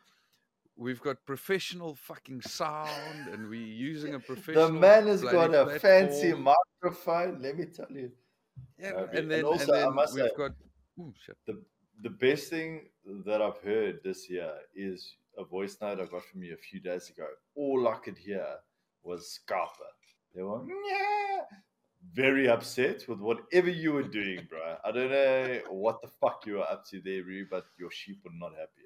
We've 0.77 1.01
got 1.01 1.17
professional 1.27 1.95
fucking 1.95 2.43
sound, 2.43 3.29
and 3.33 3.49
we're 3.49 3.61
using 3.67 4.15
a 4.15 4.21
professional. 4.31 4.67
The 4.69 4.73
man 4.73 5.07
has 5.07 5.23
got 5.23 5.55
a 5.55 5.79
fancy 5.79 6.33
microphone. 6.35 7.41
Let 7.43 7.57
me 7.59 7.67
tell 7.67 7.91
you. 7.91 8.11
Yeah, 8.79 8.91
Uh, 8.93 9.07
and 9.07 9.19
and 9.19 9.31
then, 9.31 9.45
also, 9.45 9.73
and 9.73 9.85
I 9.85 9.89
must 9.89 10.15
we've 10.15 10.25
say- 10.25 10.31
got. 10.37 10.53
Ooh, 10.99 11.13
shit. 11.25 11.37
the 11.47 11.63
the 12.03 12.11
best 12.11 12.49
thing 12.51 12.89
that 13.25 13.41
I've 13.43 13.59
heard 13.63 14.01
this 14.05 14.29
year 14.31 14.53
is 14.75 15.17
a 15.39 15.45
voice 15.45 15.77
note 15.81 16.01
I 16.01 16.05
got 16.07 16.25
from 16.25 16.43
you 16.43 16.55
a 16.55 16.57
few 16.57 16.81
days 16.81 17.09
ago. 17.11 17.27
All 17.55 17.89
I 17.89 17.97
could 17.97 18.17
hear 18.19 18.47
was 19.03 19.31
Scarpa. 19.31 19.89
They 20.35 20.43
were 20.43 20.63
yeah, 20.67 21.41
very 22.13 22.49
upset 22.49 23.07
with 23.09 23.19
whatever 23.21 23.71
you 23.71 23.93
were 23.93 24.03
doing, 24.03 24.47
bro. 24.49 24.77
I 24.85 24.91
don't 24.93 25.11
know 25.11 25.61
what 25.71 26.01
the 26.03 26.09
fuck 26.21 26.45
you 26.47 26.55
were 26.55 26.71
up 26.71 26.85
to 26.91 27.01
there, 27.01 27.23
Rue, 27.25 27.47
but 27.51 27.65
your 27.79 27.91
sheep 27.91 28.21
were 28.25 28.31
not 28.35 28.53
happy. 28.53 28.86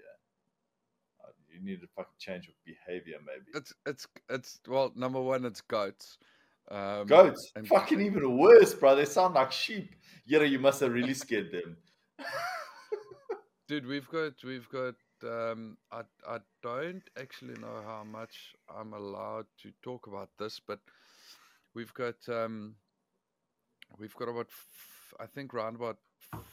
You 1.61 1.73
need 1.73 1.81
to 1.82 1.89
fucking 1.95 2.12
change 2.19 2.47
your 2.49 2.55
behavior, 2.65 3.19
maybe. 3.27 3.47
It's 3.55 3.73
it's 3.87 4.07
it's 4.31 4.61
well, 4.66 4.93
number 4.97 5.20
one, 5.20 5.45
it's 5.45 5.61
goats. 5.61 6.19
Um, 6.70 7.07
Goats, 7.07 7.51
and- 7.57 7.66
fucking 7.66 8.01
even 8.01 8.39
worse, 8.39 8.73
bro. 8.74 8.95
They 8.95 9.05
sound 9.05 9.35
like 9.35 9.51
sheep. 9.53 9.95
Yeah, 10.24 10.43
you 10.43 10.59
must 10.61 10.81
have 10.81 10.93
really 10.93 11.15
scared 11.15 11.51
them. 11.51 11.77
dude. 13.69 13.87
We've 13.87 14.09
got 14.09 14.32
we've 14.45 14.69
got. 14.69 14.95
Um, 15.23 15.77
I 15.93 16.03
I 16.27 16.39
don't 16.62 17.03
actually 17.20 17.55
know 17.61 17.82
how 17.85 18.05
much 18.05 18.55
I'm 18.74 18.95
allowed 18.95 19.47
to 19.62 19.70
talk 19.82 20.07
about 20.07 20.31
this, 20.39 20.61
but 20.66 20.78
we've 21.74 21.93
got 21.93 22.16
um, 22.28 22.74
we've 23.99 24.15
got 24.15 24.28
about 24.28 24.47
f- 24.49 25.15
I 25.20 25.27
think 25.27 25.53
around 25.53 25.77
about 25.77 25.99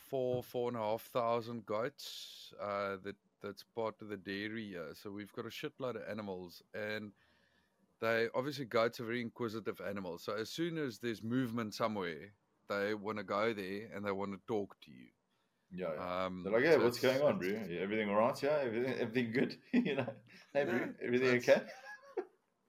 four 0.09 0.43
four 0.43 0.67
and 0.69 0.77
a 0.77 0.81
half 0.81 1.03
thousand 1.03 1.65
goats. 1.65 2.53
Uh, 2.61 2.97
that 3.03 3.15
that's 3.41 3.63
part 3.75 3.95
of 4.01 4.09
the 4.09 4.17
dairy 4.17 4.67
here. 4.69 4.93
So 4.93 5.11
we've 5.11 5.31
got 5.33 5.45
a 5.45 5.49
shitload 5.49 5.95
of 5.95 6.03
animals 6.09 6.61
and. 6.73 7.11
they 7.99 8.27
obviously 8.35 8.65
goats 8.65 8.99
are 8.99 9.05
very 9.05 9.21
inquisitive 9.21 9.81
animals. 9.81 10.23
So 10.23 10.33
as 10.33 10.49
soon 10.51 10.77
as 10.77 10.99
there's 10.99 11.23
movement 11.23 11.73
somewhere, 11.73 12.31
they 12.69 12.93
want 12.93 13.17
to 13.17 13.23
go 13.23 13.53
there 13.53 13.89
and 13.93 14.05
they 14.05 14.11
want 14.11 14.33
to 14.33 14.39
talk 14.47 14.75
to 14.85 14.91
you. 14.91 15.07
Yeah, 15.71 15.87
yeah. 15.95 16.25
Um, 16.25 16.43
They're 16.43 16.53
like, 16.53 16.63
yeah, 16.63 16.73
so 16.73 16.83
what's 16.83 16.99
going 16.99 17.21
on, 17.21 17.39
bro? 17.39 17.47
Yeah, 17.47 17.81
Everything 17.81 18.09
all 18.09 18.15
right? 18.17 18.43
Yeah, 18.43 18.59
everything, 18.61 18.93
everything 18.99 19.31
good? 19.31 19.55
you 19.73 19.95
know, 19.95 20.07
hey, 20.53 20.63
bro, 20.65 20.89
everything 21.03 21.37
okay? 21.37 21.61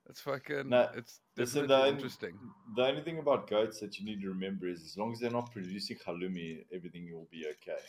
It's 0.09 0.21
fucking. 0.23 0.71
No, 0.71 0.89
it's 0.97 1.21
listen, 1.37 1.67
the- 1.67 1.87
interesting. 1.89 2.33
The 2.75 2.83
only 2.87 3.03
thing 3.03 3.19
about 3.19 3.49
goats 3.51 3.81
that 3.81 3.99
you 3.99 4.07
need 4.07 4.23
to 4.23 4.29
remember 4.29 4.67
is 4.67 4.83
as 4.83 4.97
long 4.97 5.13
as 5.13 5.19
they're 5.21 5.31
not 5.31 5.53
producing 5.53 5.99
halloumi, 5.99 6.65
everything 6.73 7.13
will 7.13 7.29
be 7.31 7.45
okay. 7.47 7.83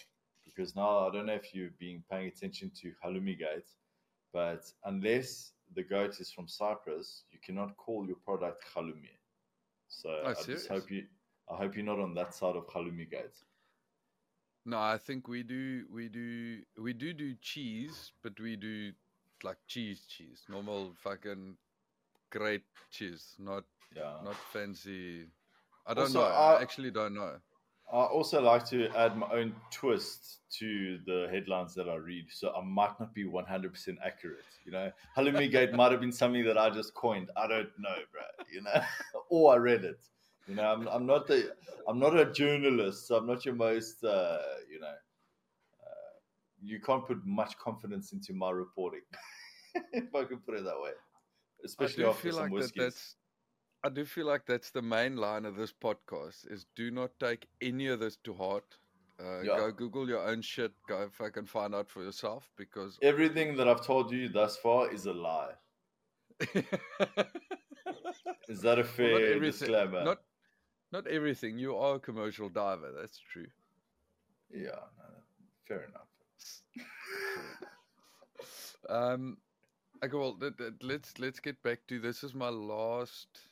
Because 0.56 0.76
now 0.76 1.08
I 1.08 1.12
don't 1.12 1.26
know 1.28 1.34
if 1.34 1.54
you've 1.54 1.78
been 1.78 2.04
paying 2.10 2.28
attention 2.28 2.72
to 2.82 2.92
halloumi 3.04 3.38
gate, 3.38 3.70
but 4.34 4.72
unless 4.86 5.54
the 5.76 5.84
goat 5.84 6.20
is 6.20 6.32
from 6.32 6.48
Cyprus, 6.48 7.24
you 7.32 7.40
cannot 7.44 7.76
call 7.78 8.06
your 8.06 8.18
product 8.18 8.66
halloumi. 8.76 9.16
So 9.88 10.10
Oh, 10.26 10.30
I 10.30 10.34
just 10.44 10.68
hope 10.68 10.90
you, 10.92 11.06
I 11.52 11.58
hope 11.58 11.76
you're 11.76 11.86
not 11.86 12.00
on 12.00 12.14
that 12.16 12.34
side 12.34 12.56
of 12.56 12.68
halloumi 12.68 13.10
gate. 13.10 13.38
No, 14.66 14.78
I 14.80 14.98
think 14.98 15.28
we 15.28 15.42
do. 15.44 15.86
We 15.92 16.10
do. 16.10 16.60
We 16.78 16.94
do 16.94 17.14
do 17.14 17.34
cheese, 17.42 18.12
but 18.22 18.40
we 18.40 18.56
do 18.56 18.92
like 19.44 19.58
cheese, 19.68 20.06
cheese, 20.08 20.44
normal 20.50 20.94
fucking 21.02 21.56
great 22.30 22.64
cheese, 22.92 23.36
not 23.40 23.64
Yeah. 23.96 24.20
not 24.24 24.36
fancy. 24.36 25.26
I 25.88 25.94
don't 25.94 26.04
Also, 26.04 26.20
know. 26.20 26.26
I 26.28 26.56
I- 26.58 26.62
actually 26.62 26.92
don't 26.92 27.14
know. 27.16 27.40
I 27.92 27.98
also 27.98 28.42
like 28.42 28.66
to 28.68 28.88
add 28.96 29.18
my 29.18 29.28
own 29.32 29.56
twist 29.72 30.40
to 30.60 31.00
the 31.06 31.28
headlines 31.32 31.74
that 31.74 31.90
I 31.90 31.96
read, 31.96 32.28
so 32.30 32.54
I 32.56 32.64
might 32.64 33.00
not 33.00 33.14
be 33.16 33.26
100% 33.26 33.98
accurate. 34.06 34.46
You 34.66 34.72
know, 34.72 34.92
Halloumi 35.18 35.52
Gate 35.52 35.74
might 35.74 35.92
have 35.92 36.02
been 36.02 36.12
something 36.12 36.46
that 36.46 36.58
I 36.58 36.70
just 36.70 36.94
coined. 36.94 37.32
I 37.36 37.48
don't 37.48 37.70
know, 37.80 37.96
bro. 38.12 38.46
You 38.54 38.62
know, 38.62 38.82
or 39.30 39.54
I 39.54 39.58
read 39.58 39.84
it. 39.84 40.00
You 40.48 40.56
know, 40.56 40.72
I'm, 40.72 40.88
I'm 40.88 41.06
not 41.06 41.28
the 41.28 41.54
I'm 41.88 42.00
not 42.00 42.18
a 42.18 42.32
journalist, 42.32 43.08
so 43.08 43.16
I'm 43.16 43.28
not 43.28 43.46
your 43.46 43.56
most 43.56 44.04
uh, 44.04 44.40
you 44.72 44.80
know. 44.80 44.88
Uh, 44.88 46.18
you 46.62 46.80
can't 46.80 47.06
put 47.06 47.26
much 47.26 47.58
confidence 47.58 48.14
into 48.14 48.34
my 48.34 48.52
reporting, 48.52 49.02
if 49.94 50.14
I 50.16 50.24
can 50.26 50.38
put 50.38 50.56
it 50.56 50.64
that 50.64 50.80
way. 50.82 50.92
Especially 51.64 52.04
I 52.04 52.08
do 52.08 52.12
after 52.12 52.22
feel 52.24 52.34
some 52.38 52.52
like 52.52 52.62
that 52.62 52.76
that's 52.76 53.16
I 53.84 53.90
do 53.90 54.04
feel 54.06 54.26
like 54.28 54.46
that's 54.46 54.72
the 54.72 54.82
main 54.82 55.16
line 55.16 55.46
of 55.46 55.56
this 55.56 55.72
podcast 55.72 56.52
is 56.52 56.66
do 56.76 56.92
not 56.92 57.12
take 57.20 57.48
any 57.62 57.88
of 57.88 58.00
this 58.00 58.18
to 58.26 58.34
heart. 58.34 58.78
Uh, 59.20 59.42
Yeah. 59.42 59.58
Go 59.58 59.72
Google 59.72 60.08
your 60.10 60.26
own 60.28 60.42
shit. 60.42 60.72
Go 60.88 61.10
fucking 61.12 61.46
find 61.46 61.74
out 61.76 61.90
for 61.90 62.04
yourself 62.04 62.52
because 62.58 62.98
Everything 63.02 63.56
that 63.58 63.68
I've 63.68 63.86
told 63.86 64.12
you 64.12 64.28
thus 64.30 64.58
far 64.58 64.92
is 64.92 65.06
a 65.06 65.14
lie. 65.14 65.54
Is 68.48 68.62
that 68.62 68.80
a 68.80 68.82
Well, 68.82 68.92
fair 68.92 69.16
everything- 69.36 69.42
disclaimer? 69.42 70.04
Not 70.04 70.22
not 70.92 71.06
everything. 71.08 71.58
You 71.60 71.76
are 71.78 71.96
a 71.96 72.00
commercial 72.00 72.50
diver. 72.50 72.92
That's 72.92 73.20
true. 73.20 73.48
Yeah, 74.50 74.80
no, 74.98 75.06
fair 75.68 75.84
enough. 75.86 76.08
Um, 78.90 79.38
okay, 80.04 80.16
well, 80.18 80.34
th- 80.40 80.58
th- 80.58 80.74
let's 80.82 81.20
let's 81.20 81.40
get 81.40 81.62
back 81.62 81.86
to 81.90 82.00
this. 82.00 82.24
Is 82.24 82.34
my 82.34 82.50
last. 82.50 83.49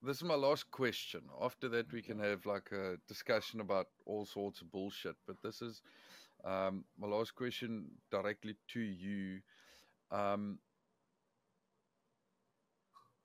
This 0.00 0.18
is 0.18 0.24
my 0.24 0.34
last 0.34 0.70
question. 0.70 1.22
After 1.42 1.68
that, 1.70 1.92
we 1.92 2.02
can 2.02 2.20
have 2.20 2.46
like 2.46 2.70
a 2.72 2.96
discussion 3.08 3.60
about 3.60 3.88
all 4.06 4.24
sorts 4.24 4.60
of 4.60 4.70
bullshit. 4.70 5.16
But 5.26 5.36
this 5.42 5.60
is 5.60 5.82
um, 6.44 6.84
my 6.98 7.08
last 7.08 7.34
question 7.34 7.86
directly 8.10 8.54
to 8.68 8.80
you. 8.80 9.40
Um, 10.12 10.58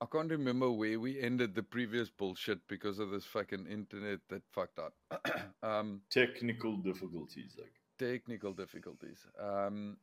I 0.02 0.06
can't 0.12 0.32
remember 0.32 0.72
where 0.72 1.00
we 1.00 1.22
ended 1.22 1.54
the 1.56 1.64
previous 1.64 2.10
bullshit 2.10 2.60
because 2.68 3.00
of 3.00 3.12
this 3.12 3.24
fucking 3.24 3.68
internet 3.68 4.20
that 4.30 4.42
fucked 4.52 4.80
up. 4.80 4.94
um, 5.64 6.02
Technical 6.10 6.78
difficulties, 6.78 7.56
like 7.58 7.72
technical 8.00 8.52
difficulties. 8.52 9.26
Um, 9.40 9.98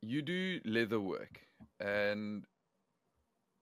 you 0.00 0.22
do 0.22 0.60
leather 0.64 1.00
work, 1.00 1.40
and 1.80 2.44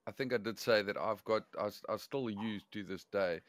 I 0.07 0.11
think 0.11 0.33
I 0.33 0.37
did 0.37 0.57
say 0.59 0.81
that 0.83 0.97
I've 0.97 1.23
got, 1.25 1.43
I, 1.59 1.69
I 1.89 1.97
still 1.97 2.29
use 2.29 2.63
to 2.71 2.83
this 2.83 3.05
day 3.05 3.41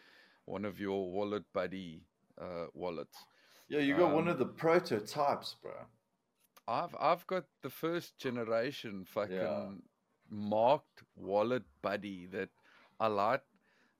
one 0.44 0.64
of 0.64 0.80
your 0.80 1.10
wallet 1.10 1.44
buddy 1.52 2.02
uh, 2.40 2.66
wallets. 2.74 3.26
yeah, 3.68 3.78
you 3.80 3.94
got 3.96 4.12
one 4.12 4.26
Um, 4.26 4.28
of 4.28 4.38
the 4.38 4.46
prototypes, 4.46 5.54
bro. 5.62 5.72
I've 6.68 6.94
I've 6.98 7.26
got 7.26 7.46
the 7.62 7.70
first 7.70 8.18
generation 8.18 9.04
fucking 9.04 9.82
Yeah. 9.82 10.26
marked 10.30 11.02
wallet 11.16 11.64
buddy 11.82 12.26
that 12.26 12.50
I 13.00 13.06
like 13.08 13.42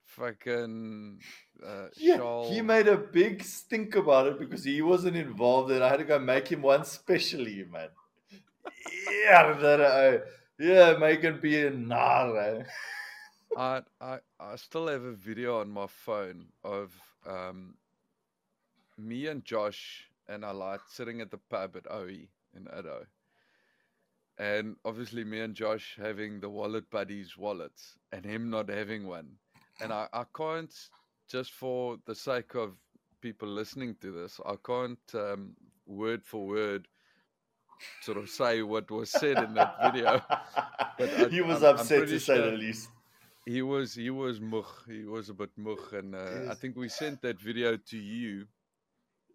fucking 0.05 1.23
uh, 1.65 1.89
Yeah, 1.97 2.21
shawl. 2.21 2.31
he 2.41 2.61
made 2.63 2.87
a 2.89 2.97
big 2.97 3.43
stink 3.43 3.95
about 3.97 4.27
it 4.29 4.39
because 4.39 4.65
he 4.65 4.83
wasn't 4.83 5.17
involved, 5.17 5.71
and 5.73 5.83
I 5.83 5.89
had 5.89 5.99
to 5.99 6.05
go 6.05 6.19
make 6.19 6.49
him 6.49 6.63
one 6.63 6.85
specially, 6.85 7.65
man. 7.65 7.89
Yeah, 9.25 9.53
that, 9.55 9.81
uh, 9.81 10.19
Yeah, 10.59 10.97
make 10.99 11.25
it 11.25 11.43
be 11.43 11.63
a. 11.63 12.67
I, 13.57 13.83
I 14.01 14.19
I 14.41 14.57
still 14.57 14.89
have 14.89 15.05
a 15.05 15.13
video 15.13 15.61
on 15.61 15.71
my 15.71 15.87
phone 15.87 16.47
of 16.65 16.93
um, 17.27 17.75
me 18.99 19.27
and 19.27 19.45
Josh 19.45 20.09
and 20.29 20.43
Alat 20.45 20.81
sitting 20.89 21.21
at 21.21 21.31
the 21.31 21.39
pub 21.51 21.77
at 21.77 21.91
OE 21.91 22.29
in 22.55 22.65
Addo. 22.75 23.07
And 24.39 24.77
obviously 24.85 25.25
me 25.25 25.41
and 25.41 25.55
Josh 25.55 25.97
having 26.01 26.41
the 26.41 26.51
wallet 26.51 26.91
buddies 26.91 27.37
wallets 27.37 27.97
and 28.13 28.25
him 28.25 28.51
not 28.51 28.69
having 28.69 29.07
one. 29.07 29.29
And 29.81 29.93
I, 29.93 30.09
I 30.13 30.25
can't 30.37 30.75
just 31.29 31.53
for 31.53 31.99
the 32.07 32.15
sake 32.15 32.55
of 32.55 32.77
people 33.21 33.49
listening 33.49 33.97
to 34.01 34.13
this, 34.13 34.41
I 34.45 34.57
can't 34.65 34.99
um, 35.15 35.55
word 35.87 36.25
for 36.25 36.47
word 36.47 36.89
sort 38.03 38.19
of 38.19 38.29
say 38.29 38.63
what 38.63 38.91
was 38.91 39.11
said 39.23 39.39
in 39.43 39.55
that 39.55 39.77
video. 39.83 40.21
But 40.99 41.11
I, 41.21 41.29
he 41.29 41.41
was 41.43 41.63
I'm- 41.63 41.75
I'm 41.75 41.81
upset 41.81 41.99
pretty 41.99 42.13
to 42.13 42.21
say 42.21 42.37
sure- 42.37 42.51
the 42.51 42.57
least. 42.57 42.89
He 43.49 43.63
was 43.63 43.95
he 43.95 44.11
was 44.11 44.41
much. 44.41 44.67
He 44.89 45.05
was 45.05 45.29
a 45.29 45.35
bit 45.35 45.51
mugh, 45.57 45.93
and 45.93 46.15
uh, 46.17 46.51
I 46.51 46.55
think 46.55 46.77
we 46.77 46.89
sent 46.89 47.23
that 47.23 47.41
video 47.41 47.77
to 47.77 47.97
you. 47.97 48.47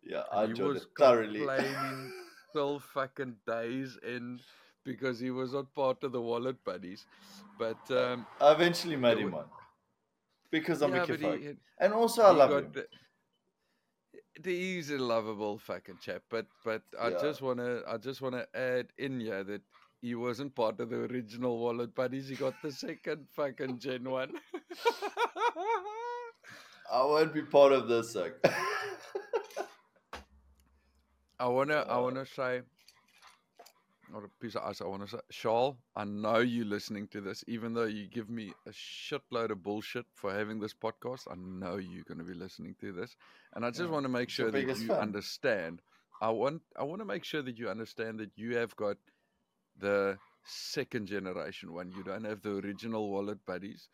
Yeah, 0.03 0.23
I 0.33 0.43
he 0.45 0.49
enjoyed 0.51 0.73
was 0.73 0.81
it 0.83 0.89
thoroughly. 0.97 1.39
complaining 1.39 2.11
till 2.53 2.79
fucking 2.79 3.35
days 3.47 3.97
in 4.03 4.39
because 4.83 5.17
he 5.19 5.31
was 5.31 5.53
not 5.53 5.73
part 5.73 6.03
of 6.03 6.11
the 6.11 6.19
wallet 6.19 6.61
buddies. 6.65 7.05
But 7.57 7.79
um, 7.91 8.25
I 8.41 8.51
eventually 8.51 8.97
made 8.97 9.19
him 9.19 9.31
one 9.31 9.45
because 10.49 10.81
I'm 10.81 10.93
yeah, 10.93 11.03
a 11.03 11.05
kid 11.07 11.57
and 11.79 11.93
also 11.93 12.23
I 12.23 12.31
love 12.31 12.51
him. 12.51 12.71
the- 12.73 12.87
He's 14.45 14.89
a 14.91 14.97
lovable 14.97 15.57
fucking 15.57 15.97
chap, 15.99 16.23
but 16.29 16.47
but 16.63 16.83
I 16.99 17.11
Yeah. 17.11 17.21
just 17.21 17.41
wanna 17.41 17.81
I 17.87 17.97
just 17.97 18.21
wanna 18.21 18.47
add 18.53 18.93
in 18.97 19.19
here 19.19 19.43
that 19.43 19.61
he 20.01 20.15
wasn't 20.15 20.55
part 20.55 20.79
of 20.79 20.89
the 20.89 20.97
original 20.97 21.57
wallet 21.59 21.93
buddies. 21.95 22.27
He 22.29 22.35
got 22.35 22.61
the 22.61 22.71
second 22.71 23.27
fucking 23.31 23.79
gen 23.79 24.09
one. 24.09 24.33
I 26.91 27.03
won't 27.05 27.33
be 27.33 27.41
part 27.43 27.71
of 27.73 27.87
this. 27.87 28.15
Like. 28.15 28.35
I 31.39 31.47
wanna, 31.47 31.85
I 31.89 31.97
Uh, 31.97 31.99
wanna 31.99 32.25
say, 32.25 32.61
not 34.11 34.23
a 34.25 34.29
piece 34.41 34.55
of 34.55 34.63
ice. 34.63 34.81
I 34.81 34.85
wanna 34.85 35.07
say, 35.07 35.19
Charles, 35.31 35.75
I 35.95 36.05
know 36.05 36.39
you're 36.39 36.65
listening 36.65 37.07
to 37.09 37.21
this, 37.21 37.43
even 37.47 37.73
though 37.73 37.85
you 37.85 38.07
give 38.07 38.29
me 38.29 38.53
a 38.67 38.71
shitload 38.71 39.51
of 39.51 39.63
bullshit 39.63 40.05
for 40.15 40.33
having 40.33 40.59
this 40.59 40.73
podcast. 40.73 41.27
I 41.31 41.35
know 41.35 41.77
you're 41.77 42.03
gonna 42.03 42.23
be 42.23 42.33
listening 42.33 42.75
to 42.81 42.91
this, 42.91 43.15
and 43.53 43.65
I 43.65 43.71
just 43.71 43.89
Yeah, 43.89 43.91
want 43.91 44.03
to 44.05 44.09
make 44.09 44.29
it's 44.37 44.39
sure 44.39 44.51
that 44.51 44.67
you 44.67 44.93
fan. 44.93 44.99
understand. 44.99 45.81
I 46.21 46.29
want, 46.29 46.61
I 46.77 46.83
want 46.83 47.01
to 47.01 47.05
make 47.05 47.23
sure 47.23 47.41
that 47.41 47.57
you 47.57 47.69
understand 47.69 48.19
that 48.19 48.31
you 48.37 48.55
have 48.57 48.75
got 48.75 48.97
the 49.77 50.17
second 50.43 51.07
generation 51.07 51.73
one. 51.73 51.91
You 51.91 52.03
don't 52.03 52.23
have 52.25 52.41
the 52.41 52.55
original 52.57 53.09
wallet 53.09 53.45
buddies. 53.45 53.89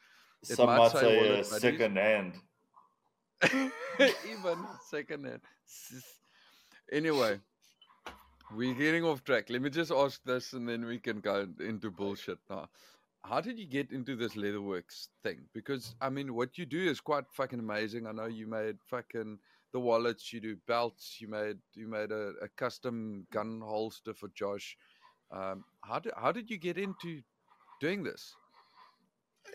It 0.48 0.60
Some 0.60 0.76
might 0.76 0.86
might 0.86 0.96
say 0.98 1.40
say 1.42 1.42
uh, 1.42 1.44
second 1.44 1.98
hand. 1.98 2.42
even 4.24 4.68
second 4.80 5.26
hand. 5.26 5.42
Anyway, 6.92 7.40
we're 8.56 8.74
getting 8.74 9.04
off 9.04 9.24
track. 9.24 9.50
Let 9.50 9.62
me 9.62 9.70
just 9.70 9.92
ask 9.92 10.24
this 10.24 10.54
and 10.54 10.68
then 10.68 10.86
we 10.86 11.00
can 11.00 11.20
go 11.20 11.48
into 11.60 11.92
bullshit 11.92 12.40
now. 12.50 12.70
How 13.24 13.42
did 13.42 13.60
you 13.60 13.66
get 13.66 13.92
into 13.92 14.16
this 14.16 14.36
leatherworks 14.36 15.08
thing? 15.24 15.42
Because 15.54 15.96
I 16.00 16.10
mean, 16.10 16.34
what 16.34 16.58
you 16.58 16.66
do 16.66 16.80
is 16.80 17.02
quite 17.02 17.26
fucking 17.34 17.60
amazing. 17.60 18.08
I 18.08 18.12
know 18.14 18.28
you 18.28 18.48
made 18.48 18.78
fucking 18.90 19.40
the 19.74 19.80
wallets, 19.80 20.32
you 20.32 20.40
do 20.40 20.56
belts, 20.68 21.18
you 21.20 21.28
made 21.28 21.58
you 21.76 21.88
made 21.88 22.12
a, 22.12 22.34
a 22.42 22.48
custom 22.56 23.28
gun 23.32 23.62
holster 23.62 24.14
for 24.14 24.30
Josh. 24.30 24.78
Um, 25.32 25.66
how 25.82 26.00
did 26.00 26.14
how 26.16 26.32
did 26.32 26.50
you 26.50 26.58
get 26.58 26.78
into 26.78 27.22
doing 27.82 28.04
this? 28.04 28.34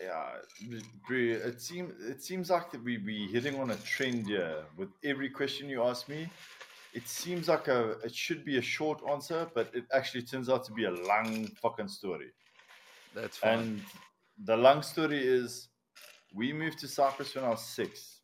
Yeah, 0.01 0.37
it 1.09 1.61
seems 1.61 1.99
it 2.03 2.21
seems 2.21 2.49
like 2.49 2.71
that 2.71 2.83
we 2.83 2.97
we 2.99 3.27
hitting 3.31 3.59
on 3.59 3.71
a 3.71 3.75
trend 3.77 4.27
here. 4.27 4.63
With 4.77 4.89
every 5.03 5.29
question 5.29 5.67
you 5.67 5.83
ask 5.83 6.07
me, 6.07 6.29
it 6.93 7.07
seems 7.07 7.47
like 7.47 7.67
a 7.67 7.91
it 8.03 8.13
should 8.13 8.45
be 8.45 8.57
a 8.57 8.61
short 8.61 9.01
answer, 9.09 9.49
but 9.53 9.69
it 9.73 9.85
actually 9.91 10.23
turns 10.23 10.49
out 10.49 10.63
to 10.65 10.71
be 10.71 10.85
a 10.85 10.91
long 10.91 11.47
fucking 11.61 11.87
story. 11.87 12.31
That's 13.15 13.37
fine. 13.37 13.59
And 13.59 13.81
the 14.45 14.57
long 14.57 14.81
story 14.81 15.19
is, 15.19 15.69
we 16.33 16.53
moved 16.53 16.79
to 16.79 16.87
Cyprus 16.87 17.35
when 17.35 17.45
I 17.45 17.49
was 17.49 17.65
six. 17.65 18.21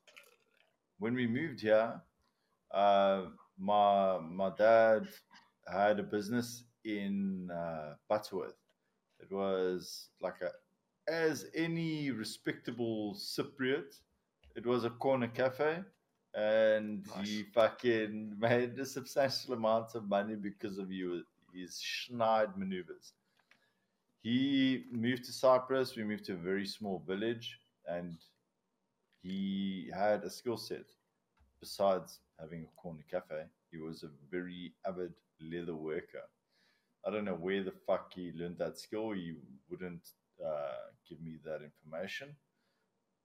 When 1.00 1.14
we 1.14 1.28
moved 1.28 1.62
here, 1.62 2.02
uh, 2.72 3.22
my 3.58 4.20
my 4.20 4.52
dad 4.58 5.08
had 5.68 6.00
a 6.00 6.04
business 6.04 6.64
in 6.86 7.50
uh, 7.52 7.96
Butterworth. 8.08 8.58
It 9.20 9.32
was 9.32 10.10
like 10.22 10.42
a 10.42 10.52
as 11.12 11.48
any 11.56 12.12
respectable 12.12 13.16
Cypriot. 13.16 14.00
It 14.56 14.66
was 14.66 14.84
a 14.84 14.90
corner 14.90 15.28
cafe, 15.28 15.80
and 16.36 17.06
he 17.24 17.44
fucking 17.44 18.36
made 18.40 18.78
a 18.80 18.86
substantial 18.86 19.54
amount 19.54 19.96
of 19.96 20.08
money 20.08 20.36
because 20.36 20.78
of 20.78 20.92
you 20.92 21.24
his 21.54 21.82
schneid 21.82 22.56
maneuvers 22.56 23.14
he 24.22 24.86
moved 24.92 25.26
to 25.26 25.32
Cyprus. 25.32 25.96
We 25.96 26.04
moved 26.04 26.26
to 26.26 26.34
a 26.34 26.38
very 26.38 26.66
small 26.66 27.02
village, 27.08 27.60
and 27.88 28.18
he 29.22 29.90
had 29.94 30.24
a 30.24 30.30
skill 30.30 30.58
set. 30.58 30.86
Besides 31.60 32.20
having 32.40 32.64
a 32.64 32.82
corner 32.82 33.04
cafe, 33.10 33.44
he 33.72 33.78
was 33.78 34.04
a 34.04 34.10
very 34.32 34.74
avid 34.86 35.14
leather 35.42 35.76
worker. 35.76 36.24
I 37.06 37.12
don't 37.12 37.26
know 37.26 37.36
where 37.36 37.64
the 37.64 37.74
fuck 37.88 38.14
he 38.14 38.32
learned 38.34 38.58
that 38.60 38.78
skill. 38.78 39.12
He 39.12 39.36
wouldn't 39.70 40.10
uh, 40.46 40.92
give 41.08 41.22
me 41.22 41.38
that 41.46 41.62
information. 41.62 42.36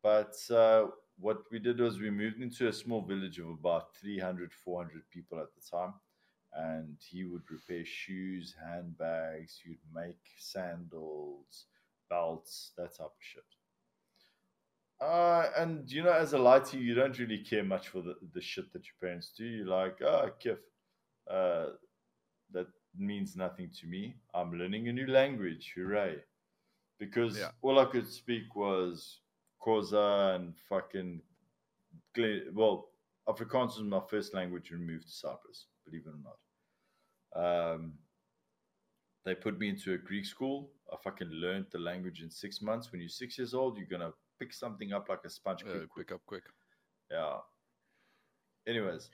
But 0.02 0.36
uh, 0.50 0.86
what 1.18 1.38
we 1.50 1.58
did 1.58 1.80
was 1.80 1.98
we 1.98 2.10
moved 2.10 2.40
into 2.40 2.68
a 2.68 2.72
small 2.72 3.02
village 3.02 3.38
of 3.38 3.48
about 3.48 3.94
300, 3.96 4.52
400 4.52 5.02
people 5.10 5.38
at 5.38 5.48
the 5.54 5.76
time 5.76 5.94
and 6.54 6.96
he 7.00 7.24
would 7.24 7.42
repair 7.50 7.84
shoes, 7.84 8.54
handbags, 8.64 9.60
he'd 9.64 9.78
make 9.94 10.20
sandals, 10.38 11.66
belts, 12.08 12.72
that 12.76 12.96
type 12.96 13.06
of 13.06 13.12
shit. 13.20 13.42
Uh, 15.00 15.50
and 15.58 15.90
you 15.90 16.02
know, 16.02 16.12
as 16.12 16.32
a 16.32 16.38
lighty, 16.38 16.80
you 16.80 16.94
don't 16.94 17.18
really 17.18 17.38
care 17.38 17.64
much 17.64 17.88
for 17.88 18.00
the, 18.00 18.14
the 18.32 18.40
shit 18.40 18.72
that 18.72 18.84
your 18.84 18.94
parents 19.00 19.32
do. 19.36 19.44
You're 19.44 19.66
like, 19.66 20.00
oh, 20.02 20.30
kif, 20.42 20.58
uh, 21.28 21.72
that 22.52 22.68
means 22.96 23.36
nothing 23.36 23.70
to 23.80 23.86
me. 23.86 24.14
I'm 24.32 24.52
learning 24.52 24.88
a 24.88 24.92
new 24.92 25.08
language, 25.08 25.72
hooray! 25.74 26.22
Because 26.98 27.38
Yeah. 27.38 27.50
all 27.62 27.80
I 27.80 27.86
could 27.86 28.06
speak 28.06 28.54
was 28.54 29.20
Xhosa 29.64 30.36
and 30.36 30.54
fucking, 30.68 31.20
well, 32.52 32.88
Afrikaans 33.28 33.78
was 33.78 33.82
my 33.82 34.00
first 34.08 34.34
language 34.34 34.70
when 34.70 34.80
we 34.80 34.86
moved 34.86 35.06
to 35.06 35.12
Cyprus, 35.12 35.66
believe 35.84 36.02
it 36.06 36.10
or 36.10 36.20
not. 36.22 37.74
Um, 37.74 37.94
they 39.24 39.34
put 39.34 39.58
me 39.58 39.68
into 39.68 39.94
a 39.94 39.98
Greek 39.98 40.26
school. 40.26 40.70
I 40.92 40.96
fucking 41.02 41.30
learned 41.30 41.66
the 41.72 41.78
language 41.78 42.20
in 42.22 42.30
six 42.30 42.60
months. 42.60 42.92
When 42.92 43.00
you're 43.00 43.08
six 43.08 43.38
years 43.38 43.54
old, 43.54 43.78
you're 43.78 43.86
gonna 43.86 44.12
pick 44.38 44.52
something 44.52 44.92
up 44.92 45.08
like 45.08 45.24
a 45.24 45.30
sponge. 45.30 45.62
Uh, 45.62 45.72
quick, 45.72 45.90
quick 45.90 46.12
up, 46.12 46.20
quick. 46.26 46.42
yeah. 47.10 47.38
Anyways, 48.66 49.10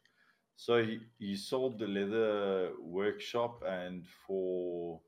so 0.56 0.84
he, 0.84 1.00
he 1.18 1.36
sold 1.36 1.78
the 1.78 1.86
leather 1.86 2.72
workshop, 2.80 3.62
and 3.66 4.04
for 4.26 5.00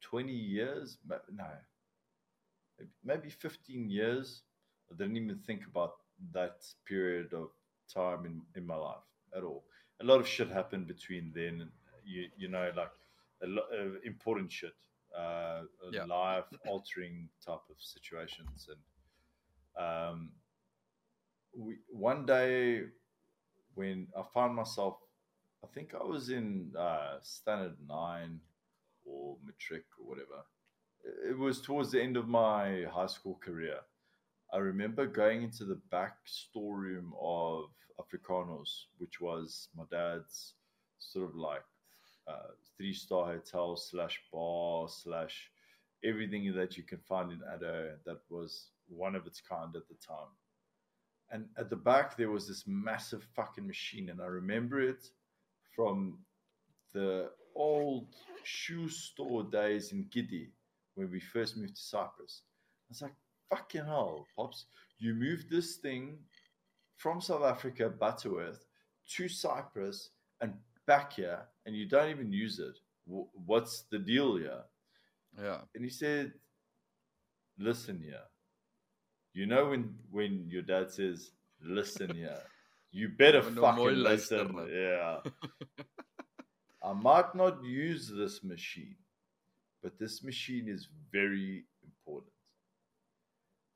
20 0.00 0.32
years, 0.32 0.98
no, 1.06 1.44
maybe 3.04 3.28
15 3.30 3.90
years, 3.90 4.42
I 4.90 4.96
didn't 4.96 5.16
even 5.16 5.38
think 5.38 5.66
about 5.66 5.96
that 6.32 6.64
period 6.86 7.32
of 7.32 7.50
time 7.92 8.26
in, 8.26 8.42
in 8.56 8.66
my 8.66 8.76
life 8.76 9.04
at 9.36 9.42
all. 9.44 9.64
A 10.00 10.04
lot 10.04 10.20
of 10.20 10.28
shit 10.28 10.48
happened 10.50 10.86
between 10.86 11.32
then, 11.34 11.70
you, 12.04 12.28
you 12.36 12.48
know, 12.48 12.70
like 12.76 12.92
a 13.42 13.46
lot 13.46 13.66
of 13.72 13.96
important 14.04 14.50
shit, 14.52 14.74
uh, 15.16 15.62
Yeah. 15.90 16.04
life 16.04 16.44
altering 16.66 17.28
type 17.44 17.64
of 17.70 17.76
situations. 17.78 18.68
And 19.76 19.84
um, 19.84 20.30
we, 21.56 21.76
one 21.88 22.26
day 22.26 22.84
when 23.74 24.08
I 24.16 24.22
found 24.34 24.54
myself, 24.54 24.98
I 25.64 25.66
think 25.68 25.94
I 25.94 26.04
was 26.04 26.30
in 26.30 26.72
uh, 26.78 27.18
standard 27.22 27.76
nine 27.88 28.40
or 29.04 29.36
matric 29.44 29.84
or 29.98 30.06
whatever. 30.10 30.44
It 31.04 31.36
was 31.36 31.60
towards 31.60 31.92
the 31.92 32.02
end 32.02 32.16
of 32.16 32.28
my 32.28 32.84
high 32.90 33.06
school 33.06 33.38
career. 33.42 33.78
I 34.52 34.58
remember 34.58 35.06
going 35.06 35.42
into 35.42 35.64
the 35.64 35.80
back 35.90 36.16
storeroom 36.24 37.12
of 37.20 37.66
Africanos, 38.00 38.86
which 38.98 39.20
was 39.20 39.68
my 39.76 39.84
dad's 39.90 40.54
sort 40.98 41.28
of 41.28 41.36
like 41.36 41.64
uh, 42.26 42.52
three 42.76 42.92
star 42.92 43.26
hotel 43.26 43.76
slash 43.76 44.20
bar 44.32 44.88
slash 44.88 45.50
everything 46.04 46.52
that 46.54 46.76
you 46.76 46.82
can 46.82 46.98
find 46.98 47.32
in 47.32 47.38
Addo 47.40 47.96
that 48.06 48.20
was 48.30 48.70
one 48.88 49.14
of 49.14 49.26
its 49.26 49.40
kind 49.40 49.74
at 49.76 49.88
the 49.88 49.94
time. 49.94 50.32
And 51.30 51.46
at 51.58 51.68
the 51.68 51.76
back, 51.76 52.16
there 52.16 52.30
was 52.30 52.48
this 52.48 52.64
massive 52.66 53.22
fucking 53.36 53.66
machine. 53.66 54.08
And 54.08 54.20
I 54.20 54.26
remember 54.26 54.80
it 54.80 55.08
from 55.74 56.18
the 56.94 57.30
old 57.54 58.06
shoe 58.44 58.88
store 58.88 59.44
days 59.44 59.92
in 59.92 60.04
Gidi 60.04 60.48
when 60.98 61.10
we 61.12 61.20
first 61.20 61.56
moved 61.56 61.76
to 61.76 61.82
Cyprus. 61.82 62.42
I 62.42 62.90
was 62.90 63.02
like, 63.02 63.14
fucking 63.50 63.84
hell, 63.84 64.26
Pops, 64.36 64.66
you 64.98 65.14
moved 65.14 65.48
this 65.48 65.76
thing 65.76 66.18
from 66.96 67.20
South 67.20 67.44
Africa, 67.44 67.88
Butterworth, 67.88 68.66
to 69.14 69.28
Cyprus 69.28 70.10
and 70.40 70.54
back 70.88 71.12
here, 71.12 71.46
and 71.64 71.76
you 71.76 71.86
don't 71.86 72.10
even 72.10 72.32
use 72.32 72.58
it. 72.58 72.76
What's 73.06 73.84
the 73.92 73.98
deal 74.00 74.36
here? 74.36 74.62
Yeah. 75.40 75.58
And 75.74 75.84
he 75.84 75.90
said, 75.90 76.32
listen 77.58 78.00
here. 78.02 78.26
You 79.34 79.46
know 79.46 79.68
when 79.68 79.94
when 80.10 80.48
your 80.48 80.62
dad 80.62 80.90
says, 80.90 81.30
listen 81.62 82.14
here, 82.14 82.42
you 82.90 83.08
better 83.08 83.42
nou 83.42 83.60
fucking 83.60 83.84
mooi 83.84 83.92
listen. 83.92 84.66
Yeah. 84.68 85.18
I 86.82 86.92
might 86.92 87.34
not 87.34 87.62
use 87.62 88.10
this 88.10 88.42
machine, 88.42 88.96
but 89.82 89.98
this 89.98 90.22
machine 90.22 90.68
is 90.68 90.88
very 91.12 91.64
important. 91.82 92.32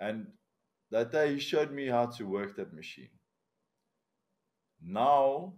And 0.01 0.27
that 0.91 1.13
day 1.13 1.35
he 1.35 1.41
showed 1.41 1.73
me 1.73 1.87
how 1.87 2.07
to 2.07 2.25
work 2.25 2.57
that 2.57 2.73
machine. 2.73 3.09
Now, 4.85 5.55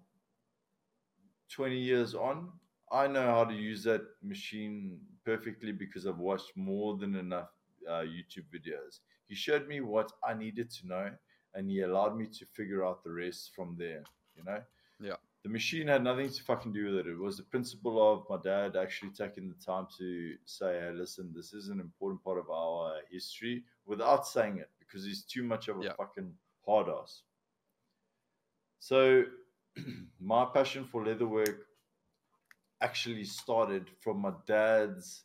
20 1.50 1.78
years 1.78 2.14
on, 2.14 2.50
I 2.92 3.06
know 3.06 3.26
how 3.26 3.44
to 3.44 3.54
use 3.54 3.82
that 3.84 4.02
machine 4.22 5.00
perfectly 5.24 5.72
because 5.72 6.06
I've 6.06 6.18
watched 6.18 6.52
more 6.56 6.96
than 6.96 7.14
enough 7.16 7.48
uh, 7.88 8.02
YouTube 8.02 8.46
videos. 8.54 9.00
He 9.26 9.34
showed 9.34 9.66
me 9.66 9.80
what 9.80 10.12
I 10.22 10.34
needed 10.34 10.70
to 10.70 10.86
know 10.86 11.10
and 11.54 11.70
he 11.70 11.80
allowed 11.80 12.16
me 12.16 12.26
to 12.26 12.44
figure 12.46 12.84
out 12.84 13.02
the 13.02 13.12
rest 13.12 13.52
from 13.54 13.76
there, 13.78 14.02
you 14.36 14.44
know? 14.44 14.60
Yeah. 15.00 15.16
The 15.44 15.50
machine 15.50 15.88
had 15.88 16.02
nothing 16.02 16.30
to 16.30 16.42
fucking 16.42 16.72
do 16.72 16.86
with 16.86 16.94
it. 17.00 17.06
It 17.06 17.18
was 17.18 17.36
the 17.36 17.42
principle 17.42 18.00
of 18.12 18.24
my 18.30 18.38
dad 18.42 18.76
actually 18.76 19.10
taking 19.10 19.50
the 19.50 19.62
time 19.62 19.86
to 19.98 20.36
say, 20.46 20.80
hey, 20.80 20.90
listen, 20.94 21.34
this 21.36 21.52
is 21.52 21.68
an 21.68 21.80
important 21.80 22.24
part 22.24 22.38
of 22.38 22.48
our 22.48 22.94
history 23.10 23.62
without 23.84 24.26
saying 24.26 24.56
it 24.56 24.70
because 24.78 25.04
he's 25.04 25.22
too 25.22 25.42
much 25.42 25.68
of 25.68 25.80
a 25.80 25.84
Yeah. 25.84 25.92
fucking 25.98 26.34
hard 26.64 26.88
ass. 26.88 27.24
So, 28.78 29.24
my 30.18 30.46
passion 30.46 30.84
for 30.86 31.04
leatherwork 31.04 31.58
actually 32.80 33.24
started 33.24 33.90
from 34.00 34.20
my 34.20 34.32
dad's. 34.46 35.24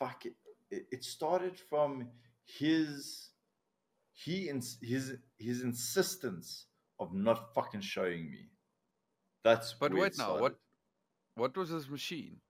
Fuck 0.00 0.26
it. 0.26 0.34
It, 0.72 1.04
started 1.04 1.56
from 1.56 2.10
his. 2.44 3.30
He 4.12 4.48
ins- 4.48 4.78
his 4.82 5.16
his 5.38 5.62
insistence 5.62 6.66
of 7.00 7.14
not 7.14 7.54
fucking 7.54 7.82
showing 7.82 8.30
me. 8.30 8.50
That's 9.44 9.74
But 9.74 9.94
wait 9.94 10.16
now, 10.18 10.36
started. 10.36 10.42
what 10.42 10.56
what 11.34 11.56
was 11.56 11.70
this 11.70 11.88
machine? 11.88 12.40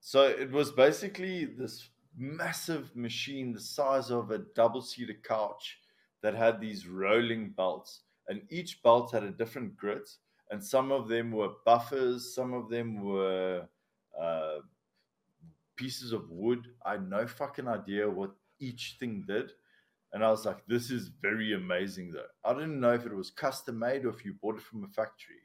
So 0.00 0.22
it 0.22 0.50
was 0.50 0.72
basically 0.72 1.44
this 1.46 1.90
massive 2.16 2.94
machine 2.96 3.52
the 3.52 3.60
size 3.60 4.10
of 4.10 4.30
a 4.30 4.38
double 4.54 4.82
seater 4.82 5.14
couch 5.22 5.80
that 6.22 6.34
had 6.34 6.60
these 6.60 6.88
rolling 6.88 7.50
belts, 7.50 8.02
and 8.28 8.42
each 8.50 8.82
belt 8.82 9.12
had 9.12 9.24
a 9.24 9.30
different 9.30 9.76
grit, 9.76 10.08
and 10.50 10.64
some 10.64 10.92
of 10.92 11.08
them 11.08 11.32
were 11.32 11.52
buffers, 11.66 12.34
some 12.34 12.54
of 12.54 12.70
them 12.70 13.02
were 13.02 13.68
uh, 14.20 14.58
pieces 15.76 16.12
of 16.12 16.30
wood. 16.30 16.68
I 16.84 16.92
had 16.92 17.08
no 17.10 17.26
fucking 17.26 17.68
idea 17.68 18.08
what 18.08 18.32
each 18.60 18.96
thing 19.00 19.24
did. 19.26 19.52
And 20.14 20.24
I 20.24 20.30
was 20.30 20.46
like, 20.46 20.64
this 20.68 20.92
is 20.92 21.10
very 21.20 21.54
amazing 21.54 22.12
though. 22.12 22.26
I 22.44 22.54
didn't 22.54 22.78
know 22.78 22.94
if 22.94 23.04
it 23.04 23.12
was 23.12 23.30
custom 23.30 23.80
made 23.80 24.04
or 24.04 24.10
if 24.10 24.24
you 24.24 24.34
bought 24.40 24.54
it 24.54 24.62
from 24.62 24.84
a 24.84 24.86
factory. 24.86 25.42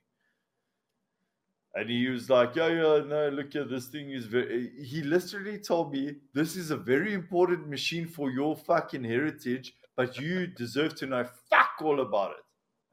And 1.73 1.89
he 1.89 2.07
was 2.07 2.29
like, 2.29 2.55
yeah, 2.55 2.67
yeah, 2.67 3.03
no, 3.03 3.29
look 3.33 3.55
at 3.55 3.69
this 3.69 3.87
thing 3.87 4.11
is 4.11 4.25
very. 4.25 4.71
He 4.83 5.01
literally 5.01 5.57
told 5.57 5.91
me, 5.91 6.17
this 6.35 6.55
is 6.55 6.69
a 6.69 6.77
very 6.77 7.13
important 7.13 7.67
machine 7.67 8.07
for 8.07 8.29
your 8.29 8.55
fucking 8.55 9.03
heritage, 9.03 9.73
but 9.97 10.19
you 10.19 10.45
deserve 10.57 10.93
to 10.95 11.07
know 11.07 11.25
fuck 11.49 11.81
all 11.81 12.01
about 12.01 12.31
it. 12.31 12.43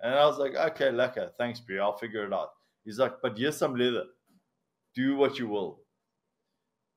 And 0.01 0.15
I 0.15 0.25
was 0.25 0.39
like, 0.39 0.55
okay, 0.55 0.87
lekker, 0.87 1.31
thanks, 1.37 1.61
bro, 1.61 1.79
I'll 1.83 1.99
figure 1.99 2.25
it 2.25 2.33
out. 2.33 2.51
He's 2.85 2.99
like, 2.99 3.15
but 3.23 3.37
here's 3.37 3.57
some 3.59 3.77
leather. 3.77 4.05
Do 4.95 5.17
what 5.17 5.39
you 5.39 5.49
will. 5.49 5.81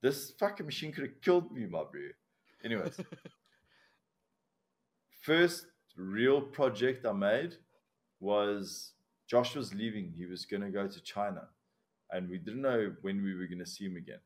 This 0.02 0.32
fucking 0.38 0.64
machine 0.64 0.92
could 0.92 1.04
have 1.04 1.20
killed 1.20 1.52
me, 1.52 1.66
my 1.66 1.82
bro. 1.90 2.00
Anyways, 2.64 2.98
first 5.20 5.66
real 5.96 6.40
project 6.40 7.04
I 7.06 7.12
made 7.12 7.56
was 8.20 8.92
Josh 9.26 9.54
was 9.54 9.72
leaving. 9.74 10.12
He 10.16 10.26
was 10.26 10.44
going 10.44 10.62
to 10.62 10.70
go 10.70 10.86
to 10.86 11.00
China, 11.02 11.48
and 12.10 12.28
we 12.28 12.38
didn't 12.38 12.62
know 12.62 12.92
when 13.02 13.22
we 13.22 13.34
were 13.34 13.46
going 13.46 13.58
to 13.60 13.66
see 13.66 13.86
him 13.86 13.96
again. 13.96 14.18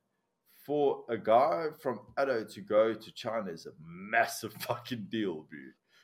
For 0.66 1.04
a 1.10 1.18
guy 1.18 1.66
from 1.80 2.00
Addo 2.18 2.50
to 2.54 2.60
go 2.62 2.94
to 2.94 3.12
China 3.12 3.50
is 3.50 3.66
a 3.66 3.72
massive 3.86 4.52
fucking 4.60 5.08
deal, 5.10 5.34
bro. 5.50 5.58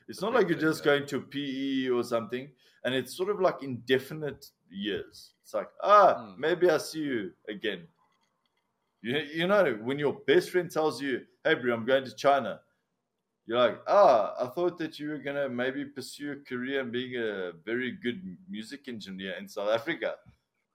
It's 0.08 0.20
not 0.20 0.34
like 0.34 0.48
you're 0.48 0.58
just 0.58 0.84
going 0.84 1.06
to 1.06 1.16
a 1.18 1.20
PE 1.20 1.88
or 1.88 2.02
something, 2.02 2.48
and 2.84 2.94
it's 2.94 3.16
sort 3.16 3.30
of 3.30 3.40
like 3.40 3.62
indefinite 3.62 4.46
years. 4.68 5.32
It's 5.42 5.54
like, 5.54 5.68
ah, 5.82 6.14
Mm. 6.16 6.38
maybe 6.38 6.68
I'll 6.68 6.78
see 6.80 7.00
you 7.00 7.32
again. 7.48 7.86
You, 9.02 9.16
you 9.18 9.46
know, 9.46 9.78
when 9.82 9.98
your 9.98 10.12
best 10.26 10.50
friend 10.50 10.70
tells 10.70 11.00
you, 11.00 11.22
hey, 11.44 11.54
bro, 11.54 11.72
I'm 11.72 11.86
going 11.86 12.04
to 12.04 12.14
China, 12.14 12.60
you're 13.50 13.58
like, 13.58 13.80
ah, 13.88 14.32
I 14.40 14.46
thought 14.46 14.78
that 14.78 15.00
you 15.00 15.08
were 15.08 15.18
going 15.18 15.34
to 15.34 15.48
maybe 15.48 15.84
pursue 15.84 16.30
a 16.30 16.36
career 16.48 16.82
in 16.82 16.92
being 16.92 17.16
a 17.16 17.50
very 17.64 17.90
good 17.90 18.22
music 18.48 18.86
engineer 18.86 19.34
in 19.40 19.48
South 19.48 19.70
Africa. 19.70 20.14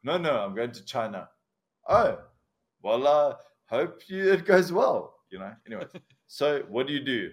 No, 0.04 0.18
no, 0.18 0.40
I'm 0.40 0.54
going 0.54 0.74
to 0.74 0.84
China. 0.84 1.30
Oh, 1.88 2.20
well, 2.84 3.08
I 3.08 3.36
hope 3.74 4.02
you, 4.08 4.30
it 4.30 4.45
goes 4.45 4.74
well, 4.74 5.16
you 5.30 5.40
know. 5.40 5.54
Anyway, 5.66 5.86
so 6.28 6.64
what 6.68 6.88
do 6.88 6.92
you 6.92 7.00
do? 7.00 7.32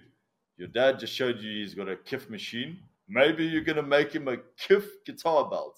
Your 0.55 0.69
dad 0.69 0.97
just 0.97 1.11
showed 1.11 1.41
you 1.41 1.51
he's 1.51 1.75
got 1.75 1.89
a 1.89 1.97
Kif 1.97 2.29
machine. 2.29 2.79
Maybe 3.09 3.43
you're 3.43 3.65
going 3.65 3.75
to 3.75 3.83
make 3.83 4.13
him 4.13 4.29
a 4.29 4.37
Kif 4.57 4.85
guitar 5.05 5.49
belt. 5.49 5.77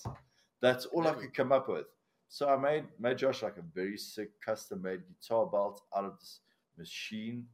That's 0.61 0.85
all 0.85 1.07
I 1.07 1.13
could 1.13 1.33
come 1.33 1.51
up 1.51 1.69
with. 1.69 1.87
So 2.29 2.47
I 2.49 2.55
made 2.55 2.83
made 2.99 3.17
Josh 3.17 3.41
like 3.41 3.57
a 3.57 3.63
very 3.73 3.97
sick 3.97 4.29
custom 4.45 4.83
made 4.83 5.01
guitar 5.07 5.47
belt 5.47 5.81
out 5.97 6.05
of 6.05 6.19
this 6.19 6.41
machine 6.77 7.47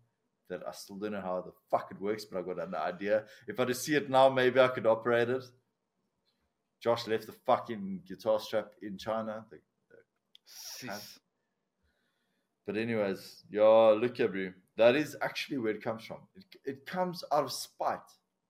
that 0.52 0.62
I 0.68 0.72
still 0.74 0.98
don't 0.98 1.14
know 1.14 1.22
how 1.22 1.42
the 1.42 1.52
fuck 1.72 1.90
it 1.92 2.00
works, 2.00 2.26
but 2.26 2.38
I 2.38 2.42
got 2.44 2.60
an 2.68 2.76
idea. 2.76 3.24
If 3.48 3.60
I 3.60 3.66
just 3.66 3.84
see 3.84 3.96
it 3.96 4.10
now, 4.10 4.30
maybe 4.30 4.60
I 4.60 4.68
could 4.68 4.86
operate 4.86 5.30
it. 5.30 5.44
Josh 6.80 7.08
left 7.08 7.26
the 7.28 7.32
fucking 7.32 8.02
guitar 8.08 8.40
strap 8.40 8.72
in 8.82 8.98
China. 8.98 9.46
The, 9.50 9.58
Sis. 10.46 11.20
but 12.66 12.76
anyways, 12.78 13.44
yeah, 13.50 13.96
look 13.98 14.18
here, 14.18 14.28
bro. 14.28 14.52
That 14.78 14.96
is 14.96 15.16
actually 15.22 15.60
where 15.60 15.74
it 15.74 15.82
comes 15.82 16.04
from. 16.06 16.18
It, 16.36 16.46
it 16.66 16.86
comes 16.86 17.24
out 17.32 17.44
of 17.46 17.52
spite, 17.52 18.00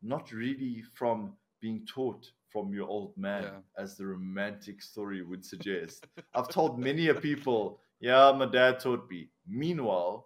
not 0.01 0.31
really 0.31 0.81
from 0.93 1.33
being 1.59 1.85
taught 1.85 2.31
from 2.51 2.73
your 2.73 2.87
old 2.87 3.15
man, 3.17 3.43
Yeah. 3.43 3.83
as 3.83 3.95
the 3.97 4.05
romantic 4.07 4.81
story 4.81 5.21
would 5.21 5.45
suggest. 5.45 6.07
I've 6.33 6.49
told 6.49 6.79
many 6.79 7.07
a 7.09 7.13
people, 7.13 7.79
yeah, 7.99 8.31
my 8.35 8.45
dad 8.45 8.79
taught 8.79 9.09
me. 9.09 9.29
Meanwhile, 9.47 10.25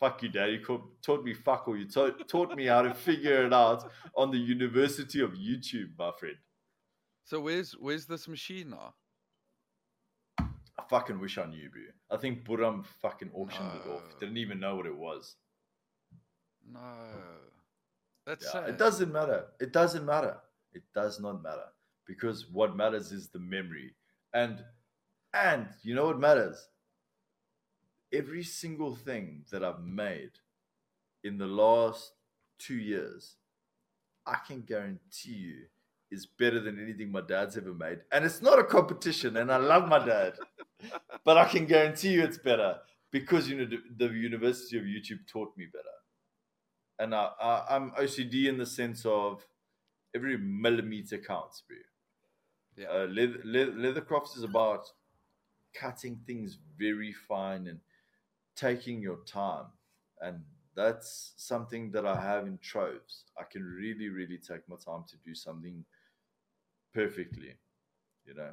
fuck 0.00 0.22
you, 0.22 0.28
dad. 0.28 0.50
You 0.50 0.60
taught 1.02 1.24
me 1.24 1.34
fuck 1.34 1.66
all. 1.68 1.76
You 1.76 1.86
taught 1.88 2.28
taught 2.28 2.54
me 2.56 2.66
how 2.66 2.82
to 2.82 2.94
figure 2.94 3.44
it 3.46 3.52
out 3.52 3.90
on 4.16 4.30
the 4.30 4.38
University 4.38 5.20
of 5.20 5.32
YouTube, 5.32 5.90
my 5.98 6.10
friend. 6.18 6.36
So 7.24 7.40
where's 7.40 7.72
where's 7.72 8.06
this 8.06 8.26
machine 8.28 8.70
now? 8.70 8.94
I 10.40 10.82
fucking 10.88 11.18
wish 11.20 11.38
I 11.38 11.46
knew, 11.46 11.68
bro. 11.70 11.82
I 12.10 12.16
think 12.20 12.44
Buram 12.44 12.84
fucking 13.02 13.30
auctioned 13.34 13.70
it 13.84 13.90
off. 13.90 14.18
Didn't 14.20 14.36
even 14.36 14.60
know 14.60 14.76
what 14.76 14.86
it 14.86 14.96
was. 14.96 15.36
No. 16.70 16.80
That's 18.26 18.44
Yeah, 18.44 18.52
sad. 18.52 18.68
it 18.70 18.78
doesn't 18.78 19.12
matter. 19.12 19.46
It 19.60 19.72
doesn't 19.72 20.04
matter. 20.04 20.36
It 20.72 20.82
does 20.94 21.18
not 21.18 21.42
matter 21.42 21.66
because 22.06 22.46
what 22.50 22.76
matters 22.76 23.10
is 23.10 23.28
the 23.30 23.38
memory. 23.40 23.94
And 24.34 24.64
and 25.34 25.68
you 25.82 25.94
know 25.94 26.06
what 26.06 26.18
matters? 26.20 26.68
Every 28.12 28.42
single 28.42 28.94
thing 28.94 29.44
that 29.50 29.62
I've 29.62 29.82
made 29.82 30.32
in 31.22 31.38
the 31.38 31.46
last 31.46 32.12
2 32.60 32.74
years, 32.74 33.36
I 34.26 34.36
can 34.46 34.62
guarantee 34.62 35.32
you 35.32 35.56
is 36.10 36.26
better 36.26 36.60
than 36.60 36.80
anything 36.80 37.12
my 37.12 37.20
dad's 37.20 37.56
ever 37.56 37.74
made. 37.74 38.00
And 38.12 38.24
it's 38.24 38.40
not 38.40 38.58
a 38.58 38.64
competition 38.64 39.36
and 39.36 39.52
I 39.52 39.58
love 39.58 39.88
my 39.88 40.04
dad. 40.04 40.34
but 41.24 41.36
I 41.36 41.44
can 41.46 41.66
guarantee 41.66 42.12
you 42.12 42.22
it's 42.22 42.38
better 42.38 42.78
because 43.10 43.48
you 43.48 43.56
know 43.56 43.78
the, 43.96 44.06
University 44.06 44.78
of 44.78 44.84
YouTube 44.84 45.26
taught 45.26 45.56
me 45.56 45.66
better 45.72 45.84
and 46.98 47.14
I, 47.14 47.30
I, 47.40 47.64
I'm 47.70 47.90
OCD 47.92 48.46
in 48.46 48.58
the 48.58 48.66
sense 48.66 49.04
of 49.04 49.46
every 50.14 50.36
millimeter 50.36 51.18
counts, 51.18 51.62
bro. 51.66 51.76
Yeah. 52.76 52.86
Uh, 52.88 53.06
leather, 53.06 53.40
leather, 53.44 53.72
Leathercrafts 53.72 54.36
is 54.36 54.44
about 54.44 54.86
cutting 55.74 56.20
things 56.26 56.58
very 56.78 57.12
fine 57.12 57.66
and 57.66 57.80
taking 58.58 59.00
your 59.00 59.18
time, 59.24 59.66
and 60.20 60.40
that's 60.74 61.32
something 61.36 61.90
that 61.92 62.06
I 62.06 62.20
have 62.20 62.46
in 62.46 62.58
troves. 62.58 63.24
I 63.38 63.44
can 63.44 63.62
really, 63.64 64.08
really 64.08 64.38
take 64.38 64.68
my 64.68 64.76
time 64.76 65.04
to 65.08 65.16
do 65.24 65.34
something 65.34 65.84
perfectly, 66.92 67.54
you 68.24 68.34
know. 68.34 68.52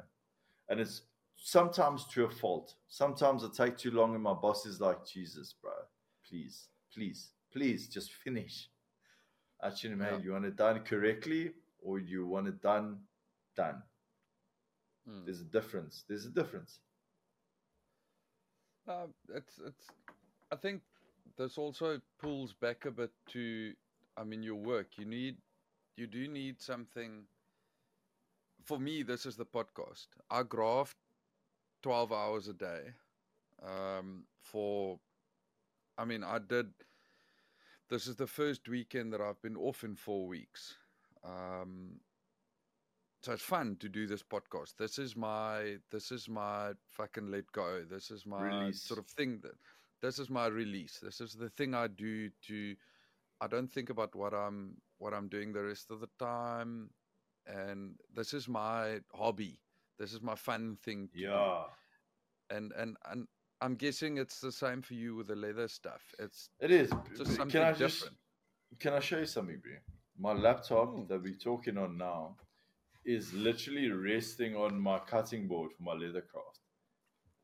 And 0.68 0.80
it's 0.80 1.02
sometimes 1.36 2.06
to 2.12 2.24
a 2.24 2.30
fault. 2.30 2.74
Sometimes 2.88 3.44
I 3.44 3.48
take 3.48 3.76
too 3.76 3.90
long, 3.90 4.14
and 4.14 4.22
my 4.22 4.34
boss 4.34 4.66
is 4.66 4.80
like, 4.80 5.04
Jesus, 5.06 5.54
bro, 5.60 5.72
please, 6.28 6.68
please, 6.92 7.30
please, 7.52 7.88
just 7.88 8.12
finish. 8.12 8.68
Actually, 9.62 9.96
man, 9.96 10.14
Yeah. 10.14 10.24
you 10.24 10.32
want 10.32 10.44
it 10.44 10.56
done 10.56 10.80
correctly, 10.84 11.54
or 11.82 11.98
you 11.98 12.26
want 12.26 12.48
it 12.48 12.60
done, 12.60 13.00
done. 13.56 13.82
Mm. 15.08 15.24
There's 15.24 15.40
a 15.40 15.44
difference. 15.44 16.04
There's 16.08 16.26
a 16.26 16.30
difference. 16.30 16.80
Uh, 18.88 19.06
it's 19.34 19.60
it's. 19.66 19.86
I 20.52 20.56
think 20.56 20.82
this 21.36 21.58
also 21.58 22.00
pulls 22.20 22.52
back 22.52 22.84
a 22.84 22.90
bit 22.90 23.10
to, 23.30 23.72
I 24.16 24.22
mean, 24.24 24.42
your 24.42 24.54
work. 24.56 24.86
You 24.96 25.04
need, 25.04 25.36
you 25.96 26.06
do 26.06 26.28
need 26.28 26.60
something. 26.60 27.24
For 28.64 28.78
me, 28.78 29.02
this 29.02 29.26
is 29.26 29.36
the 29.36 29.46
podcast. 29.46 30.06
I 30.30 30.42
graft 30.42 30.96
twelve 31.82 32.12
hours 32.12 32.48
a 32.48 32.52
day. 32.52 32.94
Um, 33.62 34.24
for, 34.40 34.98
I 35.98 36.04
mean, 36.04 36.22
I 36.22 36.38
did. 36.38 36.66
This 37.88 38.06
is 38.06 38.16
the 38.16 38.26
first 38.26 38.68
weekend 38.68 39.12
that 39.12 39.20
I've 39.20 39.40
been 39.42 39.56
off 39.56 39.84
in 39.84 39.94
four 39.96 40.26
weeks. 40.26 40.76
Um, 41.24 42.00
so 43.22 43.32
it's 43.32 43.42
fun 43.42 43.76
to 43.80 43.88
do 43.88 44.06
this 44.06 44.22
podcast. 44.22 44.76
This 44.78 44.98
is 44.98 45.16
my 45.16 45.76
this 45.90 46.12
is 46.12 46.28
my 46.28 46.72
fucking 46.86 47.30
let 47.30 47.50
go. 47.52 47.82
This 47.88 48.10
is 48.10 48.24
my 48.26 48.42
Release. 48.42 48.82
sort 48.82 49.00
of 49.00 49.06
thing 49.06 49.40
that 49.42 49.54
this 50.02 50.18
is 50.18 50.30
my 50.30 50.46
release. 50.46 50.98
This 51.02 51.20
is 51.20 51.32
the 51.34 51.50
thing 51.50 51.74
I 51.74 51.88
do 51.88 52.30
to 52.48 52.76
I 53.40 53.46
don't 53.48 53.70
think 53.70 53.90
about 53.90 54.14
what 54.14 54.32
I'm 54.34 54.76
what 54.98 55.12
I'm 55.14 55.28
doing 55.28 55.52
the 55.52 55.62
rest 55.64 55.90
of 55.90 56.00
the 56.00 56.08
time 56.18 56.90
and 57.46 57.94
this 58.14 58.32
is 58.34 58.48
my 58.48 59.00
hobby. 59.14 59.58
This 59.98 60.12
is 60.12 60.20
my 60.22 60.34
fun 60.34 60.76
thing 60.84 61.08
to 61.12 61.18
do. 61.18 61.24
Yeah, 61.24 61.62
And 62.50 62.72
and 62.76 62.96
and 63.10 63.26
I'm 63.62 63.74
guessing 63.74 64.18
it's 64.18 64.40
the 64.40 64.52
same 64.52 64.82
for 64.82 64.94
you 64.94 65.16
with 65.16 65.28
the 65.28 65.36
leather 65.36 65.66
stuff. 65.68 66.02
It's 66.18 66.50
it 66.60 66.70
is. 66.70 66.90
just 67.16 67.24
Can 67.30 67.36
something 67.36 67.62
I 67.62 67.72
just 67.72 67.98
different. 68.00 68.16
can 68.78 68.92
I 68.92 69.00
show 69.00 69.18
you 69.18 69.26
something, 69.26 69.58
bro? 69.58 69.72
My 70.18 70.32
laptop 70.32 70.94
Mm. 70.94 71.08
that 71.08 71.22
we're 71.22 71.34
talking 71.42 71.76
on 71.78 71.96
now 71.98 72.36
is 73.06 73.32
literally 73.32 73.88
resting 73.88 74.56
on 74.56 74.78
my 74.78 74.98
cutting 74.98 75.46
board 75.46 75.70
for 75.72 75.82
my 75.84 75.92
leather 75.92 76.22
craft. 76.22 76.58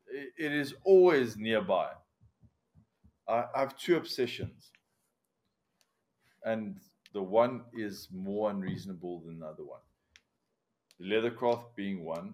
It, 0.07 0.33
it 0.37 0.51
is 0.51 0.75
always 0.83 1.37
nearby. 1.37 1.91
I, 3.27 3.45
I 3.55 3.59
have 3.61 3.77
two 3.77 3.95
obsessions, 3.95 4.71
and 6.43 6.77
the 7.13 7.23
one 7.23 7.61
is 7.73 8.09
more 8.11 8.49
unreasonable 8.49 9.21
than 9.25 9.39
the 9.39 9.45
other 9.45 9.63
one. 9.63 9.79
The 10.99 11.05
leathercraft 11.05 11.75
being 11.75 12.03
one, 12.03 12.33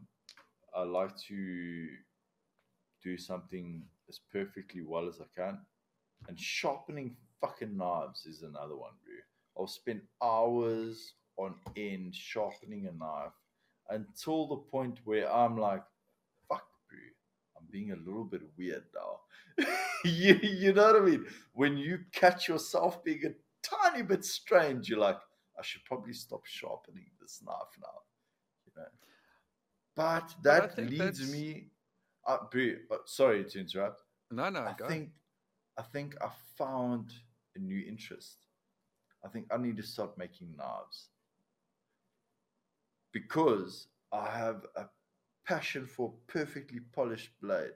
I 0.75 0.81
like 0.81 1.15
to 1.27 1.87
do 3.03 3.17
something 3.17 3.83
as 4.09 4.19
perfectly 4.31 4.81
well 4.81 5.07
as 5.07 5.21
I 5.21 5.25
can, 5.39 5.59
and 6.27 6.39
sharpening 6.39 7.15
fucking 7.39 7.77
knives 7.77 8.25
is 8.25 8.41
another 8.41 8.75
one, 8.75 8.91
bro. 9.03 9.15
I'll 9.57 9.67
spend 9.67 10.01
hours 10.21 11.13
on 11.39 11.55
end 11.77 12.13
sharpening 12.15 12.87
a 12.87 12.91
knife 12.91 13.31
until 13.89 14.47
the 14.47 14.55
point 14.57 14.99
where 15.05 15.31
I'm 15.33 15.57
like, 15.57 15.83
fuck, 16.47 16.67
bro, 16.89 16.99
I'm 17.57 17.65
being 17.71 17.91
a 17.91 17.95
little 17.95 18.23
bit 18.25 18.41
weird 18.57 18.83
now. 18.93 19.65
you, 20.05 20.35
you 20.43 20.73
know 20.73 20.93
what 20.93 21.01
I 21.01 21.05
mean? 21.05 21.25
When 21.53 21.77
you 21.77 21.99
catch 22.11 22.47
yourself 22.47 23.03
being 23.03 23.23
a 23.25 23.31
tiny 23.63 24.03
bit 24.03 24.23
strange, 24.25 24.89
you're 24.89 24.99
like, 24.99 25.17
I 25.57 25.61
should 25.63 25.83
probably 25.85 26.13
stop 26.13 26.45
sharpening 26.45 27.05
this 27.19 27.41
knife 27.45 27.73
now. 27.81 27.99
You 28.65 28.71
know? 28.77 28.87
But 29.95 30.33
But 30.41 30.43
that 30.43 30.75
think 30.75 30.89
leads 30.91 31.19
that's- 31.19 31.31
me. 31.31 31.67
Uh, 32.27 32.37
bro, 32.51 32.73
uh, 32.91 32.97
sorry 33.05 33.43
to 33.45 33.59
interrupt. 33.59 34.03
No, 34.29 34.49
no, 34.49 34.59
I 34.59 34.75
go. 34.77 34.87
think 34.87 35.09
I 35.77 35.81
think 35.81 36.15
I 36.21 36.29
found 36.57 37.11
a 37.55 37.59
new 37.59 37.83
interest. 37.87 38.45
I 39.25 39.29
think 39.29 39.47
I 39.51 39.57
need 39.57 39.77
to 39.77 39.83
start 39.83 40.17
making 40.17 40.55
knives 40.55 41.07
because 43.11 43.87
I 44.11 44.29
have 44.29 44.65
a 44.75 44.85
passion 45.45 45.85
for 45.85 46.13
perfectly 46.27 46.79
polished 46.93 47.31
blade, 47.41 47.73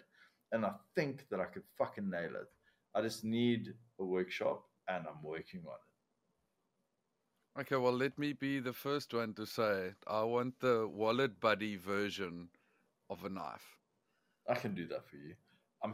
and 0.52 0.66
I 0.66 0.74
think 0.96 1.28
that 1.30 1.40
I 1.40 1.46
could 1.46 1.64
fucking 1.78 2.10
nail 2.10 2.36
it. 2.36 2.48
I 2.96 3.02
just 3.02 3.24
need 3.24 3.74
a 4.00 4.04
workshop, 4.04 4.64
and 4.88 5.06
I'm 5.08 5.24
working 5.24 5.62
on 5.66 5.74
it. 5.74 7.62
Okay, 7.62 7.76
well, 7.76 7.94
let 7.94 8.18
me 8.18 8.34
be 8.34 8.60
the 8.60 8.74
first 8.74 9.14
one 9.14 9.34
to 9.36 9.46
say. 9.46 9.94
I 10.08 10.24
want 10.24 10.60
the 10.60 10.88
wallet 10.88 11.40
buddy 11.40 11.76
version 11.76 12.50
of 13.10 13.24
a 13.24 13.30
knife. 13.30 13.78
I 14.50 14.56
can 14.56 14.74
do 14.74 14.88
that 14.88 15.08
for 15.08 15.18
you. 15.18 15.36
I'm. 15.84 15.94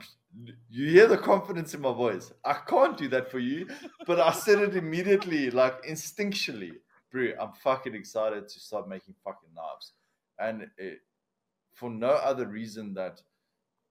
You 0.69 0.89
hear 0.89 1.07
the 1.07 1.17
confidence 1.17 1.73
in 1.73 1.81
my 1.81 1.91
voice. 1.93 2.31
I 2.45 2.53
can't 2.53 2.97
do 2.97 3.09
that 3.09 3.29
for 3.29 3.39
you, 3.39 3.67
but 4.05 4.19
I 4.19 4.31
said 4.31 4.59
it 4.59 4.75
immediately, 4.75 5.51
like 5.51 5.83
instinctually. 5.83 6.73
Bro, 7.11 7.31
I'm 7.39 7.53
fucking 7.53 7.95
excited 7.95 8.47
to 8.47 8.59
start 8.59 8.87
making 8.87 9.15
fucking 9.23 9.49
knives, 9.55 9.93
and 10.37 10.69
it, 10.77 10.99
for 11.73 11.89
no 11.89 12.09
other 12.09 12.47
reason 12.47 12.93
that, 12.93 13.21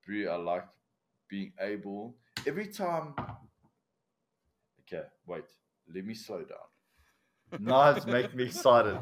bro, 0.06 0.32
I 0.32 0.36
like 0.36 0.66
being 1.28 1.52
able. 1.60 2.14
Every 2.46 2.66
time. 2.66 3.14
Okay, 4.80 5.04
wait. 5.26 5.44
Let 5.94 6.04
me 6.04 6.14
slow 6.14 6.44
down. 6.44 7.60
Knives 7.60 8.06
make 8.06 8.34
me 8.34 8.44
excited. 8.44 8.98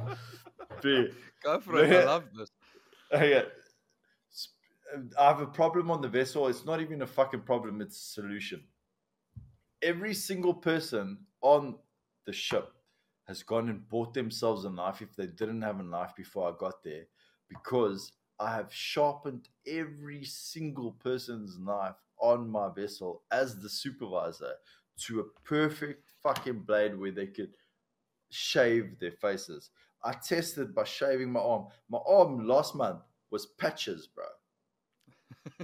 Bro, 0.80 1.06
Go 1.42 1.60
for 1.60 1.84
it. 1.84 1.92
I 1.92 2.04
love 2.04 2.24
this. 2.36 2.50
Okay. 3.12 3.44
I 5.18 5.28
have 5.28 5.40
a 5.40 5.46
problem 5.46 5.90
on 5.90 6.00
the 6.00 6.08
vessel. 6.08 6.46
It's 6.48 6.64
not 6.64 6.80
even 6.80 7.02
a 7.02 7.06
fucking 7.06 7.42
problem, 7.42 7.80
it's 7.80 7.96
a 7.96 8.12
solution. 8.14 8.62
Every 9.82 10.14
single 10.14 10.54
person 10.54 11.18
on 11.42 11.76
the 12.24 12.32
ship 12.32 12.72
has 13.26 13.42
gone 13.42 13.68
and 13.68 13.88
bought 13.88 14.14
themselves 14.14 14.64
a 14.64 14.70
knife 14.70 15.02
if 15.02 15.14
they 15.16 15.26
didn't 15.26 15.62
have 15.62 15.80
a 15.80 15.82
knife 15.82 16.14
before 16.16 16.48
I 16.48 16.52
got 16.58 16.82
there 16.84 17.04
because 17.48 18.12
I 18.38 18.54
have 18.54 18.72
sharpened 18.72 19.48
every 19.66 20.24
single 20.24 20.92
person's 20.92 21.58
knife 21.58 21.96
on 22.20 22.48
my 22.48 22.68
vessel 22.74 23.22
as 23.30 23.58
the 23.58 23.68
supervisor 23.68 24.52
to 25.06 25.20
a 25.20 25.24
perfect 25.48 26.04
fucking 26.22 26.60
blade 26.60 26.98
where 26.98 27.10
they 27.12 27.26
could 27.26 27.54
shave 28.30 28.98
their 28.98 29.12
faces. 29.12 29.70
I 30.02 30.12
tested 30.12 30.74
by 30.74 30.84
shaving 30.84 31.32
my 31.32 31.40
arm. 31.40 31.66
My 31.88 31.98
arm 32.06 32.46
last 32.46 32.74
month 32.74 33.00
was 33.30 33.46
patches, 33.46 34.06
bro. 34.06 34.24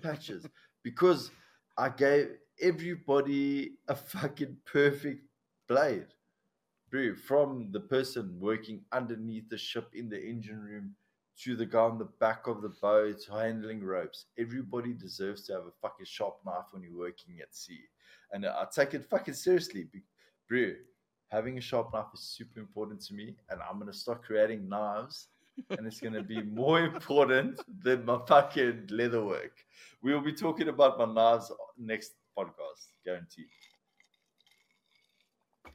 patches. 0.03 0.47
Because 0.85 1.31
I 1.79 1.91
gave 1.91 2.31
everybody 2.61 3.75
a 3.87 3.95
fucking 3.95 4.57
perfect 4.65 5.25
blade. 5.69 6.09
From 7.17 7.71
the 7.73 7.81
person 7.81 8.37
working 8.39 8.83
underneath 8.93 9.49
the 9.49 9.57
ship 9.57 9.89
in 9.95 10.11
the 10.11 10.23
engine 10.23 10.61
room 10.61 10.95
to 11.41 11.57
the 11.57 11.65
guy 11.65 11.81
on 11.81 11.99
the 11.99 12.11
back 12.21 12.47
of 12.47 12.61
the 12.61 12.69
boat 12.69 13.25
handling 13.31 13.83
ropes. 13.83 14.27
Everybody 14.39 14.93
deserves 14.93 15.43
to 15.47 15.55
have 15.55 15.62
a 15.62 15.73
fucking 15.81 16.05
sharp 16.05 16.37
knife 16.45 16.67
when 16.71 16.83
you're 16.83 16.97
working 16.97 17.41
at 17.41 17.55
sea. 17.55 17.81
And 18.33 18.45
I 18.45 18.67
take 18.71 18.93
it 18.93 19.07
fucking 19.09 19.35
seriously. 19.35 19.89
Bro, 20.49 20.73
having 21.29 21.57
a 21.57 21.62
sharp 21.62 21.95
knife 21.95 22.07
is 22.12 22.21
super 22.21 22.61
important 22.61 23.01
to 23.07 23.15
me. 23.15 23.37
And 23.49 23.61
I'm 23.62 23.79
going 23.79 23.91
to 23.91 23.97
start 23.97 24.23
creating 24.23 24.69
knives. 24.69 25.29
and 25.71 25.87
it's 25.87 26.01
going 26.01 26.15
to 26.15 26.23
be 26.23 26.43
more 26.55 26.81
important 26.81 27.61
than 27.83 28.05
my 28.05 28.19
fucking 28.29 28.89
leather 28.91 29.25
work. 29.25 29.65
We'll 30.03 30.21
be 30.21 30.33
talking 30.33 30.69
about 30.69 30.99
my 30.99 31.07
knives 31.07 31.51
next 31.79 32.12
podcast, 32.37 32.89
guaranteed. 33.05 33.47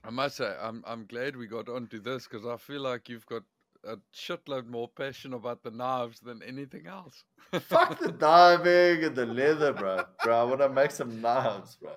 I 0.07 0.09
must 0.09 0.37
say, 0.37 0.55
I'm 0.61 0.83
I'm 0.87 1.05
glad 1.05 1.35
we 1.35 1.47
got 1.47 1.67
onto 1.69 1.99
this 1.99 2.27
because 2.27 2.45
I 2.45 2.57
feel 2.57 2.81
like 2.81 3.09
you've 3.09 3.25
got 3.25 3.43
a 3.83 3.97
shitload 4.15 4.67
more 4.67 4.87
passion 4.87 5.33
about 5.33 5.63
the 5.63 5.71
knives 5.71 6.19
than 6.21 6.41
anything 6.43 6.87
else. 6.87 7.25
Fuck 7.61 7.99
the 7.99 8.11
diving 8.29 9.03
and 9.03 9.15
the 9.15 9.25
leather, 9.25 9.73
bro. 9.73 10.05
Bro, 10.23 10.39
I 10.39 10.43
want 10.43 10.61
to 10.61 10.69
make 10.69 10.91
some 10.91 11.21
knives, 11.21 11.75
bro. 11.75 11.91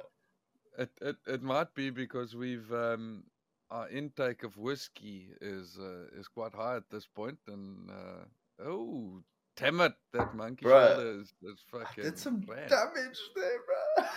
It 0.79 0.91
it 1.01 1.17
it 1.27 1.43
might 1.43 1.75
be 1.75 1.91
because 1.91 2.35
we've 2.35 2.73
um 2.73 3.25
our 3.71 3.89
intake 3.89 4.43
of 4.43 4.57
whiskey 4.57 5.29
is 5.41 5.79
uh, 5.81 6.07
is 6.19 6.27
quite 6.29 6.55
high 6.55 6.77
at 6.77 6.91
this 6.91 7.07
point, 7.07 7.39
and 7.47 7.91
uh, 7.91 8.25
oh, 8.67 9.23
damn 9.57 9.81
it, 9.81 9.93
that 10.13 10.35
monkey 10.35 10.67
Bruh, 10.67 10.95
shoulder 10.95 11.21
is, 11.21 11.33
is 11.43 11.65
I 11.73 11.79
fucking. 11.85 12.05
did 12.05 12.19
some 12.19 12.45
ran. 12.49 12.69
damage 12.69 13.21
there, 13.37 13.59
bro. 13.97 14.05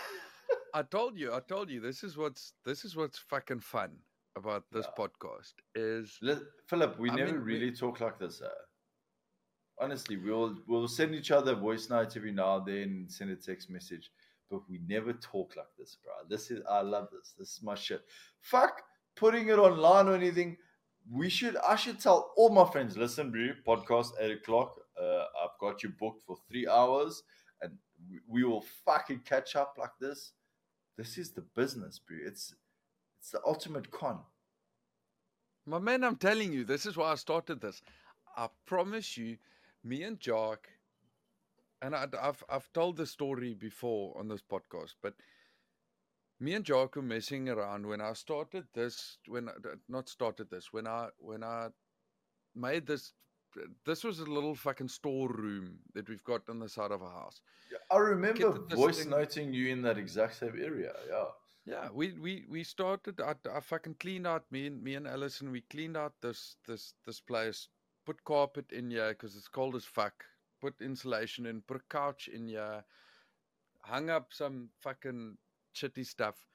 I 0.74 0.82
told 0.84 1.18
you, 1.18 1.34
I 1.34 1.40
told 1.40 1.70
you, 1.70 1.80
this 1.80 2.04
is 2.04 2.18
what's 2.18 2.54
this 2.66 2.84
is 2.86 2.96
what's 2.96 3.20
fucking 3.20 3.60
fun 3.60 3.92
about 4.36 4.64
this 4.72 4.86
Yeah. 4.88 5.06
podcast 5.06 5.54
is 5.76 6.18
Li- 6.22 6.48
Philip, 6.68 6.98
we 7.00 7.12
I 7.12 7.16
never 7.16 7.34
mean, 7.34 7.46
we- 7.46 7.54
really 7.54 7.72
talk 7.76 8.00
like 8.00 8.18
this. 8.20 8.42
Uh. 8.42 8.50
Honestly, 9.80 10.18
we'll 10.18 10.58
we'll 10.68 10.88
send 10.88 11.14
each 11.16 11.32
other 11.32 11.56
voice 11.56 11.90
notes 11.90 12.16
every 12.16 12.32
now 12.32 12.58
and 12.58 12.66
then, 12.66 13.06
send 13.10 13.32
a 13.32 13.36
text 13.36 13.70
message, 13.70 14.12
but 14.50 14.62
we 14.70 14.80
never 14.88 15.14
talk 15.14 15.56
like 15.56 15.74
this, 15.78 15.98
bro. 16.04 16.14
This 16.30 16.52
is 16.52 16.62
I 16.70 16.82
love 16.82 17.10
this. 17.12 17.34
This 17.38 17.50
is 17.58 17.64
my 17.64 17.76
shit. 17.76 18.02
Fuck 18.40 18.82
putting 19.16 19.50
it 19.50 19.60
online 19.60 20.08
or 20.08 20.16
anything. 20.16 20.58
We 21.12 21.30
should 21.30 21.58
I 21.58 21.76
should 21.76 22.00
tell 22.00 22.34
all 22.38 22.50
my 22.50 22.66
friends, 22.72 22.98
listen, 22.98 23.32
bro, 23.32 23.50
podcast 23.68 24.12
eight 24.20 24.32
o'clock. 24.40 24.80
uh, 25.00 25.26
I've 25.44 25.58
got 25.60 25.82
you 25.84 25.90
booked 25.90 26.24
for 26.24 26.38
three 26.48 26.68
hours, 26.68 27.24
and 27.62 27.78
we, 28.10 28.20
we 28.28 28.44
will 28.44 28.62
fucking 28.86 29.22
catch 29.26 29.56
up 29.56 29.76
like 29.78 29.96
this. 30.00 30.34
This 30.98 31.18
is 31.18 31.32
the 31.32 31.42
business, 31.42 32.00
bro. 32.00 32.18
It's 32.26 32.54
it's 33.20 33.32
the 33.32 33.42
ultimate 33.46 33.90
con. 33.92 34.20
My 35.66 35.80
man, 35.80 36.04
I'm 36.04 36.18
telling 36.18 36.52
you, 36.52 36.66
this 36.66 36.86
is 36.86 36.98
why 36.98 37.12
I 37.12 37.16
started 37.16 37.62
this. 37.62 37.82
I 38.36 38.50
promise 38.66 39.18
you, 39.18 39.38
me 39.84 40.04
and 40.04 40.20
Jock, 40.20 40.68
and 41.82 41.96
I, 41.96 42.08
have 42.22 42.44
I've 42.50 42.72
told 42.74 42.98
the 42.98 43.06
story 43.06 43.54
before 43.54 44.18
on 44.18 44.28
this 44.28 44.42
podcast, 44.42 44.96
but 45.02 45.14
me 46.40 46.54
and 46.54 46.66
Jock 46.66 46.96
were 46.98 47.02
messing 47.02 47.48
around 47.48 47.86
when 47.88 48.02
I 48.02 48.14
started 48.14 48.66
this. 48.74 49.18
When 49.28 49.50
not 49.88 50.10
started 50.10 50.50
this, 50.50 50.74
when 50.74 50.86
I 50.88 51.10
when 51.18 51.44
I 51.44 51.70
made 52.56 52.86
this. 52.86 53.14
This 53.86 54.04
was 54.04 54.20
a 54.20 54.26
little 54.26 54.56
fucking 54.56 54.88
storeroom 54.90 55.80
that 55.94 56.10
we've 56.10 56.24
got 56.24 56.50
on 56.50 56.60
the 56.60 56.70
side 56.70 56.92
of 56.92 57.02
a 57.02 57.10
house. 57.10 57.42
Yeah, 57.72 57.78
I 57.92 58.00
remember 58.00 58.60
voice 58.76 59.00
thing- 59.00 59.10
noting 59.10 59.54
you 59.54 59.70
in 59.70 59.82
that 59.84 59.98
exact 59.98 60.36
same 60.36 60.60
area. 60.60 60.94
Yeah. 61.10 61.26
Yeah, 61.66 61.88
we 61.94 62.12
we 62.20 62.46
we 62.50 62.64
started. 62.64 63.22
I, 63.22 63.36
I 63.50 63.62
fucking 63.62 63.96
cleaned 64.00 64.28
out 64.28 64.44
me 64.52 64.68
and 64.68 64.84
me 64.84 64.96
and 64.96 65.08
Allison. 65.08 65.50
We 65.50 65.62
cleaned 65.62 65.96
out 65.96 66.14
this 66.22 66.58
this 66.68 66.94
this 67.06 67.22
place. 67.22 67.70
Put 68.06 68.24
carpet 68.26 68.74
in 68.74 68.92
here 68.92 69.10
because 69.10 69.38
it's 69.38 69.48
cold 69.48 69.76
as 69.76 69.86
fuck. 69.86 70.26
Put 70.60 70.82
insulation 70.82 71.46
in. 71.46 71.62
Put 71.62 71.78
a 71.78 71.84
couch 71.90 72.28
in 72.28 72.50
here. 72.50 72.84
Hung 73.80 74.10
up 74.10 74.34
some 74.34 74.70
fucking 74.82 75.38
shitty 75.74 76.06
stuff, 76.06 76.46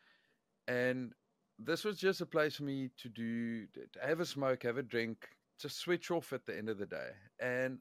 and 0.67 1.15
this 1.59 1.85
was 1.85 1.97
just 1.99 2.21
a 2.21 2.27
place 2.27 2.57
for 2.57 2.65
me 2.65 2.91
to 2.99 3.09
do 3.09 3.67
to 3.69 3.81
have 4.07 4.21
a 4.21 4.27
smoke, 4.27 4.63
have 4.65 4.77
a 4.77 4.83
drink, 4.83 5.27
just 5.59 5.79
switch 5.79 6.11
off 6.11 6.33
at 6.33 6.47
the 6.47 6.57
end 6.57 6.69
of 6.69 6.79
the 6.79 6.87
day. 6.87 7.11
And 7.41 7.79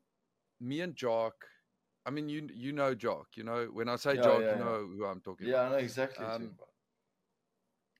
me 0.60 0.82
and 0.82 0.96
Jock, 0.96 1.46
I 2.06 2.10
mean, 2.12 2.30
you 2.30 2.48
you 2.54 2.72
know 2.74 2.96
Jock. 2.96 3.28
You 3.36 3.44
know 3.44 3.66
when 3.72 3.90
I 3.90 3.96
say 3.98 4.16
Yeah, 4.16 4.22
Jock, 4.24 4.42
yeah, 4.42 4.50
you 4.50 4.58
yeah. 4.58 4.64
know 4.66 4.88
who 4.88 5.06
I'm 5.06 5.22
talking 5.22 5.48
Yeah, 5.48 5.58
about. 5.58 5.68
I 5.68 5.70
know 5.70 5.78
exactly. 5.78 6.26
Um. 6.26 6.52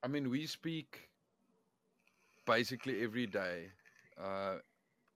I 0.04 0.08
mean, 0.08 0.30
we 0.30 0.46
speak 0.48 1.10
basically 2.46 3.04
every 3.04 3.28
day, 3.28 3.72
uh, 4.22 4.58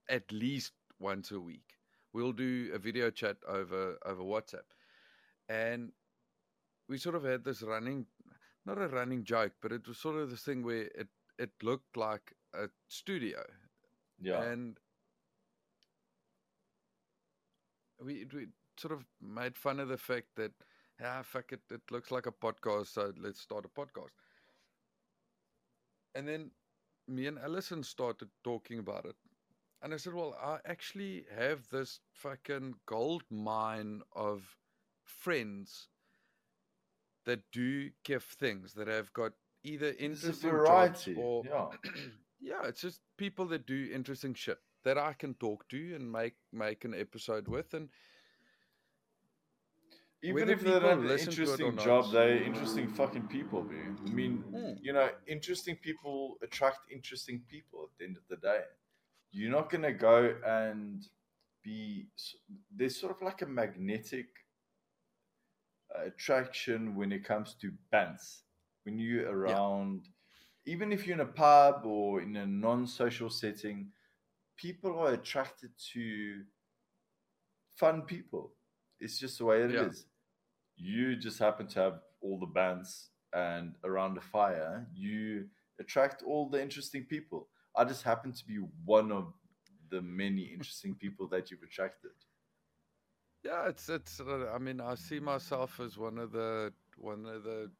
at 0.10 0.32
least 0.32 0.74
once 1.00 1.32
a 1.32 1.40
week. 1.40 1.78
We'll 2.14 2.34
do 2.34 2.72
a 2.74 2.80
video 2.80 3.10
chat 3.12 3.38
over 3.48 3.98
over 4.06 4.24
WhatsApp, 4.24 4.70
and 5.50 5.92
we 6.88 6.98
sort 6.98 7.16
of 7.16 7.24
had 7.24 7.44
this 7.44 7.62
running, 7.62 8.06
not 8.66 8.78
a 8.82 8.88
running 8.88 9.24
joke, 9.24 9.54
but 9.62 9.72
it 9.72 9.88
was 9.88 9.98
sort 9.98 10.18
of 10.18 10.30
this 10.30 10.44
thing 10.44 10.64
where 10.64 10.84
it 10.96 11.10
it 11.38 11.52
looked 11.64 11.98
like 11.98 12.34
a 12.54 12.70
studio, 12.88 13.44
Yeah. 14.22 14.44
and 14.44 14.78
we 18.04 18.26
we 18.34 18.48
sort 18.78 18.94
of 18.94 19.06
made 19.22 19.58
fun 19.58 19.80
of 19.80 19.88
the 19.90 19.98
fact 19.98 20.28
that 20.36 20.52
ah 21.04 21.22
fuck 21.24 21.52
it, 21.52 21.62
it 21.70 21.82
looks 21.92 22.12
like 22.12 22.26
a 22.28 22.32
podcast, 22.32 22.88
so 22.88 23.12
let's 23.18 23.40
start 23.42 23.66
a 23.66 23.70
podcast. 23.70 24.16
And 26.16 26.28
then 26.28 26.52
me 27.08 27.28
and 27.28 27.40
Allison 27.40 27.84
started 27.84 28.30
talking 28.44 28.80
about 28.80 29.06
it. 29.06 29.16
And 29.82 29.94
I 29.94 29.98
said, 29.98 30.14
Well, 30.14 30.36
I 30.42 30.58
actually 30.66 31.26
have 31.36 31.68
this 31.72 32.00
fucking 32.14 32.76
gold 32.86 33.24
mine 33.32 34.02
of 34.16 34.58
friends 35.06 35.88
that 37.26 37.40
do 37.52 37.90
give 38.04 38.24
things 38.24 38.74
that 38.74 38.88
have 38.88 39.12
got 39.14 39.34
either 39.64 39.94
interesting 40.00 40.52
variety. 40.52 41.16
or 41.18 41.44
yeah. 41.46 41.68
yeah, 42.42 42.64
it's 42.66 42.82
just 42.82 43.02
people 43.18 43.46
that 43.48 43.66
do 43.66 43.90
interesting 43.94 44.34
shit 44.34 44.58
that 44.84 44.98
I 44.98 45.14
can 45.14 45.36
talk 45.36 45.68
to 45.70 45.96
and 45.96 46.12
make 46.12 46.34
make 46.52 46.84
an 46.86 46.94
episode 46.96 47.48
with 47.48 47.74
and 47.74 47.90
Even 50.24 50.36
Whether 50.36 50.54
if 50.54 50.62
they're 50.62 50.80
not 50.82 51.00
an 51.00 51.08
listen 51.08 51.34
to 51.34 51.42
it 51.42 51.48
or 51.48 51.52
interesting 51.54 51.76
not. 51.78 51.86
job, 51.86 52.12
they're 52.12 52.44
interesting 52.44 52.88
fucking 52.90 53.28
people, 53.28 53.64
man. 53.64 53.98
I 54.06 54.10
mean, 54.12 54.44
Mm. 54.54 54.78
you 54.80 54.94
know, 54.94 55.10
interesting 55.26 55.76
people 55.78 56.38
attract 56.44 56.92
interesting 56.92 57.42
people 57.50 57.90
at 57.92 57.98
the 57.98 58.06
end 58.06 58.18
of 58.18 58.28
the 58.28 58.38
day. 58.38 58.62
You're 59.32 59.50
not 59.52 59.72
going 59.72 59.82
to 59.82 59.94
go 59.94 60.36
and 60.46 61.04
be, 61.64 62.08
there's 62.70 62.96
sort 63.00 63.16
of 63.16 63.22
like 63.24 63.42
a 63.42 63.48
magnetic 63.48 64.28
attraction 65.96 66.96
when 66.96 67.12
it 67.12 67.24
comes 67.24 67.56
to 67.56 67.72
bands. 67.92 68.44
When 68.84 69.00
you're 69.00 69.28
around, 69.32 70.08
even 70.66 70.92
if 70.92 71.06
you're 71.06 71.16
in 71.16 71.22
a 71.22 71.26
pub 71.26 71.86
or 71.86 72.22
in 72.22 72.36
a 72.36 72.46
non 72.46 72.88
social 72.88 73.30
setting, 73.30 73.92
people 74.58 74.98
are 75.00 75.14
attracted 75.14 75.72
to 75.94 76.44
fun 77.76 78.04
people. 78.04 78.54
It's 79.00 79.20
just 79.20 79.40
the 79.40 79.46
way 79.46 79.62
it 79.64 79.72
is. 79.72 80.06
Yeah. 80.78 80.92
You 80.94 81.16
just 81.16 81.40
happen 81.40 81.68
to 81.68 81.80
have 81.80 82.00
all 82.22 82.40
the 82.40 82.46
bands 82.46 83.10
and 83.34 83.76
around 83.84 84.16
the 84.16 84.22
fire, 84.22 84.88
you 84.94 85.48
attract 85.80 86.24
all 86.24 86.50
the 86.50 86.62
interesting 86.62 87.06
people. 87.06 87.48
I 87.76 87.86
just 87.86 88.04
happen 88.04 88.34
to 88.34 88.46
be 88.46 88.60
one 88.86 89.12
of 89.12 89.34
the 89.90 90.02
many 90.02 90.44
interesting 90.44 90.96
people 90.96 91.28
that 91.30 91.50
you've 91.52 91.64
attracted. 91.64 92.12
yeah, 93.44 93.68
it's 93.68 93.90
it's 93.90 94.20
uh, 94.20 94.52
I 94.54 94.60
mean, 94.60 94.80
I 94.82 94.96
see 94.96 95.20
myself 95.20 95.80
as 95.80 95.98
one 95.98 96.18
of 96.18 96.32
the 96.32 96.74
one 96.98 97.26
of 97.26 97.44
the 97.44 97.72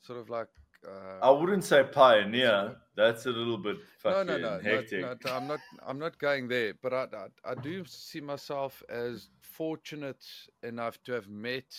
sort 0.00 0.18
of 0.18 0.30
like 0.30 0.48
uh, 0.86 1.24
I 1.24 1.30
wouldn't 1.30 1.64
say 1.64 1.84
pioneer. 1.84 2.76
That's 2.96 3.26
a 3.26 3.30
little 3.30 3.58
bit 3.58 3.76
no, 3.76 3.82
fucking 3.98 4.26
no, 4.26 4.38
no, 4.38 4.56
no, 4.56 4.62
hectic. 4.62 5.00
no, 5.00 5.16
I'm 5.30 5.46
not. 5.46 5.60
I'm 5.86 5.98
not 5.98 6.18
going 6.18 6.48
there. 6.48 6.74
But 6.82 6.92
I, 6.92 7.06
I, 7.44 7.52
I 7.52 7.54
do 7.54 7.84
see 7.84 8.20
myself 8.20 8.82
as 8.88 9.28
fortunate 9.40 10.24
enough 10.62 11.02
to 11.04 11.12
have 11.12 11.28
met 11.28 11.76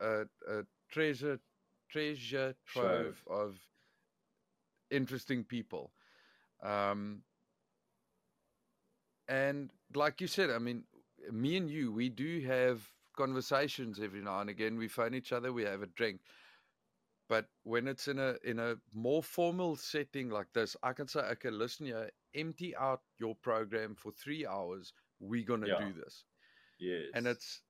a, 0.00 0.22
a 0.48 0.62
treasure, 0.90 1.40
treasure 1.90 2.54
trove 2.66 3.22
of 3.28 3.58
interesting 4.90 5.44
people. 5.44 5.92
Um, 6.62 7.22
and 9.28 9.70
like 9.94 10.20
you 10.20 10.26
said, 10.26 10.50
I 10.50 10.58
mean, 10.58 10.84
me 11.30 11.56
and 11.56 11.70
you, 11.70 11.92
we 11.92 12.08
do 12.08 12.40
have 12.46 12.82
conversations 13.16 14.00
every 14.02 14.22
now 14.22 14.40
and 14.40 14.50
again. 14.50 14.76
We 14.76 14.88
phone 14.88 15.14
each 15.14 15.32
other, 15.32 15.52
we 15.52 15.64
have 15.64 15.82
a 15.82 15.86
drink. 15.86 16.20
But 17.28 17.46
when 17.64 17.86
it's 17.88 18.08
in 18.08 18.18
a 18.18 18.36
in 18.44 18.58
a 18.58 18.76
more 18.94 19.22
formal 19.22 19.76
setting 19.76 20.30
like 20.30 20.52
this, 20.54 20.76
I 20.82 20.92
can 20.94 21.08
say, 21.08 21.20
okay, 21.20 21.50
listen 21.50 21.86
here, 21.86 22.10
empty 22.34 22.74
out 22.76 23.02
your 23.18 23.34
program 23.36 23.94
for 23.96 24.12
three 24.12 24.46
hours. 24.46 24.92
We're 25.20 25.44
gonna 25.44 25.68
Yeah. 25.68 25.78
do 25.88 25.92
this, 25.92 26.24
yes. 26.78 27.06
and 27.14 27.26
it's 27.26 27.62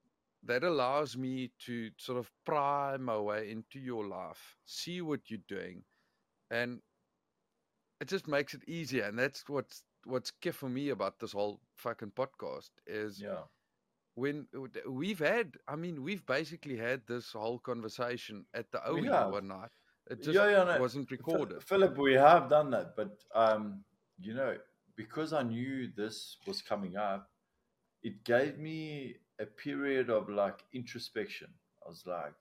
that 0.45 0.63
allows 0.65 1.17
me 1.17 1.51
to 1.67 1.91
sort 1.99 2.19
of 2.19 2.31
pry 2.45 2.97
my 2.99 3.19
way 3.19 3.51
into 3.51 3.81
your 3.81 4.07
life, 4.07 4.57
see 4.65 5.01
what 5.03 5.31
you're 5.31 5.41
doing, 5.49 5.85
and 6.51 6.81
it 8.01 8.09
just 8.09 8.29
makes 8.29 8.55
it 8.55 8.63
easier. 8.69 9.05
And 9.05 9.19
that's 9.19 9.49
what's 9.49 9.83
what's 10.05 10.31
key 10.31 10.51
for 10.53 10.69
me 10.69 10.91
about 10.91 11.19
this 11.19 11.33
whole 11.33 11.61
fucking 11.77 12.13
podcast 12.13 12.71
is 12.87 13.21
yeah. 13.21 13.43
When 14.19 14.47
we've 14.89 15.19
had 15.19 15.57
i 15.67 15.77
mean 15.77 16.03
we've 16.03 16.27
basically 16.27 16.77
had 16.77 17.01
this 17.07 17.33
whole 17.33 17.59
conversation 17.59 18.45
at 18.55 18.71
the 18.73 18.81
We 18.93 19.09
OE 19.09 19.31
one 19.31 19.49
night 19.49 19.71
it 20.11 20.23
just 20.23 20.35
Yeah, 20.35 20.51
yeah, 20.51 20.65
no, 20.65 20.81
wasn't 20.81 21.11
recorded 21.11 21.63
Philip, 21.63 21.97
we 21.99 22.15
have 22.15 22.49
done 22.49 22.71
that, 22.71 22.97
but 22.97 23.13
um, 23.35 23.85
you 24.19 24.35
know, 24.35 24.57
because 24.97 25.33
I 25.33 25.43
knew 25.43 25.89
this 25.97 26.37
was 26.47 26.61
coming 26.61 26.97
up, 26.97 27.31
it 28.03 28.25
gave 28.25 28.59
me 28.59 29.17
a 29.39 29.47
period 29.47 30.11
of 30.11 30.29
like 30.29 30.65
introspection. 30.73 31.49
I 31.85 31.89
was 31.89 32.03
like, 32.07 32.35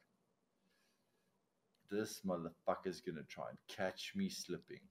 this 1.91 2.21
motherfucker's 2.25 3.01
gonna 3.01 3.27
try 3.29 3.45
and 3.49 3.57
catch 3.67 4.13
me 4.15 4.29
slipping. 4.29 4.81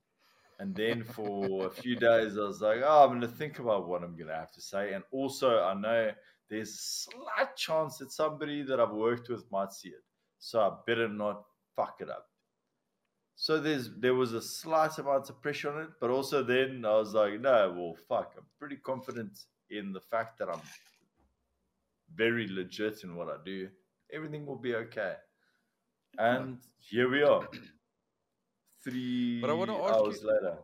And 0.58 0.74
then 0.74 1.05
for 1.05 1.66
a 1.66 1.70
few 1.70 1.97
days, 2.10 2.39
I 2.39 2.42
was 2.42 2.62
like, 2.62 2.81
oh, 2.84 3.05
I'm 3.05 3.15
gonna 3.15 3.28
think 3.28 3.58
about 3.58 3.89
what 3.89 4.02
I'm 4.02 4.16
gonna 4.16 4.34
have 4.34 4.52
to 4.52 4.60
say. 4.60 4.92
And 4.92 5.05
also, 5.10 5.62
I 5.62 5.74
know 5.74 6.10
there's 6.49 6.70
a 6.70 6.76
slight 7.10 7.57
chance 7.57 7.99
that 7.99 8.12
somebody 8.12 8.62
that 8.62 8.78
I've 8.81 8.92
worked 8.92 9.28
with 9.28 9.44
might 9.50 9.73
see 9.73 9.89
it. 9.91 10.05
So 10.39 10.60
I 10.60 10.70
better 10.86 11.08
not 11.08 11.42
fuck 11.75 11.97
it 12.00 12.08
up. 12.10 12.26
So 13.34 13.60
there's 13.60 13.91
there 13.99 14.15
was 14.15 14.33
a 14.33 14.41
slight 14.41 14.97
amount 14.99 15.28
of 15.28 15.42
pressure 15.42 15.70
on 15.73 15.83
it, 15.83 15.91
but 16.00 16.10
also 16.10 16.42
then 16.42 16.84
I 16.86 16.94
was 16.97 17.12
like, 17.15 17.41
no, 17.41 17.75
well, 17.76 17.94
fuck. 18.08 18.33
I'm 18.36 18.47
pretty 18.58 18.76
confident 18.76 19.39
in 19.70 19.92
the 19.92 20.00
fact 20.00 20.39
that 20.39 20.49
I'm 20.49 20.60
very 22.15 22.47
legit 22.49 23.02
in 23.05 23.16
what 23.16 23.28
I 23.28 23.36
do. 23.44 23.68
Everything 24.12 24.47
will 24.47 24.57
be 24.58 24.75
okay. 24.76 25.15
And 26.18 26.58
here 26.78 27.10
we 27.10 27.23
are. 27.23 27.47
Three 28.84 29.41
But 29.41 29.50
I 29.50 29.60
ask 29.60 29.94
hours 29.94 30.23
you- 30.23 30.28
later. 30.28 30.58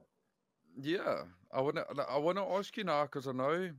yeah 0.80 1.22
i 1.52 1.60
want 1.60 1.76
to 1.76 1.84
i 2.08 2.16
want 2.16 2.38
to 2.38 2.44
ask 2.44 2.74
you 2.78 2.84
now 2.84 3.02
because 3.02 3.26
i 3.28 3.32
know 3.32 3.70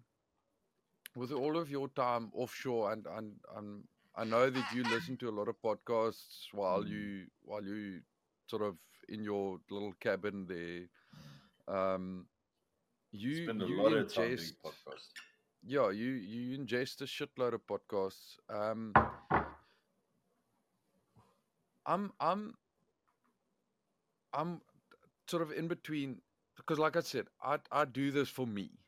with 1.16 1.32
all 1.32 1.58
of 1.58 1.70
your 1.70 1.88
time 1.90 2.32
offshore 2.34 2.92
and 2.92 3.06
and, 3.08 3.40
and 3.56 3.88
i 4.16 4.24
know 4.24 4.50
that 4.50 4.72
you 4.72 4.84
listen 4.86 5.18
to 5.18 5.30
a 5.30 5.36
lot 5.40 5.48
of 5.48 5.62
podcasts 5.62 6.48
while 6.54 6.86
Mm. 6.86 6.88
you 6.88 7.28
while 7.42 7.64
you 7.64 8.02
sort 8.48 8.62
of 8.62 8.78
in 9.08 9.24
your 9.24 9.60
little 9.70 9.94
cabin 9.94 10.46
there 10.46 10.88
um 11.68 12.28
you 13.12 13.34
Spend 13.34 13.62
a 13.62 13.68
you 13.68 13.78
lot 13.78 13.94
of 13.94 14.14
time 14.14 14.36
ingest 14.36 14.54
podcasts. 14.64 15.14
yeah, 15.64 15.90
you 15.90 16.12
you 16.12 16.58
ingest 16.58 17.02
a 17.02 17.06
shitload 17.06 17.54
of 17.54 17.66
podcasts. 17.66 18.38
Um, 18.50 18.94
I'm 21.86 22.14
I'm 22.20 22.56
I'm 24.34 24.62
sort 25.28 25.42
of 25.44 25.52
in 25.52 25.68
between 25.68 26.22
because, 26.56 26.80
like 26.80 26.96
I 26.96 27.02
said, 27.02 27.28
I 27.42 27.60
I 27.72 27.86
do 27.86 28.12
this 28.12 28.30
for 28.30 28.46
me. 28.48 28.80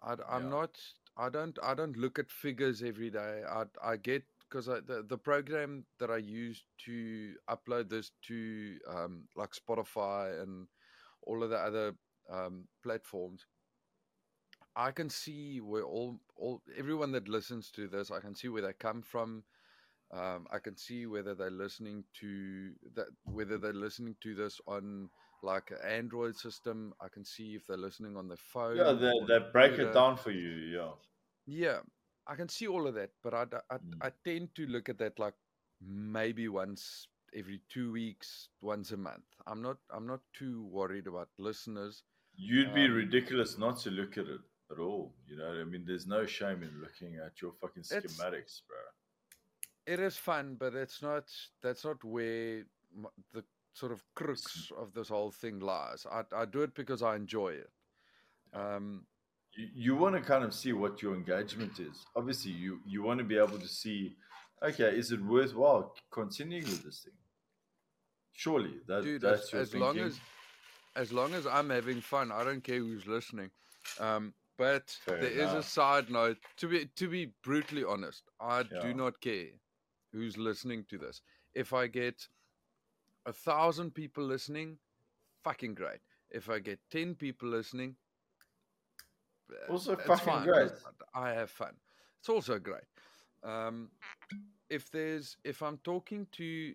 I, 0.00 0.16
I'm 0.28 0.48
Yeah. 0.48 0.50
not. 0.50 0.80
I 1.16 1.28
don't. 1.28 1.58
I 1.62 1.74
don't 1.74 1.96
look 1.96 2.18
at 2.18 2.30
figures 2.30 2.82
every 2.82 3.10
day. 3.10 3.42
I 3.48 3.64
I 3.82 3.96
get 3.96 4.24
because 4.48 4.66
the 4.66 5.04
the 5.06 5.18
program 5.18 5.84
that 5.98 6.10
I 6.10 6.16
use 6.18 6.64
to 6.86 7.34
upload 7.48 7.88
this 7.88 8.12
to 8.28 8.78
um, 8.88 9.24
like 9.36 9.50
Spotify 9.52 10.42
and 10.42 10.66
all 11.22 11.42
of 11.42 11.50
the 11.50 11.58
other 11.58 11.94
um, 12.30 12.64
platforms. 12.82 13.46
I 14.76 14.92
can 14.92 15.10
see 15.10 15.60
where 15.60 15.82
all 15.82 16.20
all 16.36 16.62
everyone 16.76 17.12
that 17.12 17.28
listens 17.28 17.70
to 17.72 17.88
this, 17.88 18.10
I 18.10 18.20
can 18.20 18.34
see 18.34 18.48
where 18.48 18.62
they 18.62 18.72
come 18.72 19.02
from. 19.02 19.44
Um, 20.12 20.46
I 20.50 20.58
can 20.58 20.76
see 20.76 21.06
whether 21.06 21.34
they're 21.34 21.50
listening 21.50 22.04
to 22.20 22.72
that, 22.94 23.06
whether 23.24 23.58
they're 23.58 23.72
listening 23.72 24.16
to 24.22 24.34
this 24.34 24.60
on 24.66 25.10
like 25.42 25.70
an 25.70 25.78
Android 25.88 26.36
system. 26.36 26.92
I 27.00 27.08
can 27.08 27.24
see 27.24 27.54
if 27.54 27.66
they're 27.66 27.76
listening 27.76 28.16
on 28.16 28.28
their 28.28 28.36
phone. 28.36 28.76
Yeah, 28.76 28.92
they, 28.92 29.12
they 29.28 29.38
break 29.52 29.70
computer. 29.72 29.90
it 29.90 29.94
down 29.94 30.16
for 30.16 30.30
you. 30.30 30.50
Yeah. 30.78 30.90
Yeah, 31.46 31.78
I 32.26 32.34
can 32.36 32.48
see 32.48 32.66
all 32.68 32.86
of 32.86 32.94
that, 32.94 33.10
but 33.22 33.34
I, 33.34 33.42
I, 33.70 33.76
Mm. 33.78 33.98
I 34.02 34.10
tend 34.24 34.54
to 34.56 34.66
look 34.66 34.88
at 34.88 34.98
that 34.98 35.18
like 35.18 35.34
maybe 35.80 36.48
once 36.48 37.08
every 37.34 37.60
two 37.68 37.90
weeks, 37.92 38.48
once 38.60 38.92
a 38.92 38.96
month. 38.96 39.24
I'm 39.46 39.62
not 39.62 39.78
I'm 39.92 40.06
not 40.06 40.20
too 40.32 40.66
worried 40.66 41.06
about 41.06 41.28
listeners. 41.38 42.02
You'd 42.36 42.74
be 42.74 42.84
Um, 42.84 42.92
ridiculous 42.92 43.58
not 43.58 43.78
to 43.80 43.90
look 43.90 44.18
at 44.18 44.26
it 44.26 44.40
at 44.70 44.78
all. 44.78 45.14
You 45.26 45.36
know, 45.36 45.60
I 45.60 45.64
mean, 45.64 45.84
there's 45.86 46.06
no 46.06 46.26
shame 46.26 46.62
in 46.62 46.80
looking 46.80 47.16
at 47.24 47.40
your 47.42 47.52
fucking 47.60 47.82
schematics, 47.82 48.62
bro. 48.68 48.78
It 49.86 49.98
is 49.98 50.16
fun, 50.16 50.56
but 50.58 50.74
it's 50.74 51.02
not. 51.02 51.24
That's 51.62 51.84
not 51.84 52.04
where 52.04 52.64
the 53.32 53.44
sort 53.72 53.92
of 53.92 54.02
crux 54.14 54.70
of 54.76 54.92
this 54.92 55.08
whole 55.08 55.30
thing 55.30 55.60
lies. 55.60 56.06
I 56.10 56.24
I 56.34 56.44
do 56.44 56.62
it 56.62 56.74
because 56.74 57.02
I 57.02 57.16
enjoy 57.16 57.50
it. 57.50 57.70
Um, 58.52 59.06
You, 59.56 59.68
you 59.74 59.96
want 59.96 60.14
to 60.16 60.22
kind 60.22 60.44
of 60.44 60.52
see 60.54 60.72
what 60.72 61.02
your 61.02 61.14
engagement 61.14 61.78
is. 61.80 62.04
Obviously, 62.16 62.52
you 62.52 62.80
you 62.86 63.02
want 63.02 63.18
to 63.18 63.24
be 63.24 63.36
able 63.36 63.58
to 63.58 63.68
see, 63.68 64.16
okay, 64.62 64.96
is 64.96 65.12
it 65.12 65.20
worthwhile 65.24 65.94
continuing 66.10 66.64
with 66.64 66.82
this 66.84 67.00
thing? 67.04 67.14
Surely, 68.32 68.74
that 68.86 69.02
dude, 69.02 69.22
that's 69.22 69.46
as, 69.46 69.52
your 69.52 69.60
as 69.62 69.74
long 69.74 69.98
as 69.98 70.20
as 70.96 71.12
long 71.12 71.34
as 71.34 71.46
I'm 71.46 71.70
having 71.70 72.00
fun, 72.00 72.32
I 72.32 72.42
don't 72.44 72.64
care 72.64 72.78
who's 72.78 73.06
listening. 73.06 73.50
Um, 73.98 74.34
but 74.58 74.90
Fair 75.04 75.20
there 75.20 75.30
is 75.30 75.52
a 75.52 75.62
side 75.62 76.10
note. 76.10 76.38
To 76.58 76.68
be 76.68 76.86
to 76.96 77.08
be 77.08 77.32
brutally 77.42 77.84
honest, 77.84 78.22
I 78.40 78.58
Yeah. 78.60 78.82
do 78.82 78.94
not 78.94 79.20
care 79.20 79.52
who's 80.12 80.36
listening 80.36 80.84
to 80.90 80.98
this. 80.98 81.22
If 81.54 81.72
I 81.72 81.86
get 81.86 82.28
a 83.30 83.32
thousand 83.32 83.94
people 83.94 84.24
listening, 84.24 84.78
fucking 85.44 85.74
great. 85.74 86.00
If 86.30 86.50
I 86.50 86.58
get 86.58 86.78
ten 86.90 87.14
people 87.14 87.48
listening, 87.48 87.96
uh, 89.50 89.72
Also 89.72 89.96
fucking 89.96 90.26
fine, 90.26 90.46
great. 90.46 90.72
I 91.14 91.30
have 91.30 91.50
fun. 91.50 91.74
It's 92.18 92.28
also 92.28 92.58
great. 92.58 92.88
Um, 93.42 93.90
if 94.68 94.90
there's 94.90 95.36
if 95.44 95.62
I'm 95.62 95.78
talking 95.78 96.26
to 96.32 96.74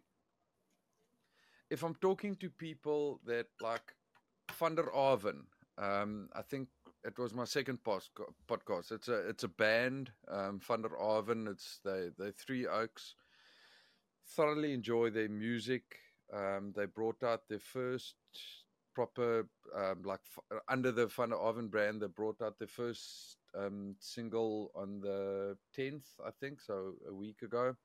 if 1.69 1.83
I'm 1.83 1.95
talking 1.95 2.35
to 2.37 2.49
people 2.49 3.19
that 3.25 3.47
like 3.61 3.93
Van 4.59 4.75
der 4.75 4.91
Aven, 4.93 5.43
um, 5.77 6.29
I 6.33 6.41
think 6.41 6.69
it 7.03 7.19
was 7.19 7.33
my 7.33 7.45
second 7.45 7.79
podcast. 7.83 8.91
It's 8.91 9.09
a 9.09 9.29
it's 9.29 9.43
a 9.43 9.49
band, 9.49 10.11
um, 10.27 10.59
Van 10.59 10.81
der. 10.81 11.51
It's 11.51 11.79
they 11.83 12.09
they 12.17 12.31
Three 12.31 12.65
Oaks. 12.67 13.15
Thoroughly 14.27 14.73
enjoy 14.73 15.11
their 15.11 15.29
music. 15.29 15.83
Um, 16.33 16.73
they 16.75 16.85
brought 16.85 17.23
out 17.23 17.47
their 17.47 17.59
first 17.59 18.15
proper 18.93 19.47
um, 19.75 20.01
like 20.03 20.21
f- 20.25 20.59
under 20.69 20.91
the 20.91 21.07
Van 21.07 21.33
Aven 21.33 21.67
brand. 21.67 22.01
They 22.01 22.07
brought 22.07 22.41
out 22.41 22.57
their 22.59 22.67
first 22.67 23.37
um, 23.57 23.95
single 23.99 24.71
on 24.75 24.99
the 25.01 25.57
tenth, 25.73 26.07
I 26.25 26.31
think, 26.31 26.61
so 26.61 26.93
a 27.07 27.13
week 27.13 27.41
ago. 27.41 27.75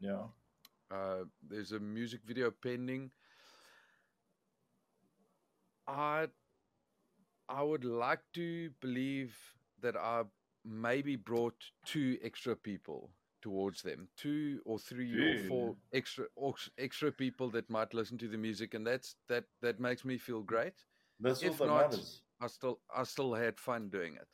yeah, 0.00 0.26
Uh, 0.90 1.24
there's 1.48 1.72
a 1.72 1.80
music 1.80 2.20
video 2.24 2.50
pending. 2.50 3.10
I 5.86 6.28
I 7.48 7.62
would 7.62 7.84
like 7.84 8.22
to 8.34 8.70
believe 8.80 9.36
that 9.80 9.96
I 9.96 10.24
maybe 10.64 11.16
brought 11.16 11.70
two 11.84 12.18
extra 12.22 12.56
people 12.56 13.10
towards 13.42 13.82
them, 13.82 14.08
two 14.16 14.60
or 14.64 14.78
three 14.78 15.12
or 15.12 15.48
four 15.48 15.76
extra 15.92 16.26
extra 16.78 17.12
people 17.12 17.50
that 17.50 17.68
might 17.68 17.92
listen 17.92 18.16
to 18.18 18.28
the 18.28 18.38
music, 18.38 18.74
and 18.74 18.86
that's 18.86 19.16
that 19.28 19.44
that 19.60 19.80
makes 19.80 20.04
me 20.04 20.16
feel 20.18 20.42
great. 20.42 20.74
that's 21.20 21.42
all 21.42 21.50
If 21.50 21.58
that 21.58 21.66
not, 21.66 21.90
matters. 21.90 22.22
I 22.40 22.46
still 22.46 22.80
I 22.96 23.02
still 23.04 23.34
had 23.34 23.58
fun 23.60 23.88
doing 23.90 24.14
it. 24.14 24.28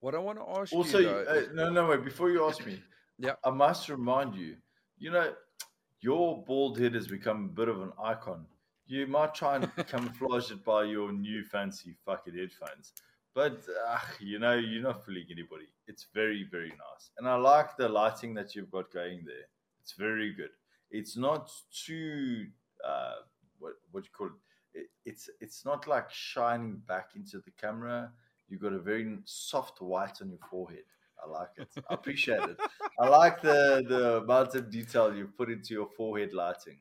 What 0.00 0.14
I 0.14 0.18
want 0.18 0.38
to 0.38 0.60
ask 0.60 0.72
Also, 0.72 0.98
you 0.98 1.04
though, 1.06 1.24
uh, 1.28 1.42
no, 1.54 1.70
no, 1.70 1.88
wait. 1.88 2.04
Before 2.04 2.30
you 2.30 2.46
ask 2.46 2.64
me, 2.64 2.82
Yeah. 3.18 3.32
I 3.44 3.50
must 3.50 3.88
remind 3.88 4.34
you. 4.34 4.56
You 4.98 5.10
know, 5.10 5.32
your 6.00 6.44
bald 6.44 6.78
head 6.78 6.94
has 6.94 7.06
become 7.08 7.44
a 7.46 7.48
bit 7.48 7.68
of 7.68 7.80
an 7.82 7.92
icon. 8.02 8.46
You 8.86 9.06
might 9.06 9.34
try 9.34 9.56
and 9.56 9.74
camouflage 9.88 10.50
it 10.50 10.62
by 10.64 10.84
your 10.84 11.12
new 11.12 11.42
fancy 11.42 11.94
fucking 12.04 12.34
headphones, 12.34 12.92
but 13.36 13.60
uh, 13.86 13.98
you 14.18 14.38
know, 14.38 14.54
you're 14.54 14.82
not 14.82 15.04
fooling 15.04 15.26
anybody. 15.30 15.68
It's 15.86 16.06
very, 16.14 16.48
very 16.50 16.70
nice, 16.70 17.10
and 17.18 17.28
I 17.28 17.36
like 17.36 17.76
the 17.76 17.88
lighting 17.88 18.34
that 18.34 18.56
you've 18.56 18.70
got 18.70 18.90
going 18.90 19.20
there. 19.24 19.46
It's 19.82 19.92
very 19.92 20.32
good. 20.32 20.50
It's 20.90 21.16
not 21.16 21.52
too 21.70 22.46
uh, 22.84 23.16
what 23.58 23.74
what 23.92 24.04
you 24.04 24.10
call 24.16 24.28
it? 24.28 24.80
it? 24.80 24.86
It's 25.04 25.28
it's 25.40 25.64
not 25.64 25.86
like 25.86 26.10
shining 26.10 26.82
back 26.88 27.10
into 27.14 27.38
the 27.44 27.52
camera. 27.60 28.10
You've 28.48 28.62
got 28.62 28.72
a 28.72 28.78
very 28.78 29.18
soft 29.26 29.82
white 29.82 30.22
on 30.22 30.30
your 30.30 30.44
forehead. 30.50 30.88
I 31.22 31.28
like 31.28 31.50
it. 31.58 31.68
I 31.90 31.94
appreciate 31.94 32.42
it. 32.42 32.58
I 32.98 33.08
like 33.08 33.42
the 33.42 33.84
the 33.86 34.16
amount 34.22 34.54
of 34.54 34.70
detail 34.70 35.14
you 35.14 35.26
put 35.26 35.50
into 35.50 35.74
your 35.74 35.88
forehead 35.96 36.32
lighting. 36.32 36.78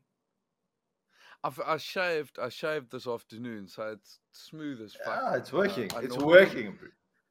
I've 1.45 1.59
I 1.59 1.77
shaved 1.77 2.39
I 2.39 2.49
shaved 2.49 2.91
this 2.91 3.07
afternoon, 3.07 3.67
so 3.67 3.83
it's 3.91 4.19
smooth 4.31 4.81
as 4.81 4.95
fuck. 4.95 5.21
Yeah, 5.21 5.37
it's 5.37 5.53
Uh, 5.53 5.57
working. 5.57 5.91
I 5.95 5.99
it's 6.01 6.17
working. 6.17 6.79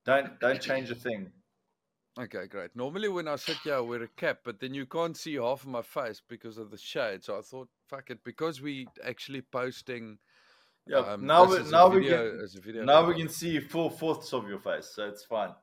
Don't 0.06 0.38
don't 0.38 0.60
change 0.60 0.90
a 0.90 0.94
thing. 0.94 1.32
Okay, 2.16 2.46
great. 2.46 2.76
Normally 2.76 3.08
when 3.08 3.26
I 3.26 3.34
sit 3.34 3.56
here, 3.64 3.74
I 3.74 3.80
wear 3.80 4.04
a 4.04 4.08
cap, 4.08 4.38
but 4.44 4.60
then 4.60 4.72
you 4.72 4.86
can't 4.86 5.16
see 5.16 5.34
half 5.34 5.62
of 5.62 5.66
my 5.68 5.82
face 5.82 6.22
because 6.28 6.58
of 6.58 6.70
the 6.70 6.78
shade. 6.78 7.24
So 7.24 7.36
I 7.38 7.40
thought, 7.42 7.68
fuck 7.88 8.10
it, 8.10 8.22
because 8.22 8.62
we 8.62 8.86
actually 9.02 9.42
posting. 9.42 10.18
Yeah. 10.86 10.98
um, 10.98 11.26
now 11.26 11.44
we 11.46 11.58
now 11.70 11.88
we 11.88 12.06
can 12.06 12.46
video 12.62 12.84
now 12.84 13.04
we 13.06 13.14
can 13.16 13.28
see 13.28 13.58
four 13.58 13.90
fourths 13.90 14.32
of 14.32 14.48
your 14.48 14.60
face, 14.60 14.92
so 14.94 15.08
it's 15.08 15.24
fine. 15.24 15.54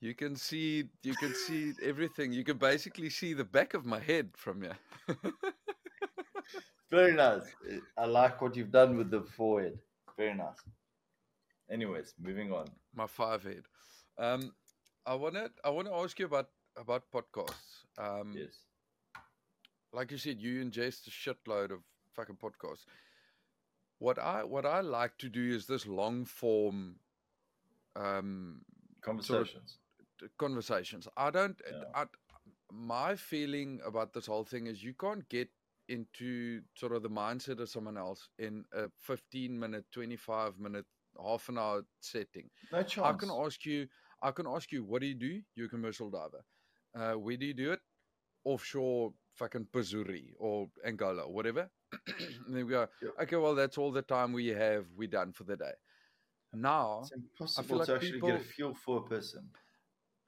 You 0.00 0.14
can 0.14 0.34
see 0.34 0.90
you 1.04 1.14
can 1.14 1.34
see 1.46 1.72
everything. 1.84 2.32
You 2.32 2.42
can 2.42 2.58
basically 2.58 3.10
see 3.10 3.34
the 3.34 3.44
back 3.44 3.74
of 3.74 3.84
my 3.84 4.00
head 4.00 4.30
from 4.34 4.62
here. 4.62 4.78
Very 6.90 7.12
nice. 7.14 7.42
I 7.96 8.06
like 8.06 8.40
what 8.42 8.56
you've 8.56 8.72
done 8.72 8.96
with 8.96 9.10
the 9.10 9.22
forehead. 9.22 9.78
Very 10.16 10.34
nice. 10.34 10.58
Anyways, 11.70 12.14
moving 12.20 12.52
on. 12.52 12.66
my 12.94 13.06
five 13.06 13.44
head. 13.44 13.62
Um, 14.18 14.52
I 15.06 15.14
wanna 15.14 15.50
I 15.64 15.70
wanna 15.70 15.94
ask 16.02 16.18
you 16.18 16.26
about 16.26 16.48
about 16.76 17.04
podcasts. 17.12 17.84
Um, 17.98 18.34
Yes. 18.36 18.66
like 19.92 20.10
you 20.10 20.18
said, 20.18 20.40
you 20.40 20.64
ingest 20.64 21.06
a 21.06 21.10
shitload 21.10 21.70
of 21.70 21.80
fucking 22.14 22.36
podcasts. 22.36 22.84
What 23.98 24.18
I 24.18 24.42
what 24.44 24.66
I 24.66 24.80
like 24.80 25.16
to 25.18 25.28
do 25.28 25.54
is 25.54 25.66
this 25.66 25.86
long 25.86 26.24
form 26.24 26.98
um 27.96 28.64
Conversations. 29.02 29.78
t- 30.18 30.26
conversations. 30.38 31.06
I 31.16 31.30
don't 31.30 31.60
Yeah. 31.70 31.84
I, 31.94 32.06
my 32.72 33.14
feeling 33.16 33.80
about 33.84 34.12
this 34.12 34.26
whole 34.26 34.44
thing 34.44 34.66
is 34.66 34.82
you 34.82 34.94
can't 34.94 35.28
get 35.28 35.48
into 35.90 36.60
sort 36.76 36.92
of 36.94 37.02
the 37.02 37.10
mindset 37.10 37.60
of 37.60 37.68
someone 37.68 37.98
else 37.98 38.28
in 38.38 38.64
a 38.72 38.84
15 39.00 39.58
minute, 39.58 39.84
25 39.92 40.58
minute, 40.58 40.86
half 41.22 41.48
an 41.48 41.58
hour 41.58 41.82
setting. 42.00 42.48
No 42.72 42.82
chance. 42.82 43.06
I 43.06 43.12
can 43.18 43.30
ask 43.30 43.64
you. 43.66 43.86
I 44.22 44.30
can 44.30 44.46
ask 44.46 44.70
you. 44.72 44.84
What 44.84 45.00
do 45.02 45.08
you 45.08 45.14
do? 45.14 45.40
You're 45.54 45.66
a 45.66 45.70
commercial 45.70 46.10
diver. 46.10 46.44
Uh, 46.94 47.14
where 47.18 47.36
do 47.36 47.46
you 47.46 47.54
do 47.54 47.72
it? 47.72 47.80
Offshore, 48.44 49.12
fucking 49.34 49.66
Pissouri 49.72 50.32
or 50.38 50.68
Angola, 50.86 51.22
or 51.22 51.32
whatever. 51.32 51.68
and 52.46 52.54
then 52.56 52.64
we 52.66 52.70
go. 52.72 52.86
Yeah. 53.02 53.10
Okay, 53.22 53.36
well, 53.36 53.54
that's 53.54 53.76
all 53.78 53.92
the 53.92 54.02
time 54.02 54.32
we 54.32 54.46
have. 54.48 54.86
We're 54.96 55.08
done 55.08 55.32
for 55.32 55.44
the 55.44 55.56
day. 55.56 55.72
Now, 56.52 57.00
It's 57.02 57.12
impossible 57.12 57.78
like 57.78 57.86
to 57.86 57.94
actually 57.96 58.20
get 58.20 58.30
a 58.30 58.38
people- 58.38 58.52
feel 58.56 58.74
for 58.74 58.98
a 58.98 59.02
person. 59.08 59.50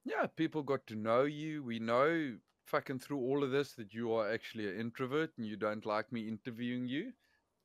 yeah, 0.04 0.26
people 0.36 0.62
got 0.62 0.86
to 0.88 0.96
know 0.96 1.22
you. 1.24 1.62
We 1.64 1.78
know 1.78 2.36
fucking 2.64 2.98
through 3.00 3.18
all 3.18 3.42
of 3.44 3.50
this 3.50 3.72
that 3.72 3.92
you 3.92 4.12
are 4.14 4.32
actually 4.32 4.68
an 4.68 4.78
introvert 4.80 5.30
and 5.36 5.46
you 5.46 5.56
don't 5.56 5.84
like 5.86 6.10
me 6.12 6.28
interviewing 6.28 6.86
you. 6.88 7.12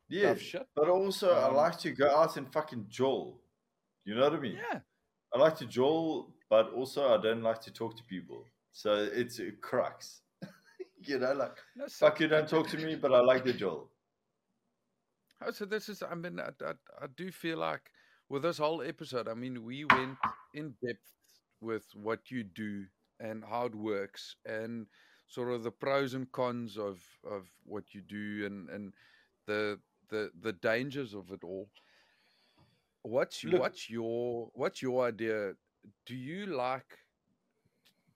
Yeah, 0.10 0.36
but 0.76 0.88
also 0.90 1.32
I 1.34 1.48
Um, 1.50 1.56
like 1.56 1.78
to 1.80 1.92
go 1.92 2.10
out 2.16 2.38
and 2.38 2.52
fucking 2.52 2.86
joel. 2.90 3.42
You 4.06 4.16
know 4.16 4.24
what 4.24 4.34
I 4.34 4.40
mean? 4.40 4.56
Yeah, 4.72 4.80
I 5.34 5.38
like 5.38 5.58
to 5.58 5.66
joel 5.66 6.34
but 6.50 6.72
also 6.72 7.14
I 7.14 7.22
don't 7.22 7.42
like 7.44 7.60
to 7.62 7.72
talk 7.74 7.98
to 7.98 8.04
people. 8.04 8.46
So 8.72 8.94
it's 9.12 9.40
a 9.40 9.52
crux. 9.52 10.22
you 11.02 11.20
know, 11.20 11.34
like 11.34 11.58
No, 11.76 11.88
so- 11.88 12.06
fuck 12.08 12.20
you, 12.22 12.28
don't 12.30 12.48
talk 12.56 12.70
to 12.70 12.78
me, 12.78 12.96
but 12.96 13.14
I 13.14 13.20
like 13.20 13.44
the 13.44 13.54
Joel. 13.54 13.90
Oh, 15.46 15.52
so 15.52 15.66
this 15.66 15.88
is, 15.90 16.02
I 16.02 16.16
mean, 16.16 16.40
I, 16.40 16.50
I, 16.66 16.72
I 17.04 17.08
do 17.16 17.32
feel 17.32 17.60
like 17.60 17.92
with 18.30 18.42
this 18.44 18.58
whole 18.58 18.82
episode, 18.82 19.28
I 19.28 19.34
mean, 19.36 19.64
we 19.64 19.86
went 19.86 20.18
in 20.54 20.74
depth 20.84 21.12
with 21.62 21.84
what 21.94 22.32
you 22.32 22.44
do 22.44 22.86
and 23.20 23.44
how 23.44 23.66
it 23.66 23.76
works 23.76 24.36
and 24.46 24.88
sort 25.28 25.52
of 25.52 25.64
the 25.64 25.72
pros 25.72 26.14
and 26.14 26.32
cons 26.32 26.78
of, 26.78 27.02
of 27.30 27.48
what 27.66 27.94
you 27.94 28.02
do 28.02 28.46
and, 28.46 28.70
and 28.70 28.94
the, 29.46 29.80
the, 30.10 30.32
the 30.42 30.54
dangers 30.54 31.14
of 31.14 31.32
it 31.32 31.44
all. 31.44 31.70
What's, 33.04 33.44
Look- 33.44 33.62
what's 33.62 33.90
your, 33.90 34.50
what's 34.54 34.82
your 34.82 35.06
idea? 35.08 35.54
Do 36.06 36.16
you 36.16 36.46
like, 36.48 36.98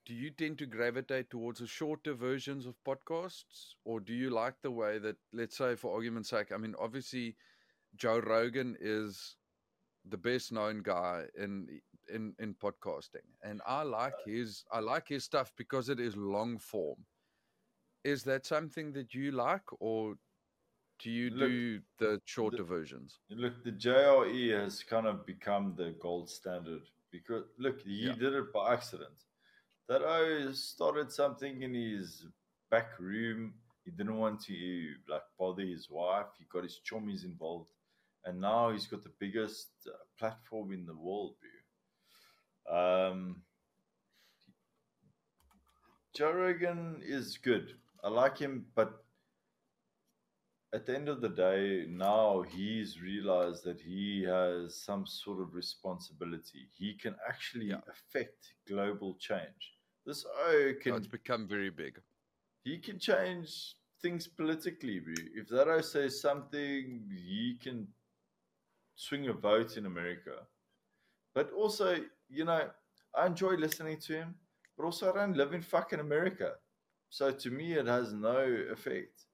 do 0.04 0.14
you 0.14 0.30
tend 0.30 0.58
to 0.58 0.66
gravitate 0.66 1.30
towards 1.30 1.60
the 1.60 1.66
shorter 1.66 2.14
versions 2.14 2.66
of 2.66 2.74
podcasts 2.84 3.74
or 3.84 4.00
do 4.00 4.12
you 4.12 4.30
like 4.30 4.54
the 4.62 4.70
way 4.70 4.98
that 4.98 5.16
let's 5.32 5.56
say 5.56 5.76
for 5.76 5.94
argument's 5.94 6.30
sake 6.30 6.50
i 6.52 6.56
mean 6.56 6.74
obviously 6.78 7.36
joe 7.96 8.18
rogan 8.18 8.76
is 8.80 9.36
the 10.08 10.16
best 10.16 10.50
known 10.52 10.82
guy 10.82 11.24
in 11.38 11.68
in 12.08 12.34
in 12.38 12.54
podcasting 12.54 13.28
and 13.42 13.60
i 13.66 13.82
like 13.82 14.20
his 14.24 14.64
i 14.72 14.78
like 14.80 15.08
his 15.08 15.24
stuff 15.24 15.52
because 15.56 15.88
it 15.88 16.00
is 16.00 16.16
long 16.16 16.58
form 16.58 17.04
is 18.04 18.22
that 18.24 18.46
something 18.46 18.92
that 18.92 19.14
you 19.14 19.32
like 19.32 19.62
or 19.80 20.14
do 20.98 21.10
you 21.10 21.30
Look, 21.30 21.50
do 21.50 21.80
the 21.98 22.20
shorter 22.24 22.64
versions 22.64 23.20
Look, 23.30 23.64
the 23.64 23.72
JRE 23.72 24.50
has 24.50 24.82
kind 24.84 25.06
of 25.06 25.26
become 25.26 25.74
the 25.76 25.90
gold 26.00 26.28
standard 26.30 26.82
because 27.10 27.44
look, 27.58 27.80
he 27.82 28.06
Yeah. 28.06 28.14
did 28.14 28.34
it 28.34 28.52
by 28.52 28.74
accident. 28.74 29.18
That 29.88 30.02
I 30.02 30.52
started 30.52 31.12
something 31.12 31.62
in 31.62 31.74
his 31.74 32.26
back 32.70 32.98
room. 32.98 33.54
He 33.84 33.90
didn't 33.90 34.18
want 34.18 34.40
to 34.44 34.94
like 35.08 35.22
bother 35.38 35.62
his 35.64 35.88
wife. 35.90 36.26
He 36.38 36.44
got 36.52 36.64
his 36.64 36.80
chummies 36.88 37.24
involved, 37.24 37.70
and 38.24 38.40
now 38.40 38.70
he's 38.72 38.86
got 38.86 39.02
the 39.02 39.14
biggest 39.18 39.70
uh, 39.88 39.92
platform 40.18 40.72
in 40.72 40.86
the 40.86 40.94
world, 40.96 41.36
bro. 41.40 41.50
Um, 42.70 43.42
Joe 46.14 46.32
Rogan 46.32 47.00
is 47.02 47.38
good. 47.38 47.74
I 48.04 48.08
like 48.08 48.38
him, 48.38 48.66
but 48.74 49.04
at 50.74 50.86
the 50.86 50.94
end 50.94 51.08
of 51.08 51.20
the 51.20 51.28
day, 51.28 51.86
now 51.88 52.42
he's 52.42 53.00
realized 53.00 53.64
that 53.64 53.80
he 53.80 54.22
has 54.22 54.76
some 54.76 55.06
sort 55.06 55.40
of 55.40 55.54
responsibility. 55.54 56.68
He 56.76 56.94
can 56.94 57.14
actually 57.28 57.66
Yeah. 57.66 57.80
affect 57.88 58.54
global 58.66 59.14
change. 59.14 59.78
This 60.04 60.24
O 60.24 60.74
can 60.80 60.94
it's 60.96 61.06
become 61.06 61.46
very 61.46 61.70
big 61.70 62.02
he 62.64 62.78
can 62.78 62.98
change 62.98 63.76
things 64.00 64.26
politically. 64.26 65.02
If 65.34 65.48
that 65.48 65.68
O 65.68 65.80
says 65.80 66.20
something, 66.20 67.08
he 67.10 67.58
can 67.60 67.88
swing 68.94 69.28
a 69.28 69.32
vote 69.32 69.76
in 69.76 69.86
America. 69.86 70.46
But 71.34 71.50
also, 71.52 72.04
you 72.32 72.44
know, 72.44 72.68
I 73.14 73.26
enjoy 73.26 73.52
listening 73.54 73.98
to 74.00 74.14
him, 74.14 74.34
but 74.76 74.84
also 74.84 75.12
I 75.12 75.16
don't 75.16 75.36
live 75.36 75.52
in 75.54 75.62
fucking 75.62 76.00
America. 76.00 76.52
So 77.10 77.30
to 77.30 77.50
me, 77.50 77.74
it 77.74 77.86
has 77.86 78.12
no 78.12 78.38
effect. 78.72 79.26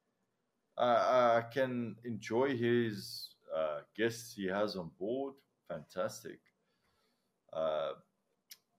I 0.78 1.38
I 1.38 1.42
can 1.52 1.96
enjoy 2.04 2.56
his 2.56 3.30
uh, 3.54 3.80
guests 3.96 4.34
he 4.34 4.46
has 4.46 4.76
on 4.76 4.90
board. 4.98 5.34
Fantastic. 5.68 6.40
Uh, 7.52 7.92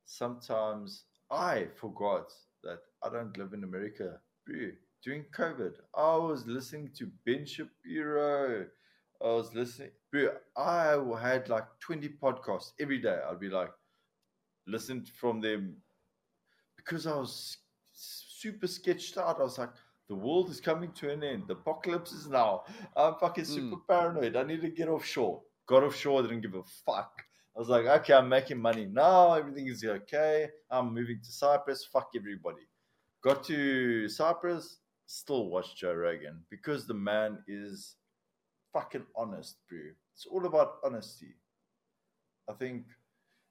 sometimes 0.06 1.06
I 1.32 1.68
forgot 1.76 2.32
that 2.64 2.80
I 3.04 3.10
don't 3.10 3.38
live 3.38 3.54
in 3.54 3.64
America. 3.64 4.20
During 5.04 5.26
COVID, 5.38 5.76
I 5.96 6.18
was 6.18 6.46
listening 6.48 6.92
to 6.98 7.12
Ben 7.26 7.46
Shapiro. 7.46 8.68
I 9.22 9.26
was 9.26 9.54
listening. 9.54 9.92
I 10.58 10.98
had 11.22 11.50
like 11.50 11.66
20 11.80 12.10
podcasts 12.22 12.74
every 12.80 13.00
day. 13.00 13.20
I'd 13.30 13.40
be 13.40 13.50
like, 13.50 13.72
listened 14.70 15.10
from 15.10 15.42
them 15.42 15.76
because 16.78 17.08
I 17.08 17.16
was 17.16 17.58
super 17.94 18.68
sketched 18.68 19.18
out. 19.18 19.40
I 19.40 19.44
was 19.44 19.58
like, 19.58 19.70
the 20.08 20.16
world 20.16 20.50
is 20.50 20.60
coming 20.60 20.92
to 20.94 21.12
an 21.12 21.24
end. 21.24 21.44
The 21.48 21.54
apocalypse 21.54 22.12
is 22.12 22.28
now. 22.28 22.64
I'm 22.96 23.16
fucking 23.16 23.46
hmm. 23.46 23.54
super 23.54 23.78
paranoid. 23.88 24.36
I 24.36 24.44
need 24.44 24.62
to 24.62 24.70
get 24.70 24.90
offshore. 24.90 25.42
Got 25.68 25.84
offshore, 25.84 26.24
didn't 26.24 26.42
give 26.42 26.56
a 26.56 26.64
fuck. 26.86 27.12
I 27.56 27.60
was 27.60 27.70
like, 27.70 27.86
okay, 27.86 28.14
I'm 28.14 28.30
making 28.30 28.60
money 28.60 28.86
now. 28.86 29.34
Everything 29.34 29.68
is 29.68 29.84
okay. 29.84 30.50
I'm 30.72 30.94
moving 30.94 31.20
to 31.24 31.32
Cyprus. 31.32 31.86
Fuck 31.92 32.12
everybody. 32.16 32.68
Got 33.22 33.44
to 33.46 34.08
Cyprus, 34.08 34.80
still 35.06 35.50
watch 35.50 35.76
Joe 35.76 35.94
Rogan 35.94 36.42
because 36.50 36.88
the 36.88 36.94
man 36.94 37.40
is 37.48 37.96
fucking 38.72 39.06
honest, 39.16 39.58
bro. 39.68 39.80
It's 40.14 40.26
all 40.26 40.46
about 40.46 40.78
honesty. 40.84 41.36
I 42.50 42.54
think 42.54 42.86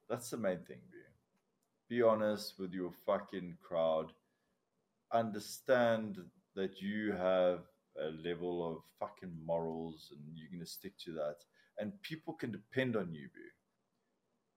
that's 0.09 0.31
the 0.31 0.39
main 0.39 0.59
thing, 0.67 0.79
bro. 0.91 0.98
Be 1.89 2.02
honest 2.02 2.58
with 2.58 2.73
your 2.73 2.92
fucking 3.07 3.57
crowd. 3.62 4.12
Understand 5.12 6.18
that 6.55 6.81
you 6.83 7.12
have 7.12 7.60
a 7.99 8.10
level 8.23 8.70
of 8.70 8.83
fucking 9.00 9.33
morals 9.44 10.12
and 10.12 10.20
you're 10.34 10.50
going 10.50 10.65
to 10.65 10.70
stick 10.70 10.92
to 11.05 11.12
that. 11.12 11.36
And 11.78 11.92
people 12.02 12.34
can 12.34 12.52
depend 12.52 12.97
on 12.97 13.15
you, 13.15 13.28
bro. 13.33 13.42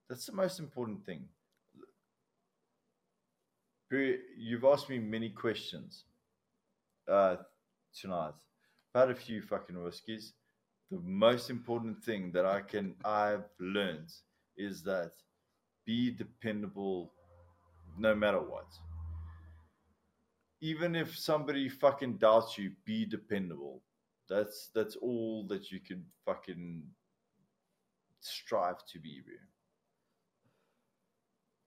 That's 0.10 0.26
the 0.26 0.34
most 0.34 0.60
important 0.60 1.06
thing. 1.06 1.26
Bro, 3.90 4.16
you've 4.38 4.66
asked 4.66 4.90
me 4.90 5.00
many 5.00 5.30
questions 5.30 6.04
uh, 7.10 7.38
tonight. 7.98 8.34
I've 8.94 9.08
had 9.08 9.12
a 9.12 9.20
few 9.20 9.42
fucking 9.42 9.82
whiskeys. 9.82 10.34
The 10.90 11.00
most 11.00 11.50
important 11.50 12.04
thing 12.04 12.32
that 12.34 12.46
I 12.46 12.60
can 12.60 12.96
I've 13.06 13.46
learned 13.60 14.12
is 14.58 14.84
that 14.84 15.12
be 15.86 16.12
dependable 16.12 17.14
no 17.98 18.16
matter 18.16 18.40
what. 18.40 18.68
Even 20.62 20.96
if 20.96 21.18
somebody 21.18 21.68
fucking 21.70 22.18
doubts 22.18 22.58
you, 22.58 22.72
be 22.86 23.06
dependable. 23.06 23.82
That's 24.30 24.70
that's 24.74 24.96
all 24.96 25.46
that 25.48 25.72
you 25.72 25.80
can 25.80 26.06
fucking 26.26 26.84
strive 28.20 28.86
to 28.92 29.00
be. 29.00 29.22
Bro. 29.26 29.36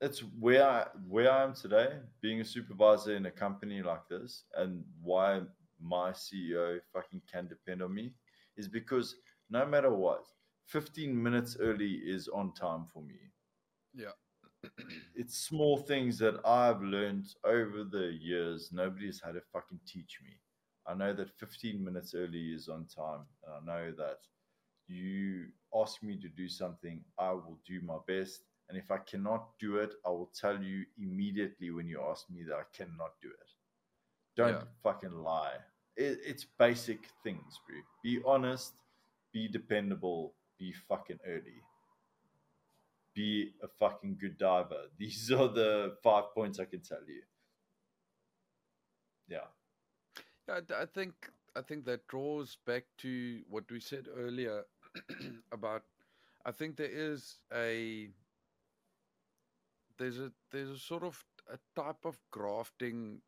That's 0.01 0.21
where 0.39 0.69
I, 0.69 0.87
where 1.09 1.31
I 1.31 1.43
am 1.43 1.55
today, 1.55 1.89
being 2.21 2.41
a 2.41 2.45
supervisor 2.45 3.17
in 3.17 3.27
a 3.27 3.31
company 3.31 3.83
like 3.83 4.07
this, 4.09 4.45
and 4.57 4.85
why 5.03 5.43
my 5.81 6.11
CEO 6.11 6.79
fucking 6.93 7.23
can 7.31 7.49
depend 7.49 7.83
on 7.83 7.95
me 7.95 8.13
is 8.57 8.69
because 8.69 9.17
no 9.51 9.67
matter 9.67 9.93
what, 9.93 10.27
15 10.67 11.21
minutes 11.21 11.57
early 11.61 12.01
is 12.05 12.29
on 12.29 12.53
time 12.55 12.87
for 12.93 13.03
me. 13.03 13.19
yeah 13.95 14.13
It's 15.15 15.37
small 15.39 15.79
things 15.79 16.19
that 16.19 16.41
I've 16.45 16.83
learned 16.83 17.27
over 17.45 17.85
the 17.85 18.13
years. 18.21 18.71
Nobody's 18.73 19.21
had 19.21 19.35
to 19.35 19.41
fucking 19.53 19.81
teach 19.87 20.19
me. 20.23 20.31
I 20.87 20.95
know 20.95 21.13
that 21.15 21.31
15 21.39 21.83
minutes 21.83 22.15
early 22.15 22.53
is 22.53 22.69
on 22.69 22.87
time, 22.87 23.27
and 23.45 23.55
I 23.55 23.61
know 23.65 23.93
that 23.93 24.19
you 24.87 25.47
ask 25.75 26.03
me 26.03 26.19
to 26.21 26.29
do 26.29 26.49
something, 26.49 27.03
I 27.19 27.33
will 27.33 27.59
do 27.67 27.81
my 27.83 27.99
best. 28.07 28.43
And 28.69 28.79
if 28.79 28.91
I 28.91 28.99
cannot 28.99 29.59
do 29.59 29.77
it, 29.77 29.95
I 30.07 30.11
will 30.11 30.31
tell 30.39 30.63
you 30.63 30.85
immediately 30.99 31.71
when 31.71 31.87
you 31.87 32.03
ask 32.03 32.29
me 32.31 32.43
that 32.45 32.55
I 32.55 32.65
cannot 32.77 33.13
do 33.23 33.29
it. 33.29 33.51
Don't 34.37 34.61
Yeah. 34.61 34.65
fucking 34.83 35.13
lie. 35.13 35.57
It, 35.97 36.21
it's 36.25 36.45
basic 36.59 37.09
things, 37.23 37.59
bro. 37.67 37.77
Be 38.03 38.21
honest, 38.27 38.75
be 39.33 39.49
dependable, 39.49 40.35
be 40.59 40.73
fucking 40.73 41.21
early. 41.27 41.63
Be 43.15 43.53
a 43.63 43.69
fucking 43.69 44.17
good 44.21 44.39
diver. 44.39 44.85
These 44.99 45.31
are 45.31 45.49
the 45.49 45.97
five 46.03 46.35
points 46.35 46.59
I 46.59 46.65
can 46.65 46.81
tell 46.81 47.05
you. 47.07 47.23
Yeah. 49.29 49.47
I 50.49 50.61
I 50.83 50.87
think 50.87 51.31
I 51.57 51.63
think 51.63 51.85
that 51.87 52.07
draws 52.09 52.57
back 52.67 52.85
to 52.99 53.41
what 53.49 53.71
we 53.71 53.81
said 53.81 54.09
earlier 54.15 54.65
about. 55.53 55.85
I 56.45 56.51
think 56.53 56.77
there 56.77 56.91
is 56.91 57.39
a 57.53 58.11
there's 59.99 60.19
a 60.19 60.33
there's 60.51 60.71
a 60.71 60.79
sort 60.79 61.03
of 61.03 61.25
a 61.53 61.59
type 61.81 62.05
of 62.05 62.19
grafting 62.31 63.21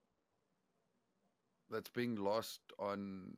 that's 1.71 1.91
being 1.91 2.17
lost 2.17 2.61
on. 2.79 3.37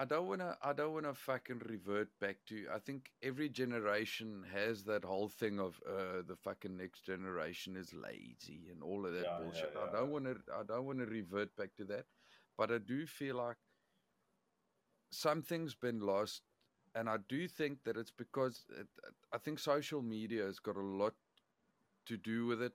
I 0.00 0.06
don't 0.06 0.26
wanna 0.28 0.56
I 0.62 0.72
don't 0.72 0.94
wanna 0.94 1.12
fucking 1.12 1.60
revert 1.68 2.08
back 2.20 2.38
to. 2.46 2.66
I 2.74 2.78
think 2.78 3.10
every 3.22 3.50
generation 3.50 4.44
has 4.52 4.84
that 4.84 5.04
whole 5.04 5.28
thing 5.28 5.60
of 5.60 5.78
uh, 5.86 6.22
the 6.26 6.36
fucking 6.36 6.76
next 6.76 7.04
generation 7.04 7.76
is 7.76 7.92
lazy 7.92 8.70
and 8.72 8.82
all 8.82 9.04
of 9.06 9.12
that 9.12 9.24
Yeah, 9.24 9.38
yeah, 9.38 9.44
bullshit. 9.44 9.72
yeah. 9.74 9.82
I 9.88 9.92
don't 9.92 10.10
want 10.10 10.24
to 10.24 10.36
I 10.60 10.62
don't 10.62 10.86
want 10.86 11.00
to 11.00 11.06
revert 11.06 11.54
back 11.56 11.76
to 11.76 11.84
that, 11.84 12.06
but 12.56 12.72
I 12.72 12.78
do 12.78 13.06
feel 13.06 13.36
like 13.36 13.58
something's 15.10 15.74
been 15.74 16.00
lost 16.00 16.42
and 16.94 17.08
I 17.08 17.18
do 17.28 17.46
think 17.48 17.84
that 17.84 17.96
it's 17.96 18.10
because 18.10 18.64
it, 18.70 18.88
I 19.32 19.38
think 19.38 19.58
social 19.58 20.02
media 20.02 20.44
has 20.44 20.58
got 20.58 20.76
a 20.76 20.80
lot 20.80 21.14
to 22.06 22.16
do 22.16 22.46
with 22.46 22.62
it 22.62 22.72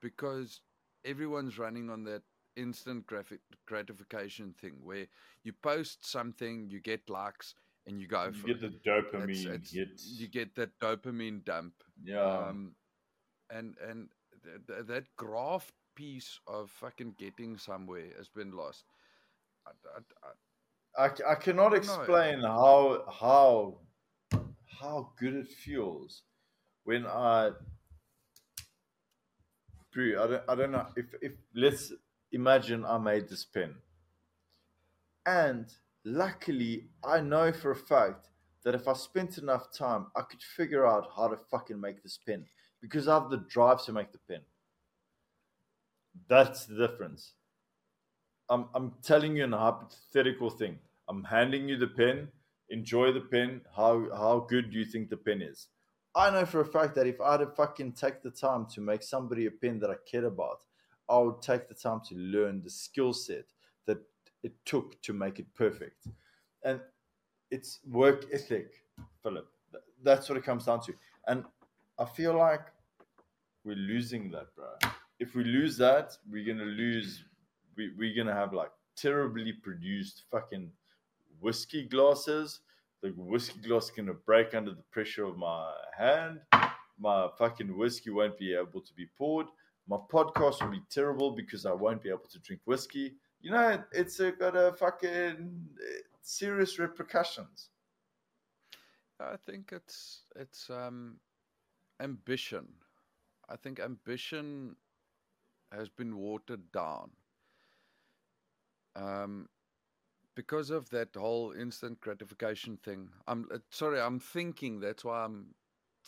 because 0.00 0.60
everyone's 1.04 1.58
running 1.58 1.90
on 1.90 2.04
that 2.04 2.22
instant 2.58 3.06
graphic 3.06 3.40
gratification 3.66 4.54
thing 4.60 4.74
where 4.82 5.06
you 5.44 5.52
post 5.52 6.04
something, 6.04 6.68
you 6.68 6.80
get 6.80 7.08
likes, 7.08 7.54
and 7.86 8.00
you 8.00 8.06
go 8.08 8.24
You 8.26 8.32
for 8.32 8.46
get 8.48 8.62
it. 8.62 8.82
the 8.84 8.90
dopamine 8.90 9.30
It's- 9.30 9.46
it's- 9.46 9.70
hits. 9.72 10.06
You 10.20 10.28
get 10.28 10.54
that 10.56 10.78
dopamine 10.80 11.44
dump, 11.44 11.74
yeah. 12.02 12.48
um, 12.48 12.74
and 13.50 13.76
and 13.78 14.10
th- 14.44 14.66
th- 14.66 14.86
that 14.86 15.04
graph 15.16 15.72
piece 15.94 16.40
of 16.46 16.70
fucking 16.70 17.14
getting 17.18 17.56
somewhere 17.58 18.10
has 18.16 18.28
been 18.28 18.52
lost. 18.52 18.84
I, 19.66 21.08
cannot 21.36 21.70
don't 21.72 21.86
know. 21.86 21.94
explain 22.02 22.40
how 22.40 23.04
how 23.20 23.80
how 24.80 25.12
good 25.18 25.34
it 25.34 25.48
feels 25.48 26.22
when 26.84 27.06
I 27.06 27.50
I 29.96 30.26
don't 30.26 30.42
I 30.48 30.54
don't 30.54 30.70
know 30.72 30.86
if 30.96 31.06
if 31.20 31.32
let's 31.54 31.92
imagine 32.32 32.84
I 32.84 32.98
made 32.98 33.28
this 33.28 33.44
pen. 33.44 33.74
And 35.26 35.66
luckily 36.04 36.88
I 37.04 37.20
know 37.20 37.52
for 37.52 37.70
a 37.70 37.76
fact 37.76 38.28
that 38.64 38.74
if 38.74 38.88
I 38.88 38.94
spent 38.94 39.38
enough 39.38 39.72
time 39.72 40.06
I 40.16 40.22
could 40.22 40.42
figure 40.42 40.86
out 40.86 41.08
how 41.16 41.28
to 41.28 41.36
fucking 41.36 41.80
make 41.80 42.02
this 42.02 42.18
pen 42.26 42.46
because 42.80 43.08
I 43.08 43.14
have 43.14 43.30
the 43.30 43.44
drive 43.48 43.84
to 43.84 43.92
make 43.92 44.12
the 44.12 44.18
pen. 44.28 44.40
That's 46.28 46.66
the 46.66 46.86
difference. 46.86 47.32
I'm 48.48 48.66
I'm 48.74 48.94
telling 49.02 49.36
you 49.36 49.44
an 49.44 49.52
hypothetical 49.52 50.50
thing. 50.50 50.78
I'm 51.08 51.24
handing 51.24 51.68
you 51.68 51.76
the 51.76 51.88
pen. 51.88 52.28
Enjoy 52.70 53.12
the 53.12 53.20
pen. 53.20 53.60
How 53.76 54.08
how 54.14 54.46
good 54.48 54.70
do 54.70 54.78
you 54.78 54.84
think 54.84 55.10
the 55.10 55.16
pen 55.16 55.42
is? 55.42 55.68
I 56.14 56.30
know 56.30 56.44
for 56.46 56.60
a 56.60 56.66
fact 56.66 56.94
that 56.96 57.06
if 57.06 57.20
I'd 57.20 57.40
fucking 57.56 57.92
take 57.92 58.22
the 58.22 58.30
time 58.30 58.66
to 58.74 58.80
make 58.80 59.02
somebody 59.02 59.46
a 59.46 59.50
pen 59.50 59.78
that 59.80 59.90
I 59.90 59.94
cared 60.10 60.24
about, 60.24 60.64
I 61.08 61.18
would 61.18 61.40
take 61.42 61.68
the 61.68 61.74
time 61.74 62.00
to 62.08 62.14
learn 62.14 62.62
the 62.62 62.70
skill 62.70 63.12
set 63.12 63.46
that 63.86 63.98
it 64.42 64.52
took 64.64 65.00
to 65.02 65.12
make 65.12 65.38
it 65.38 65.46
perfect. 65.54 66.06
And 66.64 66.80
it's 67.50 67.80
work 67.90 68.26
ethic, 68.32 68.82
Philip. 69.22 69.48
That's 70.02 70.28
what 70.28 70.38
it 70.38 70.44
comes 70.44 70.66
down 70.66 70.80
to. 70.82 70.94
And 71.26 71.44
I 71.98 72.04
feel 72.04 72.36
like 72.36 72.66
we're 73.64 73.76
losing 73.76 74.30
that, 74.32 74.54
bro. 74.54 74.90
If 75.18 75.34
we 75.34 75.44
lose 75.44 75.76
that, 75.78 76.16
we're 76.30 76.46
gonna 76.46 76.64
lose. 76.70 77.24
We, 77.76 77.90
we're 77.96 78.16
gonna 78.16 78.34
have 78.34 78.52
like 78.52 78.70
terribly 78.96 79.52
produced 79.52 80.24
fucking 80.30 80.70
whiskey 81.40 81.84
glasses. 81.84 82.60
The 83.02 83.10
whiskey 83.10 83.60
glass 83.60 83.84
is 83.84 83.90
gonna 83.90 84.14
break 84.14 84.54
under 84.54 84.72
the 84.72 84.82
pressure 84.90 85.24
of 85.24 85.36
my 85.36 85.72
hand. 85.96 86.40
My 86.98 87.28
fucking 87.38 87.76
whiskey 87.76 88.10
won't 88.10 88.38
be 88.38 88.54
able 88.54 88.80
to 88.80 88.94
be 88.94 89.06
poured. 89.16 89.46
My 89.88 89.96
podcast 89.96 90.62
will 90.62 90.70
be 90.70 90.82
terrible 90.90 91.30
because 91.30 91.64
I 91.64 91.72
won't 91.72 92.02
be 92.02 92.10
able 92.10 92.28
to 92.30 92.38
drink 92.40 92.60
whiskey. 92.66 93.14
You 93.40 93.52
know, 93.52 93.82
it's 93.92 94.20
uh, 94.20 94.32
got 94.38 94.54
a 94.56 94.72
fucking 94.72 95.68
uh, 95.80 96.00
serious 96.20 96.78
repercussions. 96.78 97.70
I 99.20 99.36
think 99.36 99.72
it's 99.72 100.22
it's 100.36 100.70
um, 100.70 101.18
ambition. 102.00 102.66
I 103.48 103.56
think 103.56 103.80
ambition 103.80 104.76
has 105.72 105.88
been 105.88 106.16
watered 106.16 106.70
down 106.72 107.10
um, 108.94 109.48
because 110.34 110.70
of 110.70 110.90
that 110.90 111.14
whole 111.16 111.52
instant 111.52 112.00
gratification 112.00 112.78
thing. 112.84 113.08
I'm 113.26 113.46
uh, 113.52 113.58
sorry, 113.70 114.00
I'm 114.00 114.20
thinking. 114.20 114.80
That's 114.80 115.04
why 115.04 115.24
I'm 115.24 115.54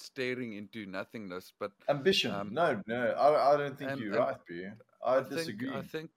staring 0.01 0.55
into 0.55 0.87
nothingness. 0.87 1.53
But 1.59 1.73
Ambition? 1.89 2.33
Um, 2.33 2.53
no, 2.53 2.81
no, 2.87 3.11
I, 3.13 3.55
I 3.55 3.57
don't 3.57 3.79
think 3.79 3.91
and- 3.93 4.01
you're 4.01 4.13
and 4.13 4.19
right, 4.21 4.37
bro. 4.47 4.71
I, 5.05 5.17
I 5.17 5.23
disagree. 5.23 5.71
think 5.83 6.11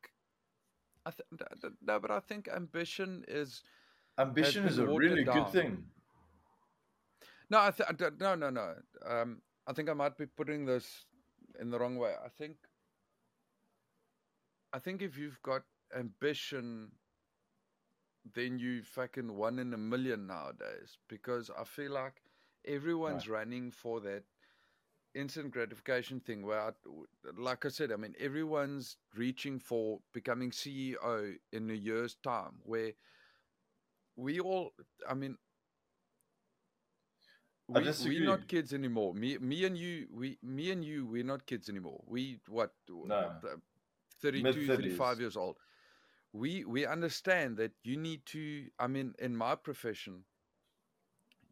I 1.05 1.11
think 1.11 1.41
I 1.41 1.55
th- 1.61 1.73
no, 1.85 1.99
but 1.99 2.11
I 2.11 2.19
think 2.19 2.47
ambition 2.47 3.23
is 3.27 3.61
Ambition 4.17 4.65
is 4.65 4.77
a 4.77 4.85
really 4.85 5.23
watered 5.25 5.33
good 5.33 5.49
thing. 5.49 5.83
No, 7.49 7.59
I 7.59 7.71
th- 7.71 7.87
I 7.89 7.93
don't- 7.93 8.19
no, 8.19 8.35
no, 8.35 8.49
no. 8.49 8.73
Um, 9.05 9.41
I 9.67 9.73
think 9.73 9.89
I 9.89 9.93
might 9.93 10.17
be 10.17 10.25
putting 10.25 10.65
this 10.65 11.05
in 11.59 11.69
the 11.71 11.79
wrong 11.79 11.97
way. 11.97 12.13
I 12.23 12.29
think, 12.29 12.57
I 14.71 14.79
think 14.79 15.01
if 15.01 15.17
you've 15.17 15.41
got 15.43 15.63
ambition, 15.97 16.91
then 18.33 18.59
you 18.59 18.83
fucking 18.83 19.35
one 19.35 19.59
in 19.59 19.73
a 19.73 19.77
million 19.77 20.27
nowadays. 20.27 20.97
Because 21.07 21.49
I 21.57 21.63
feel 21.63 21.91
like 21.91 22.21
everyone's 22.65 23.27
running 23.27 23.71
for 23.71 23.99
that 24.01 24.23
instant 25.15 25.51
gratification 25.51 26.19
thing. 26.19 26.45
Where, 26.45 26.59
I, 26.59 26.71
like 27.37 27.65
I 27.65 27.69
said, 27.69 27.91
I 27.91 27.95
mean, 27.95 28.15
everyone's 28.19 28.97
reaching 29.15 29.59
for 29.59 29.99
becoming 30.13 30.51
CEO 30.51 31.35
in 31.51 31.69
a 31.69 31.73
year's 31.73 32.15
time. 32.23 32.53
Where 32.63 32.91
we 34.15 34.39
all, 34.39 34.73
I 35.07 35.13
mean, 35.13 35.37
we, 37.67 37.81
we're 38.05 38.25
not 38.25 38.47
kids 38.47 38.73
anymore. 38.73 39.13
Me, 39.13 39.37
me 39.37 39.65
and 39.65 39.77
you, 39.77 40.07
we, 40.11 40.37
me 40.43 40.71
and 40.71 40.83
you, 40.83 41.05
we're 41.05 41.23
not 41.23 41.45
kids 41.45 41.69
anymore. 41.69 42.01
We 42.05 42.39
what? 42.47 42.71
No. 42.89 43.15
uh, 43.15 43.55
32, 44.21 44.43
Mid-thirties. 44.43 44.97
35 44.97 45.19
years 45.19 45.37
old. 45.37 45.57
We 46.33 46.65
we 46.65 46.85
understand 46.85 47.57
that 47.57 47.71
you 47.83 47.95
need 47.95 48.25
to. 48.27 48.65
I 48.79 48.87
mean, 48.87 49.13
in 49.19 49.35
my 49.35 49.55
profession, 49.55 50.23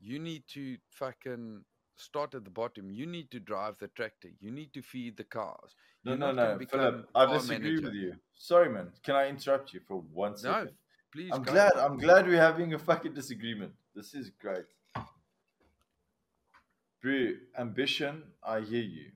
you 0.01 0.19
need 0.19 0.43
to 0.49 0.77
fucking 0.89 1.63
start 1.95 2.33
at 2.33 2.43
the 2.43 2.49
bottom. 2.49 2.89
You 2.91 3.05
need 3.05 3.29
to 3.31 3.39
drive 3.39 3.75
the 3.79 3.87
tractor. 3.89 4.29
You 4.39 4.51
need 4.51 4.73
to 4.73 4.81
feed 4.81 5.17
the 5.17 5.23
cars. 5.23 5.75
No, 6.03 6.11
You're 6.11 6.19
no, 6.19 6.31
no, 6.31 6.59
Philip. 6.67 7.09
I 7.13 7.25
disagree 7.31 7.57
manager. 7.59 7.81
with 7.87 7.93
you. 7.93 8.15
Sorry, 8.33 8.69
man. 8.69 8.87
Can 9.03 9.15
I 9.15 9.29
interrupt 9.29 9.73
you 9.73 9.81
for 9.87 10.01
one 10.13 10.35
second? 10.35 10.65
No, 10.65 10.71
please. 11.13 11.29
I'm 11.31 11.43
glad. 11.43 11.73
I'm 11.77 11.97
glad 11.97 12.25
we're 12.27 12.41
having 12.41 12.73
a 12.73 12.79
fucking 12.79 13.13
disagreement. 13.13 13.73
This 13.95 14.15
is 14.15 14.31
great. 14.41 14.65
Bro, 17.01 17.33
ambition. 17.57 18.23
I 18.43 18.61
hear 18.61 18.81
you. 18.81 19.11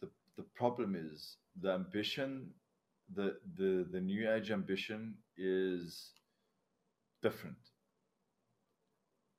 the 0.00 0.08
The 0.36 0.44
problem 0.54 0.94
is 0.94 1.36
the 1.60 1.72
ambition. 1.72 2.50
The 3.14 3.36
the 3.58 3.86
the 3.90 4.00
new 4.00 4.30
age 4.32 4.50
ambition 4.50 5.14
is 5.36 6.12
different. 7.22 7.56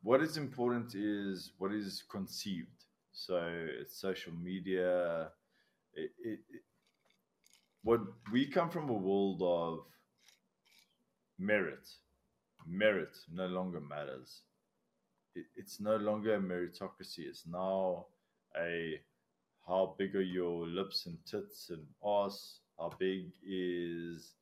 What 0.06 0.22
is 0.22 0.38
important 0.38 0.93
is 0.93 1.53
what 1.58 1.74
is 1.74 2.03
conceived. 2.08 2.85
So 3.11 3.42
it's 3.82 4.00
social 4.00 4.34
media. 4.34 5.32
It, 5.95 6.11
it, 6.24 6.40
it, 6.48 6.61
what 7.82 8.01
we 8.32 8.45
come 8.45 8.69
from 8.69 8.88
a 8.92 8.93
world 8.93 9.42
of 9.42 9.80
merit. 11.40 11.90
Merit 12.67 13.17
no 13.34 13.48
longer 13.48 13.82
matters. 13.82 14.42
It, 15.34 15.45
it's 15.56 15.80
no 15.80 15.95
longer 15.95 16.35
a 16.35 16.40
meritocracy. 16.40 17.25
It's 17.27 17.48
now 17.48 18.06
a 18.56 19.01
how 19.67 19.95
big 19.98 20.16
are 20.16 20.22
your 20.22 20.67
lips 20.67 21.08
and 21.08 21.17
tits 21.25 21.72
and 21.72 21.84
ass? 22.06 22.59
How 22.77 22.92
big 23.00 23.32
is 23.43 24.35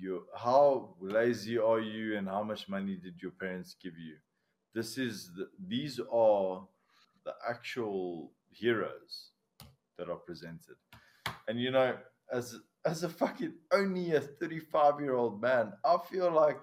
your 0.00 0.22
how 0.34 0.94
lazy 1.02 1.58
are 1.58 1.80
you 1.80 2.16
and 2.16 2.26
how 2.26 2.42
much 2.42 2.66
money 2.66 2.96
did 2.96 3.20
your 3.20 3.32
parents 3.32 3.76
give 3.82 3.98
you? 3.98 4.16
This 4.78 4.96
is 4.96 5.32
the, 5.34 5.48
these 5.66 5.98
are 6.12 6.64
the 7.24 7.34
actual 7.50 8.30
heroes 8.52 9.30
that 9.96 10.08
are 10.08 10.18
presented. 10.28 10.76
And 11.48 11.58
you 11.60 11.72
know, 11.72 11.96
as 12.32 12.60
as 12.84 13.02
a 13.02 13.08
fucking 13.08 13.54
only 13.72 14.12
a 14.14 14.20
35 14.20 15.00
year 15.00 15.14
old 15.14 15.42
man, 15.42 15.72
I 15.84 15.96
feel 16.08 16.30
like 16.30 16.58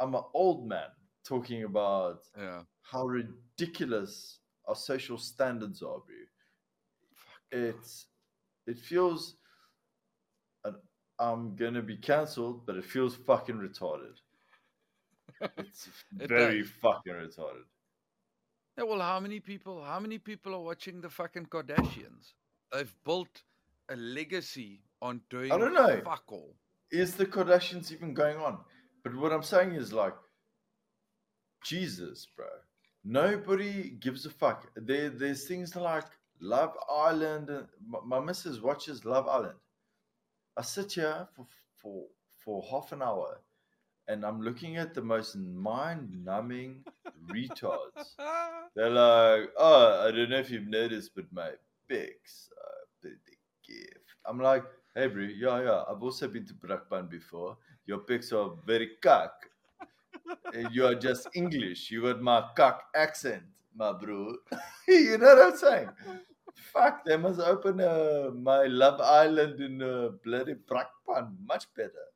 I'm 0.00 0.16
an 0.16 0.24
old 0.34 0.66
man 0.66 0.88
talking 1.24 1.62
about 1.62 2.22
Yeah. 2.36 2.62
how 2.82 3.06
ridiculous 3.06 4.40
our 4.66 4.74
social 4.74 5.16
standards 5.16 5.82
are, 5.82 6.00
bro. 6.04 6.26
It's 7.52 8.06
it 8.66 8.80
feels 8.80 9.36
and 10.64 10.74
I'm 11.20 11.54
gonna 11.54 11.82
be 11.82 11.96
cancelled, 11.96 12.66
but 12.66 12.74
it 12.74 12.84
feels 12.84 13.14
fucking 13.14 13.54
retarded. 13.68 14.16
It's 15.58 15.88
It 16.18 16.28
very 16.28 16.62
does. 16.62 16.70
fucking 16.82 17.12
retarded. 17.12 17.64
Yeah, 18.78 18.84
well, 18.84 19.00
how 19.00 19.20
many 19.20 19.40
people? 19.40 19.82
How 19.84 20.00
many 20.00 20.18
people 20.18 20.54
are 20.54 20.60
watching 20.62 21.00
the 21.00 21.08
fucking 21.10 21.46
Kardashians? 21.46 22.34
They've 22.72 22.94
built 23.04 23.42
a 23.88 23.96
legacy 23.96 24.82
on 25.00 25.20
doing 25.30 25.52
I 25.52 25.58
don't 25.58 25.74
know. 25.74 26.00
fuck 26.04 26.24
all. 26.28 26.56
Is 26.90 27.14
the 27.14 27.26
Kardashians 27.26 27.92
even 27.92 28.14
going 28.14 28.36
on? 28.38 28.58
But 29.02 29.14
what 29.16 29.32
I'm 29.32 29.42
saying 29.42 29.72
is 29.72 29.92
like, 29.92 30.14
Jesus, 31.62 32.26
bro. 32.36 32.46
Nobody 33.04 33.90
gives 33.90 34.26
a 34.26 34.30
fuck. 34.30 34.66
There, 34.76 35.10
there's 35.10 35.46
things 35.46 35.76
like 35.76 36.04
Love 36.40 36.76
Island. 36.90 37.50
And 37.50 37.66
my, 37.86 37.98
my 38.04 38.20
missus 38.20 38.60
watches 38.60 39.04
Love 39.04 39.28
Island. 39.28 39.58
I 40.56 40.62
sit 40.62 40.92
here 40.92 41.28
for 41.34 41.46
for 41.76 42.04
for 42.36 42.62
half 42.70 42.92
an 42.92 43.02
hour, 43.02 43.40
and 44.08 44.24
I'm 44.24 44.40
looking 44.40 44.76
at 44.76 44.94
the 44.94 45.02
most 45.02 45.36
mind-numbing 45.36 46.84
retards. 47.28 48.14
They're 48.76 48.90
like, 48.90 49.50
"Oh, 49.58 50.06
I 50.06 50.10
don't 50.10 50.30
know 50.30 50.38
if 50.38 50.50
you've 50.50 50.68
noticed, 50.68 51.12
but 51.14 51.26
my 51.32 51.50
pics 51.88 52.48
are 52.56 52.84
pretty 53.00 53.38
gift." 53.66 54.06
I'm 54.26 54.40
like, 54.40 54.64
"Hey, 54.94 55.08
bro, 55.08 55.22
yeah, 55.22 55.62
yeah. 55.62 55.82
I've 55.88 56.02
also 56.02 56.28
been 56.28 56.46
to 56.46 56.54
Brakpan 56.54 57.08
before. 57.10 57.56
Your 57.86 57.98
pics 57.98 58.32
are 58.32 58.50
very 58.66 58.90
cock. 59.02 59.48
You 60.70 60.86
are 60.86 60.94
just 60.94 61.28
English. 61.34 61.90
You 61.90 62.02
got 62.02 62.20
my 62.20 62.48
cock 62.56 62.84
accent, 62.94 63.42
my 63.74 63.92
bro. 63.92 64.34
you 64.88 65.18
know 65.18 65.34
what 65.34 65.52
I'm 65.52 65.56
saying? 65.56 65.88
Fuck, 66.72 67.04
they 67.04 67.16
must 67.16 67.40
open 67.40 67.80
uh, 67.80 68.30
my 68.34 68.64
Love 68.64 69.00
Island 69.00 69.60
in 69.60 69.82
uh, 69.82 70.10
bloody 70.24 70.54
Brakpan. 70.54 71.36
Much 71.46 71.66
better. 71.74 72.06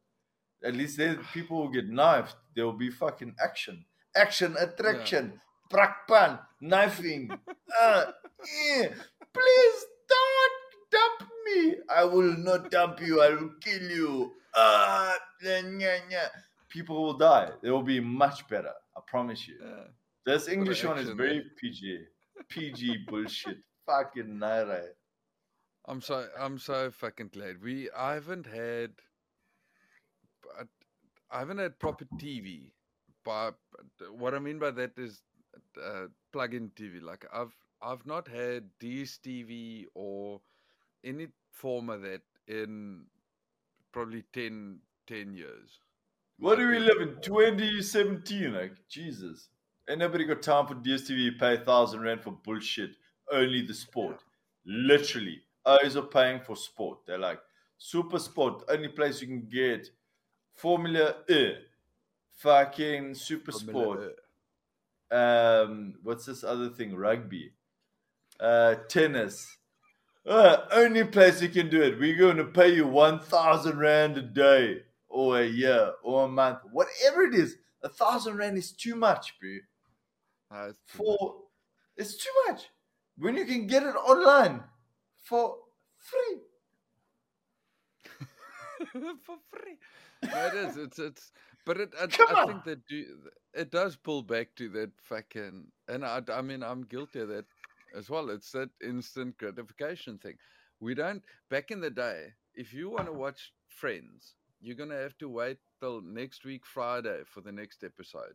At 0.65 0.75
least 0.75 0.99
then 0.99 1.19
people 1.33 1.59
will 1.59 1.69
get 1.71 1.89
knifed. 1.89 2.37
There 2.55 2.65
will 2.65 2.73
be 2.77 2.91
fucking 2.91 3.35
action. 3.43 3.85
Action, 4.15 4.57
attraction. 4.59 5.41
Brakpan, 5.73 6.41
knifing. 6.61 7.31
Uh, 7.81 8.07
eh. 8.75 8.89
Please 9.33 9.85
don't 10.09 10.61
dump 10.91 11.31
me. 11.47 11.77
I 11.89 12.05
will 12.05 12.37
not 12.37 12.69
dump 12.71 13.01
you. 13.01 13.23
I 13.23 13.31
will 13.31 13.53
kill 13.61 13.83
you. 13.83 14.33
Uh, 14.53 15.13
nya, 15.43 15.63
nya, 15.63 16.01
nya. 16.11 16.29
People 16.69 17.01
will 17.01 17.17
die. 17.17 17.51
They 17.63 17.71
will 17.71 17.85
be 17.85 18.01
much 18.01 18.47
better. 18.49 18.73
I 18.97 19.01
promise 19.07 19.47
you. 19.47 19.55
Yeah. 19.65 19.85
This 20.27 20.49
English 20.49 20.85
one 20.85 20.99
is 20.99 21.11
very 21.11 21.45
PG. 21.57 21.99
PG 22.49 23.07
bullshit. 23.09 23.59
Fucking 23.87 24.39
naira. 24.39 24.83
I'm 25.87 26.01
so 26.01 26.27
I'm 26.39 26.59
so 26.59 26.91
fucking 26.91 27.31
glad. 27.33 27.63
We 27.63 27.89
I 27.97 28.15
haven't 28.15 28.47
had 28.47 28.91
I 31.31 31.39
haven't 31.39 31.59
had 31.59 31.79
proper 31.79 32.07
TV. 32.17 32.73
But 33.25 33.55
what 34.17 34.35
I 34.35 34.39
mean 34.39 34.59
by 34.59 34.71
that 34.73 34.99
is 34.99 35.23
uh, 35.83 36.07
plug-in 36.33 36.71
TV. 36.71 37.03
Like 37.03 37.27
I've 37.33 37.55
I've 37.83 38.05
not 38.07 38.29
had 38.29 38.65
DSTV 38.81 39.87
or 39.95 40.41
any 41.05 41.29
form 41.53 41.91
of 41.91 42.03
that 42.03 42.23
in 42.47 43.05
probably 43.93 44.25
10, 44.33 44.79
10 45.07 45.35
years. 45.35 45.81
What 46.39 46.59
do 46.59 46.69
we 46.69 46.79
live 46.79 47.01
in? 47.01 47.21
2017, 47.23 48.53
like 48.53 48.73
Jesus. 48.89 49.49
Ain't 49.89 49.99
nobody 49.99 50.25
got 50.25 50.43
time 50.43 50.67
for 50.67 50.75
DSTV 50.75 51.39
pay 51.39 51.55
a 51.55 51.59
thousand 51.59 52.03
rand 52.03 52.23
for 52.23 52.33
bullshit. 52.33 52.91
Only 53.33 53.63
the 53.63 53.75
sport. 53.75 54.23
Literally. 54.65 55.41
Eyes 55.67 55.97
are 55.97 56.03
paying 56.03 56.41
for 56.41 56.57
sport. 56.57 56.99
They're 57.07 57.19
like, 57.19 57.41
super 57.79 58.19
sport, 58.19 58.63
only 58.69 58.89
place 58.89 59.21
you 59.21 59.27
can 59.27 59.49
get 59.51 59.89
Formula 60.61 61.15
E. 61.29 61.55
Fucking 62.39 63.15
super 63.15 63.53
sport. 63.53 64.17
um 65.11 65.95
what's 66.03 66.27
this 66.27 66.45
other 66.45 66.69
thing? 66.69 66.95
Rugby. 66.95 67.53
Uh 68.39 68.75
tennis. 68.89 69.57
Uh, 70.27 70.67
only 70.73 71.03
place 71.05 71.41
you 71.41 71.49
can 71.49 71.71
do 71.71 71.81
it. 71.83 71.99
We're 71.99 72.17
going 72.17 72.37
to 72.37 72.45
pay 72.45 72.75
you 72.75 72.87
1000 72.87 73.79
rand 73.79 74.19
a 74.19 74.23
day 74.23 74.83
or 75.09 75.41
a 75.41 75.47
year 75.47 75.93
or 76.03 76.27
a 76.27 76.29
month. 76.29 76.59
Whatever 76.71 77.23
it 77.23 77.35
is 77.35 77.57
a 77.83 77.89
thousand 77.89 78.37
rand 78.37 78.59
is 78.59 78.73
too 78.73 78.95
much 78.95 79.35
bro. 79.41 79.59
It's 80.69 80.79
too 80.93 80.99
for 80.99 81.37
it's 81.97 82.17
too 82.17 82.31
much. 82.49 82.69
When 83.17 83.37
you 83.37 83.45
can 83.47 83.67
get 83.67 83.83
it 83.83 83.97
online 83.97 84.63
for 85.25 85.57
free. 85.99 86.41
For 89.27 89.37
free. 89.51 89.77
It 90.23 90.55
is. 90.55 90.77
It's 90.77 90.99
it's. 90.99 91.33
But 91.67 91.79
it, 91.81 91.95
I, 91.99 92.05
I 92.29 92.47
think 92.47 92.65
that 92.65 92.87
do 92.87 93.05
it 93.55 93.71
does 93.71 93.97
pull 93.97 94.23
back 94.23 94.55
to 94.57 94.69
that 94.71 94.91
fucking. 95.03 95.67
And 95.89 96.05
I, 96.05 96.23
I 96.33 96.41
mean, 96.43 96.63
I'm 96.63 96.85
guilty 96.85 97.21
of 97.21 97.29
that 97.29 97.47
as 97.97 98.09
well. 98.09 98.31
It's 98.31 98.51
that 98.53 98.71
instant 98.83 99.37
gratification 99.39 100.19
thing. 100.19 100.37
We 100.81 100.95
don't. 100.95 101.23
Back 101.51 101.71
in 101.71 101.81
the 101.81 101.91
day, 101.91 102.29
if 102.55 102.73
you 102.73 102.91
want 102.91 103.07
to 103.07 103.13
watch 103.13 103.53
Friends, 103.69 104.35
you're 104.61 104.77
gonna 104.77 104.97
have 105.01 105.17
to 105.19 105.29
wait 105.29 105.59
till 105.81 106.01
next 106.03 106.45
week 106.45 106.67
Friday 106.67 107.23
for 107.27 107.41
the 107.41 107.53
next 107.53 107.85
episode, 107.85 108.35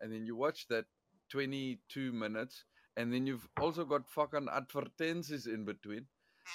and 0.00 0.12
then 0.12 0.26
you 0.26 0.36
watch 0.36 0.66
that 0.68 0.86
22 1.30 2.12
minutes, 2.12 2.64
and 2.96 3.12
then 3.12 3.26
you've 3.26 3.48
also 3.60 3.84
got 3.84 4.08
fucking 4.08 4.48
advertences 4.48 5.46
in 5.46 5.64
between. 5.64 6.06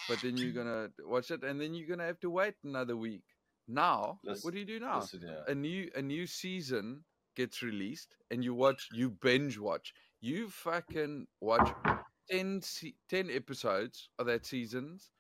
But 0.08 0.22
then 0.22 0.38
you're 0.38 0.54
gonna 0.54 0.90
watch 1.06 1.32
it, 1.32 1.44
and 1.44 1.60
then 1.62 1.74
you're 1.74 1.88
gonna 1.88 2.06
have 2.06 2.20
to 2.22 2.30
wait 2.30 2.56
another 2.64 2.98
week. 2.98 3.24
Now, 3.68 4.20
Let's- 4.24 4.44
what 4.44 4.54
do 4.54 4.60
you 4.60 4.66
do 4.66 4.80
now? 4.80 5.00
Listen 5.02 5.22
here. 5.22 5.44
a 5.48 5.56
new 5.56 5.92
a 5.96 6.02
new 6.02 6.26
season 6.26 7.04
gets 7.36 7.62
released 7.62 8.16
and 8.32 8.44
you 8.44 8.54
watch 8.56 8.88
you 8.94 9.12
binge 9.12 9.58
watch 9.60 9.94
you 10.22 10.50
fucking 10.50 11.28
watch 11.40 11.70
10, 12.32 12.62
se- 12.64 12.96
10 13.10 13.30
episodes 13.30 14.10
of 14.18 14.26
that 14.26 14.46
seasons 14.46 15.12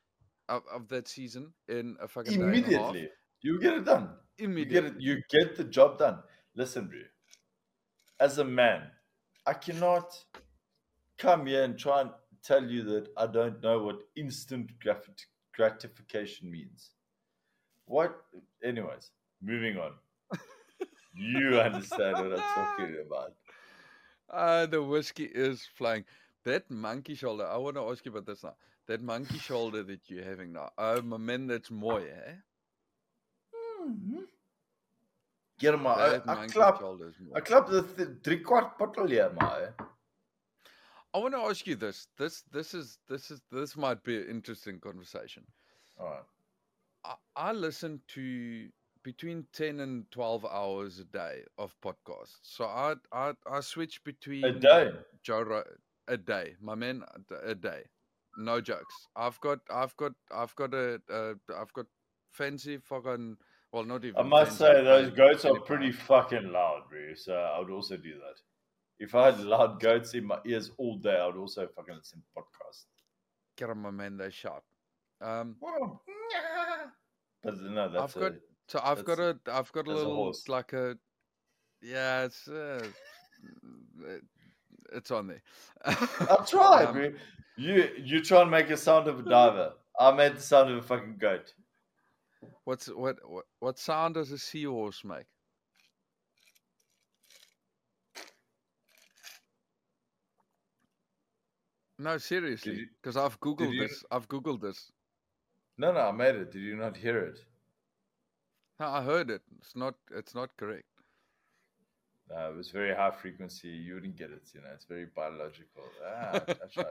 of, 0.50 0.64
of 0.72 0.88
that 0.88 1.08
season 1.08 1.54
in 1.68 1.96
a 2.02 2.08
fucking 2.08 2.40
day 2.40 2.44
and 2.44 2.44
a 2.44 2.58
half. 2.58 2.66
immediately 2.96 3.10
you 3.42 3.60
get 3.60 3.74
it 3.76 3.86
done 3.86 4.10
You 4.38 4.48
get 4.48 4.50
immediately 4.50 4.90
it. 4.92 5.02
You 5.02 5.22
get 5.30 5.56
the 5.58 5.64
job 5.66 6.00
done. 6.00 6.24
Listen, 6.56 6.88
bro. 6.88 7.00
As 8.20 8.38
a 8.40 8.44
man, 8.46 8.90
I 9.46 9.54
cannot 9.54 10.26
come 11.18 11.46
here 11.46 11.64
and 11.64 11.78
try 11.78 12.02
and 12.02 12.12
tell 12.44 12.64
you 12.66 12.84
that 12.84 13.10
I 13.18 13.28
don't 13.28 13.62
know 13.62 13.84
what 13.84 14.02
instant 14.16 14.72
grat- 14.80 15.26
gratification 15.54 16.50
means. 16.50 16.92
What? 17.88 18.24
Anyways, 18.64 19.12
moving 19.42 19.78
on. 19.78 19.94
you 21.16 21.60
understand 21.68 22.18
what 22.18 22.40
I'm 22.40 22.56
talking 22.56 22.96
about. 23.06 23.34
Ah, 24.30 24.66
the 24.66 24.84
whiskey 24.84 25.24
is 25.26 25.66
flying 25.78 26.04
that 26.48 26.70
monkey 26.72 27.14
shoulder 27.14 27.46
i 27.46 27.58
want 27.58 27.76
to 27.76 27.82
ask 27.92 28.06
you 28.06 28.12
about 28.12 28.26
this 28.26 28.44
now 28.44 28.56
that 28.88 29.02
monkey 29.02 29.38
shoulder 29.38 29.84
that 29.84 30.10
you're 30.10 30.24
having 30.24 30.54
now 30.54 30.70
oh 30.78 31.02
my 31.02 31.18
man 31.18 31.48
that's 31.48 31.70
mooi 31.70 32.04
eh? 32.04 32.36
Get 35.60 35.74
him 35.74 35.88
out. 35.88 36.00
I, 36.00 36.16
I 36.32 36.36
monkey 36.36 36.54
shoulder 36.54 37.08
is 37.10 37.16
I 37.36 37.40
the 37.40 37.82
th- 37.98 38.10
drie 38.22 38.44
kwart 38.44 38.78
bottle 38.78 39.08
hier, 39.08 39.32
maar. 39.40 39.74
i 41.14 41.18
want 41.18 41.34
to 41.34 41.40
ask 41.40 41.68
you 41.68 41.76
this 41.76 42.08
this 42.18 42.44
this 42.52 42.74
is 42.74 43.00
this 43.10 43.32
is 43.32 43.42
this 43.52 43.76
might 43.76 44.04
be 44.04 44.18
an 44.18 44.30
interesting 44.30 44.80
conversation 44.80 45.44
Alright. 46.00 46.24
I, 46.24 46.37
I 47.36 47.52
listen 47.52 48.02
to 48.10 48.70
between 49.04 49.46
10 49.54 49.80
and 49.80 50.10
12 50.12 50.46
hours 50.46 51.00
a 51.00 51.06
day 51.06 51.42
of 51.58 51.74
podcasts. 51.82 52.40
So 52.42 52.66
I 52.66 52.96
I, 53.12 53.34
I 53.50 53.62
switch 53.62 54.04
between 54.04 54.44
A 54.44 54.52
day. 54.52 54.92
Joe 55.24 55.42
Ro- 55.42 55.64
a 56.08 56.18
day. 56.18 56.56
My 56.62 56.76
man 56.76 57.04
a 57.44 57.56
day. 57.56 57.84
No 58.38 58.60
jokes. 58.62 59.08
I've 59.16 59.40
got 59.40 59.60
I've 59.70 59.96
got 59.98 60.14
I've 60.32 60.56
got 60.56 60.74
a 60.74 61.02
uh, 61.12 61.34
I've 61.56 61.74
got 61.74 61.86
fancy 62.32 62.78
fucking 62.78 63.38
well 63.72 63.84
not 63.84 64.04
even 64.06 64.20
I 64.20 64.24
must 64.24 64.58
say 64.58 64.84
those 64.84 65.10
goats 65.12 65.46
are 65.46 65.60
pretty 65.60 65.92
fucking 65.92 66.52
loud, 66.52 66.84
bro. 66.90 67.14
So 67.16 67.34
I 67.34 67.60
would 67.60 67.72
also 67.72 67.98
do 67.98 68.14
that. 68.16 68.42
If 69.00 69.14
I 69.16 69.28
had 69.28 69.40
loud 69.40 69.80
goats 69.80 70.14
in 70.16 70.26
my 70.26 70.40
ears 70.46 70.72
all 70.78 70.98
day, 70.98 71.18
I 71.18 71.28
would 71.28 71.38
also 71.38 71.68
fucking 71.76 71.96
listen 71.96 72.22
to 72.22 72.42
podcasts. 72.42 72.86
Get 73.58 73.70
on 73.70 73.78
my 73.80 73.92
man, 73.92 74.18
they 74.18 74.30
shout. 74.32 74.64
Um 75.22 75.56
But 77.44 77.62
no, 77.62 77.90
that's 77.90 78.16
I've 78.16 78.22
got 78.22 78.32
a, 78.34 78.36
so 78.68 78.80
I've 78.84 79.06
got 79.06 79.20
a 79.20 79.40
I've 79.52 79.72
got 79.72 79.88
a 79.88 79.92
a 79.92 79.94
little 79.94 80.16
horse. 80.16 80.50
like 80.50 80.74
a 80.74 80.98
yeah 81.82 82.24
it's 82.26 82.48
uh, 82.48 82.86
it- 84.06 84.24
it's 84.94 85.12
on 85.12 85.28
there. 85.28 85.44
I'll 86.30 86.46
try, 86.46 86.84
Um, 86.88 86.94
bro. 86.94 87.12
You 87.58 87.90
you 88.02 88.22
try 88.24 88.42
and 88.42 88.50
make 88.52 88.70
a 88.70 88.78
sound 88.78 89.08
of 89.10 89.20
a 89.20 89.24
diver. 89.30 89.74
I 90.00 90.12
made 90.14 90.38
the 90.38 90.42
sound 90.42 90.70
of 90.72 90.78
a 90.78 90.82
fucking 90.82 91.18
goat. 91.20 91.54
What's 92.64 92.88
what 92.88 93.18
what 93.30 93.46
what 93.60 93.78
sound 93.80 94.14
does 94.16 94.32
a 94.32 94.38
seahorse 94.38 95.04
make? 95.04 95.26
No, 102.00 102.18
seriously, 102.18 102.88
because 103.02 103.18
I've 103.18 103.40
googled 103.40 103.74
you- 103.74 103.88
this. 103.88 104.04
I've 104.12 104.28
googled 104.28 104.62
this. 104.62 104.92
No, 105.78 105.92
no, 105.92 106.00
I 106.00 106.12
made 106.12 106.36
it. 106.36 106.52
Did 106.52 106.62
you 106.62 106.76
not 106.76 106.98
hear 106.98 107.20
it? 107.20 107.40
No, 108.80 108.88
I 108.88 109.04
heard 109.04 109.30
it. 109.30 109.42
It's 109.60 109.76
not. 109.76 109.96
It's 110.12 110.34
not 110.36 110.56
correct. 110.58 110.86
No, 112.30 112.50
it 112.50 112.56
was 112.58 112.70
very 112.70 112.94
high 112.94 113.12
frequency. 113.12 113.70
You 113.70 113.96
wouldn't 113.96 114.18
get 114.18 114.32
it. 114.32 114.44
You 114.54 114.62
know, 114.62 114.70
it's 114.74 114.86
very 114.86 115.06
biological. 115.16 115.84
Ah, 116.06 116.42
that's 116.46 116.78
right. 116.78 116.86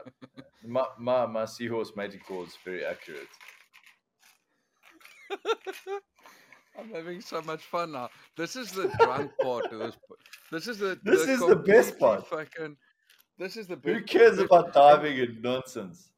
My, 0.65 0.85
my 0.97 1.25
my 1.25 1.45
seahorse 1.45 1.91
mating 1.95 2.21
call 2.21 2.43
is 2.43 2.57
very 2.65 2.85
accurate. 2.85 3.27
I'm 6.79 6.89
having 6.93 7.21
so 7.21 7.41
much 7.41 7.63
fun 7.63 7.91
now. 7.91 8.09
This 8.35 8.55
is 8.55 8.71
the 8.71 8.91
drunk 8.99 9.31
part 9.41 9.71
of 9.71 9.79
this. 9.79 9.97
This 10.51 10.67
is 10.67 10.77
the. 10.79 10.99
This 11.03 11.27
is 11.27 11.39
the 11.39 11.55
best 11.55 11.99
part. 11.99 12.27
Fucking. 12.27 12.77
This 13.37 13.57
is 13.57 13.67
the. 13.67 13.79
Who 13.83 14.01
cares 14.03 14.37
best 14.37 14.45
about 14.45 14.73
diving 14.73 15.19
and 15.19 15.41
nonsense? 15.41 16.09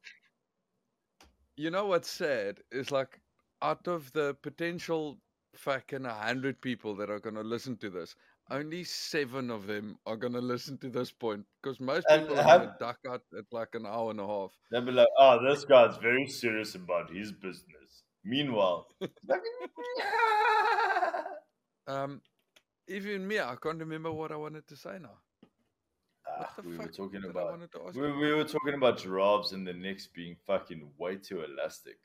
You 1.60 1.70
know 1.70 1.84
what's 1.84 2.08
sad 2.10 2.60
is 2.72 2.90
like 2.90 3.20
out 3.60 3.86
of 3.86 4.10
the 4.12 4.34
potential 4.40 5.18
fucking 5.56 6.06
a 6.06 6.14
hundred 6.14 6.58
people 6.62 6.94
that 6.96 7.10
are 7.10 7.20
gonna 7.20 7.42
listen 7.42 7.76
to 7.78 7.90
this, 7.90 8.14
only 8.50 8.82
seven 8.82 9.50
of 9.50 9.66
them 9.66 9.98
are 10.06 10.16
gonna 10.16 10.40
listen 10.40 10.78
to 10.78 10.88
this 10.88 11.12
point 11.12 11.44
because 11.62 11.78
most 11.78 12.06
And 12.08 12.22
people 12.22 12.40
are 12.40 12.44
have- 12.44 12.60
gonna 12.62 12.76
duck 12.80 12.98
out 13.06 13.24
at 13.36 13.44
like 13.52 13.74
an 13.74 13.84
hour 13.84 14.10
and 14.10 14.20
a 14.20 14.26
half. 14.26 14.52
They'll 14.70 14.80
be 14.86 14.92
like, 14.92 15.08
"Oh, 15.18 15.38
this 15.46 15.66
guy's 15.66 15.98
very 15.98 16.26
serious 16.26 16.74
about 16.76 17.10
his 17.10 17.30
business." 17.30 18.04
Meanwhile, 18.24 18.86
Um, 21.86 22.22
even 22.88 23.28
me, 23.28 23.38
I 23.38 23.54
can't 23.62 23.80
remember 23.80 24.10
what 24.12 24.32
I 24.32 24.36
wanted 24.36 24.66
to 24.68 24.76
say 24.76 24.98
now. 24.98 25.18
Ah, 26.40 26.52
What 26.56 26.66
we 26.66 26.76
were 26.78 26.86
talking 26.86 27.24
about 27.28 27.60
we, 27.94 28.12
we 28.12 28.32
were 28.32 28.44
talking 28.44 28.74
about 28.74 28.98
giraffes 28.98 29.52
and 29.52 29.66
the 29.66 29.72
necks 29.74 30.06
being 30.06 30.36
fucking 30.46 30.88
way 30.96 31.16
too 31.16 31.42
elastic. 31.42 31.98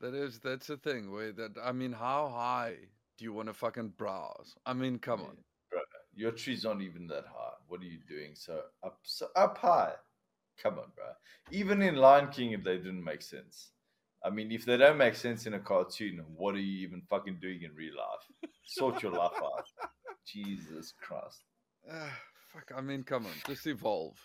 That 0.00 0.14
is 0.14 0.38
that's 0.38 0.68
the 0.68 0.76
thing. 0.76 1.10
Where 1.10 1.32
that 1.32 1.56
I 1.62 1.72
mean, 1.72 1.92
how 1.92 2.28
high 2.28 2.76
do 3.18 3.24
you 3.24 3.32
want 3.32 3.48
to 3.48 3.54
fucking 3.54 3.94
browse? 3.98 4.54
I 4.64 4.72
mean, 4.72 4.98
come 4.98 5.20
on. 5.20 5.36
Your 6.14 6.32
tree's 6.32 6.64
aren't 6.64 6.82
even 6.82 7.06
that 7.08 7.24
high. 7.26 7.54
What 7.68 7.80
are 7.80 7.86
you 7.86 7.98
doing? 8.08 8.32
So 8.34 8.62
up, 8.82 8.98
so 9.02 9.28
up 9.36 9.58
high. 9.58 9.92
Come 10.62 10.74
on, 10.78 10.86
bro. 10.94 11.06
Even 11.50 11.82
in 11.82 11.96
Lion 11.96 12.28
King, 12.28 12.52
if 12.52 12.62
they 12.62 12.76
didn't 12.76 13.02
make 13.04 13.22
sense. 13.22 13.70
I 14.24 14.30
mean, 14.30 14.52
if 14.52 14.64
they 14.66 14.76
don't 14.76 14.98
make 14.98 15.14
sense 15.14 15.46
in 15.46 15.54
a 15.54 15.58
cartoon, 15.58 16.22
what 16.36 16.54
are 16.54 16.58
you 16.58 16.86
even 16.86 17.02
fucking 17.08 17.38
doing 17.40 17.62
in 17.62 17.74
real 17.74 17.94
life? 17.96 18.50
Sort 18.64 19.02
your 19.02 19.12
life 19.12 19.32
out. 19.42 19.66
Jesus 20.26 20.92
Christ. 21.00 21.42
Ah, 21.90 22.12
fuck. 22.52 22.70
I 22.76 22.80
mean, 22.82 23.02
come 23.02 23.26
on. 23.26 23.32
Just 23.46 23.66
evolve. 23.66 24.16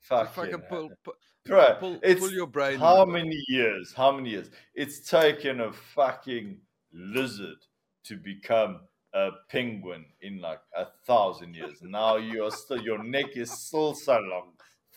Fuck 0.00 0.24
Just 0.26 0.34
fucking 0.34 0.62
pull, 0.68 0.90
pu- 1.04 1.12
Bro, 1.44 1.76
pull, 1.80 1.98
it's 2.02 2.20
pull 2.20 2.32
your 2.32 2.46
brain. 2.46 2.78
how 2.78 3.04
many 3.04 3.42
years? 3.48 3.92
How 3.96 4.12
many 4.12 4.30
years? 4.30 4.50
It's 4.74 5.08
taken 5.08 5.60
a 5.60 5.72
fucking 5.72 6.58
lizard 6.92 7.58
to 8.04 8.16
become 8.16 8.80
a 9.14 9.30
penguin 9.48 10.04
in 10.22 10.40
like 10.40 10.60
a 10.76 10.86
thousand 11.06 11.54
years. 11.54 11.78
Now 11.82 12.16
you 12.16 12.44
are 12.44 12.50
still 12.50 12.80
your 12.80 13.02
neck 13.02 13.36
is 13.36 13.50
still 13.50 13.94
so 13.94 14.18
long. 14.18 14.52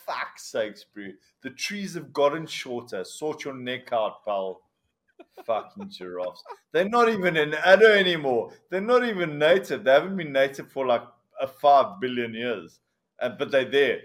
Fuck's 0.06 0.43
sakes, 0.43 0.85
bro. 0.93 1.08
The 1.42 1.51
trees 1.51 1.93
have 1.95 2.14
gotten 2.14 2.45
shorter. 2.45 3.03
Sort 3.03 3.43
your 3.45 3.53
neck 3.53 3.92
out, 3.92 4.24
pal. 4.25 4.61
Fucking 5.45 5.90
giraffes. 5.90 6.43
They're 6.72 6.90
not 6.90 7.09
even 7.09 7.38
an 7.38 7.56
adder 7.56 7.93
anymore. 7.93 8.51
They're 8.69 8.82
not 8.82 9.06
even 9.06 9.38
native. 9.38 9.84
They 9.84 9.92
haven't 9.92 10.17
been 10.17 10.32
native 10.32 10.72
for 10.72 10.85
like 10.85 11.03
a 11.40 11.48
five 11.48 12.00
billion 12.00 12.34
years. 12.34 12.80
And 13.19 13.38
but 13.38 13.51
they're 13.51 13.69
there. 13.69 14.00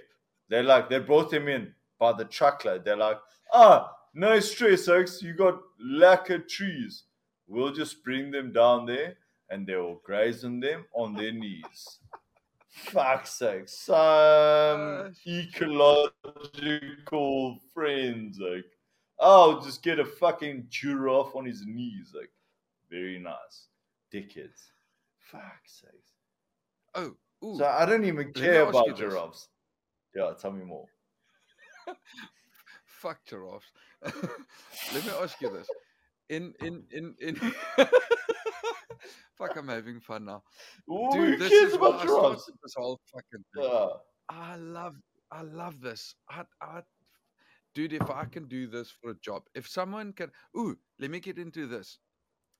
They're 0.48 0.62
like 0.62 0.88
they 0.88 0.98
brought 0.98 1.30
them 1.30 1.48
in 1.48 1.74
by 1.98 2.12
the 2.12 2.24
truckload. 2.24 2.84
They're 2.84 2.96
like, 2.96 3.18
ah, 3.52 3.92
no 4.14 4.38
stress, 4.40 4.86
folks. 4.86 5.22
You 5.22 5.34
got 5.34 5.60
lacquer 5.80 6.38
trees. 6.38 7.04
We'll 7.46 7.72
just 7.72 8.04
bring 8.04 8.30
them 8.30 8.52
down 8.52 8.86
there 8.86 9.16
and 9.50 9.66
they 9.66 9.76
will 9.76 10.00
graze 10.04 10.44
on 10.44 10.60
them 10.60 10.84
on 10.94 11.14
their 11.14 11.32
knees. 11.32 11.98
Fuck's 12.70 13.34
sake. 13.34 13.68
Some 13.68 13.96
Ah, 13.96 15.08
ecological 15.26 17.58
friends, 17.74 18.38
like, 18.38 18.64
oh, 19.18 19.60
just 19.64 19.82
get 19.82 19.98
a 19.98 20.04
fucking 20.04 20.66
giraffe 20.68 21.34
on 21.34 21.44
his 21.44 21.64
knees. 21.66 22.12
Like, 22.14 22.30
very 22.88 23.18
nice. 23.18 23.66
Dickheads. 24.12 24.70
Fuck's 25.18 25.80
sake. 25.82 26.04
Oh, 26.94 27.16
ooh. 27.44 27.56
So 27.58 27.64
I 27.66 27.84
don't 27.86 28.04
even 28.04 28.32
care 28.32 28.68
about 28.68 28.86
this. 28.88 28.98
giraffes. 28.98 29.48
Yeah, 30.14 30.32
tell 30.40 30.52
me 30.52 30.64
more. 30.64 30.86
fuck 32.86 33.18
giraffes. 33.24 33.72
Let 34.04 35.04
me 35.04 35.12
ask 35.22 35.40
you 35.40 35.50
this. 35.50 35.68
In 36.30 36.54
in 36.60 36.84
in 36.92 37.14
in 37.20 37.36
Fuck, 39.38 39.56
I'm 39.56 39.68
having 39.68 40.00
fun 40.00 40.26
now. 40.26 40.42
Ooh, 40.90 41.08
Dude, 41.12 41.38
this 41.40 41.52
is 41.52 41.76
why 41.78 41.88
about 41.88 42.00
I 42.00 42.04
giraffes? 42.04 42.50
this 42.62 42.74
whole 42.76 43.00
fucking 43.12 43.44
thing. 43.54 43.64
Yeah. 43.64 43.88
I 44.28 44.56
love 44.56 44.96
I 45.32 45.42
love 45.42 45.80
this. 45.80 46.14
I 46.28 46.44
I 46.60 46.82
dude, 47.74 47.92
if 47.94 48.10
I 48.10 48.24
can 48.26 48.46
do 48.48 48.66
this 48.66 48.90
for 48.90 49.10
a 49.10 49.14
job, 49.20 49.44
if 49.54 49.68
someone 49.68 50.12
can 50.12 50.30
ooh, 50.56 50.78
let 50.98 51.10
me 51.10 51.20
get 51.20 51.38
into 51.38 51.66
this. 51.66 51.98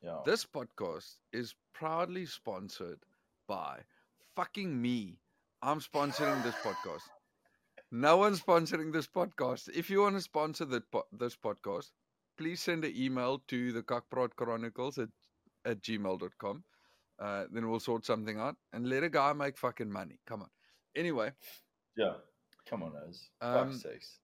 yeah. 0.03 0.19
This 0.25 0.45
podcast 0.47 1.19
is 1.33 1.55
proudly 1.75 2.27
sponsored 2.27 3.01
by 3.49 3.81
fucking 4.37 4.81
me. 4.81 5.21
I'm 5.63 5.81
sponsoring 5.81 6.43
this 6.43 6.57
podcast. 6.57 7.03
No 7.93 8.19
one's 8.19 8.41
sponsoring 8.41 8.93
this 8.93 9.09
podcast. 9.09 9.69
If 9.75 9.91
you 9.91 10.03
want 10.03 10.15
to 10.17 10.21
sponsor 10.23 10.65
the, 10.65 10.83
this 11.13 11.37
podcast, 11.37 11.91
please 12.41 12.61
send 12.63 12.85
an 12.87 12.93
email 12.97 13.43
to 13.49 13.71
the 13.71 13.83
Cockprod 13.83 14.35
Chronicles 14.35 14.97
at, 14.97 15.11
at 15.67 15.83
gmail.com. 15.83 16.65
Uh, 17.19 17.45
then 17.53 17.69
we'll 17.69 17.79
sort 17.79 18.07
something 18.07 18.39
out 18.41 18.57
and 18.73 18.89
let 18.89 19.05
a 19.05 19.11
guy 19.11 19.35
make 19.35 19.59
fucking 19.59 19.93
money. 19.93 20.19
Come 20.27 20.41
on. 20.41 20.49
Anyway, 20.97 21.33
Yeah. 21.97 22.15
Come 22.67 22.83
on, 22.83 22.93
Oz. 23.07 23.29
Um, 23.43 23.69
Fuck's 23.71 23.83
sakes. 23.83 24.19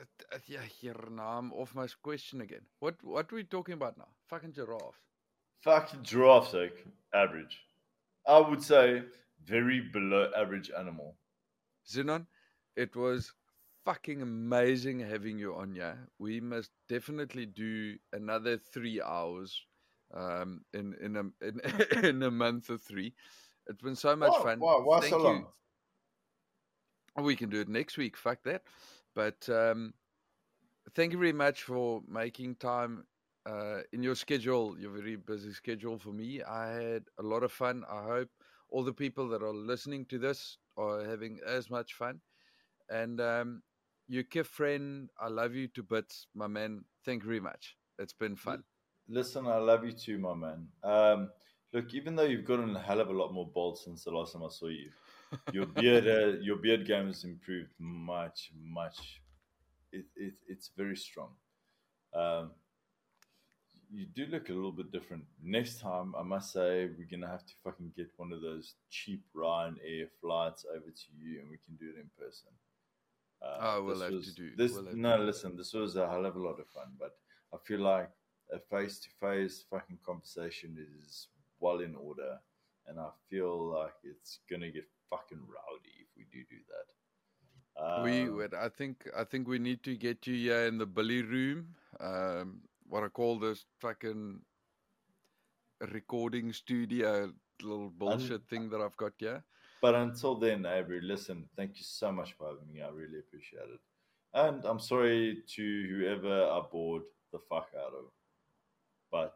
uh, 0.00 0.04
uh, 0.34 0.38
yeah, 0.46 0.62
here 0.80 0.96
now 1.10 1.38
I'm 1.38 1.52
off 1.52 1.74
my 1.74 1.86
question 2.02 2.40
again. 2.40 2.66
What 2.80 2.96
what 3.02 3.32
are 3.32 3.36
we 3.36 3.44
talking 3.44 3.74
about 3.74 3.96
now? 3.96 4.08
Fucking 4.28 4.52
giraffe. 4.52 5.00
Fucking 5.62 6.02
giraffe, 6.02 6.52
like, 6.54 6.84
average. 7.14 7.56
I 8.26 8.40
would 8.40 8.62
say 8.62 9.02
very 9.44 9.80
below 9.92 10.30
average 10.36 10.70
animal. 10.76 11.16
Zinon, 11.88 12.26
it 12.76 12.96
was 12.96 13.32
fucking 13.84 14.22
amazing 14.22 15.00
having 15.00 15.38
you 15.38 15.54
on 15.54 15.74
yeah 15.74 15.94
We 16.18 16.40
must 16.40 16.70
definitely 16.88 17.46
do 17.46 17.96
another 18.12 18.56
three 18.56 19.00
hours 19.02 19.60
um, 20.14 20.62
in 20.72 20.94
in 21.00 21.16
a 21.16 21.46
in, 21.46 21.60
in 22.04 22.22
a 22.22 22.30
month 22.30 22.70
or 22.70 22.78
three. 22.78 23.14
It's 23.66 23.82
been 23.82 23.96
so 23.96 24.14
much 24.16 24.32
Why- 24.32 24.42
fun. 24.42 24.60
Why, 24.60 24.74
why 24.74 25.00
Thank 25.00 25.12
so 25.12 25.32
you. 25.32 25.46
We 27.22 27.36
can 27.36 27.50
do 27.50 27.60
it 27.60 27.68
next 27.68 27.96
week. 27.98 28.16
Fuck 28.16 28.42
that. 28.44 28.62
But 29.14 29.46
um, 29.48 29.92
thank 30.94 31.12
you 31.12 31.18
very 31.18 31.32
much 31.32 31.62
for 31.64 32.02
making 32.08 32.56
time 32.56 33.04
uh, 33.44 33.80
in 33.92 34.02
your 34.02 34.14
schedule, 34.14 34.78
your 34.78 34.90
very 34.90 35.16
busy 35.16 35.52
schedule 35.52 35.98
for 35.98 36.10
me. 36.10 36.42
I 36.42 36.72
had 36.72 37.04
a 37.18 37.22
lot 37.22 37.42
of 37.42 37.52
fun. 37.52 37.84
I 37.90 38.02
hope 38.02 38.30
all 38.70 38.82
the 38.82 38.92
people 38.92 39.28
that 39.28 39.42
are 39.42 39.52
listening 39.52 40.06
to 40.06 40.18
this 40.18 40.56
are 40.78 41.04
having 41.04 41.38
as 41.46 41.68
much 41.68 41.92
fun. 41.94 42.20
And 42.88 43.20
um, 43.20 43.62
you, 44.12 44.24
Kif 44.24 44.46
friend, 44.46 45.08
I 45.18 45.28
love 45.28 45.54
you 45.54 45.68
to 45.68 45.82
bits, 45.82 46.26
my 46.34 46.46
man. 46.46 46.84
Thank 47.04 47.22
you 47.22 47.28
very 47.28 47.40
much. 47.40 47.76
It's 47.98 48.12
been 48.12 48.36
fun. 48.36 48.62
Listen, 49.08 49.46
I 49.46 49.56
love 49.56 49.84
you 49.84 49.92
too, 49.92 50.18
my 50.18 50.34
man. 50.34 50.68
Um, 50.84 51.30
look, 51.72 51.94
even 51.94 52.14
though 52.14 52.24
you've 52.24 52.44
gotten 52.44 52.76
a 52.76 52.80
hell 52.80 53.00
of 53.00 53.08
a 53.08 53.12
lot 53.12 53.32
more 53.32 53.48
bold 53.48 53.78
since 53.78 54.04
the 54.04 54.10
last 54.10 54.34
time 54.34 54.44
I 54.44 54.50
saw 54.50 54.66
you, 54.66 54.90
your 55.52 55.66
beard, 55.80 56.06
uh, 56.06 56.38
your 56.40 56.56
beard 56.56 56.86
game 56.86 57.06
has 57.06 57.24
improved 57.24 57.70
much, 57.78 58.52
much. 58.62 59.22
It, 59.92 60.04
it 60.14 60.34
it's 60.46 60.70
very 60.76 60.96
strong. 60.96 61.30
Um, 62.14 62.50
you 63.90 64.06
do 64.06 64.26
look 64.26 64.48
a 64.48 64.52
little 64.52 64.72
bit 64.72 64.92
different. 64.92 65.24
Next 65.42 65.80
time, 65.80 66.14
I 66.18 66.22
must 66.22 66.52
say, 66.52 66.88
we're 66.98 67.08
gonna 67.10 67.30
have 67.30 67.46
to 67.46 67.52
fucking 67.64 67.92
get 67.96 68.10
one 68.16 68.32
of 68.32 68.42
those 68.42 68.74
cheap 68.90 69.22
Ryanair 69.34 70.08
flights 70.20 70.64
over 70.70 70.90
to 70.90 71.06
you, 71.18 71.40
and 71.40 71.50
we 71.50 71.58
can 71.64 71.76
do 71.76 71.90
it 71.94 72.00
in 72.00 72.10
person. 72.18 72.50
Uh, 73.42 73.56
Oh, 73.60 73.82
we'll 73.82 74.00
have 74.00 74.10
to 74.10 74.34
do- 74.34 74.54
this. 74.56 74.72
we'll 74.72 74.94
no, 74.94 75.16
listen, 75.16 75.56
this 75.56 75.72
was 75.72 75.96
a 75.96 76.08
hell 76.08 76.24
of 76.26 76.36
a 76.36 76.38
lot 76.38 76.60
of 76.60 76.68
fun, 76.68 76.94
but 76.98 77.18
I 77.52 77.58
feel 77.58 77.80
like 77.80 78.10
a 78.52 78.58
face 78.60 79.00
to 79.00 79.08
face 79.20 79.64
fucking 79.68 79.98
conversation 80.06 80.76
is 80.78 81.28
well 81.58 81.80
in 81.80 81.94
order, 81.96 82.38
and 82.86 83.00
I 83.00 83.10
feel 83.28 83.72
like 83.72 83.94
it's 84.04 84.40
gonna 84.48 84.70
get 84.70 84.88
fucking 85.10 85.40
rowdy 85.40 85.96
if 86.00 86.08
we 86.16 86.24
do 86.24 86.44
do 86.44 86.58
that. 86.68 86.86
we, 88.04 88.22
Um, 88.22 88.34
would- 88.36 88.54
I 88.54 88.68
think, 88.68 89.08
I 89.16 89.24
think 89.24 89.48
we 89.48 89.58
need 89.58 89.82
to 89.84 89.96
get 89.96 90.26
you 90.26 90.34
here 90.36 90.66
in 90.66 90.76
the 90.78 90.86
Billy 90.86 91.22
room. 91.22 91.74
Um, 92.00 92.68
what 92.84 93.02
I 93.02 93.08
call 93.08 93.38
this 93.38 93.64
fucking 93.80 94.44
recording 95.80 96.52
studio 96.52 97.32
little 97.62 97.90
bullshit 97.90 98.46
thing 98.48 98.68
that 98.70 98.80
I've 98.80 98.96
got 98.96 99.14
here. 99.18 99.42
But 99.82 99.96
until 99.96 100.36
then, 100.36 100.64
Avery, 100.64 101.00
listen, 101.02 101.44
thank 101.56 101.76
you 101.76 101.82
so 101.82 102.12
much 102.12 102.34
for 102.34 102.46
having 102.46 102.72
me. 102.72 102.82
I 102.82 102.88
really 102.88 103.18
appreciate 103.18 103.64
it. 103.64 103.80
And 104.32 104.64
I'm 104.64 104.78
sorry 104.78 105.42
to 105.56 105.86
whoever 105.90 106.44
I 106.44 106.62
bored 106.70 107.02
the 107.32 107.40
fuck 107.50 107.68
out 107.76 107.92
of. 107.92 108.04
But 109.10 109.34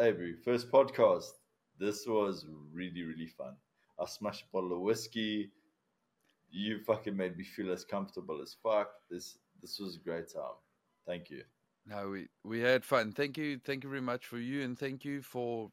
Avery, 0.00 0.34
first 0.42 0.72
podcast. 0.72 1.30
This 1.78 2.06
was 2.06 2.46
really, 2.72 3.02
really 3.02 3.26
fun. 3.26 3.54
I 4.00 4.06
smashed 4.06 4.44
a 4.44 4.52
bottle 4.52 4.72
of 4.72 4.80
whiskey. 4.80 5.50
You 6.50 6.80
fucking 6.80 7.16
made 7.16 7.36
me 7.36 7.44
feel 7.44 7.70
as 7.70 7.84
comfortable 7.84 8.40
as 8.40 8.56
fuck. 8.62 8.88
This 9.10 9.38
this 9.60 9.78
was 9.78 9.96
a 9.96 9.98
great 9.98 10.32
time. 10.32 10.56
Thank 11.06 11.30
you. 11.30 11.42
No, 11.86 12.08
we 12.08 12.28
we 12.44 12.60
had 12.60 12.84
fun. 12.84 13.12
Thank 13.12 13.36
you, 13.36 13.58
thank 13.58 13.84
you 13.84 13.90
very 13.90 14.00
much 14.00 14.24
for 14.26 14.38
you, 14.38 14.62
and 14.62 14.78
thank 14.78 15.04
you 15.04 15.20
for 15.20 15.70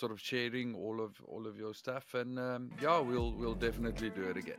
sort 0.00 0.12
of 0.12 0.20
sharing 0.20 0.74
all 0.74 1.00
of 1.00 1.12
all 1.28 1.46
of 1.46 1.56
your 1.58 1.74
stuff. 1.74 2.14
And 2.14 2.38
um, 2.38 2.70
yeah, 2.80 2.98
we'll 2.98 3.32
we'll 3.32 3.54
definitely 3.54 4.08
do 4.10 4.22
it 4.22 4.36
again. 4.36 4.56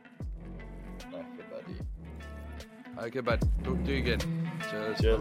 Okay, 1.12 1.44
buddy. 1.50 1.76
Okay, 3.06 3.20
but 3.20 3.40
talk 3.64 3.82
to 3.84 3.92
you 3.92 3.98
again. 3.98 4.20
Cheers. 4.70 5.00
Cheers. 5.00 5.20